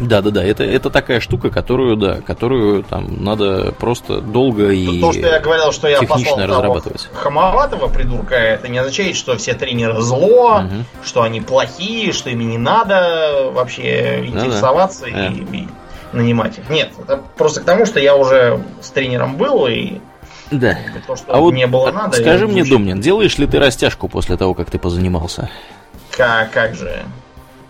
Да, 0.00 0.22
да, 0.22 0.30
да. 0.30 0.42
Это, 0.42 0.64
это 0.64 0.90
такая 0.90 1.20
штука, 1.20 1.50
которую, 1.50 1.96
да, 1.96 2.20
которую 2.20 2.82
там 2.82 3.22
надо 3.22 3.72
просто 3.72 4.20
долго 4.20 4.70
и 4.70 5.00
То, 5.00 5.12
что 5.12 5.26
я 5.26 5.40
говорил, 5.40 5.72
что 5.72 5.88
я 5.88 5.98
технично 5.98 6.46
разрабатывать. 6.46 7.08
Хамоватого 7.12 7.88
придурка, 7.88 8.34
это 8.34 8.68
не 8.68 8.78
означает, 8.78 9.16
что 9.16 9.36
все 9.36 9.54
тренеры 9.54 10.00
зло, 10.00 10.62
угу. 10.64 10.84
что 11.04 11.22
они 11.22 11.40
плохие, 11.40 12.12
что 12.12 12.30
ими 12.30 12.44
не 12.44 12.58
надо 12.58 13.50
вообще 13.52 14.26
интересоваться 14.26 15.04
да, 15.04 15.10
да. 15.10 15.26
И, 15.26 15.62
и 15.62 15.68
нанимать 16.12 16.58
их. 16.58 16.68
Нет, 16.70 16.90
это 17.00 17.20
просто 17.36 17.60
к 17.60 17.64
тому, 17.64 17.86
что 17.86 18.00
я 18.00 18.16
уже 18.16 18.62
с 18.80 18.90
тренером 18.90 19.36
был 19.36 19.66
и 19.66 20.00
да. 20.50 20.76
То, 21.06 21.14
что 21.14 21.32
а 21.32 21.38
вот 21.38 21.52
мне 21.52 21.66
было 21.66 21.92
надо. 21.92 22.16
Скажи 22.16 22.48
мне, 22.48 22.64
Домнин, 22.64 23.00
делаешь 23.00 23.38
ли 23.38 23.46
ты 23.46 23.58
растяжку 23.58 24.08
после 24.08 24.36
того, 24.36 24.54
как 24.54 24.70
ты 24.70 24.78
позанимался? 24.78 25.48
Как, 26.10 26.50
как 26.50 26.74
же? 26.74 27.04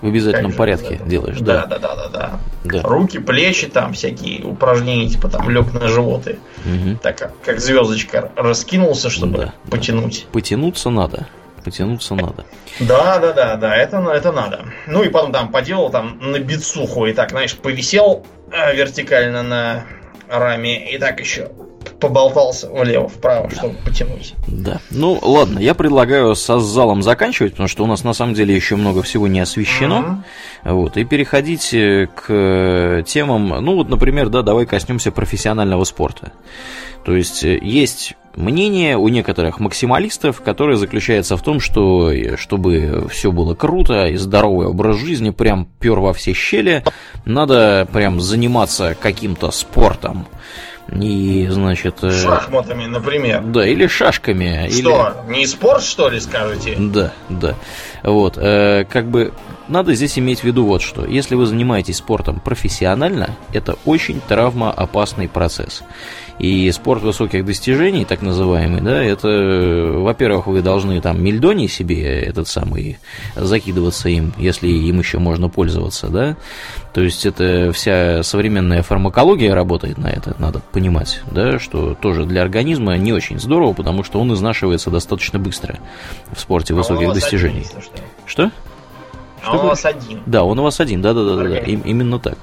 В 0.00 0.06
обязательном 0.06 0.52
порядке 0.52 1.00
делаешь, 1.04 1.38
да? 1.40 1.66
Да, 1.66 1.78
да, 1.78 1.94
да, 1.94 2.08
да, 2.08 2.40
да. 2.64 2.82
Руки, 2.82 3.18
плечи, 3.18 3.66
там 3.66 3.92
всякие 3.92 4.44
упражнения, 4.44 5.08
типа 5.08 5.28
там 5.28 5.50
лег 5.50 5.72
на 5.74 5.88
животы. 5.88 6.38
Угу. 6.64 6.98
Так 7.02 7.18
как, 7.18 7.32
как 7.44 7.60
звездочка 7.60 8.32
раскинулся, 8.34 9.10
чтобы 9.10 9.38
да, 9.38 9.54
потянуть. 9.70 10.26
Да. 10.26 10.32
Потянуться 10.32 10.90
надо. 10.90 11.26
Потянуться 11.64 12.14
надо. 12.14 12.46
Да, 12.80 13.18
да, 13.18 13.32
да, 13.34 13.56
да, 13.56 13.76
это, 13.76 13.98
это 13.98 14.32
надо. 14.32 14.64
Ну 14.86 15.02
и 15.02 15.10
потом 15.10 15.32
там 15.32 15.50
поделал 15.50 15.90
там 15.90 16.18
на 16.20 16.38
бицуху 16.38 17.04
и 17.04 17.12
так, 17.12 17.30
знаешь, 17.30 17.54
повисел 17.54 18.24
э, 18.50 18.74
вертикально 18.74 19.42
на 19.42 19.84
раме 20.28 20.90
и 20.90 20.96
так 20.96 21.20
еще 21.20 21.50
поболтался 22.00 22.68
влево-вправо, 22.70 23.50
чтобы 23.50 23.74
потянуть. 23.84 24.34
Да. 24.46 24.80
Ну, 24.90 25.18
ладно, 25.20 25.58
я 25.58 25.74
предлагаю 25.74 26.34
со 26.34 26.58
залом 26.58 27.02
заканчивать, 27.02 27.52
потому 27.52 27.68
что 27.68 27.84
у 27.84 27.86
нас 27.86 28.04
на 28.04 28.12
самом 28.12 28.34
деле 28.34 28.54
еще 28.54 28.76
много 28.76 29.02
всего 29.02 29.28
не 29.28 29.40
освещено. 29.40 30.22
Mm-hmm. 30.64 30.72
Вот, 30.72 30.96
и 30.96 31.04
переходить 31.04 31.72
э, 31.74 32.08
к 32.14 33.02
темам, 33.06 33.48
ну 33.48 33.76
вот, 33.76 33.88
например, 33.88 34.28
да, 34.28 34.42
давай 34.42 34.66
коснемся 34.66 35.10
профессионального 35.12 35.84
спорта. 35.84 36.32
То 37.04 37.14
есть 37.14 37.44
э, 37.44 37.58
есть 37.60 38.14
мнение 38.36 38.96
у 38.96 39.08
некоторых 39.08 39.60
максималистов, 39.60 40.40
которое 40.40 40.76
заключается 40.76 41.36
в 41.36 41.42
том, 41.42 41.60
что 41.60 42.12
э, 42.12 42.36
чтобы 42.36 43.08
все 43.10 43.32
было 43.32 43.54
круто 43.54 44.06
и 44.06 44.16
здоровый 44.16 44.66
образ 44.66 44.96
жизни 44.96 45.30
прям 45.30 45.66
пер 45.80 45.98
во 46.00 46.12
все 46.12 46.32
щели, 46.32 46.84
надо 47.24 47.88
прям 47.92 48.20
заниматься 48.20 48.96
каким-то 49.00 49.50
спортом 49.50 50.26
И, 50.88 51.46
значит... 51.50 52.02
э, 52.02 52.10
Шахматами, 52.10 52.86
например. 52.86 53.42
Да, 53.42 53.66
или 53.66 53.86
шашками. 53.86 54.68
Что, 54.70 55.24
не 55.28 55.46
спорт, 55.46 55.82
что 55.82 56.08
ли, 56.08 56.18
скажете? 56.20 56.76
Да, 56.78 57.12
да. 57.28 57.54
Вот, 58.02 58.36
э, 58.36 58.84
как 58.88 59.08
бы 59.08 59.32
надо 59.68 59.94
здесь 59.94 60.18
иметь 60.18 60.40
в 60.40 60.44
виду 60.44 60.64
вот 60.64 60.82
что. 60.82 61.06
Если 61.06 61.36
вы 61.36 61.46
занимаетесь 61.46 61.98
спортом 61.98 62.40
профессионально, 62.40 63.36
это 63.52 63.76
очень 63.84 64.20
травмоопасный 64.20 65.28
процесс. 65.28 65.82
И 66.40 66.70
спорт 66.72 67.02
высоких 67.02 67.44
достижений, 67.44 68.06
так 68.06 68.22
называемый, 68.22 68.80
да, 68.80 69.02
это, 69.02 69.92
во-первых, 69.94 70.46
вы 70.46 70.62
должны 70.62 70.98
там 71.02 71.22
мельдоний 71.22 71.68
себе 71.68 72.18
этот 72.18 72.48
самый 72.48 72.98
закидываться 73.36 74.08
им, 74.08 74.32
если 74.38 74.68
им 74.68 75.00
еще 75.00 75.18
можно 75.18 75.50
пользоваться, 75.50 76.08
да. 76.08 76.36
То 76.94 77.02
есть 77.02 77.26
это 77.26 77.72
вся 77.72 78.22
современная 78.22 78.82
фармакология 78.82 79.54
работает 79.54 79.98
на 79.98 80.08
это, 80.08 80.34
надо 80.38 80.62
понимать, 80.72 81.20
да, 81.30 81.58
что 81.58 81.94
тоже 81.94 82.24
для 82.24 82.40
организма 82.40 82.96
не 82.96 83.12
очень 83.12 83.38
здорово, 83.38 83.74
потому 83.74 84.02
что 84.02 84.18
он 84.18 84.32
изнашивается 84.32 84.90
достаточно 84.90 85.38
быстро 85.38 85.78
в 86.32 86.40
спорте 86.40 86.72
высоких 86.72 87.12
достижений. 87.12 87.66
что. 88.26 88.50
Что? 89.42 89.52
А 89.52 89.56
он 89.58 89.64
у 89.64 89.68
вас 89.68 89.84
один. 89.84 90.20
Да, 90.26 90.44
он 90.44 90.58
у 90.58 90.62
вас 90.62 90.80
один, 90.80 91.02
да, 91.02 91.12
да, 91.14 91.24
да, 91.24 91.36
да, 91.36 91.58
им- 91.58 91.80
именно 91.84 92.18
так. 92.18 92.36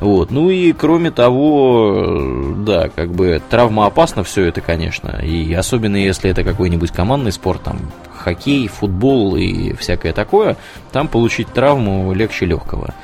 Вот. 0.00 0.30
Ну 0.30 0.50
и 0.50 0.72
кроме 0.72 1.10
того, 1.10 2.54
да, 2.58 2.88
как 2.88 3.12
бы 3.12 3.40
травмоопасно 3.50 4.24
все 4.24 4.44
это, 4.46 4.60
конечно. 4.60 5.20
И 5.22 5.52
особенно 5.54 5.96
если 5.96 6.30
это 6.30 6.42
какой-нибудь 6.44 6.90
командный 6.90 7.32
спорт, 7.32 7.62
там 7.62 7.78
хоккей, 8.16 8.68
футбол 8.68 9.36
и 9.36 9.72
всякое 9.74 10.12
такое, 10.12 10.56
там 10.92 11.08
получить 11.08 11.48
травму 11.48 12.12
легче 12.12 12.46
легкого. 12.46 12.94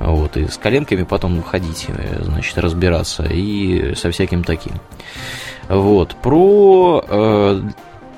Вот, 0.00 0.36
и 0.36 0.48
с 0.48 0.56
коленками 0.56 1.04
потом 1.04 1.40
ходить, 1.42 1.86
э, 1.88 2.22
значит, 2.24 2.58
разбираться, 2.58 3.22
и 3.24 3.94
со 3.94 4.10
всяким 4.10 4.42
таким. 4.42 4.72
Вот, 5.68 6.16
про 6.16 7.04
э, 7.06 7.60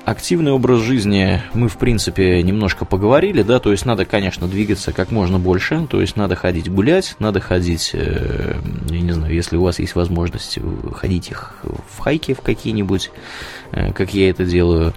активный 0.07 0.53
образ 0.53 0.79
жизни. 0.79 1.41
Мы, 1.53 1.67
в 1.67 1.77
принципе, 1.77 2.41
немножко 2.41 2.85
поговорили, 2.85 3.41
да, 3.41 3.59
то 3.59 3.71
есть 3.71 3.85
надо, 3.85 4.05
конечно, 4.05 4.47
двигаться 4.47 4.93
как 4.93 5.11
можно 5.11 5.37
больше, 5.37 5.85
то 5.89 5.99
есть 5.99 6.15
надо 6.15 6.37
ходить 6.37 6.71
гулять, 6.71 7.17
надо 7.19 7.41
ходить, 7.41 7.91
э, 7.93 8.55
я 8.89 9.01
не 9.01 9.11
знаю, 9.11 9.33
если 9.33 9.57
у 9.57 9.63
вас 9.63 9.79
есть 9.79 9.95
возможность, 9.95 10.59
э, 10.59 10.61
ходить 10.93 11.29
их 11.29 11.55
в 11.61 11.99
хайки 11.99 12.33
в 12.33 12.39
какие-нибудь, 12.39 13.11
э, 13.73 13.91
как 13.91 14.13
я 14.13 14.29
это 14.29 14.45
делаю, 14.45 14.93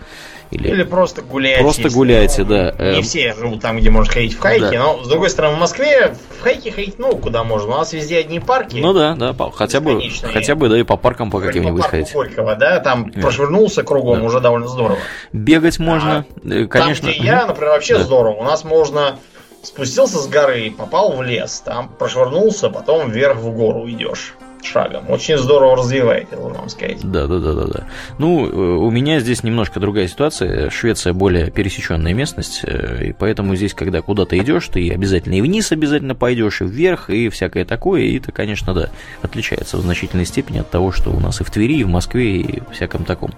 или, 0.51 0.69
Или 0.69 0.83
просто 0.83 1.23
гуляйте. 1.23 1.63
Просто 1.63 1.83
если, 1.83 1.97
гуляйте, 1.97 2.43
ну, 2.43 2.49
да. 2.49 2.75
Не 2.79 2.97
Эм. 2.99 3.03
все 3.03 3.35
живут 3.35 3.61
там, 3.61 3.77
где 3.79 3.91
можно 3.91 4.13
ходить 4.13 4.35
в 4.35 4.41
хайки, 4.41 4.61
Да. 4.63 4.79
но, 4.79 5.05
с 5.05 5.09
другой 5.09 5.31
стороны, 5.31 5.57
в 5.57 5.61
Москве 5.61 6.15
в 6.39 6.43
хайки 6.43 6.71
ходить, 6.71 6.99
ну, 6.99 7.17
куда 7.17 7.45
можно. 7.45 7.75
У 7.75 7.79
нас 7.79 7.93
везде 7.93 8.19
одни 8.19 8.41
парки. 8.41 8.77
ну 8.79 8.93
да, 8.93 9.15
да, 9.15 9.33
по- 9.33 9.51
хотя 9.51 9.81
бы, 9.81 10.03
хотя 10.23 10.55
бы, 10.57 10.69
да, 10.69 10.79
и 10.79 10.83
по 10.83 10.97
паркам 10.97 11.31
по 11.31 11.41
каким-нибудь 11.41 11.83
парку 11.83 11.97
ходить. 11.97 12.13
Горького, 12.13 12.57
да, 12.57 12.81
там 12.81 13.11
Да. 13.11 13.21
прошвырнулся 13.21 13.83
кругом, 13.85 14.21
Да. 14.21 14.25
уже 14.27 14.41
довольно 14.41 14.67
здорово. 14.69 14.99
Бегать 15.33 15.79
можно, 15.79 16.25
э, 16.45 16.65
конечно. 16.67 17.07
Там, 17.09 17.15
где 17.19 17.25
я, 17.27 17.47
например, 17.47 17.71
вообще 17.71 17.99
Да. 17.99 18.03
здорово. 18.05 18.35
У 18.35 18.43
нас 18.45 18.65
можно 18.65 19.19
спустился 19.63 20.19
с 20.19 20.27
горы, 20.27 20.73
попал 20.77 21.13
в 21.13 21.23
лес, 21.23 21.63
там 21.65 21.89
прошвырнулся, 21.99 22.71
потом 22.71 23.11
вверх 23.11 23.37
в 23.37 23.51
гору 23.55 23.89
идешь 23.89 24.35
шагом. 24.65 25.09
Очень 25.11 25.39
здорово 25.39 25.77
развивает, 25.77 26.29
я 26.31 26.37
должен 26.39 26.59
вам 26.59 26.69
сказать. 26.69 26.99
Да, 27.03 27.27
да, 27.27 27.39
да, 27.39 27.53
да, 27.53 27.65
да. 27.67 27.85
Ну, 28.19 28.47
э, 28.47 28.51
у 28.53 28.91
меня 28.91 29.21
здесь 29.21 29.43
немножко 29.43 29.81
другая 29.81 30.09
ситуация. 30.09 30.71
Швеция 30.71 31.13
более 31.13 31.51
пересеченная 31.51 32.15
местность, 32.15 32.61
э, 32.65 33.07
и 33.09 33.13
поэтому 33.13 33.55
здесь, 33.57 33.75
когда 33.75 34.03
куда-то 34.03 34.39
идешь, 34.39 34.69
ты 34.69 34.91
обязательно 34.93 35.35
и 35.35 35.41
вниз 35.41 35.73
обязательно 35.73 36.15
пойдешь, 36.15 36.61
и 36.61 36.65
вверх, 36.65 37.11
и 37.11 37.29
всякое 37.29 37.65
такое. 37.65 38.03
И 38.03 38.19
это, 38.19 38.33
конечно, 38.33 38.75
да, 38.75 38.91
отличается 39.23 39.77
в 39.77 39.81
значительной 39.81 40.27
степени 40.27 40.59
от 40.59 40.71
того, 40.71 40.93
что 40.93 41.11
у 41.11 41.21
нас 41.21 41.41
и 41.41 41.45
в 41.45 41.51
Твери, 41.51 41.79
и 41.79 41.85
в 41.85 41.89
Москве, 41.89 42.41
и 42.41 42.63
всяком 42.73 43.05
таком. 43.05 43.33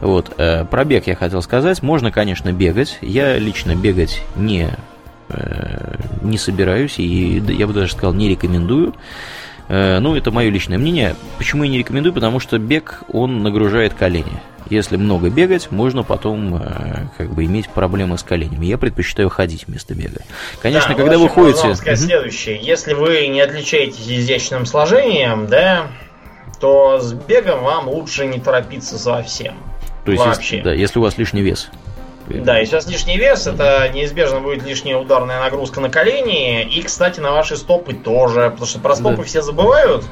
Вот. 0.00 0.32
э, 0.38 0.64
Про 0.64 0.84
бег 0.84 1.06
я 1.06 1.14
хотел 1.16 1.42
сказать. 1.42 1.82
Можно, 1.82 2.10
конечно, 2.10 2.52
бегать. 2.52 2.98
Я 3.02 3.38
лично 3.38 3.74
бегать 3.74 4.22
не 4.36 4.70
не 6.22 6.38
собираюсь, 6.38 7.00
и 7.00 7.42
я 7.48 7.66
бы 7.66 7.72
даже 7.72 7.92
сказал, 7.92 8.14
не 8.14 8.28
рекомендую. 8.28 8.94
Э, 9.68 9.98
Ну, 10.00 10.14
это 10.16 10.30
мое 10.30 10.50
личное 10.50 10.78
мнение. 10.78 11.14
Почему 11.38 11.64
я 11.64 11.70
не 11.70 11.78
рекомендую? 11.78 12.12
Потому 12.12 12.40
что 12.40 12.58
бег, 12.58 13.02
он 13.12 13.42
нагружает 13.42 13.94
колени. 13.94 14.40
Если 14.68 14.96
много 14.96 15.30
бегать, 15.30 15.70
можно 15.70 16.02
потом 16.02 16.56
э, 16.56 17.06
как 17.16 17.32
бы 17.32 17.44
иметь 17.44 17.68
проблемы 17.68 18.18
с 18.18 18.22
коленями. 18.24 18.66
Я 18.66 18.78
предпочитаю 18.78 19.28
ходить 19.28 19.64
вместо 19.68 19.94
бега. 19.94 20.22
Конечно, 20.60 20.90
Да, 20.90 20.94
когда 20.96 21.18
вы 21.18 21.28
ходите... 21.28 21.74
сказать 21.76 21.98
Мгм. 22.00 22.08
следующее. 22.08 22.58
Если 22.60 22.94
вы 22.94 23.28
не 23.28 23.40
отличаетесь 23.40 24.08
изящным 24.08 24.66
сложением, 24.66 25.46
да, 25.46 25.86
то 26.60 26.98
с 27.00 27.12
бегом 27.12 27.62
вам 27.62 27.88
лучше 27.88 28.26
не 28.26 28.40
торопиться 28.40 28.98
совсем. 28.98 29.54
То 30.04 30.12
есть, 30.12 30.24
вообще. 30.24 30.56
если, 30.56 30.64
да, 30.68 30.74
если 30.74 30.98
у 30.98 31.02
вас 31.02 31.16
лишний 31.18 31.42
вес. 31.42 31.68
Да, 32.28 32.58
у 32.60 32.66
вас 32.74 32.86
лишний 32.88 33.16
вес, 33.18 33.46
это 33.46 33.88
неизбежно 33.94 34.40
будет 34.40 34.64
лишняя 34.64 34.96
ударная 34.96 35.40
нагрузка 35.40 35.80
на 35.80 35.88
колени. 35.88 36.62
И, 36.64 36.82
кстати, 36.82 37.20
на 37.20 37.32
ваши 37.32 37.56
стопы 37.56 37.94
тоже. 37.94 38.50
Потому 38.50 38.66
что 38.66 38.78
про 38.80 38.94
стопы 38.96 39.18
Да. 39.18 39.22
все 39.22 39.42
забывают. 39.42 40.04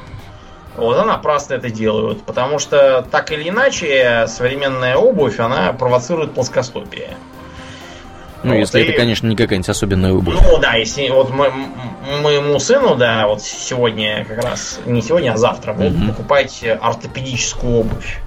Вот, 0.77 0.97
а 0.97 1.05
напрасно 1.05 1.53
это 1.55 1.69
делают. 1.69 2.23
Потому 2.23 2.59
что, 2.59 3.05
так 3.11 3.31
или 3.31 3.49
иначе, 3.49 4.25
современная 4.27 4.95
обувь, 4.97 5.39
она 5.39 5.71
провоцирует 5.73 6.33
плоскостопие. 6.33 7.09
Ну, 8.43 8.51
Вот, 8.53 8.59
если 8.59 8.81
и- 8.81 8.83
это, 8.83 8.93
конечно, 8.93 9.27
не 9.27 9.35
какая-нибудь 9.35 9.69
особенная 9.69 10.13
обувь. 10.13 10.35
Ну 10.41 10.57
да, 10.59 10.75
если 10.75 11.09
вот 11.09 11.31
мо- 11.31 11.47
м- 11.47 12.21
моему 12.21 12.59
сыну, 12.59 12.95
да, 12.95 13.25
вот 13.27 13.41
сегодня 13.41 14.23
как 14.25 14.43
раз, 14.43 14.79
не 14.85 15.01
сегодня, 15.01 15.31
а 15.33 15.37
завтра 15.37 15.73
будут 15.73 15.93
Мгм. 15.97 16.07
покупать 16.09 16.63
ортопедическую 16.81 17.79
обувь. 17.79 18.19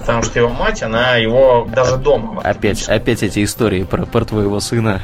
Потому 0.00 0.22
что 0.22 0.38
его 0.40 0.48
мать, 0.48 0.82
она 0.82 1.16
его 1.16 1.68
даже 1.74 1.96
дома. 1.96 2.40
Опять, 2.42 2.88
опять 2.88 3.22
эти 3.22 3.44
истории 3.44 3.84
про, 3.84 4.06
про 4.06 4.24
твоего 4.24 4.58
сына. 4.60 5.02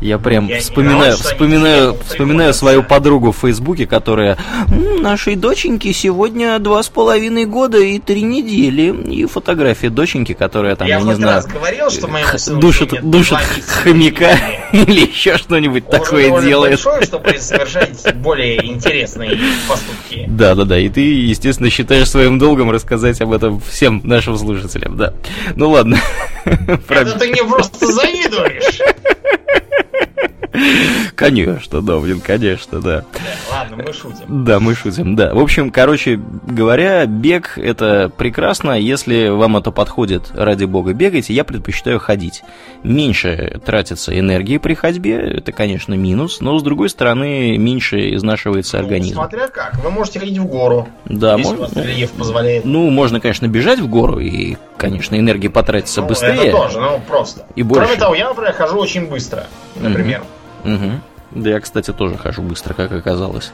Я 0.00 0.18
прям 0.18 0.48
Я 0.48 0.58
вспоминаю, 0.58 1.12
они 1.12 1.22
вспоминаю, 1.22 1.96
вспоминаю 2.06 2.54
свою 2.54 2.82
подругу 2.82 3.30
в 3.32 3.36
Фейсбуке, 3.38 3.86
которая 3.86 4.36
«М, 4.68 5.02
нашей 5.02 5.36
доченьке 5.36 5.92
сегодня 5.92 6.58
два 6.58 6.82
с 6.82 6.88
половиной 6.88 7.44
года 7.44 7.78
и 7.78 7.98
три 7.98 8.22
недели. 8.22 8.92
И 9.12 9.26
фотография 9.26 9.90
доченьки, 9.90 10.32
которая 10.32 10.74
там, 10.76 10.88
я, 10.88 10.98
я 10.98 11.02
не 11.04 11.14
знаю, 11.14 11.36
раз 11.36 11.46
говорил, 11.46 11.90
что 11.90 12.08
моему 12.08 12.36
сыну 12.38 12.60
душит, 12.60 13.00
душит 13.02 13.38
хомяка 13.82 14.32
или 14.72 15.06
еще 15.06 15.36
что-нибудь 15.36 15.88
такое 15.88 16.40
делает. 16.42 16.82
большой, 16.82 17.04
чтобы 17.04 17.38
совершать 17.38 18.14
более 18.16 18.64
интересные 18.66 19.38
поступки. 19.68 20.24
Да, 20.28 20.54
да, 20.54 20.64
да. 20.64 20.78
И 20.78 20.88
ты, 20.88 21.00
естественно, 21.00 21.70
считаешь 21.70 22.10
своим 22.10 22.38
долгом 22.38 22.70
рассказать 22.70 23.20
об 23.20 23.32
этом 23.32 23.60
всем 23.60 24.00
нашим 24.04 24.21
слушателям, 24.24 24.96
да. 24.96 25.14
Ну 25.56 25.70
ладно. 25.70 25.98
Это 26.44 27.18
ты 27.18 27.28
мне 27.28 27.44
просто 27.44 27.86
завидуешь. 27.92 28.80
Конечно, 31.14 31.80
да, 31.82 31.98
блин, 31.98 32.20
конечно, 32.20 32.80
да. 32.80 33.04
Ладно, 33.50 33.76
мы 33.84 33.92
шутим. 33.92 34.44
Да, 34.44 34.60
мы 34.60 34.74
шутим, 34.74 35.14
да. 35.16 35.34
В 35.34 35.38
общем, 35.38 35.70
короче 35.70 36.20
говоря, 36.46 37.06
бег 37.06 37.58
это 37.58 38.10
прекрасно. 38.16 38.72
Если 38.78 39.28
вам 39.28 39.56
это 39.56 39.70
подходит, 39.70 40.30
ради 40.34 40.64
бога, 40.64 40.92
бегайте. 40.94 41.32
Я 41.32 41.44
предпочитаю 41.44 41.98
ходить. 42.00 42.42
Меньше 42.82 43.60
тратится 43.64 44.18
энергии 44.18 44.58
при 44.58 44.74
ходьбе, 44.74 45.16
это, 45.16 45.52
конечно, 45.52 45.94
минус, 45.94 46.40
но 46.40 46.58
с 46.58 46.62
другой 46.62 46.88
стороны, 46.88 47.56
меньше 47.58 48.14
изнашивается 48.14 48.78
Ну, 48.78 48.82
организм. 48.84 49.14
смотря 49.14 49.48
как. 49.48 49.74
Вы 49.82 49.90
можете 49.90 50.18
ходить 50.20 50.38
в 50.38 50.44
гору, 50.46 50.88
Да, 51.04 51.36
если 51.36 51.54
у 51.54 51.58
можно. 51.60 51.76
вас 51.76 51.86
рельеф 51.86 52.10
позволяет. 52.12 52.64
Ну, 52.64 52.90
можно, 52.90 53.20
конечно, 53.20 53.46
бежать 53.46 53.78
в 53.80 53.88
гору, 53.88 54.18
и, 54.18 54.56
конечно, 54.76 55.16
энергия 55.18 55.50
потратится 55.50 56.00
Ну, 56.02 56.08
быстрее. 56.08 56.34
Это 56.48 56.50
тоже, 56.56 56.80
ну 56.80 57.00
просто. 57.06 57.46
И 57.54 57.62
больше. 57.62 57.84
Кроме 57.86 58.00
того, 58.00 58.14
я, 58.14 58.28
например, 58.28 58.52
хожу 58.52 58.78
очень 58.78 59.06
быстро, 59.06 59.46
например. 59.76 60.22
Мгм. 60.64 61.00
Да, 61.32 61.50
я, 61.50 61.60
кстати, 61.60 61.92
тоже 61.92 62.16
хожу 62.18 62.42
быстро, 62.42 62.74
как 62.74 62.92
оказалось. 62.92 63.52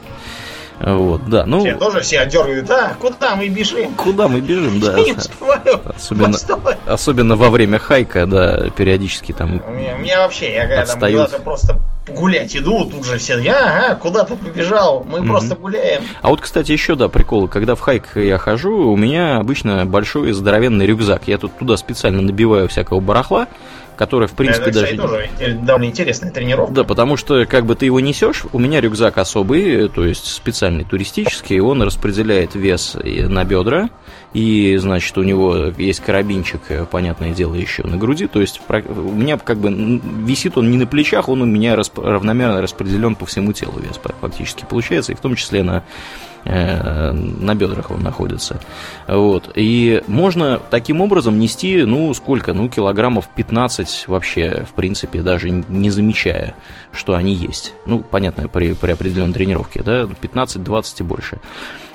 Вот, 0.81 1.27
да, 1.29 1.45
ну, 1.45 1.59
Все 1.59 1.75
тоже 1.75 1.99
все 1.99 2.19
отдергивают. 2.19 2.69
А, 2.71 2.93
куда 2.99 3.35
мы 3.35 3.49
бежим? 3.49 3.93
куда 3.95 4.29
мы 4.29 4.39
бежим, 4.39 4.79
да. 4.79 4.95
Особенно, 5.95 6.31
Постой. 6.31 6.75
особенно 6.85 7.35
во 7.35 7.49
время 7.49 7.79
хайка, 7.79 8.25
да, 8.25 8.69
периодически 8.69 9.33
там 9.33 9.61
У 9.67 9.71
меня, 9.71 9.95
у 9.95 9.99
меня 9.99 10.19
вообще, 10.19 10.53
я 10.53 10.67
когда 10.67 10.85
куда-то 10.95 11.39
просто 11.39 11.79
гулять 12.07 12.55
иду, 12.55 12.85
тут 12.85 13.05
же 13.05 13.17
все, 13.17 13.35
ага, 13.51 13.95
куда 13.95 14.23
ты 14.23 14.35
побежал? 14.35 15.03
Мы 15.07 15.19
Мгм. 15.19 15.27
просто 15.29 15.55
гуляем. 15.55 16.03
А 16.21 16.29
вот, 16.29 16.39
кстати, 16.39 16.71
еще, 16.71 16.95
да, 16.95 17.09
прикол. 17.09 17.49
Когда 17.49 17.75
в 17.75 17.81
хайк 17.81 18.15
я 18.15 18.37
хожу, 18.37 18.89
у 18.91 18.95
меня 18.95 19.37
обычно 19.37 19.85
большой 19.85 20.31
здоровенный 20.31 20.85
рюкзак. 20.85 21.23
Я 21.27 21.37
тут 21.37 21.57
туда 21.57 21.75
специально 21.75 22.21
набиваю 22.21 22.69
всякого 22.69 23.01
барахла, 23.01 23.47
которое, 23.99 24.27
в 24.27 24.31
принципе, 24.31 24.69
это, 24.69 24.79
даже... 24.79 24.95
тоже 24.95 25.29
довольно 25.61 25.87
интересная 25.87 26.31
тренировка. 26.31 26.73
Да, 26.73 26.83
потому 26.85 27.17
что 27.17 27.45
как 27.45 27.65
бы 27.65 27.75
ты 27.75 27.87
его 27.87 27.99
несешь, 27.99 28.45
у 28.53 28.57
меня 28.57 28.79
рюкзак 28.79 29.17
особый, 29.17 29.89
то 29.89 30.05
есть 30.05 30.25
специальный 30.25 30.85
туристический, 30.85 31.59
он 31.59 31.81
распределяет 31.81 32.55
вес 32.55 32.95
и 33.03 33.23
на 33.23 33.43
бедра, 33.43 33.89
и, 34.33 34.77
значит, 34.77 35.17
у 35.17 35.23
него 35.23 35.73
есть 35.77 36.01
карабинчик, 36.01 36.61
э, 36.69 36.85
понятное 36.85 37.31
дело, 37.31 37.55
еще 37.55 37.83
на 37.83 37.97
груди, 37.97 38.27
то 38.27 38.41
есть 38.41 38.61
у 38.69 39.11
меня 39.11 39.37
как 39.37 39.57
бы 39.57 39.99
висит 40.25 40.57
он 40.57 40.69
не 40.69 40.77
на 40.77 40.85
плечах, 40.85 41.29
он 41.29 41.41
у 41.41 41.45
меня 41.45 41.73
расп- 41.75 42.01
равномерно 42.01 42.61
распределен 42.61 43.15
по 43.15 43.25
всему 43.25 43.53
телу 43.53 43.79
вес 43.79 43.99
фактически 44.21 44.65
получается, 44.69 45.11
и 45.11 45.15
в 45.15 45.19
том 45.19 45.35
числе 45.35 45.63
на 45.63 45.83
э, 46.45 47.11
на 47.11 47.55
бедрах 47.55 47.91
он 47.91 48.01
находится. 48.01 48.61
Вот. 49.07 49.51
И 49.55 50.03
можно 50.07 50.59
таким 50.69 51.01
образом 51.01 51.39
нести, 51.39 51.83
ну, 51.83 52.13
сколько? 52.13 52.53
Ну, 52.53 52.69
килограммов 52.69 53.27
15 53.35 54.05
вообще, 54.07 54.65
в 54.69 54.73
принципе, 54.73 55.21
даже 55.21 55.49
не 55.49 55.89
замечая, 55.89 56.55
что 56.91 57.15
они 57.15 57.33
есть. 57.33 57.73
Ну, 57.85 57.99
понятно, 57.99 58.47
при, 58.47 58.73
при 58.73 58.91
определенной 58.91 59.33
тренировке, 59.33 59.81
да, 59.83 60.03
15-20 60.03 60.95
и 60.99 61.03
больше. 61.03 61.39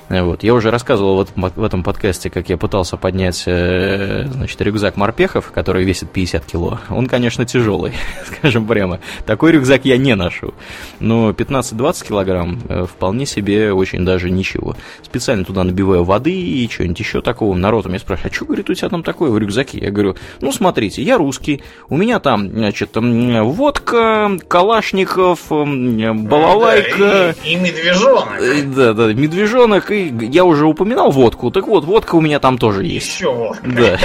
Вот. 0.09 0.43
Я 0.43 0.55
уже 0.55 0.71
рассказывал 0.71 1.17
в 1.17 1.21
этом, 1.23 1.53
в 1.57 1.65
этом 1.65 1.83
подкасте, 1.83 2.29
как 2.29 2.49
я 2.49 2.57
пытался 2.57 2.97
поднять 2.97 3.43
э, 3.47 4.27
значит, 4.31 4.61
рюкзак 4.61 4.97
морпехов, 4.97 5.51
который 5.51 5.85
весит 5.85 6.11
50 6.11 6.45
кило. 6.45 6.79
Он, 6.91 7.07
конечно, 7.07 7.47
тяжелый, 7.47 7.93
скажем 8.27 8.67
прямо. 8.67 9.01
Такой 9.25 9.53
рюкзак 9.53 9.85
я 9.87 9.97
не 9.97 10.15
ношу. 10.15 10.53
Но 11.01 11.31
15-20 11.31 12.07
килограмм 12.07 12.61
э, 12.69 12.85
вполне 12.85 13.25
себе 13.25 13.73
очень 13.73 14.05
даже 14.05 14.31
ничего. 14.31 14.77
Специально 15.03 15.45
туда 15.45 15.65
набиваю 15.65 16.05
воды 16.05 16.33
и 16.33 16.69
что-нибудь 16.71 17.01
еще 17.01 17.23
такого. 17.23 17.57
Народ 17.57 17.87
меня 17.87 17.99
спрашивает, 17.99 18.33
а 18.33 18.37
что, 18.37 18.45
говорит, 18.45 18.69
у 18.69 18.75
тебя 18.75 18.89
там 18.91 19.03
такое 19.03 19.31
в 19.31 19.39
рюкзаке? 19.39 19.79
Я 19.79 19.91
говорю, 19.91 20.17
ну, 20.41 20.53
смотрите, 20.53 21.03
я 21.03 21.17
русский, 21.17 21.63
у 21.89 21.97
меня 21.97 22.21
там, 22.21 22.51
значит, 22.51 22.91
водка, 22.95 24.31
калашников, 24.49 25.47
балалайка. 25.49 26.99
Да, 26.99 27.31
и, 27.43 27.53
и 27.53 27.57
медвежонок. 27.57 28.41
Э, 28.41 28.63
да, 28.63 28.93
да, 28.93 29.13
медвежонок 29.15 29.91
и 29.91 30.04
я 30.05 30.45
уже 30.45 30.67
упоминал 30.67 31.11
водку, 31.11 31.51
так 31.51 31.67
вот, 31.67 31.85
водка 31.85 32.15
у 32.17 32.21
меня 32.21 32.39
там 32.41 32.59
тоже 32.59 32.85
есть. 32.85 33.15
Еще 33.15 33.33
водка. 33.33 33.65
Да, 33.65 33.99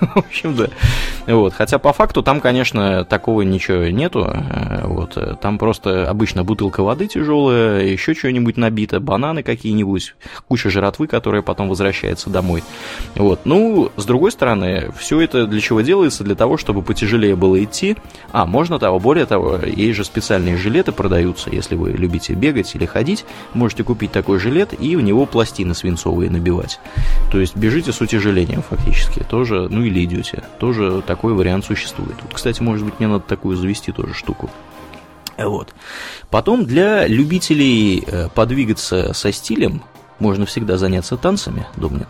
в 0.14 0.18
общем, 0.18 0.54
да. 0.56 0.68
Вот, 1.26 1.54
хотя 1.54 1.78
по 1.78 1.92
факту 1.92 2.22
там, 2.22 2.40
конечно, 2.40 3.04
такого 3.04 3.42
ничего 3.42 3.84
нету, 3.84 4.30
э, 4.30 4.86
вот, 4.86 5.18
там 5.40 5.58
просто 5.58 6.08
обычно 6.08 6.44
бутылка 6.44 6.82
воды 6.82 7.06
тяжелая, 7.06 7.84
еще 7.84 8.14
что-нибудь 8.14 8.56
набито, 8.56 9.00
бананы 9.00 9.42
какие-нибудь, 9.42 10.14
куча 10.48 10.70
жратвы, 10.70 11.06
которая 11.06 11.42
потом 11.42 11.68
возвращается 11.68 12.30
домой. 12.30 12.62
Вот, 13.14 13.40
ну, 13.44 13.90
с 13.96 14.04
другой 14.04 14.32
стороны, 14.32 14.92
все 14.98 15.20
это 15.20 15.46
для 15.46 15.60
чего 15.60 15.80
делается? 15.80 16.24
Для 16.24 16.34
того, 16.34 16.56
чтобы 16.56 16.82
потяжелее 16.82 17.36
было 17.36 17.62
идти, 17.62 17.96
а, 18.32 18.46
можно 18.46 18.78
того, 18.78 18.98
более 18.98 19.26
того, 19.26 19.58
есть 19.64 19.96
же 19.96 20.04
специальные 20.04 20.56
жилеты 20.56 20.92
продаются, 20.92 21.50
если 21.50 21.74
вы 21.74 21.92
любите 21.92 22.34
бегать 22.34 22.74
или 22.74 22.86
ходить, 22.86 23.24
можете 23.54 23.84
купить 23.84 24.12
такой 24.12 24.38
жилет 24.38 24.78
и 24.78 24.96
в 24.96 25.00
него 25.00 25.26
пластины 25.34 25.74
свинцовые 25.74 26.30
набивать. 26.30 26.78
То 27.32 27.40
есть 27.40 27.56
бежите 27.56 27.92
с 27.92 28.00
утяжелением 28.00 28.62
фактически, 28.62 29.18
тоже, 29.28 29.66
ну 29.68 29.82
или 29.82 30.04
идете. 30.04 30.44
Тоже 30.60 31.02
такой 31.04 31.34
вариант 31.34 31.64
существует. 31.64 32.14
Вот, 32.22 32.32
кстати, 32.32 32.62
может 32.62 32.84
быть, 32.84 33.00
мне 33.00 33.08
надо 33.08 33.24
такую 33.26 33.56
завести 33.56 33.90
тоже 33.90 34.14
штуку. 34.14 34.48
Вот. 35.36 35.74
Потом 36.30 36.66
для 36.66 37.08
любителей 37.08 38.04
э, 38.06 38.28
подвигаться 38.32 39.12
со 39.12 39.32
стилем 39.32 39.82
можно 40.20 40.46
всегда 40.46 40.76
заняться 40.76 41.16
танцами, 41.16 41.66
Домнин. 41.74 42.06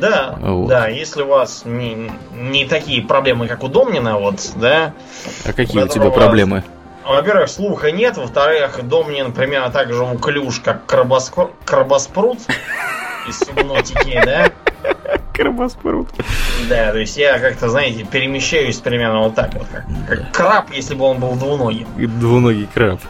Да, 0.00 0.38
вот. 0.40 0.68
да, 0.68 0.88
если 0.88 1.20
у 1.20 1.26
вас 1.26 1.66
не, 1.66 2.10
не 2.32 2.64
такие 2.64 3.02
проблемы, 3.02 3.46
как 3.46 3.62
у 3.62 3.68
Домнина, 3.68 4.18
вот, 4.18 4.52
да. 4.56 4.94
А 5.44 5.52
какие 5.52 5.82
у 5.82 5.88
тебя 5.88 6.08
проблемы? 6.08 6.64
Во-первых, 7.08 7.48
слуха 7.48 7.90
нет, 7.90 8.18
во-вторых, 8.18 8.86
Домнин 8.86 9.32
примерно 9.32 9.70
так 9.70 9.94
же 9.94 10.04
уклюж, 10.04 10.60
как 10.60 10.84
крабоскор... 10.84 11.52
крабоспрут 11.64 12.38
из 13.26 13.38
субнотики, 13.38 14.20
да? 14.26 14.52
Крабоспрут. 15.32 16.10
Да, 16.68 16.92
то 16.92 16.98
есть 16.98 17.16
я 17.16 17.38
как-то, 17.38 17.70
знаете, 17.70 18.04
перемещаюсь 18.04 18.76
примерно 18.76 19.20
вот 19.20 19.34
так 19.34 19.54
вот, 19.54 19.66
как, 19.72 19.86
как 20.06 20.32
краб, 20.32 20.70
если 20.70 20.94
бы 20.94 21.06
он 21.06 21.18
был 21.18 21.32
двуногим. 21.34 21.88
Двуногий 21.96 22.68
краб. 22.74 23.00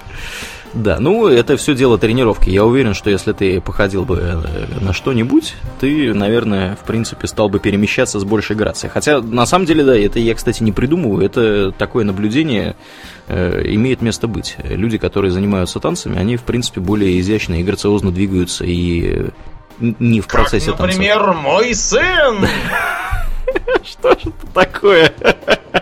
Да, 0.74 0.98
ну 1.00 1.26
это 1.26 1.56
все 1.56 1.74
дело 1.74 1.98
тренировки. 1.98 2.50
Я 2.50 2.64
уверен, 2.64 2.94
что 2.94 3.10
если 3.10 3.32
ты 3.32 3.60
походил 3.60 4.05
бы 4.05 4.18
э, 4.20 4.66
на 4.80 4.92
что-нибудь, 4.92 5.55
ты, 5.80 6.12
наверное, 6.12 6.76
в 6.76 6.86
принципе, 6.86 7.26
стал 7.26 7.48
бы 7.48 7.58
перемещаться 7.58 8.20
с 8.20 8.24
большей 8.24 8.56
грацией. 8.56 8.90
Хотя, 8.90 9.20
на 9.20 9.47
самом 9.47 9.66
деле, 9.66 9.84
да, 9.84 9.97
это 9.97 10.18
я, 10.18 10.34
кстати, 10.34 10.62
не 10.62 10.72
придумываю. 10.72 11.24
Это 11.24 11.72
такое 11.72 12.05
наблюдение 12.05 12.76
э, 13.28 13.62
имеет 13.66 14.02
место 14.02 14.28
быть. 14.28 14.56
Люди, 14.62 14.98
которые 14.98 15.30
занимаются 15.30 15.80
танцами, 15.80 16.18
они, 16.18 16.36
в 16.36 16.42
принципе, 16.42 16.80
более 16.80 17.18
изящно 17.20 17.60
и 17.60 17.62
грациозно 17.62 18.10
двигаются 18.10 18.64
и 18.64 19.30
не 19.80 20.20
в 20.20 20.26
процессе 20.26 20.72
как, 20.72 20.80
например, 20.80 21.18
танца. 21.18 21.40
мой 21.40 21.74
сын! 21.74 22.48
Что 23.84 24.10
же 24.10 24.30
это 24.30 24.47
такое? 24.52 25.12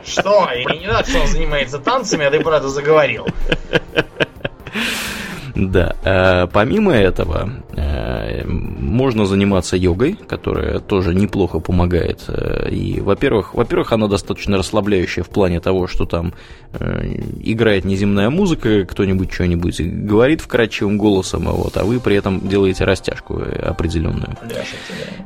Что? 0.05 0.48
И 0.52 0.78
не 0.78 0.86
надо, 0.86 1.08
что 1.08 1.20
он 1.20 1.26
занимается 1.26 1.78
танцами, 1.78 2.24
а 2.24 2.31
ты 2.31 2.40
про 2.40 2.58
это 2.58 2.68
заговорил. 2.68 3.26
Да. 5.57 5.97
Э, 6.05 6.47
помимо 6.52 6.93
этого, 6.93 7.51
э, 7.75 8.44
можно 8.47 9.25
заниматься 9.25 9.76
йогой, 9.76 10.18
которая 10.28 10.81
тоже 10.81 11.15
неплохо 11.15 11.60
помогает. 11.60 12.25
Э, 12.28 12.68
и, 12.70 13.01
во-первых, 13.01 13.55
во-первых, 13.55 13.93
она 13.93 14.07
достаточно 14.07 14.59
расслабляющая 14.59 15.25
в 15.25 15.31
плане 15.31 15.60
того, 15.60 15.86
что 15.86 16.05
там 16.05 16.35
играет 17.41 17.86
неземная 17.86 18.28
музыка, 18.28 18.85
кто-нибудь 18.85 19.33
что-нибудь 19.33 19.81
говорит 19.81 20.43
вкрадчивым 20.43 20.99
голосом, 20.99 21.49
а 21.49 21.52
вот, 21.52 21.75
а 21.78 21.85
вы 21.85 22.01
при 22.01 22.17
этом 22.17 22.47
делаете 22.47 22.85
растяжку 22.85 23.41
определенную. 23.62 24.36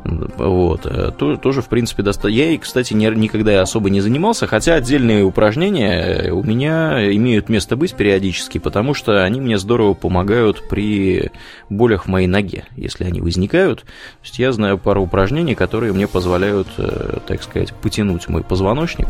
Вот. 0.04 0.82
То, 0.82 1.36
тоже, 1.36 1.62
в 1.62 1.68
принципе, 1.68 2.04
достаточно. 2.04 2.36
Я, 2.36 2.56
кстати, 2.56 2.94
никогда 2.94 3.62
особо 3.62 3.90
не 3.90 4.00
занимался, 4.00 4.46
хотя 4.46 4.74
отдельные 4.74 5.24
упражнения 5.24 6.30
у 6.30 6.44
меня 6.44 7.12
имеют 7.16 7.48
место 7.48 7.74
быть 7.74 7.94
периодически, 7.94 8.58
потому 8.58 8.94
что 8.94 9.24
они 9.24 9.40
мне 9.40 9.58
здорово 9.58 9.94
помогают 9.94 10.19
помогают 10.20 10.68
при 10.68 11.30
болях 11.70 12.04
в 12.04 12.08
моей 12.08 12.26
ноге, 12.26 12.64
если 12.76 13.04
они 13.04 13.22
возникают. 13.22 13.80
То 13.80 13.86
есть 14.22 14.38
я 14.38 14.52
знаю 14.52 14.76
пару 14.76 15.02
упражнений, 15.02 15.54
которые 15.54 15.94
мне 15.94 16.06
позволяют, 16.06 16.68
э, 16.76 17.18
так 17.26 17.42
сказать, 17.42 17.72
потянуть 17.72 18.28
мой 18.28 18.42
позвоночник 18.42 19.08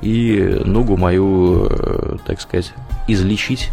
и 0.00 0.62
ногу 0.64 0.96
мою, 0.96 1.66
э, 1.68 2.16
так 2.24 2.40
сказать, 2.40 2.72
излечить 3.08 3.68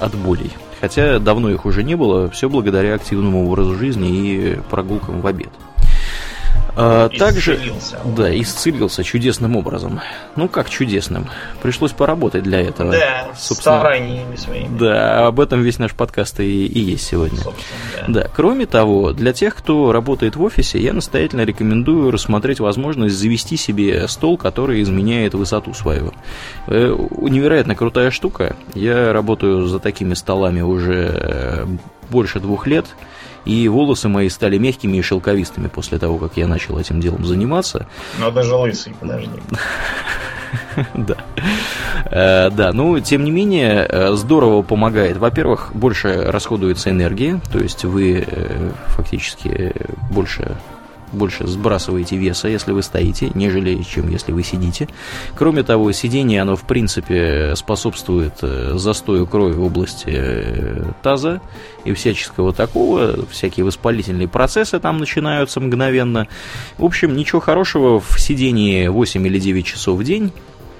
от 0.00 0.14
болей. 0.14 0.50
Хотя 0.80 1.18
давно 1.18 1.48
их 1.50 1.64
уже 1.64 1.82
не 1.82 1.96
было, 1.96 2.28
все 2.28 2.50
благодаря 2.50 2.94
активному 2.94 3.48
образу 3.48 3.74
жизни 3.74 4.08
и 4.10 4.58
прогулкам 4.70 5.22
в 5.22 5.26
обед. 5.26 5.50
А, 6.76 7.08
также, 7.08 7.60
да, 8.04 8.36
исцелился 8.40 9.02
чудесным 9.02 9.56
образом. 9.56 10.00
Ну, 10.36 10.48
как 10.48 10.70
чудесным? 10.70 11.28
Пришлось 11.62 11.92
поработать 11.92 12.44
для 12.44 12.60
этого. 12.60 12.92
Да, 12.92 13.28
Собственно, 13.36 13.80
стараниями 13.80 14.36
своими. 14.36 14.78
Да, 14.78 15.26
об 15.26 15.40
этом 15.40 15.62
весь 15.62 15.78
наш 15.78 15.92
подкаст 15.94 16.40
и, 16.40 16.66
и 16.66 16.78
есть 16.78 17.06
сегодня. 17.06 17.38
Да. 17.42 18.04
да, 18.06 18.28
кроме 18.34 18.66
того, 18.66 19.12
для 19.12 19.32
тех, 19.32 19.54
кто 19.56 19.92
работает 19.92 20.36
в 20.36 20.42
офисе, 20.42 20.78
я 20.78 20.92
настоятельно 20.92 21.42
рекомендую 21.42 22.10
рассмотреть 22.10 22.60
возможность 22.60 23.16
завести 23.16 23.56
себе 23.56 24.06
стол, 24.08 24.36
который 24.36 24.82
изменяет 24.82 25.34
высоту 25.34 25.74
свою. 25.74 26.12
Э, 26.66 26.96
невероятно 27.20 27.74
крутая 27.74 28.10
штука. 28.10 28.56
Я 28.74 29.12
работаю 29.12 29.66
за 29.66 29.78
такими 29.78 30.14
столами 30.14 30.60
уже 30.60 30.94
э, 30.94 31.66
больше 32.10 32.40
двух 32.40 32.66
лет 32.66 32.86
и 33.44 33.68
волосы 33.68 34.08
мои 34.08 34.28
стали 34.28 34.58
мягкими 34.58 34.96
и 34.96 35.02
шелковистыми 35.02 35.68
после 35.68 35.98
того, 35.98 36.18
как 36.18 36.36
я 36.36 36.46
начал 36.46 36.78
этим 36.78 37.00
делом 37.00 37.24
заниматься. 37.24 37.86
Но 38.18 38.30
даже 38.30 38.54
лысый, 38.54 38.94
подожди. 38.98 39.30
Да. 40.94 41.16
Э, 42.06 42.50
да, 42.50 42.72
ну, 42.72 42.98
тем 43.00 43.24
не 43.24 43.30
менее, 43.30 43.86
э, 43.86 44.12
здорово 44.14 44.62
помогает. 44.62 45.18
Во-первых, 45.18 45.72
больше 45.74 46.24
расходуется 46.26 46.88
энергии, 46.88 47.40
то 47.52 47.58
есть 47.58 47.84
вы 47.84 48.24
э, 48.26 48.70
фактически 48.86 49.74
больше 50.10 50.56
больше 51.12 51.46
сбрасываете 51.46 52.16
веса, 52.16 52.48
если 52.48 52.72
вы 52.72 52.82
стоите, 52.82 53.30
нежели 53.34 53.82
чем 53.82 54.08
если 54.10 54.32
вы 54.32 54.42
сидите. 54.42 54.88
Кроме 55.34 55.62
того, 55.62 55.92
сидение, 55.92 56.42
оно 56.42 56.56
в 56.56 56.62
принципе 56.62 57.54
способствует 57.56 58.34
э, 58.42 58.72
застою 58.76 59.26
крови 59.26 59.54
в 59.54 59.64
области 59.64 60.08
э, 60.08 60.84
таза 61.02 61.40
и 61.84 61.92
всяческого 61.92 62.52
такого, 62.52 63.26
всякие 63.30 63.64
воспалительные 63.64 64.28
процессы 64.28 64.78
там 64.78 64.98
начинаются 64.98 65.60
мгновенно. 65.60 66.28
В 66.76 66.84
общем, 66.84 67.16
ничего 67.16 67.40
хорошего 67.40 68.00
в 68.00 68.20
сидении 68.20 68.88
8 68.88 69.26
или 69.26 69.38
9 69.38 69.66
часов 69.66 69.98
в 69.98 70.04
день 70.04 70.32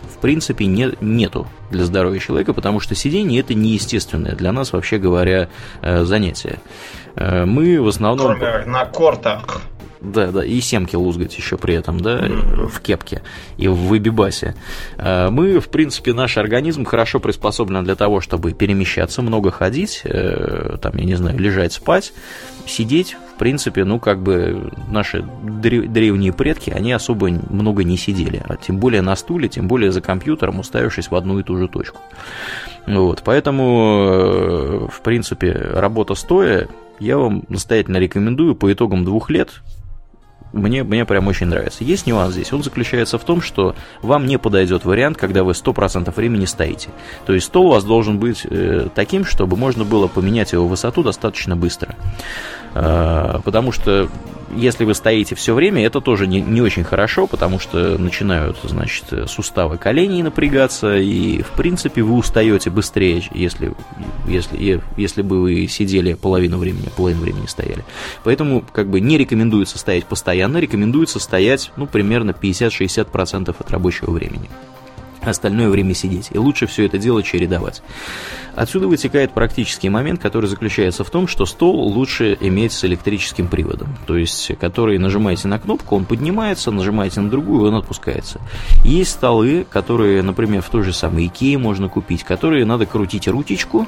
в 0.08 0.20
принципе 0.20 0.66
не, 0.66 0.90
нету 1.00 1.46
для 1.70 1.84
здоровья 1.84 2.18
человека, 2.18 2.52
потому 2.52 2.80
что 2.80 2.96
сидение 2.96 3.38
это 3.38 3.54
неестественное 3.54 4.34
для 4.34 4.50
нас, 4.50 4.72
вообще 4.72 4.98
говоря, 4.98 5.48
э, 5.80 6.04
занятие. 6.04 6.58
Мы 7.14 7.80
в 7.80 7.88
основном... 7.88 8.38
Кроме 8.38 8.64
на 8.66 8.84
кортах. 8.84 9.62
Да, 10.00 10.30
да, 10.30 10.44
и 10.44 10.60
семки 10.60 10.94
лузгать 10.94 11.36
еще 11.36 11.58
при 11.58 11.74
этом, 11.74 12.00
да, 12.00 12.20
в 12.28 12.80
кепке 12.80 13.22
и 13.56 13.66
в 13.68 13.74
выбибасе. 13.74 14.54
А, 14.96 15.30
мы, 15.30 15.58
в 15.58 15.68
принципе, 15.68 16.12
наш 16.12 16.36
организм 16.36 16.84
хорошо 16.84 17.18
приспособлен 17.20 17.84
для 17.84 17.96
того, 17.96 18.20
чтобы 18.20 18.52
перемещаться, 18.52 19.22
много 19.22 19.50
ходить, 19.50 20.02
э, 20.04 20.76
там, 20.80 20.92
я 20.96 21.04
не 21.04 21.14
знаю, 21.16 21.38
лежать, 21.38 21.72
спать, 21.72 22.12
сидеть, 22.66 23.16
в 23.34 23.38
принципе, 23.38 23.84
ну, 23.84 23.98
как 23.98 24.22
бы 24.22 24.72
наши 24.88 25.24
древние 25.42 26.32
предки, 26.32 26.70
они 26.70 26.92
особо 26.92 27.28
много 27.28 27.82
не 27.82 27.96
сидели, 27.96 28.42
а 28.48 28.56
тем 28.56 28.78
более 28.78 29.02
на 29.02 29.16
стуле, 29.16 29.48
тем 29.48 29.66
более 29.68 29.90
за 29.90 30.00
компьютером, 30.00 30.60
уставившись 30.60 31.10
в 31.10 31.14
одну 31.14 31.40
и 31.40 31.42
ту 31.42 31.56
же 31.56 31.68
точку. 31.68 32.00
Вот, 32.86 33.22
поэтому, 33.24 33.68
э, 34.00 34.86
в 34.90 35.00
принципе, 35.02 35.52
работа 35.52 36.14
стоя 36.14 36.68
я 37.00 37.16
вам 37.18 37.44
настоятельно 37.48 37.98
рекомендую 37.98 38.54
по 38.54 38.72
итогам 38.72 39.04
двух 39.04 39.30
лет 39.30 39.60
мне, 40.52 40.82
мне 40.82 41.04
прям 41.04 41.26
очень 41.26 41.46
нравится. 41.46 41.84
Есть 41.84 42.06
нюанс 42.06 42.34
здесь. 42.34 42.52
Он 42.52 42.62
заключается 42.62 43.18
в 43.18 43.24
том, 43.24 43.40
что 43.40 43.74
вам 44.02 44.26
не 44.26 44.38
подойдет 44.38 44.84
вариант, 44.84 45.18
когда 45.18 45.44
вы 45.44 45.52
100% 45.52 46.14
времени 46.14 46.44
стоите. 46.46 46.90
То 47.26 47.34
есть 47.34 47.46
стол 47.46 47.66
у 47.66 47.70
вас 47.70 47.84
должен 47.84 48.18
быть 48.18 48.46
э, 48.48 48.88
таким, 48.94 49.24
чтобы 49.24 49.56
можно 49.56 49.84
было 49.84 50.08
поменять 50.08 50.52
его 50.52 50.66
высоту 50.66 51.02
достаточно 51.02 51.56
быстро. 51.56 51.94
Э, 52.78 53.40
потому 53.44 53.72
что 53.72 54.08
если 54.54 54.84
вы 54.84 54.94
стоите 54.94 55.34
все 55.34 55.54
время, 55.54 55.84
это 55.84 56.00
тоже 56.00 56.26
не, 56.26 56.40
не 56.40 56.62
очень 56.62 56.84
хорошо, 56.84 57.26
потому 57.26 57.58
что 57.58 57.98
начинают, 57.98 58.58
значит, 58.62 59.04
суставы 59.28 59.76
коленей 59.76 60.22
напрягаться, 60.22 60.96
и, 60.96 61.42
в 61.42 61.50
принципе, 61.50 62.02
вы 62.02 62.14
устаете 62.14 62.70
быстрее, 62.70 63.22
если, 63.32 63.74
если, 64.26 64.80
если 64.96 65.22
бы 65.22 65.42
вы 65.42 65.66
сидели 65.66 66.14
половину 66.14 66.58
времени, 66.58 66.88
половину 66.96 67.22
времени 67.22 67.46
стояли. 67.46 67.84
Поэтому, 68.24 68.64
как 68.72 68.88
бы, 68.88 69.00
не 69.00 69.18
рекомендуется 69.18 69.78
стоять 69.78 70.06
постоянно, 70.06 70.58
рекомендуется 70.58 71.18
стоять, 71.18 71.70
ну, 71.76 71.86
примерно 71.86 72.30
50-60% 72.30 73.54
от 73.58 73.70
рабочего 73.70 74.10
времени 74.10 74.48
остальное 75.30 75.68
время 75.68 75.94
сидеть. 75.94 76.28
И 76.32 76.38
лучше 76.38 76.66
все 76.66 76.86
это 76.86 76.98
дело 76.98 77.22
чередовать. 77.22 77.82
Отсюда 78.54 78.88
вытекает 78.88 79.32
практический 79.32 79.88
момент, 79.88 80.20
который 80.20 80.46
заключается 80.46 81.04
в 81.04 81.10
том, 81.10 81.28
что 81.28 81.46
стол 81.46 81.76
лучше 81.88 82.36
иметь 82.40 82.72
с 82.72 82.84
электрическим 82.84 83.46
приводом. 83.46 83.96
То 84.06 84.16
есть, 84.16 84.50
который 84.58 84.98
нажимаете 84.98 85.48
на 85.48 85.58
кнопку, 85.58 85.96
он 85.96 86.04
поднимается, 86.04 86.70
нажимаете 86.70 87.20
на 87.20 87.30
другую, 87.30 87.68
он 87.68 87.76
отпускается. 87.76 88.40
Есть 88.84 89.12
столы, 89.12 89.64
которые, 89.70 90.22
например, 90.22 90.62
в 90.62 90.70
той 90.70 90.82
же 90.82 90.92
самой 90.92 91.26
Икее 91.26 91.58
можно 91.58 91.88
купить, 91.88 92.24
которые 92.24 92.64
надо 92.64 92.86
крутить 92.86 93.28
рутичку, 93.28 93.86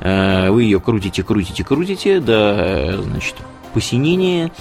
э, 0.00 0.50
вы 0.50 0.64
ее 0.64 0.80
крутите, 0.80 1.22
крутите, 1.22 1.64
крутите 1.64 2.20
до, 2.20 2.54
э, 2.56 3.02
значит, 3.02 3.34
посинения, 3.72 4.52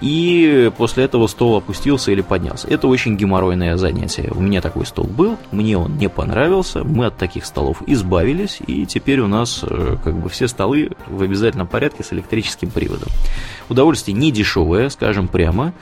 и 0.00 0.70
после 0.76 1.04
этого 1.04 1.26
стол 1.26 1.56
опустился 1.56 2.12
или 2.12 2.20
поднялся. 2.20 2.68
Это 2.68 2.88
очень 2.88 3.16
геморройное 3.16 3.76
занятие. 3.76 4.30
У 4.34 4.40
меня 4.40 4.60
такой 4.60 4.86
стол 4.86 5.06
был, 5.06 5.36
мне 5.50 5.76
он 5.76 5.96
не 5.96 6.08
понравился, 6.08 6.84
мы 6.84 7.06
от 7.06 7.16
таких 7.16 7.44
столов 7.44 7.82
избавились, 7.86 8.58
и 8.66 8.86
теперь 8.86 9.20
у 9.20 9.26
нас 9.26 9.64
э, 9.68 9.96
как 10.02 10.14
бы 10.14 10.28
все 10.28 10.48
столы 10.48 10.90
в 11.06 11.22
обязательном 11.22 11.66
порядке 11.66 12.04
с 12.04 12.12
электрическим 12.12 12.70
приводом. 12.70 13.08
Удовольствие 13.68 14.16
не 14.16 14.30
дешевое, 14.30 14.88
скажем 14.88 15.28
прямо, 15.28 15.72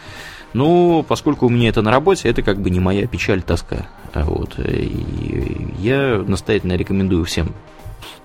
но 0.53 1.03
поскольку 1.03 1.47
у 1.47 1.51
меня 1.51 1.69
это 1.69 1.83
на 1.83 1.91
работе, 1.91 2.29
это 2.29 2.43
как 2.43 2.61
бы 2.61 2.71
не 2.71 2.81
моя 2.81 3.07
печаль, 3.07 3.43
тоска. 3.43 3.87
Вот. 4.15 4.59
И 4.59 5.75
я 5.79 6.25
настоятельно 6.27 6.73
рекомендую 6.75 7.25
всем 7.27 7.53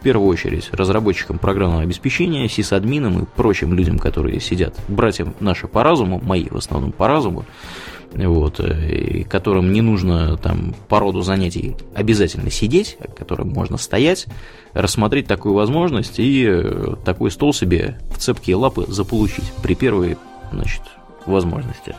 в 0.02 0.04
первую 0.04 0.30
очередь 0.30 0.68
разработчикам 0.72 1.38
программного 1.38 1.84
обеспечения, 1.84 2.50
сисадминам 2.50 3.22
и 3.22 3.26
прочим 3.28 3.76
людям, 3.76 4.00
которые 4.00 4.40
сидят, 4.40 4.76
братьям 4.88 5.36
наши 5.40 5.68
по 5.68 5.84
разуму, 5.84 6.20
мои 6.20 6.48
в 6.50 6.56
основном 6.56 6.92
по 6.92 7.08
разуму, 7.08 7.46
вот, 8.12 8.60
и 8.60 9.24
которым 9.30 9.72
не 9.72 9.82
нужно 9.82 10.38
там 10.38 10.74
по 10.90 11.00
роду 11.00 11.22
занятий 11.22 11.76
обязательно 11.94 12.50
сидеть, 12.50 12.98
а 13.00 13.12
которым 13.12 13.50
можно 13.50 13.78
стоять, 13.78 14.26
рассмотреть 14.74 15.28
такую 15.28 15.54
возможность 15.54 16.18
и 16.18 16.48
э, 16.48 16.96
такой 17.06 17.30
стол 17.30 17.54
себе 17.54 18.00
в 18.10 18.18
цепкие 18.18 18.56
лапы 18.56 18.86
заполучить 18.88 19.54
при 19.62 19.76
первой 19.76 20.18
значит, 20.52 20.82
возможности. 21.28 21.96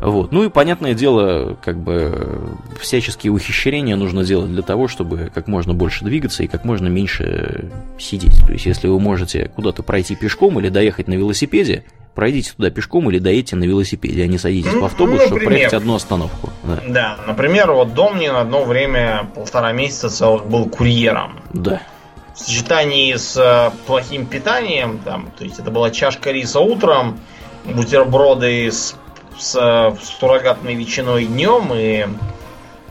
Вот. 0.00 0.32
Ну 0.32 0.44
и, 0.44 0.48
понятное 0.48 0.94
дело, 0.94 1.56
как 1.64 1.78
бы 1.78 2.56
всяческие 2.80 3.32
ухищрения 3.32 3.96
нужно 3.96 4.24
делать 4.24 4.50
для 4.50 4.62
того, 4.62 4.88
чтобы 4.88 5.30
как 5.34 5.48
можно 5.48 5.74
больше 5.74 6.04
двигаться 6.04 6.42
и 6.42 6.46
как 6.46 6.64
можно 6.64 6.88
меньше 6.88 7.70
сидеть. 7.98 8.38
То 8.46 8.52
есть, 8.52 8.66
если 8.66 8.88
вы 8.88 9.00
можете 9.00 9.50
куда-то 9.54 9.82
пройти 9.82 10.14
пешком 10.14 10.58
или 10.60 10.68
доехать 10.68 11.08
на 11.08 11.14
велосипеде, 11.14 11.84
пройдите 12.14 12.52
туда 12.56 12.70
пешком 12.70 13.08
или 13.10 13.18
доедьте 13.18 13.56
на 13.56 13.64
велосипеде, 13.64 14.24
а 14.24 14.26
не 14.26 14.38
садитесь 14.38 14.72
ну, 14.72 14.80
в 14.80 14.84
автобус, 14.84 15.20
например, 15.20 15.28
чтобы 15.28 15.44
проехать 15.44 15.74
одну 15.74 15.94
остановку. 15.94 16.50
Да. 16.64 16.82
да, 16.88 17.18
например, 17.26 17.72
вот 17.72 17.94
Домнин 17.94 18.34
одно 18.34 18.64
время, 18.64 19.30
полтора 19.34 19.72
месяца 19.72 20.10
целых 20.10 20.46
был 20.46 20.66
курьером. 20.66 21.40
Да. 21.52 21.80
В 22.34 22.40
сочетании 22.40 23.14
с 23.14 23.36
э, 23.36 23.70
плохим 23.86 24.26
питанием, 24.26 24.98
там, 24.98 25.30
то 25.36 25.44
есть 25.44 25.58
это 25.60 25.70
была 25.70 25.90
чашка 25.90 26.32
риса 26.32 26.60
утром, 26.60 27.18
бутерброды 27.64 28.70
с 28.70 28.96
с, 29.38 29.96
суррогатной 30.18 30.74
ветчиной 30.74 31.26
днем 31.26 31.72
и 31.74 32.06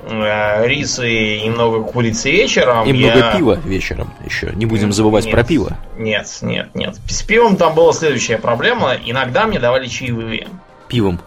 э, 0.04 0.68
рисы 0.68 1.10
и 1.10 1.42
немного 1.48 1.84
курицы 1.84 2.32
вечером. 2.32 2.86
И 2.86 2.96
я... 2.96 3.14
много 3.14 3.38
пива 3.38 3.60
вечером 3.64 4.14
еще. 4.26 4.52
Не 4.54 4.66
будем 4.66 4.92
забывать 4.92 5.26
нет, 5.26 5.34
про 5.34 5.44
пиво. 5.44 5.78
Нет, 5.98 6.28
нет, 6.42 6.74
нет. 6.74 6.96
С 7.08 7.22
пивом 7.24 7.58
там 7.58 7.76
была 7.76 7.94
следующая 7.94 8.38
проблема. 8.38 8.96
Иногда 8.96 9.46
мне 9.46 9.60
давали 9.60 9.88
чаевые. 9.88 10.48
Пивом? 10.88 11.20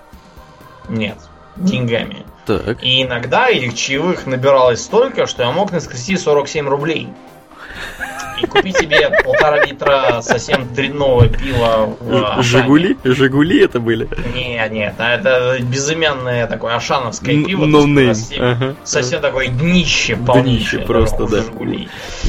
Нет, 0.89 1.19
деньгами. 1.57 2.25
Так. 2.47 2.83
И 2.83 3.03
иногда 3.03 3.49
этих 3.49 3.75
чаевых 3.75 4.27
набиралось 4.27 4.83
столько, 4.83 5.27
что 5.27 5.43
я 5.43 5.53
мог 5.53 5.71
наскрести 5.71 6.17
47 6.17 6.69
рублей 6.69 7.09
и 8.41 8.47
купи 8.47 8.73
себе 8.73 9.11
полтора 9.25 9.65
литра 9.65 10.21
совсем 10.23 10.73
дрянного 10.75 11.29
пива 11.29 11.95
в 12.01 12.43
Жигули? 12.43 12.97
Жигули 13.05 13.65
это 13.65 13.81
были? 13.81 14.09
Нет, 14.35 14.73
нет, 14.73 14.95
а 14.99 15.15
это 15.15 15.59
безымянное 15.63 16.47
такое 16.47 16.75
ашановское 16.77 17.45
пиво. 17.45 17.67
No 17.67 17.85
name. 17.85 18.77
Совсем 18.85 19.21
такое 19.21 19.49
днище 19.49 20.17
полнейшее. 20.17 20.81
Днище 20.81 20.87
просто, 20.87 21.27
да. 21.27 21.43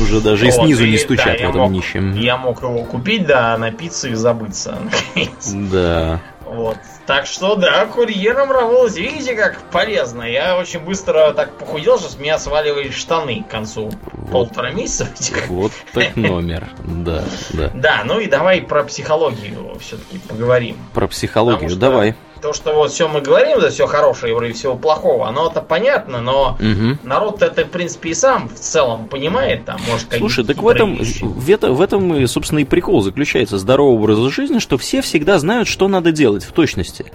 Уже 0.02 0.22
даже 0.22 0.48
и 0.48 0.52
снизу 0.52 0.86
не 0.86 0.98
стучат 0.98 1.40
в 1.40 1.50
этом 1.50 1.70
днище. 1.70 2.02
Я 2.16 2.38
мог 2.38 2.62
его 2.62 2.84
купить, 2.84 3.26
да, 3.26 3.58
напиться 3.58 4.10
и 4.10 4.14
забыться. 4.14 4.78
Да. 5.72 6.20
Вот. 6.52 6.78
Так 7.06 7.28
что, 7.28 7.56
да, 7.56 7.86
курьером 7.86 8.52
работать, 8.52 8.98
видите, 8.98 9.36
как 9.36 9.58
полезно. 9.72 10.24
Я 10.24 10.58
очень 10.58 10.82
быстро 10.82 11.32
так 11.32 11.58
похудел, 11.58 11.98
что 11.98 12.10
с 12.10 12.18
меня 12.18 12.38
сваливались 12.38 12.94
штаны 12.94 13.46
к 13.48 13.48
концу 13.50 13.90
вот. 14.12 14.32
полтора 14.32 14.72
месяца. 14.72 15.08
Вот 15.48 15.72
так 15.94 16.14
номер, 16.18 16.68
да, 16.84 17.24
да. 17.54 17.72
Да, 17.74 18.02
ну 18.04 18.20
и 18.20 18.28
давай 18.28 18.62
про 18.62 18.84
психологию 18.84 19.78
все-таки 19.80 20.18
поговорим. 20.20 20.78
Про 20.94 21.08
психологию, 21.08 21.74
давай 21.78 22.16
то, 22.42 22.54
что 22.54 22.74
вот 22.74 22.92
все 22.92 23.08
мы 23.08 23.22
говорим, 23.22 23.60
да 23.60 23.70
все 23.70 23.88
хорошее 23.88 24.50
и 24.50 24.52
всего 24.54 24.76
плохого, 24.76 25.28
оно 25.28 25.50
это 25.50 25.62
понятно, 25.62 26.22
но 26.22 26.58
угу. 26.60 26.98
народ 27.04 27.42
это, 27.42 27.66
в 27.66 27.70
принципе, 27.70 28.10
и 28.10 28.14
сам 28.14 28.50
в 28.50 28.60
целом 28.60 29.08
понимает, 29.08 29.66
там, 29.66 29.80
может, 29.88 30.08
Слушай, 30.18 30.46
так 30.46 30.62
в 30.62 30.68
этом, 30.68 30.98
в, 30.98 31.50
это, 31.50 31.72
в 31.72 31.82
этом, 31.82 32.28
собственно, 32.28 32.60
и 32.60 32.66
прикол 32.66 33.02
заключается 33.02 33.58
здорового 33.58 33.96
образа 33.96 34.30
жизни, 34.30 34.60
что 34.60 34.78
все 34.78 35.02
всегда 35.02 35.40
знают, 35.40 35.68
что 35.68 35.88
надо 35.88 36.12
делать 36.12 36.44
в 36.44 36.52
точности. 36.52 37.06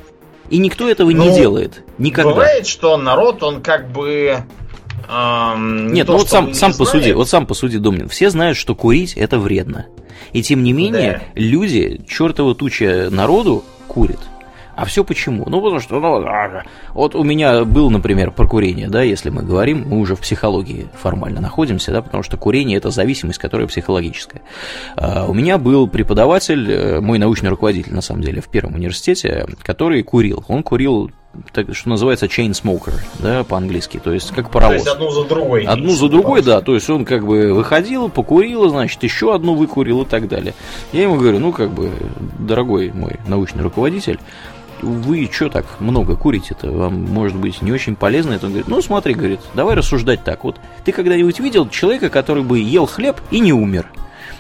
И 0.49 0.59
никто 0.59 0.89
этого 0.89 1.11
ну, 1.11 1.25
не 1.25 1.35
делает. 1.35 1.83
Никогда. 1.99 2.31
Бывает, 2.31 2.69
что 2.69 2.97
народ, 2.97 3.43
он 3.43 3.63
как 3.63 3.91
бы 3.91 4.45
Эм, 5.09 5.93
Нет, 5.93 6.07
то, 6.07 6.13
ну 6.13 6.19
вот 6.19 6.29
сам, 6.29 6.55
сам 6.55 6.73
посуди, 6.75 7.13
вот 7.13 7.29
сам 7.29 7.47
посуди, 7.47 7.79
Домнин. 7.79 8.09
Все 8.09 8.31
знают, 8.31 8.57
что 8.57 8.75
курить 8.75 9.15
это 9.15 9.39
вредно. 9.39 9.87
И 10.33 10.43
тем 10.43 10.63
не 10.63 10.73
менее, 10.73 11.13
да. 11.35 11.41
люди, 11.41 12.01
чертова 12.09 12.55
туча 12.55 13.09
народу, 13.11 13.65
курит. 13.87 14.19
А 14.77 14.85
все 14.85 15.05
почему? 15.05 15.45
Ну, 15.49 15.63
потому 15.63 15.81
что, 15.81 15.99
ну, 15.99 16.27
а, 16.27 16.63
вот 16.93 17.15
у 17.15 17.25
меня 17.25 17.65
был, 17.65 17.91
например, 17.91 18.31
про 18.31 18.47
курение, 18.47 18.89
да, 18.89 19.03
если 19.03 19.31
мы 19.31 19.43
говорим, 19.43 19.87
мы 19.89 19.99
уже 19.99 20.15
в 20.15 20.21
психологии 20.21 20.87
формально 20.95 21.41
находимся, 21.41 21.93
да, 21.93 22.03
потому 22.03 22.23
что 22.23 22.37
курение– 22.37 22.77
это 22.79 22.91
зависимость, 22.91 23.39
которая 23.39 23.67
психологическая. 23.67 24.43
А, 24.97 25.25
у 25.27 25.33
меня 25.33 25.57
был 25.57 25.89
преподаватель, 25.89 26.71
э, 26.71 27.01
мой 27.01 27.19
научный 27.19 27.49
руководитель, 27.49 27.95
на 27.95 28.03
самом 28.03 28.21
деле, 28.21 28.43
в 28.43 28.49
первом 28.49 28.75
университете, 28.75 29.47
который 29.63 30.03
курил. 30.03 30.45
Он 30.47 30.63
курил 30.63 31.11
так, 31.53 31.75
что 31.75 31.89
называется 31.89 32.27
chain 32.27 32.51
smoker, 32.51 32.93
да, 33.19 33.45
по-английски, 33.45 33.99
то 34.03 34.13
есть 34.13 34.31
как 34.33 34.51
паровоз. 34.51 34.83
То 34.83 34.91
есть 34.91 34.97
одну 34.97 35.11
за 35.11 35.25
другой. 35.25 35.65
Одну 35.65 35.91
за 35.91 36.09
другой, 36.09 36.43
да, 36.43 36.61
то 36.61 36.75
есть 36.75 36.89
он 36.91 37.05
как 37.05 37.25
бы 37.25 37.53
выходил, 37.55 38.09
покурил, 38.11 38.69
значит, 38.69 39.03
еще 39.03 39.35
одну 39.35 39.55
выкурил 39.55 40.03
и 40.03 40.07
так 40.07 40.29
далее. 40.29 40.55
Я 40.93 41.05
ему 41.05 41.17
говорю, 41.17 41.39
ну, 41.39 41.53
как 41.53 41.71
бы, 41.71 41.91
дорогой 42.39 42.91
мой 42.93 43.17
научный 43.27 43.63
руководитель, 43.63 44.19
вы 44.83 45.29
что 45.33 45.49
так 45.49 45.67
много 45.81 46.17
курите-то? 46.17 46.71
Вам, 46.71 47.05
может 47.05 47.37
быть, 47.37 47.63
не 47.63 47.73
очень 47.73 47.97
полезно 47.97 48.33
это? 48.33 48.47
Он 48.47 48.53
говорит, 48.53 48.69
ну 48.69 48.81
смотри, 48.83 49.15
говорит, 49.15 49.41
давай 49.55 49.75
рассуждать 49.75 50.25
так. 50.25 50.45
Вот 50.45 50.57
ты 50.85 50.93
когда-нибудь 50.93 51.41
видел 51.41 51.69
человека, 51.69 52.09
который 52.11 52.43
бы 52.43 52.59
ел 52.59 52.87
хлеб 52.87 53.21
и 53.31 53.41
не 53.41 53.53
умер? 53.53 53.87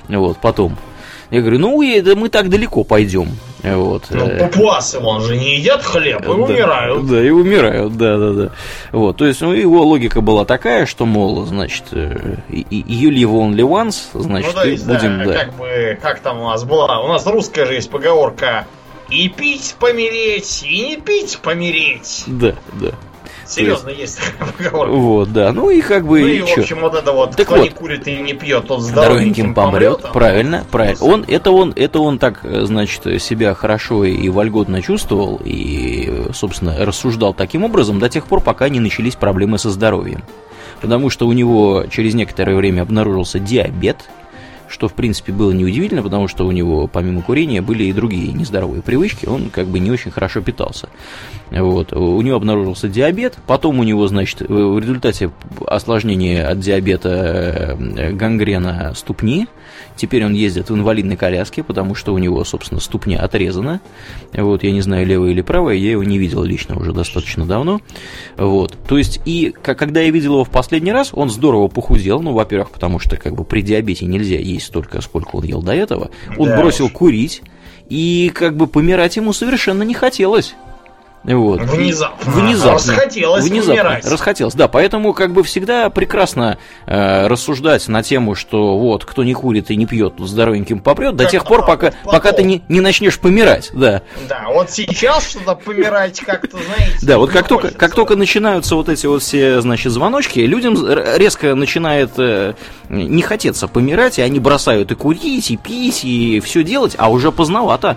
Вот, 0.09 0.39
потом. 0.39 0.77
Я 1.31 1.41
говорю, 1.41 1.59
ну 1.59 1.83
это 1.83 2.15
мы 2.15 2.29
так 2.29 2.49
далеко 2.49 2.85
пойдем. 2.85 3.31
Вот. 3.63 4.05
Ну, 4.11 4.31
папуасы, 4.39 5.01
он 5.01 5.23
же 5.23 5.37
не 5.37 5.57
едят 5.57 5.83
хлеб 5.83 6.21
и 6.21 6.25
да, 6.25 6.31
умирают. 6.31 7.07
Да, 7.09 7.21
и 7.21 7.31
умирают, 7.31 7.97
да, 7.97 8.17
да, 8.17 8.33
да. 8.33 8.51
Вот, 8.93 9.17
то 9.17 9.27
есть 9.27 9.41
ну, 9.41 9.53
его 9.53 9.83
логика 9.83 10.21
была 10.21 10.45
такая, 10.45 10.87
что, 10.87 11.05
мол, 11.05 11.45
значит, 11.47 11.85
you 11.91 12.39
live 12.49 13.33
only 13.33 13.63
once, 13.63 13.97
значит, 14.15 14.55
ну, 14.55 14.61
то 14.61 14.69
есть, 14.69 14.87
будем, 14.87 15.19
да, 15.19 15.25
да. 15.25 15.33
Как 15.33 15.57
бы, 15.57 15.99
как 16.01 16.21
там 16.21 16.41
у 16.41 16.45
нас 16.45 16.63
была, 16.63 17.01
у 17.01 17.09
нас 17.09 17.27
русская 17.27 17.67
же 17.67 17.75
есть 17.75 17.91
поговорка 17.91 18.67
и 19.09 19.29
пить 19.29 19.77
помереть, 19.79 20.65
и 20.69 20.89
не 20.89 20.97
пить 20.97 21.39
помереть. 21.43 22.25
Да, 22.27 22.55
да. 22.81 22.93
Серьезно, 23.47 23.91
есть 23.91 24.19
такая 24.19 24.53
поговорка. 24.53 24.93
Вот, 24.93 25.33
да. 25.33 25.53
Ну 25.53 25.71
и 25.71 25.81
как 25.81 26.05
бы... 26.07 26.21
Ну 26.21 26.27
и 26.27 26.39
и, 26.39 26.43
в 26.43 26.47
чё? 26.47 26.63
общем, 26.63 26.81
вот 26.81 26.95
это 26.95 27.13
вот, 27.13 27.37
Так 27.37 27.47
кто 27.47 27.57
вот. 27.57 27.65
не 27.65 27.71
курит 27.71 28.09
и 28.09 28.17
не 28.17 28.35
пьет, 28.35 28.67
тот 28.67 28.83
здоровеньким 28.83 29.55
помрет. 29.55 29.99
помрет. 29.99 30.13
Правильно, 30.13 30.65
правильно. 30.71 31.05
Он, 31.05 31.25
это 31.29 31.51
он, 31.53 31.73
это 31.77 32.01
он 32.01 32.19
так, 32.19 32.41
э, 32.43 32.65
значит, 32.65 33.23
себя 33.23 33.55
хорошо 33.55 34.05
и 34.05 34.29
вольготно 34.29 34.83
чувствовал 34.83 35.41
и, 35.45 36.25
собственно, 36.35 36.85
рассуждал 36.85 37.35
таким 37.35 37.63
образом 37.63 38.01
до 38.01 38.09
тех 38.09 38.27
пор, 38.27 38.41
пока 38.41 38.69
не 38.69 38.81
начались 38.81 39.15
проблемы 39.15 39.59
со 39.59 39.71
здоровьем. 39.71 40.25
Потому 40.81 41.09
что 41.09 41.27
у 41.27 41.33
него 41.33 41.85
через 41.91 42.15
некоторое 42.15 42.57
время 42.57 42.83
обнаружился 42.83 43.39
диабет, 43.39 44.09
что, 44.69 44.89
в 44.89 44.95
принципе, 44.95 45.33
было 45.33 45.53
неудивительно, 45.53 46.03
потому 46.03 46.29
что 46.29 46.47
у 46.47 46.53
него, 46.53 46.87
помимо 46.87 47.23
курения, 47.23 47.63
были 47.63 47.85
и 47.85 47.93
другие 47.93 48.33
нездоровые 48.33 48.83
привычки, 48.83 49.27
он 49.27 49.51
как 49.51 49.67
бы 49.67 49.79
не 49.79 49.91
очень 49.91 50.11
хорошо 50.11 50.41
питался. 50.41 50.89
Вот. 51.51 51.93
У 51.93 52.21
него 52.23 52.37
обнаружился 52.37 52.89
диабет, 52.89 53.37
потом 53.47 53.79
у 53.79 53.85
него, 53.85 54.07
значит, 54.09 54.41
в 54.41 54.79
результате 54.79 55.31
осложнения 55.67 56.49
от 56.49 56.61
диабета 56.61 57.77
э, 57.79 58.13
гангрена 58.13 58.93
ступни, 58.95 59.47
теперь 59.97 60.25
он 60.25 60.33
ездит 60.33 60.71
в 60.71 60.75
инвалидной 60.75 61.17
коляске, 61.17 61.63
потому 61.63 61.95
что 61.95 62.13
у 62.15 62.19
него, 62.19 62.45
собственно, 62.45 62.81
ступня 62.81 63.21
отрезана. 63.21 63.81
Вот, 64.33 64.63
я 64.63 64.73
не 64.73 64.81
знаю, 64.81 65.07
левая 65.07 65.31
или 65.31 65.43
правая, 65.43 65.77
я 65.77 65.93
его 65.93 66.05
не 66.05 66.19
видел 66.19 66.43
лично 66.43 66.79
уже 66.79 66.93
достаточно 66.93 67.47
давно. 67.47 67.81
Вот. 68.37 68.77
То 68.89 68.99
есть, 68.99 69.21
и 69.25 69.55
когда 69.63 70.01
я 70.01 70.11
видел 70.11 70.35
его 70.35 70.45
в 70.45 70.51
последний 70.51 70.93
раз, 70.93 71.11
он 71.13 71.31
здорово 71.31 71.69
похудел. 71.69 72.21
Ну, 72.21 72.33
во-первых, 72.33 72.71
потому 72.71 72.99
что 72.99 73.17
как 73.17 73.35
бы 73.35 73.45
при 73.45 73.63
диабете 73.63 74.07
нельзя 74.07 74.39
есть 74.39 74.67
столько, 74.67 75.01
сколько 75.01 75.37
он 75.37 75.45
ел 75.45 75.63
до 75.63 75.73
этого. 75.73 76.11
Он 76.37 76.49
Да 76.49 76.61
бросил 76.61 76.87
уж. 76.87 76.93
курить, 76.93 77.43
и 77.89 78.31
как 78.35 78.57
бы 78.57 78.67
помирать 78.67 79.17
ему 79.17 79.33
совершенно 79.33 79.83
не 79.83 79.95
хотелось. 79.95 80.55
Вот. 81.27 81.61
Внезапно. 81.61 82.33
Внезапно. 82.33 82.73
Расхотелось 82.95 83.45
Внезапно. 83.45 83.73
умирать. 83.73 84.07
Расхотелось, 84.07 84.55
да. 84.55 84.69
Поэтому 84.69 85.13
как 85.13 85.33
бы 85.33 85.43
всегда 85.43 85.91
прекрасно 85.91 86.59
э, 86.87 87.27
рассуждать 87.27 87.89
на 87.89 88.03
тему, 88.03 88.35
что 88.35 88.79
вот, 88.79 89.05
кто 89.05 89.25
не 89.25 89.35
курит 89.35 89.71
и 89.71 89.77
не 89.77 89.87
пьет, 89.87 90.17
тот 90.17 90.29
здоровеньким 90.29 90.79
попрет, 90.81 91.17
до 91.17 91.25
Как 91.25 91.33
тех 91.33 91.45
пор, 91.45 91.67
пока, 91.67 91.91
потом. 91.91 92.13
пока 92.13 92.33
ты 92.33 92.43
не, 92.45 92.63
не 92.69 92.81
начнешь 92.81 93.19
помирать, 93.19 93.71
да. 93.73 94.03
Да, 94.29 94.47
вот 94.53 94.71
сейчас 94.71 95.29
что-то 95.31 95.57
помирать 95.57 96.21
как-то, 96.21 96.59
знаете, 96.59 96.99
Да, 97.07 97.19
вот 97.19 97.31
как 97.31 97.49
только, 97.49 97.71
как 97.73 97.95
только 97.95 98.15
начинаются 98.17 98.77
вот 98.77 98.89
эти 98.89 99.07
вот 99.07 99.23
все, 99.23 99.61
значит, 99.61 99.93
звоночки, 99.93 100.39
людям 100.41 100.77
резко 101.17 101.55
начинает 101.55 102.11
э, 102.19 102.55
не 102.89 103.23
хотеться 103.23 103.67
помирать, 103.67 104.19
и 104.19 104.23
они 104.23 104.39
бросают 104.39 104.93
и 104.93 104.95
курить, 104.95 105.51
и 105.51 105.57
пить, 105.57 106.05
и 106.05 106.41
все 106.41 106.63
делать, 106.63 106.95
а 106.99 107.11
уже 107.11 107.33
поздновато. 107.33 107.97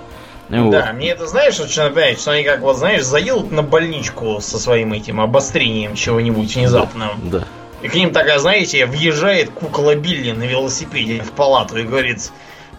Вот. 0.49 0.71
Да, 0.71 0.91
мне 0.93 1.11
это, 1.11 1.27
знаешь, 1.27 1.59
очень 1.59 1.83
напоминает, 1.83 2.19
что 2.19 2.31
они 2.31 2.43
как 2.43 2.61
вот, 2.61 2.77
знаешь, 2.77 3.03
заедут 3.03 3.51
на 3.51 3.61
больничку 3.61 4.39
со 4.41 4.57
своим 4.57 4.93
этим 4.93 5.21
обострением 5.21 5.95
чего-нибудь 5.95 6.55
внезапным. 6.55 7.09
Да. 7.29 7.43
И 7.81 7.87
к 7.87 7.93
ним 7.93 8.11
такая, 8.11 8.39
знаете, 8.39 8.85
въезжает 8.85 9.51
кукла 9.51 9.95
Билли 9.95 10.31
на 10.31 10.43
велосипеде 10.43 11.21
в 11.21 11.31
палату 11.31 11.77
и 11.77 11.83
говорит 11.83 12.31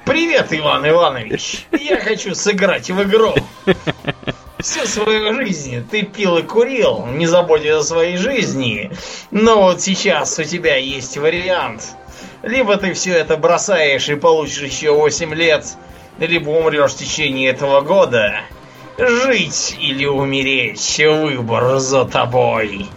Привет, 0.05 0.49
Иван 0.50 0.89
Иванович, 0.89 1.66
я 1.70 1.99
хочу 2.00 2.34
сыграть 2.34 2.90
в 2.90 3.02
игру. 3.02 3.34
Всю 4.58 4.84
свою 4.86 5.34
жизнь 5.34 5.86
ты 5.89 6.02
пил 6.02 6.39
и 6.39 6.42
курил, 6.42 7.07
не 7.07 7.26
заботясь 7.26 7.74
о 7.76 7.82
своей 7.82 8.16
жизни. 8.16 8.90
Но 9.31 9.62
вот 9.62 9.81
сейчас 9.81 10.39
у 10.39 10.42
тебя 10.42 10.76
есть 10.76 11.16
вариант. 11.16 11.94
Либо 12.42 12.76
ты 12.76 12.92
все 12.94 13.12
это 13.12 13.36
бросаешь 13.36 14.08
и 14.08 14.16
получишь 14.16 14.62
еще 14.62 14.90
8 14.90 15.34
лет, 15.34 15.66
либо 16.26 16.50
умрешь 16.50 16.92
в 16.92 16.99
течение 16.99 17.50
этого 17.50 17.81
года. 17.81 18.40
Жить 18.99 19.76
или 19.81 20.05
умереть, 20.05 21.00
выбор 21.00 21.78
за 21.78 22.05
тобой. 22.05 22.89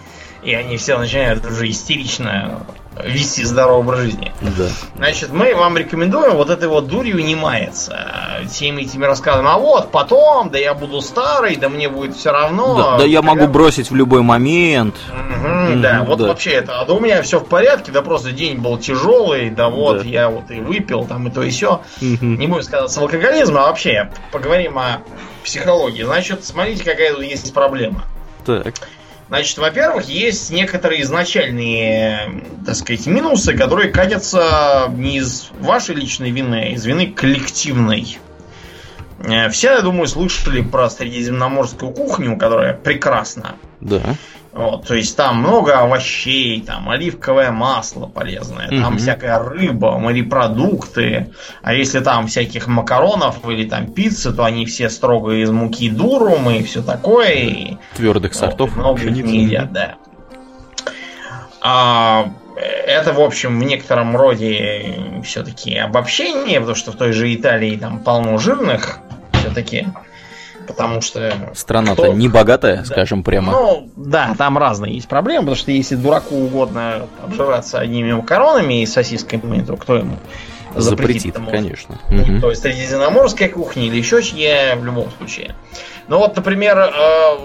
И 0.44 0.54
они 0.54 0.78
все 0.78 0.98
начинают 0.98 1.46
уже 1.46 1.70
истерично 1.70 2.66
вести 3.04 3.44
здоровый 3.44 3.80
образ 3.80 4.00
жизни. 4.02 4.32
Да. 4.42 4.68
Значит, 4.96 5.32
мы 5.32 5.56
вам 5.56 5.78
рекомендуем 5.78 6.36
вот 6.36 6.50
этой 6.50 6.68
вот 6.68 6.88
дурью 6.88 7.24
не 7.24 7.36
маяться. 7.36 8.42
Всеми 8.50 8.82
этими 8.84 9.06
рассказами. 9.06 9.48
А 9.50 9.58
вот 9.58 9.92
потом, 9.92 10.50
да 10.50 10.58
я 10.60 10.74
буду 10.74 11.02
старый, 11.02 11.56
да 11.56 11.70
мне 11.70 11.90
будет 11.90 12.16
все 12.16 12.32
равно. 12.32 12.76
Да, 12.78 12.98
да 13.00 13.06
я 13.06 13.22
могу 13.22 13.40
Когда- 13.42 13.54
бросить 13.54 13.90
в 13.92 13.96
любой 13.96 14.22
момент. 14.22 14.96
Мгм, 15.10 15.82
да, 15.82 15.94
Мгм, 16.00 16.06
вот 16.06 16.20
да. 16.20 16.28
вообще 16.28 16.52
это. 16.52 16.80
А 16.80 16.86
да 16.86 16.94
у 16.94 17.00
меня 17.00 17.22
все 17.24 17.40
в 17.40 17.46
порядке, 17.48 17.92
да 17.92 18.02
просто 18.02 18.32
день 18.32 18.58
был 18.60 18.78
тяжелый, 18.78 19.50
да 19.50 19.70
вот 19.70 20.00
Да. 20.00 20.04
я 20.08 20.30
вот 20.30 20.52
и 20.52 20.60
выпил, 20.60 21.06
там 21.06 21.28
и 21.28 21.32
то 21.32 21.42
и 21.44 21.50
все. 21.50 21.82
Мгм. 22.02 22.38
Не 22.38 22.48
будем 22.48 22.64
сказать 22.64 22.96
алкоголизм, 22.98 23.58
а 23.58 23.64
вообще 23.64 24.10
поговорим 24.32 24.78
о 24.78 25.02
психологии. 25.44 26.04
Значит, 26.04 26.46
смотрите, 26.46 26.84
какая 26.84 27.14
тут 27.14 27.24
есть 27.24 27.54
проблема. 27.54 28.04
Так. 28.46 28.74
Значит, 29.34 29.58
во-первых, 29.58 30.08
есть 30.10 30.52
некоторые 30.52 31.02
изначальные, 31.02 32.44
так 32.64 32.76
сказать, 32.76 33.08
минусы, 33.08 33.58
которые 33.58 33.90
катятся 33.90 34.92
не 34.96 35.18
из 35.18 35.50
вашей 35.60 35.96
личной 35.96 36.30
вины, 36.30 36.66
а 36.66 36.74
из 36.74 36.86
вины 36.86 37.08
коллективной. 37.08 38.20
Э, 39.24 39.50
Все, 39.50 39.72
я 39.72 39.82
думаю, 39.82 40.08
слышали 40.08 40.62
про 40.62 40.88
средиземноморскую 40.88 41.92
кухню, 41.94 42.38
которая 42.38 42.76
прекрасна. 42.76 43.56
Да. 43.82 44.04
Вот, 44.54 44.86
то 44.88 44.94
есть 44.94 45.18
там 45.18 45.38
много 45.40 45.80
овощей, 45.80 46.62
там 46.62 46.88
оливковое 46.88 47.50
масло 47.52 48.06
полезное, 48.06 48.68
там 48.70 48.80
Мгм. 48.94 48.98
всякая 49.00 49.40
рыба, 49.40 49.98
морепродукты. 49.98 51.32
А 51.64 51.74
если 51.74 52.02
там 52.02 52.28
всяких 52.28 52.68
макаронов 52.68 53.38
или 53.50 53.68
там 53.68 53.88
пиццы, 53.92 54.32
то 54.32 54.44
они 54.44 54.68
все 54.68 54.92
строго 54.92 55.32
из 55.42 55.50
муки 55.50 55.90
дурум 55.90 56.52
и 56.52 56.62
все 56.62 56.84
такое. 56.84 57.32
И 57.32 57.78
Твердых 57.96 58.36
сортов. 58.36 58.76
вот, 58.76 58.78
много 58.78 59.02
их 59.02 59.26
не 59.26 59.46
едят, 59.46 59.72
да. 59.74 59.96
А, 61.62 62.30
это, 62.86 63.14
в 63.14 63.22
общем, 63.22 63.60
в 63.60 63.64
некотором 63.64 64.16
роде 64.16 64.96
все-таки 65.24 65.76
обобщение, 65.78 66.60
потому 66.60 66.76
что 66.76 66.92
в 66.92 66.96
той 66.96 67.12
же 67.14 67.34
Италии 67.34 67.76
там 67.78 68.00
полно 68.00 68.38
жирных 68.38 69.00
все-таки. 69.34 69.88
Потому 70.68 71.02
что... 71.02 71.34
Страна-то 71.54 72.04
кто- 72.04 72.14
не 72.14 72.28
богатая, 72.30 72.78
Да. 72.78 72.86
скажем 72.86 73.24
прямо. 73.24 73.52
Ну, 73.52 73.90
да, 73.96 74.34
там 74.38 74.58
разные 74.58 74.96
есть 74.96 75.08
проблемы, 75.08 75.42
потому 75.42 75.56
что 75.58 75.72
если 75.72 75.96
дураку 75.96 76.36
угодно 76.36 77.08
обжираться 77.24 77.80
одними 77.80 78.14
макаронами 78.14 78.82
и 78.82 78.86
сосисками, 78.86 79.64
то 79.64 79.76
кто 79.78 79.96
ему 79.98 80.18
Запретит, 80.76 81.36
запретит? 81.36 81.52
конечно. 81.52 82.00
Ну. 82.10 82.40
То 82.42 82.50
есть 82.50 82.62
средиземноморская 82.64 83.50
кухня 83.50 83.84
или 83.86 83.98
еще 83.98 84.24
чья 84.24 84.76
в 84.76 84.84
любом 84.86 85.10
случае. 85.18 85.56
Ну 86.08 86.18
вот, 86.18 86.36
например, 86.36 86.78
э, 86.80 87.38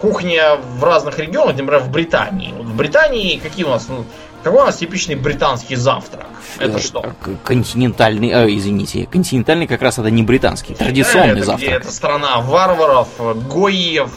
кухня 0.00 0.56
в 0.56 0.84
разных 0.84 1.18
регионах, 1.18 1.56
например, 1.56 1.80
в 1.80 1.90
Британии. 1.90 2.52
Вот 2.56 2.66
в 2.66 2.76
Британии 2.76 3.38
какие 3.38 3.64
у 3.64 3.70
нас, 3.70 3.86
ну, 3.88 4.04
какой 4.42 4.62
у 4.62 4.64
нас 4.66 4.76
типичный 4.76 5.14
британский 5.16 5.76
завтрак? 5.76 6.26
Это 6.58 6.78
Э, 6.78 6.80
что? 6.80 7.04
Континентальный, 7.44 8.30
э, 8.30 8.46
извините, 8.56 9.06
континентальный 9.10 9.66
как 9.66 9.82
раз 9.82 9.98
это 9.98 10.10
не 10.10 10.22
британский, 10.22 10.74
традиционный 10.74 11.28
это 11.30 11.36
где 11.36 11.44
завтрак. 11.44 11.70
это 11.82 11.92
страна 11.92 12.40
варваров, 12.40 13.08
гоев, 13.48 14.10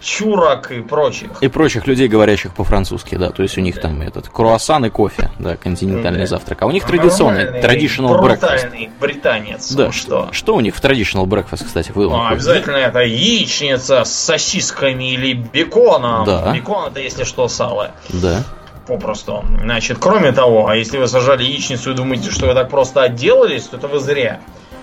чурок 0.00 0.72
и 0.72 0.80
прочих. 0.80 1.30
И 1.42 1.48
прочих 1.48 1.86
людей, 1.86 2.08
говорящих 2.08 2.54
по-французски, 2.54 3.14
да. 3.14 3.30
То 3.30 3.42
есть 3.44 3.56
у 3.56 3.60
них 3.60 3.80
там 3.80 4.00
этот 4.02 4.28
круассан 4.28 4.84
и 4.84 4.90
кофе, 4.90 5.30
да, 5.38 5.56
континентальный 5.56 6.20
Да. 6.22 6.26
завтрак. 6.26 6.62
А 6.62 6.66
у 6.66 6.72
них 6.72 6.84
традиционный, 6.84 7.44
Нормальный, 7.44 7.68
traditional 7.68 8.20
breakfast. 8.20 8.90
британец. 8.98 9.72
Да, 9.72 9.86
Ну 9.86 9.92
что? 9.92 10.28
что? 10.32 10.56
У 10.56 10.60
них 10.60 10.74
в 10.74 10.82
traditional 10.82 11.26
breakfast, 11.26 11.64
кстати, 11.66 11.92
было? 11.92 12.10
Ну, 12.16 12.26
обязательно 12.26 12.76
это 12.76 12.98
яичница 13.00 14.02
с 14.04 14.12
сосисками 14.12 15.12
или 15.14 15.34
беконом. 15.34 16.24
Да. 16.24 16.52
Бекон 16.52 16.88
это, 16.88 16.98
если 16.98 17.22
что, 17.22 17.46
сало. 17.46 17.92
Да. 18.08 18.42
Попросту. 18.86 19.44
Значит, 19.62 19.98
кроме 20.00 20.32
того, 20.32 20.68
а 20.68 20.76
если 20.76 20.98
вы 20.98 21.06
сажали 21.06 21.44
яичницу 21.44 21.92
и 21.92 21.94
думаете, 21.94 22.30
что 22.30 22.46
вы 22.46 22.54
так 22.54 22.68
просто 22.68 23.02
отделались, 23.02 23.64
то 23.64 23.76
это 23.76 23.88
вы 23.88 24.00
зря. 24.00 24.40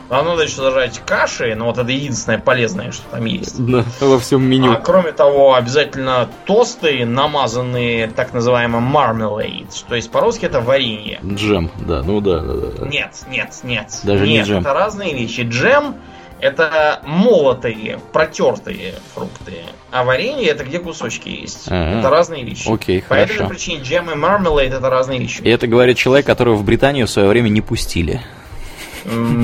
Вам 0.09 0.25
надо 0.25 0.41
еще 0.41 0.55
сажать 0.55 0.99
каши, 1.05 1.53
но 1.53 1.65
вот 1.65 1.77
это 1.77 1.91
единственное 1.91 2.39
полезное, 2.39 2.91
что 2.91 3.03
там 3.11 3.25
есть. 3.25 3.59
Да, 3.69 3.85
во 3.99 4.17
всем 4.17 4.43
меню. 4.43 4.71
А 4.71 4.75
кроме 4.77 5.11
того, 5.11 5.53
обязательно 5.53 6.27
тосты, 6.45 7.05
намазанные 7.05 8.07
так 8.07 8.33
называемым 8.33 8.83
marmalade. 8.83 9.67
То 9.87 9.95
есть 9.95 10.09
по-русски 10.11 10.45
это 10.45 10.61
варенье. 10.61 11.19
Джем, 11.23 11.69
да, 11.87 12.01
ну 12.01 12.19
да, 12.21 12.39
да, 12.39 12.53
да. 12.53 12.87
Нет, 12.87 13.11
нет, 13.29 13.59
нет. 13.63 13.99
Даже 14.03 14.25
не 14.25 14.33
нет, 14.33 14.47
джем. 14.47 14.61
это 14.61 14.73
разные 14.73 15.13
вещи. 15.13 15.41
Джем 15.41 15.95
это 16.41 17.01
молотые, 17.05 17.99
протертые 18.13 18.95
фрукты. 19.13 19.63
А 19.91 20.03
варенье 20.03 20.47
это 20.49 20.63
где 20.63 20.79
кусочки 20.79 21.29
есть. 21.29 21.67
А-а. 21.69 21.99
Это 21.99 22.09
разные 22.09 22.43
вещи. 22.43 22.71
Окей, 22.71 23.01
По 23.07 23.15
этой 23.15 23.33
хорошо. 23.35 23.49
причине 23.49 23.83
джем 23.83 24.09
и 24.11 24.15
marmalade 24.15 24.77
это 24.77 24.89
разные 24.89 25.19
вещи. 25.19 25.41
И 25.41 25.49
это 25.49 25.67
говорит 25.67 25.97
человек, 25.97 26.25
которого 26.25 26.55
в 26.55 26.63
Британию 26.63 27.07
в 27.07 27.09
свое 27.09 27.27
время 27.27 27.49
не 27.49 27.61
пустили. 27.61 28.21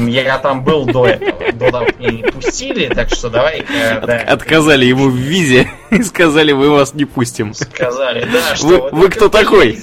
Я 0.07 0.37
там 0.39 0.63
был 0.63 0.85
до 0.85 1.07
этого. 1.07 1.51
туда 1.51 1.85
не 1.99 2.23
пустили, 2.23 2.87
так 2.93 3.09
что 3.09 3.29
давай 3.29 3.65
да. 4.05 4.17
Отказали 4.27 4.85
ему 4.85 5.09
в 5.09 5.15
визе 5.15 5.69
и 5.91 6.03
сказали, 6.03 6.53
мы 6.53 6.69
вас 6.69 6.93
не 6.93 7.05
пустим. 7.05 7.53
Сказали, 7.53 8.27
да, 8.31 8.55
что 8.55 8.67
вы, 8.67 8.89
вы 8.91 9.09
кто 9.09 9.29
такой? 9.29 9.79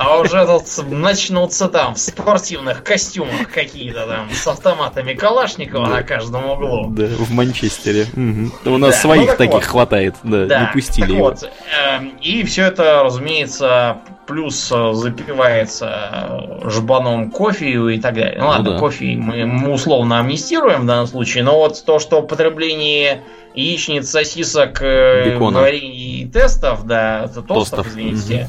А 0.00 0.18
уже 0.18 0.46
тут 0.46 0.90
начнутся 0.90 1.68
там 1.68 1.94
в 1.94 1.98
спортивных 1.98 2.82
костюмах 2.82 3.50
какие-то 3.52 4.06
там 4.06 4.30
с 4.30 4.46
автоматами 4.46 5.14
Калашникова 5.14 5.86
на 5.86 6.02
каждом 6.02 6.48
углу. 6.48 6.88
Да, 6.90 7.06
в 7.06 7.30
Манчестере. 7.32 8.06
Угу. 8.14 8.74
У 8.74 8.78
нас 8.78 8.94
да, 8.94 9.00
своих 9.00 9.30
ну, 9.32 9.36
таких 9.36 9.54
вот. 9.54 9.64
хватает, 9.64 10.14
да, 10.22 10.46
да, 10.46 10.60
не 10.60 10.72
пустили 10.72 11.12
его. 11.12 11.24
Вот, 11.24 11.42
э, 11.42 12.04
и 12.22 12.44
все 12.44 12.64
это, 12.64 13.02
разумеется, 13.04 13.98
плюс 14.26 14.70
э, 14.72 14.92
запивается 14.92 16.60
жбаном 16.64 17.30
кофе 17.30 17.94
и 17.94 18.00
так 18.00 18.14
далее. 18.14 18.38
Ну 18.38 18.48
ладно, 18.48 18.64
ну, 18.64 18.72
да. 18.72 18.78
кофе 18.78 19.16
мы, 19.16 19.46
мы 19.46 19.72
условно 19.72 20.18
амнистируем 20.18 20.82
в 20.82 20.86
данном 20.86 21.06
случае, 21.06 21.44
но 21.44 21.56
вот 21.58 21.82
то, 21.84 21.98
что 21.98 22.22
потребление 22.22 23.22
яичниц, 23.54 24.08
сосисок, 24.10 24.82
э, 24.82 25.30
Бекона. 25.30 25.60
варений 25.60 26.22
и 26.22 26.26
тестов, 26.26 26.86
да, 26.86 27.28
тостов, 27.28 27.46
тостов. 27.46 27.86
извините, 27.88 28.48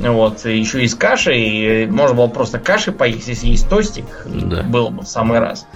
угу. 0.00 0.12
вот, 0.12 0.44
еще 0.44 0.82
и 0.82 0.88
с 0.88 0.94
кашей, 0.94 1.86
можно 1.86 2.16
было 2.16 2.26
просто 2.26 2.58
каши 2.58 2.92
поесть, 2.92 3.28
если 3.28 3.48
есть 3.48 3.68
тостик, 3.68 4.06
да. 4.24 4.62
было 4.62 4.88
бы 4.88 5.02
в 5.02 5.06
самый 5.08 5.38
раз. 5.38 5.66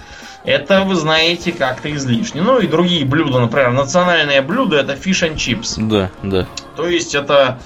Это, 0.43 0.83
вы 0.83 0.95
знаете, 0.95 1.51
как-то 1.51 1.93
излишне. 1.93 2.41
Ну 2.41 2.59
и 2.59 2.67
другие 2.67 3.03
блюда, 3.03 3.39
например, 3.39 3.71
национальное 3.71 4.41
блюдо 4.41 4.77
это 4.77 4.93
fish 4.93 5.29
and 5.29 5.35
chips. 5.35 5.75
Да, 5.77 6.09
да. 6.23 6.47
То 6.77 6.87
есть 6.87 7.15
это 7.15 7.59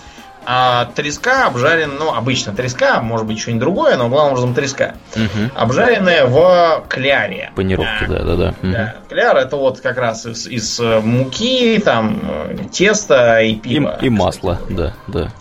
а 0.46 0.86
треска 0.96 1.48
обжарена, 1.48 1.94
ну, 2.00 2.14
обычно 2.14 2.54
треска, 2.54 3.02
может 3.02 3.28
быть, 3.28 3.40
что-нибудь 3.40 3.62
другое, 3.62 3.98
но 3.98 4.10
главным 4.10 4.34
образом 4.34 4.54
треска. 4.54 4.96
Угу. 5.16 5.52
Обжаренная 5.56 6.26
в 6.26 6.84
кляре. 6.90 7.52
Панировке, 7.56 8.08
да, 8.08 8.24
да, 8.24 8.36
да. 8.36 8.54
да. 8.62 8.96
Кляр 9.08 9.38
это 9.38 9.56
вот 9.56 9.82
как 9.82 9.98
раз 9.98 10.26
из, 10.26 10.48
из 10.48 10.80
э, 10.80 11.00
муки, 11.00 11.80
там, 11.80 12.22
э, 12.24 12.58
теста 12.72 13.42
и 13.42 13.56
пива. 13.56 13.98
И, 14.02 14.08
и 14.08 14.10
масла, 14.10 14.60
да, 14.70 14.94
да. 15.08 15.32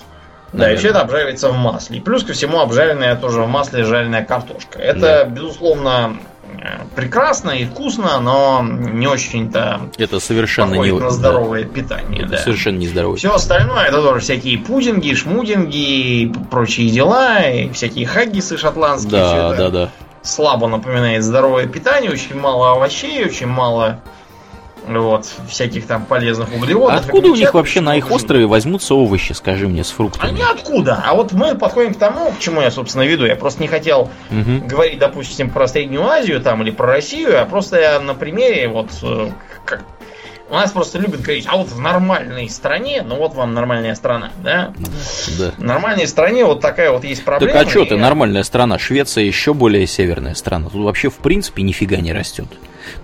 Да, 0.53 0.73
и 0.73 0.77
все 0.77 0.89
это 0.89 1.01
обжаривается 1.01 1.49
в 1.49 1.57
масле. 1.57 1.99
И 1.99 2.01
плюс 2.01 2.25
ко 2.25 2.33
всему 2.33 2.61
обжаренная 2.61 3.17
тоже 3.17 3.43
в 3.43 3.49
масле 3.49 3.85
жареная 3.85 4.25
картошка. 4.25 4.81
Это, 4.81 5.01
да. 5.01 5.25
безусловно, 5.25 6.17
прекрасно 6.95 7.51
и 7.51 7.65
вкусно, 7.65 8.21
но 8.21 8.63
не 8.63 9.07
очень-то 9.07 9.81
это 9.99 10.21
совершенно 10.21 10.75
не 10.75 10.93
на 10.93 11.11
здоровое 11.11 11.65
да. 11.65 11.69
питание. 11.69 12.23
Это 12.23 12.33
да. 12.33 12.39
совершенно 12.39 12.79
не 12.79 12.89
здоровое. 12.89 13.17
Все 13.17 13.35
остальное 13.35 13.85
это 13.85 14.03
тоже 14.03 14.21
всякие 14.21 14.59
пудинги, 14.59 15.15
шмудинги, 15.15 15.77
и 15.77 16.33
прочие 16.51 16.91
дела, 16.91 17.41
и 17.41 17.71
всякие 17.73 18.07
хаггисы 18.07 18.57
шотландские. 18.57 19.21
Да, 19.21 19.55
да, 19.55 19.71
да. 19.71 19.91
Слабо 20.23 20.69
напоминает 20.69 21.25
здоровое 21.25 21.67
питание, 21.67 22.11
очень 22.11 22.39
мало 22.39 22.73
овощей, 22.73 23.25
очень 23.25 23.47
мало 23.47 24.01
вот, 24.87 25.27
всяких 25.49 25.87
там 25.87 26.05
полезных 26.05 26.53
углеводов. 26.55 27.01
Откуда 27.01 27.29
у 27.31 27.35
них 27.35 27.55
вообще 27.55 27.81
на 27.81 27.97
их 27.97 28.11
острове 28.11 28.47
возьмутся 28.47 28.95
овощи, 28.95 29.33
скажи 29.33 29.69
мне, 29.69 29.85
с 29.85 29.91
фруктами? 29.91 30.29
Они 30.31 30.43
откуда? 30.43 31.03
А 31.07 31.15
вот 31.15 31.33
мы 31.33 31.55
подходим 31.55 31.95
к 31.95 31.99
тому, 31.99 32.33
к 32.33 32.39
чему 32.39 32.61
я, 32.61 32.71
собственно, 32.71 33.03
веду. 33.03 33.27
Я 33.27 33.37
просто 33.37 33.63
не 33.63 33.69
хотел 33.69 34.11
угу. 34.31 34.67
говорить, 34.67 34.99
допустим, 34.99 35.51
про 35.51 35.69
Среднюю 35.69 36.07
Азию 36.07 36.41
там 36.41 36.63
или 36.63 36.71
про 36.71 36.87
Россию, 36.87 37.41
а 37.41 37.45
просто 37.45 37.81
я 37.81 38.01
на 38.01 38.15
примере 38.15 38.69
вот 38.69 38.91
э, 39.03 39.31
как, 39.65 39.85
у 40.51 40.55
нас 40.55 40.73
просто 40.73 40.99
любят 40.99 41.23
говорить, 41.23 41.47
а 41.49 41.57
вот 41.57 41.69
в 41.69 41.79
нормальной 41.79 42.49
стране, 42.51 43.03
ну 43.07 43.17
вот 43.17 43.35
вам 43.35 43.55
нормальная 43.55 43.95
страна, 43.95 44.33
да? 44.43 44.75
Да. 45.39 45.53
В 45.57 45.63
нормальной 45.63 46.07
стране 46.07 46.45
вот 46.45 46.61
такая 46.61 46.91
вот 46.91 47.05
есть 47.05 47.25
проблема. 47.25 47.55
Так 47.55 47.67
а 47.67 47.71
что 47.71 47.85
ты, 47.85 47.97
нормальная 47.97 48.43
страна? 48.43 48.79
Швеция 48.79 49.25
еще 49.25 49.55
более 49.55 49.87
северная 49.87 50.35
страна. 50.35 50.69
Тут 50.69 50.85
вообще 50.85 51.09
в 51.09 51.17
принципе 51.17 51.63
нифига 51.63 51.99
не 51.99 52.13
растет. 52.13 52.49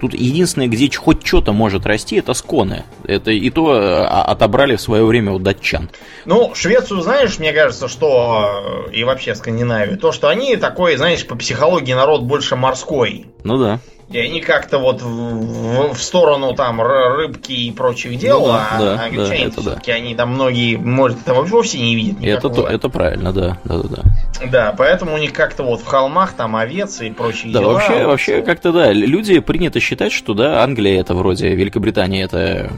Тут 0.01 0.15
единственное, 0.15 0.67
где 0.67 0.91
хоть 0.97 1.25
что-то 1.25 1.53
может 1.53 1.87
расти, 1.87 2.17
это 2.17 2.35
сконы. 2.35 2.85
Это 3.05 3.31
и 3.31 3.51
то 3.51 3.73
а, 3.73 4.25
отобрали 4.25 4.77
в 4.77 4.81
свое 4.81 5.05
время 5.05 5.33
у 5.33 5.39
датчан. 5.39 5.91
Ну, 6.25 6.53
Швецию, 6.55 7.03
знаешь, 7.03 7.39
мне 7.39 7.53
кажется, 7.53 7.87
что 7.87 8.89
и 8.93 9.05
вообще 9.05 9.35
Скандинавию, 9.35 9.99
то, 9.99 10.13
что 10.13 10.29
они 10.29 10.57
такой, 10.57 10.97
знаешь, 10.97 11.27
по 11.27 11.37
психологии 11.37 11.93
народ 11.93 12.23
больше 12.23 12.57
морской. 12.57 13.27
Ну 13.45 13.59
да. 13.59 13.81
И 14.09 14.19
они 14.19 14.41
как-то 14.41 14.79
вот 14.79 15.03
в, 15.03 15.95
в 15.95 16.01
сторону 16.01 16.55
там 16.55 16.81
рыбки 16.81 17.51
и 17.51 17.73
прочих 17.73 18.19
дел, 18.19 18.41
ну, 18.41 18.47
да, 18.47 18.69
а 18.71 18.79
да, 18.79 19.05
англичане 19.05 19.49
да, 19.49 19.61
все-таки 19.61 19.91
да. 19.91 19.97
они 19.97 20.15
там 20.15 20.31
многие, 20.31 20.77
может, 20.77 21.23
это 21.23 21.35
вовсе 21.35 21.81
не 21.81 21.97
видят 21.97 22.23
Это, 22.23 22.49
то, 22.49 22.69
это 22.69 22.89
правильно, 22.89 23.33
да, 23.33 23.59
да, 23.65 23.79
да, 23.79 23.89
да. 23.89 24.03
Да, 24.47 24.75
поэтому 24.79 25.15
у 25.15 25.19
них 25.19 25.33
как-то 25.33 25.65
вот 25.65 25.81
в 25.81 25.87
холмах 25.87 26.35
там 26.35 26.55
овец 26.55 27.01
и 27.01 27.11
прочие 27.11 27.53
да, 27.53 27.61
дела. 27.61 27.73
Вообще, 27.73 27.95
вот, 27.95 28.07
вообще 28.07 28.43
как-то 28.43 28.71
да, 28.71 28.93
люди 28.93 29.41
принято 29.41 29.81
считать, 29.81 30.13
что 30.13 30.35
да, 30.35 30.63
Англия 30.63 31.01
это 31.01 31.15
вроде 31.15 31.49
Великобритания 31.49 32.23
это 32.23 32.71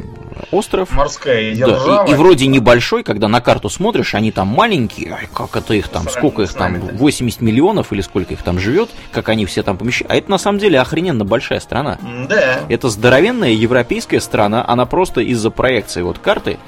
остров. 0.51 0.91
Морская. 0.93 1.57
Да, 1.57 2.05
и, 2.07 2.13
и 2.13 2.15
вроде 2.15 2.47
небольшой, 2.47 3.03
когда 3.03 3.29
на 3.29 3.41
карту 3.41 3.69
смотришь, 3.69 4.15
они 4.15 4.33
там 4.33 4.49
маленькие, 4.49 5.13
ай, 5.13 5.29
как 5.33 5.57
это 5.57 5.75
их 5.75 5.89
там, 5.89 6.09
сколько 6.09 6.43
их 6.43 6.53
там, 6.53 6.79
80 6.79 7.41
миллионов 7.41 7.93
или 7.93 8.01
сколько 8.01 8.35
их 8.35 8.43
там 8.43 8.59
живет, 8.59 8.91
как 9.13 9.29
они 9.29 9.47
все 9.47 9.63
там 9.63 9.77
помещают. 9.77 10.11
А 10.11 10.17
это 10.17 10.31
на 10.31 10.39
самом 10.39 10.59
деле 10.59 10.81
охрененно 10.81 11.25
большая 11.25 11.61
страна. 11.61 11.99
Да. 12.29 12.61
Это 12.69 12.89
здоровенная 12.89 13.51
европейская 13.51 14.21
страна, 14.21 14.65
она 14.67 14.87
просто 14.87 15.21
из-за 15.21 15.51
проекции 15.51 16.03
вот 16.03 16.19
карты, 16.19 16.59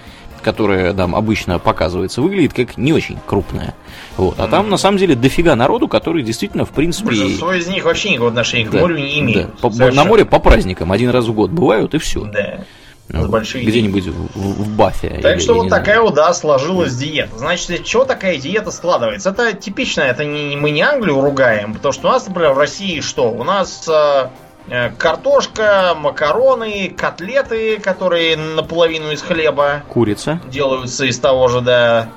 которая 0.43 0.93
там 0.95 1.15
обычно 1.15 1.59
показывается, 1.59 2.23
выглядит 2.23 2.53
как 2.53 2.77
не 2.77 2.93
очень 2.93 3.19
крупная. 3.27 3.75
Вот. 4.17 4.39
А 4.39 4.47
mm. 4.47 4.51
там 4.51 4.71
на 4.71 4.77
самом 4.77 4.99
деле 4.99 5.15
дофига 5.15 5.55
народу, 5.57 5.89
который 5.89 6.23
действительно, 6.23 6.65
в 6.65 6.71
принципе. 6.71 7.07
Большинство 7.07 7.53
из 7.53 7.67
них 7.69 7.85
вообще 7.85 8.11
никакого 8.11 8.31
отношения 8.31 8.69
к 8.69 8.73
морю 8.73 8.97
не 8.97 9.21
имеют. 9.21 9.51
Да. 9.63 9.69
По, 9.69 9.91
на 9.93 10.05
море 10.05 10.25
по 10.25 10.39
праздникам 10.39 10.93
один 10.93 11.11
раз 11.11 11.27
в 11.27 11.33
год 11.33 11.51
бывают 11.51 11.95
и 11.95 11.99
все. 11.99 12.25
Да. 12.25 12.65
Ну, 13.13 13.29
где-нибудь 13.29 14.07
в, 14.07 14.39
в, 14.39 14.63
в 14.65 14.77
Бафе. 14.77 15.21
Так 15.23 15.37
или, 15.37 15.43
что 15.43 15.55
вот 15.55 15.69
такая 15.69 16.01
вот, 16.01 16.15
да, 16.15 16.33
сложилась 16.33 16.95
диета. 16.95 17.39
Значит, 17.39 17.85
чего 17.85 18.05
такая 18.05 18.37
диета 18.37 18.71
складывается? 18.71 19.31
Это 19.31 19.53
типично, 19.53 20.03
это 20.03 20.25
не, 20.25 20.57
мы 20.57 20.71
не 20.71 20.83
Англию 20.83 21.21
ругаем, 21.21 21.75
потому 21.75 21.93
что 21.93 22.09
у 22.09 22.13
нас, 22.13 22.27
например, 22.27 22.53
в 22.53 22.59
России 22.59 23.01
что? 23.01 23.31
У 23.31 23.43
нас 23.43 23.89
э, 23.89 24.29
э 24.69 24.91
картошка, 24.91 25.95
макароны, 25.97 26.95
котлеты, 26.97 27.79
которые 27.81 28.37
наполовину 28.37 29.11
из 29.11 29.23
хлеба. 29.23 29.83
Курица. 29.89 30.41
Делаются 30.49 31.05
из 31.07 31.19
того 31.19 31.49
же, 31.49 31.61
да, 31.61 32.11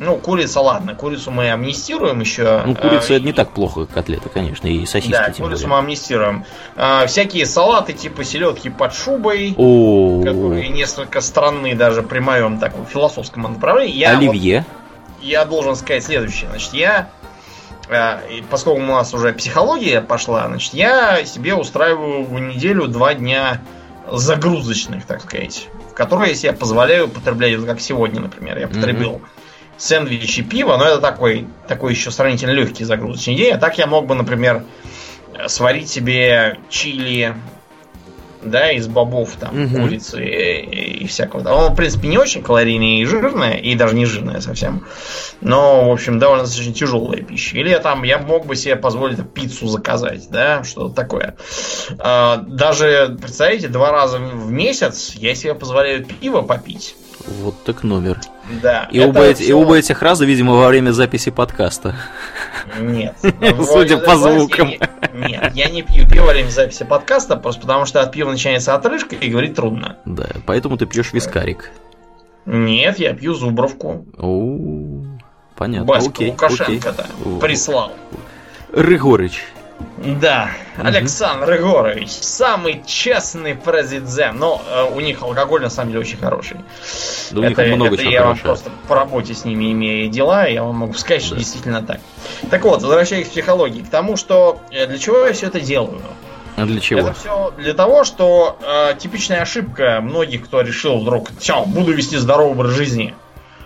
ну, 0.00 0.16
курица, 0.16 0.62
ладно, 0.62 0.94
курицу 0.94 1.30
мы 1.30 1.50
амнистируем 1.50 2.20
еще. 2.20 2.62
Ну, 2.64 2.74
курица 2.74 3.12
а, 3.12 3.16
это 3.16 3.26
не 3.26 3.34
так 3.34 3.50
плохо, 3.50 3.84
как 3.84 3.96
котлеты, 3.96 4.30
конечно, 4.30 4.66
и 4.66 4.86
сосиски. 4.86 5.12
Да, 5.12 5.24
курицу 5.26 5.42
более. 5.42 5.66
мы 5.66 5.78
амнистируем. 5.78 6.44
А, 6.74 7.06
всякие 7.06 7.44
салаты 7.44 7.92
типа 7.92 8.24
селедки 8.24 8.70
под 8.70 8.94
шубой, 8.94 9.54
О-о-о. 9.58 10.24
которые 10.24 10.70
несколько 10.70 11.20
странны 11.20 11.74
даже 11.74 12.02
при 12.02 12.20
моем 12.20 12.58
таком 12.58 12.86
философском 12.86 13.42
направлении. 13.42 13.94
Я 13.94 14.16
Оливье. 14.16 14.64
Вот, 14.66 15.22
я 15.22 15.44
должен 15.44 15.76
сказать 15.76 16.02
следующее. 16.02 16.48
Значит, 16.48 16.72
я 16.72 17.10
а, 17.90 18.22
поскольку 18.50 18.80
у 18.80 18.86
нас 18.86 19.12
уже 19.12 19.34
психология 19.34 20.00
пошла, 20.00 20.46
значит, 20.46 20.72
я 20.72 21.22
себе 21.26 21.54
устраиваю 21.54 22.24
в 22.24 22.40
неделю 22.40 22.86
два 22.86 23.12
дня 23.12 23.60
загрузочных, 24.10 25.04
так 25.04 25.20
сказать, 25.20 25.68
в 25.90 25.92
которые 25.92 26.30
я 26.30 26.36
себе 26.36 26.52
позволяю 26.54 27.06
потреблять, 27.06 27.62
как 27.66 27.82
сегодня, 27.82 28.20
например, 28.20 28.56
я 28.56 28.66
потребил 28.66 29.16
mm-hmm 29.16 29.40
сэндвич 29.80 30.38
и 30.38 30.42
пиво, 30.42 30.76
но 30.76 30.84
это 30.84 30.98
такой, 31.00 31.46
такой 31.66 31.92
еще 31.92 32.10
сравнительно 32.10 32.50
легкий 32.50 32.84
загрузочный 32.84 33.34
день. 33.34 33.54
А 33.54 33.58
так 33.58 33.78
я 33.78 33.86
мог 33.86 34.06
бы, 34.06 34.14
например, 34.14 34.64
сварить 35.48 35.88
себе 35.88 36.58
чили, 36.68 37.34
да, 38.42 38.72
из 38.72 38.88
бобов, 38.88 39.36
там, 39.40 39.64
угу. 39.64 39.82
курицы 39.82 40.22
и, 40.22 41.02
и 41.02 41.06
всякого. 41.06 41.48
Он, 41.48 41.72
в 41.72 41.76
принципе, 41.76 42.08
не 42.08 42.18
очень 42.18 42.42
калорийный 42.42 43.00
и 43.00 43.04
жирный, 43.06 43.58
и 43.58 43.74
даже 43.74 43.94
не 43.94 44.04
жирная 44.04 44.40
совсем. 44.40 44.86
Но, 45.40 45.88
в 45.88 45.92
общем, 45.92 46.18
довольно 46.18 46.44
достаточно 46.44 46.74
тяжелая 46.74 47.22
пища. 47.22 47.56
Или 47.56 47.74
там 47.76 48.02
я 48.02 48.18
мог 48.18 48.46
бы 48.46 48.56
себе 48.56 48.76
позволить 48.76 49.18
пиццу 49.32 49.66
заказать, 49.66 50.28
да, 50.30 50.62
что-то 50.62 50.94
такое. 50.94 51.36
А, 51.98 52.36
даже, 52.36 53.16
представляете, 53.20 53.68
два 53.68 53.92
раза 53.92 54.18
в 54.18 54.50
месяц 54.50 55.14
я 55.14 55.34
себе 55.34 55.54
позволяю 55.54 56.04
пиво 56.04 56.42
попить. 56.42 56.96
Вот 57.26 57.62
так 57.64 57.82
номер. 57.82 58.18
Да. 58.62 58.88
И 58.90 59.00
оба, 59.00 59.34
все... 59.34 59.44
и 59.44 59.52
оба 59.52 59.76
этих 59.78 60.02
раза, 60.02 60.24
видимо, 60.24 60.54
во 60.54 60.68
время 60.68 60.90
записи 60.90 61.30
подкаста. 61.30 61.94
Нет. 62.78 63.16
Судя 63.64 63.98
по 63.98 64.16
звукам. 64.16 64.70
Нет, 65.14 65.54
я 65.54 65.70
не 65.70 65.82
пью 65.82 66.08
пиво 66.08 66.26
во 66.26 66.32
время 66.32 66.50
записи 66.50 66.84
подкаста, 66.84 67.36
просто 67.36 67.62
потому 67.62 67.86
что 67.86 68.00
от 68.00 68.12
пива 68.12 68.30
начинается 68.30 68.74
отрыжка 68.74 69.16
и 69.16 69.28
говорить 69.28 69.54
трудно. 69.54 69.96
Да, 70.04 70.26
поэтому 70.46 70.76
ты 70.76 70.86
пьешь 70.86 71.12
вискарик. 71.12 71.70
Нет, 72.46 72.98
я 72.98 73.12
пью 73.14 73.34
зубровку. 73.34 74.06
О, 74.18 75.04
понятно. 75.56 75.86
Баська 75.86 76.22
Лукашенко-то 76.22 77.06
прислал. 77.40 77.92
Рыгорыч, 78.72 79.42
да, 80.20 80.50
угу. 80.78 80.86
Александр 80.86 81.52
Егорович, 81.54 82.08
самый 82.10 82.82
честный 82.86 83.54
президент. 83.54 84.38
Но 84.38 84.62
э, 84.66 84.94
у 84.94 85.00
них 85.00 85.22
алкоголь 85.22 85.60
на 85.60 85.68
самом 85.68 85.90
деле 85.90 86.00
очень 86.00 86.16
хороший. 86.16 86.58
Да, 87.30 87.40
у 87.40 87.44
это, 87.44 87.64
них 87.64 87.76
много 87.76 87.94
это 87.94 88.04
я 88.04 88.24
вам 88.24 88.38
просто 88.38 88.70
по 88.88 88.94
работе 88.94 89.34
с 89.34 89.44
ними 89.44 89.72
имею 89.72 90.10
дела, 90.10 90.46
я 90.46 90.62
вам 90.64 90.76
могу 90.76 90.94
сказать, 90.94 91.22
что 91.22 91.36
действительно 91.36 91.82
так. 91.82 92.00
Так 92.50 92.64
вот, 92.64 92.82
возвращаясь 92.82 93.28
к 93.28 93.30
психологии, 93.30 93.82
к 93.82 93.90
тому, 93.90 94.16
что 94.16 94.60
э, 94.70 94.86
для 94.86 94.98
чего 94.98 95.26
я 95.26 95.32
все 95.34 95.48
это 95.48 95.60
делаю. 95.60 96.00
А 96.56 96.64
для 96.64 96.80
чего? 96.80 97.00
Это 97.00 97.12
все 97.12 97.52
для 97.58 97.74
того, 97.74 98.04
что 98.04 98.58
э, 98.62 98.94
типичная 98.98 99.42
ошибка 99.42 100.00
многих, 100.00 100.44
кто 100.44 100.62
решил 100.62 100.98
вдруг, 100.98 101.30
все, 101.38 101.64
буду 101.64 101.92
вести 101.92 102.16
здоровый 102.16 102.52
образ 102.52 102.72
жизни. 102.72 103.14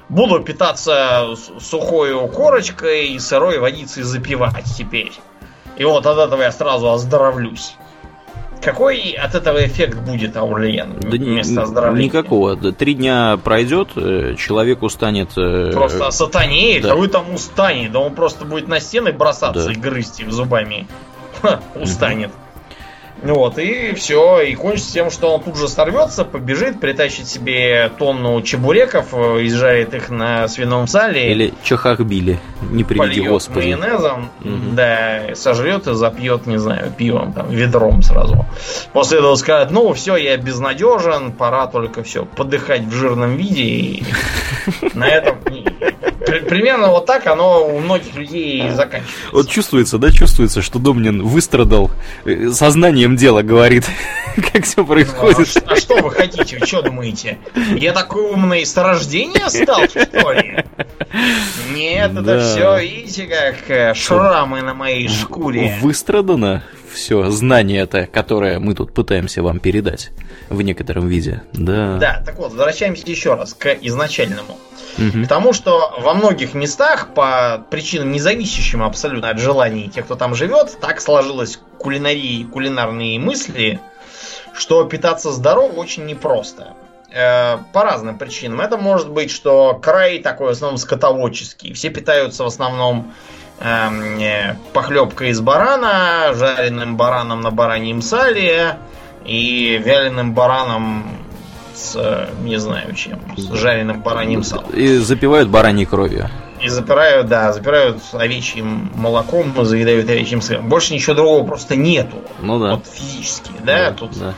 Буду 0.09 0.41
питаться 0.41 1.35
сухой 1.61 2.29
корочкой 2.29 3.09
и 3.09 3.19
сырой 3.19 3.59
водицей 3.59 4.03
запивать 4.03 4.65
теперь. 4.77 5.13
И 5.77 5.85
вот 5.85 6.07
от 6.07 6.19
этого 6.19 6.43
я 6.43 6.53
сразу 6.53 6.91
оздоровлюсь. 6.91 7.77
Какой 8.63 9.11
от 9.11 9.35
этого 9.35 9.65
эффект 9.67 9.99
будет, 9.99 10.37
Аурлиен, 10.37 10.99
да 10.99 11.11
вместо 11.11 11.63
оздоровления? 11.63 12.09
Никакого. 12.09 12.57
Три 12.57 12.95
дня 12.95 13.39
пройдет, 13.43 13.91
э, 13.97 14.37
человек 14.39 14.83
устанет... 14.83 15.37
Э, 15.37 15.71
просто 15.73 16.11
сатанеет, 16.11 16.83
да. 16.85 16.93
а 16.93 16.95
вы 16.95 17.09
там 17.09 17.35
устанет. 17.35 17.93
Да 17.93 17.99
он 17.99 18.15
просто 18.15 18.47
будет 18.47 18.67
на 18.67 18.81
стены 18.81 19.13
бросаться 19.13 19.67
да. 19.67 19.73
и 19.73 19.75
грызть 19.75 20.21
их 20.21 20.33
зубами. 20.33 20.87
Ха, 21.43 21.61
устанет. 21.75 22.31
Угу. 22.31 22.44
Вот, 23.25 23.59
и 23.59 23.95
все, 23.95 24.41
и 24.41 24.55
кончится 24.55 24.93
тем, 24.93 25.11
что 25.11 25.35
он 25.35 25.43
тут 25.43 25.57
же 25.57 25.67
сорвется, 25.67 26.27
побежит, 26.27 26.79
притащит 26.79 27.27
себе 27.27 27.91
тонну 27.99 28.43
чебуреков, 28.43 29.15
э, 29.15 29.47
изжарит 29.47 29.95
их 29.95 30.11
на 30.11 30.47
свином 30.47 30.87
сале. 30.87 31.33
Или 31.33 31.55
чахахбили, 31.63 32.39
не 32.71 32.85
приведи 32.85 33.23
господи. 33.23 33.73
майонезом, 33.75 34.31
угу. 34.41 34.53
да, 34.73 35.35
сожрет 35.35 35.87
и 35.87 35.95
запьет, 35.95 36.47
не 36.47 36.59
знаю, 36.59 36.93
пивом, 36.95 37.33
там, 37.33 37.49
ведром 37.49 38.03
сразу. 38.03 38.45
После 38.93 39.19
этого 39.21 39.35
скажет, 39.37 39.71
ну, 39.71 39.95
все, 39.95 40.17
я 40.17 40.37
безнадежен, 40.37 41.33
пора 41.33 41.67
только 41.67 42.03
все, 42.03 42.27
подыхать 42.27 42.83
в 42.83 42.93
жирном 42.93 43.37
виде, 43.37 43.63
и 43.63 44.05
на 44.93 45.09
этом 45.09 45.39
примерно 46.25 46.89
вот 46.89 47.07
так 47.07 47.27
оно 47.27 47.67
у 47.67 47.79
многих 47.79 48.15
людей 48.17 48.71
заканчивается. 48.71 49.31
Вот 49.33 49.49
чувствуется, 49.49 49.99
да, 49.99 50.11
чувствуется, 50.11 50.63
что 50.63 50.79
Домнин 50.79 51.23
выстрадал 51.23 51.91
э, 52.25 52.51
сознанием 52.51 53.17
дела, 53.17 53.43
говорит, 53.43 53.85
как 54.53 54.65
все 54.65 54.85
происходит. 54.85 55.49
Ну, 55.57 55.63
а, 55.67 55.73
а 55.73 55.77
что 55.77 56.03
вы 56.03 56.11
хотите, 56.11 56.59
вы 56.59 56.67
что 56.67 56.83
думаете? 56.83 57.39
Я 57.77 57.93
такой 57.93 58.23
умный 58.23 58.65
с 58.65 58.77
рождения 58.77 59.49
стал, 59.49 59.85
что 59.89 60.33
ли? 60.33 60.65
Нет, 61.73 62.13
это 62.13 62.23
да. 62.23 62.41
все, 62.41 62.79
видите, 62.81 63.27
как 63.27 63.71
э, 63.71 63.95
шрамы 63.95 64.63
на 64.63 64.75
моей 64.75 65.09
шкуре. 65.09 65.79
Выстрадано 65.81 66.63
все 66.95 67.31
знание 67.31 67.83
это, 67.83 68.07
которое 68.07 68.59
мы 68.59 68.75
тут 68.75 68.95
пытаемся 68.95 69.43
вам 69.43 69.59
передать 69.59 70.11
в 70.49 70.63
некотором 70.63 71.09
виде. 71.09 71.43
Да. 71.53 71.99
Да, 71.99 72.23
так 72.25 72.39
вот, 72.39 72.53
возвращаемся 72.53 73.05
еще 73.07 73.35
раз 73.35 73.55
к 73.55 73.67
изначальному. 73.83 74.59
Угу. 74.99 75.23
Потому 75.23 75.53
что 75.53 75.95
во 75.99 76.15
многих 76.15 76.55
местах, 76.55 77.15
по 77.15 77.65
причинам, 77.71 78.13
не 78.13 78.21
зависящим 78.21 78.83
абсолютно 78.83 79.31
от 79.31 79.39
желаний 79.39 79.89
тех, 79.89 80.05
кто 80.05 80.15
там 80.15 80.35
живет, 80.35 80.79
так 80.81 81.01
сложилось 81.01 81.61
кулинарии, 81.79 82.45
кулинарные 82.45 83.19
мысли, 83.19 83.81
что 84.53 84.85
питаться 84.85 85.33
здорово 85.33 85.73
очень 85.73 86.07
непросто. 86.07 86.75
Э, 87.17 87.59
по 87.73 87.85
разным 87.85 88.19
причинам. 88.19 88.61
Это 88.61 88.77
может 88.77 89.09
быть, 89.09 89.31
что 89.31 89.79
край 89.81 90.19
такой 90.19 90.49
в 90.49 90.51
основном 90.51 90.79
скотоводческий. 90.79 91.73
Все 91.73 91.91
питаются 91.91 92.43
в 92.43 92.49
основном 92.49 93.13
э, 93.61 94.55
похлебкой 94.73 95.29
из 95.29 95.41
барана, 95.41 96.33
жареным 96.35 96.97
бараном 96.97 97.41
на 97.41 97.53
бараньем 97.53 98.03
сале 98.03 98.79
и 99.25 99.81
вяленым 99.85 100.35
бараном 100.35 101.24
с, 101.75 102.29
не 102.43 102.59
знаю 102.59 102.95
чем, 102.95 103.21
с 103.37 103.53
жареным 103.53 104.03
бараньим 104.03 104.43
салом. 104.43 104.71
И 104.71 104.97
запивают 104.97 105.49
бараньей 105.49 105.87
кровью. 105.87 106.31
И 106.63 106.69
запирают, 106.69 107.27
да, 107.27 107.53
запирают 107.53 108.01
овечьим 108.13 108.91
молоком, 108.95 109.53
заедают 109.65 110.09
овечьим 110.09 110.41
сыром. 110.41 110.69
Больше 110.69 110.95
ничего 110.95 111.15
другого 111.15 111.47
просто 111.47 111.77
нету. 111.77 112.17
Ну 112.41 112.59
да. 112.59 112.77
Вот 112.77 112.87
физически, 112.87 113.51
да, 113.63 113.91
да 113.91 113.93
тут 113.93 114.19
да. 114.19 114.35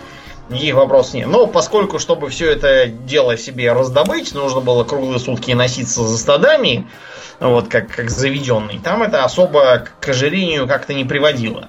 никаких 0.48 0.74
вопросов 0.74 1.14
нет. 1.14 1.28
Но 1.28 1.46
поскольку, 1.46 1.98
чтобы 1.98 2.28
все 2.28 2.50
это 2.50 2.86
дело 2.88 3.36
себе 3.36 3.72
раздобыть, 3.72 4.34
нужно 4.34 4.60
было 4.60 4.82
круглые 4.82 5.20
сутки 5.20 5.52
носиться 5.52 6.02
за 6.02 6.18
стадами, 6.18 6.88
вот 7.38 7.68
как, 7.68 7.88
как 7.88 8.10
заведенный, 8.10 8.80
там 8.82 9.02
это 9.02 9.24
особо 9.24 9.86
к 10.00 10.08
ожирению 10.08 10.66
как-то 10.66 10.94
не 10.94 11.04
приводило. 11.04 11.68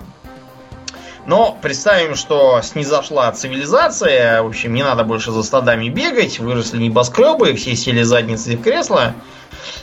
Но 1.27 1.57
представим, 1.61 2.15
что 2.15 2.61
снизошла 2.64 3.30
цивилизация, 3.33 4.41
в 4.41 4.47
общем, 4.47 4.73
не 4.73 4.81
надо 4.81 5.03
больше 5.03 5.31
за 5.31 5.43
стадами 5.43 5.89
бегать, 5.89 6.39
выросли 6.39 6.77
небоскребы, 6.77 7.53
все 7.53 7.75
сели 7.75 8.01
задницей 8.01 8.56
в 8.56 8.61
кресло, 8.61 9.14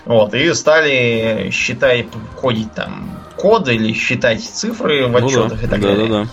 вот, 0.06 0.32
и 0.32 0.55
стали 0.55 1.50
считать, 1.52 2.06
кодить 2.40 2.73
там 2.73 3.20
коды 3.36 3.74
или 3.74 3.92
считать 3.92 4.42
цифры 4.42 5.06
в 5.06 5.16
отчетах 5.16 5.52
ну 5.52 5.56
да, 5.58 5.66
и 5.66 5.68
так 5.68 5.81
да, 5.81 5.89
далее. 5.89 6.08
Да, 6.08 6.23
да. 6.23 6.28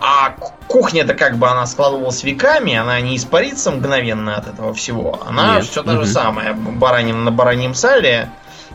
А 0.00 0.30
кухня-то 0.66 1.14
как 1.14 1.36
бы 1.36 1.46
она 1.46 1.64
складывалась 1.66 2.24
веками, 2.24 2.74
она 2.74 3.00
не 3.00 3.16
испарится 3.16 3.70
мгновенно 3.70 4.34
от 4.34 4.48
этого 4.48 4.74
всего. 4.74 5.20
Она 5.24 5.56
Нет. 5.56 5.66
все 5.66 5.84
то 5.84 5.96
же 5.96 6.06
самое. 6.06 6.54
Баранин 6.54 7.22
на 7.22 7.30
бараньем 7.30 7.74
сале, 7.74 8.30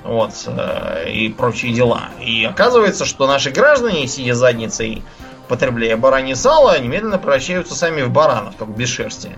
вот, 0.05 0.31
э, 0.47 1.09
и 1.11 1.29
прочие 1.29 1.73
дела. 1.73 2.03
И 2.21 2.45
оказывается, 2.45 3.03
что 3.03 3.27
наши 3.27 3.51
граждане, 3.51 4.07
сидя 4.07 4.35
задницей 4.35 5.03
потребляя 5.47 5.97
баранье 5.97 6.35
сало, 6.35 6.79
немедленно 6.79 7.17
превращаются 7.17 7.75
сами 7.75 8.01
в 8.01 8.09
баранов, 8.09 8.55
только 8.55 8.73
без 8.73 8.89
шерсти. 8.89 9.31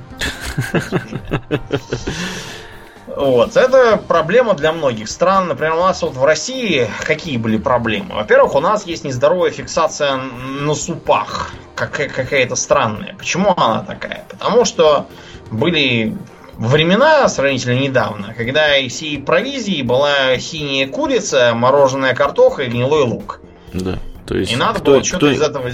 Вот, 3.07 3.57
это 3.57 3.97
проблема 3.97 4.53
для 4.53 4.71
многих 4.71 5.09
стран. 5.09 5.47
Например, 5.47 5.73
у 5.75 5.79
нас 5.79 6.01
вот 6.03 6.13
в 6.13 6.23
России 6.23 6.87
какие 7.03 7.37
были 7.37 7.57
проблемы? 7.57 8.15
Во-первых, 8.15 8.53
у 8.53 8.59
нас 8.59 8.85
есть 8.85 9.05
нездоровая 9.05 9.49
фиксация 9.49 10.17
на 10.17 10.75
супах. 10.75 11.51
Какая-то 11.73 12.55
странная. 12.55 13.15
Почему 13.17 13.53
она 13.57 13.81
такая? 13.81 14.25
Потому 14.29 14.65
что 14.65 15.07
были 15.49 16.15
времена 16.57 17.27
сравнительно 17.29 17.79
недавно, 17.79 18.33
когда 18.35 18.77
из 18.77 18.93
всей 18.93 19.19
провизии 19.19 19.81
была 19.81 20.37
синяя 20.37 20.87
курица, 20.87 21.53
мороженая 21.55 22.13
картоха 22.13 22.63
и 22.63 22.69
гнилой 22.69 23.03
лук. 23.03 23.39
Да. 23.73 23.99
То 24.27 24.37
есть, 24.37 24.51
и 24.51 24.55
надо 24.57 24.81
кто, 24.81 24.91
было 24.91 25.03
что-то 25.03 25.31
из 25.31 25.41
этого... 25.41 25.71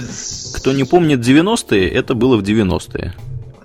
Кто 0.56 0.72
не 0.72 0.84
помнит 0.84 1.18
90-е, 1.18 1.88
это 1.88 2.14
было 2.14 2.36
в 2.36 2.42
90-е. 2.42 3.12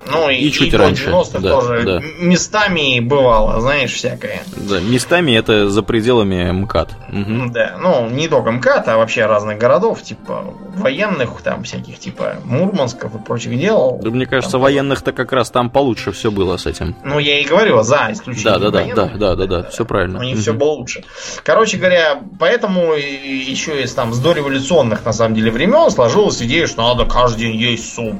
Ну 0.07 0.29
и, 0.29 0.35
и 0.35 0.51
чуть 0.51 0.73
и 0.73 0.77
раньше. 0.77 1.11
да, 1.33 1.49
тоже 1.49 1.83
да. 1.83 2.01
местами 2.19 2.99
бывало, 2.99 3.59
знаешь, 3.61 3.93
всякое. 3.93 4.43
Да, 4.55 4.79
местами 4.79 5.33
это 5.33 5.69
за 5.69 5.83
пределами 5.83 6.51
МКАД. 6.51 6.91
Угу. 7.11 7.51
Да, 7.51 7.77
ну 7.81 8.09
не 8.09 8.27
только 8.27 8.51
МКАД, 8.51 8.87
а 8.89 8.97
вообще 8.97 9.25
разных 9.25 9.57
городов, 9.57 10.01
типа 10.01 10.53
военных, 10.75 11.41
там 11.41 11.63
всяких, 11.63 11.99
типа 11.99 12.35
Мурмансков 12.43 13.15
и 13.15 13.19
прочих 13.19 13.57
дел. 13.59 13.99
Да 14.01 14.09
мне 14.09 14.25
кажется, 14.25 14.53
там 14.53 14.61
военных-то 14.61 15.11
как 15.11 15.31
раз 15.31 15.49
там 15.49 15.69
получше 15.69 16.11
все 16.11 16.31
было 16.31 16.57
с 16.57 16.65
этим. 16.65 16.95
Ну 17.03 17.19
я 17.19 17.39
и 17.39 17.45
говорю, 17.45 17.81
за 17.83 18.09
исключением 18.11 18.61
да, 18.61 18.71
да, 18.71 18.71
да, 18.71 18.95
да, 18.95 19.17
да, 19.17 19.35
да, 19.35 19.45
да, 19.45 19.69
все 19.69 19.85
правильно. 19.85 20.19
У 20.19 20.23
них 20.23 20.35
угу. 20.35 20.41
все 20.41 20.53
было 20.53 20.69
лучше. 20.71 21.03
Короче 21.43 21.77
говоря, 21.77 22.21
поэтому 22.39 22.93
еще 22.93 23.81
из 23.83 23.93
там 23.93 24.13
с 24.13 24.19
дореволюционных 24.19 25.05
на 25.05 25.13
самом 25.13 25.35
деле 25.35 25.51
времен 25.51 25.89
сложилась 25.91 26.41
идея, 26.41 26.67
что 26.67 26.87
надо 26.87 27.09
каждый 27.09 27.39
день 27.39 27.55
есть 27.55 27.93
суп. 27.93 28.15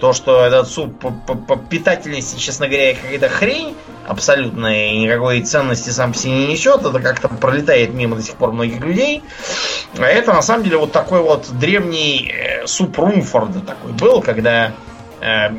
То, 0.00 0.12
что 0.14 0.44
этот 0.44 0.68
суп 0.68 0.98
по, 0.98 1.10
по, 1.10 1.34
по 1.34 1.56
питательности, 1.56 2.38
честно 2.38 2.68
говоря, 2.68 2.94
какая-то 2.94 3.28
хрень 3.28 3.76
абсолютная 4.06 4.92
и 4.92 4.98
никакой 4.98 5.42
ценности 5.42 5.90
сам 5.90 6.12
по 6.12 6.18
себе 6.18 6.32
не 6.32 6.46
несет, 6.48 6.80
это 6.80 6.98
как-то 7.00 7.28
пролетает 7.28 7.92
мимо 7.92 8.16
до 8.16 8.22
сих 8.22 8.34
пор 8.36 8.52
многих 8.52 8.80
людей. 8.80 9.22
А 9.98 10.04
это 10.04 10.32
на 10.32 10.42
самом 10.42 10.64
деле 10.64 10.78
вот 10.78 10.92
такой 10.92 11.20
вот 11.20 11.48
древний 11.58 12.32
э, 12.32 12.66
суп 12.66 12.98
Румфорда 12.98 13.60
такой 13.60 13.92
был, 13.92 14.22
когда 14.22 14.72
э, 15.20 15.50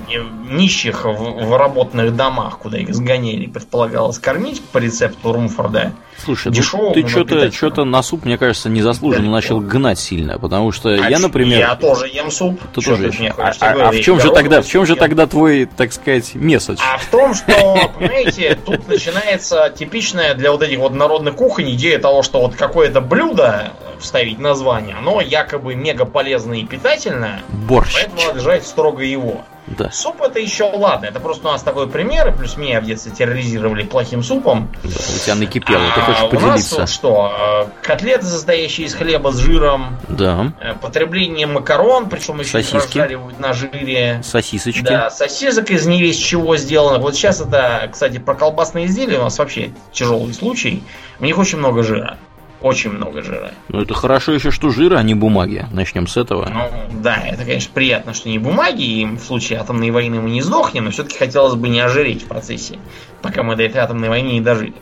нищих 0.49 1.05
в, 1.05 1.45
в 1.45 1.57
работных 1.57 2.15
домах, 2.15 2.59
куда 2.59 2.77
их 2.77 2.93
сгоняли, 2.93 3.45
предполагалось 3.47 4.19
кормить 4.19 4.61
по 4.63 4.77
рецепту 4.77 5.33
Румфорда. 5.33 5.93
Слушай, 6.23 6.51
ну, 6.55 6.91
ты 6.93 7.07
что-то 7.07 7.51
что 7.51 7.83
на 7.83 8.03
суп, 8.03 8.25
мне 8.25 8.37
кажется, 8.37 8.69
незаслуженно 8.69 9.25
да, 9.25 9.31
начал 9.31 9.59
гнать 9.59 9.97
сильно, 9.97 10.37
потому 10.37 10.71
что 10.71 10.89
а 10.89 11.09
я, 11.09 11.17
например... 11.17 11.59
Я 11.59 11.75
тоже 11.75 12.07
ем 12.07 12.29
суп. 12.29 12.61
Ты 12.73 12.81
тоже 12.81 13.05
ешь? 13.05 13.33
А, 13.37 13.51
а, 13.59 13.89
а 13.89 13.91
в 13.91 13.99
чем 14.01 14.19
же 14.19 14.31
тогда, 14.31 14.61
в 14.61 14.67
чем 14.67 14.85
же 14.85 14.95
тогда 14.95 15.25
твой, 15.25 15.65
так 15.65 15.91
сказать, 15.93 16.35
месседж? 16.35 16.77
А 16.79 16.97
в 16.97 17.05
том, 17.07 17.33
что, 17.33 17.91
понимаете, 17.97 18.57
тут 18.63 18.87
начинается 18.87 19.73
типичная 19.75 20.35
для 20.35 20.51
вот 20.51 20.61
этих 20.61 20.77
вот 20.77 20.93
народных 20.93 21.35
кухонь 21.35 21.71
идея 21.71 21.97
того, 21.97 22.21
что 22.21 22.41
вот 22.41 22.55
какое-то 22.55 23.01
блюдо 23.01 23.73
вставить 23.99 24.37
название, 24.39 24.95
оно 24.95 25.21
якобы 25.21 25.73
мега 25.75 26.05
полезное 26.05 26.59
и 26.59 26.65
питательное, 26.65 27.41
Борщ. 27.49 27.93
поэтому 27.93 28.39
жрать 28.39 28.65
строго 28.65 29.03
его. 29.03 29.43
Да. 29.67 29.91
Суп 29.91 30.21
это 30.21 30.39
еще 30.39 30.63
ладно. 30.63 31.05
Это 31.05 31.19
просто 31.19 31.47
у 31.47 31.51
нас 31.51 31.61
такой 31.63 31.87
пример. 31.87 32.33
Плюс 32.35 32.57
меня 32.57 32.81
в 32.81 32.85
детстве 32.85 33.11
терроризировали 33.11 33.83
плохим 33.83 34.23
супом. 34.23 34.69
Да, 34.83 34.89
у 34.89 35.19
тебя 35.19 35.35
накипело. 35.35 35.83
Ты 35.95 36.01
хочешь 36.01 36.21
а, 36.21 36.27
поделиться? 36.27 36.75
У 36.75 36.79
нас 36.79 36.91
что? 36.91 37.67
Э, 37.71 37.85
котлеты, 37.85 38.25
состоящие 38.25 38.87
из 38.87 38.93
хлеба 38.93 39.31
с 39.31 39.37
жиром. 39.37 39.97
Да. 40.09 40.53
Э, 40.59 40.73
потребление 40.73 41.47
макарон, 41.47 42.09
причем 42.09 42.39
еще 42.39 42.51
Сосиски. 42.51 42.97
разжаривают 42.97 43.39
на 43.39 43.53
жире. 43.53 44.21
Сосисочки. 44.23 44.81
Да, 44.81 45.09
сосисок 45.09 45.69
из 45.69 45.85
не 45.85 46.01
весь 46.01 46.17
чего 46.17 46.57
сделано. 46.57 46.99
Вот 46.99 47.15
сейчас 47.15 47.41
это, 47.41 47.89
кстати, 47.91 48.17
про 48.17 48.35
колбасные 48.35 48.87
изделия 48.87 49.19
у 49.19 49.23
нас 49.23 49.37
вообще 49.37 49.71
тяжелый 49.91 50.33
случай. 50.33 50.83
У 51.19 51.25
них 51.25 51.37
очень 51.37 51.59
много 51.59 51.83
жира. 51.83 52.17
Очень 52.61 52.91
много 52.91 53.23
жира. 53.23 53.51
Ну, 53.69 53.81
это 53.81 53.93
хорошо 53.95 54.33
еще, 54.33 54.51
что 54.51 54.69
жира, 54.69 54.97
а 54.97 55.03
не 55.03 55.15
бумаги. 55.15 55.65
Начнем 55.71 56.05
с 56.05 56.15
этого. 56.15 56.47
Ну, 56.47 56.99
да, 57.01 57.17
это, 57.17 57.43
конечно, 57.43 57.71
приятно, 57.73 58.13
что 58.13 58.29
не 58.29 58.37
бумаги, 58.37 58.83
и 58.83 59.05
в 59.05 59.19
случае 59.19 59.59
атомной 59.59 59.89
войны 59.89 60.21
мы 60.21 60.29
не 60.29 60.41
сдохнем, 60.41 60.85
но 60.85 60.91
все-таки 60.91 61.17
хотелось 61.17 61.55
бы 61.55 61.69
не 61.69 61.79
ожиреть 61.79 62.23
в 62.23 62.27
процессе, 62.27 62.77
пока 63.21 63.41
мы 63.41 63.55
до 63.55 63.63
этой 63.63 63.77
атомной 63.77 64.09
войны 64.09 64.33
не 64.33 64.41
дожили. 64.41 64.75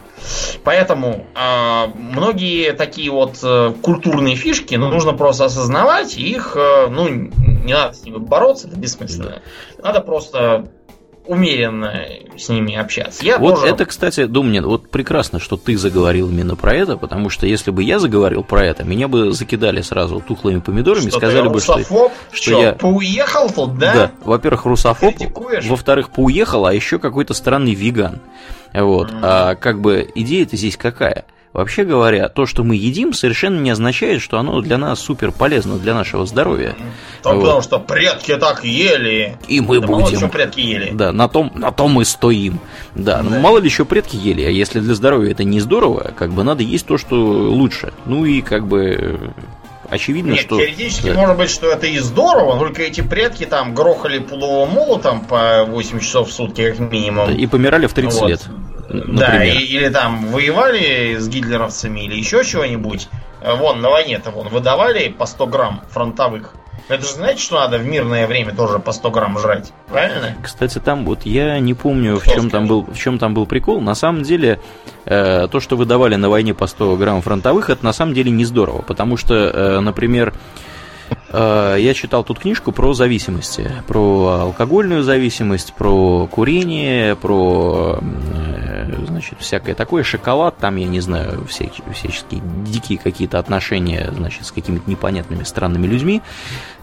Поэтому 0.65 1.25
э, 1.35 1.87
многие 1.95 2.73
такие 2.73 3.09
вот 3.11 3.39
э, 3.41 3.73
культурные 3.81 4.35
фишки, 4.35 4.75
ну, 4.75 4.89
нужно 4.89 5.13
просто 5.13 5.45
осознавать, 5.45 6.17
их, 6.17 6.57
э, 6.57 6.87
ну, 6.89 7.07
не 7.07 7.73
надо 7.73 7.93
с 7.93 8.03
ними 8.03 8.17
бороться, 8.17 8.67
это 8.67 8.77
бессмысленно. 8.77 9.41
Надо 9.81 10.01
просто 10.01 10.69
умеренно 11.29 11.93
с 12.35 12.49
ними 12.49 12.75
общаться. 12.75 13.23
Я 13.23 13.37
вот 13.37 13.55
тоже... 13.55 13.67
это, 13.67 13.85
кстати, 13.85 14.25
Думнин, 14.25 14.65
вот 14.65 14.89
прекрасно, 14.89 15.39
что 15.39 15.57
ты 15.57 15.77
заговорил 15.77 16.27
именно 16.27 16.55
про 16.55 16.73
это, 16.73 16.97
потому 16.97 17.29
что 17.29 17.45
если 17.45 17.69
бы 17.69 17.83
я 17.83 17.99
заговорил 17.99 18.43
про 18.43 18.65
это, 18.65 18.83
меня 18.83 19.07
бы 19.07 19.31
закидали 19.31 19.81
сразу 19.81 20.21
тухлыми 20.21 20.59
помидорами 20.59 21.05
и 21.05 21.11
сказали 21.11 21.47
бы, 21.47 21.61
что, 21.61 21.79
что, 21.83 22.11
что 22.31 22.61
я... 22.61 22.73
Поуехал 22.73 23.47
тут, 23.47 23.77
да? 23.77 23.93
Да, 23.93 24.11
во-первых, 24.25 24.65
русофоб, 24.65 25.13
во-вторых, 25.67 26.09
поуехал, 26.09 26.65
а 26.65 26.73
еще 26.73 26.97
какой-то 26.97 27.35
странный 27.35 27.75
веган. 27.75 28.21
Вот. 28.73 29.11
Mm-hmm. 29.11 29.19
А 29.21 29.55
как 29.55 29.81
бы 29.81 30.09
идея-то 30.15 30.57
здесь 30.57 30.77
какая? 30.77 31.25
Вообще 31.51 31.83
говоря, 31.83 32.29
то, 32.29 32.45
что 32.45 32.63
мы 32.63 32.75
едим, 32.75 33.11
совершенно 33.11 33.59
не 33.59 33.71
означает, 33.71 34.21
что 34.21 34.37
оно 34.37 34.61
для 34.61 34.77
нас 34.77 34.99
супер 34.99 35.31
полезно 35.31 35.77
для 35.77 35.95
нашего 35.95 36.27
здоровья. 36.27 36.75
Так 37.23 37.33
вот. 37.33 37.41
потому 37.41 37.61
что 37.61 37.79
предки 37.79 38.35
так 38.35 38.63
ели. 38.63 39.37
И 39.47 39.59
мы 39.59 39.79
да 39.79 39.87
будем. 39.87 40.01
Мало 40.01 40.09
ли, 40.11 40.17
что 40.17 40.27
предки 40.27 40.59
ели. 40.59 40.91
Да, 40.93 41.11
на 41.11 41.27
том, 41.27 41.51
на 41.55 41.71
том 41.71 41.93
мы 41.93 42.05
стоим. 42.05 42.59
Да, 42.93 43.23
ну, 43.23 43.31
да. 43.31 43.39
мало 43.39 43.57
ли 43.57 43.65
еще 43.65 43.83
предки 43.83 44.15
ели, 44.15 44.43
а 44.43 44.49
если 44.49 44.79
для 44.79 44.93
здоровья 44.93 45.31
это 45.31 45.43
не 45.43 45.59
здорово, 45.59 46.13
как 46.15 46.31
бы 46.33 46.43
надо 46.43 46.61
есть 46.61 46.85
то, 46.85 46.99
что 46.99 47.15
лучше. 47.15 47.93
Ну 48.05 48.25
и 48.25 48.41
как 48.41 48.67
бы 48.67 49.33
очевидно, 49.89 50.33
Нет, 50.33 50.41
что... 50.41 50.57
теоретически 50.57 51.07
да. 51.07 51.15
может 51.15 51.37
быть, 51.37 51.49
что 51.49 51.71
это 51.71 51.87
и 51.87 51.97
здорово, 51.97 52.59
только 52.59 52.83
эти 52.83 53.01
предки 53.01 53.45
там 53.45 53.73
грохали 53.73 54.19
пудовым 54.19 54.69
молотом 54.69 55.21
по 55.21 55.65
8 55.67 55.99
часов 55.99 56.29
в 56.29 56.31
сутки 56.31 56.71
как 56.71 56.91
минимум. 56.91 57.27
Да, 57.27 57.33
и 57.33 57.47
помирали 57.47 57.87
в 57.87 57.93
30 57.93 58.21
вот. 58.21 58.29
лет. 58.29 58.41
Например. 58.89 59.19
Да, 59.19 59.43
и, 59.43 59.57
или 59.57 59.89
там 59.89 60.27
воевали 60.27 61.17
с 61.17 61.27
гитлеровцами 61.27 62.01
или 62.01 62.15
еще 62.15 62.43
чего-нибудь. 62.43 63.07
Вон, 63.41 63.81
на 63.81 63.89
войне-то 63.89 64.31
вон 64.31 64.49
выдавали 64.49 65.09
по 65.09 65.25
100 65.25 65.47
грамм 65.47 65.81
фронтовых. 65.89 66.53
Это 66.89 67.05
же 67.05 67.13
знаете, 67.13 67.41
что 67.41 67.59
надо 67.59 67.77
в 67.77 67.85
мирное 67.85 68.25
время 68.25 68.53
тоже 68.53 68.79
по 68.79 68.91
100 68.91 69.11
грамм 69.11 69.37
жрать, 69.37 69.71
правильно? 69.87 70.35
Кстати, 70.41 70.79
там 70.79 71.05
вот 71.05 71.23
я 71.23 71.59
не 71.59 71.75
помню, 71.75 72.19
в 72.19 72.23
чем 72.23 72.49
там 72.49 72.65
был, 72.65 72.83
в 72.83 72.97
чем 72.97 73.19
там 73.19 73.35
был 73.35 73.45
прикол. 73.45 73.79
На 73.79 73.93
самом 73.93 74.23
деле, 74.23 74.59
э, 75.05 75.47
то, 75.51 75.59
что 75.59 75.77
выдавали 75.77 76.15
на 76.15 76.29
войне 76.29 76.55
по 76.55 76.65
100 76.65 76.95
грамм 76.97 77.21
фронтовых, 77.21 77.69
это 77.69 77.85
на 77.85 77.93
самом 77.93 78.15
деле 78.15 78.31
не 78.31 78.43
здорово, 78.43 78.81
потому 78.81 79.17
что, 79.17 79.35
э, 79.35 79.79
например, 79.81 80.33
Э, 81.31 81.75
я 81.79 81.93
читал 81.93 82.23
тут 82.23 82.39
книжку 82.39 82.71
про 82.71 82.93
зависимости, 82.93 83.71
про 83.87 84.39
алкогольную 84.41 85.03
зависимость, 85.03 85.73
про 85.73 86.27
курение, 86.27 87.15
про 87.15 87.99
э, 88.01 88.48
значит, 89.05 89.39
всякое 89.39 89.75
такое, 89.75 90.03
шоколад, 90.03 90.57
там, 90.57 90.75
я 90.75 90.87
не 90.87 90.99
знаю, 90.99 91.45
все, 91.45 91.71
всяческие 91.93 92.41
дикие 92.65 92.97
какие-то 92.97 93.39
отношения, 93.39 94.11
значит, 94.15 94.45
с 94.45 94.51
какими-то 94.51 94.89
непонятными 94.89 95.43
странными 95.43 95.87
людьми. 95.87 96.21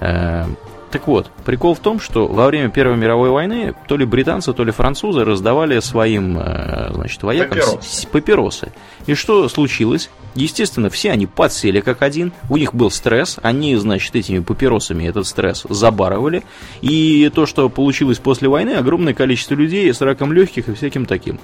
Э, 0.00 0.46
так 0.90 1.08
вот, 1.08 1.30
прикол 1.44 1.74
в 1.74 1.80
том, 1.80 2.00
что 2.00 2.26
во 2.26 2.46
время 2.46 2.70
Первой 2.70 2.96
мировой 2.96 3.30
войны 3.30 3.74
то 3.88 3.96
ли 3.96 4.04
британцы, 4.04 4.52
то 4.52 4.64
ли 4.64 4.70
французы 4.70 5.24
раздавали 5.24 5.80
своим 5.80 6.34
значит, 6.34 7.22
воякам 7.22 7.58
папиросы. 7.58 8.06
папиросы. 8.08 8.72
И 9.06 9.14
что 9.14 9.48
случилось? 9.48 10.10
Естественно, 10.36 10.90
все 10.90 11.12
они 11.12 11.26
подсели 11.26 11.80
как 11.80 12.02
один, 12.02 12.32
у 12.50 12.58
них 12.58 12.74
был 12.74 12.90
стресс, 12.90 13.38
они, 13.42 13.74
значит, 13.76 14.14
этими 14.14 14.40
папиросами 14.40 15.04
этот 15.04 15.26
стресс 15.26 15.64
забарывали, 15.68 16.44
и 16.82 17.30
то, 17.34 17.46
что 17.46 17.68
получилось 17.70 18.18
после 18.18 18.48
войны, 18.48 18.70
огромное 18.74 19.14
количество 19.14 19.54
людей 19.54 19.92
с 19.92 20.00
раком 20.02 20.32
легких 20.32 20.68
и 20.68 20.74
всяким 20.74 21.06
таким. 21.06 21.40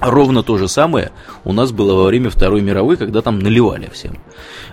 Ровно 0.00 0.42
то 0.42 0.58
же 0.58 0.68
самое 0.68 1.10
у 1.44 1.52
нас 1.52 1.72
было 1.72 1.94
во 1.94 2.04
время 2.04 2.30
Второй 2.30 2.60
мировой, 2.60 2.96
когда 2.96 3.22
там 3.22 3.38
наливали 3.38 3.88
всем. 3.92 4.18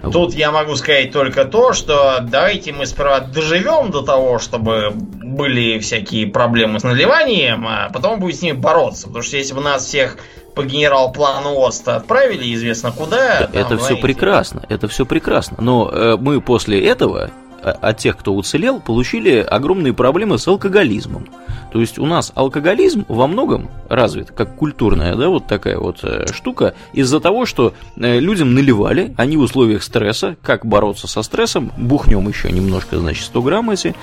Тут 0.01 0.15
вот. 0.15 0.33
я 0.33 0.51
могу 0.51 0.75
сказать 0.75 1.11
только 1.11 1.45
то, 1.45 1.71
что 1.73 2.19
давайте 2.21 2.73
мы 2.73 2.85
сперва 2.85 3.21
доживем 3.21 3.91
до 3.91 4.01
того, 4.01 4.37
чтобы 4.39 4.91
были 4.93 5.79
всякие 5.79 6.27
проблемы 6.27 6.79
с 6.79 6.83
наливанием, 6.83 7.65
а 7.67 7.89
потом 7.93 8.19
будем 8.19 8.37
с 8.37 8.41
ними 8.41 8.57
бороться. 8.57 9.07
Потому 9.07 9.23
что 9.23 9.37
если 9.37 9.53
бы 9.53 9.61
нас 9.61 9.85
всех 9.85 10.17
по 10.55 10.63
генерал-плану 10.63 11.57
ОСТа 11.65 11.95
отправили 11.95 12.53
известно 12.53 12.91
куда. 12.91 13.39
Да, 13.39 13.47
там, 13.47 13.61
это 13.61 13.77
знаете... 13.77 13.85
все 13.85 13.95
прекрасно, 13.95 14.65
это 14.69 14.87
все 14.87 15.05
прекрасно. 15.05 15.57
Но 15.59 15.89
э, 15.89 16.17
мы 16.17 16.41
после 16.41 16.85
этого 16.85 17.31
от 17.63 17.97
тех, 17.97 18.17
кто 18.17 18.33
уцелел, 18.33 18.79
получили 18.79 19.37
огромные 19.37 19.93
проблемы 19.93 20.37
с 20.37 20.47
алкоголизмом. 20.47 21.27
То 21.73 21.81
есть 21.81 21.97
у 21.97 22.05
нас 22.05 22.31
алкоголизм 22.35 23.03
во 23.07 23.25
многом 23.25 23.67
развит, 23.89 24.29
как 24.29 24.55
культурная, 24.55 25.15
да, 25.15 25.29
вот 25.29 25.47
такая 25.47 25.79
вот 25.79 26.03
э, 26.03 26.27
штука, 26.31 26.75
из-за 26.93 27.19
того, 27.19 27.47
что 27.47 27.73
э, 27.97 28.19
людям 28.19 28.53
наливали, 28.53 29.15
они 29.17 29.37
в 29.37 29.41
условиях 29.41 29.81
стресса, 29.81 30.35
как 30.43 30.67
бороться 30.67 31.07
со 31.07 31.23
стрессом, 31.23 31.71
бухнем 31.75 32.27
еще 32.27 32.51
немножко, 32.51 32.99
значит, 32.99 33.25
100 33.25 33.41
грамм 33.41 33.71
эти, 33.71 33.95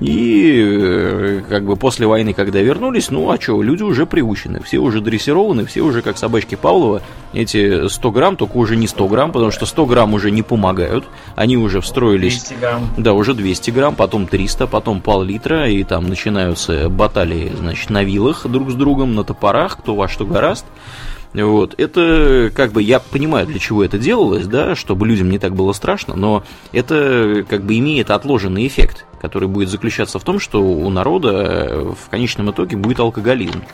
и 0.00 0.64
э, 0.66 1.42
как 1.48 1.64
бы 1.64 1.76
после 1.76 2.08
войны, 2.08 2.32
когда 2.32 2.60
вернулись, 2.60 3.10
ну 3.10 3.30
а 3.30 3.40
что, 3.40 3.62
люди 3.62 3.84
уже 3.84 4.04
приучены, 4.04 4.60
все 4.60 4.78
уже 4.78 5.00
дрессированы, 5.00 5.64
все 5.64 5.82
уже 5.82 6.02
как 6.02 6.18
собачки 6.18 6.56
Павлова, 6.56 7.02
эти 7.32 7.86
100 7.86 8.10
грамм, 8.10 8.36
только 8.36 8.56
уже 8.56 8.74
не 8.74 8.88
100 8.88 9.06
грамм, 9.06 9.30
потому 9.30 9.52
что 9.52 9.64
100 9.64 9.86
грамм 9.86 10.14
уже 10.14 10.32
не 10.32 10.42
помогают, 10.42 11.04
они 11.36 11.56
уже 11.56 11.80
встроились... 11.80 12.40
200 12.48 12.54
грамм. 12.60 12.90
Да, 13.02 13.14
уже 13.14 13.34
200 13.34 13.72
грамм, 13.72 13.96
потом 13.96 14.28
300, 14.28 14.68
потом 14.68 15.00
пол-литра, 15.00 15.68
и 15.68 15.82
там 15.82 16.06
начинаются 16.08 16.88
баталии, 16.88 17.50
значит, 17.58 17.90
на 17.90 18.04
вилах 18.04 18.46
друг 18.46 18.70
с 18.70 18.74
другом, 18.74 19.16
на 19.16 19.24
топорах, 19.24 19.78
кто 19.78 19.96
во 19.96 20.06
что 20.06 20.24
гораст. 20.24 20.64
Вот. 21.34 21.74
Это, 21.78 22.52
как 22.54 22.70
бы, 22.70 22.80
я 22.80 23.00
понимаю, 23.00 23.48
для 23.48 23.58
чего 23.58 23.82
это 23.82 23.98
делалось, 23.98 24.46
да, 24.46 24.76
чтобы 24.76 25.08
людям 25.08 25.30
не 25.30 25.40
так 25.40 25.52
было 25.52 25.72
страшно, 25.72 26.14
но 26.14 26.44
это, 26.70 27.44
как 27.48 27.64
бы, 27.64 27.76
имеет 27.76 28.12
отложенный 28.12 28.68
эффект, 28.68 29.04
который 29.20 29.48
будет 29.48 29.68
заключаться 29.68 30.20
в 30.20 30.24
том, 30.24 30.38
что 30.38 30.62
у 30.62 30.88
народа 30.88 31.94
в 32.00 32.08
конечном 32.08 32.52
итоге 32.52 32.76
будет 32.76 33.00
алкоголизм. 33.00 33.64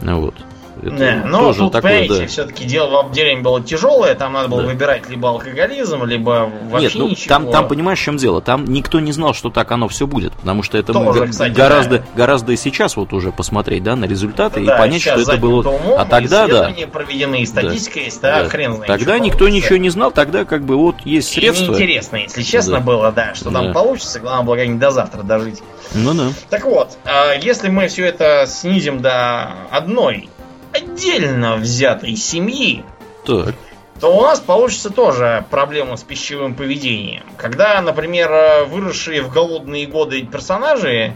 Вот. 0.00 0.34
Это 0.82 0.90
да, 0.90 1.22
но 1.24 1.38
тоже 1.38 1.58
тут, 1.60 1.72
такое, 1.72 2.00
понимаете, 2.00 2.22
да. 2.22 2.26
все-таки 2.26 2.64
дело 2.64 3.02
в 3.02 3.12
деревне 3.12 3.42
было 3.42 3.62
тяжелое, 3.62 4.14
там 4.14 4.34
надо 4.34 4.48
было 4.48 4.62
да. 4.62 4.68
выбирать 4.68 5.08
либо 5.08 5.30
алкоголизм, 5.30 6.04
либо 6.04 6.50
вообще 6.70 6.86
Нет, 6.86 6.94
ну, 6.96 7.08
ничего. 7.08 7.28
Там, 7.28 7.50
там, 7.50 7.68
понимаешь, 7.68 7.98
в 7.98 8.02
чем 8.02 8.16
дело? 8.18 8.42
Там 8.42 8.64
никто 8.64 9.00
не 9.00 9.12
знал, 9.12 9.32
что 9.32 9.50
так 9.50 9.70
оно 9.72 9.88
все 9.88 10.06
будет, 10.06 10.34
потому 10.34 10.62
что 10.62 10.76
это 10.76 10.92
тоже, 10.92 11.28
кстати, 11.28 11.52
гораздо, 11.52 11.98
да. 11.98 12.04
гораздо 12.14 12.52
и 12.52 12.56
сейчас 12.56 12.96
вот 12.96 13.12
уже 13.12 13.32
посмотреть, 13.32 13.82
да, 13.82 13.96
на 13.96 14.04
результаты 14.04 14.64
да, 14.64 14.74
и 14.74 14.78
понять, 14.78 15.02
что 15.02 15.20
это 15.20 15.36
было... 15.36 15.66
Умом, 15.66 15.98
а 15.98 16.04
тогда, 16.04 16.46
да. 16.46 16.72
проведены, 16.92 17.46
статистика 17.46 17.98
да. 17.98 18.04
есть, 18.04 18.20
да, 18.20 18.42
да. 18.42 18.48
хрен 18.48 18.74
знает. 18.74 18.86
Тогда 18.86 19.18
никто 19.18 19.38
получится. 19.38 19.66
ничего 19.66 19.76
не 19.78 19.88
знал, 19.88 20.10
тогда 20.10 20.44
как 20.44 20.64
бы 20.64 20.76
вот 20.76 20.96
есть 21.04 21.32
средства. 21.32 21.64
И 21.64 21.68
неинтересно, 21.68 22.16
если 22.16 22.42
честно 22.42 22.74
да. 22.74 22.80
было, 22.80 23.12
да, 23.12 23.34
что 23.34 23.50
да. 23.50 23.62
там 23.62 23.72
получится, 23.72 24.20
главное 24.20 24.44
было 24.44 24.56
как-нибудь 24.56 24.80
до 24.80 24.90
завтра 24.90 25.22
дожить. 25.22 25.62
Ну 25.94 26.14
да. 26.14 26.28
Так 26.50 26.64
вот, 26.64 26.98
а 27.04 27.32
если 27.34 27.68
мы 27.68 27.88
все 27.88 28.04
это 28.06 28.44
снизим 28.46 29.00
до 29.00 29.50
одной 29.70 30.28
отдельно 30.72 31.56
взятой 31.56 32.16
семьи, 32.16 32.84
так. 33.24 33.54
то 34.00 34.16
у 34.16 34.22
нас 34.22 34.40
получится 34.40 34.90
тоже 34.90 35.44
проблема 35.50 35.96
с 35.96 36.02
пищевым 36.02 36.54
поведением. 36.54 37.24
Когда, 37.36 37.80
например, 37.80 38.66
выросшие 38.66 39.22
в 39.22 39.32
голодные 39.32 39.86
годы 39.86 40.22
персонажи 40.22 41.14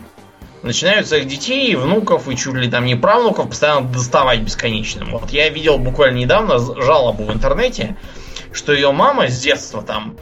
начинают 0.63 1.07
своих 1.07 1.27
детей, 1.27 1.75
внуков 1.75 2.29
и 2.29 2.37
чуть 2.37 2.55
ли 2.55 2.71
там 2.71 2.85
не 2.85 2.97
правнуков 2.97 3.49
постоянно 3.49 3.89
доставать 3.89 4.41
бесконечным. 4.41 5.11
Вот 5.13 5.31
я 5.31 5.49
видел 5.49 5.79
буквально 5.79 6.19
недавно 6.19 6.59
жалобу 6.59 7.25
в 7.25 7.33
интернете, 7.33 7.97
что 8.53 8.73
ее 8.73 8.93
мама 8.93 9.29
с 9.29 9.41
детства 9.41 9.83
там 9.83 10.17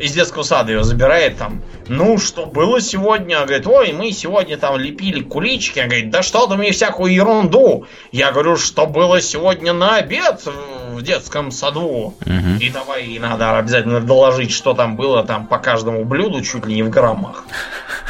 из 0.00 0.12
детского 0.12 0.42
сада 0.42 0.72
ее 0.72 0.84
забирает 0.84 1.38
там. 1.38 1.62
Ну, 1.88 2.18
что 2.18 2.46
было 2.46 2.80
сегодня? 2.80 3.40
Говорит, 3.44 3.66
ой, 3.66 3.92
мы 3.92 4.12
сегодня 4.12 4.56
там 4.56 4.76
лепили 4.76 5.22
куличики. 5.22 5.78
Она 5.78 5.88
говорит, 5.88 6.10
да 6.10 6.22
что 6.22 6.46
ты 6.46 6.56
мне 6.56 6.72
всякую 6.72 7.12
ерунду. 7.12 7.86
Я 8.12 8.32
говорю, 8.32 8.56
что 8.56 8.86
было 8.86 9.20
сегодня 9.20 9.72
на 9.72 9.96
обед 9.96 10.42
в 10.90 11.02
детском 11.02 11.50
саду. 11.50 12.14
Угу. 12.20 12.60
И 12.60 12.70
давай 12.70 13.04
ей 13.04 13.18
надо 13.18 13.56
обязательно 13.58 14.00
доложить, 14.00 14.52
что 14.52 14.74
там 14.74 14.96
было 14.96 15.24
там 15.24 15.46
по 15.46 15.58
каждому 15.58 16.04
блюду, 16.04 16.42
чуть 16.42 16.66
ли 16.66 16.74
не 16.74 16.82
в 16.82 16.90
граммах. 16.90 17.44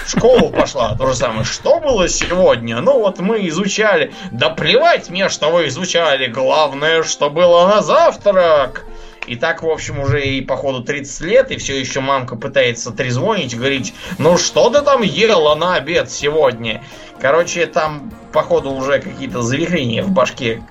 В 0.04 0.10
школу 0.10 0.50
пошла, 0.50 0.96
то 0.96 1.06
же 1.06 1.14
самое. 1.14 1.44
Что 1.44 1.80
было 1.80 2.08
сегодня? 2.08 2.80
Ну 2.80 2.98
вот 2.98 3.18
мы 3.18 3.46
изучали. 3.48 4.12
Да 4.32 4.50
плевать 4.50 5.10
мне, 5.10 5.28
что 5.28 5.50
вы 5.50 5.68
изучали. 5.68 6.26
Главное, 6.26 7.02
что 7.02 7.30
было 7.30 7.66
на 7.68 7.82
завтрак. 7.82 8.84
И 9.28 9.36
так, 9.36 9.62
в 9.62 9.68
общем, 9.68 10.00
уже 10.00 10.24
и 10.24 10.40
походу 10.40 10.82
30 10.82 11.20
лет, 11.20 11.50
и 11.50 11.58
все 11.58 11.78
еще 11.78 12.00
мамка 12.00 12.34
пытается 12.34 12.92
трезвонить, 12.92 13.56
говорить, 13.56 13.94
ну 14.16 14.38
что 14.38 14.70
ты 14.70 14.80
там 14.80 15.02
ела 15.02 15.54
на 15.54 15.74
обед 15.74 16.10
сегодня? 16.10 16.82
Короче, 17.20 17.66
там, 17.66 18.10
походу, 18.32 18.70
уже 18.70 19.00
какие-то 19.00 19.42
завихрения 19.42 20.02
в 20.02 20.10
башке 20.10 20.62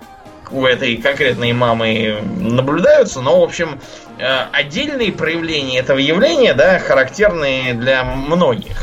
у 0.49 0.65
этой 0.65 0.97
конкретной 0.97 1.53
мамы 1.53 2.17
наблюдаются, 2.39 3.21
но, 3.21 3.39
в 3.39 3.43
общем, 3.43 3.79
э, 4.17 4.25
отдельные 4.51 5.11
проявления 5.11 5.77
этого 5.77 5.99
явления, 5.99 6.55
да, 6.55 6.79
характерные 6.79 7.75
для 7.75 8.03
многих. 8.03 8.81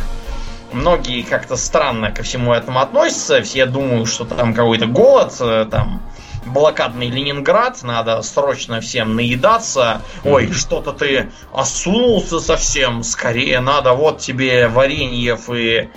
Многие 0.73 1.23
как-то 1.23 1.57
странно 1.57 2.13
ко 2.13 2.23
всему 2.23 2.53
этому 2.53 2.81
относятся. 2.81 3.43
Все 3.43 3.67
думают, 3.67 4.09
что 4.09 4.25
там 4.25 4.55
какой-то 4.55 4.87
голод, 4.87 5.33
э, 5.41 5.67
там 5.71 6.01
блокадный 6.47 7.09
Ленинград, 7.09 7.83
надо 7.83 8.23
срочно 8.23 8.81
всем 8.81 9.15
наедаться. 9.17 10.03
Ой, 10.25 10.53
что-то 10.53 10.93
ты 10.93 11.31
осунулся 11.53 12.41
совсем, 12.41 13.03
скорее 13.03 13.61
надо 13.61 13.93
вот 13.93 14.19
тебе 14.19 14.69
вареньев 14.69 15.51
и 15.51 15.89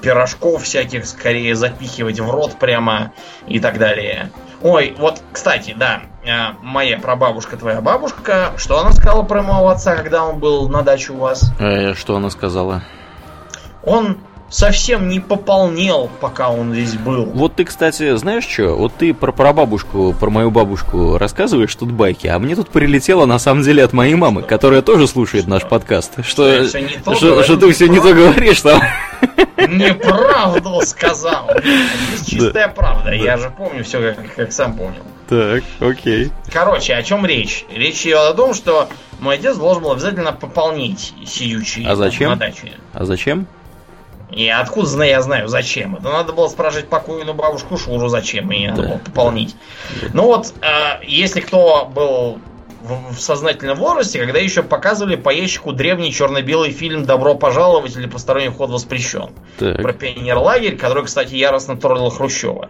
пирожков 0.00 0.62
всяких 0.62 1.06
скорее 1.06 1.54
запихивать 1.54 2.20
в 2.20 2.30
рот 2.30 2.58
прямо 2.58 3.12
и 3.46 3.60
так 3.60 3.78
далее. 3.78 4.30
Ой, 4.62 4.94
вот, 4.98 5.20
кстати, 5.32 5.74
да, 5.78 6.02
э, 6.24 6.54
моя 6.62 6.98
прабабушка, 6.98 7.56
твоя 7.56 7.80
бабушка, 7.80 8.52
что 8.56 8.80
она 8.80 8.92
сказала 8.92 9.22
про 9.22 9.42
моего 9.42 9.68
отца, 9.68 9.96
когда 9.96 10.24
он 10.24 10.38
был 10.38 10.68
на 10.68 10.82
даче 10.82 11.12
у 11.12 11.18
вас? 11.18 11.52
Э, 11.58 11.94
что 11.94 12.16
она 12.16 12.30
сказала? 12.30 12.82
Он 13.82 14.18
совсем 14.48 15.08
не 15.08 15.20
пополнел, 15.20 16.08
пока 16.20 16.50
он 16.50 16.72
здесь 16.72 16.94
был. 16.94 17.24
Вот 17.26 17.56
ты, 17.56 17.64
кстати, 17.64 18.16
знаешь 18.16 18.44
что? 18.46 18.76
Вот 18.76 18.94
ты 18.94 19.12
про 19.12 19.32
прабабушку, 19.32 20.14
про 20.18 20.30
мою 20.30 20.50
бабушку 20.50 21.18
рассказываешь 21.18 21.74
тут 21.74 21.90
байки, 21.92 22.26
а 22.26 22.38
мне 22.38 22.54
тут 22.56 22.68
прилетело 22.70 23.26
на 23.26 23.38
самом 23.38 23.62
деле 23.62 23.82
от 23.84 23.92
моей 23.92 24.14
мамы, 24.14 24.42
которая 24.42 24.82
тоже 24.82 25.06
слушает 25.08 25.46
наш 25.46 25.62
подкаст. 25.64 26.24
Что, 26.24 26.66
Что, 26.66 27.14
что, 27.14 27.26
говорю? 27.28 27.42
что 27.44 27.56
ты 27.56 27.72
все 27.72 27.88
не 27.88 28.00
то 28.00 28.12
говоришь 28.14 28.60
там. 28.62 28.80
Неправду 29.68 30.80
сказал. 30.84 31.50
Чистая 32.26 32.68
правда. 32.68 33.12
Я 33.12 33.36
же 33.36 33.50
помню 33.56 33.84
все, 33.84 34.12
как, 34.14 34.34
как 34.34 34.52
сам 34.52 34.74
понял. 34.76 35.02
Так, 35.28 35.64
окей. 35.80 36.30
Короче, 36.52 36.94
о 36.94 37.02
чем 37.02 37.26
речь? 37.26 37.64
Речь 37.74 38.02
идет 38.06 38.18
о 38.18 38.34
том, 38.34 38.54
что 38.54 38.88
мой 39.18 39.34
отец 39.36 39.56
должен 39.56 39.82
был 39.82 39.92
обязательно 39.92 40.32
пополнить 40.32 41.14
сидючий 41.26 41.84
А 41.86 41.96
зачем? 41.96 42.30
на 42.30 42.36
даче. 42.36 42.72
А 42.92 43.04
зачем? 43.04 43.46
И 44.30 44.48
откуда 44.48 44.86
знаю, 44.88 45.10
я 45.10 45.22
знаю, 45.22 45.48
зачем. 45.48 45.96
Это 45.96 46.10
надо 46.10 46.32
было 46.32 46.48
спрашивать 46.48 46.88
покойную 46.88 47.34
бабушку 47.34 47.76
Шуру, 47.78 48.08
зачем 48.08 48.48
надо 48.50 48.82
Да. 48.82 49.00
пополнить. 49.04 49.56
Ну 50.12 50.24
вот, 50.24 50.52
э, 50.62 51.04
если 51.04 51.40
кто 51.40 51.86
был 51.86 52.40
в, 52.82 53.14
в 53.14 53.20
сознательном 53.20 53.78
возрасте, 53.78 54.20
когда 54.20 54.38
еще 54.38 54.62
показывали 54.62 55.16
по 55.16 55.30
ящику 55.30 55.72
древний 55.72 56.12
черно-белый 56.12 56.72
фильм 56.72 57.04
«Добро 57.04 57.34
пожаловать» 57.34 57.96
или 57.96 58.06
«Посторонний 58.06 58.48
вход 58.48 58.70
воспрещен». 58.70 59.30
Так. 59.58 59.80
Про 59.80 59.92
пионерлагерь, 59.92 60.76
который, 60.76 61.04
кстати, 61.04 61.34
яростно 61.34 61.76
троллил 61.76 62.10
Хрущева. 62.10 62.68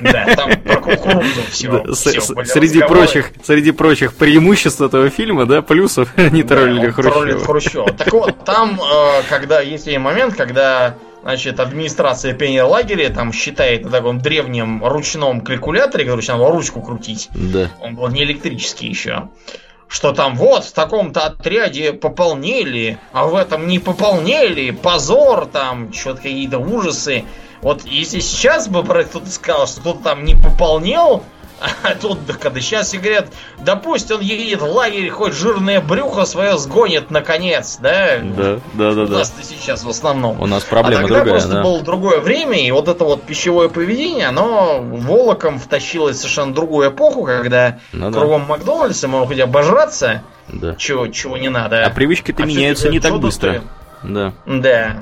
Да, 0.00 0.34
там 0.36 0.50
про 0.62 0.80
кукурузу 0.80 1.40
все. 1.50 1.68
Да, 1.70 1.94
с- 1.94 2.04
с- 2.06 2.34
среди 2.52 2.80
прочих, 2.80 3.32
среди 3.42 3.72
прочих 3.72 4.14
преимуществ 4.14 4.80
этого 4.80 5.10
фильма, 5.10 5.46
да, 5.46 5.62
плюсов 5.62 6.16
не 6.32 6.42
троллили 6.42 6.90
Хрущева. 6.90 7.38
Хрущева. 7.44 7.90
Так 7.92 8.12
вот, 8.12 8.44
там, 8.44 8.80
э, 8.80 9.22
когда 9.28 9.60
есть 9.60 9.86
момент, 9.98 10.34
когда 10.36 10.94
Значит, 11.20 11.58
администрация 11.58 12.32
пионерлагеря 12.32 13.10
там 13.10 13.32
считает 13.32 13.84
на 13.84 13.90
таком 13.90 14.20
древнем 14.20 14.82
ручном 14.86 15.40
калькуляторе, 15.40 16.04
который 16.04 16.24
надо 16.28 16.48
ручку 16.52 16.80
крутить, 16.80 17.28
Да. 17.34 17.68
он 17.82 17.96
был 17.96 18.06
не 18.08 18.22
электрический 18.22 18.86
еще, 18.88 19.28
что 19.88 20.12
там 20.12 20.36
вот 20.36 20.64
в 20.64 20.72
таком-то 20.72 21.22
отряде 21.22 21.92
пополнили, 21.92 22.98
а 23.12 23.26
в 23.26 23.34
этом 23.34 23.66
не 23.66 23.78
пополнили, 23.78 24.70
позор, 24.70 25.46
там, 25.46 25.92
что-то 25.92 26.22
какие-то 26.22 26.58
ужасы. 26.58 27.24
Вот 27.62 27.84
если 27.84 28.20
сейчас 28.20 28.68
бы 28.68 28.84
про 28.84 29.04
кто-то 29.04 29.30
сказал, 29.30 29.66
что 29.66 29.80
кто-то 29.80 30.04
там 30.04 30.24
не 30.24 30.36
пополнил, 30.36 31.24
а 31.82 31.94
тут, 31.94 32.24
да, 32.26 32.34
когда 32.34 32.60
сейчас 32.60 32.88
все 32.88 32.98
говорят, 32.98 33.26
да 33.58 33.76
пусть 33.76 34.10
он 34.10 34.20
едет 34.20 34.60
в 34.60 34.66
лагерь, 34.66 35.08
хоть 35.10 35.32
жирное 35.32 35.80
брюхо 35.80 36.24
свое 36.24 36.56
сгонит 36.58 37.10
наконец, 37.10 37.78
да? 37.80 38.18
Да, 38.22 38.60
да, 38.74 38.94
да, 38.94 39.02
У 39.02 39.06
да. 39.06 39.18
нас-то 39.18 39.42
сейчас 39.42 39.84
в 39.84 39.88
основном. 39.88 40.40
У 40.40 40.46
нас 40.46 40.64
проблема 40.64 41.00
а 41.00 41.02
тогда 41.02 41.16
другая, 41.16 41.34
просто 41.34 41.52
да. 41.54 41.62
было 41.62 41.80
другое 41.82 42.20
время, 42.20 42.58
и 42.58 42.70
вот 42.70 42.88
это 42.88 43.04
вот 43.04 43.22
пищевое 43.22 43.68
поведение, 43.68 44.28
оно 44.28 44.80
волоком 44.80 45.58
втащилось 45.58 46.18
совершенно 46.18 46.54
другую 46.54 46.90
эпоху, 46.90 47.24
когда 47.24 47.78
Ну 47.92 48.10
да. 48.10 48.18
кругом 48.20 48.42
Макдональдса 48.46 49.08
можно 49.08 49.26
хоть 49.26 49.40
обожраться, 49.40 50.22
Да. 50.48 50.74
чего, 50.76 51.08
чего 51.08 51.36
не 51.36 51.48
надо. 51.48 51.84
А 51.84 51.90
привычки-то 51.90 52.42
А 52.42 52.46
меняются 52.46 52.88
не 52.88 53.00
так 53.00 53.18
быстро. 53.18 53.62
Да. 54.02 54.32
Да. 54.46 54.96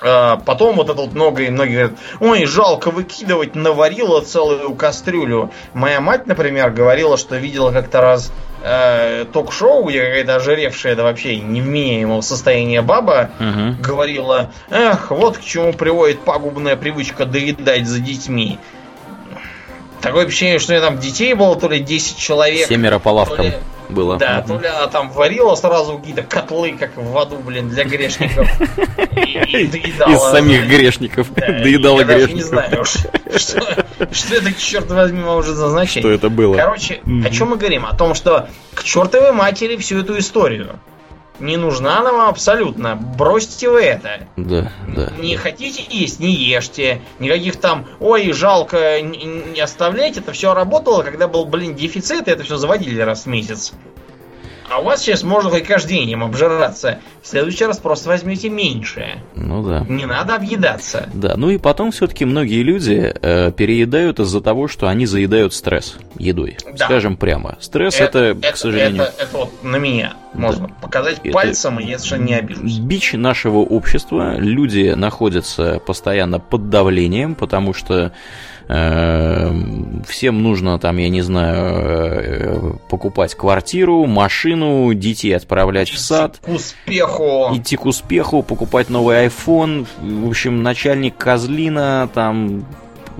А, 0.00 0.36
Потом 0.44 0.76
вот 0.76 0.88
это 0.90 1.00
вот 1.00 1.12
много 1.12 1.42
и 1.42 1.50
многие 1.50 1.72
говорят, 1.72 1.92
ой, 2.20 2.44
жалко 2.46 2.90
выкидывать, 2.90 3.54
наварила 3.54 4.20
целую 4.20 4.74
кастрюлю. 4.74 5.50
Моя 5.74 6.00
мать, 6.00 6.26
например, 6.26 6.70
говорила, 6.70 7.16
что 7.16 7.36
видела 7.36 7.72
как-то 7.72 8.00
раз 8.00 8.32
э, 8.62 9.24
ток-шоу, 9.32 9.88
где 9.88 10.00
какая-то 10.04 10.36
ожиревшая, 10.36 10.94
да 10.96 11.02
вообще 11.02 11.38
невменяемого 11.40 12.20
состояния 12.20 12.82
баба 12.82 13.30
Мгм. 13.40 13.76
говорила, 13.82 14.52
эх, 14.70 15.10
вот 15.10 15.38
к 15.38 15.42
чему 15.42 15.72
приводит 15.72 16.20
пагубная 16.20 16.76
привычка 16.76 17.24
доедать 17.24 17.86
за 17.86 17.98
детьми. 18.00 18.58
Такое 20.00 20.26
ощущение, 20.26 20.60
что 20.60 20.72
у 20.72 20.76
нее 20.76 20.84
там 20.86 20.98
детей 20.98 21.34
было 21.34 21.56
то 21.56 21.68
ли 21.68 21.80
10 21.80 22.16
человек. 22.18 22.68
Семеро 22.68 23.00
по 23.00 23.08
лавкам 23.08 23.36
то 23.36 23.42
ли- 23.42 23.54
было. 23.90 24.16
Да, 24.16 24.38
Мгм. 24.46 24.56
то 24.58 24.62
ли 24.62 24.68
она 24.68 24.86
там 24.86 25.10
варила 25.10 25.54
сразу 25.54 25.98
какие-то 25.98 26.22
котлы, 26.22 26.72
как 26.78 26.96
в 26.96 27.16
аду, 27.18 27.36
блин, 27.38 27.68
для 27.68 27.84
грешников. 27.84 28.48
И, 29.16 29.56
и 29.62 29.66
доедала. 29.66 30.12
Из 30.12 30.20
самих 30.30 30.66
грешников. 30.68 31.28
Да, 31.34 31.46
Доедала 31.46 32.00
я 32.00 32.06
даже 32.06 32.18
не 32.32 32.40
грешников. 32.40 32.48
знаю, 32.48 32.84
ш- 32.84 33.08
что, 34.12 34.34
это, 34.34 34.52
черт 34.54 34.90
возьми, 34.90 35.20
может 35.20 35.56
означать. 35.58 36.02
Что 36.02 36.10
это 36.10 36.28
было? 36.28 36.54
Короче, 36.56 37.00
о 37.24 37.30
чем 37.30 37.48
мы 37.50 37.56
говорим? 37.56 37.86
О 37.86 37.94
том, 37.96 38.14
что 38.14 38.48
к 38.74 38.82
чертовой 38.84 39.32
матери 39.32 39.76
всю 39.76 40.00
эту 40.00 40.18
историю. 40.18 40.78
Не 41.40 41.56
нужна 41.56 42.00
она 42.00 42.12
вам 42.12 42.28
абсолютно. 42.28 42.96
Бросьте 42.96 43.68
вы 43.68 43.82
это. 43.82 44.26
Да, 44.36 44.72
да. 44.88 45.12
Не 45.18 45.36
хотите 45.36 45.84
есть, 45.88 46.18
не 46.20 46.32
ешьте. 46.32 47.00
Никаких 47.18 47.56
там, 47.56 47.86
ой, 48.00 48.32
жалко, 48.32 49.00
не, 49.00 49.24
не 49.24 49.60
оставляйте. 49.60 50.20
Это 50.20 50.32
все 50.32 50.52
работало, 50.52 51.02
когда 51.02 51.28
был, 51.28 51.44
блин, 51.44 51.74
дефицит, 51.74 52.28
и 52.28 52.30
это 52.30 52.42
все 52.42 52.56
заводили 52.56 53.00
раз 53.00 53.24
в 53.24 53.26
месяц. 53.26 53.72
А 54.70 54.80
у 54.80 54.84
вас 54.84 55.00
сейчас 55.02 55.22
можно 55.22 55.50
хоть 55.50 55.64
каждый 55.64 55.94
день 55.94 56.10
им 56.10 56.22
обжираться. 56.24 56.98
В 57.22 57.26
следующий 57.26 57.64
раз 57.64 57.78
просто 57.78 58.08
возьмите 58.10 58.48
меньше. 58.48 59.18
Ну 59.34 59.62
да. 59.66 59.84
Не 59.88 60.06
надо 60.06 60.34
объедаться. 60.34 61.08
Да, 61.14 61.36
ну 61.36 61.50
и 61.50 61.58
потом 61.58 61.90
все-таки 61.90 62.24
многие 62.24 62.62
люди 62.62 63.12
э, 63.20 63.50
переедают 63.52 64.20
из-за 64.20 64.40
того, 64.40 64.68
что 64.68 64.86
они 64.88 65.06
заедают 65.06 65.54
стресс 65.54 65.96
едой. 66.18 66.58
Да. 66.76 66.84
Скажем 66.84 67.16
прямо. 67.16 67.56
Стресс 67.60 67.98
это, 68.00 68.36
к 68.52 68.56
сожалению, 68.56 69.04
Это, 69.04 69.22
это 69.22 69.36
вот 69.38 69.62
на 69.64 69.76
меня 69.76 70.14
можно 70.34 70.68
показать 70.82 71.20
Это- 71.24 71.32
пальцем, 71.32 71.80
и 71.80 71.84
я 71.86 71.98
совершенно 71.98 72.24
не 72.26 72.34
обижусь. 72.34 72.78
бич 72.78 73.12
нашего 73.14 73.58
общества. 73.58 74.36
Люди 74.38 74.92
находятся 74.94 75.80
постоянно 75.84 76.38
под 76.40 76.68
давлением, 76.68 77.34
потому 77.34 77.72
что 77.72 78.12
всем 78.68 80.42
нужно 80.42 80.78
там, 80.78 80.98
я 80.98 81.08
не 81.08 81.22
знаю, 81.22 81.56
э, 81.56 82.72
покупать 82.90 83.34
квартиру, 83.34 84.04
машину, 84.04 84.92
детей 84.92 85.34
отправлять 85.34 85.88
в 85.88 85.98
сад. 85.98 86.38
К 86.44 86.48
успеху. 86.50 87.48
идти 87.54 87.76
к 87.76 87.86
успеху, 87.86 88.42
покупать 88.42 88.90
новый 88.90 89.26
iPhone. 89.26 89.86
В 90.00 90.28
общем, 90.28 90.62
начальник 90.62 91.16
козлина, 91.16 92.10
там 92.12 92.66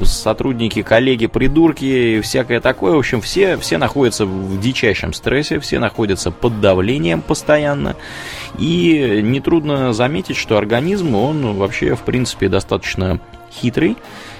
сотрудники, 0.02 0.83
коллеги, 0.83 1.27
придурки, 1.27 1.85
и 1.85 2.20
всякое 2.20 2.60
такое. 2.60 2.93
В 2.93 2.99
общем, 2.99 3.23
все, 3.23 3.57
все 3.57 3.78
находятся 3.78 4.27
в 4.27 4.60
дичайшем 4.60 5.15
стрессе, 5.15 5.60
все 5.60 5.78
находятся 5.78 6.31
под 6.31 6.60
давлением 6.60 7.23
постоянно. 7.23 7.97
И 8.59 9.20
нетрудно 9.23 9.94
заметить, 9.94 10.36
что 10.36 10.59
организм, 10.59 11.15
он 11.15 11.57
вообще, 11.57 11.94
в 11.94 12.02
принципе, 12.02 12.49
достаточно 12.49 13.18
хитрый. 13.51 13.97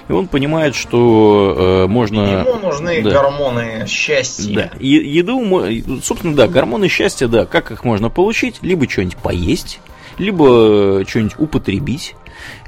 И 0.09 0.11
он 0.11 0.27
понимает, 0.27 0.75
что 0.75 1.85
э, 1.85 1.87
можно... 1.87 2.41
Ему 2.41 2.55
нужны 2.55 3.03
да. 3.03 3.11
гормоны 3.11 3.85
счастья. 3.87 4.55
Да, 4.55 4.71
е- 4.79 5.05
еду, 5.07 5.39
собственно, 6.01 6.35
да, 6.35 6.47
гормоны 6.47 6.87
счастья, 6.87 7.27
да, 7.27 7.45
как 7.45 7.69
их 7.69 7.83
можно 7.83 8.09
получить? 8.09 8.57
Либо 8.63 8.89
что-нибудь 8.89 9.17
поесть, 9.17 9.79
либо 10.17 11.05
что-нибудь 11.07 11.35
употребить, 11.37 12.15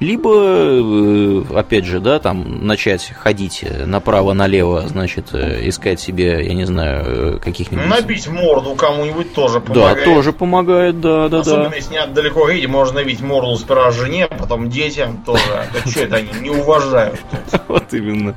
либо, 0.02 0.32
э, 0.34 1.44
опять 1.56 1.86
же, 1.86 2.00
да, 2.00 2.18
там, 2.18 2.66
начать 2.66 3.14
ходить 3.16 3.64
направо-налево, 3.86 4.88
значит, 4.88 5.28
э, 5.34 5.70
искать 5.70 6.00
себе, 6.00 6.44
я 6.44 6.56
не 6.56 6.66
знаю, 6.66 7.36
э, 7.36 7.38
каких-нибудь... 7.38 7.86
Набить 7.86 8.28
морду 8.28 8.74
кому-нибудь 8.74 9.36
тоже 9.36 9.60
Да, 9.60 9.74
помогает. 9.74 10.04
тоже 10.04 10.34
помогает, 10.34 11.00
да, 11.02 11.30
да, 11.30 11.42
Особенно 11.42 11.70
да. 11.70 11.76
если 11.76 11.94
не 11.94 12.00
надо 12.00 12.14
далеко 12.14 12.50
едет, 12.50 12.72
можно 12.72 12.96
набить 12.96 13.22
морду 13.22 13.56
сперва 13.58 13.92
жене, 13.92 14.28
потом 14.28 14.72
детям 14.72 15.22
тоже. 15.24 15.44
Да 15.72 15.92
что 15.92 16.02
это 16.02 16.16
они 16.16 16.30
не 16.42 16.50
уважают? 16.50 17.20
Вот 17.68 17.94
именно. 17.94 18.36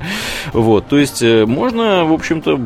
Вот, 0.53 0.87
то 0.87 0.97
есть 0.97 1.21
можно, 1.21 2.05
в 2.05 2.13
общем-то, 2.13 2.57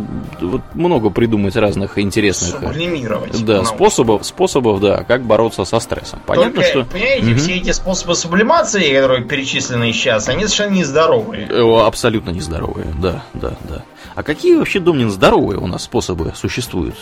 много 0.73 1.09
придумать 1.09 1.55
разных 1.55 1.97
интересных... 1.97 2.59
Сублимировать. 2.59 3.43
Да, 3.43 3.63
способов, 3.63 4.25
способов, 4.25 4.79
да, 4.81 5.03
как 5.03 5.23
бороться 5.23 5.63
со 5.65 5.79
стрессом. 5.79 6.19
Понятно, 6.25 6.61
что... 6.63 6.83
понимаете, 6.83 7.33
все 7.35 7.55
эти 7.55 7.71
способы 7.71 8.13
сублимации 8.13 8.89
информацией, 8.90 9.01
которые 9.01 9.24
перечислены 9.26 9.93
сейчас, 9.93 10.30
они 10.30 10.45
совершенно 10.45 10.74
нездоровые. 10.76 11.48
Э, 11.50 11.85
абсолютно 11.85 12.32
нездоровые, 12.32 12.93
да, 13.00 13.24
да, 13.34 13.53
да. 13.68 13.84
А 14.16 14.24
какие 14.24 14.56
вообще, 14.56 14.80
Домнин, 14.80 15.09
здоровые 15.09 15.59
у 15.59 15.68
нас 15.68 15.84
способы 15.84 16.34
существуют? 16.35 16.95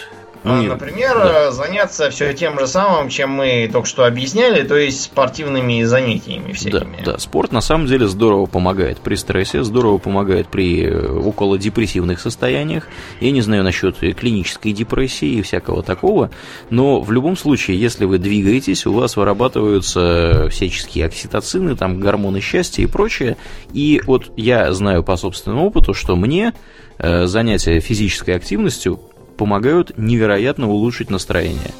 Ну, 0.44 0.62
Например, 0.64 1.16
да. 1.16 1.52
заняться 1.52 2.10
все 2.10 2.34
тем 2.34 2.60
же 2.60 2.68
самым, 2.68 3.10
чем 3.10 3.32
мы 3.32 3.70
только 3.72 3.88
что 3.88 4.06
объясняли, 4.06 4.66
то 4.66 4.76
есть 4.76 5.04
спортивными 5.04 5.84
занятиями 5.84 6.54
всякими. 6.54 6.98
Да, 7.04 7.14
да, 7.14 7.18
спорт 7.18 7.52
на 7.52 7.62
самом 7.62 7.88
деле 7.88 8.08
здорово 8.08 8.46
помогает 8.46 9.00
при 9.00 9.16
стрессе, 9.16 9.64
здорово 9.64 9.98
помогает 9.98 10.48
при 10.48 10.86
э, 10.86 11.12
около 11.12 11.58
депрессивных 11.58 12.20
состояниях. 12.20 12.88
Я 13.20 13.32
не 13.32 13.42
знаю 13.42 13.64
насчет 13.64 13.98
клинической 13.98 14.74
депрессии 14.74 15.28
и 15.28 15.42
всякого 15.42 15.84
такого, 15.84 16.32
но 16.70 17.02
в 17.02 17.12
любом 17.12 17.36
случае, 17.36 17.80
если 17.80 18.06
вы 18.06 18.18
двигаетесь, 18.18 18.86
у 18.86 18.94
вас 18.94 19.18
вырабатываются 19.18 20.48
всяческие 20.50 21.06
окситоцины, 21.06 21.76
там 21.76 22.00
гормоны 22.00 22.42
счастья 22.42 22.84
и 22.84 22.88
прочее. 22.88 23.38
И 23.74 24.02
вот 24.06 24.32
я 24.38 24.72
знаю 24.74 25.04
по 25.04 25.18
собственному 25.18 25.68
опыту, 25.68 25.94
что 25.94 26.16
мне 26.16 26.54
э, 26.98 27.26
занятия 27.26 27.80
физической 27.80 28.36
активностью 28.36 29.00
помогают 29.38 29.98
невероятно 29.98 30.70
улучшить 30.70 31.10
настроение. 31.10 31.72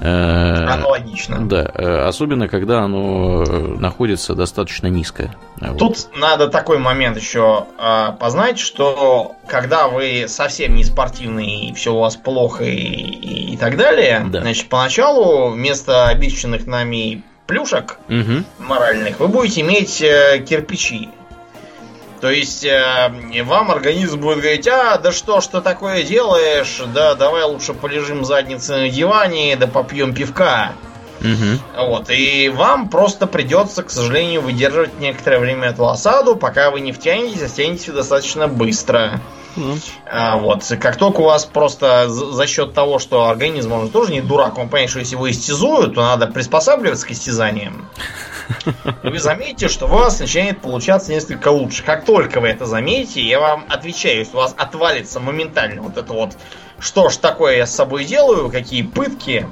Э, 0.00 0.64
Аналогично. 0.64 1.46
Да, 1.46 1.70
э, 1.74 2.06
особенно 2.06 2.48
когда 2.48 2.80
оно 2.80 3.42
э, 3.42 3.76
находится 3.78 4.34
достаточно 4.34 4.86
низко. 4.86 5.34
Тут 5.78 5.80
вот. 5.80 6.08
надо 6.16 6.48
такой 6.48 6.78
момент 6.78 7.16
еще 7.16 7.66
э, 7.78 8.12
познать, 8.18 8.58
что 8.58 9.32
когда 9.46 9.88
вы 9.88 10.24
совсем 10.28 10.74
не 10.74 10.84
спортивный, 10.84 11.68
и 11.68 11.74
все 11.74 11.94
у 11.94 12.00
вас 12.00 12.16
плохо 12.16 12.64
и, 12.64 12.74
и, 12.74 13.54
и 13.54 13.56
так 13.56 13.76
далее, 13.76 14.26
да. 14.30 14.40
значит, 14.40 14.68
поначалу 14.68 15.50
вместо 15.50 16.08
обещанных 16.08 16.66
нами 16.66 17.22
плюшек 17.46 17.98
угу. 18.08 18.44
моральных 18.58 19.20
вы 19.20 19.28
будете 19.28 19.60
иметь 19.60 19.98
кирпичи. 19.98 21.10
То 22.24 22.30
есть 22.30 22.64
э, 22.64 23.42
вам 23.42 23.70
организм 23.70 24.18
будет 24.18 24.38
говорить, 24.38 24.66
а, 24.66 24.96
да 24.96 25.12
что 25.12 25.38
ты 25.42 25.60
такое 25.60 26.04
делаешь, 26.04 26.80
да 26.94 27.14
давай 27.14 27.44
лучше 27.44 27.74
полежим 27.74 28.24
задницей 28.24 28.76
на 28.76 28.88
диване, 28.88 29.54
да 29.56 29.66
попьем 29.66 30.14
пивка. 30.14 30.72
Угу. 31.20 31.86
Вот, 31.86 32.08
и 32.08 32.48
вам 32.48 32.88
просто 32.88 33.26
придется, 33.26 33.82
к 33.82 33.90
сожалению, 33.90 34.40
выдерживать 34.40 34.98
некоторое 34.98 35.38
время 35.38 35.68
эту 35.68 35.86
осаду, 35.86 36.34
пока 36.34 36.70
вы 36.70 36.80
не 36.80 36.92
втянетесь, 36.92 37.42
а 37.42 37.48
втянетесь 37.48 37.92
достаточно 37.92 38.48
быстро. 38.48 39.20
Mm. 39.56 39.78
А, 40.10 40.38
вот, 40.38 40.64
как 40.80 40.96
только 40.96 41.20
у 41.20 41.24
вас 41.24 41.44
просто 41.44 42.08
за, 42.08 42.32
за 42.32 42.46
счет 42.46 42.72
того, 42.72 42.98
что 42.98 43.28
организм, 43.28 43.72
он 43.72 43.90
тоже 43.90 44.12
не 44.12 44.22
дурак, 44.22 44.56
он 44.56 44.70
понимает, 44.70 44.88
что 44.88 45.00
если 45.00 45.14
его 45.14 45.30
истязуют, 45.30 45.94
то 45.94 46.00
надо 46.00 46.26
приспосабливаться 46.26 47.06
к 47.06 47.10
истязаниям. 47.10 47.86
Вы 49.02 49.18
заметите, 49.18 49.68
что 49.68 49.86
у 49.86 49.88
вас 49.88 50.20
начинает 50.20 50.60
получаться 50.60 51.12
несколько 51.12 51.48
лучше. 51.48 51.82
Как 51.82 52.04
только 52.04 52.40
вы 52.40 52.48
это 52.48 52.66
заметите, 52.66 53.22
я 53.22 53.40
вам 53.40 53.64
отвечаю, 53.68 54.18
если 54.18 54.34
у 54.34 54.40
вас 54.40 54.54
отвалится 54.56 55.20
моментально 55.20 55.82
вот 55.82 55.96
это 55.96 56.12
вот, 56.12 56.36
что 56.78 57.08
ж 57.08 57.16
такое 57.16 57.56
я 57.56 57.66
с 57.66 57.74
собой 57.74 58.04
делаю, 58.04 58.50
какие 58.50 58.82
пытки, 58.82 59.46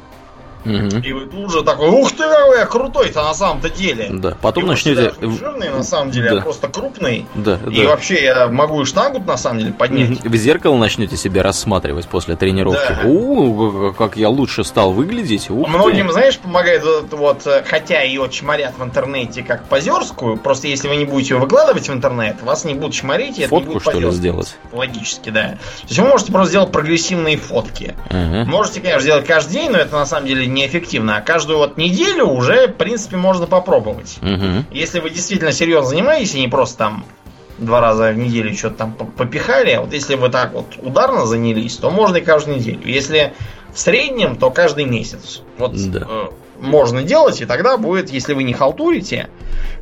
Угу. 0.65 0.99
И 1.05 1.13
вы 1.13 1.27
тут 1.27 1.53
же 1.53 1.63
такой, 1.63 1.89
ух 1.89 2.13
ты, 2.13 2.23
какой 2.53 2.59
я 2.59 2.67
крутой-то 2.67 3.23
на 3.23 3.35
самом-то 3.35 3.71
деле. 3.71 4.09
Да, 4.11 4.37
потом 4.41 4.65
и 4.65 4.67
начнете... 4.69 5.13
Не 5.21 5.39
жирный 5.39 5.71
на 5.71 5.83
самом 5.83 6.11
деле, 6.11 6.31
да. 6.31 6.39
а 6.39 6.43
просто 6.43 6.69
крупный. 6.69 7.27
Да, 7.35 7.59
и 7.71 7.83
да. 7.83 7.89
вообще 7.89 8.23
я 8.23 8.49
могу 8.49 8.83
и 8.83 8.85
штангу 8.85 9.21
на 9.21 9.37
самом 9.37 9.61
деле 9.61 9.73
поднять. 9.73 10.25
В 10.25 10.37
зеркало 10.37 10.77
начнете 10.77 11.17
себя 11.17 11.43
рассматривать 11.43 12.09
после 12.09 12.37
тренировки. 12.37 12.97
Да. 13.03 13.09
У, 13.09 13.93
как 13.93 14.17
я 14.17 14.29
лучше 14.29 14.65
стал 14.65 14.93
выглядеть. 14.93 15.51
Ух 15.51 15.69
Многим, 15.69 16.09
ты. 16.09 16.13
знаешь, 16.13 16.39
помогает 16.39 16.83
вот, 16.85 17.13
вот, 17.13 17.65
хотя 17.67 18.03
ее 18.03 18.29
чморят 18.31 18.75
в 18.79 18.83
интернете 18.83 19.43
как 19.43 19.65
позерскую, 19.69 20.37
просто 20.37 20.69
если 20.69 20.89
вы 20.89 20.97
не 20.97 21.05
будете 21.05 21.35
ее 21.35 21.41
выкладывать 21.41 21.89
в 21.89 21.93
интернет, 21.93 22.43
вас 22.43 22.65
не 22.65 22.75
будут 22.75 22.95
чморить, 22.95 23.39
и 23.39 23.47
Фотку, 23.47 23.57
это 23.57 23.69
не 23.69 23.75
будет 23.75 23.83
что 23.83 24.01
ли, 24.01 24.11
сделать? 24.11 24.57
Логически, 24.73 25.31
да. 25.31 25.43
То 25.43 25.89
есть 25.89 25.99
вы 25.99 26.09
можете 26.09 26.33
просто 26.33 26.51
сделать 26.51 26.73
прогрессивные 26.73 27.37
фотки. 27.37 27.95
Угу. 28.11 28.51
Можете, 28.51 28.81
конечно, 28.81 29.03
сделать 29.03 29.27
каждый 29.27 29.53
день, 29.53 29.71
но 29.71 29.79
это 29.79 29.97
на 29.97 30.07
самом 30.07 30.27
деле 30.27 30.47
неэффективно. 30.55 31.17
А 31.17 31.21
каждую 31.21 31.59
вот 31.59 31.77
неделю 31.77 32.27
уже, 32.27 32.69
в 32.69 32.75
принципе, 32.75 33.17
можно 33.17 33.47
попробовать. 33.47 34.19
Угу. 34.23 34.67
Если 34.71 35.01
вы 35.01 35.11
действительно 35.11 35.53
серьезно 35.53 35.91
занимаетесь, 35.91 36.35
и 36.35 36.41
не 36.41 36.49
просто 36.49 36.79
там 36.79 37.05
два 37.59 37.81
раза 37.81 38.13
в 38.13 38.19
неделю 38.19 38.55
что-то 38.55 38.77
там 38.77 38.95
попихали, 38.95 39.71
а 39.73 39.81
вот 39.83 39.93
если 39.93 40.15
вы 40.15 40.29
так 40.29 40.53
вот 40.53 40.67
ударно 40.79 41.27
занялись, 41.27 41.77
то 41.77 41.91
можно 41.91 42.17
и 42.17 42.21
каждую 42.21 42.59
неделю. 42.59 42.81
Если 42.85 43.33
в 43.73 43.79
среднем, 43.79 44.37
то 44.37 44.51
каждый 44.51 44.85
месяц. 44.85 45.43
Вот 45.59 45.73
да. 45.91 46.07
э, 46.09 46.29
можно 46.61 47.03
делать, 47.03 47.41
и 47.41 47.47
тогда 47.47 47.77
будет, 47.77 48.11
если 48.11 48.35
вы 48.35 48.43
не 48.43 48.53
халтурите, 48.53 49.31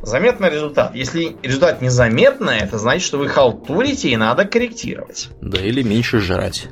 заметный 0.01 0.49
результат. 0.49 0.95
Если 0.95 1.35
результат 1.43 1.81
незаметный, 1.81 2.57
это 2.57 2.77
значит, 2.77 3.05
что 3.05 3.17
вы 3.17 3.27
халтурите 3.27 4.09
и 4.09 4.17
надо 4.17 4.45
корректировать. 4.45 5.29
Да, 5.41 5.59
или 5.61 5.83
меньше 5.83 6.19
жрать. 6.19 6.67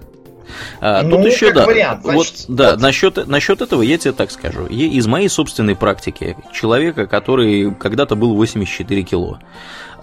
А, 0.81 1.03
ну, 1.03 1.17
тут 1.17 1.25
еще, 1.27 1.51
да, 1.51 1.65
вариант, 1.65 2.03
значит, 2.03 2.45
вот, 2.47 2.55
да, 2.55 2.71
вот. 2.71 2.81
Насчет, 2.81 3.27
насчет 3.27 3.61
этого 3.61 3.81
я 3.81 3.97
тебе 3.97 4.13
так 4.13 4.31
скажу. 4.31 4.65
Из 4.65 5.07
моей 5.07 5.29
собственной 5.29 5.75
практики, 5.75 6.37
человека, 6.53 7.07
который 7.07 7.73
когда-то 7.73 8.15
был 8.15 8.35
84 8.35 9.03
кило, 9.03 9.39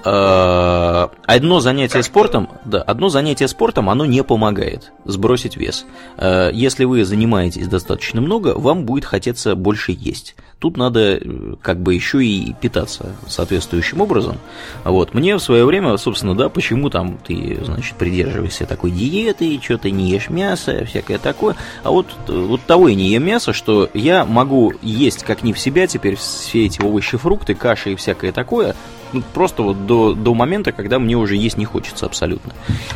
одно 0.07 1.61
занятие 1.61 2.03
спортом, 2.03 2.49
да, 2.65 2.83
одно 2.83 3.09
занятие 3.09 3.49
спортом, 3.49 3.91
оно 3.91 4.07
не 4.07 4.23
помогает 4.23 4.93
сбросить 5.05 5.57
вес. 5.57 5.85
А, 6.17 6.51
если 6.51 6.85
вы 6.85 7.05
занимаетесь 7.05 7.69
достаточно 7.69 8.21
много, 8.21 8.55
вам 8.57 8.85
будет 8.85 9.05
хотеться 9.05 9.55
больше 9.55 9.97
есть. 9.99 10.37
Тут 10.59 10.79
надо 10.79 11.19
э, 11.21 11.57
как 11.61 11.81
бы 11.81 11.95
еще 11.95 12.25
и 12.25 12.55
питаться 12.55 13.15
соответствующим 13.27 14.01
образом. 14.01 14.39
Вот. 14.85 15.13
Мне 15.13 15.37
в 15.37 15.43
свое 15.43 15.67
время, 15.67 15.97
собственно, 15.99 16.35
да, 16.35 16.49
почему 16.49 16.89
там 16.89 17.19
ты, 17.19 17.59
значит, 17.63 17.97
придерживаешься 17.97 18.65
такой 18.65 18.91
диеты, 18.91 19.61
что 19.63 19.77
ты 19.77 19.91
не 19.91 20.11
ешь 20.11 20.31
мясо, 20.31 20.85
всякое 20.87 21.19
такое. 21.19 21.57
А 21.83 21.91
вот, 21.91 22.07
вот 22.27 22.63
того 22.63 22.89
и 22.89 22.95
не 22.95 23.11
ем 23.11 23.25
мясо, 23.25 23.53
что 23.53 23.91
я 23.93 24.25
могу 24.25 24.73
есть 24.81 25.25
как 25.25 25.43
не 25.43 25.53
в 25.53 25.59
себя 25.59 25.87
теперь 25.87 26.17
все 26.17 26.65
эти 26.65 26.81
овощи, 26.81 27.19
фрукты, 27.19 27.55
каши 27.55 27.93
и 27.93 27.97
всякое 27.97 28.33
такое, 28.33 28.75
ну, 29.17 29.23
просто 29.35 29.63
вот 29.63 29.87
до, 29.87 30.15
до 30.15 30.35
момента, 30.35 30.73
когда 30.73 30.99
мне 30.99 31.17
уже 31.17 31.37
есть 31.37 31.57
не 31.57 31.65
хочется 31.65 32.07
абсолютно. 32.07 32.53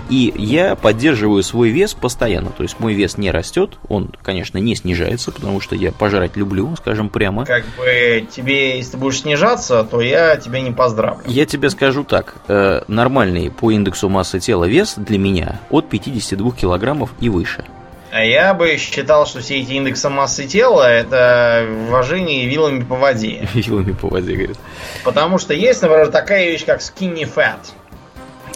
И 0.08 0.32
я 0.36 0.76
поддерживаю 0.76 1.42
свой 1.42 1.70
вес 1.70 1.94
постоянно, 1.94 2.50
то 2.50 2.62
есть 2.62 2.78
мой 2.78 2.94
вес 2.94 3.16
не 3.16 3.30
растет, 3.30 3.78
он, 3.88 4.12
конечно, 4.22 4.58
не 4.58 4.74
снижается, 4.76 5.32
потому 5.32 5.60
что 5.60 5.74
я 5.74 5.92
пожрать 5.92 6.36
люблю, 6.36 6.74
скажем 6.76 7.08
прямо. 7.08 7.46
Как 7.46 7.64
бы 7.78 8.26
тебе, 8.30 8.76
если 8.76 8.92
ты 8.92 8.96
будешь 8.98 9.20
снижаться, 9.20 9.84
то 9.84 10.00
я 10.00 10.36
тебя 10.36 10.60
не 10.60 10.72
поздравлю. 10.72 11.22
Я 11.26 11.46
тебе 11.46 11.70
скажу 11.70 12.04
так, 12.04 12.34
э, 12.48 12.82
нормальный 12.86 13.50
по 13.50 13.70
индексу 13.70 14.08
массы 14.08 14.40
тела 14.40 14.64
вес 14.64 14.94
для 14.96 15.18
меня 15.18 15.60
от 15.70 15.88
52 15.88 16.50
килограммов 16.52 17.10
и 17.20 17.28
выше. 17.28 17.64
А 18.12 18.24
я 18.24 18.54
бы 18.54 18.76
считал, 18.76 19.26
что 19.26 19.40
все 19.40 19.60
эти 19.60 19.72
индексы 19.72 20.08
массы 20.08 20.46
тела 20.46 20.90
это 20.90 21.66
вожение 21.88 22.46
вилами 22.46 22.82
по 22.82 22.96
воде. 22.96 23.48
Вилами 23.54 23.92
по 23.92 24.08
воде, 24.08 24.34
говорит. 24.34 24.58
Потому 25.04 25.38
что 25.38 25.54
есть, 25.54 25.80
например, 25.82 26.08
такая 26.08 26.46
вещь, 26.46 26.64
как 26.64 26.80
skinny 26.80 27.22
fat. 27.22 27.60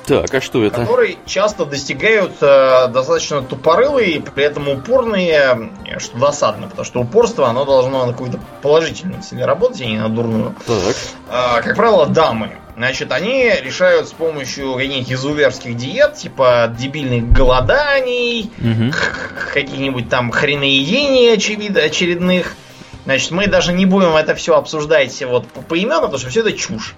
Так, 0.07 0.35
а 0.35 0.41
что 0.41 0.65
это? 0.65 0.81
Которые 0.83 1.17
часто 1.27 1.65
достигают 1.65 2.33
э, 2.41 2.89
достаточно 2.89 3.43
тупорылые, 3.43 4.21
при 4.21 4.45
этом 4.45 4.69
упорные, 4.69 5.71
что 5.99 6.19
досадно, 6.19 6.69
потому 6.69 6.85
что 6.85 7.01
упорство, 7.01 7.49
оно 7.49 7.65
должно 7.65 8.07
на 8.07 8.13
какую-то 8.13 8.39
положительную 8.63 9.23
себе 9.23 9.47
работать, 9.47 9.81
а 9.81 9.87
не 9.87 9.99
на 9.99 10.09
дурную. 10.09 10.55
Так. 10.67 10.97
Э, 11.31 11.63
как 11.63 11.77
правило, 11.77 12.07
дамы. 12.07 12.59
Значит, 12.77 13.13
они 13.13 13.51
решают 13.63 14.09
с 14.09 14.13
помощью 14.13 14.75
каких-нибудь 14.75 15.13
изуверских 15.13 15.77
диет, 15.77 16.15
типа 16.17 16.75
дебильных 16.77 17.31
голоданий, 17.31 18.51
угу. 18.59 18.93
каких-нибудь 19.53 20.09
там 20.09 20.31
хреноедений 20.33 21.33
очевидно, 21.33 21.81
очередных. 21.81 22.57
Значит, 23.05 23.31
мы 23.33 23.47
даже 23.47 23.73
не 23.73 23.87
будем 23.87 24.17
это 24.17 24.35
все 24.35 24.57
обсуждать 24.57 25.23
вот 25.23 25.47
по 25.49 25.61
поименно, 25.61 26.01
потому 26.01 26.19
что 26.19 26.31
все 26.31 26.41
это 26.41 26.53
чушь. 26.53 26.95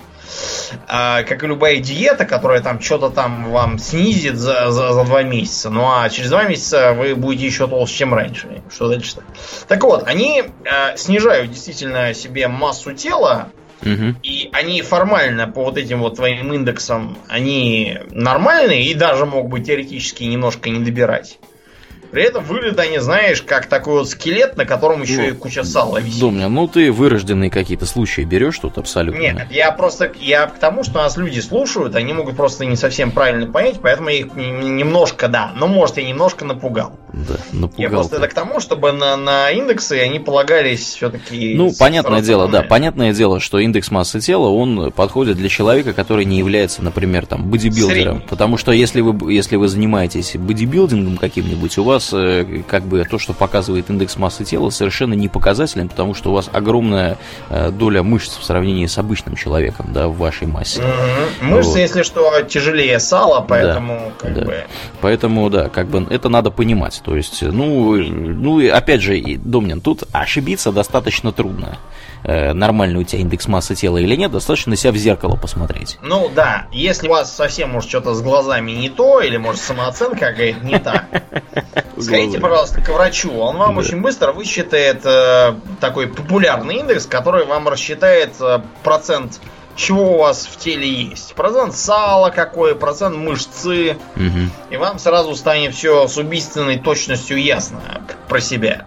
А, 0.89 1.23
как 1.23 1.43
и 1.43 1.47
любая 1.47 1.79
диета, 1.79 2.25
которая 2.25 2.61
там 2.61 2.81
что-то 2.81 3.11
там 3.11 3.51
вам 3.51 3.79
снизит 3.79 4.37
за, 4.37 4.71
за, 4.71 4.93
за 4.93 5.05
два 5.05 5.23
месяца. 5.23 5.71
Ну 5.71 5.85
а 5.85 6.09
через 6.09 6.31
два 6.31 6.45
месяца 6.45 6.93
вы 6.93 7.15
будете 7.15 7.47
еще 7.47 7.67
толще, 7.67 7.99
чем 7.99 8.15
раньше. 8.15 8.63
Что 8.73 8.89
дальше-то? 8.89 9.23
Так 9.69 9.83
вот, 9.83 10.05
они 10.07 10.45
а, 10.65 10.97
снижают 10.97 11.51
действительно 11.51 12.15
себе 12.15 12.49
массу 12.49 12.93
тела, 12.93 13.49
и 14.23 14.49
они 14.53 14.83
формально 14.83 15.47
по 15.49 15.65
вот 15.65 15.77
этим 15.77 16.01
вот 16.01 16.17
твоим 16.17 16.53
индексам, 16.53 17.19
они 17.29 17.99
нормальные 18.11 18.85
и 18.85 18.95
даже 18.95 19.27
могут 19.27 19.51
быть 19.51 19.67
теоретически 19.67 20.25
немножко 20.25 20.71
не 20.71 20.81
добирать. 20.81 21.39
При 22.17 22.25
этом 22.25 22.45
выглядят 22.45 22.81
они, 22.81 22.99
знаешь, 22.99 23.43
как 23.43 23.67
такой 23.67 23.99
вот 23.99 24.09
скелет, 24.09 24.57
на 24.57 24.65
котором 24.65 25.03
еще 25.03 25.19
ну, 25.19 25.29
и 25.29 25.33
куча 25.33 25.65
сала 25.65 25.99
висит. 25.99 26.19
Думаю, 26.19 26.49
ну 26.49 26.67
ты 26.67 26.91
вырожденные 26.91 27.51
какие-то 27.51 27.85
случаи 27.85 28.23
берешь 28.23 28.59
тут 28.59 28.79
абсолютно. 28.79 29.21
Нет, 29.21 29.49
я 29.51 29.71
просто, 29.71 30.11
я 30.19 30.47
к 30.47 30.59
тому, 30.59 30.83
что 30.83 30.95
нас 30.95 31.19
люди 31.19 31.41
слушают, 31.41 31.95
они 31.95 32.15
могут 32.15 32.35
просто 32.35 32.65
не 32.65 32.77
совсем 32.77 33.11
правильно 33.11 33.53
понять, 33.53 33.81
поэтому 33.83 34.09
я 34.09 34.21
их 34.21 34.35
немножко, 34.35 35.29
да, 35.29 35.53
но 35.57 35.67
может 35.67 35.99
я 35.99 36.09
немножко 36.09 36.47
напугал. 36.47 36.99
Да, 37.13 37.37
напугал. 37.53 37.83
Я 37.83 37.91
просто 37.91 38.17
это 38.17 38.29
к 38.29 38.33
тому, 38.33 38.61
чтобы 38.61 38.93
на, 38.93 39.19
на 39.19 39.51
индексы 39.51 40.01
они 40.01 40.19
полагались 40.19 40.95
все-таки... 40.95 41.53
Ну, 41.55 41.71
понятное 41.79 42.23
дело, 42.23 42.49
да, 42.49 42.63
понятное 42.63 43.13
дело, 43.13 43.41
что 43.41 43.59
индекс 43.59 43.91
массы 43.91 44.21
тела, 44.21 44.49
он 44.49 44.91
подходит 44.91 45.37
для 45.37 45.51
человека, 45.51 45.93
который 45.93 46.25
не 46.25 46.39
является, 46.39 46.83
например, 46.83 47.27
там, 47.27 47.51
бодибилдером. 47.51 47.91
Средний. 47.91 48.29
Потому 48.29 48.57
что 48.57 48.73
если 48.73 49.03
вы, 49.03 49.35
если 49.35 49.57
вы 49.57 49.69
занимаетесь 49.69 50.35
бодибилдингом 50.35 51.19
каким-нибудь, 51.19 51.77
у 51.77 51.85
вас 51.85 52.06
э, 52.13 52.63
как 52.67 52.85
бы 52.85 53.05
то, 53.05 53.19
что 53.19 53.33
показывает 53.33 53.91
индекс 53.91 54.17
массы 54.17 54.45
тела, 54.45 54.71
совершенно 54.71 55.15
не 55.15 55.29
показателен, 55.29 55.89
потому 55.89 56.15
что 56.15 56.31
у 56.31 56.35
вас 56.35 56.49
огромная 56.53 57.19
э, 57.51 57.71
доля 57.71 58.03
мышц 58.03 58.37
в 58.39 58.45
сравнении 58.45 58.87
с 58.87 58.99
обычным 58.99 59.37
человеком, 59.37 59.87
да, 59.93 60.09
в 60.09 60.17
вашей 60.17 60.47
массе. 60.47 60.81
Mm-hmm. 60.81 61.45
Мышцы, 61.45 61.71
вот. 61.71 61.79
если 61.79 62.03
что, 62.03 62.43
тяжелее 62.43 62.99
сала, 63.01 63.45
поэтому 63.47 63.95
да, 63.95 64.13
как 64.19 64.35
да. 64.35 64.45
бы... 64.45 64.65
Поэтому, 65.01 65.51
да, 65.51 65.69
как 65.69 65.89
бы 65.89 66.07
это 66.11 66.29
надо 66.29 66.51
понимать. 66.51 67.01
То 67.05 67.17
есть, 67.17 67.43
ну, 67.43 67.95
ну 67.97 68.61
и 68.61 68.69
опять 68.69 69.03
же, 69.03 69.21
Домнин, 69.39 69.81
тут 69.81 70.05
ошибиться 70.13 70.73
достаточно 70.73 71.33
трудно. 71.33 71.79
Э, 72.29 72.53
нормальный 72.55 72.99
у 72.99 73.05
тебя 73.05 73.21
индекс 73.21 73.47
массы 73.47 73.77
тела 73.77 73.99
или 73.99 74.17
нет, 74.17 74.33
достаточно 74.33 74.71
на 74.71 74.77
себя 74.77 74.91
в 74.91 74.97
зеркало 74.97 75.37
посмотреть. 75.37 75.97
Ну 76.03 76.29
да, 76.29 76.67
если 76.73 77.07
у 77.07 77.13
вас 77.13 77.33
совсем 77.33 77.71
может 77.71 77.89
что-то 77.89 78.15
с 78.15 78.21
глазами 78.21 78.73
не 78.73 78.89
то, 78.89 79.21
или 79.21 79.37
может 79.37 79.61
самооценка 79.61 80.31
какая-то 80.31 80.59
не 80.67 80.81
та, 80.81 81.05
сходите, 82.01 82.41
пожалуйста, 82.41 82.81
к 82.81 82.89
врачу. 82.89 83.33
Он 83.33 83.59
вам 83.59 83.79
очень 83.79 84.01
быстро 84.01 84.33
высчитает 84.33 85.03
э, 85.05 85.55
такой 85.79 86.09
популярный 86.09 86.79
индекс, 86.79 87.07
который 87.07 87.47
вам 87.47 87.69
рассчитает 87.69 88.33
э, 88.41 88.59
процент 88.83 89.41
чего 89.77 90.15
у 90.15 90.19
вас 90.19 90.47
в 90.47 90.57
теле 90.57 90.91
есть. 90.91 91.33
Процент 91.35 91.77
сала 91.77 92.31
какой, 92.31 92.75
процент 92.75 93.15
мышцы. 93.15 93.99
Угу. 94.17 94.71
И 94.71 94.77
вам 94.79 94.99
сразу 94.99 95.37
станет 95.37 95.75
все 95.75 96.09
с 96.09 96.17
убийственной 96.17 96.79
точностью 96.79 97.41
ясно 97.41 97.81
про 98.27 98.41
себя. 98.41 98.87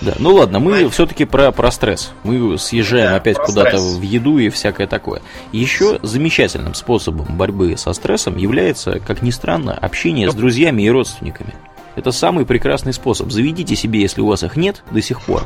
Да, 0.00 0.14
ну 0.18 0.34
ладно, 0.34 0.58
мы 0.60 0.88
все-таки 0.88 1.24
про, 1.24 1.52
про 1.52 1.70
стресс. 1.70 2.12
Мы 2.24 2.58
съезжаем 2.58 3.10
да, 3.10 3.16
опять 3.16 3.36
куда-то 3.36 3.78
в 3.78 4.00
еду 4.02 4.38
и 4.38 4.48
всякое 4.48 4.86
такое. 4.86 5.20
Еще 5.52 5.98
замечательным 6.02 6.74
способом 6.74 7.36
борьбы 7.36 7.76
со 7.76 7.92
стрессом 7.92 8.36
является, 8.36 8.98
как 9.00 9.22
ни 9.22 9.30
странно, 9.30 9.74
общение 9.74 10.30
с 10.30 10.34
друзьями 10.34 10.82
и 10.82 10.90
родственниками. 10.90 11.54
Это 11.96 12.12
самый 12.12 12.46
прекрасный 12.46 12.92
способ. 12.92 13.30
Заведите 13.30 13.74
себе, 13.74 14.00
если 14.00 14.20
у 14.20 14.26
вас 14.26 14.42
их 14.42 14.56
нет 14.56 14.82
до 14.90 15.02
сих 15.02 15.20
пор. 15.22 15.44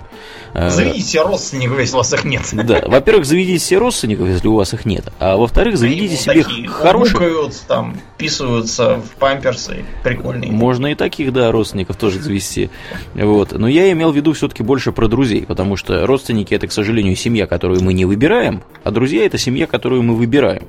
Э, 0.53 0.71
заведите 0.71 1.03
себе 1.03 1.23
родственников, 1.23 1.79
если 1.79 1.95
у 1.95 1.99
вас 1.99 2.13
их 2.13 2.25
нет. 2.25 2.43
Да, 2.53 2.83
во-первых, 2.87 3.25
заведите 3.25 3.59
себе 3.59 3.79
родственников, 3.79 4.29
если 4.29 4.49
у 4.49 4.55
вас 4.55 4.75
их 4.75 4.85
нет. 4.85 5.07
А 5.19 5.37
во-вторых, 5.37 5.79
заведите 5.79 6.17
себе 6.17 6.45
такие, 6.45 6.69
хороших... 6.69 7.15
Мукают, 7.15 7.55
там, 7.67 7.97
писаются 8.19 8.97
в 8.97 9.19
памперсы. 9.19 9.85
Прикольные. 10.03 10.51
Можно 10.53 10.89
и 10.89 10.95
таких, 10.95 11.33
да, 11.33 11.51
родственников 11.51 11.97
тоже 11.97 12.21
завести. 12.21 12.71
Вот. 13.15 13.53
Но 13.53 13.67
я 13.67 13.91
имел 13.93 14.13
в 14.13 14.17
виду 14.17 14.33
все-таки 14.33 14.63
больше 14.63 14.93
про 14.93 15.09
друзей, 15.09 15.47
потому 15.47 15.77
что 15.77 16.07
родственники 16.07 16.55
это, 16.55 16.67
к 16.67 16.73
сожалению, 16.73 17.17
семья, 17.17 17.47
которую 17.47 17.83
мы 17.83 17.95
не 17.95 18.05
выбираем, 18.05 18.63
а 18.83 18.91
друзья 18.91 19.25
это 19.25 19.39
семья, 19.39 19.67
которую 19.67 20.03
мы 20.03 20.15
выбираем. 20.15 20.65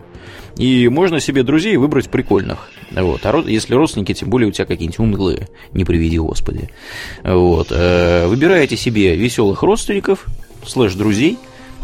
И 0.58 0.88
можно 0.88 1.20
себе 1.20 1.44
друзей 1.44 1.76
выбрать 1.78 2.10
прикольных. 2.10 2.70
Вот. 2.92 3.22
А 3.26 3.44
если 3.46 3.74
родственники, 3.74 4.14
тем 4.14 4.30
более 4.30 4.48
у 4.48 4.52
тебя 4.52 4.66
какие-нибудь 4.66 5.00
умелые, 5.00 5.50
не 5.74 5.84
приведи 5.84 6.18
Господи. 6.18 6.70
Вот. 7.24 7.68
Э, 7.72 8.28
выбираете 8.28 8.78
себе 8.78 9.16
веселых 9.16 9.64
родственников, 9.64 10.26
слэш 10.66 10.94
друзей, 10.94 11.38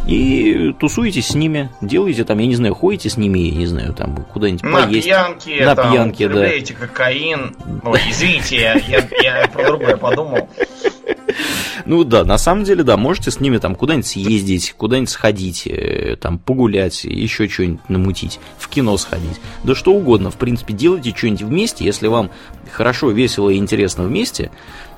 и 0.07 0.73
тусуетесь 0.79 1.27
с 1.27 1.35
ними, 1.35 1.69
делаете 1.81 2.23
там, 2.23 2.39
я 2.39 2.47
не 2.47 2.55
знаю, 2.55 2.73
ходите 2.73 3.09
с 3.09 3.17
ними, 3.17 3.39
я 3.39 3.55
не 3.55 3.65
знаю, 3.65 3.93
там 3.93 4.15
куда-нибудь 4.33 4.63
на 4.63 4.83
поесть. 4.83 5.07
Пьянке, 5.07 5.65
на 5.65 5.75
там, 5.75 5.91
пьянке, 5.91 6.29
да. 6.29 6.49
кокаин. 6.79 7.55
Ой, 7.83 7.99
извините, 8.09 8.59
я, 8.59 8.73
я, 8.73 9.07
я 9.23 9.47
про 9.47 9.65
другое 9.65 9.97
подумал. 9.97 10.49
Ну 11.85 12.03
да, 12.03 12.23
на 12.23 12.37
самом 12.37 12.63
деле, 12.63 12.83
да, 12.83 12.97
можете 12.97 13.31
с 13.31 13.39
ними 13.39 13.57
там 13.57 13.75
куда-нибудь 13.75 14.07
съездить, 14.07 14.73
куда-нибудь 14.77 15.09
сходить, 15.09 15.67
э, 15.67 16.15
там 16.19 16.39
погулять, 16.39 17.03
еще 17.03 17.47
что-нибудь 17.47 17.89
намутить, 17.89 18.39
в 18.57 18.67
кино 18.69 18.97
сходить. 18.97 19.39
Да 19.63 19.75
что 19.75 19.93
угодно, 19.93 20.31
в 20.31 20.35
принципе, 20.35 20.73
делайте 20.73 21.13
что-нибудь 21.15 21.41
вместе, 21.41 21.85
если 21.85 22.07
вам 22.07 22.31
хорошо, 22.71 23.11
весело 23.11 23.49
и 23.49 23.57
интересно 23.57 24.03
вместе, 24.03 24.51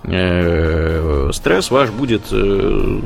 стресс 0.04 1.72
ваш 1.72 1.90
будет 1.90 2.24
э, 2.32 3.00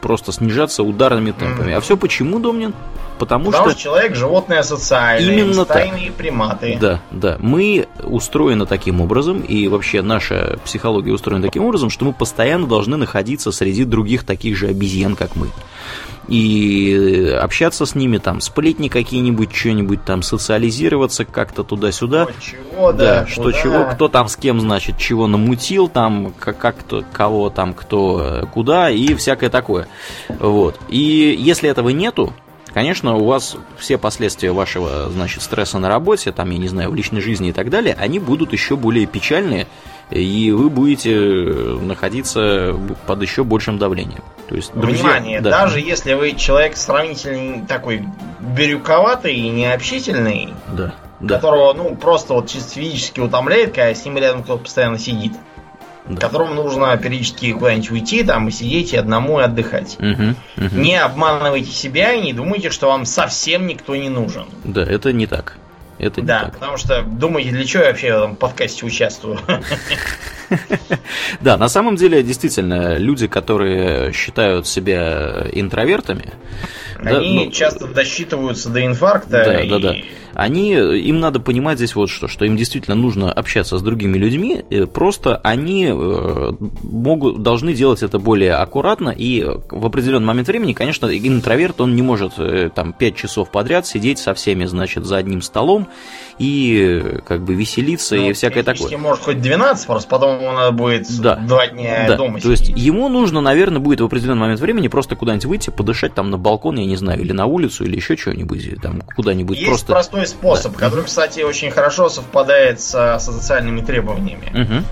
просто 0.00 0.32
снижаться 0.32 0.82
ударными 0.82 1.32
темпами. 1.32 1.72
А 1.72 1.80
все 1.80 1.96
почему, 1.96 2.38
Домнин? 2.38 2.74
Потому, 3.18 3.46
Потому 3.46 3.70
что... 3.70 3.72
что 3.72 3.82
человек 3.82 4.14
животное 4.14 4.62
социальное, 4.62 5.34
именно 5.34 5.64
стайные 5.64 6.12
приматы. 6.12 6.78
Да, 6.80 7.00
да. 7.10 7.36
Мы 7.40 7.88
устроены 8.04 8.64
таким 8.64 9.00
образом, 9.00 9.40
и 9.40 9.66
вообще 9.66 10.02
наша 10.02 10.58
психология 10.64 11.12
устроена 11.12 11.42
таким 11.42 11.64
образом, 11.64 11.90
что 11.90 12.04
мы 12.04 12.12
постоянно 12.12 12.68
должны 12.68 12.96
находиться 12.96 13.50
среди 13.50 13.84
других 13.84 14.24
таких 14.24 14.56
же 14.56 14.68
обезьян, 14.68 15.16
как 15.16 15.34
мы 15.34 15.48
и 16.28 17.36
общаться 17.40 17.86
с 17.86 17.94
ними, 17.94 18.18
там, 18.18 18.40
сплетни 18.40 18.88
какие-нибудь, 18.88 19.54
что-нибудь 19.54 20.04
там, 20.04 20.22
социализироваться 20.22 21.24
как-то 21.24 21.64
туда-сюда. 21.64 22.28
Что 22.28 22.40
чего, 22.40 22.92
да, 22.92 23.20
да 23.20 23.26
что 23.26 23.42
куда? 23.44 23.62
чего, 23.62 23.84
кто 23.84 24.08
там 24.08 24.28
с 24.28 24.36
кем, 24.36 24.60
значит, 24.60 24.98
чего 24.98 25.26
намутил, 25.26 25.88
там, 25.88 26.34
как, 26.38 26.58
как 26.58 26.78
кто, 26.78 27.02
кого 27.12 27.48
там, 27.50 27.72
кто 27.72 28.20
э, 28.22 28.46
куда, 28.52 28.90
и 28.90 29.14
всякое 29.14 29.48
такое. 29.48 29.88
Вот. 30.28 30.78
И 30.88 31.34
если 31.38 31.68
этого 31.68 31.88
нету, 31.88 32.32
Конечно, 32.74 33.16
у 33.16 33.24
вас 33.24 33.56
все 33.78 33.96
последствия 33.98 34.52
вашего, 34.52 35.08
значит, 35.10 35.42
стресса 35.42 35.78
на 35.78 35.88
работе, 35.88 36.32
там, 36.32 36.50
я 36.50 36.58
не 36.58 36.68
знаю, 36.68 36.90
в 36.90 36.94
личной 36.94 37.20
жизни 37.20 37.48
и 37.48 37.52
так 37.52 37.70
далее, 37.70 37.96
они 37.98 38.18
будут 38.18 38.52
еще 38.52 38.76
более 38.76 39.06
печальные, 39.06 39.66
и 40.10 40.50
вы 40.52 40.70
будете 40.70 41.14
находиться 41.14 42.74
под 43.06 43.22
еще 43.22 43.44
большим 43.44 43.78
давлением. 43.78 44.22
То 44.48 44.54
есть, 44.54 44.72
друзья, 44.74 45.02
Внимание, 45.02 45.40
да. 45.40 45.50
даже 45.50 45.80
если 45.80 46.14
вы 46.14 46.32
человек 46.32 46.76
сравнительно 46.76 47.66
такой 47.66 48.04
бирюковатый 48.40 49.34
и 49.34 49.48
необщительный, 49.50 50.54
да, 50.72 50.94
да. 51.20 51.34
которого, 51.34 51.74
ну, 51.74 51.94
просто 51.94 52.32
вот 52.32 52.48
чисто 52.48 52.74
физически 52.74 53.20
утомляет, 53.20 53.74
когда 53.74 53.94
с 53.94 54.04
ним 54.04 54.16
рядом 54.16 54.42
кто-то 54.42 54.64
постоянно 54.64 54.98
сидит, 54.98 55.32
да. 56.08 56.20
которому 56.20 56.54
нужно 56.54 56.96
периодически 56.96 57.52
куда-нибудь 57.52 57.90
уйти 57.90 58.24
там 58.24 58.48
и 58.48 58.50
сидеть 58.50 58.94
и 58.94 58.96
одному 58.96 59.40
и 59.40 59.42
отдыхать. 59.42 59.98
Угу, 59.98 60.66
угу. 60.66 60.76
Не 60.76 60.96
обманывайте 60.96 61.70
себя 61.70 62.14
и 62.14 62.22
не 62.22 62.32
думайте, 62.32 62.70
что 62.70 62.88
вам 62.88 63.04
совсем 63.04 63.66
никто 63.66 63.94
не 63.94 64.08
нужен. 64.08 64.46
Да, 64.64 64.82
это 64.82 65.12
не 65.12 65.26
так. 65.26 65.58
Это 65.98 66.22
да, 66.22 66.44
так. 66.44 66.54
потому 66.54 66.76
что 66.76 67.02
думаете, 67.02 67.50
для 67.50 67.64
чего 67.64 67.82
я 67.82 67.88
вообще 67.90 68.14
в 68.14 68.18
этом 68.18 68.36
подкасте 68.36 68.86
участвую? 68.86 69.38
Да, 71.42 71.58
на 71.58 71.68
самом 71.68 71.96
деле, 71.96 72.22
действительно, 72.22 72.96
люди, 72.96 73.26
которые 73.26 74.14
считают 74.14 74.66
себя 74.66 75.46
интровертами, 75.52 76.32
они 76.98 77.46
ну, 77.46 77.50
часто 77.50 77.86
досчитываются 77.86 78.70
до 78.70 78.84
инфаркта. 78.84 79.44
Да, 79.44 79.64
да, 79.64 79.78
да 79.78 79.96
они, 80.38 80.70
им 80.70 81.18
надо 81.18 81.40
понимать 81.40 81.78
здесь 81.78 81.96
вот 81.96 82.10
что, 82.10 82.28
что 82.28 82.44
им 82.44 82.56
действительно 82.56 82.94
нужно 82.94 83.32
общаться 83.32 83.76
с 83.76 83.82
другими 83.82 84.16
людьми, 84.18 84.64
э, 84.70 84.86
просто 84.86 85.36
они 85.38 85.86
э, 85.86 86.52
могут, 86.84 87.42
должны 87.42 87.72
делать 87.74 88.04
это 88.04 88.20
более 88.20 88.54
аккуратно, 88.54 89.10
и 89.10 89.44
в 89.44 89.84
определенный 89.84 90.26
момент 90.26 90.46
времени, 90.46 90.74
конечно, 90.74 91.06
интроверт, 91.06 91.80
он 91.80 91.96
не 91.96 92.02
может 92.02 92.34
э, 92.38 92.70
там 92.72 92.92
5 92.92 93.16
часов 93.16 93.50
подряд 93.50 93.84
сидеть 93.88 94.20
со 94.20 94.32
всеми, 94.32 94.64
значит, 94.66 95.06
за 95.06 95.16
одним 95.16 95.42
столом 95.42 95.88
и 96.38 97.20
как 97.26 97.42
бы 97.42 97.54
веселиться 97.54 98.16
ну, 98.16 98.30
и 98.30 98.32
всякое 98.32 98.62
такое. 98.62 98.96
может 98.96 99.24
хоть 99.24 99.40
12, 99.40 99.86
просто 99.86 100.08
потом 100.08 100.40
ему 100.40 100.52
надо 100.52 100.72
будет 100.72 101.06
да. 101.20 101.36
2 101.36 101.66
дня 101.68 102.04
да. 102.08 102.16
дома 102.16 102.40
То 102.40 102.50
есть 102.50 102.68
ему 102.68 103.08
нужно, 103.08 103.40
наверное, 103.40 103.80
будет 103.80 104.00
в 104.00 104.04
определенный 104.04 104.40
момент 104.40 104.60
времени 104.60 104.88
просто 104.88 105.16
куда-нибудь 105.16 105.46
выйти, 105.46 105.70
подышать 105.70 106.14
там 106.14 106.30
на 106.30 106.38
балкон, 106.38 106.78
я 106.78 106.86
не 106.86 106.96
знаю, 106.96 107.20
или 107.20 107.32
на 107.32 107.46
улицу, 107.46 107.84
или 107.84 107.96
еще 107.96 108.16
что-нибудь, 108.16 108.80
там 108.80 109.00
куда-нибудь 109.00 109.56
Есть 109.56 109.68
просто... 109.68 109.92
простой 109.92 110.26
способ, 110.26 110.72
да. 110.72 110.78
который, 110.78 111.04
кстати, 111.04 111.40
очень 111.40 111.70
хорошо 111.70 112.08
совпадает 112.08 112.80
со, 112.80 113.18
со 113.18 113.32
социальными 113.32 113.80
требованиями. 113.80 114.50
Угу. 114.54 114.84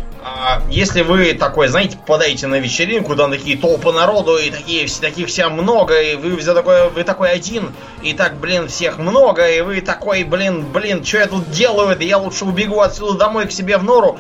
Если 0.69 1.03
вы 1.03 1.35
такой, 1.35 1.69
знаете, 1.69 1.97
попадаете 1.97 2.47
на 2.47 2.57
вечеринку, 2.57 3.15
там 3.15 3.31
такие 3.31 3.57
толпы 3.57 3.93
народу, 3.93 4.37
и 4.37 4.51
такие, 4.51 4.89
таких 5.01 5.29
вся 5.29 5.49
много, 5.49 6.01
и 6.01 6.17
вы 6.17 6.41
за 6.41 6.55
такой, 6.55 6.91
вы 6.91 7.05
такой 7.05 7.31
один, 7.31 7.73
и 8.03 8.13
так, 8.13 8.37
блин, 8.37 8.69
всех 8.69 8.99
много, 8.99 9.49
и 9.49 9.61
вы 9.61 9.81
такой, 9.81 10.25
блин, 10.25 10.67
блин, 10.73 11.05
что 11.05 11.19
я 11.19 11.27
тут 11.27 11.51
делаю, 11.51 11.97
да 11.97 12.05
я 12.05 12.19
лучше 12.19 12.45
убегу 12.45 12.81
отсюда 12.81 13.19
домой 13.19 13.47
к 13.47 13.53
себе 13.53 13.79
в 13.79 13.85
нору. 13.85 14.19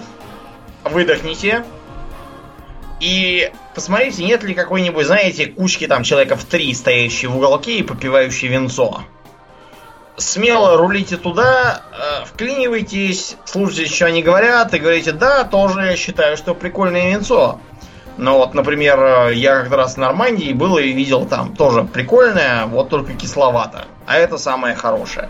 Выдохните. 0.84 1.64
И 3.00 3.50
посмотрите, 3.74 4.24
нет 4.24 4.42
ли 4.44 4.54
какой-нибудь, 4.54 5.06
знаете, 5.06 5.46
кучки 5.46 5.86
там 5.86 6.02
человека 6.02 6.36
в 6.36 6.44
три, 6.44 6.72
стоящие 6.72 7.30
в 7.30 7.36
уголке 7.36 7.78
и 7.78 7.82
попивающие 7.82 8.50
венцо. 8.50 9.02
Смело 10.16 10.76
рулите 10.76 11.16
туда, 11.16 11.82
э, 11.92 12.24
вклинивайтесь, 12.26 13.36
слушайте, 13.44 13.94
что 13.94 14.06
они 14.06 14.22
говорят, 14.22 14.74
и 14.74 14.78
говорите, 14.78 15.12
да, 15.12 15.44
тоже 15.44 15.82
я 15.82 15.96
считаю, 15.96 16.36
что 16.36 16.54
прикольное 16.54 17.10
венцо. 17.10 17.60
Но 18.16 18.38
вот, 18.38 18.54
например, 18.54 18.98
э, 18.98 19.34
я 19.34 19.62
как 19.62 19.72
раз 19.72 19.94
в 19.94 19.98
Нормандии 19.98 20.52
был 20.52 20.78
и 20.78 20.92
видел 20.92 21.26
там 21.26 21.54
тоже 21.54 21.84
прикольное, 21.84 22.66
вот 22.66 22.88
только 22.88 23.12
кисловато. 23.12 23.86
А 24.06 24.16
это 24.16 24.38
самое 24.38 24.74
хорошее. 24.74 25.28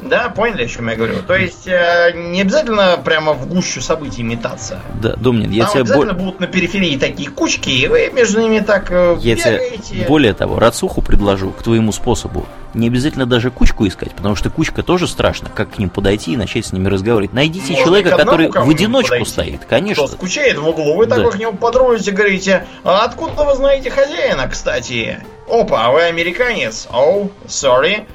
Да, 0.00 0.28
поняли, 0.28 0.64
о 0.64 0.68
чем 0.68 0.88
я 0.90 0.96
говорю? 0.96 1.22
То 1.26 1.34
есть 1.34 1.66
э, 1.66 2.12
не 2.14 2.42
обязательно 2.42 2.98
прямо 3.02 3.32
в 3.32 3.46
гущу 3.48 3.80
событий 3.80 4.22
метаться. 4.22 4.80
Да, 5.00 5.14
Домнин, 5.16 5.50
я 5.50 5.64
Там 5.64 5.72
тебе... 5.72 5.80
обязательно 5.82 6.12
бо- 6.12 6.18
будут 6.24 6.40
на 6.40 6.46
периферии 6.46 6.98
такие 6.98 7.30
кучки, 7.30 7.70
и 7.70 7.88
вы 7.88 8.10
между 8.12 8.40
ними 8.40 8.58
так 8.60 8.90
э, 8.90 9.16
Я 9.20 9.36
тебе 9.36 9.52
бегаете. 9.54 10.04
более 10.06 10.34
того, 10.34 10.58
рацуху 10.58 11.00
предложу 11.00 11.52
к 11.52 11.62
твоему 11.62 11.92
способу. 11.92 12.46
Не 12.74 12.88
обязательно 12.88 13.24
даже 13.24 13.50
кучку 13.52 13.86
искать, 13.86 14.12
потому 14.14 14.34
что 14.34 14.50
кучка 14.50 14.82
тоже 14.82 15.06
страшно. 15.06 15.48
Как 15.48 15.70
к 15.74 15.78
ним 15.78 15.88
подойти 15.90 16.32
и 16.32 16.36
начать 16.36 16.66
с 16.66 16.72
ними 16.72 16.88
разговаривать? 16.88 17.32
Найдите 17.32 17.72
Можно 17.72 17.84
человека, 17.84 18.16
который 18.16 18.48
в 18.50 18.68
одиночку 18.68 19.10
подойти. 19.10 19.30
стоит, 19.30 19.64
конечно. 19.64 20.04
Кто 20.06 20.12
скучает 20.16 20.58
в 20.58 20.68
углу, 20.68 20.96
вы 20.96 21.06
Да. 21.06 21.16
такой 21.16 21.32
к 21.32 21.36
нему 21.38 21.52
подрулите, 21.52 22.10
говорите, 22.10 22.66
а 22.82 23.04
откуда 23.04 23.44
вы 23.44 23.54
знаете 23.54 23.90
хозяина, 23.90 24.48
кстати? 24.48 25.24
Опа, 25.48 25.86
а 25.86 25.90
вы 25.92 26.02
американец? 26.02 26.88
Оу, 26.92 27.30
sorry. 27.46 28.06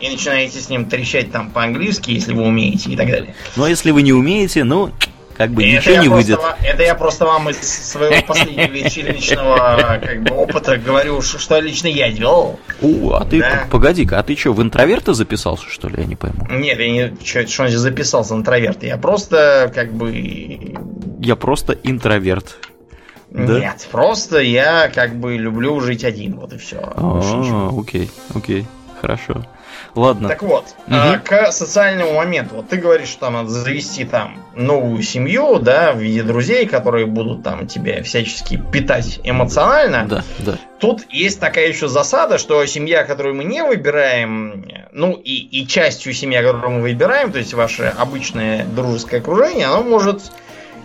И 0.00 0.08
начинаете 0.08 0.58
с 0.60 0.68
ним 0.70 0.86
трещать 0.86 1.30
там 1.30 1.50
по-английски, 1.50 2.10
если 2.12 2.32
вы 2.32 2.42
умеете, 2.44 2.90
и 2.90 2.96
так 2.96 3.06
далее. 3.08 3.34
Но 3.56 3.66
если 3.66 3.90
вы 3.90 4.02
не 4.02 4.12
умеете, 4.12 4.64
ну, 4.64 4.90
как 5.36 5.50
бы 5.52 5.62
И 5.62 5.72
ничего 5.76 5.96
не 6.02 6.08
выйдет. 6.08 6.38
ва- 6.38 6.56
Это 6.62 6.82
я 6.82 6.94
просто 6.94 7.24
вам 7.26 7.48
из 7.50 7.58
своего 7.60 8.20
последнего 8.26 9.98
как 9.98 10.22
бы, 10.22 10.34
опыта 10.34 10.76
говорю, 10.76 11.20
что 11.22 11.58
лично 11.60 11.88
я 11.88 12.10
делал. 12.10 12.58
О, 12.82 13.12
а 13.14 13.24
ты, 13.24 13.40
Да. 13.40 13.66
погоди-ка, 13.70 14.18
а 14.18 14.22
ты 14.22 14.36
что, 14.36 14.52
в 14.52 14.62
интроверта 14.62 15.14
записался, 15.14 15.64
что 15.68 15.88
ли, 15.88 15.96
я 15.98 16.04
не 16.04 16.16
пойму? 16.16 16.46
Нет, 16.50 16.78
я 16.78 16.90
не 16.90 17.16
что, 17.24 17.46
что 17.46 17.62
он 17.64 17.68
здесь 17.68 17.80
записался 17.80 18.34
интроверт. 18.34 18.82
Я 18.82 18.96
просто 18.98 19.70
как 19.74 19.92
бы 19.92 20.74
Я 21.20 21.36
просто 21.36 21.72
интроверт. 21.82 22.56
Да? 23.30 23.60
Нет, 23.60 23.86
просто 23.92 24.40
я 24.40 24.88
как 24.88 25.14
бы 25.14 25.36
люблю 25.36 25.80
жить 25.80 26.04
один, 26.04 26.34
вот 26.36 26.52
и 26.52 26.58
все. 26.58 26.76
А, 26.82 27.70
окей, 27.78 28.10
окей, 28.34 28.66
хорошо. 29.00 29.46
Ладно. 29.94 30.28
Так 30.28 30.42
вот, 30.42 30.64
а, 30.88 31.18
к 31.18 31.52
социальному 31.52 32.14
моменту. 32.14 32.56
Вот 32.56 32.68
ты 32.68 32.76
говоришь, 32.76 33.08
что 33.08 33.20
там 33.20 33.34
надо 33.34 33.50
завести 33.50 34.04
там 34.04 34.38
новую 34.54 35.02
семью, 35.02 35.58
да, 35.58 35.92
в 35.92 35.98
виде 35.98 36.22
друзей, 36.22 36.66
которые 36.66 37.06
будут 37.06 37.42
там 37.42 37.66
тебя 37.66 38.02
всячески 38.02 38.56
питать 38.56 39.20
эмоционально. 39.24 40.06
Да, 40.06 40.24
да. 40.38 40.58
Тут 40.78 41.06
есть 41.10 41.40
такая 41.40 41.68
еще 41.68 41.88
засада, 41.88 42.38
что 42.38 42.64
семья, 42.66 43.04
которую 43.04 43.34
мы 43.34 43.44
не 43.44 43.62
выбираем, 43.62 44.64
ну 44.92 45.12
и, 45.12 45.34
и 45.34 45.66
частью 45.66 46.12
семья, 46.14 46.42
которую 46.42 46.76
мы 46.76 46.82
выбираем, 46.82 47.32
то 47.32 47.38
есть 47.38 47.54
ваше 47.54 47.92
обычное 47.96 48.64
дружеское 48.64 49.18
окружение, 49.18 49.66
оно 49.66 49.82
может 49.82 50.32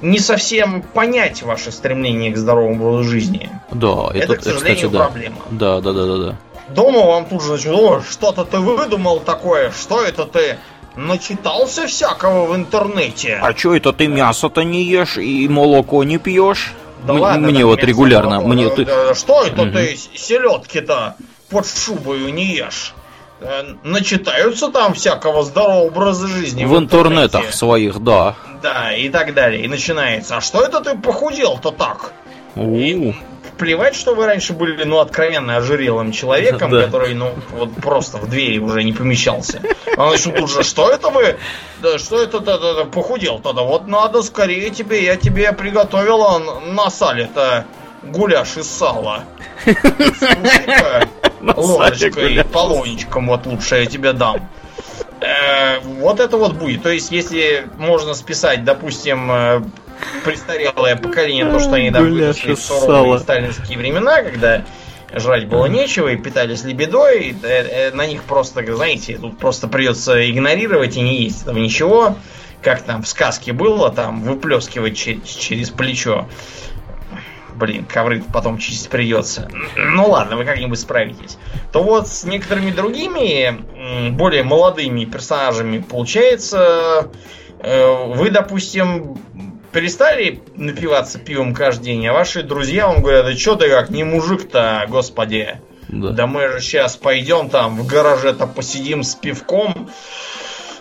не 0.02 0.20
совсем 0.20 0.82
понять 0.82 1.42
ваше 1.44 1.72
стремление 1.72 2.32
к 2.32 2.38
здоровому 2.38 2.88
образу 2.88 3.10
жизни. 3.10 3.50
Да, 3.72 4.10
это, 4.14 4.34
Это, 4.34 4.36
к 4.38 4.44
сожалению, 4.44 4.76
кстати, 4.76 4.92
да. 4.92 5.04
проблема. 5.06 5.36
Да, 5.52 5.82
да, 5.82 5.94
да, 5.94 6.06
да, 6.06 6.18
да. 6.18 6.36
Дома 6.70 7.06
вам 7.06 7.26
тут 7.26 7.44
же 7.44 7.52
начнут, 7.54 7.76
«О, 7.80 8.02
что-то 8.10 8.44
ты 8.46 8.58
выдумал 8.60 9.20
такое, 9.20 9.72
что 9.72 10.02
это 10.04 10.26
ты 10.26 10.58
начитался 10.96 11.88
всякого 11.88 12.46
в 12.46 12.56
интернете? 12.56 13.40
А 13.42 13.54
чё 13.54 13.76
это 13.76 13.94
ты 13.94 14.08
мясо-то 14.08 14.64
не 14.64 14.84
ешь 14.84 15.18
и 15.18 15.48
молоко 15.48 16.04
не 16.04 16.18
пьешь? 16.18 16.74
Да 17.06 17.14
М- 17.14 17.20
ладно, 17.20 17.50
мне 17.50 17.66
вот 17.66 17.84
регулярно, 17.84 18.42
молоко, 18.42 18.48
мне 18.48 18.70
ты... 18.70 18.88
Что 19.14 19.44
это 19.44 19.64
Мгм. 19.64 19.74
ты 19.74 19.96
селедки-то 20.16 21.16
под 21.50 21.68
шубою 21.68 22.34
не 22.34 22.46
ешь? 22.56 22.94
Э, 23.42 23.64
Начитаются 23.84 24.70
там 24.72 24.94
всякого 24.94 25.44
здорового 25.44 25.86
образа 25.88 26.28
жизни. 26.28 26.66
В 26.66 26.76
интернетах 26.78 27.54
своих, 27.54 28.00
да. 28.00 28.36
Да, 28.64 28.96
и 28.96 29.10
так 29.10 29.34
далее. 29.36 29.64
И 29.64 29.68
начинается. 29.68 30.38
А 30.38 30.42
что 30.42 30.62
это 30.62 30.82
ты 30.82 30.98
похудел-то 30.98 31.70
так? 31.72 32.14
У, 32.56 33.14
Плевать, 33.58 33.96
что 33.96 34.16
вы 34.16 34.26
раньше 34.26 34.54
были, 34.54 34.84
ну, 34.84 35.00
откровенно 35.00 35.56
ожирелым 35.58 36.12
человеком, 36.12 36.72
Да. 36.72 36.84
который, 36.84 37.14
ну, 37.14 37.34
вот 37.52 37.74
просто 37.76 38.18
в 38.18 38.30
двери 38.30 38.60
уже 38.60 38.84
не 38.84 38.92
помещался. 38.92 39.62
А 39.96 40.10
начнут 40.10 40.36
тут 40.36 40.52
же, 40.52 40.64
что 40.64 40.90
это 40.92 41.10
вы? 41.10 41.38
Да 41.82 41.98
что 41.98 42.22
это 42.22 42.40
ты, 42.42 42.58
ты- 42.58 42.84
ты 42.84 42.86
похудел 42.86 43.40
тогда? 43.40 43.62
Вот 43.62 43.88
надо 43.88 44.24
скорее 44.24 44.70
тебе, 44.72 45.04
я 45.06 45.16
тебе 45.16 45.54
приготовила 45.54 46.40
на 46.66 46.90
сале-то 46.90 47.66
гуляш 48.04 48.58
из 48.58 48.70
сала. 48.70 49.24
Сале 50.20 51.08
Ложечкой, 51.56 52.30
гуляш. 52.30 52.46
полончиком 52.48 53.28
вот 53.28 53.46
лучше 53.46 53.76
я 53.78 53.86
тебе 53.86 54.14
дам. 54.14 54.50
Э, 55.22 55.80
Вот 56.00 56.20
это 56.20 56.38
вот 56.38 56.54
будет. 56.54 56.84
То 56.84 56.90
есть, 56.90 57.12
если 57.12 57.68
можно 57.78 58.14
списать, 58.14 58.64
допустим, 58.64 59.32
э, 59.32 59.62
престарелое 60.24 60.96
поколение, 60.96 61.46
то, 61.46 61.60
что 61.60 61.74
они 61.74 61.92
там 61.92 62.10
выросли 62.10 62.54
в 62.54 62.60
суровые 62.60 63.20
сталинские 63.20 63.78
времена, 63.78 64.22
когда 64.24 64.64
жрать 65.14 65.48
было 65.48 65.66
нечего 65.68 66.10
и 66.10 66.18
питались 66.18 66.64
лебедой, 66.64 67.36
э, 67.42 67.48
э, 67.48 67.92
на 67.92 68.06
них 68.06 68.24
просто, 68.24 68.64
знаете, 68.76 69.18
тут 69.18 69.38
просто 69.38 69.68
придется 69.68 70.30
игнорировать 70.30 70.98
и 70.98 71.02
не 71.02 71.24
есть 71.24 71.44
этого 71.44 71.58
ничего. 71.58 72.16
Как 72.62 72.82
там 72.82 73.04
в 73.04 73.08
сказке 73.08 73.54
было, 73.54 73.92
там 73.92 74.22
выплескивать 74.24 74.98
че- 74.98 75.22
через 75.24 75.70
плечо. 75.70 76.28
Блин, 77.54 77.86
ковры 77.86 78.22
потом 78.34 78.58
чистить 78.58 78.90
придется. 78.90 79.50
Ну 79.78 80.10
ладно, 80.10 80.36
вы 80.36 80.44
как-нибудь 80.44 80.80
справитесь. 80.80 81.38
То 81.72 81.84
вот 81.84 82.10
с 82.10 82.26
некоторыми 82.26 82.72
другими, 82.72 84.12
более 84.12 84.44
молодыми 84.44 85.06
персонажами 85.06 85.78
получается, 85.78 87.12
э, 87.60 88.06
вы, 88.08 88.30
допустим, 88.30 89.18
перестали 89.76 90.40
напиваться 90.56 91.20
пивом 91.20 91.54
каждый 91.54 91.88
день, 91.88 92.08
а 92.08 92.14
ваши 92.14 92.44
друзья 92.44 92.88
вам 92.88 93.02
говорят, 93.02 93.26
да 93.26 93.36
что 93.36 93.56
ты 93.56 93.70
как, 93.70 93.90
не 93.90 94.06
мужик-то, 94.06 94.86
господи. 94.88 95.60
да. 95.90 96.12
Да 96.12 96.28
мы 96.28 96.48
же 96.48 96.62
сейчас 96.62 96.96
пойдем 96.96 97.50
там 97.50 97.76
в 97.76 97.86
гараже-то 97.86 98.48
посидим 98.48 99.04
с 99.04 99.16
пивком. 99.16 99.90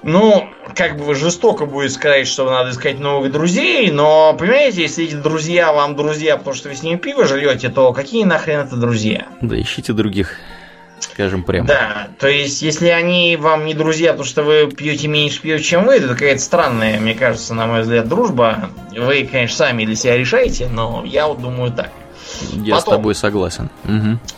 Ну, 0.05 0.49
как 0.77 0.97
бы 0.97 1.17
жестоко 1.17 1.67
будет 1.67 1.91
сказать, 1.91 2.29
что 2.29 2.49
надо 2.49 2.71
искать 2.71 3.01
новых 3.01 3.33
друзей, 3.33 3.91
но, 3.91 4.37
понимаете, 4.39 4.83
если 4.83 5.07
эти 5.07 5.15
друзья 5.15 5.73
вам 5.73 5.97
друзья, 5.97 6.37
потому 6.37 6.55
что 6.55 6.69
вы 6.69 6.77
с 6.77 6.83
ними 6.85 6.97
пиво 6.97 7.27
жрете, 7.27 7.71
то 7.71 7.93
какие 7.93 8.23
нахрен 8.23 8.61
это 8.61 8.77
друзья? 8.77 9.27
Да, 9.41 9.61
ищите 9.61 9.93
других, 9.93 10.37
скажем 11.01 11.43
прямо. 11.43 11.67
Да, 11.67 12.09
то 12.19 12.29
есть, 12.29 12.63
если 12.63 12.89
они 12.89 13.37
вам 13.37 13.67
не 13.67 13.75
друзья, 13.75 14.13
потому 14.13 14.27
что 14.27 14.43
вы 14.43 14.71
пьете 14.71 15.09
меньше 15.09 15.41
пива, 15.41 15.61
чем 15.61 15.85
вы, 15.85 15.97
это 15.97 16.09
какая-то 16.09 16.41
странная, 16.41 16.99
мне 16.99 17.15
кажется, 17.15 17.55
на 17.55 17.67
мой 17.67 17.83
взгляд, 17.83 18.09
дружба. 18.09 18.71
Вы, 18.97 19.29
конечно, 19.31 19.57
сами 19.57 19.85
для 19.85 19.97
себя 19.97 20.17
решаете, 20.17 20.69
но 20.69 21.05
я 21.05 21.27
вот 21.27 21.41
думаю 21.41 21.73
так. 21.73 21.91
Я 22.53 22.77
с 22.77 22.85
Потом. 22.85 22.99
тобой 22.99 23.15
согласен. 23.15 23.71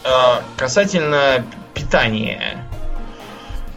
А, 0.04 0.42
касательно 0.56 1.44
питания. 1.74 2.65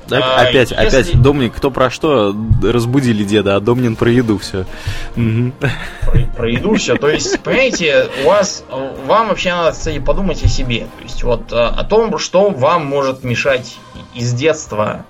Так, 0.10 0.24
А, 0.24 0.42
опять, 0.42 0.72
если- 0.72 0.86
опять, 0.88 1.22
Домник, 1.22 1.54
кто 1.56 1.72
про 1.72 1.90
что, 1.90 2.36
разбудили 2.64 3.24
деда, 3.24 3.56
а 3.56 3.60
Домнин 3.60 3.96
про 3.96 4.10
еду 4.12 4.38
все. 4.38 4.66
про, 5.14 6.20
про 6.36 6.50
еду 6.50 6.76
все. 6.76 6.96
То 6.96 7.10
есть, 7.10 7.40
понимаете, 7.42 8.08
у 8.24 8.28
вас, 8.28 8.64
вам 9.06 9.28
вообще 9.30 9.52
надо, 9.52 9.72
кстати, 9.72 10.00
подумать 10.00 10.44
о 10.44 10.48
себе. 10.48 10.88
То 10.98 11.04
есть, 11.04 11.24
вот 11.24 11.52
э, 11.52 11.56
о 11.56 11.84
том, 11.84 12.18
что 12.18 12.50
вам 12.50 12.86
может 12.86 13.24
мешать 13.24 13.78
из 14.16 14.34
детства 14.34 15.06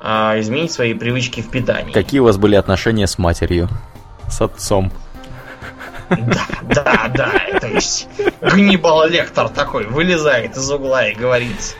а, 0.00 0.38
изменить 0.38 0.70
свои 0.70 0.94
привычки 0.94 1.40
в 1.40 1.50
питании. 1.50 1.92
Какие 1.92 2.20
у 2.20 2.24
вас 2.24 2.36
были 2.36 2.54
отношения 2.56 3.06
с 3.06 3.18
матерью? 3.18 3.68
С 4.28 4.40
отцом? 4.42 4.92
Да, 6.10 6.46
да, 6.62 7.10
да. 7.14 7.58
То 7.60 7.66
есть, 7.68 8.06
Гнибал 8.42 9.08
Лектор 9.08 9.48
такой 9.48 9.86
вылезает 9.86 10.56
из 10.56 10.70
угла 10.70 11.08
и 11.08 11.14
говорит, 11.14 11.76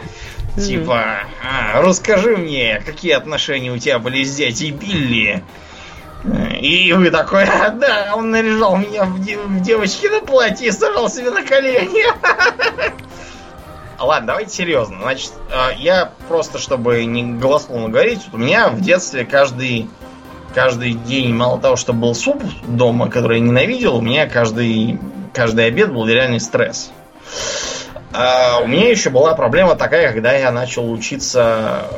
типа, 0.56 1.04
«А, 1.42 1.80
расскажи 1.82 2.36
мне, 2.36 2.82
какие 2.84 3.12
отношения 3.12 3.70
у 3.70 3.78
тебя 3.78 3.98
были 3.98 4.22
с 4.24 4.34
дядей 4.36 4.70
Билли? 4.70 5.42
И 6.60 6.92
вы 6.94 7.10
такой, 7.10 7.44
«А, 7.44 7.70
да, 7.70 8.12
он 8.14 8.30
наряжал 8.30 8.76
меня 8.76 9.04
в, 9.04 9.22
де- 9.22 9.36
в 9.36 9.60
девочки 9.60 10.06
на 10.06 10.20
платье 10.20 10.68
и 10.68 10.70
сажал 10.70 11.10
себе 11.10 11.30
на 11.30 11.42
колени. 11.42 12.04
Ладно, 13.98 14.28
давайте 14.28 14.50
серьезно. 14.54 14.98
Значит, 15.02 15.32
э, 15.50 15.74
я 15.78 16.12
просто, 16.28 16.58
чтобы 16.58 17.04
не 17.04 17.22
голословно 17.34 17.88
говорить, 17.88 18.20
вот 18.30 18.34
у 18.34 18.42
меня 18.42 18.68
в 18.68 18.80
детстве 18.80 19.24
каждый, 19.24 19.88
каждый 20.54 20.92
день, 20.94 21.32
мало 21.34 21.60
того, 21.60 21.76
что 21.76 21.92
был 21.92 22.14
суп 22.14 22.42
дома, 22.66 23.08
который 23.08 23.38
я 23.38 23.44
ненавидел, 23.44 23.96
у 23.96 24.00
меня 24.00 24.26
каждый, 24.26 24.98
каждый 25.32 25.66
обед 25.66 25.92
был 25.92 26.06
реальный 26.06 26.40
стресс. 26.40 26.90
А 28.16 28.60
у 28.60 28.68
меня 28.68 28.90
еще 28.90 29.10
была 29.10 29.34
проблема 29.34 29.74
такая, 29.74 30.12
когда 30.12 30.32
я 30.32 30.52
начал 30.52 30.90
учиться... 30.90 31.88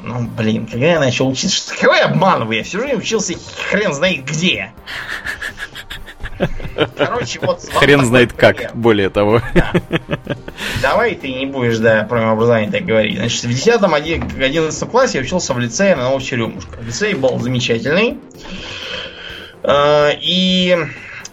Ну, 0.00 0.22
блин, 0.22 0.66
когда 0.66 0.86
я 0.86 1.00
начал 1.00 1.28
учиться... 1.28 1.74
Какой 1.78 1.98
я 1.98 2.06
обманываю? 2.06 2.56
Я 2.56 2.64
всю 2.64 2.80
жизнь 2.80 2.96
учился 2.96 3.34
хрен 3.68 3.92
знает 3.92 4.24
где. 4.24 4.72
Короче, 6.96 7.40
вот... 7.42 7.62
Хрен 7.74 8.06
знает 8.06 8.32
как, 8.32 8.74
более 8.74 9.10
того. 9.10 9.42
Давай 10.80 11.14
ты 11.14 11.32
не 11.32 11.44
будешь, 11.44 11.76
да, 11.78 12.04
про 12.04 12.32
образование 12.32 12.70
так 12.70 12.84
говорить. 12.86 13.18
Значит, 13.18 13.44
в 13.44 13.50
10-11 13.50 14.90
классе 14.90 15.18
я 15.18 15.24
учился 15.24 15.52
в 15.52 15.58
лицее 15.58 15.94
на 15.94 16.04
Новочеремушка. 16.04 16.80
Лицей 16.80 17.12
был 17.12 17.38
замечательный. 17.38 18.18
А, 19.62 20.10
и 20.20 20.76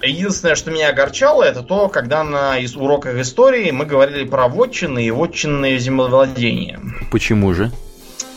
единственное, 0.08 0.56
что 0.56 0.72
меня 0.72 0.90
огорчало, 0.90 1.44
это 1.44 1.62
то, 1.62 1.88
когда 1.88 2.24
на 2.24 2.58
уроках 2.76 3.16
истории 3.18 3.72
мы 3.72 3.86
говорили 3.86 4.26
про 4.26 4.48
вотчины 4.48 5.06
и 5.06 5.12
вотчинные 5.12 5.80
землевладения. 5.80 6.80
Почему 7.12 7.54
же? 7.54 7.72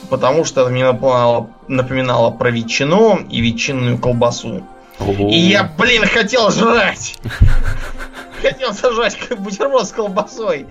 Потому 0.08 0.44
что 0.44 0.62
это 0.62 0.70
мне 0.70 0.84
напоминало, 0.84 1.50
напоминало 1.68 2.30
про 2.30 2.50
ветчину 2.50 3.18
и 3.28 3.40
ветчинную 3.40 3.98
колбасу. 3.98 4.62
Ого. 4.98 5.28
И 5.30 5.36
я, 5.36 5.70
блин, 5.76 6.04
хотел 6.06 6.50
жрать! 6.50 7.18
Хотел 8.42 8.74
сажать 8.74 9.16
бутерброд 9.38 9.88
с 9.88 9.92
колбасой. 9.92 10.66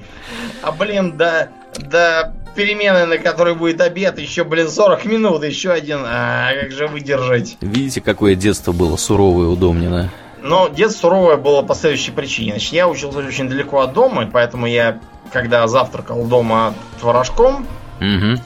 А, 0.62 0.72
блин, 0.72 1.18
да, 1.18 1.50
да 1.78 2.34
перемены, 2.56 3.06
на 3.06 3.18
которой 3.18 3.56
будет 3.56 3.82
обед, 3.82 4.20
еще, 4.20 4.44
блин, 4.44 4.70
40 4.70 5.06
минут, 5.06 5.44
еще 5.44 5.72
один. 5.72 6.02
А 6.06 6.52
как 6.62 6.72
же 6.72 6.88
выдержать? 6.88 7.58
Видите, 7.62 8.02
какое 8.02 8.36
детство 8.36 8.72
было 8.72 8.96
суровое 8.98 9.48
у 9.48 9.56
Домнина? 9.56 10.12
Но 10.46 10.68
детство 10.68 11.08
суровое 11.08 11.38
было 11.38 11.64
по 11.64 11.74
следующей 11.74 12.12
причине. 12.12 12.52
Значит, 12.52 12.74
я 12.74 12.88
учился 12.88 13.18
очень 13.18 13.50
далеко 13.50 13.82
от 13.82 13.94
дома, 13.94 14.26
и 14.26 14.30
поэтому 14.30 14.68
я, 14.68 15.00
когда 15.34 15.68
завтракал 15.68 16.24
дома 16.26 16.76
творожком, 17.00 17.66
угу. 18.00 18.40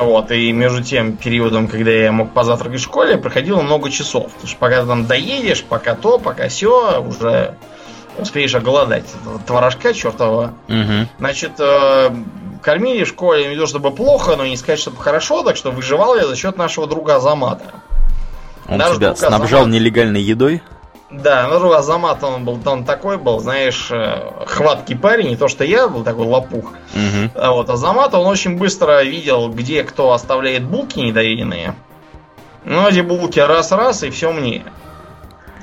Вот, 0.00 0.30
и 0.30 0.52
между 0.52 0.82
тем 0.82 1.16
периодом, 1.16 1.66
когда 1.66 1.90
я 1.90 2.12
мог 2.12 2.32
позавтракать 2.32 2.80
в 2.80 2.84
школе, 2.84 3.18
проходило 3.18 3.62
много 3.62 3.90
часов. 3.90 4.26
Потому 4.26 4.46
что 4.46 4.56
пока 4.58 4.80
ты 4.82 4.86
там 4.86 5.06
доедешь, 5.06 5.64
пока 5.64 5.96
то, 5.96 6.20
пока 6.20 6.48
все, 6.48 7.02
уже 7.02 7.56
успеешь 8.16 8.54
оголодать. 8.54 9.06
Творожка 9.44 9.92
чертова. 9.92 10.54
Угу. 10.68 11.08
Значит, 11.18 11.52
э, 11.58 12.10
кормили 12.62 13.02
в 13.02 13.08
школе 13.08 13.48
не 13.48 13.56
то 13.56 13.66
чтобы 13.66 13.90
плохо, 13.90 14.36
но 14.36 14.46
не 14.46 14.56
сказать, 14.56 14.78
чтобы 14.78 14.98
хорошо, 14.98 15.42
так 15.42 15.56
что 15.56 15.72
выживал 15.72 16.14
я 16.16 16.26
за 16.28 16.36
счет 16.36 16.56
нашего 16.56 16.86
друга 16.86 17.16
Азамата. 17.16 17.64
Он 18.68 18.78
Наш 18.78 18.96
тебя 18.96 19.16
снабжал 19.16 19.62
Азамат... 19.62 19.74
нелегальной 19.74 20.22
едой? 20.22 20.62
Да, 21.10 21.48
ну 21.48 21.72
Азамат 21.72 22.22
он 22.22 22.44
был, 22.44 22.60
он 22.66 22.84
такой 22.84 23.16
был, 23.16 23.40
знаешь, 23.40 23.88
э, 23.90 24.44
хваткий 24.46 24.94
парень, 24.96 25.28
не 25.28 25.36
то 25.36 25.48
что 25.48 25.64
я 25.64 25.88
был 25.88 26.04
такой 26.04 26.26
лопух. 26.26 26.72
Угу. 26.94 27.30
А 27.34 27.52
вот 27.52 27.70
Азамат, 27.70 28.12
он 28.12 28.26
очень 28.26 28.58
быстро 28.58 29.02
видел, 29.02 29.48
где 29.48 29.84
кто 29.84 30.12
оставляет 30.12 30.64
булки 30.64 30.98
недоеденные. 30.98 31.74
Ну, 32.64 32.86
эти 32.86 33.00
булки 33.00 33.40
раз-раз, 33.40 34.02
и 34.02 34.10
все 34.10 34.32
мне. 34.32 34.64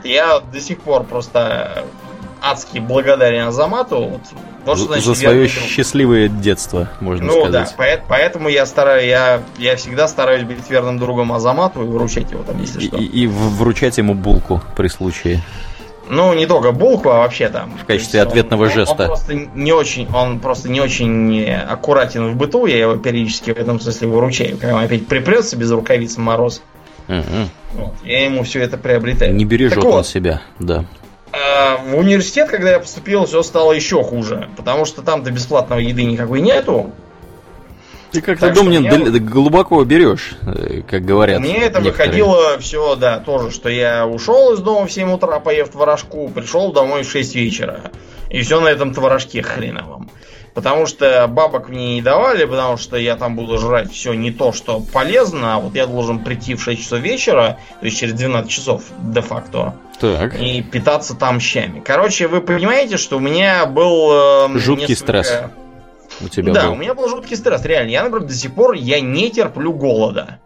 Я 0.03 0.39
до 0.39 0.59
сих 0.59 0.81
пор 0.81 1.03
просто 1.03 1.85
адски 2.41 2.79
благодарен 2.79 3.49
Азамату. 3.49 3.97
Вот, 4.01 4.21
вот 4.65 4.77
что 4.77 4.87
значит 4.87 5.05
За 5.05 5.15
свое 5.15 5.47
счастливое 5.47 6.27
детство, 6.27 6.89
можно 6.99 7.25
ну, 7.25 7.41
сказать. 7.41 7.73
Ну 7.77 7.85
да, 7.85 8.03
поэтому 8.07 8.49
я 8.49 8.65
стараюсь, 8.65 9.05
я, 9.07 9.41
я 9.57 9.75
всегда 9.75 10.07
стараюсь 10.07 10.43
быть 10.43 10.69
верным 10.69 10.97
другом 10.97 11.31
Азамату 11.33 11.83
и 11.83 11.85
выручать 11.85 12.31
его 12.31 12.43
там, 12.43 12.59
если 12.59 12.81
и, 12.81 12.87
что. 12.87 12.97
И, 12.97 13.05
и 13.05 13.27
вручать 13.27 13.97
ему 13.97 14.13
булку 14.13 14.61
при 14.75 14.87
случае. 14.87 15.41
Ну, 16.07 16.33
не 16.33 16.45
только 16.45 16.71
булку, 16.71 17.09
а 17.09 17.19
вообще 17.19 17.49
там. 17.49 17.77
В 17.77 17.85
качестве 17.85 18.21
ответного 18.21 18.65
он, 18.65 18.71
жеста. 18.71 19.03
Он 19.03 19.07
просто 19.07 19.33
не 19.33 19.71
очень, 19.71 20.07
он 20.13 20.39
просто 20.39 20.69
не 20.69 20.79
очень 20.79 21.51
аккуратен 21.51 22.31
в 22.31 22.35
быту, 22.35 22.65
я 22.67 22.77
его 22.77 22.95
периодически 22.95 23.51
в 23.51 23.57
этом 23.57 23.79
смысле 23.79 24.07
выручаю. 24.07 24.57
Когда 24.57 24.75
он 24.75 24.83
опять 24.83 25.07
припрется 25.07 25.57
без 25.57 25.71
рукавиц 25.71 26.15
в 26.15 26.19
мороз. 26.19 26.61
Угу. 27.07 27.49
Вот, 27.73 27.93
я 28.03 28.25
ему 28.25 28.43
все 28.43 28.61
это 28.61 28.77
приобретаю. 28.77 29.35
Не 29.35 29.45
бережет 29.45 29.75
так 29.75 29.85
он 29.85 29.91
вот, 29.91 30.07
себя, 30.07 30.41
да. 30.59 30.85
А 31.35 31.77
в 31.77 31.97
университет, 31.97 32.49
когда 32.49 32.71
я 32.71 32.79
поступил, 32.79 33.25
все 33.25 33.43
стало 33.43 33.73
еще 33.73 34.03
хуже. 34.03 34.49
Потому 34.55 34.85
что 34.85 35.01
там-то 35.01 35.31
бесплатной 35.31 35.85
еды 35.85 36.03
никакой 36.03 36.39
нету. 36.41 36.91
Ты 38.11 38.21
как-то, 38.21 38.53
Домнин, 38.53 38.83
меня... 38.83 39.19
глубоко 39.19 39.83
берешь, 39.83 40.37
э, 40.43 40.83
как 40.89 41.03
говорят. 41.03 41.41
Мне 41.41 41.57
это 41.57 41.81
некоторые. 41.81 41.91
выходило 41.91 42.59
все, 42.59 42.95
да, 42.95 43.19
тоже, 43.19 43.51
что 43.51 43.67
я 43.67 44.07
ушел 44.07 44.53
из 44.53 44.59
дома 44.59 44.87
в 44.87 44.91
7 44.91 45.11
утра, 45.11 45.39
поев 45.39 45.69
творожку, 45.69 46.29
пришел 46.29 46.71
домой 46.71 47.03
в 47.03 47.11
6 47.11 47.35
вечера. 47.35 47.91
И 48.29 48.41
все 48.41 48.61
на 48.61 48.69
этом 48.69 48.93
творожке 48.93 49.41
хреновом. 49.41 50.09
Потому 50.55 50.85
что 50.85 51.27
бабок 51.27 51.67
мне 51.67 51.95
не 51.95 52.01
давали, 52.01 52.45
потому 52.45 52.77
что 52.77 52.95
я 52.95 53.17
там 53.17 53.35
буду 53.35 53.57
жрать 53.57 53.91
все 53.91 54.13
не 54.13 54.31
то, 54.31 54.53
что 54.53 54.79
полезно, 54.79 55.55
а 55.55 55.59
вот 55.59 55.75
я 55.75 55.85
должен 55.85 56.23
прийти 56.23 56.55
в 56.55 56.63
6 56.63 56.81
часов 56.81 56.99
вечера, 57.01 57.59
то 57.81 57.85
есть 57.85 57.99
через 57.99 58.13
12 58.13 58.49
часов 58.49 58.83
де-факто, 59.01 59.75
так. 59.99 60.39
и 60.39 60.61
питаться 60.61 61.13
там 61.13 61.41
щами. 61.41 61.81
Короче, 61.81 62.29
вы 62.29 62.39
понимаете, 62.39 62.95
что 62.95 63.17
у 63.17 63.19
меня 63.19 63.65
был... 63.65 64.47
Э, 64.47 64.57
Жуткий 64.57 64.87
несколько... 64.87 65.23
стресс 65.23 65.43
у 66.21 66.29
тебя 66.29 66.53
Да, 66.53 66.67
был. 66.67 66.73
у 66.73 66.75
меня 66.75 66.93
был 66.93 67.09
жуткий 67.09 67.35
стресс, 67.35 67.63
реально. 67.65 67.89
Я, 67.89 68.03
например, 68.03 68.27
до 68.27 68.33
сих 68.33 68.53
пор 68.53 68.73
я 68.73 69.01
не 69.01 69.29
терплю 69.31 69.73
голода. 69.73 70.39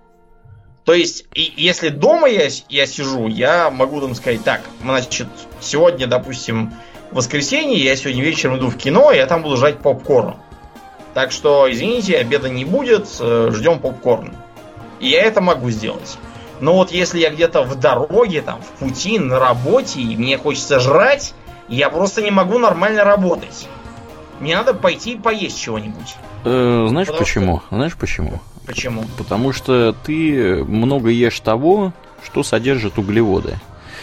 То 0.86 0.94
есть, 0.94 1.26
и, 1.36 1.54
если 1.56 1.90
дома 1.90 2.28
я, 2.28 2.48
я 2.70 2.88
сижу, 2.88 3.28
я 3.28 3.70
могу 3.70 4.02
там 4.02 4.16
сказать, 4.16 4.44
так, 4.44 4.62
значит, 4.82 5.28
сегодня, 5.62 6.08
допустим, 6.08 6.74
воскресенье, 7.12 7.78
я 7.78 7.96
сегодня 7.96 8.24
вечером 8.24 8.58
иду 8.58 8.70
в 8.70 8.78
кино, 8.78 9.12
я 9.12 9.26
там 9.26 9.44
буду 9.44 9.58
жрать 9.58 9.80
попкорн. 9.80 10.36
Так 11.14 11.32
что, 11.32 11.72
извините, 11.72 12.18
обеда 12.18 12.50
не 12.50 12.66
будет, 12.66 13.08
э, 13.20 13.52
ждем 13.54 13.80
попкорн. 13.80 14.34
И 15.00 15.10
я 15.10 15.24
это 15.24 15.42
могу 15.42 15.70
сделать. 15.70 16.18
Но 16.60 16.76
вот 16.76 16.92
если 16.92 17.20
я 17.20 17.30
где-то 17.30 17.64
в 17.64 17.76
дороге, 17.76 18.42
там, 18.42 18.62
в 18.62 18.80
пути, 18.80 19.18
на 19.18 19.40
работе, 19.40 20.02
и 20.02 20.16
мне 20.16 20.38
хочется 20.38 20.80
жрать, 20.80 21.34
я 21.68 21.90
просто 21.90 22.22
не 22.22 22.32
могу 22.32 22.58
нормально 22.58 23.04
работать. 23.04 23.68
Мне 24.40 24.56
надо 24.56 24.74
пойти 24.74 25.16
поесть 25.16 25.60
чего-нибудь. 25.60 26.16
Э, 26.46 26.86
знаешь 26.90 27.08
Потому 27.08 27.26
почему? 27.26 27.62
Что... 27.66 27.76
Знаешь 27.76 27.96
почему? 27.96 28.40
Почему? 28.66 29.04
Потому 29.18 29.52
что 29.52 29.96
ты 30.06 30.64
много 30.64 31.10
ешь 31.10 31.40
того, 31.40 31.94
что 32.24 32.44
содержит 32.44 32.98
углеводы. 32.98 33.60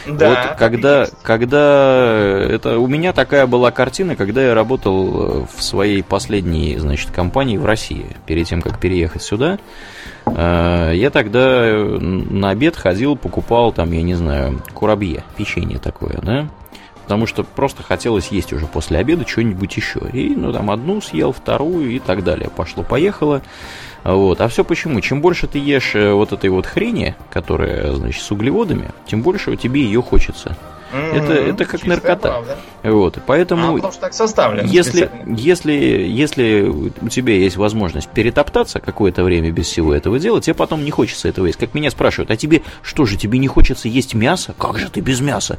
Да, 0.06 0.28
вот 0.28 0.58
когда, 0.58 1.06
когда 1.22 2.44
это 2.48 2.78
у 2.78 2.86
меня 2.86 3.12
такая 3.12 3.46
была 3.46 3.70
картина, 3.70 4.16
когда 4.16 4.42
я 4.42 4.54
работал 4.54 5.42
э, 5.42 5.46
в 5.56 5.62
своей 5.62 6.02
последней, 6.02 6.76
значит, 6.78 7.10
компании 7.10 7.56
в 7.56 7.66
России, 7.66 8.16
перед 8.26 8.46
тем 8.46 8.62
как 8.62 8.78
переехать 8.78 9.22
сюда, 9.22 9.58
э, 10.26 10.92
я 10.94 11.10
тогда 11.10 11.66
на 11.66 12.50
обед 12.50 12.76
ходил, 12.76 13.16
покупал 13.16 13.72
там, 13.72 13.92
я 13.92 14.02
не 14.02 14.14
знаю, 14.14 14.62
курабье, 14.74 15.24
печенье 15.36 15.78
такое, 15.78 16.18
да, 16.22 16.48
потому 17.06 17.26
что 17.26 17.44
просто 17.44 17.82
хотелось 17.82 18.28
есть 18.28 18.52
уже 18.52 18.66
после 18.66 18.98
обеда 18.98 19.26
что-нибудь 19.26 19.76
еще. 19.76 20.00
И, 20.12 20.34
ну, 20.34 20.52
там, 20.52 20.70
одну 20.70 21.00
съел, 21.00 21.32
вторую 21.32 21.90
и 21.90 21.98
так 22.00 22.24
далее. 22.24 22.50
Пошло-поехало. 22.54 23.42
Вот. 24.06 24.40
А 24.40 24.46
все 24.48 24.62
почему? 24.64 25.00
Чем 25.00 25.20
больше 25.20 25.48
ты 25.48 25.58
ешь 25.58 25.94
э, 25.96 26.12
вот 26.12 26.32
этой 26.32 26.48
вот 26.48 26.64
хрени, 26.64 27.16
которая, 27.30 27.92
значит, 27.92 28.22
с 28.22 28.30
углеводами, 28.30 28.90
тем 29.06 29.22
больше 29.22 29.56
тебе 29.56 29.82
ее 29.82 30.00
хочется. 30.00 30.56
Mm-hmm. 30.96 31.12
Это, 31.12 31.32
это 31.32 31.64
как 31.64 31.80
Чистая 31.80 31.96
наркота. 31.96 32.28
Правда. 32.28 32.56
Вот, 32.82 33.18
поэтому, 33.26 33.68
а, 33.68 33.72
потому 33.74 33.92
что 33.92 34.00
так 34.00 34.14
составлено. 34.14 34.68
Если, 34.68 35.10
если, 35.26 35.72
если 35.72 36.62
у 36.62 37.08
тебя 37.08 37.34
есть 37.34 37.56
возможность 37.56 38.08
перетоптаться 38.08 38.80
какое-то 38.80 39.24
время 39.24 39.50
без 39.50 39.66
всего 39.66 39.94
этого 39.94 40.18
дела, 40.18 40.40
тебе 40.40 40.54
потом 40.54 40.84
не 40.84 40.90
хочется 40.90 41.28
этого 41.28 41.46
есть. 41.46 41.58
Как 41.58 41.74
меня 41.74 41.90
спрашивают, 41.90 42.30
а 42.30 42.36
тебе 42.36 42.62
что 42.82 43.04
же, 43.06 43.16
тебе 43.16 43.38
не 43.38 43.48
хочется 43.48 43.88
есть 43.88 44.14
мясо? 44.14 44.54
Как 44.58 44.78
же 44.78 44.90
ты 44.90 45.00
без 45.00 45.20
мяса? 45.20 45.58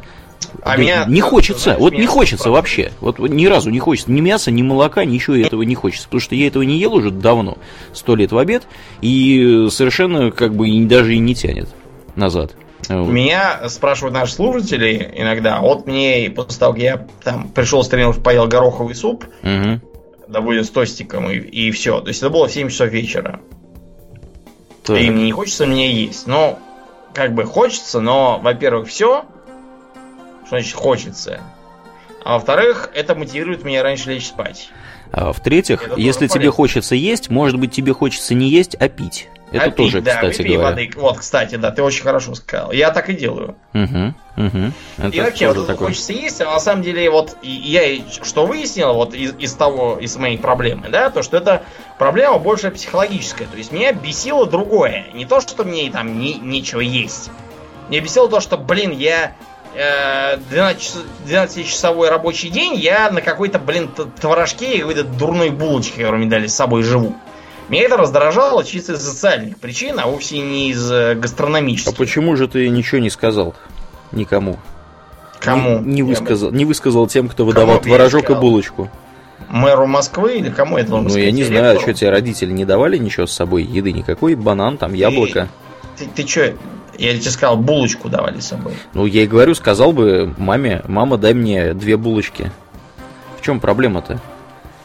А 0.62 0.76
да, 0.76 0.78
меня, 0.78 1.06
не 1.08 1.22
хочется, 1.22 1.64
знаешь, 1.64 1.80
вот 1.80 1.94
не 1.94 2.06
хочется 2.06 2.52
вообще. 2.52 2.92
Вот 3.00 3.20
ни 3.20 3.46
разу 3.48 3.70
не 3.70 3.80
хочется 3.80 4.12
ни 4.12 4.22
мяса, 4.22 4.52
ни 4.52 4.62
молока, 4.62 5.04
ничего 5.04 5.36
этого 5.36 5.64
не 5.64 5.76
хочется. 5.76 6.08
Потому 6.08 6.22
что 6.22 6.36
я 6.36 6.48
этого 6.48 6.64
не 6.64 6.78
ел 6.78 6.94
уже 6.94 7.12
давно, 7.12 7.58
сто 7.94 8.16
лет 8.16 8.32
в 8.32 8.38
обед, 8.38 8.64
и 9.02 9.68
совершенно 9.72 10.32
как 10.32 10.56
бы 10.56 10.68
даже 10.86 11.16
и 11.16 11.20
не 11.20 11.36
тянет 11.36 11.70
назад. 12.16 12.54
Вот. 12.90 13.10
Меня 13.10 13.68
спрашивают 13.70 14.14
наши 14.14 14.34
слушатели 14.34 15.14
иногда, 15.16 15.60
вот 15.60 15.86
мне 15.86 16.30
после 16.30 16.60
того, 16.60 16.74
как 16.74 16.82
я 16.82 17.08
там 17.24 17.50
пришел 17.50 17.84
с 17.84 17.90
тренировки, 17.90 18.22
поел 18.22 18.48
гороховый 18.48 18.96
суп, 18.96 19.26
угу. 19.44 19.82
да 20.28 20.42
будет 20.42 20.66
с 20.66 20.70
тостиком, 20.70 21.30
и, 21.30 21.38
и 21.38 21.72
все. 21.72 22.00
То 22.00 22.08
есть 22.08 22.22
это 22.22 22.30
было 22.30 22.48
в 22.48 22.52
7 22.52 22.70
часов 22.70 22.90
вечера. 22.90 23.42
Так. 24.84 25.00
И 25.00 25.10
мне 25.10 25.26
не 25.26 25.32
хочется 25.32 25.66
мне 25.66 25.92
есть. 25.92 26.28
Но, 26.28 26.60
как 27.14 27.34
бы 27.34 27.44
хочется, 27.44 28.00
но, 28.00 28.40
во-первых, 28.42 28.88
все, 28.88 29.26
что 30.46 30.50
значит 30.50 30.76
хочется. 30.76 31.42
А 32.24 32.36
во-вторых, 32.36 32.90
это 32.94 33.16
мотивирует 33.16 33.64
меня 33.64 33.84
раньше 33.84 34.12
лечь 34.12 34.28
спать. 34.28 34.70
А 35.12 35.34
в-третьих, 35.34 35.98
если 35.98 36.28
тебе 36.28 36.52
хочется 36.52 36.96
есть, 36.96 37.30
может 37.30 37.60
быть, 37.60 37.72
тебе 37.72 37.94
хочется 37.94 38.34
не 38.34 38.50
есть, 38.50 38.76
а 38.76 38.90
пить. 38.90 39.30
Это 39.52 39.66
а 39.66 39.72
тоже, 39.72 40.02
да, 40.02 40.16
кстати 40.16 40.42
говоря. 40.42 40.72
Воды. 40.72 40.90
Вот, 40.96 41.20
кстати, 41.20 41.56
да, 41.56 41.72
ты 41.72 41.82
очень 41.82 42.04
хорошо 42.04 42.36
сказал. 42.36 42.72
Я 42.72 42.92
так 42.92 43.10
и 43.10 43.14
делаю. 43.14 43.56
Угу, 43.74 44.14
угу. 44.36 44.74
Это 44.98 45.08
и 45.08 45.22
вообще, 45.22 45.54
вот 45.54 45.68
такой. 45.68 45.88
хочется 45.88 46.12
есть, 46.14 46.42
а 46.42 46.46
на 46.46 46.60
самом 46.60 46.84
деле, 46.84 47.10
вот 47.10 47.38
я 47.42 48.02
что 48.24 48.46
выяснил 48.46 48.94
вот 48.94 49.14
из, 49.14 49.34
из 49.40 49.54
того, 49.54 49.98
из 50.00 50.18
моей 50.18 50.38
проблемы, 50.38 50.90
да, 50.90 51.10
то, 51.10 51.24
что 51.24 51.38
это 51.38 51.64
проблема 51.98 52.40
больше 52.40 52.72
психологическая. 52.72 53.48
То 53.48 53.58
есть 53.58 53.72
меня 53.72 53.94
бесило 53.94 54.46
другое. 54.46 55.06
Не 55.14 55.26
то, 55.26 55.40
что 55.40 55.64
мне 55.64 55.90
там 55.92 56.20
не, 56.20 56.34
нечего 56.36 56.82
есть. 56.82 57.32
Меня 57.90 58.02
бесило 58.02 58.28
то, 58.28 58.42
что, 58.42 58.58
блин, 58.58 58.92
я 58.92 59.34
12-часовой 59.76 62.10
рабочий 62.10 62.50
день 62.50 62.76
я 62.76 63.10
на 63.12 63.22
какой-то, 63.22 63.60
блин, 63.60 63.92
творожке 64.20 64.76
и 64.76 64.80
какой-то 64.80 65.04
дурной 65.04 65.52
булочке, 65.52 66.02
которую 66.02 66.20
мне 66.20 66.30
дали 66.30 66.48
с 66.48 66.56
собой, 66.56 66.84
живу. 66.84 67.16
Меня 67.70 67.84
это 67.84 67.98
раздражало 67.98 68.64
чисто 68.64 68.94
из 68.94 69.02
социальных 69.02 69.58
причин, 69.58 70.00
а 70.00 70.08
вовсе 70.08 70.40
не 70.40 70.72
из 70.72 70.90
э, 70.90 71.16
гастрономических. 71.16 71.94
А 71.94 71.96
почему 71.96 72.36
же 72.36 72.48
ты 72.48 72.70
ничего 72.70 73.00
не 73.00 73.10
сказал 73.10 73.56
никому? 74.12 74.58
Кому? 75.40 75.80
Не, 75.80 75.96
не, 75.96 76.04
высказал, 76.04 76.52
не 76.52 76.66
высказал 76.66 77.08
тем, 77.08 77.28
кто 77.28 77.46
выдавал 77.46 77.80
творожок 77.80 78.30
и 78.30 78.34
булочку. 78.34 78.90
Мэру 79.50 79.86
Москвы 79.86 80.38
или 80.38 80.50
кому 80.50 80.78
это 80.78 80.90
должен 80.90 81.12
Ну, 81.12 81.18
я 81.18 81.32
не 81.32 81.44
знаю, 81.44 81.78
а 81.78 81.80
что 81.80 81.94
тебе 81.94 82.10
родители 82.10 82.52
не 82.52 82.66
давали 82.66 82.98
ничего 82.98 83.28
с 83.28 83.34
собой, 83.34 83.64
еды 83.64 83.92
никакой, 83.92 84.36
банан, 84.36 84.78
там, 84.78 84.94
яблоко. 84.94 85.48
Ты, 85.98 86.06
ты, 86.06 86.24
ты 86.24 86.28
что, 86.28 86.54
я 86.98 87.18
тебе 87.18 87.32
сказал, 87.32 87.58
булочку 87.58 88.10
давали 88.10 88.40
с 88.40 88.48
собой. 88.48 88.74
Ну, 88.94 89.06
я 89.06 89.24
и 89.24 89.28
говорю, 89.28 89.54
сказал 89.56 89.94
бы 89.94 90.34
маме, 90.38 90.84
мама, 90.88 91.18
дай 91.18 91.34
мне 91.34 91.74
две 91.74 91.98
булочки. 91.98 92.52
В 93.40 93.46
чем 93.46 93.60
проблема-то? 93.60 94.20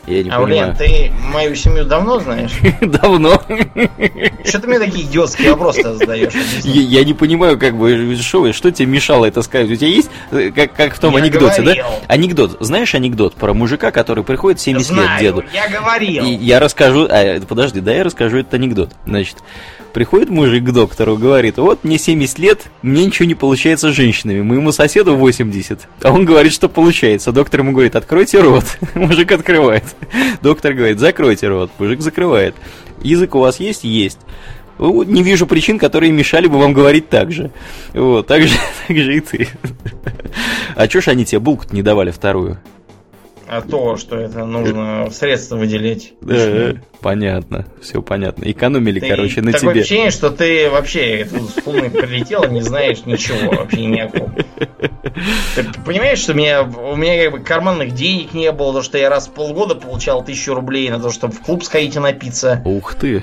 Я 0.07 0.23
не 0.25 0.31
а, 0.31 0.41
понимаю. 0.41 0.75
блин, 0.77 0.77
ты 0.77 1.13
мою 1.33 1.55
семью 1.55 1.85
давно 1.85 2.19
знаешь? 2.19 2.51
Давно. 2.81 3.41
Что 4.45 4.59
ты 4.59 4.67
мне 4.67 4.81
такие 4.81 5.05
идиотские 5.07 5.51
вопросы 5.53 5.95
задаешь? 5.95 6.33
Я 6.65 7.05
не 7.05 7.15
понимаю, 7.15 7.59
как 7.59 7.77
бы, 7.77 8.17
что, 8.21 8.53
что 8.53 8.73
тебе 8.73 8.87
мешало 8.87 9.27
это 9.27 9.43
сказать? 9.43 9.71
У 9.71 9.77
тебя 9.77 9.89
есть, 9.89 10.11
э, 10.33 10.51
как, 10.51 10.75
как 10.75 10.95
в 10.95 10.99
том 10.99 11.15
анекдоте, 11.15 11.63
да? 11.63 11.75
Анекдот. 12.09 12.57
Знаешь 12.61 12.95
анекдот 12.95 13.35
про 13.35 13.55
мужика, 13.55 13.93
который 13.93 14.25
приходит 14.25 14.61
70 14.61 14.91
лет 14.91 15.11
деду? 15.21 15.45
я 15.53 15.69
говорил. 15.69 16.25
я 16.25 16.59
расскажу, 16.59 17.07
а, 17.09 17.41
подожди, 17.41 17.81
да 17.81 17.93
я 17.93 18.03
расскажу 18.03 18.39
этот 18.39 18.55
анекдот. 18.55 18.91
Значит, 19.07 19.37
Приходит 19.93 20.31
мужик 20.31 20.65
к 20.65 20.71
доктору, 20.71 21.19
говорит, 21.19 21.59
вот 21.59 21.85
мне 21.85 21.99
70 21.99 22.39
лет, 22.39 22.63
мне 22.81 23.05
ничего 23.05 23.27
не 23.27 23.35
получается 23.35 23.93
с 23.93 23.95
женщинами, 23.95 24.41
моему 24.41 24.73
соседу 24.73 25.17
80. 25.17 25.87
А 26.03 26.13
он 26.13 26.25
говорит, 26.25 26.53
что 26.53 26.71
получается. 26.71 27.31
Доктор 27.31 27.61
ему 27.61 27.73
говорит, 27.73 27.95
откройте 27.95 28.41
рот. 28.41 28.65
Мужик 28.95 29.31
открывает. 29.33 29.85
Доктор 30.43 30.75
говорит, 30.75 30.99
закройте 30.99 31.49
рот. 31.49 31.71
Мужик 31.79 32.01
закрывает. 32.01 32.55
Язык 33.03 33.35
у 33.35 33.41
вас 33.41 33.61
есть? 33.61 33.85
Есть. 33.85 34.19
Не 34.79 35.23
вижу 35.23 35.47
причин, 35.47 35.79
которые 35.79 36.13
мешали 36.13 36.47
бы 36.47 36.59
вам 36.59 36.73
говорить 36.73 37.09
так 37.09 37.31
же. 37.33 37.51
Вот, 37.93 38.27
так 38.27 38.43
же, 38.43 38.55
так 38.89 38.97
же 38.97 39.17
и 39.17 39.21
ты. 39.21 39.49
А 40.75 40.89
чё 40.89 41.01
ж 41.01 41.09
они 41.09 41.25
тебе 41.25 41.39
булку 41.39 41.67
не 41.71 41.83
давали 41.83 42.11
вторую? 42.11 42.59
А 43.49 43.61
то, 43.63 43.97
что 43.97 44.17
это 44.17 44.45
нужно 44.45 45.09
средства 45.11 45.57
выделять. 45.57 46.13
Да, 46.21 46.75
понятно, 47.01 47.67
все 47.81 48.03
понятно. 48.03 48.45
Экономили, 48.51 49.01
ты, 49.01 49.09
короче, 49.09 49.43
на 49.43 49.53
такое 49.53 49.73
тебе. 49.73 49.81
ощущение, 49.83 50.11
что 50.11 50.31
ты 50.31 50.71
вообще 50.71 51.27
с 51.27 51.67
Луны 51.67 51.91
прилетел, 51.91 52.49
не 52.51 52.63
знаешь 52.63 53.05
ничего 53.05 53.53
вообще 53.53 53.87
ни 53.87 54.01
о 54.01 54.09
ком. 54.09 54.35
Ты 55.55 55.65
понимаешь, 55.85 56.19
что 56.19 56.33
у 56.33 56.37
меня, 56.37 56.63
у 56.63 56.97
меня 56.97 57.25
как 57.25 57.33
бы 57.33 57.45
карманных 57.45 57.95
денег 57.95 58.35
не 58.35 58.51
было, 58.53 58.73
то 58.73 58.83
что 58.83 58.99
я 58.99 59.11
раз 59.11 59.29
в 59.29 59.33
полгода 59.33 59.75
получал 59.75 60.25
тысячу 60.25 60.55
рублей 60.55 60.91
на 60.91 61.01
то, 61.01 61.11
чтобы 61.11 61.35
в 61.35 61.41
клуб 61.41 61.65
сходить 61.65 61.97
и 61.97 61.99
напиться. 61.99 62.63
Ух 62.65 62.95
ты! 62.95 63.23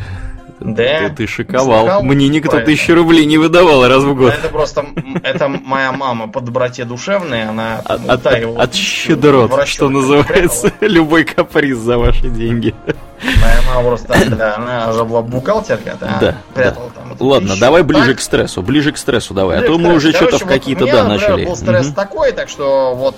Да. 0.60 1.10
Ты, 1.10 1.16
ты 1.16 1.28
шиковал. 1.28 1.86
шиковал. 1.86 2.04
Мне 2.04 2.28
никто 2.28 2.52
Правильно. 2.52 2.74
тысячу 2.74 2.96
рублей 2.96 3.26
не 3.26 3.38
выдавал 3.38 3.88
раз 3.88 4.04
в 4.04 4.14
год. 4.16 4.34
Это 4.34 4.50
просто 4.50 4.86
это 5.24 5.48
моя 5.48 5.92
мама 5.92 6.28
по 6.28 6.42
доброте 6.42 6.86
душевной, 6.86 7.46
она 7.48 7.80
от, 7.86 8.10
от, 8.10 8.26
от 8.26 8.76
щедрот, 8.76 9.68
что 9.68 9.90
называется, 9.90 10.72
любой 10.82 11.24
каприз 11.24 11.78
за 11.78 11.98
ваши 11.98 12.30
деньги. 12.30 12.76
Моя 13.22 13.62
мама 13.68 13.90
просто, 13.90 14.30
да, 14.30 14.56
она 14.56 14.90
уже 14.90 15.04
была 15.04 15.22
бухгалтерка, 15.22 15.96
да, 16.00 16.18
да 16.22 16.36
прятала 16.54 16.90
да. 16.96 17.02
там. 17.02 17.28
Ладно, 17.28 17.56
давай 17.60 17.84
ближе 17.84 18.12
так. 18.12 18.18
к 18.18 18.22
стрессу, 18.22 18.62
ближе 18.62 18.94
к 18.94 18.98
стрессу 18.98 19.34
давай, 19.34 19.58
ближе 19.58 19.74
а 19.74 19.76
то 19.76 19.80
мы 19.80 19.94
уже 19.94 20.14
что-то 20.14 20.38
в 20.38 20.46
какие-то, 20.46 20.86
вот 20.86 20.94
да, 20.94 21.08
начали. 21.08 21.46
был 21.46 21.56
стресс 21.56 21.88
угу. 21.88 21.96
такой, 21.96 22.32
так 22.32 22.48
что 22.48 22.96
вот 22.96 23.16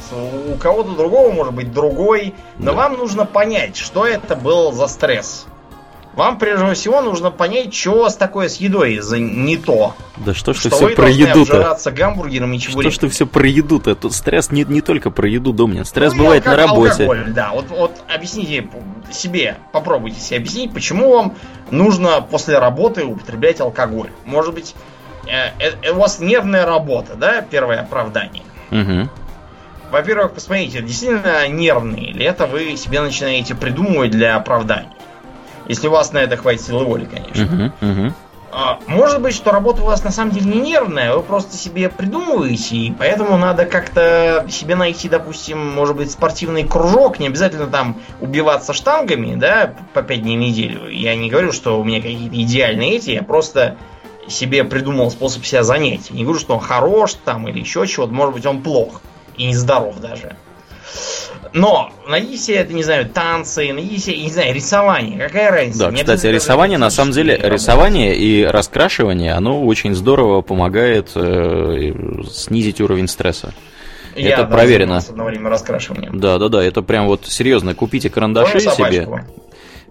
у 0.52 0.56
кого-то 0.58 0.92
другого 0.92 1.32
может 1.32 1.54
быть 1.54 1.72
другой, 1.72 2.34
но 2.58 2.72
да. 2.72 2.78
вам 2.78 2.98
нужно 2.98 3.26
понять, 3.26 3.78
что 3.78 4.06
это 4.08 4.36
был 4.36 4.72
за 4.72 4.88
стресс. 4.88 5.46
Вам 6.14 6.38
прежде 6.40 6.74
всего 6.74 7.02
нужно 7.02 7.32
понять, 7.32 7.74
что 7.74 8.10
с 8.10 8.16
такое 8.16 8.50
с 8.50 8.58
едой 8.58 9.00
за 9.00 9.18
не 9.18 9.56
то. 9.56 9.96
Да 10.18 10.34
что 10.34 10.54
ж 10.54 10.64
ты 10.64 10.70
все 10.70 10.90
про 10.90 11.10
еду-то? 11.10 11.78
гамбургером 11.92 12.52
и 12.52 12.60
Что 12.60 12.90
ж 12.90 12.98
ты 12.98 13.08
все 13.08 13.26
про 13.26 13.48
еду-то? 13.48 13.96
Тут 13.96 14.14
стресс 14.14 14.52
не, 14.52 14.64
не 14.66 14.82
только 14.82 15.10
про 15.10 15.28
еду, 15.30 15.54
Домнин. 15.54 15.86
Стресс 15.86 16.14
ну, 16.14 16.24
бывает 16.24 16.46
на 16.46 16.58
работе. 16.58 17.04
Алкоголь, 17.04 17.32
да. 17.32 17.52
Вот, 17.54 17.70
вот 17.70 17.92
объясните 18.14 18.68
себе, 19.10 19.58
попробуйте 19.72 20.20
себе 20.20 20.38
объяснить, 20.38 20.74
почему 20.74 21.14
вам 21.14 21.36
нужно 21.70 22.22
после 22.22 22.60
работы 22.60 23.06
употреблять 23.06 23.62
алкоголь. 23.62 24.10
Может 24.26 24.54
быть, 24.54 24.76
э, 25.28 25.52
э, 25.60 25.92
у 25.92 25.96
вас 25.96 26.20
нервная 26.20 26.66
работа, 26.66 27.16
да, 27.16 27.42
первое 27.42 27.80
оправдание. 27.80 28.44
Угу. 28.72 29.10
Во-первых, 29.92 30.34
посмотрите, 30.34 30.82
действительно 30.82 31.48
нервные 31.48 32.12
или 32.12 32.26
это 32.26 32.48
вы 32.48 32.76
себе 32.76 33.02
начинаете 33.02 33.56
придумывать 33.56 34.12
для 34.12 34.36
оправдания. 34.36 34.92
Если 35.68 35.88
у 35.88 35.92
вас 35.92 36.12
на 36.12 36.20
это 36.20 36.38
хватит 36.38 36.62
силы 36.62 36.86
воли, 36.86 37.06
конечно. 37.06 37.74
Uh-huh. 37.82 38.14
А, 38.54 38.80
может 38.88 39.22
быть, 39.22 39.34
что 39.34 39.52
работа 39.52 39.82
у 39.82 39.86
вас 39.86 40.04
на 40.04 40.12
самом 40.12 40.32
деле 40.32 40.52
не 40.52 40.60
нервная, 40.60 41.16
вы 41.16 41.24
просто 41.24 41.56
себе 41.56 41.88
придумываете, 41.88 42.76
и 42.76 42.92
поэтому 42.92 43.38
надо 43.38 43.66
как-то 43.66 44.46
себе 44.50 44.76
найти, 44.76 45.08
допустим, 45.08 45.58
может 45.74 45.96
быть, 45.96 46.12
спортивный 46.12 46.68
кружок, 46.68 47.20
не 47.20 47.28
обязательно 47.28 47.68
там 47.68 48.02
убиваться 48.20 48.74
штангами, 48.74 49.36
да, 49.36 49.74
по 49.94 50.02
пять 50.02 50.24
дней 50.24 50.36
в 50.36 50.42
неделю. 50.42 50.90
Я 50.90 51.16
не 51.16 51.30
говорю, 51.30 51.54
что 51.54 51.80
у 51.80 51.84
меня 51.86 52.02
какие-то 52.02 52.36
идеальные 52.42 52.98
эти, 52.98 53.12
я 53.12 53.24
просто 53.24 53.78
себе 54.28 54.66
придумал 54.66 55.12
способ 55.12 55.46
себя 55.46 55.64
занять. 55.64 56.12
Не 56.12 56.24
говорю, 56.24 56.40
что 56.40 56.56
он 56.56 56.60
хорош 56.60 57.14
там 57.14 57.48
или 57.48 57.60
еще 57.60 57.88
чего-то, 57.88 58.12
может 58.12 58.34
быть, 58.36 58.46
он 58.46 58.62
плох 58.62 59.02
и 59.38 59.46
нездоров 59.46 60.00
даже. 60.00 60.36
Но 61.54 61.92
найди 62.08 62.38
себе, 62.38 62.58
это, 62.58 62.74
не 62.74 62.84
знаю, 62.84 63.10
танцы, 63.10 63.74
найди 63.74 63.98
себе, 63.98 64.22
не 64.24 64.30
знаю, 64.30 64.54
рисование. 64.54 65.18
Какая 65.20 65.52
разница? 65.52 65.80
Да, 65.80 65.92
Мне 65.92 66.02
кстати, 66.02 66.28
рисование, 66.28 66.78
на 66.78 66.90
самом 66.90 67.12
деле, 67.12 67.38
рисование 67.42 68.16
и 68.16 68.46
раскрашивание, 68.46 69.34
оно 69.34 69.64
очень 69.64 69.94
здорово 69.94 70.42
помогает 70.42 71.12
э, 71.16 71.94
снизить 72.32 72.80
уровень 72.80 73.08
стресса. 73.08 73.54
Я, 74.16 74.34
это 74.34 74.44
да, 74.44 74.50
проверено. 74.50 74.98
Одно 74.98 75.26
время 75.26 75.50
раскрашиванием. 75.50 76.20
Да, 76.20 76.38
да, 76.38 76.50
да, 76.50 76.64
это 76.64 76.82
прям 76.82 77.08
вот 77.08 77.26
серьезно. 77.26 77.76
Купите 77.76 78.10
карандаши 78.10 78.60
себе. 78.60 79.08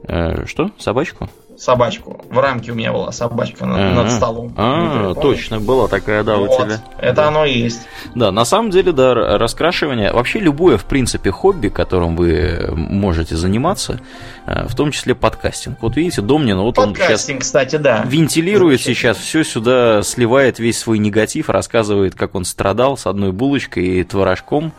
Э, 0.08 0.47
что? 0.47 0.70
Собачку? 0.78 1.28
Собачку. 1.60 2.24
В 2.30 2.39
рамке 2.39 2.72
у 2.72 2.74
меня 2.74 2.90
была 2.90 3.12
собачка 3.12 3.66
над, 3.66 3.94
над 3.94 4.10
столом. 4.10 4.55
А, 4.56 5.14
точно, 5.14 5.60
была 5.60 5.89
такая, 5.89 6.24
да, 6.24 6.36
вот, 6.36 6.50
у 6.50 6.64
тебя. 6.64 6.80
Это 6.98 7.16
да. 7.16 7.28
оно 7.28 7.44
и 7.44 7.52
есть. 7.52 7.86
Да, 8.14 8.32
на 8.32 8.47
самом 8.47 8.70
деле, 8.70 8.92
да, 8.92 9.14
раскрашивание, 9.14 10.10
вообще 10.10 10.39
любое, 10.39 10.78
в 10.78 10.86
принципе, 10.86 11.30
хобби, 11.30 11.68
которым 11.68 12.16
вы 12.16 12.70
можете 12.74 13.36
заниматься, 13.36 14.00
э, 14.47 14.66
в 14.66 14.74
том 14.74 14.90
числе 14.90 15.14
подкастинг. 15.14 15.82
Вот 15.82 15.97
видите, 15.97 16.22
Домнин, 16.22 16.58
вот 16.58 16.76
подкастинг, 16.76 17.10
он 17.10 17.18
сейчас 17.18 17.47
кстати, 17.47 17.76
да. 17.76 18.05
вентилирует 18.06 18.80
сейчас 18.80 19.18
все 19.18 19.44
сюда, 19.44 20.02
сливает 20.02 20.58
весь 20.58 20.78
свой 20.78 20.98
негатив, 20.98 21.50
рассказывает, 21.50 22.14
как 22.14 22.34
он 22.34 22.47
страдал 22.47 22.97
с 22.97 23.06
одной 23.06 23.32
булочкой 23.32 23.84
и 23.84 24.05
творожком. 24.05 24.72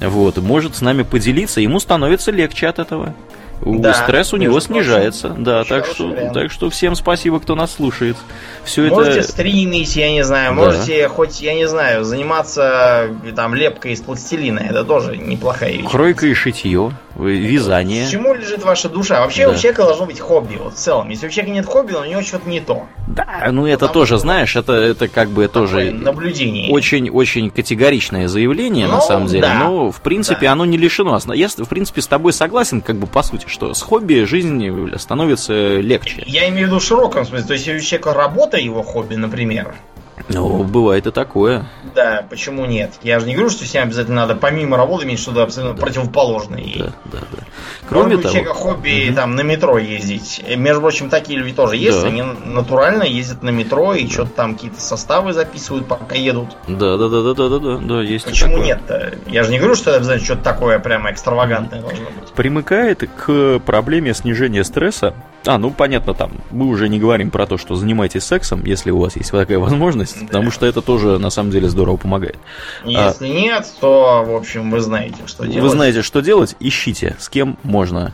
Вот, 0.00 0.38
может 0.38 0.76
с 0.76 0.80
нами 0.80 1.02
поделиться, 1.02 1.60
ему 1.60 1.80
становится 1.80 2.30
легче 2.30 2.68
от 2.68 2.78
этого 2.78 3.14
да, 3.64 3.94
стресс 3.94 4.32
у 4.32 4.36
него 4.36 4.58
снижается. 4.60 5.28
Прочим, 5.28 5.44
да, 5.44 5.64
так 5.64 5.86
что, 5.86 6.30
так 6.32 6.50
что 6.50 6.70
всем 6.70 6.94
спасибо, 6.94 7.40
кто 7.40 7.54
нас 7.54 7.74
слушает. 7.74 8.16
Все 8.64 8.88
можете 8.88 9.20
это... 9.20 9.28
стримить, 9.28 9.96
я 9.96 10.10
не 10.10 10.24
знаю, 10.24 10.54
да. 10.54 10.62
можете 10.62 11.08
хоть, 11.08 11.40
я 11.40 11.54
не 11.54 11.68
знаю, 11.68 12.04
заниматься 12.04 13.10
там 13.36 13.54
лепкой 13.54 13.92
из 13.92 14.00
пластилина. 14.00 14.60
Это 14.60 14.84
тоже 14.84 15.16
неплохая 15.16 15.72
вещь. 15.72 15.90
Кройка 15.90 16.26
и 16.26 16.34
шитье, 16.34 16.92
вязание. 17.16 18.08
Чему 18.08 18.34
лежит 18.34 18.62
ваша 18.62 18.88
душа? 18.88 19.20
Вообще 19.20 19.46
да. 19.46 19.52
у 19.52 19.54
человека 19.56 19.84
должно 19.84 20.06
быть 20.06 20.20
хобби, 20.20 20.56
вот 20.56 20.74
в 20.74 20.76
целом. 20.76 21.10
Если 21.10 21.26
у 21.26 21.30
человека 21.30 21.54
нет 21.54 21.66
хобби, 21.66 21.92
у 21.92 22.04
него 22.04 22.22
что-то 22.22 22.48
не 22.48 22.60
то. 22.60 22.86
Да, 23.08 23.48
ну 23.50 23.66
это 23.66 23.86
Потому 23.86 23.92
тоже, 23.92 24.18
знаешь, 24.18 24.56
это, 24.56 24.72
это 24.72 25.08
как 25.08 25.28
бы 25.28 25.48
тоже 25.48 25.90
наблюдение. 25.90 26.72
Очень, 26.72 27.10
очень 27.10 27.50
категоричное 27.50 28.28
заявление, 28.28 28.86
ну, 28.86 28.94
на 28.94 29.00
самом 29.00 29.26
деле. 29.26 29.42
Да. 29.42 29.54
Но, 29.54 29.90
в 29.90 30.00
принципе, 30.00 30.46
да. 30.46 30.52
оно 30.52 30.64
не 30.64 30.78
лишено. 30.78 31.18
Я, 31.34 31.48
в 31.48 31.68
принципе, 31.68 32.00
с 32.00 32.06
тобой 32.06 32.32
согласен, 32.32 32.80
как 32.80 32.96
бы 32.96 33.06
по 33.06 33.22
сути 33.22 33.46
что 33.50 33.74
с 33.74 33.82
хобби 33.82 34.24
жизнь 34.24 34.64
становится 34.96 35.80
легче. 35.80 36.22
Я 36.26 36.48
имею 36.48 36.66
в 36.66 36.68
виду 36.68 36.78
в 36.78 36.84
широком 36.84 37.26
смысле. 37.26 37.46
То 37.46 37.52
есть, 37.54 37.66
если 37.66 37.80
у 37.80 37.82
человека 37.82 38.14
работа 38.14 38.56
его 38.56 38.82
хобби, 38.82 39.16
например, 39.16 39.74
ну, 40.28 40.62
бывает 40.64 41.06
и 41.06 41.10
такое. 41.10 41.66
Да, 41.94 42.24
почему 42.28 42.66
нет? 42.66 42.92
Я 43.02 43.20
же 43.20 43.26
не 43.26 43.34
говорю, 43.34 43.50
что 43.50 43.64
всем 43.64 43.84
обязательно 43.84 44.16
надо 44.16 44.36
помимо 44.36 44.76
работы 44.76 45.04
иметь 45.04 45.20
что-то 45.20 45.42
абсолютно 45.42 45.76
да. 45.76 45.82
противоположное. 45.82 46.64
Да, 46.76 46.92
да, 47.04 47.18
да. 47.32 47.38
Кроме 47.88 48.16
Может, 48.16 48.22
того... 48.22 48.28
у 48.28 48.32
человека 48.32 48.54
хобби 48.54 49.08
угу. 49.08 49.16
там 49.16 49.34
на 49.34 49.40
метро 49.42 49.78
ездить. 49.78 50.44
Между 50.56 50.80
прочим, 50.80 51.10
такие 51.10 51.38
люди 51.38 51.54
тоже 51.54 51.76
есть. 51.76 52.02
Да. 52.02 52.08
Они 52.08 52.22
натурально 52.22 53.02
ездят 53.02 53.42
на 53.42 53.50
метро 53.50 53.94
и 53.94 54.04
да. 54.04 54.10
что-то 54.10 54.30
там 54.30 54.54
какие-то 54.54 54.80
составы 54.80 55.32
записывают, 55.32 55.86
пока 55.86 56.14
едут. 56.14 56.50
Да, 56.68 56.96
да, 56.96 57.08
да, 57.08 57.22
да, 57.22 57.34
да, 57.34 57.48
да, 57.48 57.58
да, 57.58 57.76
да 57.78 58.02
есть. 58.02 58.26
Почему 58.26 58.58
нет-то? 58.58 59.14
Я 59.26 59.44
же 59.44 59.50
не 59.50 59.58
говорю, 59.58 59.74
что 59.74 59.90
это 59.90 59.98
обязательно 59.98 60.24
что-то 60.24 60.42
такое 60.42 60.78
прямо 60.78 61.10
экстравагантное 61.10 61.80
должно 61.80 62.04
быть. 62.04 62.30
Примыкает 62.34 63.08
к 63.16 63.60
проблеме 63.60 64.14
снижения 64.14 64.64
стресса 64.64 65.14
А, 65.46 65.56
ну 65.56 65.70
понятно, 65.70 66.12
там 66.12 66.32
мы 66.50 66.66
уже 66.66 66.88
не 66.88 66.98
говорим 66.98 67.30
про 67.30 67.46
то, 67.46 67.56
что 67.56 67.74
занимайтесь 67.74 68.24
сексом, 68.24 68.62
если 68.64 68.90
у 68.90 68.98
вас 68.98 69.16
есть 69.16 69.30
такая 69.30 69.58
возможность, 69.58 70.20
да. 70.20 70.26
потому 70.26 70.50
что 70.50 70.66
это 70.66 70.82
тоже 70.82 71.18
на 71.18 71.30
самом 71.30 71.50
деле 71.50 71.68
здорово 71.68 71.96
помогает. 71.96 72.36
Если 72.84 73.26
а, 73.26 73.28
нет, 73.28 73.66
то, 73.80 74.22
в 74.26 74.36
общем, 74.36 74.70
вы 74.70 74.80
знаете, 74.80 75.16
что 75.26 75.46
делать. 75.46 75.62
Вы 75.62 75.68
знаете, 75.70 76.02
что 76.02 76.20
делать, 76.20 76.56
ищите, 76.60 77.16
с 77.18 77.30
кем 77.30 77.56
можно 77.62 78.12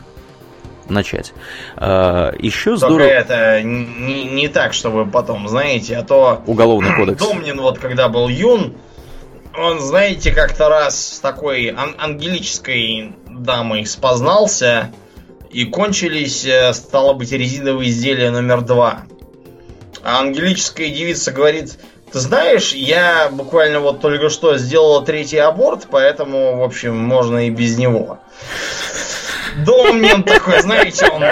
начать. 0.89 1.33
А, 1.75 2.33
еще 2.39 2.77
Только 2.77 2.87
здорово... 2.87 3.07
это 3.07 3.61
не, 3.61 4.23
не 4.23 4.47
так, 4.47 4.73
чтобы 4.73 5.05
потом, 5.05 5.49
знаете, 5.49 5.97
а 5.97 6.03
то... 6.03 6.41
Уголовный 6.45 6.95
кодекс. 6.95 7.21
Домнин 7.21 7.59
вот 7.59 7.77
когда 7.79 8.07
был 8.07 8.29
юн, 8.29 8.73
он, 9.57 9.79
знаете, 9.79 10.31
как-то 10.31 10.69
раз 10.69 11.15
с 11.15 11.19
такой 11.19 11.67
ан- 11.67 11.95
ангелической 11.97 13.15
дамой 13.27 13.85
спознался, 13.85 14.91
и 15.51 15.65
кончились, 15.65 16.45
э, 16.45 16.73
стало 16.73 17.13
быть, 17.13 17.31
резиновые 17.31 17.89
изделия 17.89 18.31
номер 18.31 18.61
два. 18.61 19.05
А 20.03 20.19
ангелическая 20.19 20.89
девица 20.89 21.31
говорит, 21.31 21.77
знаешь, 22.11 22.73
я 22.73 23.29
буквально 23.31 23.79
вот 23.79 24.01
только 24.01 24.29
что 24.29 24.57
сделала 24.57 25.05
третий 25.05 25.37
аборт, 25.37 25.87
поэтому, 25.89 26.57
в 26.57 26.63
общем, 26.63 26.97
можно 26.97 27.47
и 27.47 27.49
без 27.49 27.77
него. 27.77 28.19
Домнин 29.65 30.23
такой, 30.23 30.61
знаете, 30.61 31.07
он, 31.07 31.23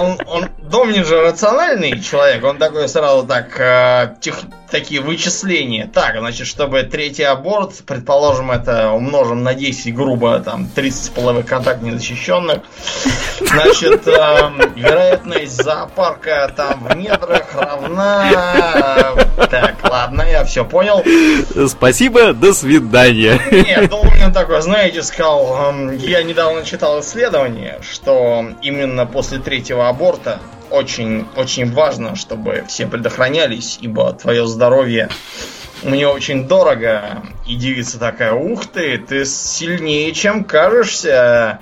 он, 0.00 0.18
он, 0.26 0.48
Домнин 0.72 1.04
же 1.04 1.20
рациональный 1.20 2.00
человек, 2.00 2.44
он 2.44 2.58
такой 2.58 2.88
сразу 2.88 3.26
так, 3.26 3.60
э, 3.60 4.16
тех, 4.20 4.40
такие 4.70 5.00
вычисления. 5.00 5.86
Так, 5.92 6.16
значит, 6.18 6.46
чтобы 6.46 6.82
третий 6.82 7.24
аборт, 7.24 7.82
предположим, 7.86 8.50
это 8.50 8.90
умножим 8.92 9.42
на 9.42 9.54
10, 9.54 9.94
грубо, 9.94 10.40
там, 10.40 10.66
30 10.66 11.12
половых 11.12 11.46
контактов 11.46 11.82
незащищенных. 11.82 12.60
Значит, 13.40 14.06
э, 14.08 14.50
вероятность 14.74 15.62
зоопарка 15.62 16.50
там 16.56 16.84
в 16.84 16.96
метрах 16.96 17.54
равна... 17.54 19.14
Э, 19.36 19.46
так, 19.46 19.76
ладно, 19.82 20.11
я 20.20 20.44
все 20.44 20.64
понял. 20.64 21.02
Спасибо, 21.68 22.34
до 22.34 22.52
свидания. 22.52 23.40
Нет, 23.50 23.88
Домнин 23.88 24.32
такой, 24.32 24.60
знаете, 24.60 25.02
сказал, 25.02 25.72
э, 25.74 25.96
я 25.96 26.22
недавно 26.22 26.64
читал 26.64 27.00
исследование, 27.00 27.78
что 27.82 28.44
именно 28.60 29.06
после 29.06 29.38
третьего 29.38 29.88
аборта 29.88 30.38
очень, 30.70 31.26
очень 31.36 31.72
важно, 31.72 32.16
чтобы 32.16 32.64
все 32.68 32.86
предохранялись, 32.86 33.78
ибо 33.80 34.12
твое 34.12 34.46
здоровье 34.46 35.08
мне 35.82 36.06
очень 36.08 36.46
дорого. 36.46 37.22
И 37.46 37.56
девица 37.56 37.98
такая, 37.98 38.32
ух 38.32 38.66
ты, 38.66 38.98
ты 38.98 39.24
сильнее, 39.24 40.12
чем 40.12 40.44
кажешься. 40.44 41.60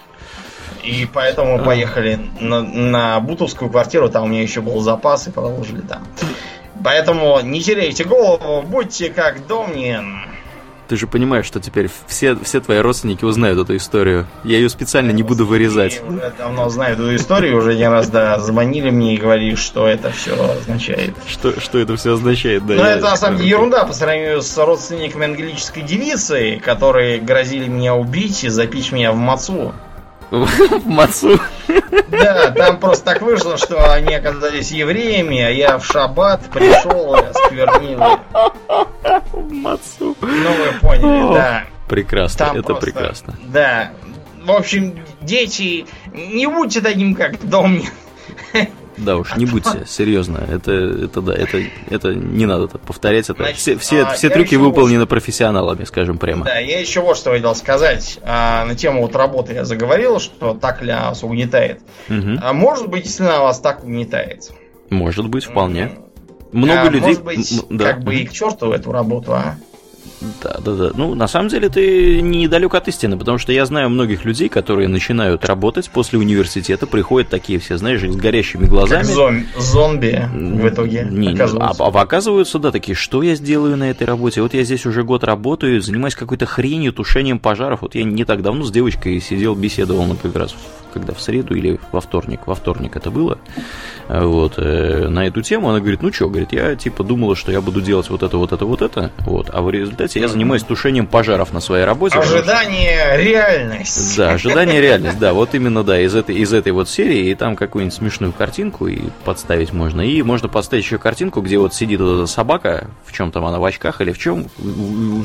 И 0.83 1.07
поэтому 1.13 1.59
мы 1.59 1.65
поехали 1.65 2.19
на, 2.41 2.63
на 2.63 3.21
Бутовскую 3.21 3.71
квартиру, 3.71 4.09
там 4.09 4.25
у 4.25 4.27
меня 4.29 4.43
еще 4.43 4.61
был 4.61 4.81
запас, 4.81 5.27
и 5.27 5.31
продолжили 5.31 5.83
там. 5.83 6.07
Поэтому 6.83 7.41
не 7.41 7.61
теряйте 7.61 8.05
голову, 8.05 8.63
будьте 8.63 9.11
как 9.11 9.47
Домнин. 9.47 10.31
Ты 10.91 10.97
же 10.97 11.07
понимаешь, 11.07 11.47
что 11.47 11.61
теперь 11.61 11.89
все, 12.09 12.35
все 12.35 12.59
твои 12.61 12.79
родственники 12.79 13.25
узнают 13.25 13.61
эту 13.61 13.77
историю. 13.77 14.27
Я 14.43 14.57
ее 14.57 14.69
специально 14.69 15.13
не 15.13 15.23
буду 15.23 15.47
вырезать. 15.47 16.01
Они 16.01 16.17
уже 16.17 16.33
давно 16.37 16.69
знают 16.69 16.99
эту 16.99 17.15
историю, 17.15 17.59
уже 17.59 17.77
не 17.77 17.89
раз, 17.89 18.09
да, 18.09 18.41
звонили 18.41 18.91
мне 18.91 19.15
и 19.15 19.17
говорили, 19.17 19.55
что 19.55 19.87
это 19.87 20.11
все 20.11 20.33
означает. 20.33 21.15
Что, 21.29 21.61
что 21.61 21.79
это 21.79 21.95
все 21.97 22.15
означает, 22.15 22.67
да. 22.67 22.75
Ну, 22.75 22.83
это 22.83 23.03
на 23.03 23.17
самом 23.17 23.37
деле 23.37 23.51
ерунда 23.51 23.85
по 23.85 23.93
сравнению 23.93 24.43
с 24.43 24.59
родственниками 24.59 25.27
англической 25.27 25.85
девицы, 25.85 26.61
которые 26.65 27.21
грозили 27.21 27.69
меня 27.69 27.95
убить 27.95 28.43
и 28.43 28.49
запить 28.49 28.91
меня 28.91 29.13
в 29.13 29.17
мацу. 29.17 29.73
В 30.31 30.87
мацу? 30.87 31.41
Да, 32.09 32.51
там 32.53 32.79
просто 32.79 33.05
так 33.05 33.23
вышло, 33.23 33.57
что 33.57 33.93
они 33.93 34.15
оказались 34.15 34.71
евреями, 34.71 35.41
а 35.41 35.51
я 35.51 35.79
в 35.79 35.85
шаббат 35.85 36.49
пришел 36.51 37.17
и 37.17 37.25
осквернил. 37.25 38.21
Мацу. 39.51 40.17
Ну, 40.21 40.51
вы 40.53 40.73
поняли, 40.81 41.35
да. 41.35 41.65
Прекрасно, 41.89 42.47
там 42.47 42.57
это 42.57 42.67
просто, 42.69 42.85
прекрасно. 42.85 43.35
Да. 43.43 43.91
В 44.45 44.53
общем, 44.53 45.05
дети, 45.21 45.87
не 46.13 46.47
будьте 46.47 46.81
таким, 46.81 47.15
как 47.15 47.45
Домнин. 47.49 47.91
Да 48.97 49.17
уж, 49.17 49.37
не 49.37 49.47
будьте, 49.47 49.85
серьезно. 49.87 50.39
Это, 50.39 50.73
это 50.73 51.21
да, 51.21 51.35
это, 51.35 51.63
это 51.89 52.15
не 52.15 52.47
надо 52.47 52.69
так 52.69 52.81
повторять. 52.83 53.31
Это, 53.31 53.43
Значит, 53.43 53.59
все 53.59 53.77
все, 53.79 54.03
а, 54.03 54.13
все 54.13 54.31
трюки 54.31 54.55
выполнены 54.57 55.01
вот, 55.01 55.09
профессионалами, 55.09 55.85
скажем 55.85 56.19
прямо. 56.19 56.45
Да, 56.45 56.59
я 56.59 56.81
еще 56.81 57.01
вот 57.01 57.17
что 57.17 57.31
хотел 57.31 57.55
сказать. 57.55 58.19
А, 58.23 58.65
на 58.65 58.75
тему 58.75 59.03
вот 59.03 59.15
работы 59.17 59.55
я 59.55 59.65
заговорил, 59.65 60.21
что 60.21 60.55
так 60.55 60.83
ли 60.83 60.93
вас 60.93 61.23
угнетает. 61.23 61.81
Угу. 62.09 62.41
А 62.43 62.53
может 62.53 62.89
быть, 62.89 63.05
действительно 63.05 63.41
вас 63.41 63.61
так 63.61 63.85
угнетает. 63.85 64.51
Может 64.91 65.29
быть, 65.29 65.45
вполне. 65.45 65.93
Много 66.53 66.83
а, 66.83 66.91
людей. 66.91 67.17
Может 67.17 67.25
быть, 67.25 67.63
да. 67.71 67.93
как 67.93 68.03
бы 68.03 68.17
и 68.17 68.27
к 68.27 68.33
черту 68.33 68.73
эту 68.73 68.93
работу, 68.93 69.33
а? 69.33 69.57
Да, 70.43 70.59
да, 70.63 70.75
да. 70.75 70.91
Ну, 70.95 71.15
на 71.15 71.29
самом 71.29 71.49
деле, 71.49 71.69
ты 71.69 72.21
недалек 72.21 72.75
от 72.75 72.89
истины, 72.89 73.17
потому 73.17 73.39
что 73.39 73.53
я 73.53 73.65
знаю 73.65 73.89
многих 73.89 74.25
людей, 74.25 74.49
которые 74.49 74.87
начинают 74.89 75.45
работать 75.45 75.91
после 75.91 76.19
университета, 76.19 76.87
приходят 76.87 77.31
такие 77.31 77.59
все, 77.59 77.79
знаешь, 77.79 78.03
с 78.03 78.17
горящими 78.17 78.67
глазами. 78.67 79.03
Как 79.03 79.11
зом- 79.11 79.45
зомби 79.59 80.29
в 80.33 80.69
итоге 80.69 81.07
не, 81.11 81.33
оказываются. 81.33 81.83
А, 81.83 81.89
а 81.89 82.03
оказываются, 82.03 82.59
да, 82.59 82.71
такие, 82.71 82.95
что 82.95 83.23
я 83.23 83.35
сделаю 83.35 83.77
на 83.77 83.91
этой 83.91 84.05
работе? 84.07 84.43
Вот 84.43 84.53
я 84.53 84.63
здесь 84.63 84.85
уже 84.85 85.05
год 85.05 85.25
работаю, 85.25 85.81
занимаюсь 85.81 86.15
какой-то 86.15 86.45
хренью, 86.45 86.93
тушением 86.93 87.39
пожаров. 87.39 87.83
Вот 87.83 87.95
я 87.95 88.05
не 88.05 88.25
так 88.25 88.43
давно 88.43 88.65
с 88.65 88.71
девочкой 88.71 89.21
сидел, 89.21 89.55
беседовал, 89.55 90.05
например, 90.05 90.41
раз 90.41 90.55
когда 90.93 91.15
в 91.15 91.21
среду 91.21 91.55
или 91.55 91.79
во 91.93 92.01
вторник, 92.01 92.47
во 92.47 92.55
вторник 92.55 92.97
это 92.97 93.11
было, 93.11 93.39
вот, 94.09 94.55
э, 94.57 95.09
на 95.09 95.27
эту 95.27 95.41
тему, 95.43 95.71
она 95.71 95.79
говорит, 95.79 96.03
ну 96.03 96.13
что, 96.13 96.29
говорит, 96.29 96.53
я 96.53 96.75
типа 96.75 97.05
думала, 97.05 97.37
что 97.37 97.53
я 97.53 97.61
буду 97.61 97.81
делать 97.81 98.11
вот 98.11 98.23
это, 98.23 98.37
вот 98.37 98.53
это, 98.53 98.67
вот 98.67 98.83
это, 98.83 99.13
вот, 99.21 99.51
а 99.53 99.63
в 99.63 99.71
результате 99.71 100.10
я 100.19 100.29
занимаюсь 100.29 100.63
тушением 100.63 101.07
пожаров 101.07 101.53
на 101.53 101.61
своей 101.61 101.85
работе. 101.85 102.19
Ожидание 102.19 102.99
что... 103.07 103.17
реальность. 103.17 104.17
Да, 104.17 104.31
ожидание 104.31 104.81
реальность, 104.81 105.19
да, 105.19 105.33
вот 105.33 105.55
именно, 105.55 105.85
да, 105.85 106.01
из 106.01 106.15
этой, 106.15 106.37
из 106.37 106.53
этой 106.53 106.73
вот 106.73 106.89
серии, 106.89 107.31
и 107.31 107.35
там 107.35 107.57
какую-нибудь 107.57 107.95
смешную 107.95 108.33
картинку 108.33 108.87
и 108.89 109.01
подставить 109.25 109.73
можно, 109.73 110.01
и 110.01 110.23
можно 110.23 110.49
подставить 110.49 110.85
еще 110.85 110.99
картинку, 110.99 111.41
где 111.41 111.59
вот 111.59 111.75
сидит 111.75 112.01
вот 112.01 112.15
эта 112.15 112.27
собака, 112.27 112.89
в 113.05 113.13
чем 113.13 113.31
там 113.31 113.45
она, 113.45 113.59
в 113.59 113.65
очках 113.65 114.01
или 114.01 114.13
в 114.13 114.19
чем, 114.19 114.47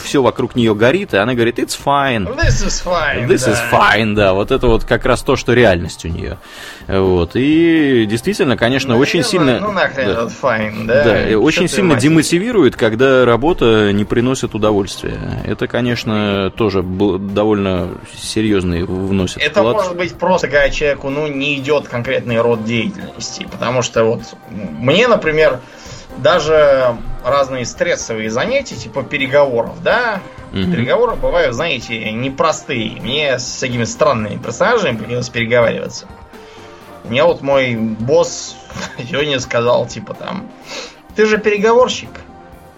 все 0.03 0.22
вокруг 0.22 0.55
нее 0.55 0.75
горит, 0.75 1.14
и 1.14 1.17
она 1.17 1.33
говорит, 1.33 1.59
it's 1.59 1.77
fine. 1.83 2.27
This 2.35 2.65
is 2.65 2.85
fine. 2.85 3.27
This 3.27 3.45
да. 3.45 3.51
is 3.51 3.59
fine, 3.72 4.14
да, 4.14 4.33
вот 4.33 4.51
это 4.51 4.67
вот 4.67 4.85
как 4.85 5.05
раз 5.05 5.22
то, 5.22 5.35
что 5.35 5.53
реальность 5.53 6.05
у 6.05 6.09
нее. 6.09 6.38
Вот. 6.88 7.31
И 7.33 8.05
действительно, 8.05 8.57
конечно, 8.57 8.93
ну, 8.93 8.99
очень 8.99 9.23
сильно... 9.23 9.59
Ну, 9.59 9.72
нахрен 9.72 10.07
да, 10.07 10.27
fine, 10.41 10.85
да? 10.85 11.03
Да, 11.03 11.39
очень 11.39 11.67
сильно 11.67 11.95
демотивирует, 11.95 12.75
когда 12.75 13.25
работа 13.25 13.91
не 13.91 14.05
приносит 14.05 14.53
удовольствия. 14.53 14.75
Это, 15.45 15.68
конечно, 15.68 16.52
тоже 16.52 16.84
довольно 16.84 17.98
серьезный 18.16 18.84
вносит 18.84 19.42
Это 19.42 19.62
вклад. 19.62 19.76
может 19.76 19.98
быть 19.98 20.16
просто, 20.16 20.48
когда 20.48 20.70
человеку 20.70 21.10
ну, 21.10 21.28
не 21.28 21.58
идет 21.58 21.88
конкретный 21.88 22.40
род 22.42 22.66
деятельности. 22.66 23.48
Потому 23.52 23.82
что 23.82 24.04
вот 24.04 24.22
мне, 24.50 25.08
например, 25.08 25.60
даже 26.18 26.95
разные 27.24 27.66
стрессовые 27.66 28.30
занятия, 28.30 28.76
типа 28.76 29.04
переговоров, 29.04 29.82
да, 29.84 30.22
Угу. 30.56 30.72
Переговоры 30.72 31.16
бывают, 31.18 31.54
знаете, 31.54 32.12
непростые. 32.14 33.02
Мне 33.02 33.40
с 33.40 33.60
такими 33.60 33.84
странными 33.84 34.38
персонажами 34.38 34.95
приходилось 34.95 35.28
переговариваться. 35.28 36.08
Мне 37.04 37.26
вот 37.26 37.42
мой 37.42 37.76
босс 37.76 38.56
сегодня 38.98 39.40
сказал, 39.42 39.86
типа 39.86 40.14
там, 40.14 40.50
ты 41.16 41.26
же 41.26 41.40
переговорщик, 41.40 42.10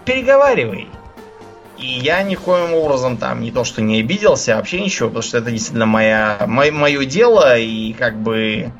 переговаривай. 0.05 0.87
И 1.77 1.85
я 1.85 2.23
никоим 2.23 2.73
образом 2.73 3.17
там 3.17 3.41
не 3.41 3.51
то 3.51 3.63
что 3.63 3.81
не 3.81 3.99
обиделся, 3.99 4.53
а 4.53 4.57
вообще 4.57 4.81
ничего, 4.81 5.09
потому 5.09 5.23
что 5.23 5.37
это 5.37 5.51
действительно 5.51 5.85
моя, 5.85 6.43
мое, 6.47 6.71
мое 6.71 7.05
дело, 7.05 7.57
и 7.57 7.93
как 7.93 8.17
бы 8.17 8.71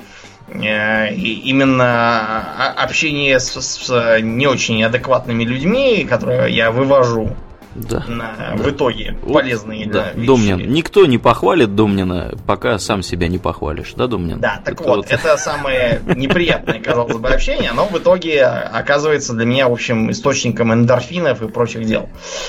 э, 0.48 1.14
именно 1.14 2.72
общение 2.74 3.38
с, 3.38 3.60
с 3.60 4.20
не 4.20 4.46
очень 4.46 4.82
адекватными 4.82 5.44
людьми, 5.44 6.04
которые 6.04 6.52
я 6.52 6.72
вывожу, 6.72 7.36
да, 7.74 8.04
на, 8.08 8.34
да. 8.36 8.56
в 8.56 8.70
итоге 8.70 9.16
полезные 9.32 9.86
да, 9.86 10.12
да, 10.14 10.22
Домнин. 10.24 10.70
Никто 10.70 11.06
не 11.06 11.18
похвалит 11.18 11.74
Домнина, 11.74 12.34
пока 12.46 12.78
сам 12.78 13.02
себя 13.02 13.28
не 13.28 13.38
похвалишь, 13.38 13.94
да, 13.94 14.06
Домнин? 14.06 14.40
Да, 14.40 14.60
так 14.64 14.74
это 14.74 14.88
вот, 14.88 14.96
вот, 14.98 15.06
это 15.10 15.36
самое 15.36 16.00
неприятное, 16.06 16.80
казалось 16.80 17.16
бы, 17.16 17.28
общение, 17.28 17.72
но 17.72 17.86
в 17.86 17.96
итоге 17.98 18.44
оказывается 18.44 19.34
для 19.34 19.46
меня, 19.46 19.68
в 19.68 19.72
общем, 19.72 20.10
источником 20.10 20.72
эндорфинов 20.72 21.42
и 21.42 21.48
прочих 21.48 21.84
дел. 21.84 22.08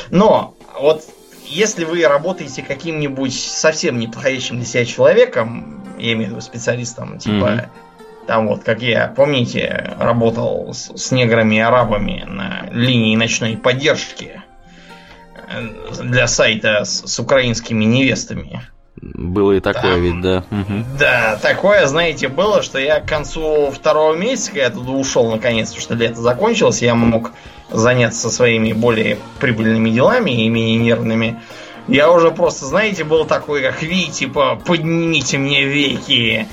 Но 0.10 0.56
вот 0.80 1.04
если 1.46 1.84
вы 1.84 2.06
работаете 2.06 2.62
каким-нибудь 2.62 3.34
совсем 3.34 4.00
неподходящим 4.00 4.58
для 4.58 4.66
себя 4.66 4.86
человеком, 4.86 5.84
я 5.98 6.14
имею 6.14 6.30
в 6.30 6.32
виду 6.32 6.42
специалистом, 6.42 7.18
типа 7.18 7.34
mm-hmm. 7.34 7.68
там 8.28 8.48
вот, 8.48 8.64
как 8.64 8.82
я, 8.82 9.08
помните, 9.08 9.96
работал 10.00 10.74
с, 10.74 10.92
с 10.96 11.12
неграми 11.12 11.56
и 11.56 11.60
арабами 11.60 12.24
на 12.28 12.68
линии 12.72 13.16
ночной 13.16 13.58
поддержки, 13.58 14.44
для 16.02 16.28
сайта 16.28 16.86
с, 16.86 17.03
с 17.06 17.19
украинскими 17.19 17.86
невестами. 17.86 18.61
Было 19.02 19.53
и 19.53 19.60
такое 19.60 19.94
Там, 19.94 20.02
ведь, 20.02 20.22
да. 20.22 20.44
Угу. 20.52 20.86
Да, 21.00 21.40
такое, 21.42 21.88
знаете, 21.88 22.28
было, 22.28 22.61
что 22.61 22.80
я 22.80 23.00
к 23.00 23.08
концу 23.08 23.72
второго 23.72 24.16
месяца, 24.16 24.52
когда 24.52 24.64
я 24.66 24.69
туда 24.72 24.92
ушел 24.92 25.32
наконец, 25.32 25.69
потому 25.69 25.82
что 25.82 25.94
лето 25.95 26.22
закончилось, 26.22 26.82
я 26.82 26.95
мог 26.95 27.32
заняться 27.72 28.30
своими 28.30 28.74
более 28.74 29.18
прибыльными 29.40 29.90
делами 29.90 30.32
и 30.32 30.50
менее 30.50 30.78
нервными. 30.78 31.40
Я 31.88 32.11
уже 32.11 32.32
просто, 32.32 32.66
знаете, 32.66 33.03
был 33.03 33.26
такой, 33.26 33.61
как 33.61 33.82
Ви, 33.82 34.08
типа, 34.08 34.60
поднимите 34.64 35.38
мне 35.38 35.64
веки. 35.64 36.48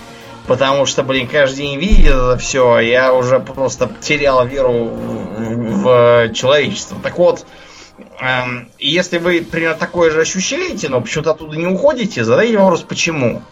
Потому 0.46 0.86
что, 0.86 1.02
блин, 1.02 1.26
каждый 1.26 1.58
день 1.58 1.80
видя 1.80 2.10
это 2.10 2.38
все, 2.38 2.78
я 2.78 3.12
уже 3.12 3.40
просто 3.40 3.90
терял 4.00 4.46
веру 4.46 4.84
в, 4.84 5.82
в 5.82 6.32
человечество. 6.32 6.98
Так 7.02 7.18
вот, 7.18 7.44
эм, 8.20 8.70
если 8.78 9.18
вы 9.18 9.42
примерно 9.42 9.76
такое 9.76 10.10
же 10.10 10.20
ощущаете, 10.20 10.88
но 10.88 11.00
почему-то 11.00 11.32
оттуда 11.32 11.56
не 11.56 11.66
уходите, 11.66 12.24
задайте 12.24 12.58
вопрос, 12.58 12.82
почему. 12.82 13.42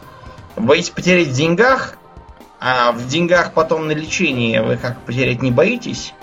Боитесь 0.57 0.91
потерять 0.91 1.29
в 1.29 1.33
деньгах, 1.33 1.97
а 2.61 2.93
в 2.93 3.09
деньгах 3.09 3.53
потом 3.53 3.89
на 3.89 3.93
лечение 3.93 4.63
вы 4.63 4.77
как 4.77 5.01
потерять 5.01 5.43
не 5.43 5.51
боитесь? 5.51 6.15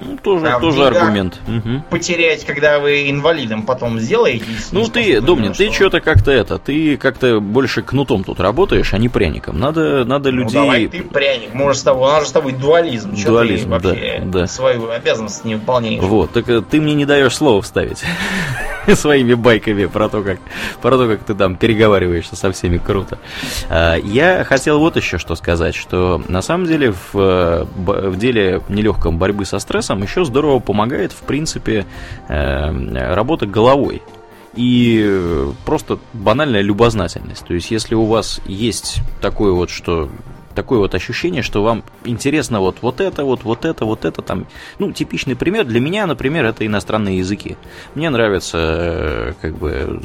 Ну, 0.00 0.16
тоже, 0.16 0.48
а 0.48 0.60
тоже 0.60 0.86
аргумент. 0.86 1.40
Угу. 1.46 1.84
Потерять, 1.90 2.44
когда 2.44 2.78
вы 2.78 3.10
инвалидом 3.10 3.62
потом 3.64 3.98
сделаете. 3.98 4.44
Ну, 4.72 4.86
ты, 4.86 5.20
Домнин, 5.20 5.52
ты 5.52 5.72
что-то 5.72 6.00
как-то 6.00 6.30
это, 6.30 6.58
ты 6.58 6.96
как-то 6.96 7.40
больше 7.40 7.82
кнутом 7.82 8.24
тут 8.24 8.40
работаешь, 8.40 8.94
а 8.94 8.98
не 8.98 9.08
пряником. 9.08 9.58
Надо, 9.58 10.04
надо 10.04 10.30
ну, 10.30 10.42
людей... 10.42 10.54
давай 10.54 10.86
ты 10.86 11.02
пряник, 11.02 11.54
может, 11.54 11.80
с 11.80 11.84
тобой, 11.84 12.08
у 12.08 12.12
нас 12.12 12.22
же 12.22 12.28
с 12.28 12.32
тобой 12.32 12.52
дуализм. 12.52 13.14
Чё 13.16 13.28
дуализм, 13.28 13.64
ты 13.64 13.88
вообще 13.88 14.22
да, 14.24 14.40
да. 14.40 14.46
свою 14.46 14.90
обязанность 14.90 15.44
не 15.44 15.56
выполняешь? 15.56 16.02
Вот, 16.02 16.32
так 16.32 16.48
э, 16.48 16.62
ты 16.62 16.80
мне 16.80 16.94
не 16.94 17.04
даешь 17.04 17.34
слова 17.34 17.62
вставить. 17.62 18.04
своими 18.94 19.34
байками 19.34 19.86
про 19.86 20.08
то, 20.08 20.22
как, 20.22 20.38
про 20.80 20.96
то, 20.96 21.08
как 21.08 21.24
ты 21.24 21.34
там 21.34 21.56
переговариваешься 21.56 22.36
со 22.36 22.52
всеми 22.52 22.78
круто. 22.78 23.18
А, 23.68 23.96
я 23.96 24.44
хотел 24.44 24.78
вот 24.78 24.96
еще 24.96 25.18
что 25.18 25.34
сказать, 25.34 25.74
что 25.74 26.22
на 26.28 26.42
самом 26.42 26.66
деле 26.66 26.92
в, 26.92 27.66
в 27.74 28.16
деле 28.18 28.62
нелегком 28.68 29.18
борьбы 29.18 29.44
со 29.44 29.58
стрессом 29.58 30.02
еще 30.02 30.24
здорово 30.24 30.58
помогает, 30.58 31.12
в 31.12 31.22
принципе, 31.22 31.86
э, 32.28 33.14
работа 33.14 33.46
головой 33.46 34.02
и 34.54 35.46
просто 35.64 35.98
банальная 36.12 36.62
любознательность. 36.62 37.44
То 37.46 37.54
есть, 37.54 37.70
если 37.70 37.94
у 37.94 38.04
вас 38.04 38.40
есть 38.46 39.00
такое 39.20 39.52
вот, 39.52 39.70
что 39.70 40.08
такое 40.58 40.80
вот 40.80 40.92
ощущение, 40.96 41.42
что 41.42 41.62
вам 41.62 41.84
интересно 42.04 42.58
вот, 42.58 42.78
вот 42.82 43.00
это, 43.00 43.22
вот, 43.22 43.44
вот 43.44 43.64
это, 43.64 43.84
вот 43.84 44.04
это 44.04 44.22
там. 44.22 44.48
Ну, 44.80 44.90
типичный 44.90 45.36
пример 45.36 45.64
для 45.64 45.78
меня, 45.78 46.04
например, 46.04 46.46
это 46.46 46.66
иностранные 46.66 47.18
языки. 47.18 47.56
Мне 47.94 48.10
нравится 48.10 48.58
э, 48.58 49.32
как 49.40 49.56
бы 49.56 50.00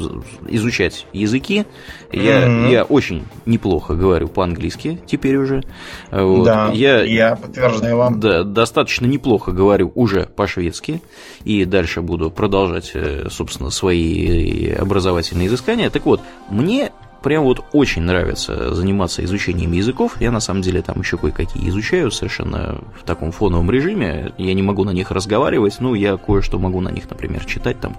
изучать 0.47 1.07
языки. 1.11 1.65
Я, 2.11 2.43
mm-hmm. 2.43 2.71
я 2.71 2.83
очень 2.83 3.25
неплохо 3.47 3.95
говорю 3.95 4.27
по-английски 4.27 5.01
теперь 5.07 5.37
уже. 5.37 5.63
Вот. 6.11 6.45
Да, 6.45 6.69
я, 6.71 7.01
я 7.01 7.35
подтверждаю 7.35 7.97
вам. 7.97 8.19
Да, 8.19 8.43
достаточно 8.43 9.07
неплохо 9.07 9.51
говорю 9.53 9.91
уже 9.95 10.27
по-шведски. 10.35 11.01
И 11.45 11.65
дальше 11.65 12.03
буду 12.03 12.29
продолжать, 12.29 12.91
э, 12.93 13.25
собственно, 13.31 13.71
свои 13.71 14.69
образовательные 14.69 15.47
изыскания. 15.47 15.89
Так 15.89 16.05
вот, 16.05 16.21
мне 16.51 16.91
прям 17.23 17.43
вот 17.43 17.63
очень 17.71 18.03
нравится 18.03 18.75
заниматься 18.75 19.23
изучением 19.23 19.71
языков. 19.71 20.17
Я 20.19 20.31
на 20.31 20.39
самом 20.39 20.61
деле 20.61 20.81
там 20.81 20.99
еще 20.99 21.17
кое-какие 21.17 21.67
изучаю 21.69 22.11
совершенно 22.11 22.79
в 22.99 23.03
таком 23.03 23.31
фоновом 23.31 23.71
режиме. 23.71 24.33
Я 24.37 24.53
не 24.53 24.61
могу 24.61 24.83
на 24.83 24.91
них 24.91 25.09
разговаривать, 25.09 25.77
но 25.79 25.95
я 25.95 26.17
кое-что 26.17 26.59
могу 26.59 26.81
на 26.81 26.89
них, 26.89 27.09
например, 27.09 27.45
читать 27.45 27.79
там 27.79 27.97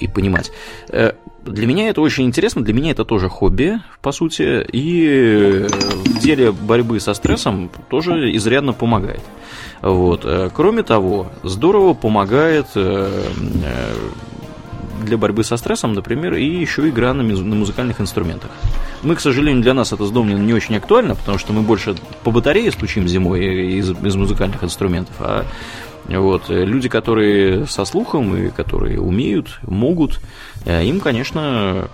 и 0.00 0.08
понимать. 0.08 0.50
Э, 0.88 1.12
для 1.44 1.66
меня 1.66 1.88
это 1.88 2.00
очень 2.00 2.24
интересно, 2.24 2.62
для 2.62 2.74
меня 2.74 2.90
это 2.90 3.04
тоже 3.04 3.28
хобби, 3.28 3.78
по 4.02 4.12
сути, 4.12 4.66
и 4.72 5.66
в 5.68 6.18
деле 6.18 6.52
борьбы 6.52 7.00
со 7.00 7.14
стрессом 7.14 7.70
тоже 7.88 8.34
изрядно 8.36 8.72
помогает. 8.72 9.22
Вот. 9.82 10.22
Э, 10.24 10.50
кроме 10.52 10.82
того, 10.82 11.28
здорово 11.42 11.94
помогает 11.94 12.66
э, 12.74 13.08
для 15.04 15.16
борьбы 15.16 15.44
со 15.44 15.56
стрессом, 15.56 15.92
например, 15.94 16.34
и 16.34 16.44
еще 16.44 16.88
игра 16.88 17.14
на, 17.14 17.22
на 17.22 17.54
музыкальных 17.54 18.00
инструментах. 18.00 18.50
Мы, 19.02 19.14
к 19.16 19.20
сожалению, 19.20 19.62
для 19.62 19.74
нас 19.74 19.92
это 19.92 20.04
с 20.04 20.10
Домнином 20.10 20.46
не 20.46 20.54
очень 20.54 20.76
актуально, 20.76 21.14
потому 21.14 21.38
что 21.38 21.52
мы 21.52 21.62
больше 21.62 21.94
по 22.24 22.30
батарее 22.30 22.72
стучим 22.72 23.06
зимой 23.08 23.78
из, 23.78 23.90
из 23.90 24.16
музыкальных 24.16 24.62
инструментов, 24.64 25.14
а 25.18 25.44
вот, 26.08 26.48
люди, 26.48 26.88
которые 26.88 27.66
со 27.66 27.84
слухом 27.84 28.36
и 28.36 28.50
которые 28.50 29.00
умеют, 29.00 29.58
могут, 29.62 30.20
э, 30.64 30.84
им, 30.84 31.00
конечно, 31.00 31.88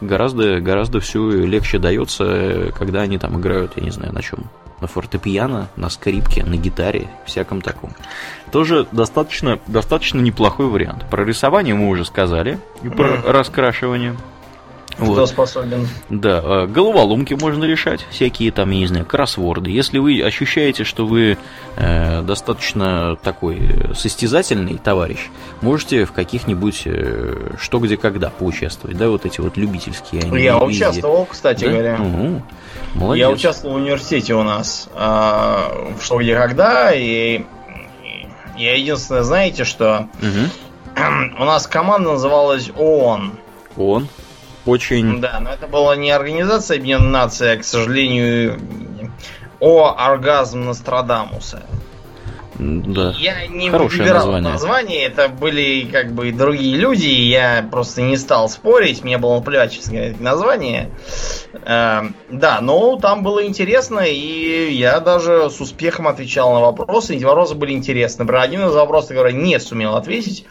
гораздо, 0.00 0.60
гораздо 0.60 1.00
все 1.00 1.28
легче 1.30 1.78
дается, 1.78 2.72
когда 2.78 3.02
они 3.02 3.18
там 3.18 3.38
играют, 3.38 3.72
я 3.76 3.82
не 3.82 3.90
знаю, 3.90 4.12
на 4.12 4.22
чем, 4.22 4.50
на 4.80 4.86
фортепиано, 4.86 5.68
на 5.76 5.90
скрипке, 5.90 6.44
на 6.44 6.56
гитаре, 6.56 7.08
всяком 7.26 7.60
таком. 7.60 7.90
Тоже 8.50 8.86
достаточно, 8.92 9.58
достаточно 9.66 10.20
неплохой 10.20 10.66
вариант. 10.66 11.04
Про 11.10 11.24
рисование 11.24 11.74
мы 11.74 11.88
уже 11.88 12.04
сказали, 12.04 12.58
и 12.82 12.88
про 12.88 13.22
раскрашивание. 13.22 14.16
Вот. 14.98 15.12
Кто 15.12 15.26
способен? 15.26 15.88
Да, 16.08 16.40
а, 16.42 16.66
головоломки 16.66 17.34
можно 17.34 17.64
решать, 17.64 18.04
всякие 18.10 18.50
там, 18.50 18.70
я 18.70 18.78
не 18.78 18.86
знаю, 18.86 19.06
кроссворды. 19.06 19.70
Если 19.70 19.98
вы 19.98 20.20
ощущаете, 20.22 20.82
что 20.82 21.06
вы 21.06 21.38
э, 21.76 22.22
достаточно 22.22 23.16
такой 23.22 23.58
э, 23.60 23.94
состязательный 23.94 24.76
товарищ, 24.76 25.18
можете 25.60 26.04
в 26.04 26.12
каких-нибудь 26.12 26.82
э, 26.86 27.52
что 27.60 27.78
где 27.78 27.96
когда 27.96 28.30
поучаствовать, 28.30 28.96
да, 28.96 29.08
вот 29.08 29.24
эти 29.24 29.40
вот 29.40 29.56
любительские. 29.56 30.22
Они, 30.22 30.42
Я 30.42 30.58
участвовал, 30.58 31.26
кстати 31.26 31.64
да? 31.64 31.70
говоря. 31.70 31.94
Угу. 32.00 32.42
Молодец. 32.94 33.20
Я 33.20 33.30
участвовал 33.30 33.74
в 33.74 33.78
университете 33.78 34.34
у 34.34 34.42
нас 34.42 34.88
э, 34.94 34.98
в 34.98 36.02
что 36.02 36.18
где 36.18 36.34
когда, 36.34 36.92
и 36.92 37.44
я 38.56 38.76
единственное, 38.76 39.22
знаете, 39.22 39.62
что 39.62 40.08
угу. 40.20 40.96
у 41.38 41.44
нас 41.44 41.68
команда 41.68 42.12
называлась 42.12 42.70
ООН. 42.76 43.34
ООН? 43.76 44.08
Очень... 44.68 45.20
Да, 45.20 45.40
но 45.40 45.50
это 45.50 45.66
была 45.66 45.96
не 45.96 46.10
Организация 46.10 46.76
Объединенных 46.76 47.10
Наций, 47.10 47.52
а, 47.52 47.56
к 47.56 47.64
сожалению, 47.64 48.60
о 49.60 49.94
оргазм 49.96 50.66
Нострадамуса. 50.66 51.62
Да. 52.58 53.14
Я 53.16 53.46
не 53.46 53.70
Хорошее 53.70 54.02
выбирал 54.02 54.26
название. 54.26 54.52
название, 54.52 55.02
это 55.04 55.28
были 55.28 55.88
как 55.90 56.12
бы 56.12 56.32
другие 56.32 56.76
люди, 56.76 57.06
я 57.06 57.66
просто 57.70 58.02
не 58.02 58.16
стал 58.16 58.48
спорить, 58.48 59.04
мне 59.04 59.16
было 59.16 59.40
плевать, 59.40 59.72
честно 59.72 59.94
говоря, 59.94 60.14
название. 60.18 60.90
Э, 61.64 62.02
да, 62.28 62.60
но 62.60 62.96
там 62.96 63.22
было 63.22 63.46
интересно, 63.46 64.00
и 64.00 64.72
я 64.72 64.98
даже 64.98 65.50
с 65.50 65.60
успехом 65.60 66.08
отвечал 66.08 66.52
на 66.52 66.60
вопросы, 66.60 67.14
эти 67.14 67.22
вопросы 67.22 67.54
были 67.54 67.72
интересны. 67.72 68.24
Например, 68.24 68.42
один 68.42 68.66
из 68.66 68.74
вопросов, 68.74 69.10
который 69.10 69.34
не 69.34 69.60
сумел 69.60 69.94
ответить, 69.94 70.44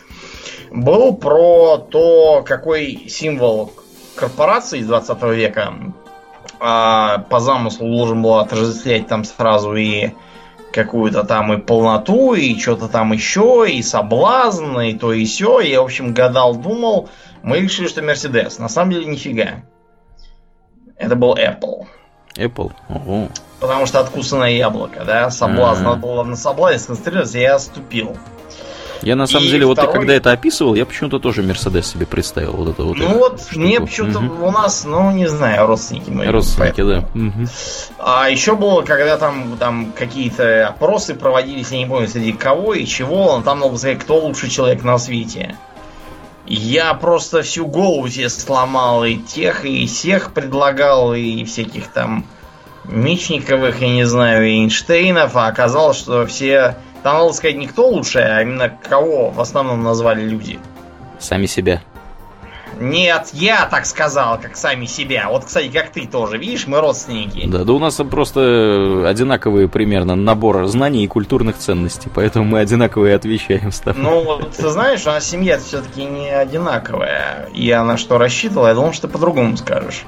был 0.71 1.13
про 1.13 1.77
то, 1.77 2.41
какой 2.45 3.07
символ 3.09 3.73
корпорации 4.17 4.81
20 4.81 5.23
века 5.23 5.73
а, 6.59 7.19
по 7.29 7.39
замыслу 7.39 7.87
должен 7.87 8.21
был 8.21 8.35
отождествлять 8.35 9.07
там 9.07 9.23
сразу 9.23 9.75
и 9.75 10.11
какую-то 10.73 11.23
там 11.23 11.53
и 11.53 11.57
полноту, 11.57 12.33
и 12.33 12.57
что-то 12.59 12.87
там 12.87 13.13
еще, 13.13 13.65
и 13.69 13.81
соблазн, 13.81 14.79
и 14.79 14.93
то 14.93 15.13
и 15.13 15.25
все. 15.25 15.59
Я, 15.59 15.81
в 15.81 15.85
общем, 15.85 16.13
гадал, 16.13 16.55
думал. 16.55 17.09
Мы 17.43 17.59
решили, 17.59 17.87
что 17.87 18.01
Мерседес. 18.01 18.59
На 18.59 18.69
самом 18.69 18.91
деле, 18.91 19.05
нифига. 19.05 19.63
Это 20.97 21.15
был 21.15 21.35
Apple. 21.35 21.87
Apple? 22.35 22.71
Ого. 22.89 23.29
Потому 23.59 23.85
что 23.85 23.99
откусанное 23.99 24.51
яблоко, 24.51 25.03
да? 25.05 25.29
Соблазн. 25.31 25.83
Надо 25.83 25.99
было 25.99 26.23
на 26.23 26.35
соблазне 26.35 26.79
сконцентрироваться, 26.79 27.39
я 27.39 27.55
оступил. 27.55 28.17
Я 29.01 29.15
на 29.15 29.27
самом 29.27 29.45
и 29.45 29.49
деле, 29.49 29.65
второй... 29.65 29.85
вот 29.85 29.93
ты 29.93 29.99
когда 29.99 30.13
это 30.13 30.31
описывал, 30.31 30.75
я 30.75 30.85
почему-то 30.85 31.19
тоже 31.19 31.43
Мерседес 31.43 31.87
себе 31.87 32.05
представил. 32.05 32.53
Вот 32.53 32.69
это 32.69 32.83
вот. 32.83 32.97
Ну 32.97 33.17
вот, 33.17 33.41
штуку. 33.41 33.59
мне 33.59 33.79
почему-то 33.79 34.19
угу. 34.19 34.47
у 34.47 34.51
нас, 34.51 34.85
ну 34.85 35.11
не 35.11 35.27
знаю, 35.27 35.67
родственники 35.67 36.09
мои. 36.09 36.27
Родственники, 36.27 36.81
да. 36.81 37.05
Угу. 37.13 37.47
А 37.99 38.29
еще 38.29 38.55
было, 38.55 38.81
когда 38.81 39.17
там, 39.17 39.57
там 39.57 39.91
какие-то 39.97 40.67
опросы 40.67 41.15
проводились, 41.15 41.71
я 41.71 41.79
не 41.79 41.85
помню, 41.85 42.07
среди 42.07 42.33
кого 42.33 42.73
и 42.73 42.85
чего, 42.85 43.41
там 43.43 43.59
надо 43.59 43.77
сказать, 43.77 43.99
кто 43.99 44.19
лучший 44.19 44.49
человек 44.49 44.83
на 44.83 44.97
свете. 44.97 45.57
Я 46.45 46.93
просто 46.93 47.41
всю 47.41 47.65
голову 47.65 48.07
себе 48.07 48.29
сломал, 48.29 49.03
и 49.03 49.17
тех, 49.17 49.65
и 49.65 49.85
всех 49.85 50.31
предлагал, 50.31 51.13
и 51.13 51.43
всяких 51.43 51.87
там 51.87 52.25
Мечниковых, 52.85 53.81
я 53.81 53.89
не 53.89 54.05
знаю, 54.05 54.47
и 54.47 54.51
Эйнштейнов, 54.61 55.35
а 55.35 55.47
оказалось, 55.47 55.97
что 55.97 56.25
все 56.25 56.77
там, 57.03 57.19
надо 57.19 57.33
сказать, 57.33 57.57
не 57.57 57.67
кто 57.67 57.87
лучше, 57.87 58.19
а 58.19 58.41
именно 58.41 58.69
кого 58.69 59.29
в 59.29 59.39
основном 59.39 59.83
назвали 59.83 60.23
люди. 60.23 60.59
Сами 61.19 61.45
себя. 61.45 61.81
Нет, 62.79 63.29
я 63.33 63.65
так 63.65 63.85
сказал, 63.85 64.39
как 64.39 64.55
сами 64.55 64.85
себя. 64.85 65.29
Вот, 65.29 65.45
кстати, 65.45 65.69
как 65.69 65.89
ты 65.89 66.05
тоже, 66.05 66.37
видишь, 66.37 66.67
мы 66.67 66.79
родственники. 66.79 67.47
Да, 67.47 67.63
да 67.63 67.73
у 67.73 67.79
нас 67.79 67.95
просто 67.95 69.03
одинаковые 69.07 69.67
примерно 69.67 70.15
набор 70.15 70.65
знаний 70.67 71.03
и 71.03 71.07
культурных 71.07 71.57
ценностей, 71.57 72.09
поэтому 72.13 72.45
мы 72.45 72.59
одинаковые 72.59 73.15
отвечаем 73.15 73.71
с 73.71 73.79
тобой. 73.79 74.03
Ну, 74.03 74.23
вот 74.23 74.51
ты 74.51 74.69
знаешь, 74.69 75.05
у 75.07 75.09
нас 75.09 75.27
семья 75.27 75.57
все-таки 75.57 76.03
не 76.03 76.29
одинаковая. 76.29 77.49
Я 77.53 77.83
на 77.83 77.97
что 77.97 78.17
рассчитывал, 78.17 78.67
я 78.67 78.75
думал, 78.75 78.93
что 78.93 79.07
ты 79.07 79.13
по-другому 79.13 79.57
скажешь. 79.57 80.03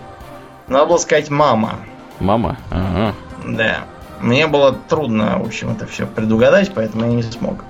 Надо 0.68 0.86
было 0.86 0.98
сказать 0.98 1.30
мама. 1.30 1.80
Мама? 2.20 2.58
Ага. 2.70 3.16
Да. 3.48 3.80
Мне 4.22 4.48
было 4.48 4.74
трудно, 4.74 5.40
в 5.40 5.48
общем, 5.48 5.72
это 5.72 5.86
все 5.88 6.06
предугадать, 6.06 6.72
поэтому 6.74 7.06
я 7.06 7.12
не 7.12 7.24
смог. 7.24 7.64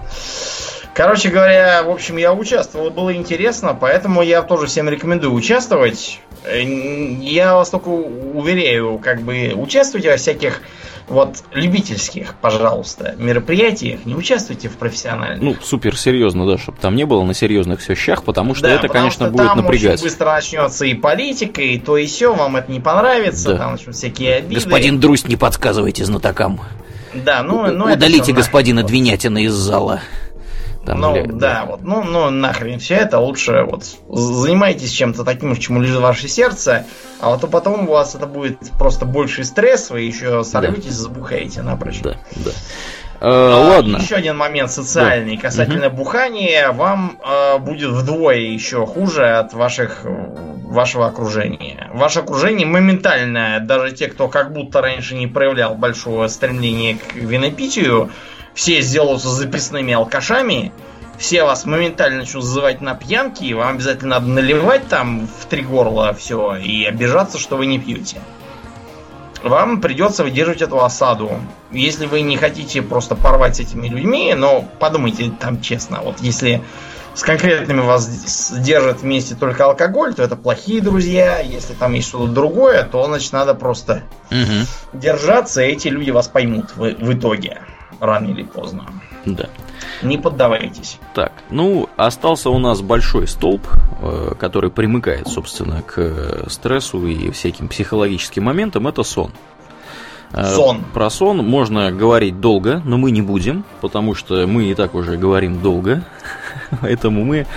Короче 0.94 1.30
говоря, 1.30 1.84
в 1.84 1.90
общем, 1.90 2.18
я 2.18 2.34
участвовал, 2.34 2.90
было 2.90 3.16
интересно, 3.16 3.78
поэтому 3.80 4.22
я 4.22 4.42
тоже 4.42 4.66
всем 4.66 4.90
рекомендую 4.90 5.34
участвовать. 5.34 6.20
Я 6.46 7.56
вас 7.56 7.70
только 7.70 7.90
уверяю, 7.90 9.00
как 9.00 9.22
бы 9.22 9.54
участвуйте 9.56 10.12
во 10.12 10.18
всяких 10.18 10.62
вот 11.10 11.44
любительских, 11.54 12.36
пожалуйста, 12.36 13.16
мероприятиях, 13.18 14.06
не 14.06 14.16
участвуйте 14.16 14.70
в 14.70 14.78
профессиональных. 14.78 15.42
Ну, 15.42 15.56
супер 15.62 15.98
серьезно, 15.98 16.46
да, 16.46 16.58
чтобы 16.58 16.78
там 16.80 16.96
не 16.96 17.06
было 17.06 17.24
на 17.24 17.34
серьезных 17.34 17.80
все 17.80 17.96
щах, 17.96 18.24
потому 18.24 18.54
что 18.54 18.68
да, 18.68 18.76
это, 18.76 18.84
потому 18.84 19.06
конечно, 19.06 19.26
что 19.26 19.32
будет 19.32 19.48
там 19.48 19.58
напрягать. 19.58 19.96
Очень 19.96 20.04
быстро 20.04 20.26
начнется 20.28 20.86
и 20.86 20.94
политика, 20.94 21.62
и 21.62 21.80
то 21.80 21.98
и 21.98 22.06
все, 22.06 22.34
вам 22.34 22.58
это 22.58 22.72
не 22.72 22.80
понравится, 22.80 23.54
да. 23.54 23.58
там 23.58 23.72
начнут 23.74 23.96
всякие 23.96 24.36
обиды. 24.36 24.56
Господин 24.56 25.00
Друсь, 25.00 25.26
не 25.26 25.36
подсказывайте 25.36 26.06
знатокам. 26.06 26.62
Да, 27.14 27.42
ну, 27.42 27.72
ну 27.72 27.86
Удалите 27.92 28.34
господина 28.34 28.84
Двинятина 28.84 29.44
из 29.44 29.54
зала. 29.54 30.02
Там, 30.86 31.02
ну, 31.02 31.16
или, 31.16 31.32
да, 31.32 31.66
вот, 31.68 31.82
ну, 31.82 32.04
ну, 32.04 32.30
нахрен 32.30 32.80
все 32.80 32.96
это, 32.96 33.20
лучше 33.20 33.64
вот 33.70 33.84
занимайтесь 34.10 34.92
чем-то 34.92 35.24
таким, 35.24 35.56
чему 35.58 35.82
лежит 35.82 36.00
ваше 36.00 36.28
сердце, 36.28 36.86
а 37.20 37.30
вот 37.30 37.42
то 37.42 37.48
потом 37.48 37.88
у 37.88 37.92
вас 37.92 38.16
это 38.16 38.26
будет 38.26 38.58
просто 38.80 39.06
больше 39.06 39.44
стресс, 39.44 39.90
вы 39.90 40.02
еще 40.02 40.44
сорветесь, 40.44 40.96
да. 40.96 41.04
забухаете 41.04 41.62
напрочь. 41.62 42.02
Да, 42.02 42.16
да. 42.38 42.52
Э, 43.22 43.26
а, 43.28 43.76
ладно. 43.76 43.98
Еще 43.98 44.16
один 44.16 44.38
момент 44.38 44.72
социальный 44.72 45.36
да. 45.36 45.42
касательно 45.42 45.88
угу. 45.88 45.98
бухания. 45.98 46.72
Вам 46.72 47.20
э, 47.24 47.58
будет 47.58 47.92
вдвое 47.92 48.38
еще 48.38 48.86
хуже 48.86 49.28
от 49.28 49.54
ваших 49.54 50.06
вашего 50.06 51.08
окружения. 51.08 51.90
Ваше 51.94 52.20
окружение 52.20 52.66
моментально, 52.66 53.60
даже 53.60 53.92
те, 53.92 54.08
кто 54.08 54.30
как 54.30 54.54
будто 54.54 54.82
раньше 54.82 55.16
не 55.16 55.28
проявлял 55.28 55.76
большого 55.76 56.28
стремления 56.28 56.96
к 56.98 57.16
винопитию, 57.16 58.12
все 58.60 58.82
сделаются 58.82 59.30
записными 59.30 59.94
алкашами, 59.94 60.74
все 61.18 61.46
вас 61.46 61.64
моментально 61.64 62.18
начнут 62.20 62.44
зазывать 62.44 62.82
на 62.82 62.94
пьянки, 62.94 63.46
и 63.46 63.54
вам 63.54 63.76
обязательно 63.76 64.16
надо 64.16 64.28
наливать 64.28 64.90
там 64.90 65.28
в 65.28 65.46
три 65.46 65.62
горла 65.62 66.14
все 66.14 66.58
и 66.58 66.84
обижаться, 66.84 67.40
что 67.40 67.56
вы 67.56 67.68
не 67.68 67.80
пьете. 67.80 68.18
Вам 69.44 69.80
придется 69.80 70.26
выдерживать 70.26 70.62
эту 70.62 70.84
осаду. 70.84 71.32
Если 71.72 72.06
вы 72.06 72.20
не 72.20 72.36
хотите 72.36 72.82
просто 72.82 73.16
порвать 73.16 73.56
с 73.56 73.60
этими 73.62 73.88
людьми, 73.88 74.34
но 74.36 74.66
подумайте 74.78 75.32
там 75.40 75.62
честно, 75.62 76.02
вот 76.02 76.20
если 76.20 76.62
с 77.14 77.24
конкретными 77.24 77.80
вас 77.80 78.52
держит 78.60 79.04
вместе 79.04 79.36
только 79.36 79.64
алкоголь, 79.64 80.14
то 80.14 80.22
это 80.22 80.36
плохие 80.36 80.82
друзья. 80.82 81.40
Если 81.40 81.76
там 81.76 81.94
есть 81.94 82.10
что-то 82.10 82.28
другое, 82.28 82.84
то 82.84 83.06
значит 83.06 83.32
надо 83.32 83.54
просто 83.54 84.04
угу. 84.30 84.68
держаться, 84.92 85.62
и 85.62 85.72
эти 85.72 85.88
люди 85.88 86.12
вас 86.12 86.28
поймут 86.28 86.76
в, 86.76 86.82
в 86.82 87.14
итоге 87.14 87.62
рано 88.00 88.28
или 88.28 88.44
поздно. 88.44 88.86
Да. 89.26 89.50
Не 90.02 90.18
поддавайтесь. 90.18 90.98
Так, 91.14 91.34
ну, 91.50 91.90
остался 91.98 92.50
у 92.50 92.60
нас 92.60 92.82
большой 92.82 93.28
столб, 93.28 93.62
э, 94.02 94.34
который 94.40 94.72
примыкает, 94.72 95.28
собственно, 95.28 95.82
к 95.82 95.98
э, 95.98 96.46
стрессу 96.50 97.06
и 97.06 97.32
всяким 97.32 97.68
психологическим 97.68 98.44
моментам, 98.44 98.88
это 98.88 99.04
сон. 99.04 99.32
Э, 100.32 100.54
сон. 100.54 100.86
Про 100.94 101.10
сон 101.10 101.38
можно 101.38 101.92
говорить 101.92 102.40
долго, 102.40 102.82
но 102.86 102.98
мы 102.98 103.12
не 103.12 103.22
будем, 103.22 103.66
потому 103.82 104.16
что 104.16 104.46
мы 104.48 104.66
и 104.66 104.76
так 104.76 104.96
уже 104.96 105.18
говорим 105.18 105.62
долго. 105.62 106.04
Поэтому 106.82 107.26
мы 107.26 107.48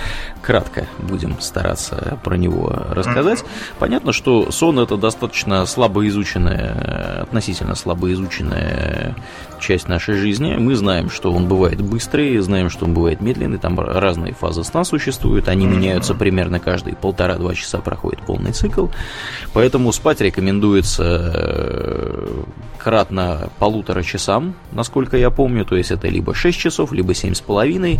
кратко 0.43 0.85
будем 0.99 1.39
стараться 1.41 2.19
про 2.23 2.35
него 2.35 2.71
рассказать. 2.89 3.43
Понятно, 3.79 4.11
что 4.11 4.51
сон 4.51 4.79
это 4.79 4.97
достаточно 4.97 5.65
слабо 5.65 6.07
изученная, 6.07 7.23
относительно 7.23 7.75
слабо 7.75 8.11
изученная 8.11 9.15
часть 9.63 9.87
нашей 9.87 10.15
жизни. 10.15 10.55
Мы 10.55 10.75
знаем, 10.75 11.09
что 11.09 11.31
он 11.31 11.47
бывает 11.47 11.81
быстрый, 11.81 12.37
знаем, 12.39 12.69
что 12.69 12.85
он 12.85 12.93
бывает 12.93 13.21
медленный, 13.21 13.57
там 13.57 13.79
разные 13.79 14.33
фазы 14.33 14.63
сна 14.63 14.83
существуют, 14.83 15.47
они 15.47 15.65
меняются 15.65 16.13
примерно 16.13 16.59
каждые 16.59 16.95
полтора-два 16.95 17.55
часа 17.55 17.79
проходит 17.79 18.21
полный 18.21 18.51
цикл. 18.51 18.87
Поэтому 19.53 19.91
спать 19.93 20.19
рекомендуется 20.19 21.31
э, 21.33 22.43
кратно 22.77 23.49
полутора 23.59 24.03
часам, 24.03 24.55
насколько 24.71 25.15
я 25.15 25.29
помню, 25.29 25.63
то 25.63 25.75
есть 25.77 25.91
это 25.91 26.09
либо 26.09 26.33
6 26.33 26.59
часов, 26.59 26.91
либо 26.91 27.13
7,5, 27.13 27.99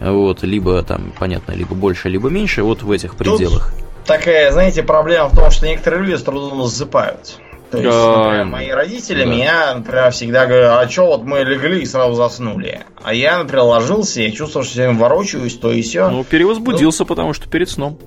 вот, 0.00 0.42
либо 0.42 0.82
там, 0.82 1.12
понятно, 1.18 1.52
либо 1.52 1.74
больше, 1.78 2.08
либо 2.08 2.28
меньше, 2.28 2.62
вот 2.62 2.82
в 2.82 2.90
этих 2.90 3.16
пределах. 3.16 3.72
Тут 3.74 4.04
такая, 4.04 4.52
знаете, 4.52 4.82
проблема 4.82 5.28
в 5.28 5.36
том, 5.36 5.50
что 5.50 5.66
некоторые 5.66 6.02
люди 6.02 6.16
с 6.16 6.22
трудом 6.22 6.64
засыпают. 6.64 7.38
То 7.70 7.78
есть, 7.78 7.96
например, 7.96 8.44
мои 8.46 8.70
родители 8.70 9.24
да. 9.24 9.30
меня, 9.30 9.74
например, 9.74 10.10
всегда 10.10 10.46
говорят, 10.46 10.86
а 10.86 10.88
что 10.88 11.06
вот 11.06 11.24
мы 11.24 11.40
легли 11.40 11.82
и 11.82 11.86
сразу 11.86 12.14
заснули. 12.14 12.80
А 13.02 13.12
я, 13.12 13.38
например, 13.38 13.64
ложился 13.64 14.22
и 14.22 14.32
чувствовал, 14.32 14.64
что 14.64 14.82
я 14.82 14.90
ворочаюсь, 14.90 15.54
то 15.54 15.70
и 15.70 15.82
все. 15.82 16.08
Ну, 16.08 16.24
перевозбудился, 16.24 17.02
ну, 17.02 17.06
потому 17.06 17.34
что 17.34 17.48
перед 17.48 17.68
сном. 17.68 17.98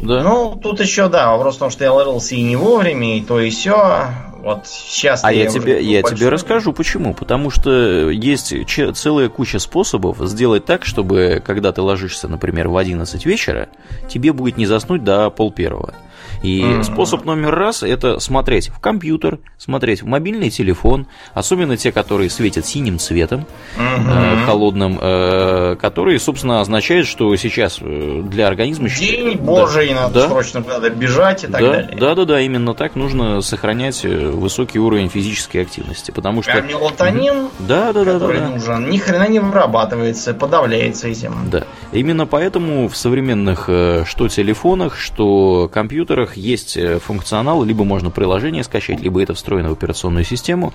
Да. 0.00 0.22
Ну, 0.22 0.58
тут 0.62 0.80
еще, 0.80 1.08
да, 1.08 1.32
вопрос 1.32 1.56
в 1.56 1.58
том, 1.58 1.70
что 1.70 1.84
я 1.84 1.92
ложился 1.92 2.36
и 2.36 2.42
не 2.42 2.56
вовремя, 2.56 3.18
и 3.18 3.20
то 3.20 3.40
и 3.40 3.50
все. 3.50 4.06
Вот 4.42 4.66
сейчас. 4.66 5.22
А 5.22 5.32
я, 5.32 5.44
я 5.44 5.50
тебе, 5.50 5.82
я 5.82 6.02
тебе 6.02 6.28
расскажу 6.28 6.72
почему. 6.72 7.14
Потому 7.14 7.50
что 7.50 8.10
есть 8.10 8.54
целая 8.94 9.28
куча 9.28 9.58
способов 9.58 10.18
сделать 10.20 10.64
так, 10.64 10.84
чтобы 10.84 11.42
когда 11.44 11.72
ты 11.72 11.82
ложишься, 11.82 12.28
например, 12.28 12.68
в 12.68 12.76
11 12.76 13.26
вечера, 13.26 13.68
тебе 14.08 14.32
будет 14.32 14.56
не 14.56 14.66
заснуть 14.66 15.04
до 15.04 15.30
пол 15.30 15.52
первого. 15.52 15.94
И 16.42 16.62
mm-hmm. 16.62 16.82
способ 16.84 17.24
номер 17.24 17.54
раз 17.54 17.82
это 17.82 18.18
смотреть 18.18 18.68
в 18.68 18.78
компьютер, 18.78 19.38
смотреть 19.58 20.02
в 20.02 20.06
мобильный 20.06 20.50
телефон, 20.50 21.06
особенно 21.34 21.76
те, 21.76 21.92
которые 21.92 22.30
светят 22.30 22.66
синим 22.66 22.98
цветом, 22.98 23.46
mm-hmm. 23.76 24.42
э, 24.42 24.46
холодным, 24.46 24.98
э, 25.00 25.76
которые, 25.76 26.18
собственно, 26.18 26.60
означают, 26.60 27.06
что 27.06 27.34
сейчас 27.36 27.78
э, 27.80 28.22
для 28.24 28.46
организма... 28.46 28.88
День 28.88 29.38
да, 29.38 29.42
божий, 29.42 29.92
надо 29.92 30.14
да, 30.14 30.28
срочно 30.28 30.64
надо 30.66 30.90
бежать 30.90 31.44
и 31.44 31.46
так 31.46 31.60
да, 31.60 31.72
далее. 31.72 31.96
Да, 31.98 32.14
да, 32.14 32.24
да, 32.24 32.40
именно 32.40 32.74
так 32.74 32.94
нужно 32.94 33.40
сохранять 33.40 34.04
э, 34.04 34.28
высокий 34.30 34.78
уровень 34.78 35.08
физической 35.08 35.58
активности, 35.58 36.10
потому 36.10 36.42
что... 36.42 36.52
А 36.52 36.60
мелатонин, 36.60 37.48
да, 37.58 37.92
да, 37.92 38.04
да, 38.04 38.12
который 38.14 38.40
да, 38.40 38.46
да. 38.46 38.52
нужен, 38.52 38.90
ни 38.90 38.98
хрена 38.98 39.28
не 39.28 39.38
вырабатывается, 39.38 40.34
подавляется 40.34 41.08
этим. 41.08 41.50
Да, 41.50 41.64
именно 41.92 42.26
поэтому 42.26 42.88
в 42.88 42.96
современных 42.96 43.64
э, 43.68 44.04
что 44.06 44.28
телефонах, 44.28 44.96
что 44.98 45.68
компьютерах 45.72 46.19
которых 46.20 46.36
есть 46.36 46.76
э, 46.76 46.98
функционал, 46.98 47.64
либо 47.64 47.84
можно 47.84 48.10
приложение 48.10 48.62
скачать, 48.62 49.00
либо 49.00 49.22
это 49.22 49.34
встроено 49.34 49.70
в 49.70 49.72
операционную 49.72 50.24
систему. 50.24 50.72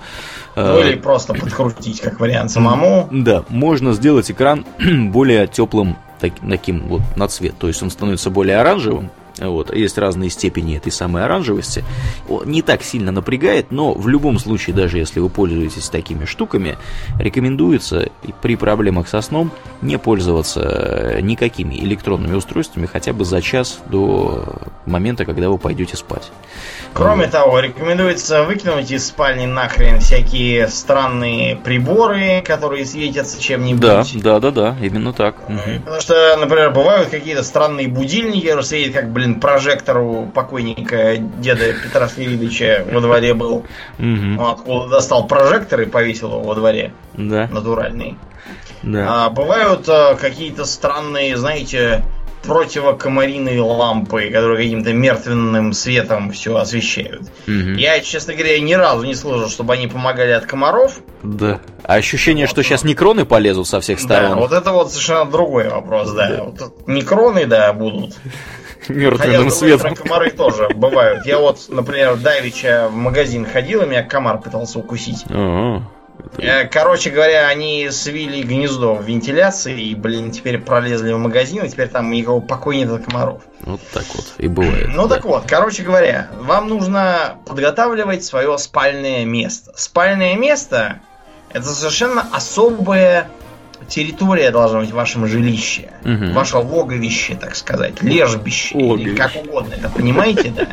Ну 0.56 0.80
или 0.80 0.96
просто 0.96 1.34
подкрутить, 1.34 2.00
как 2.00 2.20
вариант, 2.20 2.50
самому. 2.50 3.08
Да, 3.12 3.44
можно 3.48 3.92
сделать 3.92 4.30
экран 4.30 4.64
более 5.12 5.46
теплым 5.46 5.96
таким 6.20 6.88
вот 6.88 7.02
на 7.16 7.28
цвет, 7.28 7.54
то 7.58 7.68
есть 7.68 7.82
он 7.82 7.90
становится 7.90 8.30
более 8.30 8.58
оранжевым, 8.58 9.10
вот, 9.38 9.74
есть 9.74 9.98
разные 9.98 10.30
степени 10.30 10.76
этой 10.76 10.92
самой 10.92 11.24
оранжевости. 11.24 11.84
Не 12.44 12.62
так 12.62 12.82
сильно 12.82 13.12
напрягает, 13.12 13.70
но 13.70 13.92
в 13.92 14.08
любом 14.08 14.38
случае, 14.38 14.74
даже 14.74 14.98
если 14.98 15.20
вы 15.20 15.28
пользуетесь 15.28 15.88
такими 15.88 16.24
штуками, 16.24 16.78
рекомендуется 17.18 18.10
при 18.42 18.56
проблемах 18.56 19.08
со 19.08 19.20
сном 19.20 19.50
не 19.82 19.98
пользоваться 19.98 20.60
э, 20.60 21.20
никакими 21.20 21.74
электронными 21.76 22.34
устройствами 22.34 22.86
хотя 22.86 23.12
бы 23.12 23.24
за 23.24 23.42
час 23.42 23.78
до 23.86 24.44
момента, 24.86 25.24
когда 25.24 25.48
вы 25.48 25.58
пойдете 25.58 25.96
спать. 25.96 26.30
Кроме 26.94 27.26
того, 27.26 27.60
рекомендуется 27.60 28.44
выкинуть 28.44 28.90
из 28.90 29.06
спальни 29.06 29.44
нахрен 29.44 30.00
всякие 30.00 30.68
странные 30.68 31.56
приборы, 31.56 32.42
которые 32.42 32.86
светятся 32.86 33.40
чем-нибудь. 33.40 33.80
Да, 33.80 34.04
да, 34.14 34.40
да, 34.40 34.50
да, 34.50 34.76
именно 34.80 35.12
так. 35.12 35.36
Потому 35.46 36.00
что, 36.00 36.36
например, 36.38 36.70
бывают 36.70 37.08
какие-то 37.08 37.42
странные 37.42 37.88
будильники, 37.88 38.46
которые 38.46 38.64
светят 38.64 38.94
как, 38.94 39.12
блин, 39.12 39.25
блин, 39.26 39.40
прожектор 39.40 39.98
у 39.98 40.26
покойника 40.26 41.16
деда 41.16 41.72
Петра 41.72 42.08
Свиридовича 42.08 42.84
во 42.90 43.00
дворе 43.00 43.34
был. 43.34 43.64
Он 43.98 44.40
откуда 44.40 44.88
достал 44.88 45.26
прожектор 45.26 45.80
и 45.80 45.86
повесил 45.86 46.30
его 46.30 46.42
во 46.42 46.54
дворе. 46.54 46.92
Да. 47.14 47.48
Натуральный. 47.48 48.16
Да. 48.82 49.26
А, 49.26 49.30
бывают 49.30 49.88
а, 49.88 50.14
какие-то 50.14 50.64
странные, 50.64 51.36
знаете, 51.36 52.04
противокомариные 52.44 53.60
лампы, 53.60 54.30
которые 54.30 54.58
каким-то 54.58 54.92
мертвенным 54.92 55.72
светом 55.72 56.30
все 56.30 56.56
освещают. 56.56 57.22
Угу. 57.48 57.76
Я, 57.76 57.98
честно 58.00 58.34
говоря, 58.34 58.60
ни 58.60 58.74
разу 58.74 59.04
не 59.04 59.14
слышал, 59.14 59.48
чтобы 59.48 59.74
они 59.74 59.88
помогали 59.88 60.30
от 60.30 60.46
комаров. 60.46 61.00
Да. 61.24 61.60
А 61.82 61.94
ощущение, 61.94 62.46
вот, 62.46 62.50
что 62.50 62.62
сейчас 62.62 62.84
некроны 62.84 63.24
полезут 63.24 63.66
со 63.66 63.80
всех 63.80 63.98
сторон. 63.98 64.30
Да, 64.30 64.36
вот 64.36 64.52
это 64.52 64.70
вот 64.70 64.92
совершенно 64.92 65.24
другой 65.24 65.68
вопрос, 65.68 66.12
да. 66.12 66.28
да. 66.28 66.44
Вот 66.44 66.86
некроны, 66.86 67.46
да, 67.46 67.72
будут. 67.72 68.14
Мертвенным 68.88 69.50
светом. 69.50 69.94
комары 69.94 70.30
тоже 70.30 70.68
бывают. 70.74 71.26
Я 71.26 71.38
вот, 71.38 71.66
например, 71.68 72.16
Давича 72.16 72.88
в 72.88 72.94
магазин 72.94 73.46
ходил, 73.46 73.82
и 73.82 73.86
меня 73.86 74.02
комар 74.02 74.38
пытался 74.38 74.78
укусить. 74.78 75.24
А-а-а. 75.28 75.82
Э, 76.38 76.64
короче 76.64 77.10
говоря, 77.10 77.48
они 77.48 77.90
свили 77.90 78.42
гнездо 78.42 78.94
в 78.94 79.04
вентиляции 79.04 79.80
и, 79.80 79.94
блин, 79.94 80.30
теперь 80.30 80.58
пролезли 80.58 81.12
в 81.12 81.18
магазин, 81.18 81.64
и 81.64 81.68
теперь 81.68 81.88
там 81.88 82.10
никакого 82.10 82.40
покоя 82.40 82.76
нет 82.76 82.90
от 82.90 83.04
комаров. 83.04 83.42
Вот 83.60 83.80
так 83.92 84.04
вот 84.14 84.34
и 84.38 84.48
бывает. 84.48 84.88
Ну 84.88 85.08
да. 85.08 85.16
так 85.16 85.24
вот, 85.24 85.44
короче 85.46 85.82
говоря, 85.82 86.28
вам 86.40 86.68
нужно 86.68 87.36
подготавливать 87.46 88.24
свое 88.24 88.56
спальное 88.58 89.24
место. 89.24 89.72
Спальное 89.76 90.36
место 90.36 91.00
это 91.50 91.68
совершенно 91.68 92.26
особая 92.32 93.28
территория 93.88 94.50
должна 94.50 94.80
быть 94.80 94.90
в 94.90 94.94
вашем 94.94 95.26
жилище. 95.26 95.90
Мгм. 96.04 96.32
Ваше 96.32 96.56
логовище, 96.58 97.36
так 97.36 97.54
сказать, 97.56 98.02
лежбище, 98.02 98.76
или 98.78 98.84
Логовище. 98.84 99.16
как 99.16 99.36
угодно 99.36 99.74
это, 99.74 99.88
понимаете, 99.88 100.52
да? 100.56 100.66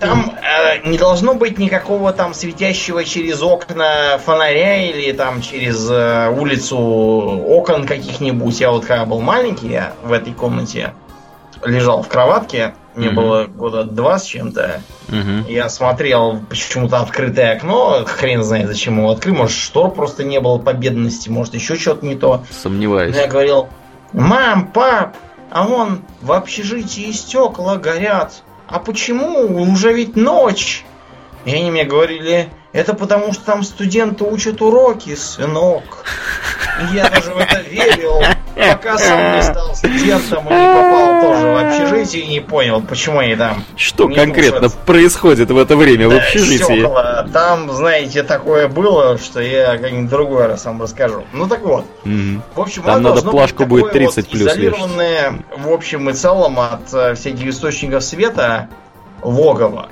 Там 0.00 0.32
э, 0.40 0.88
не 0.88 0.98
должно 0.98 1.34
быть 1.34 1.58
никакого 1.58 2.12
там 2.12 2.34
светящего 2.34 3.04
через 3.04 3.42
окна 3.42 4.18
фонаря 4.24 4.82
или 4.88 5.12
там 5.12 5.42
через 5.42 5.88
э, 5.90 6.28
улицу 6.30 6.78
окон 6.78 7.86
каких-нибудь. 7.86 8.60
Я 8.60 8.70
вот 8.70 8.84
когда 8.84 9.04
был 9.04 9.20
маленький, 9.20 9.68
я 9.68 9.92
в 10.04 10.12
этой 10.12 10.32
комнате 10.32 10.92
лежал 11.64 12.02
в 12.02 12.08
кроватке, 12.08 12.74
мне 12.98 13.10
Мгм. 13.10 13.16
было 13.16 13.44
года 13.44 13.84
два 13.84 14.18
с 14.18 14.24
чем-то. 14.24 14.82
Мгм. 15.08 15.46
Я 15.48 15.68
смотрел 15.68 16.40
почему-то 16.48 16.98
открытое 16.98 17.56
окно, 17.56 18.04
хрен 18.06 18.42
знает, 18.42 18.66
зачем 18.66 18.98
его 18.98 19.10
открыть. 19.10 19.36
Может, 19.36 19.56
штор 19.56 19.92
просто 19.92 20.24
не 20.24 20.40
было 20.40 20.58
по 20.58 20.72
бедности, 20.72 21.28
может, 21.28 21.54
еще 21.54 21.76
что-то 21.76 22.04
не 22.04 22.16
то. 22.16 22.44
Сомневаюсь. 22.50 23.16
Я 23.16 23.28
говорил, 23.28 23.68
мам, 24.12 24.66
пап, 24.66 25.16
а 25.50 25.62
вон 25.62 26.02
в 26.20 26.32
общежитии 26.32 27.10
стекла 27.12 27.76
горят. 27.76 28.42
А 28.66 28.80
почему? 28.80 29.62
Уже 29.62 29.92
ведь 29.92 30.16
ночь. 30.16 30.84
И 31.44 31.54
они 31.54 31.70
мне 31.70 31.84
говорили, 31.84 32.50
это 32.72 32.92
потому 32.94 33.32
что 33.32 33.44
там 33.44 33.62
студенты 33.62 34.24
учат 34.24 34.60
уроки, 34.60 35.14
сынок. 35.14 36.04
И 36.82 36.96
я 36.96 37.08
даже 37.08 37.32
в 37.32 37.38
это 37.38 37.60
верил, 37.60 38.20
пока 38.58 38.98
сам 38.98 39.36
не 39.36 39.42
стал 39.42 39.74
студентом 39.74 40.46
и 40.48 40.52
не 40.54 40.66
попал 40.66 41.22
тоже 41.22 41.46
в 41.46 41.56
общежитие 41.56 42.24
и 42.24 42.28
не 42.28 42.40
понял, 42.40 42.80
почему 42.82 43.18
они 43.18 43.36
там 43.36 43.64
Что 43.76 44.08
не 44.08 44.16
конкретно 44.16 44.62
нужен. 44.62 44.78
происходит 44.86 45.50
в 45.50 45.58
это 45.58 45.76
время 45.76 46.08
в 46.08 46.10
да, 46.12 46.18
общежитии? 46.18 46.62
стекла. 46.62 47.26
Там, 47.32 47.70
знаете, 47.72 48.22
такое 48.22 48.68
было, 48.68 49.18
что 49.18 49.40
я 49.40 49.76
как-нибудь 49.76 50.10
другой 50.10 50.46
раз 50.46 50.64
вам 50.64 50.82
расскажу. 50.82 51.24
Ну 51.32 51.46
так 51.48 51.62
вот. 51.62 51.84
Мгм. 52.04 52.42
В 52.54 52.60
общем, 52.60 52.82
Там 52.82 53.02
надо 53.02 53.22
плашку 53.22 53.60
быть 53.64 53.68
будет 53.68 53.86
такое 53.86 54.06
30 54.06 54.16
вот 54.16 54.28
плюс 54.30 54.52
изолированное, 54.52 55.32
в 55.56 55.72
общем 55.72 56.10
и 56.10 56.12
целом, 56.12 56.58
от 56.60 56.92
э, 56.92 57.14
всяких 57.14 57.46
источников 57.46 58.02
света 58.02 58.68
логово. 59.22 59.88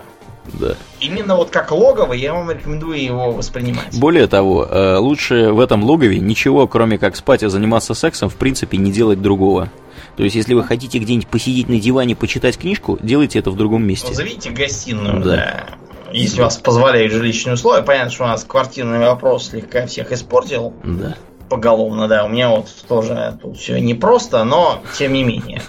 Да. 0.55 0.75
Именно 1.00 1.36
вот 1.36 1.50
как 1.50 1.70
логово 1.73 2.12
я 2.12 2.33
вам 2.34 2.50
рекомендую 2.50 3.02
его 3.02 3.33
воспринимать. 3.33 3.99
Более 3.99 4.26
того, 4.26 4.65
э, 4.65 4.97
лучше 4.97 5.50
в 5.52 5.60
этом 5.60 5.84
логове 5.84 6.18
ничего, 6.18 6.66
кроме 6.66 6.99
как 6.99 7.16
спать 7.16 7.42
и 7.42 7.49
заниматься 7.49 7.94
сексом, 7.94 8.28
в 8.28 8.36
принципе, 8.36 8.76
не 8.78 8.91
делать 8.92 9.20
другого. 9.20 9.70
То 10.16 10.23
есть, 10.23 10.34
если 10.34 10.55
вы 10.55 10.65
хотите 10.65 10.99
где-нибудь 10.99 11.28
посидеть 11.28 11.68
на 11.68 11.78
диване, 11.78 12.16
почитать 12.16 12.57
книжку, 12.58 12.99
делайте 13.02 13.39
это 13.39 13.50
в 13.50 13.57
другом 13.57 13.84
месте. 13.84 14.08
Позовите 14.08 14.50
гостиную, 14.50 15.23
Да. 15.23 15.36
да. 15.36 15.66
Если 16.12 16.41
вас 16.41 16.57
позволяют 16.57 17.12
жилищные 17.12 17.55
условия. 17.55 17.83
Понятно, 17.83 18.10
что 18.12 18.25
у 18.25 18.26
нас 18.28 18.44
квартирный 18.44 19.00
вопрос 19.00 19.49
слегка 19.49 19.86
всех 19.86 20.12
испортил 20.12 20.73
Да. 20.84 21.16
поголовно, 21.50 22.08
да. 22.08 22.25
У 22.25 22.28
меня 22.28 22.49
вот 22.50 22.68
тоже 22.89 23.39
тут 23.42 23.58
все 23.58 23.78
непросто, 23.81 24.44
но 24.44 24.81
тем 24.97 25.12
не 25.12 25.25
менее. 25.25 25.62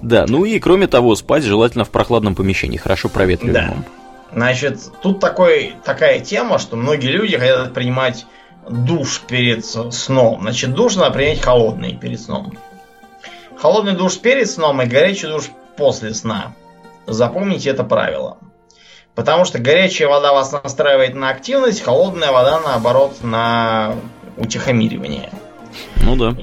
Да, 0.00 0.26
ну 0.28 0.44
и 0.44 0.58
кроме 0.58 0.86
того, 0.86 1.14
спать 1.14 1.44
желательно 1.44 1.84
в 1.84 1.90
прохладном 1.90 2.34
помещении, 2.34 2.76
хорошо 2.76 3.08
проветриваемом. 3.08 3.84
Значит, 4.32 4.80
тут 5.02 5.20
такой, 5.20 5.74
такая 5.84 6.20
тема, 6.20 6.58
что 6.58 6.76
многие 6.76 7.08
люди 7.08 7.36
хотят 7.36 7.74
принимать 7.74 8.26
душ 8.68 9.20
перед 9.20 9.64
сном. 9.64 10.40
Значит, 10.42 10.72
душ 10.74 10.96
надо 10.96 11.10
принять 11.10 11.40
холодный 11.40 11.94
перед 11.94 12.20
сном. 12.20 12.56
Холодный 13.58 13.92
душ 13.92 14.18
перед 14.18 14.50
сном 14.50 14.80
и 14.82 14.86
горячий 14.86 15.26
душ 15.26 15.44
после 15.76 16.14
сна. 16.14 16.54
Запомните 17.06 17.70
это 17.70 17.84
правило. 17.84 18.38
Потому 19.14 19.44
что 19.44 19.58
горячая 19.58 20.08
вода 20.08 20.32
вас 20.32 20.52
настраивает 20.52 21.14
на 21.14 21.28
активность, 21.28 21.82
холодная 21.82 22.32
вода, 22.32 22.60
наоборот, 22.60 23.22
на 23.22 23.94
утихомиривание. 24.38 25.30
Ну 26.02 26.16
да. 26.16 26.34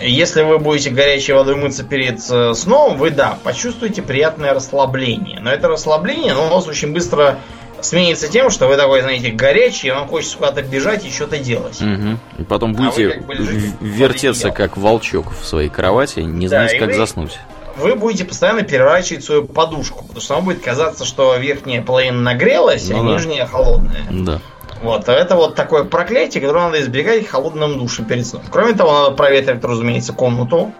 Если 0.00 0.42
вы 0.42 0.58
будете 0.58 0.90
горячей 0.90 1.32
водой 1.32 1.56
мыться 1.56 1.82
перед 1.82 2.20
э, 2.30 2.54
сном, 2.54 2.96
вы, 2.98 3.10
да, 3.10 3.38
почувствуете 3.42 4.02
приятное 4.02 4.54
расслабление. 4.54 5.40
Но 5.40 5.50
это 5.50 5.68
расслабление, 5.68 6.32
оно 6.32 6.46
у 6.46 6.50
вас 6.50 6.66
очень 6.68 6.92
быстро 6.92 7.38
сменится 7.80 8.28
тем, 8.28 8.50
что 8.50 8.68
вы 8.68 8.76
такой, 8.76 9.02
знаете, 9.02 9.30
горячий, 9.30 9.88
и 9.88 9.90
вам 9.90 10.08
хочется 10.08 10.36
куда-то 10.36 10.62
бежать 10.62 11.04
и 11.04 11.10
что-то 11.10 11.38
делать. 11.38 11.80
Мгм. 11.80 12.18
И 12.38 12.42
потом 12.44 12.72
А 12.72 12.74
будете 12.74 13.10
как 13.10 13.26
бы 13.26 13.34
вертеться, 13.80 14.50
как 14.50 14.76
волчок 14.76 15.32
в 15.40 15.44
своей 15.44 15.68
кровати, 15.68 16.20
не 16.20 16.46
Да, 16.48 16.58
знаете, 16.58 16.78
как 16.78 16.88
вы- 16.88 16.94
заснуть. 16.94 17.38
Вы 17.76 17.94
будете 17.94 18.24
постоянно 18.24 18.62
переворачивать 18.62 19.22
свою 19.24 19.44
подушку, 19.44 20.02
потому 20.02 20.20
что 20.20 20.34
вам 20.34 20.44
будет 20.46 20.60
казаться, 20.62 21.04
что 21.04 21.36
верхняя 21.36 21.80
половина 21.80 22.20
нагрелась, 22.20 22.90
а 22.90 22.94
Ну 22.94 23.04
да. 23.04 23.14
нижняя 23.14 23.46
холодная. 23.46 24.02
Да. 24.10 24.40
Вот, 24.82 25.08
а 25.08 25.12
это 25.12 25.34
вот 25.34 25.54
такое 25.54 25.84
проклятие, 25.84 26.40
которое 26.40 26.66
надо 26.66 26.80
избегать 26.80 27.26
в 27.26 27.30
холодном 27.30 27.78
душе 27.78 28.04
перед 28.04 28.26
сном. 28.26 28.42
Кроме 28.50 28.74
того, 28.74 28.92
надо 28.92 29.10
проветривать, 29.16 29.64
разумеется, 29.64 30.12
комнату. 30.12 30.72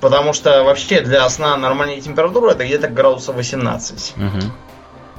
Потому 0.00 0.34
что 0.34 0.62
вообще 0.62 1.00
для 1.00 1.26
сна 1.30 1.56
нормальная 1.56 2.00
температура 2.00 2.50
это 2.50 2.64
где-то 2.64 2.88
градусов 2.88 3.36
18. 3.36 4.14
Мгм. 4.16 4.52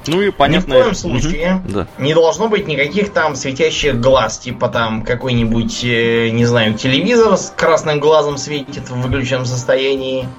Ну 0.05 0.21
и 0.21 0.31
понятно. 0.31 0.73
Ни 0.73 0.79
в 0.79 0.83
коем 0.83 0.95
случае. 0.95 1.61
Да. 1.67 1.87
не 1.97 2.13
должно 2.13 2.47
быть 2.47 2.67
никаких 2.67 3.11
там 3.11 3.35
светящих 3.35 3.99
глаз, 3.99 4.37
типа 4.37 4.69
там 4.69 5.03
какой-нибудь, 5.03 5.83
э, 5.83 6.29
не 6.29 6.45
знаю, 6.45 6.75
телевизор 6.75 7.37
с 7.37 7.53
красным 7.55 7.99
глазом 7.99 8.37
светит 8.37 8.89
в 8.89 9.01
выключенном 9.01 9.45
состоянии. 9.45 10.29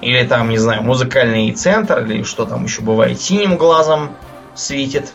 Или 0.00 0.24
там, 0.24 0.50
не 0.50 0.58
знаю, 0.58 0.82
музыкальный 0.82 1.50
центр, 1.52 2.04
или 2.04 2.22
что 2.22 2.44
там 2.44 2.64
еще 2.64 2.82
бывает, 2.82 3.20
синим 3.20 3.56
глазом 3.56 4.10
светит. 4.54 5.12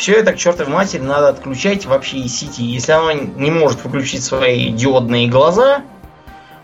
Все 0.00 0.14
это 0.14 0.32
к 0.32 0.38
чертовой 0.38 0.72
матери 0.72 1.02
надо 1.02 1.28
отключать 1.28 1.84
вообще 1.84 2.20
из 2.20 2.34
сети. 2.34 2.64
Если 2.64 2.90
оно 2.90 3.12
не 3.12 3.50
может 3.50 3.84
выключить 3.84 4.24
свои 4.24 4.70
диодные 4.70 5.28
глаза, 5.28 5.82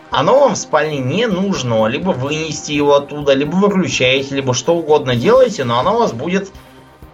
оно 0.09 0.39
вам 0.39 0.55
в 0.55 0.57
спальне 0.57 0.97
не 0.97 1.27
нужно. 1.27 1.85
Либо 1.85 2.09
вынести 2.09 2.71
его 2.71 2.95
оттуда, 2.95 3.33
либо 3.33 3.53
выключаете, 3.53 4.33
либо 4.33 4.55
что 4.55 4.73
угодно 4.73 5.15
делаете, 5.15 5.65
но 5.65 5.77
оно 5.77 5.99
вас 5.99 6.13
будет 6.13 6.51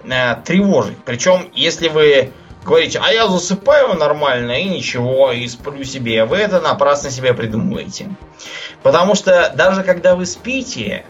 э, 0.05 0.35
тревожить. 0.45 0.97
Причем, 1.03 1.49
если 1.53 1.89
вы 1.89 2.31
говорите, 2.63 3.01
а 3.03 3.11
я 3.11 3.27
засыпаю 3.27 3.93
нормально 3.95 4.53
и 4.61 4.69
ничего, 4.69 5.33
и 5.33 5.45
сплю 5.49 5.83
себе, 5.83 6.23
вы 6.23 6.37
это 6.37 6.61
напрасно 6.61 7.11
себе 7.11 7.33
придумываете. 7.33 8.09
Потому 8.81 9.15
что 9.15 9.51
даже 9.57 9.83
когда 9.83 10.15
вы 10.15 10.25
спите, 10.25 11.03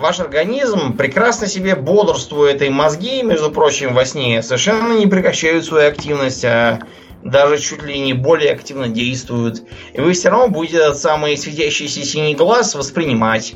ваш 0.00 0.20
организм 0.20 0.96
прекрасно 0.96 1.46
себе 1.46 1.76
бодрствует, 1.76 2.62
и 2.62 2.70
мозги, 2.70 3.22
между 3.22 3.50
прочим, 3.50 3.94
во 3.94 4.04
сне 4.04 4.42
совершенно 4.42 4.94
не 4.94 5.06
прекращают 5.06 5.64
свою 5.64 5.88
активность, 5.88 6.44
а 6.44 6.80
даже 7.22 7.58
чуть 7.58 7.82
ли 7.82 7.98
не 8.00 8.14
более 8.14 8.52
активно 8.52 8.88
действуют. 8.88 9.62
И 9.92 10.00
вы 10.00 10.12
все 10.12 10.30
равно 10.30 10.48
будете 10.48 10.78
этот 10.78 10.98
самый 10.98 11.36
светящийся 11.36 12.02
синий 12.02 12.34
глаз 12.34 12.74
воспринимать. 12.74 13.54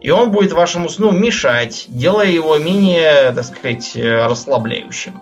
И 0.00 0.10
он 0.10 0.30
будет 0.30 0.52
вашему 0.52 0.88
сну 0.88 1.12
мешать, 1.12 1.84
делая 1.88 2.26
его 2.26 2.58
менее, 2.58 3.32
так 3.32 3.44
сказать, 3.44 3.92
э, 3.94 4.26
расслабляющим. 4.26 5.20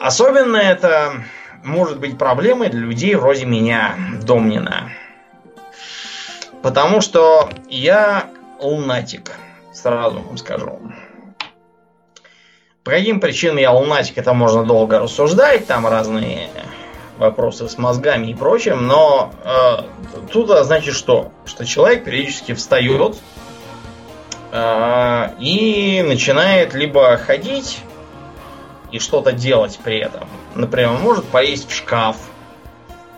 Особенно 0.00 0.56
это 0.56 1.24
может 1.64 1.98
быть 1.98 2.18
проблемой 2.18 2.68
для 2.68 2.80
людей 2.80 3.14
вроде 3.14 3.44
меня, 3.44 3.94
Домнина. 4.22 4.90
Потому 6.62 7.00
что 7.00 7.48
я 7.68 8.30
лунатик, 8.58 9.32
сразу 9.72 10.20
вам 10.20 10.36
скажу. 10.36 10.80
По 12.84 12.90
каким 12.90 13.20
причинам 13.20 13.58
я 13.58 13.72
лунатик, 13.72 14.18
это 14.18 14.32
можно 14.32 14.64
долго 14.64 14.98
рассуждать, 14.98 15.66
там 15.66 15.86
разные 15.86 16.48
вопросы 17.18 17.68
с 17.68 17.76
мозгами 17.76 18.28
и 18.28 18.34
прочим, 18.34 18.86
но 18.86 19.32
э, 19.44 19.82
тут 20.32 20.48
значит 20.64 20.94
что? 20.94 21.32
Что 21.44 21.66
человек 21.66 22.04
периодически 22.04 22.54
встает 22.54 23.16
э, 24.52 25.30
и 25.40 26.04
начинает 26.06 26.74
либо 26.74 27.16
ходить 27.16 27.80
и 28.92 28.98
что-то 28.98 29.32
делать 29.32 29.78
при 29.82 29.98
этом. 29.98 30.28
Например, 30.54 30.92
он 30.92 31.00
может 31.00 31.24
полезть 31.26 31.68
в 31.68 31.74
шкаф, 31.74 32.16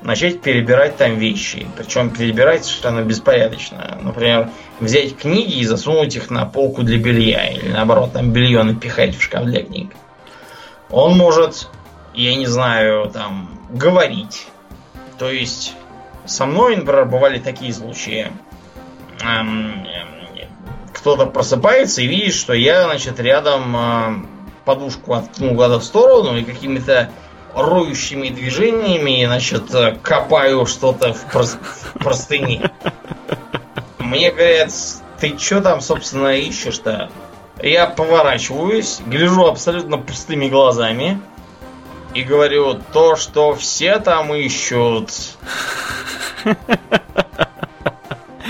начать 0.02 0.40
перебирать 0.40 0.96
там 0.96 1.16
вещи. 1.16 1.66
Причем 1.76 2.10
перебирать 2.10 2.64
совершенно 2.64 3.02
беспорядочно. 3.02 3.98
Например, 4.00 4.50
взять 4.80 5.16
книги 5.16 5.58
и 5.58 5.64
засунуть 5.64 6.16
их 6.16 6.30
на 6.30 6.46
полку 6.46 6.82
для 6.82 6.98
белья. 6.98 7.48
Или 7.48 7.68
наоборот, 7.68 8.12
там 8.12 8.32
белье 8.32 8.62
напихать 8.62 9.16
в 9.16 9.22
шкаф 9.22 9.44
для 9.44 9.62
книг. 9.62 9.92
Он 10.90 11.16
может, 11.16 11.68
я 12.14 12.34
не 12.34 12.46
знаю, 12.46 13.10
там, 13.10 13.60
говорить. 13.70 14.46
То 15.18 15.30
есть, 15.30 15.74
со 16.26 16.46
мной, 16.46 16.76
например, 16.76 17.04
бывали 17.04 17.38
такие 17.38 17.72
случаи. 17.72 18.32
Эм, 19.22 19.86
Кто-то 20.94 21.26
просыпается 21.26 22.02
и 22.02 22.06
видит, 22.06 22.34
что 22.34 22.52
я, 22.52 22.84
значит, 22.84 23.20
рядом 23.20 23.76
эм, 23.76 24.28
подушку 24.64 25.14
откинул 25.14 25.54
куда 25.54 25.78
в 25.78 25.84
сторону 25.84 26.36
и 26.36 26.44
какими-то 26.44 27.10
роющими 27.54 28.28
движениями, 28.28 29.24
значит, 29.26 29.64
копаю 30.02 30.66
что-то 30.66 31.12
в, 31.12 31.26
прос- 31.34 31.58
в 31.94 31.98
простыне. 31.98 32.70
Мне 33.98 34.30
говорят, 34.30 34.72
ты 35.18 35.38
что 35.38 35.60
там, 35.60 35.80
собственно, 35.80 36.36
ищешь-то? 36.36 37.10
Я 37.62 37.86
поворачиваюсь, 37.86 39.00
гляжу 39.06 39.46
абсолютно 39.46 39.98
пустыми 39.98 40.48
глазами 40.48 41.20
и 42.14 42.22
говорю, 42.22 42.80
то, 42.92 43.16
что 43.16 43.54
все 43.54 43.98
там 43.98 44.34
ищут. 44.34 45.10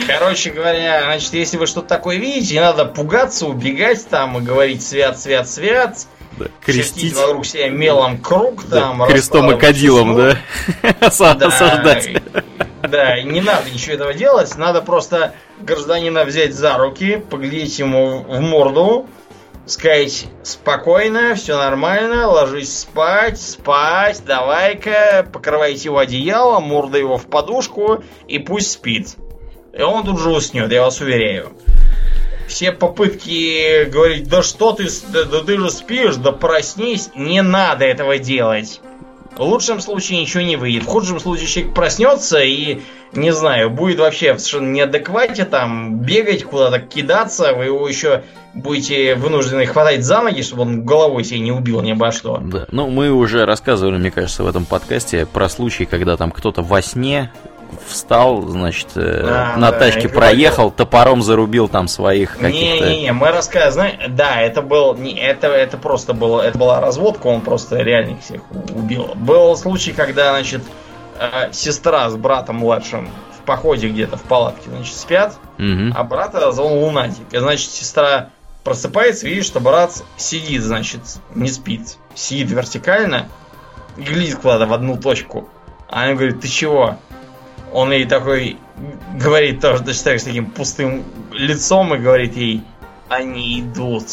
Короче 0.07 0.51
говоря, 0.51 1.03
значит, 1.05 1.35
если 1.35 1.57
вы 1.57 1.67
что-то 1.67 1.89
такое 1.89 2.17
видите, 2.17 2.55
не 2.55 2.61
надо 2.61 2.85
пугаться, 2.85 3.47
убегать 3.47 4.09
там 4.09 4.39
и 4.39 4.41
говорить 4.41 4.83
свят, 4.87 5.19
свят, 5.19 5.49
свят. 5.49 6.07
Да, 6.41 6.51
крестить. 6.65 7.15
вокруг 7.15 7.45
себя 7.45 7.69
мелом 7.69 8.19
круг 8.19 8.65
там. 8.65 8.99
Да, 8.99 9.07
крестом 9.07 9.51
и 9.53 9.59
кадилом, 9.59 10.17
да? 10.17 10.39
Осаждать. 11.01 12.11
Да, 12.83 13.21
не 13.23 13.41
надо 13.41 13.71
ничего 13.71 13.95
этого 13.95 14.15
делать. 14.15 14.57
Надо 14.57 14.81
просто 14.81 15.35
гражданина 15.61 16.25
взять 16.25 16.55
за 16.55 16.79
руки, 16.79 17.17
поглядеть 17.17 17.79
ему 17.79 18.21
в 18.23 18.41
морду, 18.41 19.07
сказать 19.67 20.27
спокойно, 20.43 21.35
все 21.35 21.57
нормально, 21.57 22.27
ложись 22.27 22.81
спать, 22.81 23.41
спать, 23.41 24.23
давай-ка, 24.27 25.29
покрывайте 25.31 25.85
его 25.85 25.99
одеялом, 25.99 26.65
морда 26.65 26.99
его 26.99 27.19
в 27.19 27.27
подушку 27.27 28.03
и 28.27 28.39
пусть 28.39 28.73
спит. 28.73 29.17
И 29.73 29.83
он 29.83 30.05
тут 30.05 30.19
же 30.19 30.31
уснет, 30.31 30.73
я 30.73 30.83
вас 30.83 31.01
уверяю. 31.01 31.53
Все 32.51 32.73
попытки 32.73 33.85
говорить, 33.85 34.29
да 34.29 34.43
что 34.43 34.73
ты, 34.73 34.89
да, 35.13 35.23
да 35.23 35.41
ты 35.45 35.57
же 35.57 35.71
спишь, 35.71 36.17
да 36.17 36.33
проснись, 36.33 37.11
не 37.15 37.43
надо 37.43 37.85
этого 37.85 38.19
делать. 38.19 38.81
В 39.37 39.43
лучшем 39.43 39.81
случае 39.81 40.21
ничего 40.21 40.43
не 40.43 40.57
выйдет. 40.57 40.83
В 40.83 40.87
худшем 40.87 41.21
случае 41.21 41.47
человек 41.47 41.75
проснется 41.75 42.41
и, 42.41 42.81
не 43.13 43.33
знаю, 43.33 43.71
будет 43.71 44.01
вообще 44.01 44.35
в 44.35 44.41
совершенно 44.41 44.73
неадеквате 44.73 45.45
там 45.45 46.01
бегать 46.01 46.43
куда-то, 46.43 46.81
кидаться. 46.81 47.55
Вы 47.55 47.67
его 47.67 47.89
еще 47.89 48.25
будете 48.53 49.15
вынуждены 49.15 49.67
хватать 49.67 50.05
за 50.05 50.21
ноги, 50.21 50.43
чтобы 50.43 50.63
он 50.63 50.85
головой 50.85 51.23
себе 51.23 51.39
не 51.39 51.53
убил 51.53 51.81
ни 51.83 51.93
обо 51.93 52.11
что. 52.11 52.39
Да, 52.39 52.67
ну 52.73 52.91
мы 52.91 53.13
уже 53.13 53.47
рассказывали, 53.47 53.97
мне 53.97 54.11
кажется, 54.11 54.43
в 54.43 54.49
этом 54.49 54.65
подкасте 54.65 55.25
про 55.25 55.49
случай, 55.49 55.85
когда 55.85 56.17
там 56.17 56.33
кто-то 56.33 56.63
во 56.63 56.83
сне 56.83 57.33
встал, 57.87 58.43
значит, 58.43 58.89
а, 58.97 59.57
на 59.57 59.71
да, 59.71 59.79
тачке 59.79 60.09
проехал, 60.09 60.65
говорил. 60.65 60.71
топором 60.71 61.23
зарубил 61.23 61.69
там 61.69 61.89
своих 61.89 62.39
каких-то... 62.39 62.87
Не-не-не, 62.87 63.13
мы 63.13 63.31
рассказываем, 63.31 64.15
да, 64.15 64.41
это 64.41 64.63
был, 64.63 64.95
не, 64.95 65.15
это, 65.19 65.49
это 65.49 65.77
просто 65.77 66.13
было, 66.13 66.43
это 66.43 66.59
была 66.59 66.81
разводка, 66.81 67.27
он 67.27 67.41
просто 67.41 67.77
реально 67.79 68.19
всех 68.21 68.43
убил. 68.75 69.11
Был 69.15 69.57
случай, 69.57 69.93
когда, 69.93 70.31
значит, 70.31 70.63
э, 71.19 71.53
сестра 71.53 72.11
с 72.11 72.17
братом 72.17 72.57
младшим 72.57 73.09
в 73.39 73.45
походе 73.45 73.89
где-то 73.89 74.17
в 74.17 74.23
палатке, 74.23 74.71
значит, 74.71 74.95
спят, 74.95 75.35
угу. 75.59 75.93
а 75.95 76.05
брата 76.05 76.53
зовут 76.53 76.83
лунатик. 76.83 77.33
И, 77.33 77.39
значит, 77.39 77.71
сестра 77.71 78.31
просыпается, 78.65 79.27
видит, 79.27 79.45
что 79.45 79.61
брат 79.61 80.03
сидит, 80.17 80.63
значит, 80.63 81.01
не 81.35 81.49
спит. 81.49 81.97
Сидит 82.15 82.51
вертикально, 82.51 83.29
глядит 83.97 84.37
куда-то 84.37 84.67
в 84.67 84.73
одну 84.73 84.97
точку. 84.97 85.49
А 85.89 86.05
она 86.05 86.15
говорит, 86.15 86.41
ты 86.41 86.49
чего? 86.49 86.99
Он 87.73 87.93
ей 87.93 88.05
такой 88.05 88.59
говорит 89.15 89.61
тоже 89.61 89.85
точно 89.85 90.05
так 90.13 90.21
с 90.21 90.25
таким 90.25 90.47
пустым 90.47 91.05
лицом 91.33 91.95
и 91.95 91.99
говорит 91.99 92.37
ей, 92.37 92.65
они 93.09 93.61
идут. 93.61 94.07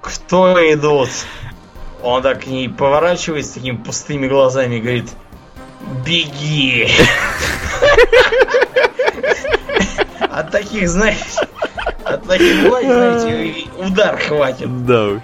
Кто 0.00 0.58
идут? 0.72 1.10
Он 2.02 2.22
так 2.22 2.42
к 2.42 2.46
ней 2.46 2.68
поворачивается 2.68 3.54
такими 3.54 3.76
пустыми 3.76 4.26
глазами 4.26 4.76
и 4.76 4.80
говорит, 4.80 5.10
беги. 6.04 6.88
От 10.20 10.50
таких, 10.50 10.88
знаете, 10.88 11.48
от 12.04 12.26
таких, 12.26 12.62
знаете, 12.62 13.68
удар 13.78 14.18
хватит. 14.18 14.86
Да 14.86 15.04
уж. 15.08 15.22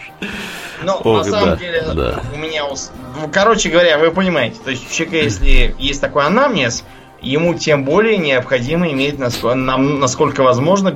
Но 0.82 0.97
Ох, 0.97 1.18
на 1.18 1.24
самом 1.24 1.50
да, 1.50 1.57
деле 1.57 1.82
да. 1.94 2.23
у 2.34 2.39
меня... 2.39 2.65
Ну, 2.66 3.28
короче 3.32 3.68
говоря, 3.68 3.98
вы 3.98 4.10
понимаете, 4.10 4.58
то 4.65 4.70
есть 4.70 4.89
у 4.89 4.92
человека, 4.92 5.24
если 5.24 5.74
есть 5.78 6.00
такой 6.00 6.24
анамнез, 6.24 6.84
ему 7.20 7.55
тем 7.55 7.84
более 7.84 8.16
необходимо 8.16 8.90
иметь, 8.90 9.18
насколько, 9.18 9.57
насколько 9.57 10.42
возможно, 10.42 10.94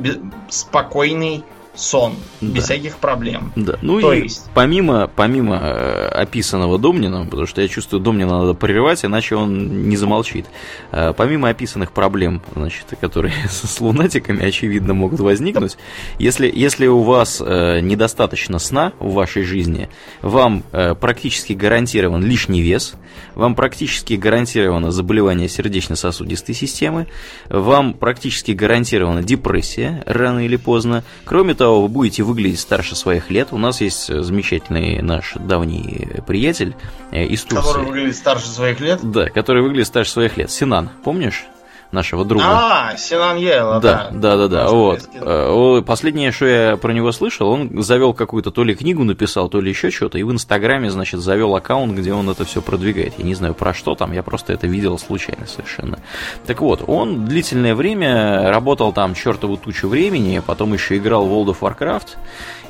спокойный 0.49 1.45
сон, 1.75 2.17
да. 2.41 2.55
без 2.55 2.65
всяких 2.65 2.99
проблем. 2.99 3.53
Да. 3.57 3.79
Ну 3.81 4.01
То 4.01 4.13
и 4.13 4.25
есть... 4.25 4.51
помимо, 4.55 5.11
помимо 5.15 5.57
э, 5.57 6.09
описанного 6.09 6.79
Домнина, 6.79 7.25
потому 7.25 7.47
что 7.47 7.63
я 7.63 7.69
чувствую, 7.69 8.01
Домнина 8.01 8.41
надо 8.41 8.55
прерывать, 8.55 9.05
иначе 9.05 9.37
он 9.37 9.89
не 9.89 9.97
замолчит. 9.97 10.47
Э, 10.91 11.15
помимо 11.17 11.49
описанных 11.49 11.93
проблем, 11.93 12.43
значит, 12.55 12.87
которые 13.01 13.33
с 13.51 13.81
лунатиками, 13.81 14.45
очевидно, 14.45 14.93
могут 14.93 15.21
возникнуть, 15.21 15.79
если, 16.19 16.51
если 16.53 16.87
у 16.87 17.03
вас 17.03 17.43
э, 17.45 17.81
недостаточно 17.81 18.59
сна 18.59 18.93
в 18.99 19.15
вашей 19.15 19.43
жизни, 19.43 19.89
вам 20.21 20.63
практически 21.01 21.53
гарантирован 21.55 22.23
лишний 22.25 22.61
вес, 22.61 22.95
вам 23.35 23.55
практически 23.55 24.15
гарантировано 24.15 24.91
заболевание 24.91 25.49
сердечно-сосудистой 25.49 26.55
системы, 26.55 27.07
вам 27.49 27.95
практически 27.95 28.53
гарантирована 28.53 29.23
депрессия 29.23 30.03
рано 30.07 30.45
или 30.45 30.57
поздно. 30.57 31.05
Кроме 31.25 31.55
того, 31.55 31.62
вы 31.71 31.89
будете 31.89 32.23
выглядеть 32.23 32.61
старше 32.61 32.95
своих 32.97 33.31
лет. 33.31 33.49
У 33.53 33.59
нас 33.59 33.81
есть 33.81 34.07
замечательный 34.07 35.01
наш 35.03 35.35
давний 35.35 36.09
приятель 36.27 36.75
э, 37.11 37.25
из 37.25 37.43
Турции. 37.43 37.57
Который 37.57 37.87
выглядит 37.87 38.17
старше 38.17 38.47
своих 38.49 38.81
лет? 38.81 39.01
Да, 39.03 39.27
который 39.27 39.63
выглядит 39.63 39.87
старше 39.87 40.13
своих 40.13 40.37
лет. 40.37 40.51
Синан, 40.51 40.91
помнишь? 41.05 41.45
Нашего 41.93 42.25
друга. 42.25 42.45
А, 42.47 42.97
Синан 42.97 43.37
Ела, 43.37 43.81
да. 43.81 44.09
Да, 44.11 44.37
да, 44.37 44.37
да, 44.37 44.49
да. 44.49 44.69
Вот. 44.71 45.01
Э, 45.15 45.83
последнее, 45.85 46.33
что 46.33 46.47
я 46.47 46.77
про 46.77 46.93
него 46.93 47.13
слышал, 47.13 47.49
он 47.49 47.83
завел 47.83 48.15
какую-то 48.15 48.51
то 48.51 48.65
ли 48.65 48.75
книгу 48.75 49.05
написал, 49.05 49.49
то 49.49 49.61
ли 49.61 49.71
еще 49.71 49.91
что-то, 49.91 50.19
и 50.19 50.23
в 50.23 50.33
Инстаграме, 50.33 50.91
значит, 50.91 51.21
завел 51.21 51.55
аккаунт, 51.55 51.95
где 51.95 52.13
он 52.13 52.29
это 52.31 52.45
все 52.45 52.63
продвигает. 52.63 53.15
Я 53.19 53.25
не 53.25 53.35
знаю 53.35 53.55
про 53.55 53.75
что 53.75 53.95
там, 53.95 54.13
я 54.13 54.23
просто 54.23 54.53
это 54.53 54.67
видел 54.67 54.99
случайно 54.99 55.47
совершенно. 55.47 55.99
Так 56.47 56.61
вот, 56.61 56.83
он 56.87 57.27
длительное 57.27 57.75
время 57.75 58.51
работал 58.51 58.93
там 58.93 59.15
чертову 59.15 59.57
тучу 59.57 59.89
времени, 59.89 60.43
потом 60.45 60.73
еще 60.73 60.97
играл 60.97 61.27
в 61.27 61.33
World 61.33 61.57
of 61.57 61.61
Warcraft 61.61 62.17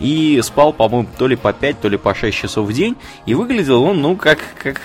и 0.00 0.40
спал, 0.42 0.72
по-моему, 0.72 1.08
то 1.16 1.26
ли 1.26 1.36
по 1.36 1.52
5, 1.52 1.80
то 1.80 1.88
ли 1.88 1.96
по 1.96 2.14
6 2.14 2.36
часов 2.36 2.66
в 2.66 2.72
день, 2.72 2.96
и 3.26 3.34
выглядел 3.34 3.82
он, 3.82 4.00
ну, 4.00 4.16
как, 4.16 4.38
как, 4.62 4.80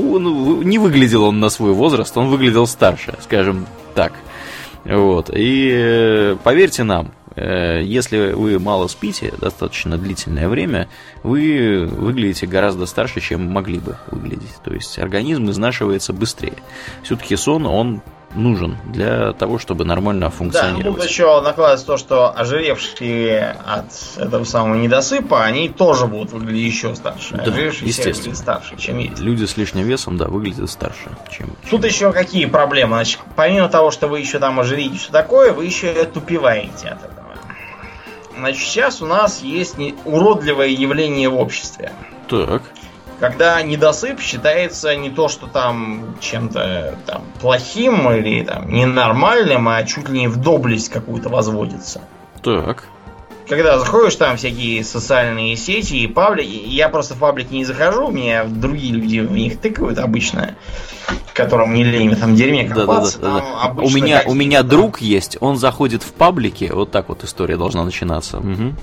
ну, 0.00 0.62
не 0.62 0.78
выглядел 0.78 1.24
он 1.24 1.40
на 1.40 1.48
свой 1.48 1.72
возраст, 1.72 2.16
он 2.16 2.28
выглядел 2.28 2.66
старше, 2.66 3.14
скажем 3.22 3.66
так. 3.94 4.12
Вот. 4.84 5.30
И 5.34 5.70
э, 5.72 6.36
поверьте 6.42 6.84
нам, 6.84 7.12
э, 7.36 7.82
если 7.82 8.32
вы 8.32 8.58
мало 8.58 8.86
спите 8.88 9.32
достаточно 9.40 9.96
длительное 9.96 10.48
время, 10.48 10.88
вы 11.22 11.86
выглядите 11.86 12.46
гораздо 12.46 12.86
старше, 12.86 13.20
чем 13.20 13.50
могли 13.50 13.78
бы 13.78 13.96
выглядеть. 14.10 14.56
То 14.62 14.74
есть 14.74 14.98
организм 14.98 15.50
изнашивается 15.50 16.12
быстрее. 16.12 16.58
Все-таки 17.02 17.36
сон, 17.36 17.66
он 17.66 18.02
нужен 18.34 18.76
для 18.86 19.32
того, 19.32 19.58
чтобы 19.58 19.84
нормально 19.84 20.30
функционировать. 20.30 20.96
Да, 20.96 21.02
тут 21.02 21.10
еще 21.10 21.40
накладывается 21.40 21.86
то, 21.86 21.96
что 21.96 22.36
ожиревшие 22.36 23.56
от 23.64 24.18
этого 24.18 24.44
самого 24.44 24.74
недосыпа, 24.76 25.44
они 25.44 25.68
тоже 25.68 26.06
будут 26.06 26.32
выглядеть 26.32 26.72
еще 26.72 26.94
старше. 26.94 27.36
Да, 27.36 27.44
естественно. 27.44 28.34
старше, 28.34 28.76
чем 28.76 28.98
есть. 28.98 29.18
Люди 29.20 29.44
с 29.44 29.56
лишним 29.56 29.84
весом, 29.84 30.16
да, 30.16 30.26
выглядят 30.26 30.70
старше, 30.70 31.10
чем... 31.30 31.50
Тут 31.70 31.80
чем... 31.82 31.90
еще 31.90 32.12
какие 32.12 32.46
проблемы? 32.46 32.96
Значит, 32.96 33.20
помимо 33.36 33.68
того, 33.68 33.90
что 33.90 34.08
вы 34.08 34.20
еще 34.20 34.38
там 34.38 34.58
ожирите, 34.60 34.98
что 34.98 35.12
такое, 35.12 35.52
вы 35.52 35.64
еще 35.64 35.92
тупеваете 36.04 36.88
от 36.88 37.04
этого. 37.04 37.24
Значит, 38.36 38.62
сейчас 38.62 39.00
у 39.00 39.06
нас 39.06 39.42
есть 39.42 39.76
уродливое 40.04 40.68
явление 40.68 41.28
в 41.28 41.38
обществе. 41.38 41.92
Так 42.28 42.62
когда 43.20 43.62
недосып 43.62 44.20
считается 44.20 44.94
не 44.96 45.10
то, 45.10 45.28
что 45.28 45.46
там 45.46 46.16
чем-то 46.20 46.98
там 47.06 47.22
плохим 47.40 48.10
или 48.10 48.44
там 48.44 48.70
ненормальным, 48.70 49.68
а 49.68 49.82
чуть 49.84 50.08
ли 50.08 50.20
не 50.20 50.28
в 50.28 50.36
доблесть 50.36 50.88
какую-то 50.90 51.28
возводится. 51.28 52.02
Так. 52.42 52.84
Когда 53.48 53.78
заходишь 53.78 54.16
там 54.16 54.38
всякие 54.38 54.82
социальные 54.82 55.56
сети 55.56 55.96
и 55.96 56.06
паблики, 56.06 56.48
я 56.48 56.88
просто 56.88 57.14
в 57.14 57.18
паблики 57.18 57.52
не 57.52 57.64
захожу, 57.64 58.10
меня 58.10 58.44
другие 58.44 58.94
люди 58.94 59.18
в 59.20 59.32
них 59.32 59.60
тыкают 59.60 59.98
обычно, 59.98 60.54
которым 61.34 61.74
не 61.74 61.84
лень 61.84 62.08
в 62.08 62.12
этом 62.14 62.34
дерьме 62.34 62.66
копаться. 62.66 63.18
Да, 63.18 63.28
да, 63.28 63.40
да, 63.40 63.74
да. 63.74 63.82
У 63.82 63.90
меня, 63.90 64.22
у 64.24 64.32
меня 64.32 64.62
друг 64.62 65.02
есть, 65.02 65.36
он 65.40 65.58
заходит 65.58 66.02
в 66.02 66.12
паблики, 66.14 66.70
вот 66.72 66.90
так 66.90 67.10
вот 67.10 67.22
история 67.22 67.58
должна 67.58 67.84
начинаться. 67.84 68.38
Угу. 68.38 68.74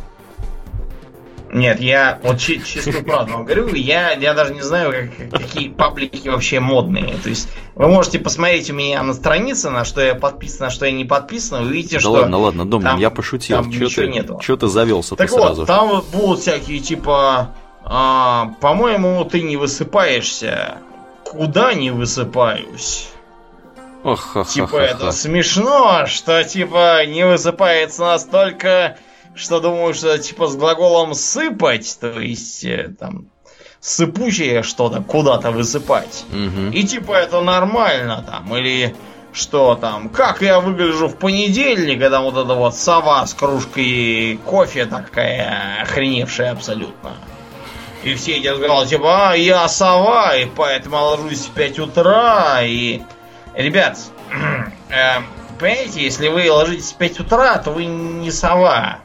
Нет, 1.54 1.82
я 1.82 2.20
вот 2.24 2.40
чистую 2.40 3.04
правду 3.04 3.34
вам 3.34 3.44
говорю, 3.46 3.74
я, 3.76 4.12
я 4.14 4.34
даже 4.34 4.54
не 4.54 4.62
знаю, 4.62 5.12
как, 5.18 5.42
какие 5.42 5.68
паблики 5.68 6.30
вообще 6.30 6.60
модные. 6.62 7.16
То 7.22 7.30
есть 7.30 7.50
вы 7.76 7.88
можете 7.88 8.20
посмотреть 8.20 8.70
у 8.70 8.74
меня 8.74 9.04
на 9.04 9.14
странице, 9.14 9.70
на 9.70 9.84
что 9.84 10.02
я 10.02 10.16
подписан, 10.16 10.68
на 10.68 10.70
что 10.70 10.86
я 10.86 10.94
не 10.94 11.04
подписан, 11.04 11.64
вы 11.64 11.70
увидите, 11.72 11.96
да 11.96 12.00
что... 12.02 12.12
ладно, 12.12 12.38
ладно, 12.38 12.66
Дом, 12.66 12.98
я 12.98 13.10
пошутил. 13.10 13.58
Там 13.58 13.70
ничего 13.70 13.90
ты, 13.90 14.08
нету. 14.08 14.40
Чё 14.42 14.56
ты 14.56 14.68
завелся 14.68 15.16
Так 15.16 15.30
ты 15.30 15.36
вот, 15.36 15.46
сразу? 15.46 15.66
там 15.66 15.90
вот 15.90 16.06
будут 16.08 16.40
всякие 16.40 16.80
типа... 16.80 17.52
а, 17.84 18.54
по-моему, 18.62 19.24
ты 19.26 19.42
не 19.42 19.58
высыпаешься. 19.58 20.78
Куда 21.26 21.74
не 21.74 21.92
высыпаюсь? 21.92 23.10
Ох, 24.04 24.38
Типа 24.50 24.68
ха, 24.68 24.82
это 24.82 25.06
ха. 25.06 25.12
смешно, 25.12 26.06
что 26.08 26.44
типа 26.44 27.06
не 27.06 27.26
высыпается 27.26 28.02
настолько, 28.02 28.98
что 29.36 29.60
думаю, 29.60 29.94
что 29.94 30.18
типа 30.18 30.48
с 30.48 30.56
глаголом 30.56 31.14
сыпать, 31.14 31.98
то 32.00 32.20
есть 32.20 32.64
э, 32.66 32.94
там 33.00 33.28
сыпучее 33.80 34.64
что-то 34.64 35.02
куда-то 35.02 35.52
высыпать. 35.52 36.26
Мгм. 36.32 36.72
И 36.72 36.84
типа 36.84 37.14
это 37.14 37.42
нормально 37.42 38.24
там, 38.28 38.56
или 38.56 38.96
что 39.34 39.76
там, 39.76 40.10
как 40.10 40.42
я 40.42 40.60
выгляжу 40.60 41.08
в 41.08 41.18
понедельник, 41.18 42.00
когда 42.00 42.22
вот 42.22 42.38
эта 42.38 42.54
вот 42.54 42.76
сова 42.76 43.26
с 43.26 43.34
кружкой 43.34 44.40
кофе 44.46 44.86
такая 44.86 45.82
охреневшая 45.82 46.52
абсолютно. 46.52 47.14
И 48.04 48.16
все 48.16 48.38
эти 48.38 48.48
разговоры, 48.48 48.88
типа, 48.88 49.30
а, 49.30 49.36
я 49.36 49.68
сова, 49.68 50.36
и 50.36 50.46
поэтому 50.46 50.98
ложусь 50.98 51.46
в 51.46 51.52
5 51.52 51.80
утра, 51.80 52.62
и... 52.64 53.02
Ребят, 53.54 54.00
э, 54.90 55.22
понимаете, 55.60 56.02
если 56.02 56.28
вы 56.30 56.52
ложитесь 56.52 56.94
в 56.94 56.98
5 56.98 57.20
утра, 57.20 57.58
то 57.60 57.72
вы 57.72 57.86
не 57.86 58.32
сова. 58.32 59.00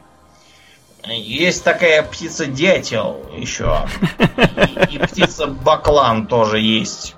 Есть 1.09 1.63
такая 1.63 2.03
птица 2.03 2.45
дятел 2.45 3.25
еще. 3.35 3.85
И, 4.89 4.95
и 4.95 4.99
птица 4.99 5.47
баклан 5.47 6.27
тоже 6.27 6.59
есть. 6.59 7.15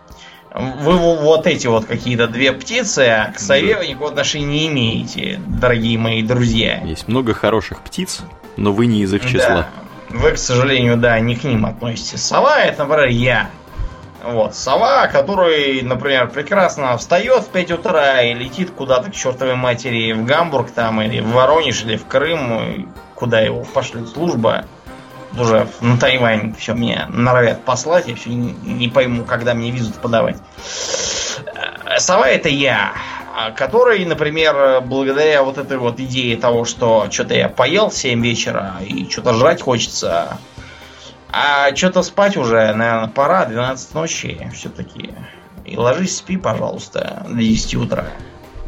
Вы 0.53 0.97
во- 0.97 1.15
вот 1.15 1.47
эти 1.47 1.67
вот 1.67 1.85
какие-то 1.85 2.27
две 2.27 2.51
птицы, 2.53 2.99
а 2.99 3.31
к 3.31 3.39
сове 3.39 3.77
вы 3.77 3.87
никакого 3.87 4.09
отношения 4.09 4.45
не 4.47 4.67
имеете, 4.67 5.39
дорогие 5.45 5.97
мои 5.97 6.23
друзья. 6.23 6.81
Есть 6.83 7.07
много 7.07 7.33
хороших 7.33 7.81
птиц, 7.81 8.21
но 8.57 8.73
вы 8.73 8.87
не 8.87 9.01
из 9.01 9.13
их 9.13 9.25
числа. 9.25 9.67
Да. 10.09 10.17
Вы, 10.17 10.31
к 10.31 10.37
сожалению, 10.39 10.97
да, 10.97 11.19
не 11.19 11.35
к 11.35 11.43
ним 11.43 11.65
относитесь. 11.65 12.23
Сова 12.23 12.59
это, 12.61 12.83
например, 12.83 13.09
я. 13.09 13.49
Вот, 14.23 14.55
сова, 14.55 15.07
который, 15.07 15.81
например, 15.81 16.29
прекрасно 16.29 16.97
встает 16.97 17.43
в 17.43 17.49
5 17.49 17.71
утра 17.71 18.21
и 18.23 18.33
летит 18.33 18.71
куда-то 18.71 19.11
к 19.11 19.15
чертовой 19.15 19.55
матери 19.55 20.11
в 20.11 20.25
Гамбург 20.25 20.71
там, 20.71 20.99
или 21.01 21.21
в 21.21 21.29
Воронеж, 21.31 21.83
или 21.85 21.95
в 21.95 22.05
Крым, 22.05 22.91
куда 23.19 23.41
его 23.41 23.63
пошлет 23.63 24.07
служба. 24.07 24.65
Уже 25.37 25.67
на 25.81 25.97
Тайвань 25.97 26.55
все 26.55 26.73
меня 26.73 27.07
норовят 27.09 27.63
послать, 27.63 28.07
я 28.07 28.15
все 28.15 28.31
не, 28.31 28.53
не 28.63 28.87
пойму, 28.87 29.25
когда 29.25 29.53
мне 29.53 29.69
визу 29.69 29.93
подавать. 29.93 30.37
Э, 31.45 31.99
Сова 31.99 32.27
это 32.27 32.49
я, 32.49 32.93
а, 33.35 33.51
который, 33.51 34.03
например, 34.05 34.81
благодаря 34.81 35.43
вот 35.43 35.59
этой 35.59 35.77
вот 35.77 35.99
идее 35.99 36.35
того, 36.35 36.65
что 36.65 37.07
что-то 37.11 37.35
я 37.35 37.47
поел 37.47 37.89
в 37.89 37.93
7 37.93 38.23
вечера 38.23 38.77
и 38.83 39.07
что-то 39.07 39.35
жрать 39.35 39.61
хочется, 39.61 40.39
а 41.31 41.75
что-то 41.75 42.01
спать 42.01 42.35
уже, 42.35 42.73
наверное, 42.73 43.07
пора, 43.07 43.45
12 43.45 43.93
ночи 43.93 44.51
все-таки. 44.55 45.11
И 45.63 45.77
ложись, 45.77 46.17
спи, 46.17 46.37
пожалуйста, 46.37 47.23
до 47.29 47.35
10 47.35 47.75
утра. 47.75 48.07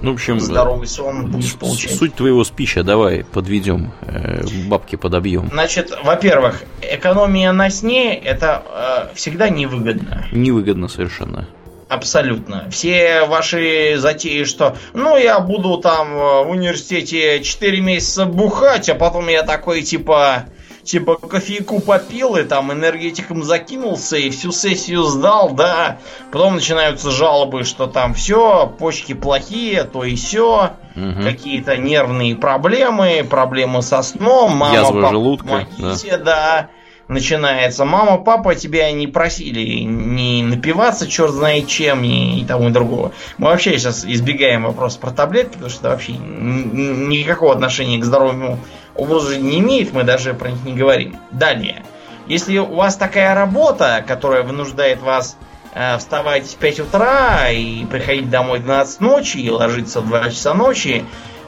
Ну, 0.01 0.11
в 0.11 0.13
общем, 0.15 0.39
Здоровый 0.39 0.88
сон 0.88 1.30
будешь 1.30 1.55
получать. 1.55 1.93
суть 1.95 2.15
твоего 2.15 2.43
спича 2.43 2.83
давай 2.83 3.23
подведем, 3.23 3.91
э, 4.01 4.43
бабки 4.67 4.95
подобьем. 4.95 5.49
Значит, 5.51 5.91
во-первых, 6.03 6.63
экономия 6.81 7.51
на 7.51 7.69
сне 7.69 8.15
это 8.17 8.63
э, 9.11 9.15
всегда 9.15 9.49
невыгодно. 9.49 10.25
Невыгодно 10.31 10.88
совершенно. 10.88 11.47
Абсолютно. 11.88 12.67
Все 12.71 13.25
ваши 13.25 13.95
затеи, 13.97 14.45
что 14.45 14.77
ну 14.93 15.17
я 15.17 15.39
буду 15.39 15.77
там 15.77 16.13
э, 16.15 16.43
в 16.45 16.49
университете 16.49 17.43
4 17.43 17.81
месяца 17.81 18.25
бухать, 18.25 18.89
а 18.89 18.95
потом 18.95 19.27
я 19.27 19.43
такой 19.43 19.81
типа 19.83 20.45
типа 20.84 21.16
кофейку 21.16 21.80
попил 21.80 22.35
и 22.35 22.43
там 22.43 22.72
энергетиком 22.72 23.43
закинулся 23.43 24.18
и 24.18 24.30
всю 24.30 24.51
сессию 24.51 25.03
сдал, 25.03 25.51
да. 25.51 25.98
Потом 26.32 26.56
начинаются 26.56 27.11
жалобы, 27.11 27.64
что 27.64 27.88
там 27.88 28.14
все, 28.14 28.68
почки 28.80 29.14
плохие, 29.14 29.84
то 29.84 30.03
и 30.03 30.16
все, 30.16 30.72
Мгм. 30.95 31.24
какие-то 31.24 31.77
нервные 31.77 32.35
проблемы, 32.35 33.26
проблемы 33.30 33.82
со 33.82 34.01
сном, 34.01 34.58
мама, 34.58 34.74
Язва 34.76 34.93
папа, 35.01 35.10
желудка, 35.11 35.48
помогите, 35.48 36.18
да. 36.18 36.69
Начинается. 37.08 37.84
Мама, 37.84 38.19
папа 38.19 38.56
тебя 38.56 38.90
не 38.93 39.06
просили 39.06 39.82
не 39.82 40.43
напиваться, 40.43 41.10
черт 41.10 41.32
знает 41.34 41.68
чем, 41.68 42.03
ни 42.03 42.40
и 42.40 42.45
того, 42.45 42.69
и 42.69 42.72
другого. 42.72 43.11
Мы 43.38 43.48
вообще 43.48 43.77
сейчас 43.77 44.06
избегаем 44.06 44.64
вопроса 44.64 44.98
про 44.98 45.11
таблетки, 45.11 45.53
потому 45.53 45.69
что 45.69 45.80
это 45.82 45.90
вообще 45.90 46.14
никакого 46.14 47.53
отношения 47.53 47.98
к 47.98 48.06
здоровому 48.06 48.60
образу 48.95 49.29
жизни 49.29 49.51
не 49.51 49.59
имеет, 49.59 49.93
мы 49.93 50.03
даже 50.03 50.33
про 50.33 50.51
них 50.51 50.63
не 50.63 50.73
говорим. 50.73 51.17
Далее. 51.31 51.83
Если 52.27 52.57
у 52.57 52.75
вас 52.75 52.95
такая 52.95 53.35
работа, 53.35 54.03
которая 54.07 54.43
вынуждает 54.43 55.01
вас 55.01 55.37
э, 55.73 55.97
вставать 55.97 56.47
в 56.47 56.55
5 56.57 56.79
утра 56.81 57.49
и 57.49 57.85
приходить 57.85 58.29
домой 58.29 58.59
в 58.59 58.63
12 58.63 59.01
ночи 59.01 59.37
и 59.37 59.49
ложиться 59.49 60.01
в 60.01 60.07
2 60.07 60.29
часа 60.29 60.53
ночи, 60.53 61.05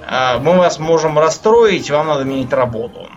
э, 0.07 0.37
мы 0.39 0.57
вас 0.57 0.79
можем 0.79 1.19
расстроить, 1.19 1.89
вам 1.89 2.07
надо 2.07 2.23
менять 2.23 2.51
работу. 2.51 3.07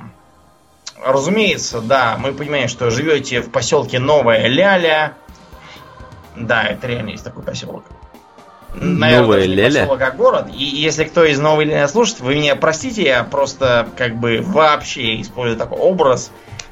Разумеется, 1.03 1.81
да, 1.81 2.17
мы 2.19 2.33
понимаем, 2.33 2.69
что 2.69 2.91
живете 2.91 3.41
в 3.41 3.51
поселке 3.51 3.99
Новая 3.99 4.47
Ляля. 4.49 5.15
Да, 6.35 6.65
это 6.65 6.87
реально 6.87 7.11
есть 7.11 7.25
такой 7.25 7.43
поселок. 7.43 7.85
Новая 8.77 9.41
даже 9.41 9.49
не 9.49 9.57
поселок, 9.57 10.03
а 10.03 10.11
город. 10.11 10.47
И 10.55 10.65
если 10.65 11.05
кто 11.05 11.25
из 11.25 11.39
Новой 11.39 11.65
Ляля 11.65 11.89
слушает, 11.89 12.21
вы 12.21 12.35
меня 12.35 12.57
простите, 12.57 13.03
я 13.03 13.25
просто 13.25 13.89
как 13.97 14.17
бы 14.17 14.41
вообще 14.43 15.21
использую 15.21 15.59
такой 15.59 15.79
образ. 15.79 16.31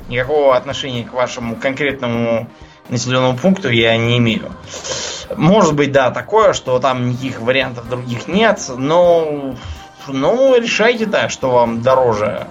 Никакого 0.09 0.55
отношения 0.55 1.05
к 1.05 1.13
вашему 1.13 1.57
конкретному 1.57 2.49
населенному 2.89 3.39
пункту 3.39 3.71
я 3.71 3.97
не 3.97 4.19
имею. 4.19 4.53
Может 5.35 5.75
быть, 5.75 5.93
да, 5.93 6.11
такое, 6.11 6.53
что 6.53 6.79
там 6.79 7.09
никаких 7.09 7.41
вариантов 7.41 7.89
других 7.89 8.29
нет, 8.29 8.61
но 8.77 9.57
ну, 10.07 10.57
решайте, 10.57 11.07
да, 11.07 11.29
что 11.29 11.51
вам 11.51 11.83
дороже. 11.83 12.47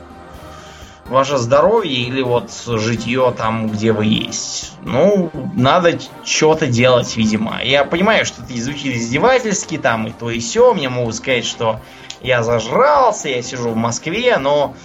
Ваше 1.14 1.38
здоровье 1.38 1.94
или 1.94 2.22
вот 2.22 2.52
житье 2.66 3.34
там, 3.38 3.70
где 3.70 3.92
вы 3.92 4.06
есть. 4.06 4.74
Ну, 4.82 5.30
надо 5.54 6.00
что-то 6.26 6.66
делать, 6.66 7.16
видимо. 7.16 7.64
Я 7.64 7.86
понимаю, 7.86 8.26
что 8.26 8.42
это 8.42 8.60
звучит 8.60 8.96
издевательски, 8.96 9.78
там 9.78 10.08
и 10.08 10.12
то 10.12 10.32
и 10.32 10.40
все. 10.40 10.74
Мне 10.74 10.90
могут 10.90 11.16
сказать, 11.16 11.46
что 11.46 11.80
я 12.22 12.42
зажрался, 12.42 13.30
я 13.30 13.44
сижу 13.44 13.70
в 13.70 13.76
Москве, 13.76 14.38
но 14.38 14.76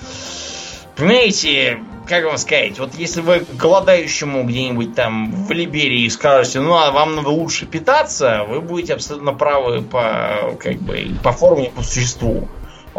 Понимаете, 0.98 1.78
как 2.08 2.24
вам 2.24 2.36
сказать, 2.38 2.78
вот 2.80 2.92
если 2.96 3.20
вы 3.20 3.46
голодающему 3.52 4.42
где-нибудь 4.42 4.96
там 4.96 5.46
в 5.46 5.52
Либерии 5.52 6.08
скажете, 6.08 6.58
ну 6.58 6.74
а 6.74 6.90
вам 6.90 7.14
надо 7.14 7.28
лучше 7.28 7.66
питаться, 7.66 8.44
вы 8.48 8.60
будете 8.60 8.94
абсолютно 8.94 9.32
правы 9.32 9.80
по, 9.80 10.56
как 10.58 10.78
бы, 10.78 11.06
по 11.22 11.30
форме, 11.30 11.70
по 11.74 11.82
существу. 11.82 12.48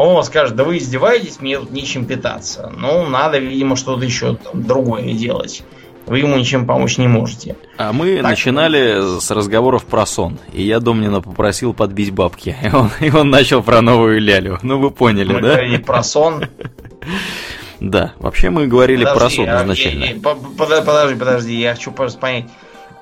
Он 0.01 0.13
вам 0.13 0.23
скажет, 0.23 0.55
да 0.55 0.63
вы 0.63 0.77
издеваетесь, 0.77 1.41
мне 1.41 1.59
тут 1.59 1.71
нечем 1.71 2.05
питаться. 2.05 2.71
Ну, 2.77 3.05
надо, 3.05 3.37
видимо, 3.37 3.75
что-то 3.75 4.05
еще 4.05 4.35
там 4.35 4.63
другое 4.63 5.11
делать. 5.13 5.61
Вы 6.05 6.19
ему 6.19 6.37
ничем 6.37 6.65
помочь 6.65 6.97
не 6.97 7.09
можете. 7.09 7.57
А 7.77 7.91
мы 7.91 8.15
Так. 8.15 8.23
начинали 8.23 9.19
с 9.19 9.29
разговоров 9.29 9.83
про 9.83 10.05
сон. 10.05 10.39
И 10.53 10.63
я 10.63 10.79
Домнина 10.79 11.19
попросил 11.21 11.73
подбить 11.73 12.11
бабки. 12.11 12.55
И 12.63 12.73
он, 12.73 12.89
и 13.01 13.11
он 13.11 13.29
начал 13.29 13.61
про 13.61 13.81
новую 13.81 14.21
лялю. 14.21 14.57
Ну, 14.63 14.79
вы 14.79 14.89
поняли, 14.89 15.33
Мы 15.33 15.41
да? 15.41 15.47
говорили 15.49 15.77
про 15.77 16.01
сон. 16.01 16.45
Да. 17.81 18.13
Вообще 18.19 18.49
мы 18.49 18.67
говорили 18.67 19.05
про 19.05 19.29
сон 19.29 19.47
а, 19.49 19.63
изначально. 19.63 20.03
я- 20.05 20.11
я- 20.13 20.19
по- 20.21 20.35
под- 20.35 20.85
Подожди, 20.85 21.15
подожди, 21.17 21.55
я 21.59 21.75
хочу 21.75 21.91
просто 21.91 22.19
понять. 22.19 22.45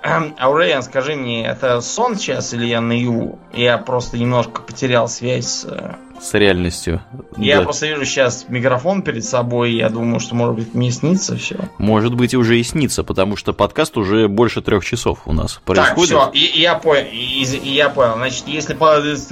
Аурелиан, 0.40 0.84
скажи 0.84 1.16
мне, 1.16 1.46
это 1.48 1.82
сон 1.82 2.16
сейчас 2.16 2.54
или 2.54 2.66
я 2.66 2.80
наяву? 2.82 3.40
Я 3.54 3.78
просто 3.80 4.18
немножко 4.18 4.62
потерял 4.62 5.08
связь 5.08 5.48
с... 5.48 5.68
С 6.20 6.34
реальностью. 6.34 7.02
Я 7.38 7.58
Да. 7.58 7.64
просто 7.64 7.88
вижу 7.88 8.04
сейчас 8.06 8.46
микрофон 8.50 9.02
перед 9.04 9.24
собой, 9.24 9.74
я 9.74 9.90
думаю, 9.90 10.20
что, 10.20 10.36
может 10.36 10.56
быть, 10.56 10.74
мне 10.74 10.92
снится 10.92 11.38
все. 11.38 11.58
Может 11.78 12.16
быть, 12.16 12.34
уже 12.34 12.60
и 12.60 12.64
снится, 12.64 13.04
потому 13.04 13.36
что 13.36 13.54
подкаст 13.54 13.98
уже 13.98 14.28
больше 14.28 14.62
трех 14.62 14.84
часов 14.84 15.20
у 15.26 15.34
нас 15.34 15.54
Так, 15.56 15.64
происходит. 15.64 16.10
все, 16.10 16.32
и, 16.34 16.40
и 16.58 16.62
я 16.62 16.76
понял, 16.76 17.06
и, 17.12 17.44
и 17.44 17.70
я 17.74 17.90
понял. 17.90 18.16
Значит, 18.16 18.48
если 18.48 18.74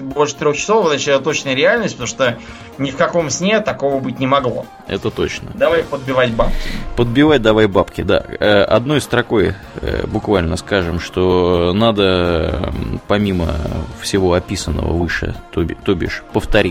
больше 0.03 0.35
трех 0.35 0.55
часов, 0.57 0.88
значит, 0.88 1.07
это 1.07 1.23
точная 1.23 1.55
реальность, 1.55 1.95
потому 1.95 2.07
что 2.07 2.38
ни 2.77 2.91
в 2.91 2.97
каком 2.97 3.30
сне 3.30 3.59
такого 3.61 3.99
быть 3.99 4.19
не 4.19 4.27
могло. 4.27 4.65
Это 4.88 5.09
точно. 5.09 5.49
Давай 5.55 5.83
подбивать 5.83 6.31
бабки. 6.33 6.55
Подбивать 6.95 7.41
давай 7.41 7.67
бабки, 7.67 8.01
да. 8.01 8.23
Э, 8.39 8.61
Одной 8.64 9.01
строкой 9.01 9.53
э, 9.81 10.05
буквально 10.05 10.55
скажем, 10.57 10.99
что 10.99 11.73
надо, 11.73 12.72
помимо 13.07 13.55
всего 14.01 14.33
описанного 14.33 14.93
выше, 14.93 15.35
то, 15.51 15.64
би- 15.64 15.77
то 15.83 15.95
бишь, 15.95 16.23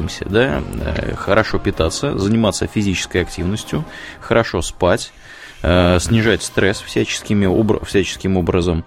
повторимся, 0.05 0.27
да, 0.29 0.63
э, 0.81 1.15
хорошо 1.17 1.59
питаться, 1.59 2.17
заниматься 2.19 2.67
физической 2.67 3.23
активностью, 3.23 3.85
хорошо 4.21 4.63
спать, 4.63 5.13
э, 5.63 5.99
снижать 6.01 6.43
стресс 6.43 6.81
всяческими 6.81 7.47
всяческим 7.85 8.37
образом 8.37 8.85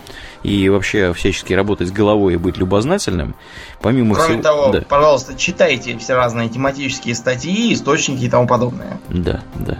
и 0.47 0.69
вообще 0.69 1.11
всячески 1.13 1.51
работать 1.51 1.91
головой 1.91 2.35
и 2.35 2.37
быть 2.37 2.57
любознательным. 2.57 3.35
Помимо 3.81 4.15
Кроме 4.15 4.29
всего... 4.29 4.41
того, 4.41 4.71
да. 4.71 4.81
пожалуйста, 4.87 5.35
читайте 5.35 5.97
все 5.97 6.13
разные 6.15 6.47
тематические 6.47 7.15
статьи, 7.15 7.73
источники 7.73 8.23
и 8.23 8.29
тому 8.29 8.47
подобное. 8.47 8.97
Да, 9.09 9.41
да. 9.55 9.79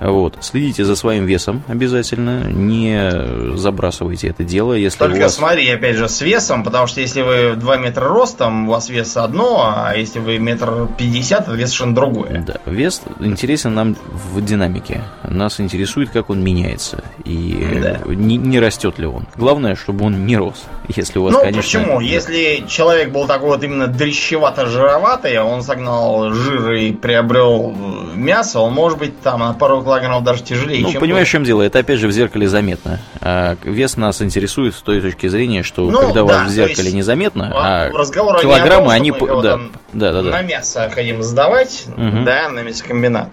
Вот. 0.00 0.36
Следите 0.40 0.84
за 0.84 0.96
своим 0.96 1.24
весом 1.24 1.62
обязательно. 1.66 2.44
Не 2.50 3.56
забрасывайте 3.56 4.28
это 4.28 4.44
дело. 4.44 4.74
Если 4.74 4.98
Только 4.98 5.16
у 5.18 5.22
вас... 5.22 5.34
смотри, 5.36 5.68
опять 5.70 5.96
же, 5.96 6.08
с 6.08 6.20
весом, 6.20 6.62
потому 6.62 6.86
что 6.86 7.00
если 7.00 7.22
вы 7.22 7.54
2 7.56 7.76
метра 7.78 8.06
ростом, 8.08 8.68
у 8.68 8.72
вас 8.72 8.90
вес 8.90 9.16
одно, 9.16 9.72
а 9.74 9.94
если 9.96 10.18
вы 10.18 10.38
метр 10.38 10.88
пятьдесят, 10.98 11.46
то 11.46 11.52
вес 11.52 11.68
совершенно 11.70 11.94
другое. 11.94 12.44
Да, 12.46 12.56
вес 12.66 13.00
интересен 13.20 13.74
нам 13.74 13.96
в 14.12 14.44
динамике. 14.44 15.02
Нас 15.26 15.58
интересует, 15.60 16.10
как 16.10 16.28
он 16.28 16.44
меняется 16.44 17.02
и 17.24 17.78
Да. 17.80 18.00
не, 18.12 18.36
не 18.36 18.60
растет 18.60 18.98
ли 18.98 19.06
он. 19.06 19.26
Главное, 19.36 19.74
чтобы 19.74 20.01
он 20.02 20.26
не 20.26 20.36
рос. 20.36 20.64
Если 20.88 21.18
у 21.18 21.24
вас, 21.24 21.32
ну, 21.32 21.40
конечно, 21.40 21.62
почему? 21.80 22.00
Если 22.00 22.64
человек 22.68 23.10
был 23.10 23.26
такой 23.26 23.50
вот 23.50 23.62
именно 23.62 23.86
дрищевато-жироватый, 23.86 25.34
а 25.36 25.44
он 25.44 25.62
согнал 25.62 26.30
жир 26.32 26.72
и 26.72 26.92
приобрел 26.92 27.74
э, 27.74 28.16
мясо, 28.16 28.60
он 28.60 28.72
может 28.72 28.98
быть 28.98 29.20
там 29.20 29.40
на 29.40 29.54
пару 29.54 29.82
килограммов 29.82 30.24
даже 30.24 30.42
тяжелее, 30.42 30.82
Ну, 30.82 30.92
чем 30.92 31.00
понимаешь, 31.00 31.28
в 31.28 31.30
чем 31.30 31.44
дело? 31.44 31.62
Это 31.62 31.78
опять 31.78 31.98
же 31.98 32.08
в 32.08 32.12
зеркале 32.12 32.48
заметно. 32.48 33.00
А 33.20 33.56
вес 33.62 33.96
нас 33.96 34.20
интересует 34.22 34.74
с 34.74 34.82
той 34.82 35.00
точки 35.00 35.28
зрения, 35.28 35.62
что 35.62 35.90
Ну, 35.90 35.98
когда 36.00 36.24
у 36.24 36.28
да, 36.28 36.38
вас 36.40 36.48
в 36.48 36.50
зеркале 36.50 36.92
незаметно, 36.92 37.52
А 37.54 37.90
килограммы, 37.90 38.84
том, 38.86 38.88
они... 38.88 39.10
кого-то 39.12 39.60
Да, 39.92 40.12
да, 40.12 40.22
да, 40.22 40.22
на 40.22 40.30
да. 40.30 40.42
мясо 40.42 40.90
хотим 40.94 41.22
сдавать, 41.22 41.84
Мгм. 41.96 42.24
да, 42.24 42.48
на 42.48 42.60
мясокомбинат. 42.60 43.30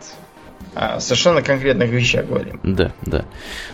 А 0.75 0.99
совершенно 0.99 1.41
конкретных 1.41 1.89
вещах 1.89 2.27
говорим. 2.27 2.59
Да, 2.63 2.91
да. 3.05 3.25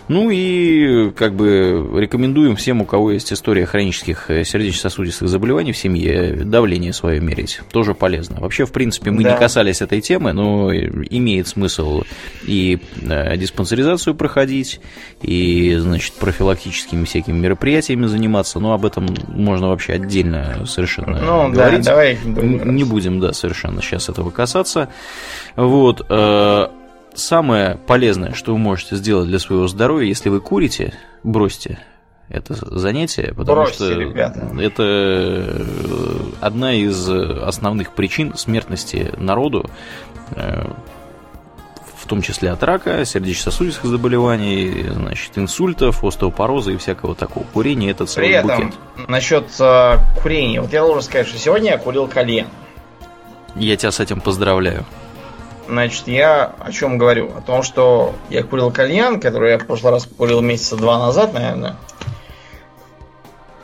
Ну 0.08 0.30
и 0.30 1.10
как 1.10 1.34
бы 1.34 1.88
рекомендуем 1.94 2.56
всем, 2.56 2.80
у 2.80 2.84
кого 2.86 3.10
есть 3.12 3.32
история 3.32 3.66
хронических 3.66 4.30
э, 4.30 4.44
сердечно-сосудистых 4.44 5.28
заболеваний 5.28 5.72
в 5.72 5.76
семье, 5.76 6.32
давление 6.44 6.92
свое 6.92 7.20
мерить. 7.20 7.60
Тоже 7.70 7.94
полезно. 7.94 8.40
Вообще, 8.40 8.64
в 8.64 8.72
принципе, 8.72 9.10
мы 9.10 9.22
Да. 9.22 9.32
не 9.32 9.38
касались 9.38 9.82
этой 9.82 10.00
темы, 10.00 10.32
но 10.32 10.72
имеет 10.74 11.48
смысл 11.48 12.02
и 12.46 12.78
э, 13.02 13.36
диспансеризацию 13.36 14.14
проходить, 14.14 14.80
и, 15.22 15.74
значит, 15.78 16.14
профилактическими 16.14 17.04
всякими 17.04 17.36
мероприятиями 17.36 18.06
заниматься. 18.06 18.58
Но 18.58 18.72
об 18.72 18.86
этом 18.86 19.06
можно 19.28 19.68
вообще 19.68 19.92
отдельно 19.94 20.64
совершенно 20.66 21.20
Ну, 21.20 21.52
говорить. 21.52 21.82
да, 21.84 21.90
давай. 21.90 22.18
Не 22.24 22.84
будем, 22.84 23.20
да, 23.20 23.32
совершенно 23.32 23.82
сейчас 23.82 24.08
этого 24.08 24.30
касаться. 24.30 24.88
Вот. 25.56 26.04
Самое 27.16 27.76
полезное, 27.86 28.34
что 28.34 28.52
вы 28.52 28.58
можете 28.58 28.96
сделать 28.96 29.26
для 29.26 29.38
своего 29.38 29.66
здоровья, 29.68 30.06
если 30.06 30.28
вы 30.28 30.40
курите, 30.40 30.92
бросьте 31.22 31.78
это 32.28 32.54
занятие, 32.78 33.32
потому 33.34 33.62
Бросьте, 33.62 33.74
что 33.84 33.92
ребята. 34.00 34.48
это 34.58 34.82
э, 34.82 35.64
одна 36.40 36.74
из 36.74 37.08
основных 37.08 37.92
причин 37.92 38.36
смертности 38.36 39.12
народу, 39.16 39.70
э, 40.32 40.66
в 41.96 42.06
том 42.06 42.22
числе 42.22 42.50
от 42.50 42.62
рака, 42.62 43.04
сердечно-сосудистых 43.04 43.86
заболеваний, 43.86 44.86
значит, 44.92 45.38
инсультов, 45.38 46.04
остеопороза 46.04 46.72
и 46.72 46.76
всякого 46.76 47.14
такого. 47.14 47.44
Курение 47.52 47.92
это 47.92 48.04
При 48.04 48.10
целый 48.10 48.30
этом, 48.30 48.66
букет. 48.66 49.08
насчет 49.08 49.46
э, 49.58 49.92
курения, 50.20 50.60
вот 50.60 50.72
я 50.72 50.82
должен 50.82 51.02
сказать, 51.02 51.28
что 51.28 51.38
сегодня 51.38 51.70
я 51.72 51.78
курил 51.78 52.08
кальян. 52.08 52.48
Я 53.54 53.76
тебя 53.76 53.90
с 53.90 54.00
этим 54.00 54.20
поздравляю. 54.20 54.84
Значит, 55.68 56.06
я 56.06 56.54
о 56.60 56.70
чем 56.70 56.96
говорю? 56.96 57.32
О 57.36 57.40
том, 57.40 57.62
что 57.62 58.14
я 58.30 58.42
курил 58.44 58.70
кальян, 58.70 59.20
который 59.20 59.52
я 59.52 59.58
в 59.58 59.66
прошлый 59.66 59.92
раз 59.92 60.06
курил 60.06 60.40
месяца 60.40 60.76
два 60.76 60.98
назад, 60.98 61.32
наверное. 61.34 61.76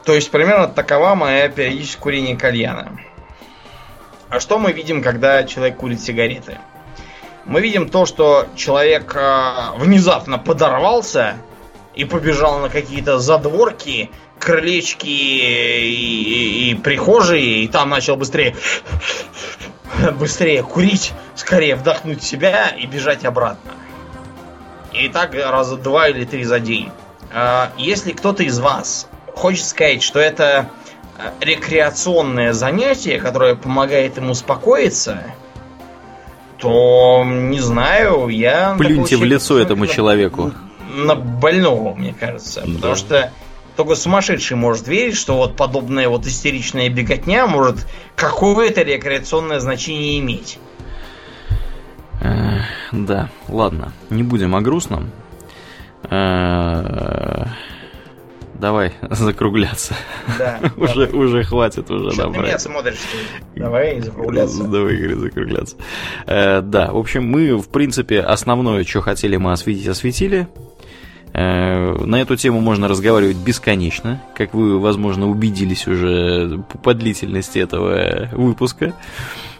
То 0.04 0.14
есть, 0.14 0.30
примерно 0.32 0.66
такова 0.66 1.14
моя 1.14 1.48
периодическое 1.48 2.02
курение 2.02 2.36
кальяна. 2.36 2.98
А 4.28 4.40
что 4.40 4.58
мы 4.58 4.72
видим, 4.72 5.00
когда 5.02 5.44
человек 5.44 5.76
курит 5.76 6.00
сигареты? 6.00 6.58
Мы 7.44 7.60
видим 7.60 7.88
то, 7.88 8.06
что 8.06 8.46
человек 8.56 9.12
э, 9.14 9.76
внезапно 9.76 10.38
подорвался 10.38 11.36
и 11.94 12.04
побежал 12.04 12.58
на 12.60 12.68
какие-то 12.68 13.18
задворки, 13.18 14.10
крылечки 14.38 15.06
и, 15.06 15.90
и- 15.92 16.70
и 16.70 16.74
прихожие, 16.74 17.64
и 17.64 17.68
там 17.68 17.90
начал 17.90 18.16
быстрее 18.16 18.56
быстрее 20.18 20.62
курить, 20.62 21.12
скорее 21.34 21.76
вдохнуть 21.76 22.22
себя 22.22 22.68
и 22.68 22.86
бежать 22.86 23.24
обратно. 23.24 23.72
И 24.92 25.08
так 25.08 25.34
раза 25.34 25.76
два 25.76 26.08
или 26.08 26.24
три 26.24 26.44
за 26.44 26.60
день. 26.60 26.90
А, 27.32 27.72
Если 27.78 28.12
кто-то 28.12 28.42
из 28.42 28.58
вас 28.58 29.08
хочет 29.34 29.64
сказать, 29.64 30.02
что 30.02 30.18
это 30.18 30.68
а, 31.18 31.32
рекреационное 31.40 32.52
занятие, 32.52 33.18
которое 33.18 33.54
помогает 33.54 34.18
ему 34.18 34.32
успокоиться, 34.32 35.22
то 36.58 37.24
не 37.24 37.58
знаю, 37.58 38.28
я... 38.28 38.76
Плюньте 38.78 39.16
в 39.16 39.24
лицо 39.24 39.58
этому 39.58 39.86
человеку. 39.86 40.52
На 40.94 41.14
больного, 41.14 41.94
мне 41.94 42.14
кажется. 42.18 42.62
Да. 42.66 42.74
Потому 42.74 42.96
что 42.96 43.32
только 43.76 43.94
сумасшедший 43.94 44.56
может 44.56 44.86
верить, 44.88 45.16
что 45.16 45.36
вот 45.36 45.56
подобная 45.56 46.08
вот 46.08 46.26
истеричная 46.26 46.88
беготня 46.88 47.46
может 47.46 47.86
какое-то 48.16 48.82
рекреационное 48.82 49.60
значение 49.60 50.18
иметь. 50.20 50.58
Да, 52.92 53.30
ладно, 53.48 53.92
не 54.10 54.22
будем 54.22 54.54
о 54.54 54.60
грустном. 54.60 55.10
Э, 56.10 57.46
Давай 58.62 58.92
закругляться. 59.10 59.96
Да. 60.38 60.60
Уже, 60.76 61.06
уже 61.06 61.42
хватит 61.42 61.90
уже 61.90 62.12
Что 62.12 62.30
ты 62.30 62.38
меня 62.38 62.58
смотришь? 62.60 63.00
Давай 63.56 64.00
закругляться. 64.00 64.62
Давай, 64.62 64.96
говорит, 64.96 65.18
закругляться. 65.18 65.76
Э, 66.26 66.60
Да, 66.60 66.92
в 66.92 66.96
общем, 66.96 67.24
мы, 67.24 67.56
в 67.56 67.68
принципе, 67.68 68.20
основное, 68.20 68.84
что 68.84 69.00
хотели 69.00 69.36
мы 69.36 69.50
осветить, 69.50 69.88
осветили. 69.88 70.46
Э, 71.32 71.94
На 72.04 72.20
эту 72.20 72.36
тему 72.36 72.60
можно 72.60 72.88
разговаривать 72.88 73.36
бесконечно, 73.36 74.20
как 74.34 74.54
вы, 74.54 74.78
возможно, 74.78 75.28
убедились 75.28 75.86
уже 75.86 76.62
по 76.82 76.94
длительности 76.94 77.58
этого 77.58 78.28
выпуска. 78.32 78.94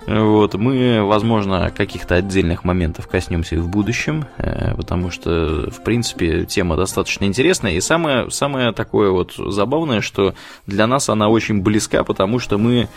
Вот, 0.05 0.55
мы, 0.55 1.01
возможно, 1.05 1.70
каких-то 1.70 2.17
отдельных 2.17 2.65
моментов 2.65 3.07
коснемся 3.07 3.55
и 3.55 3.59
в 3.59 3.68
будущем, 3.68 4.26
э, 4.36 4.75
потому 4.75 5.10
что, 5.10 5.70
в 5.70 5.83
принципе, 5.84 6.44
тема 6.44 6.76
достаточно 6.76 7.25
интересная. 7.25 7.75
И 7.75 7.81
самое, 7.81 8.31
самое 8.31 8.73
такое 8.73 9.10
вот 9.10 9.34
забавное, 9.36 10.01
что 10.01 10.34
для 10.67 10.86
нас 10.86 11.09
она 11.09 11.28
очень 11.28 11.62
близка, 11.62 12.02
потому 12.02 12.41
что 12.41 12.59
мы 12.59 12.89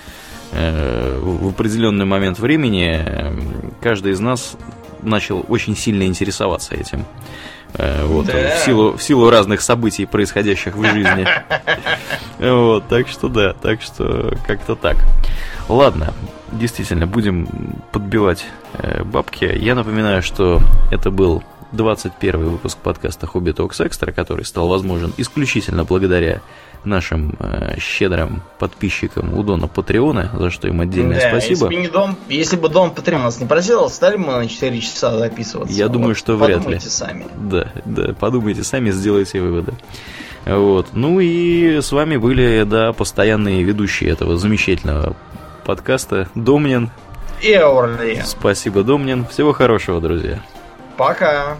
э, 0.51 1.19
в 1.21 1.49
определенный 1.49 2.05
момент 2.05 2.39
времени 2.39 2.99
каждый 3.81 4.13
из 4.13 4.19
нас 4.19 4.57
начал 5.03 5.45
очень 5.47 5.75
сильно 5.77 6.03
интересоваться 6.03 6.75
этим. 6.75 7.05
Э, 7.77 8.05
Вот, 8.05 8.25
Да. 8.27 8.33
в, 8.55 8.59
силу, 8.65 8.93
в 8.97 9.01
силу 9.03 9.29
разных 9.29 9.61
событий, 9.61 10.05
происходящих 10.05 10.75
в 10.75 10.83
жизни. 10.83 11.27
Вот, 12.39 12.87
так 12.89 13.07
что 13.07 13.29
да, 13.29 13.53
так 13.53 13.81
что 13.81 14.35
как-то 14.45 14.75
так. 14.75 14.97
Ладно, 15.69 16.13
действительно, 16.51 17.07
будем 17.07 17.47
подбивать 17.91 18.45
э, 18.73 19.03
бабки. 19.03 19.45
Я 19.45 19.73
напоминаю, 19.73 20.21
что 20.21 20.59
это 20.91 21.11
был 21.11 21.43
21 21.75 22.49
выпуск 22.49 22.77
подкаста 22.77 23.27
Хобби 23.27 23.51
Токс 23.51 23.79
Экстра, 23.81 24.11
который 24.11 24.45
стал 24.45 24.67
возможен 24.67 25.13
исключительно 25.17 25.83
благодаря 25.83 26.41
нашим 26.85 27.35
э, 27.39 27.79
щедрым 27.79 28.41
подписчикам 28.59 29.37
у 29.37 29.43
Дона 29.43 29.67
Патреона, 29.67 30.31
за 30.37 30.49
что 30.49 30.67
им 30.67 30.81
отдельное 30.81 31.19
Да, 31.19 31.29
спасибо. 31.29 31.65
Если 31.65 31.65
бы, 31.65 31.75
не 31.75 31.87
дом, 31.87 32.15
если 32.29 32.55
бы 32.55 32.69
Дом 32.69 32.91
Патреон 32.91 33.23
нас 33.23 33.39
не 33.39 33.45
просил, 33.45 33.89
стали 33.89 34.17
бы 34.17 34.25
мы 34.25 34.33
на 34.33 34.47
4 34.47 34.81
часа 34.81 35.17
записываться. 35.17 35.75
Я 35.75 35.87
думаю, 35.87 36.15
что 36.15 36.35
вряд 36.35 36.49
ли. 36.49 36.55
подумайте 36.57 36.89
сами. 36.89 37.25
Да, 37.37 37.71
да, 37.85 38.13
подумайте 38.13 38.63
сами, 38.63 38.91
сделайте 38.91 39.41
выводы. 39.41 39.73
Вот. 40.45 40.89
Ну 40.93 41.19
и 41.19 41.81
с 41.81 41.91
вами 41.91 42.17
были, 42.17 42.63
да, 42.63 42.93
постоянные 42.93 43.63
ведущие 43.63 44.11
этого 44.11 44.37
замечательного 44.37 45.15
подкаста. 45.65 46.29
Домнин. 46.35 46.91
И 47.41 47.53
Орли. 47.53 48.21
Спасибо, 48.23 48.83
Домнин. 48.83 49.25
Всего 49.25 49.51
хорошего, 49.51 49.99
друзья. 49.99 50.41
Пока. 50.97 51.57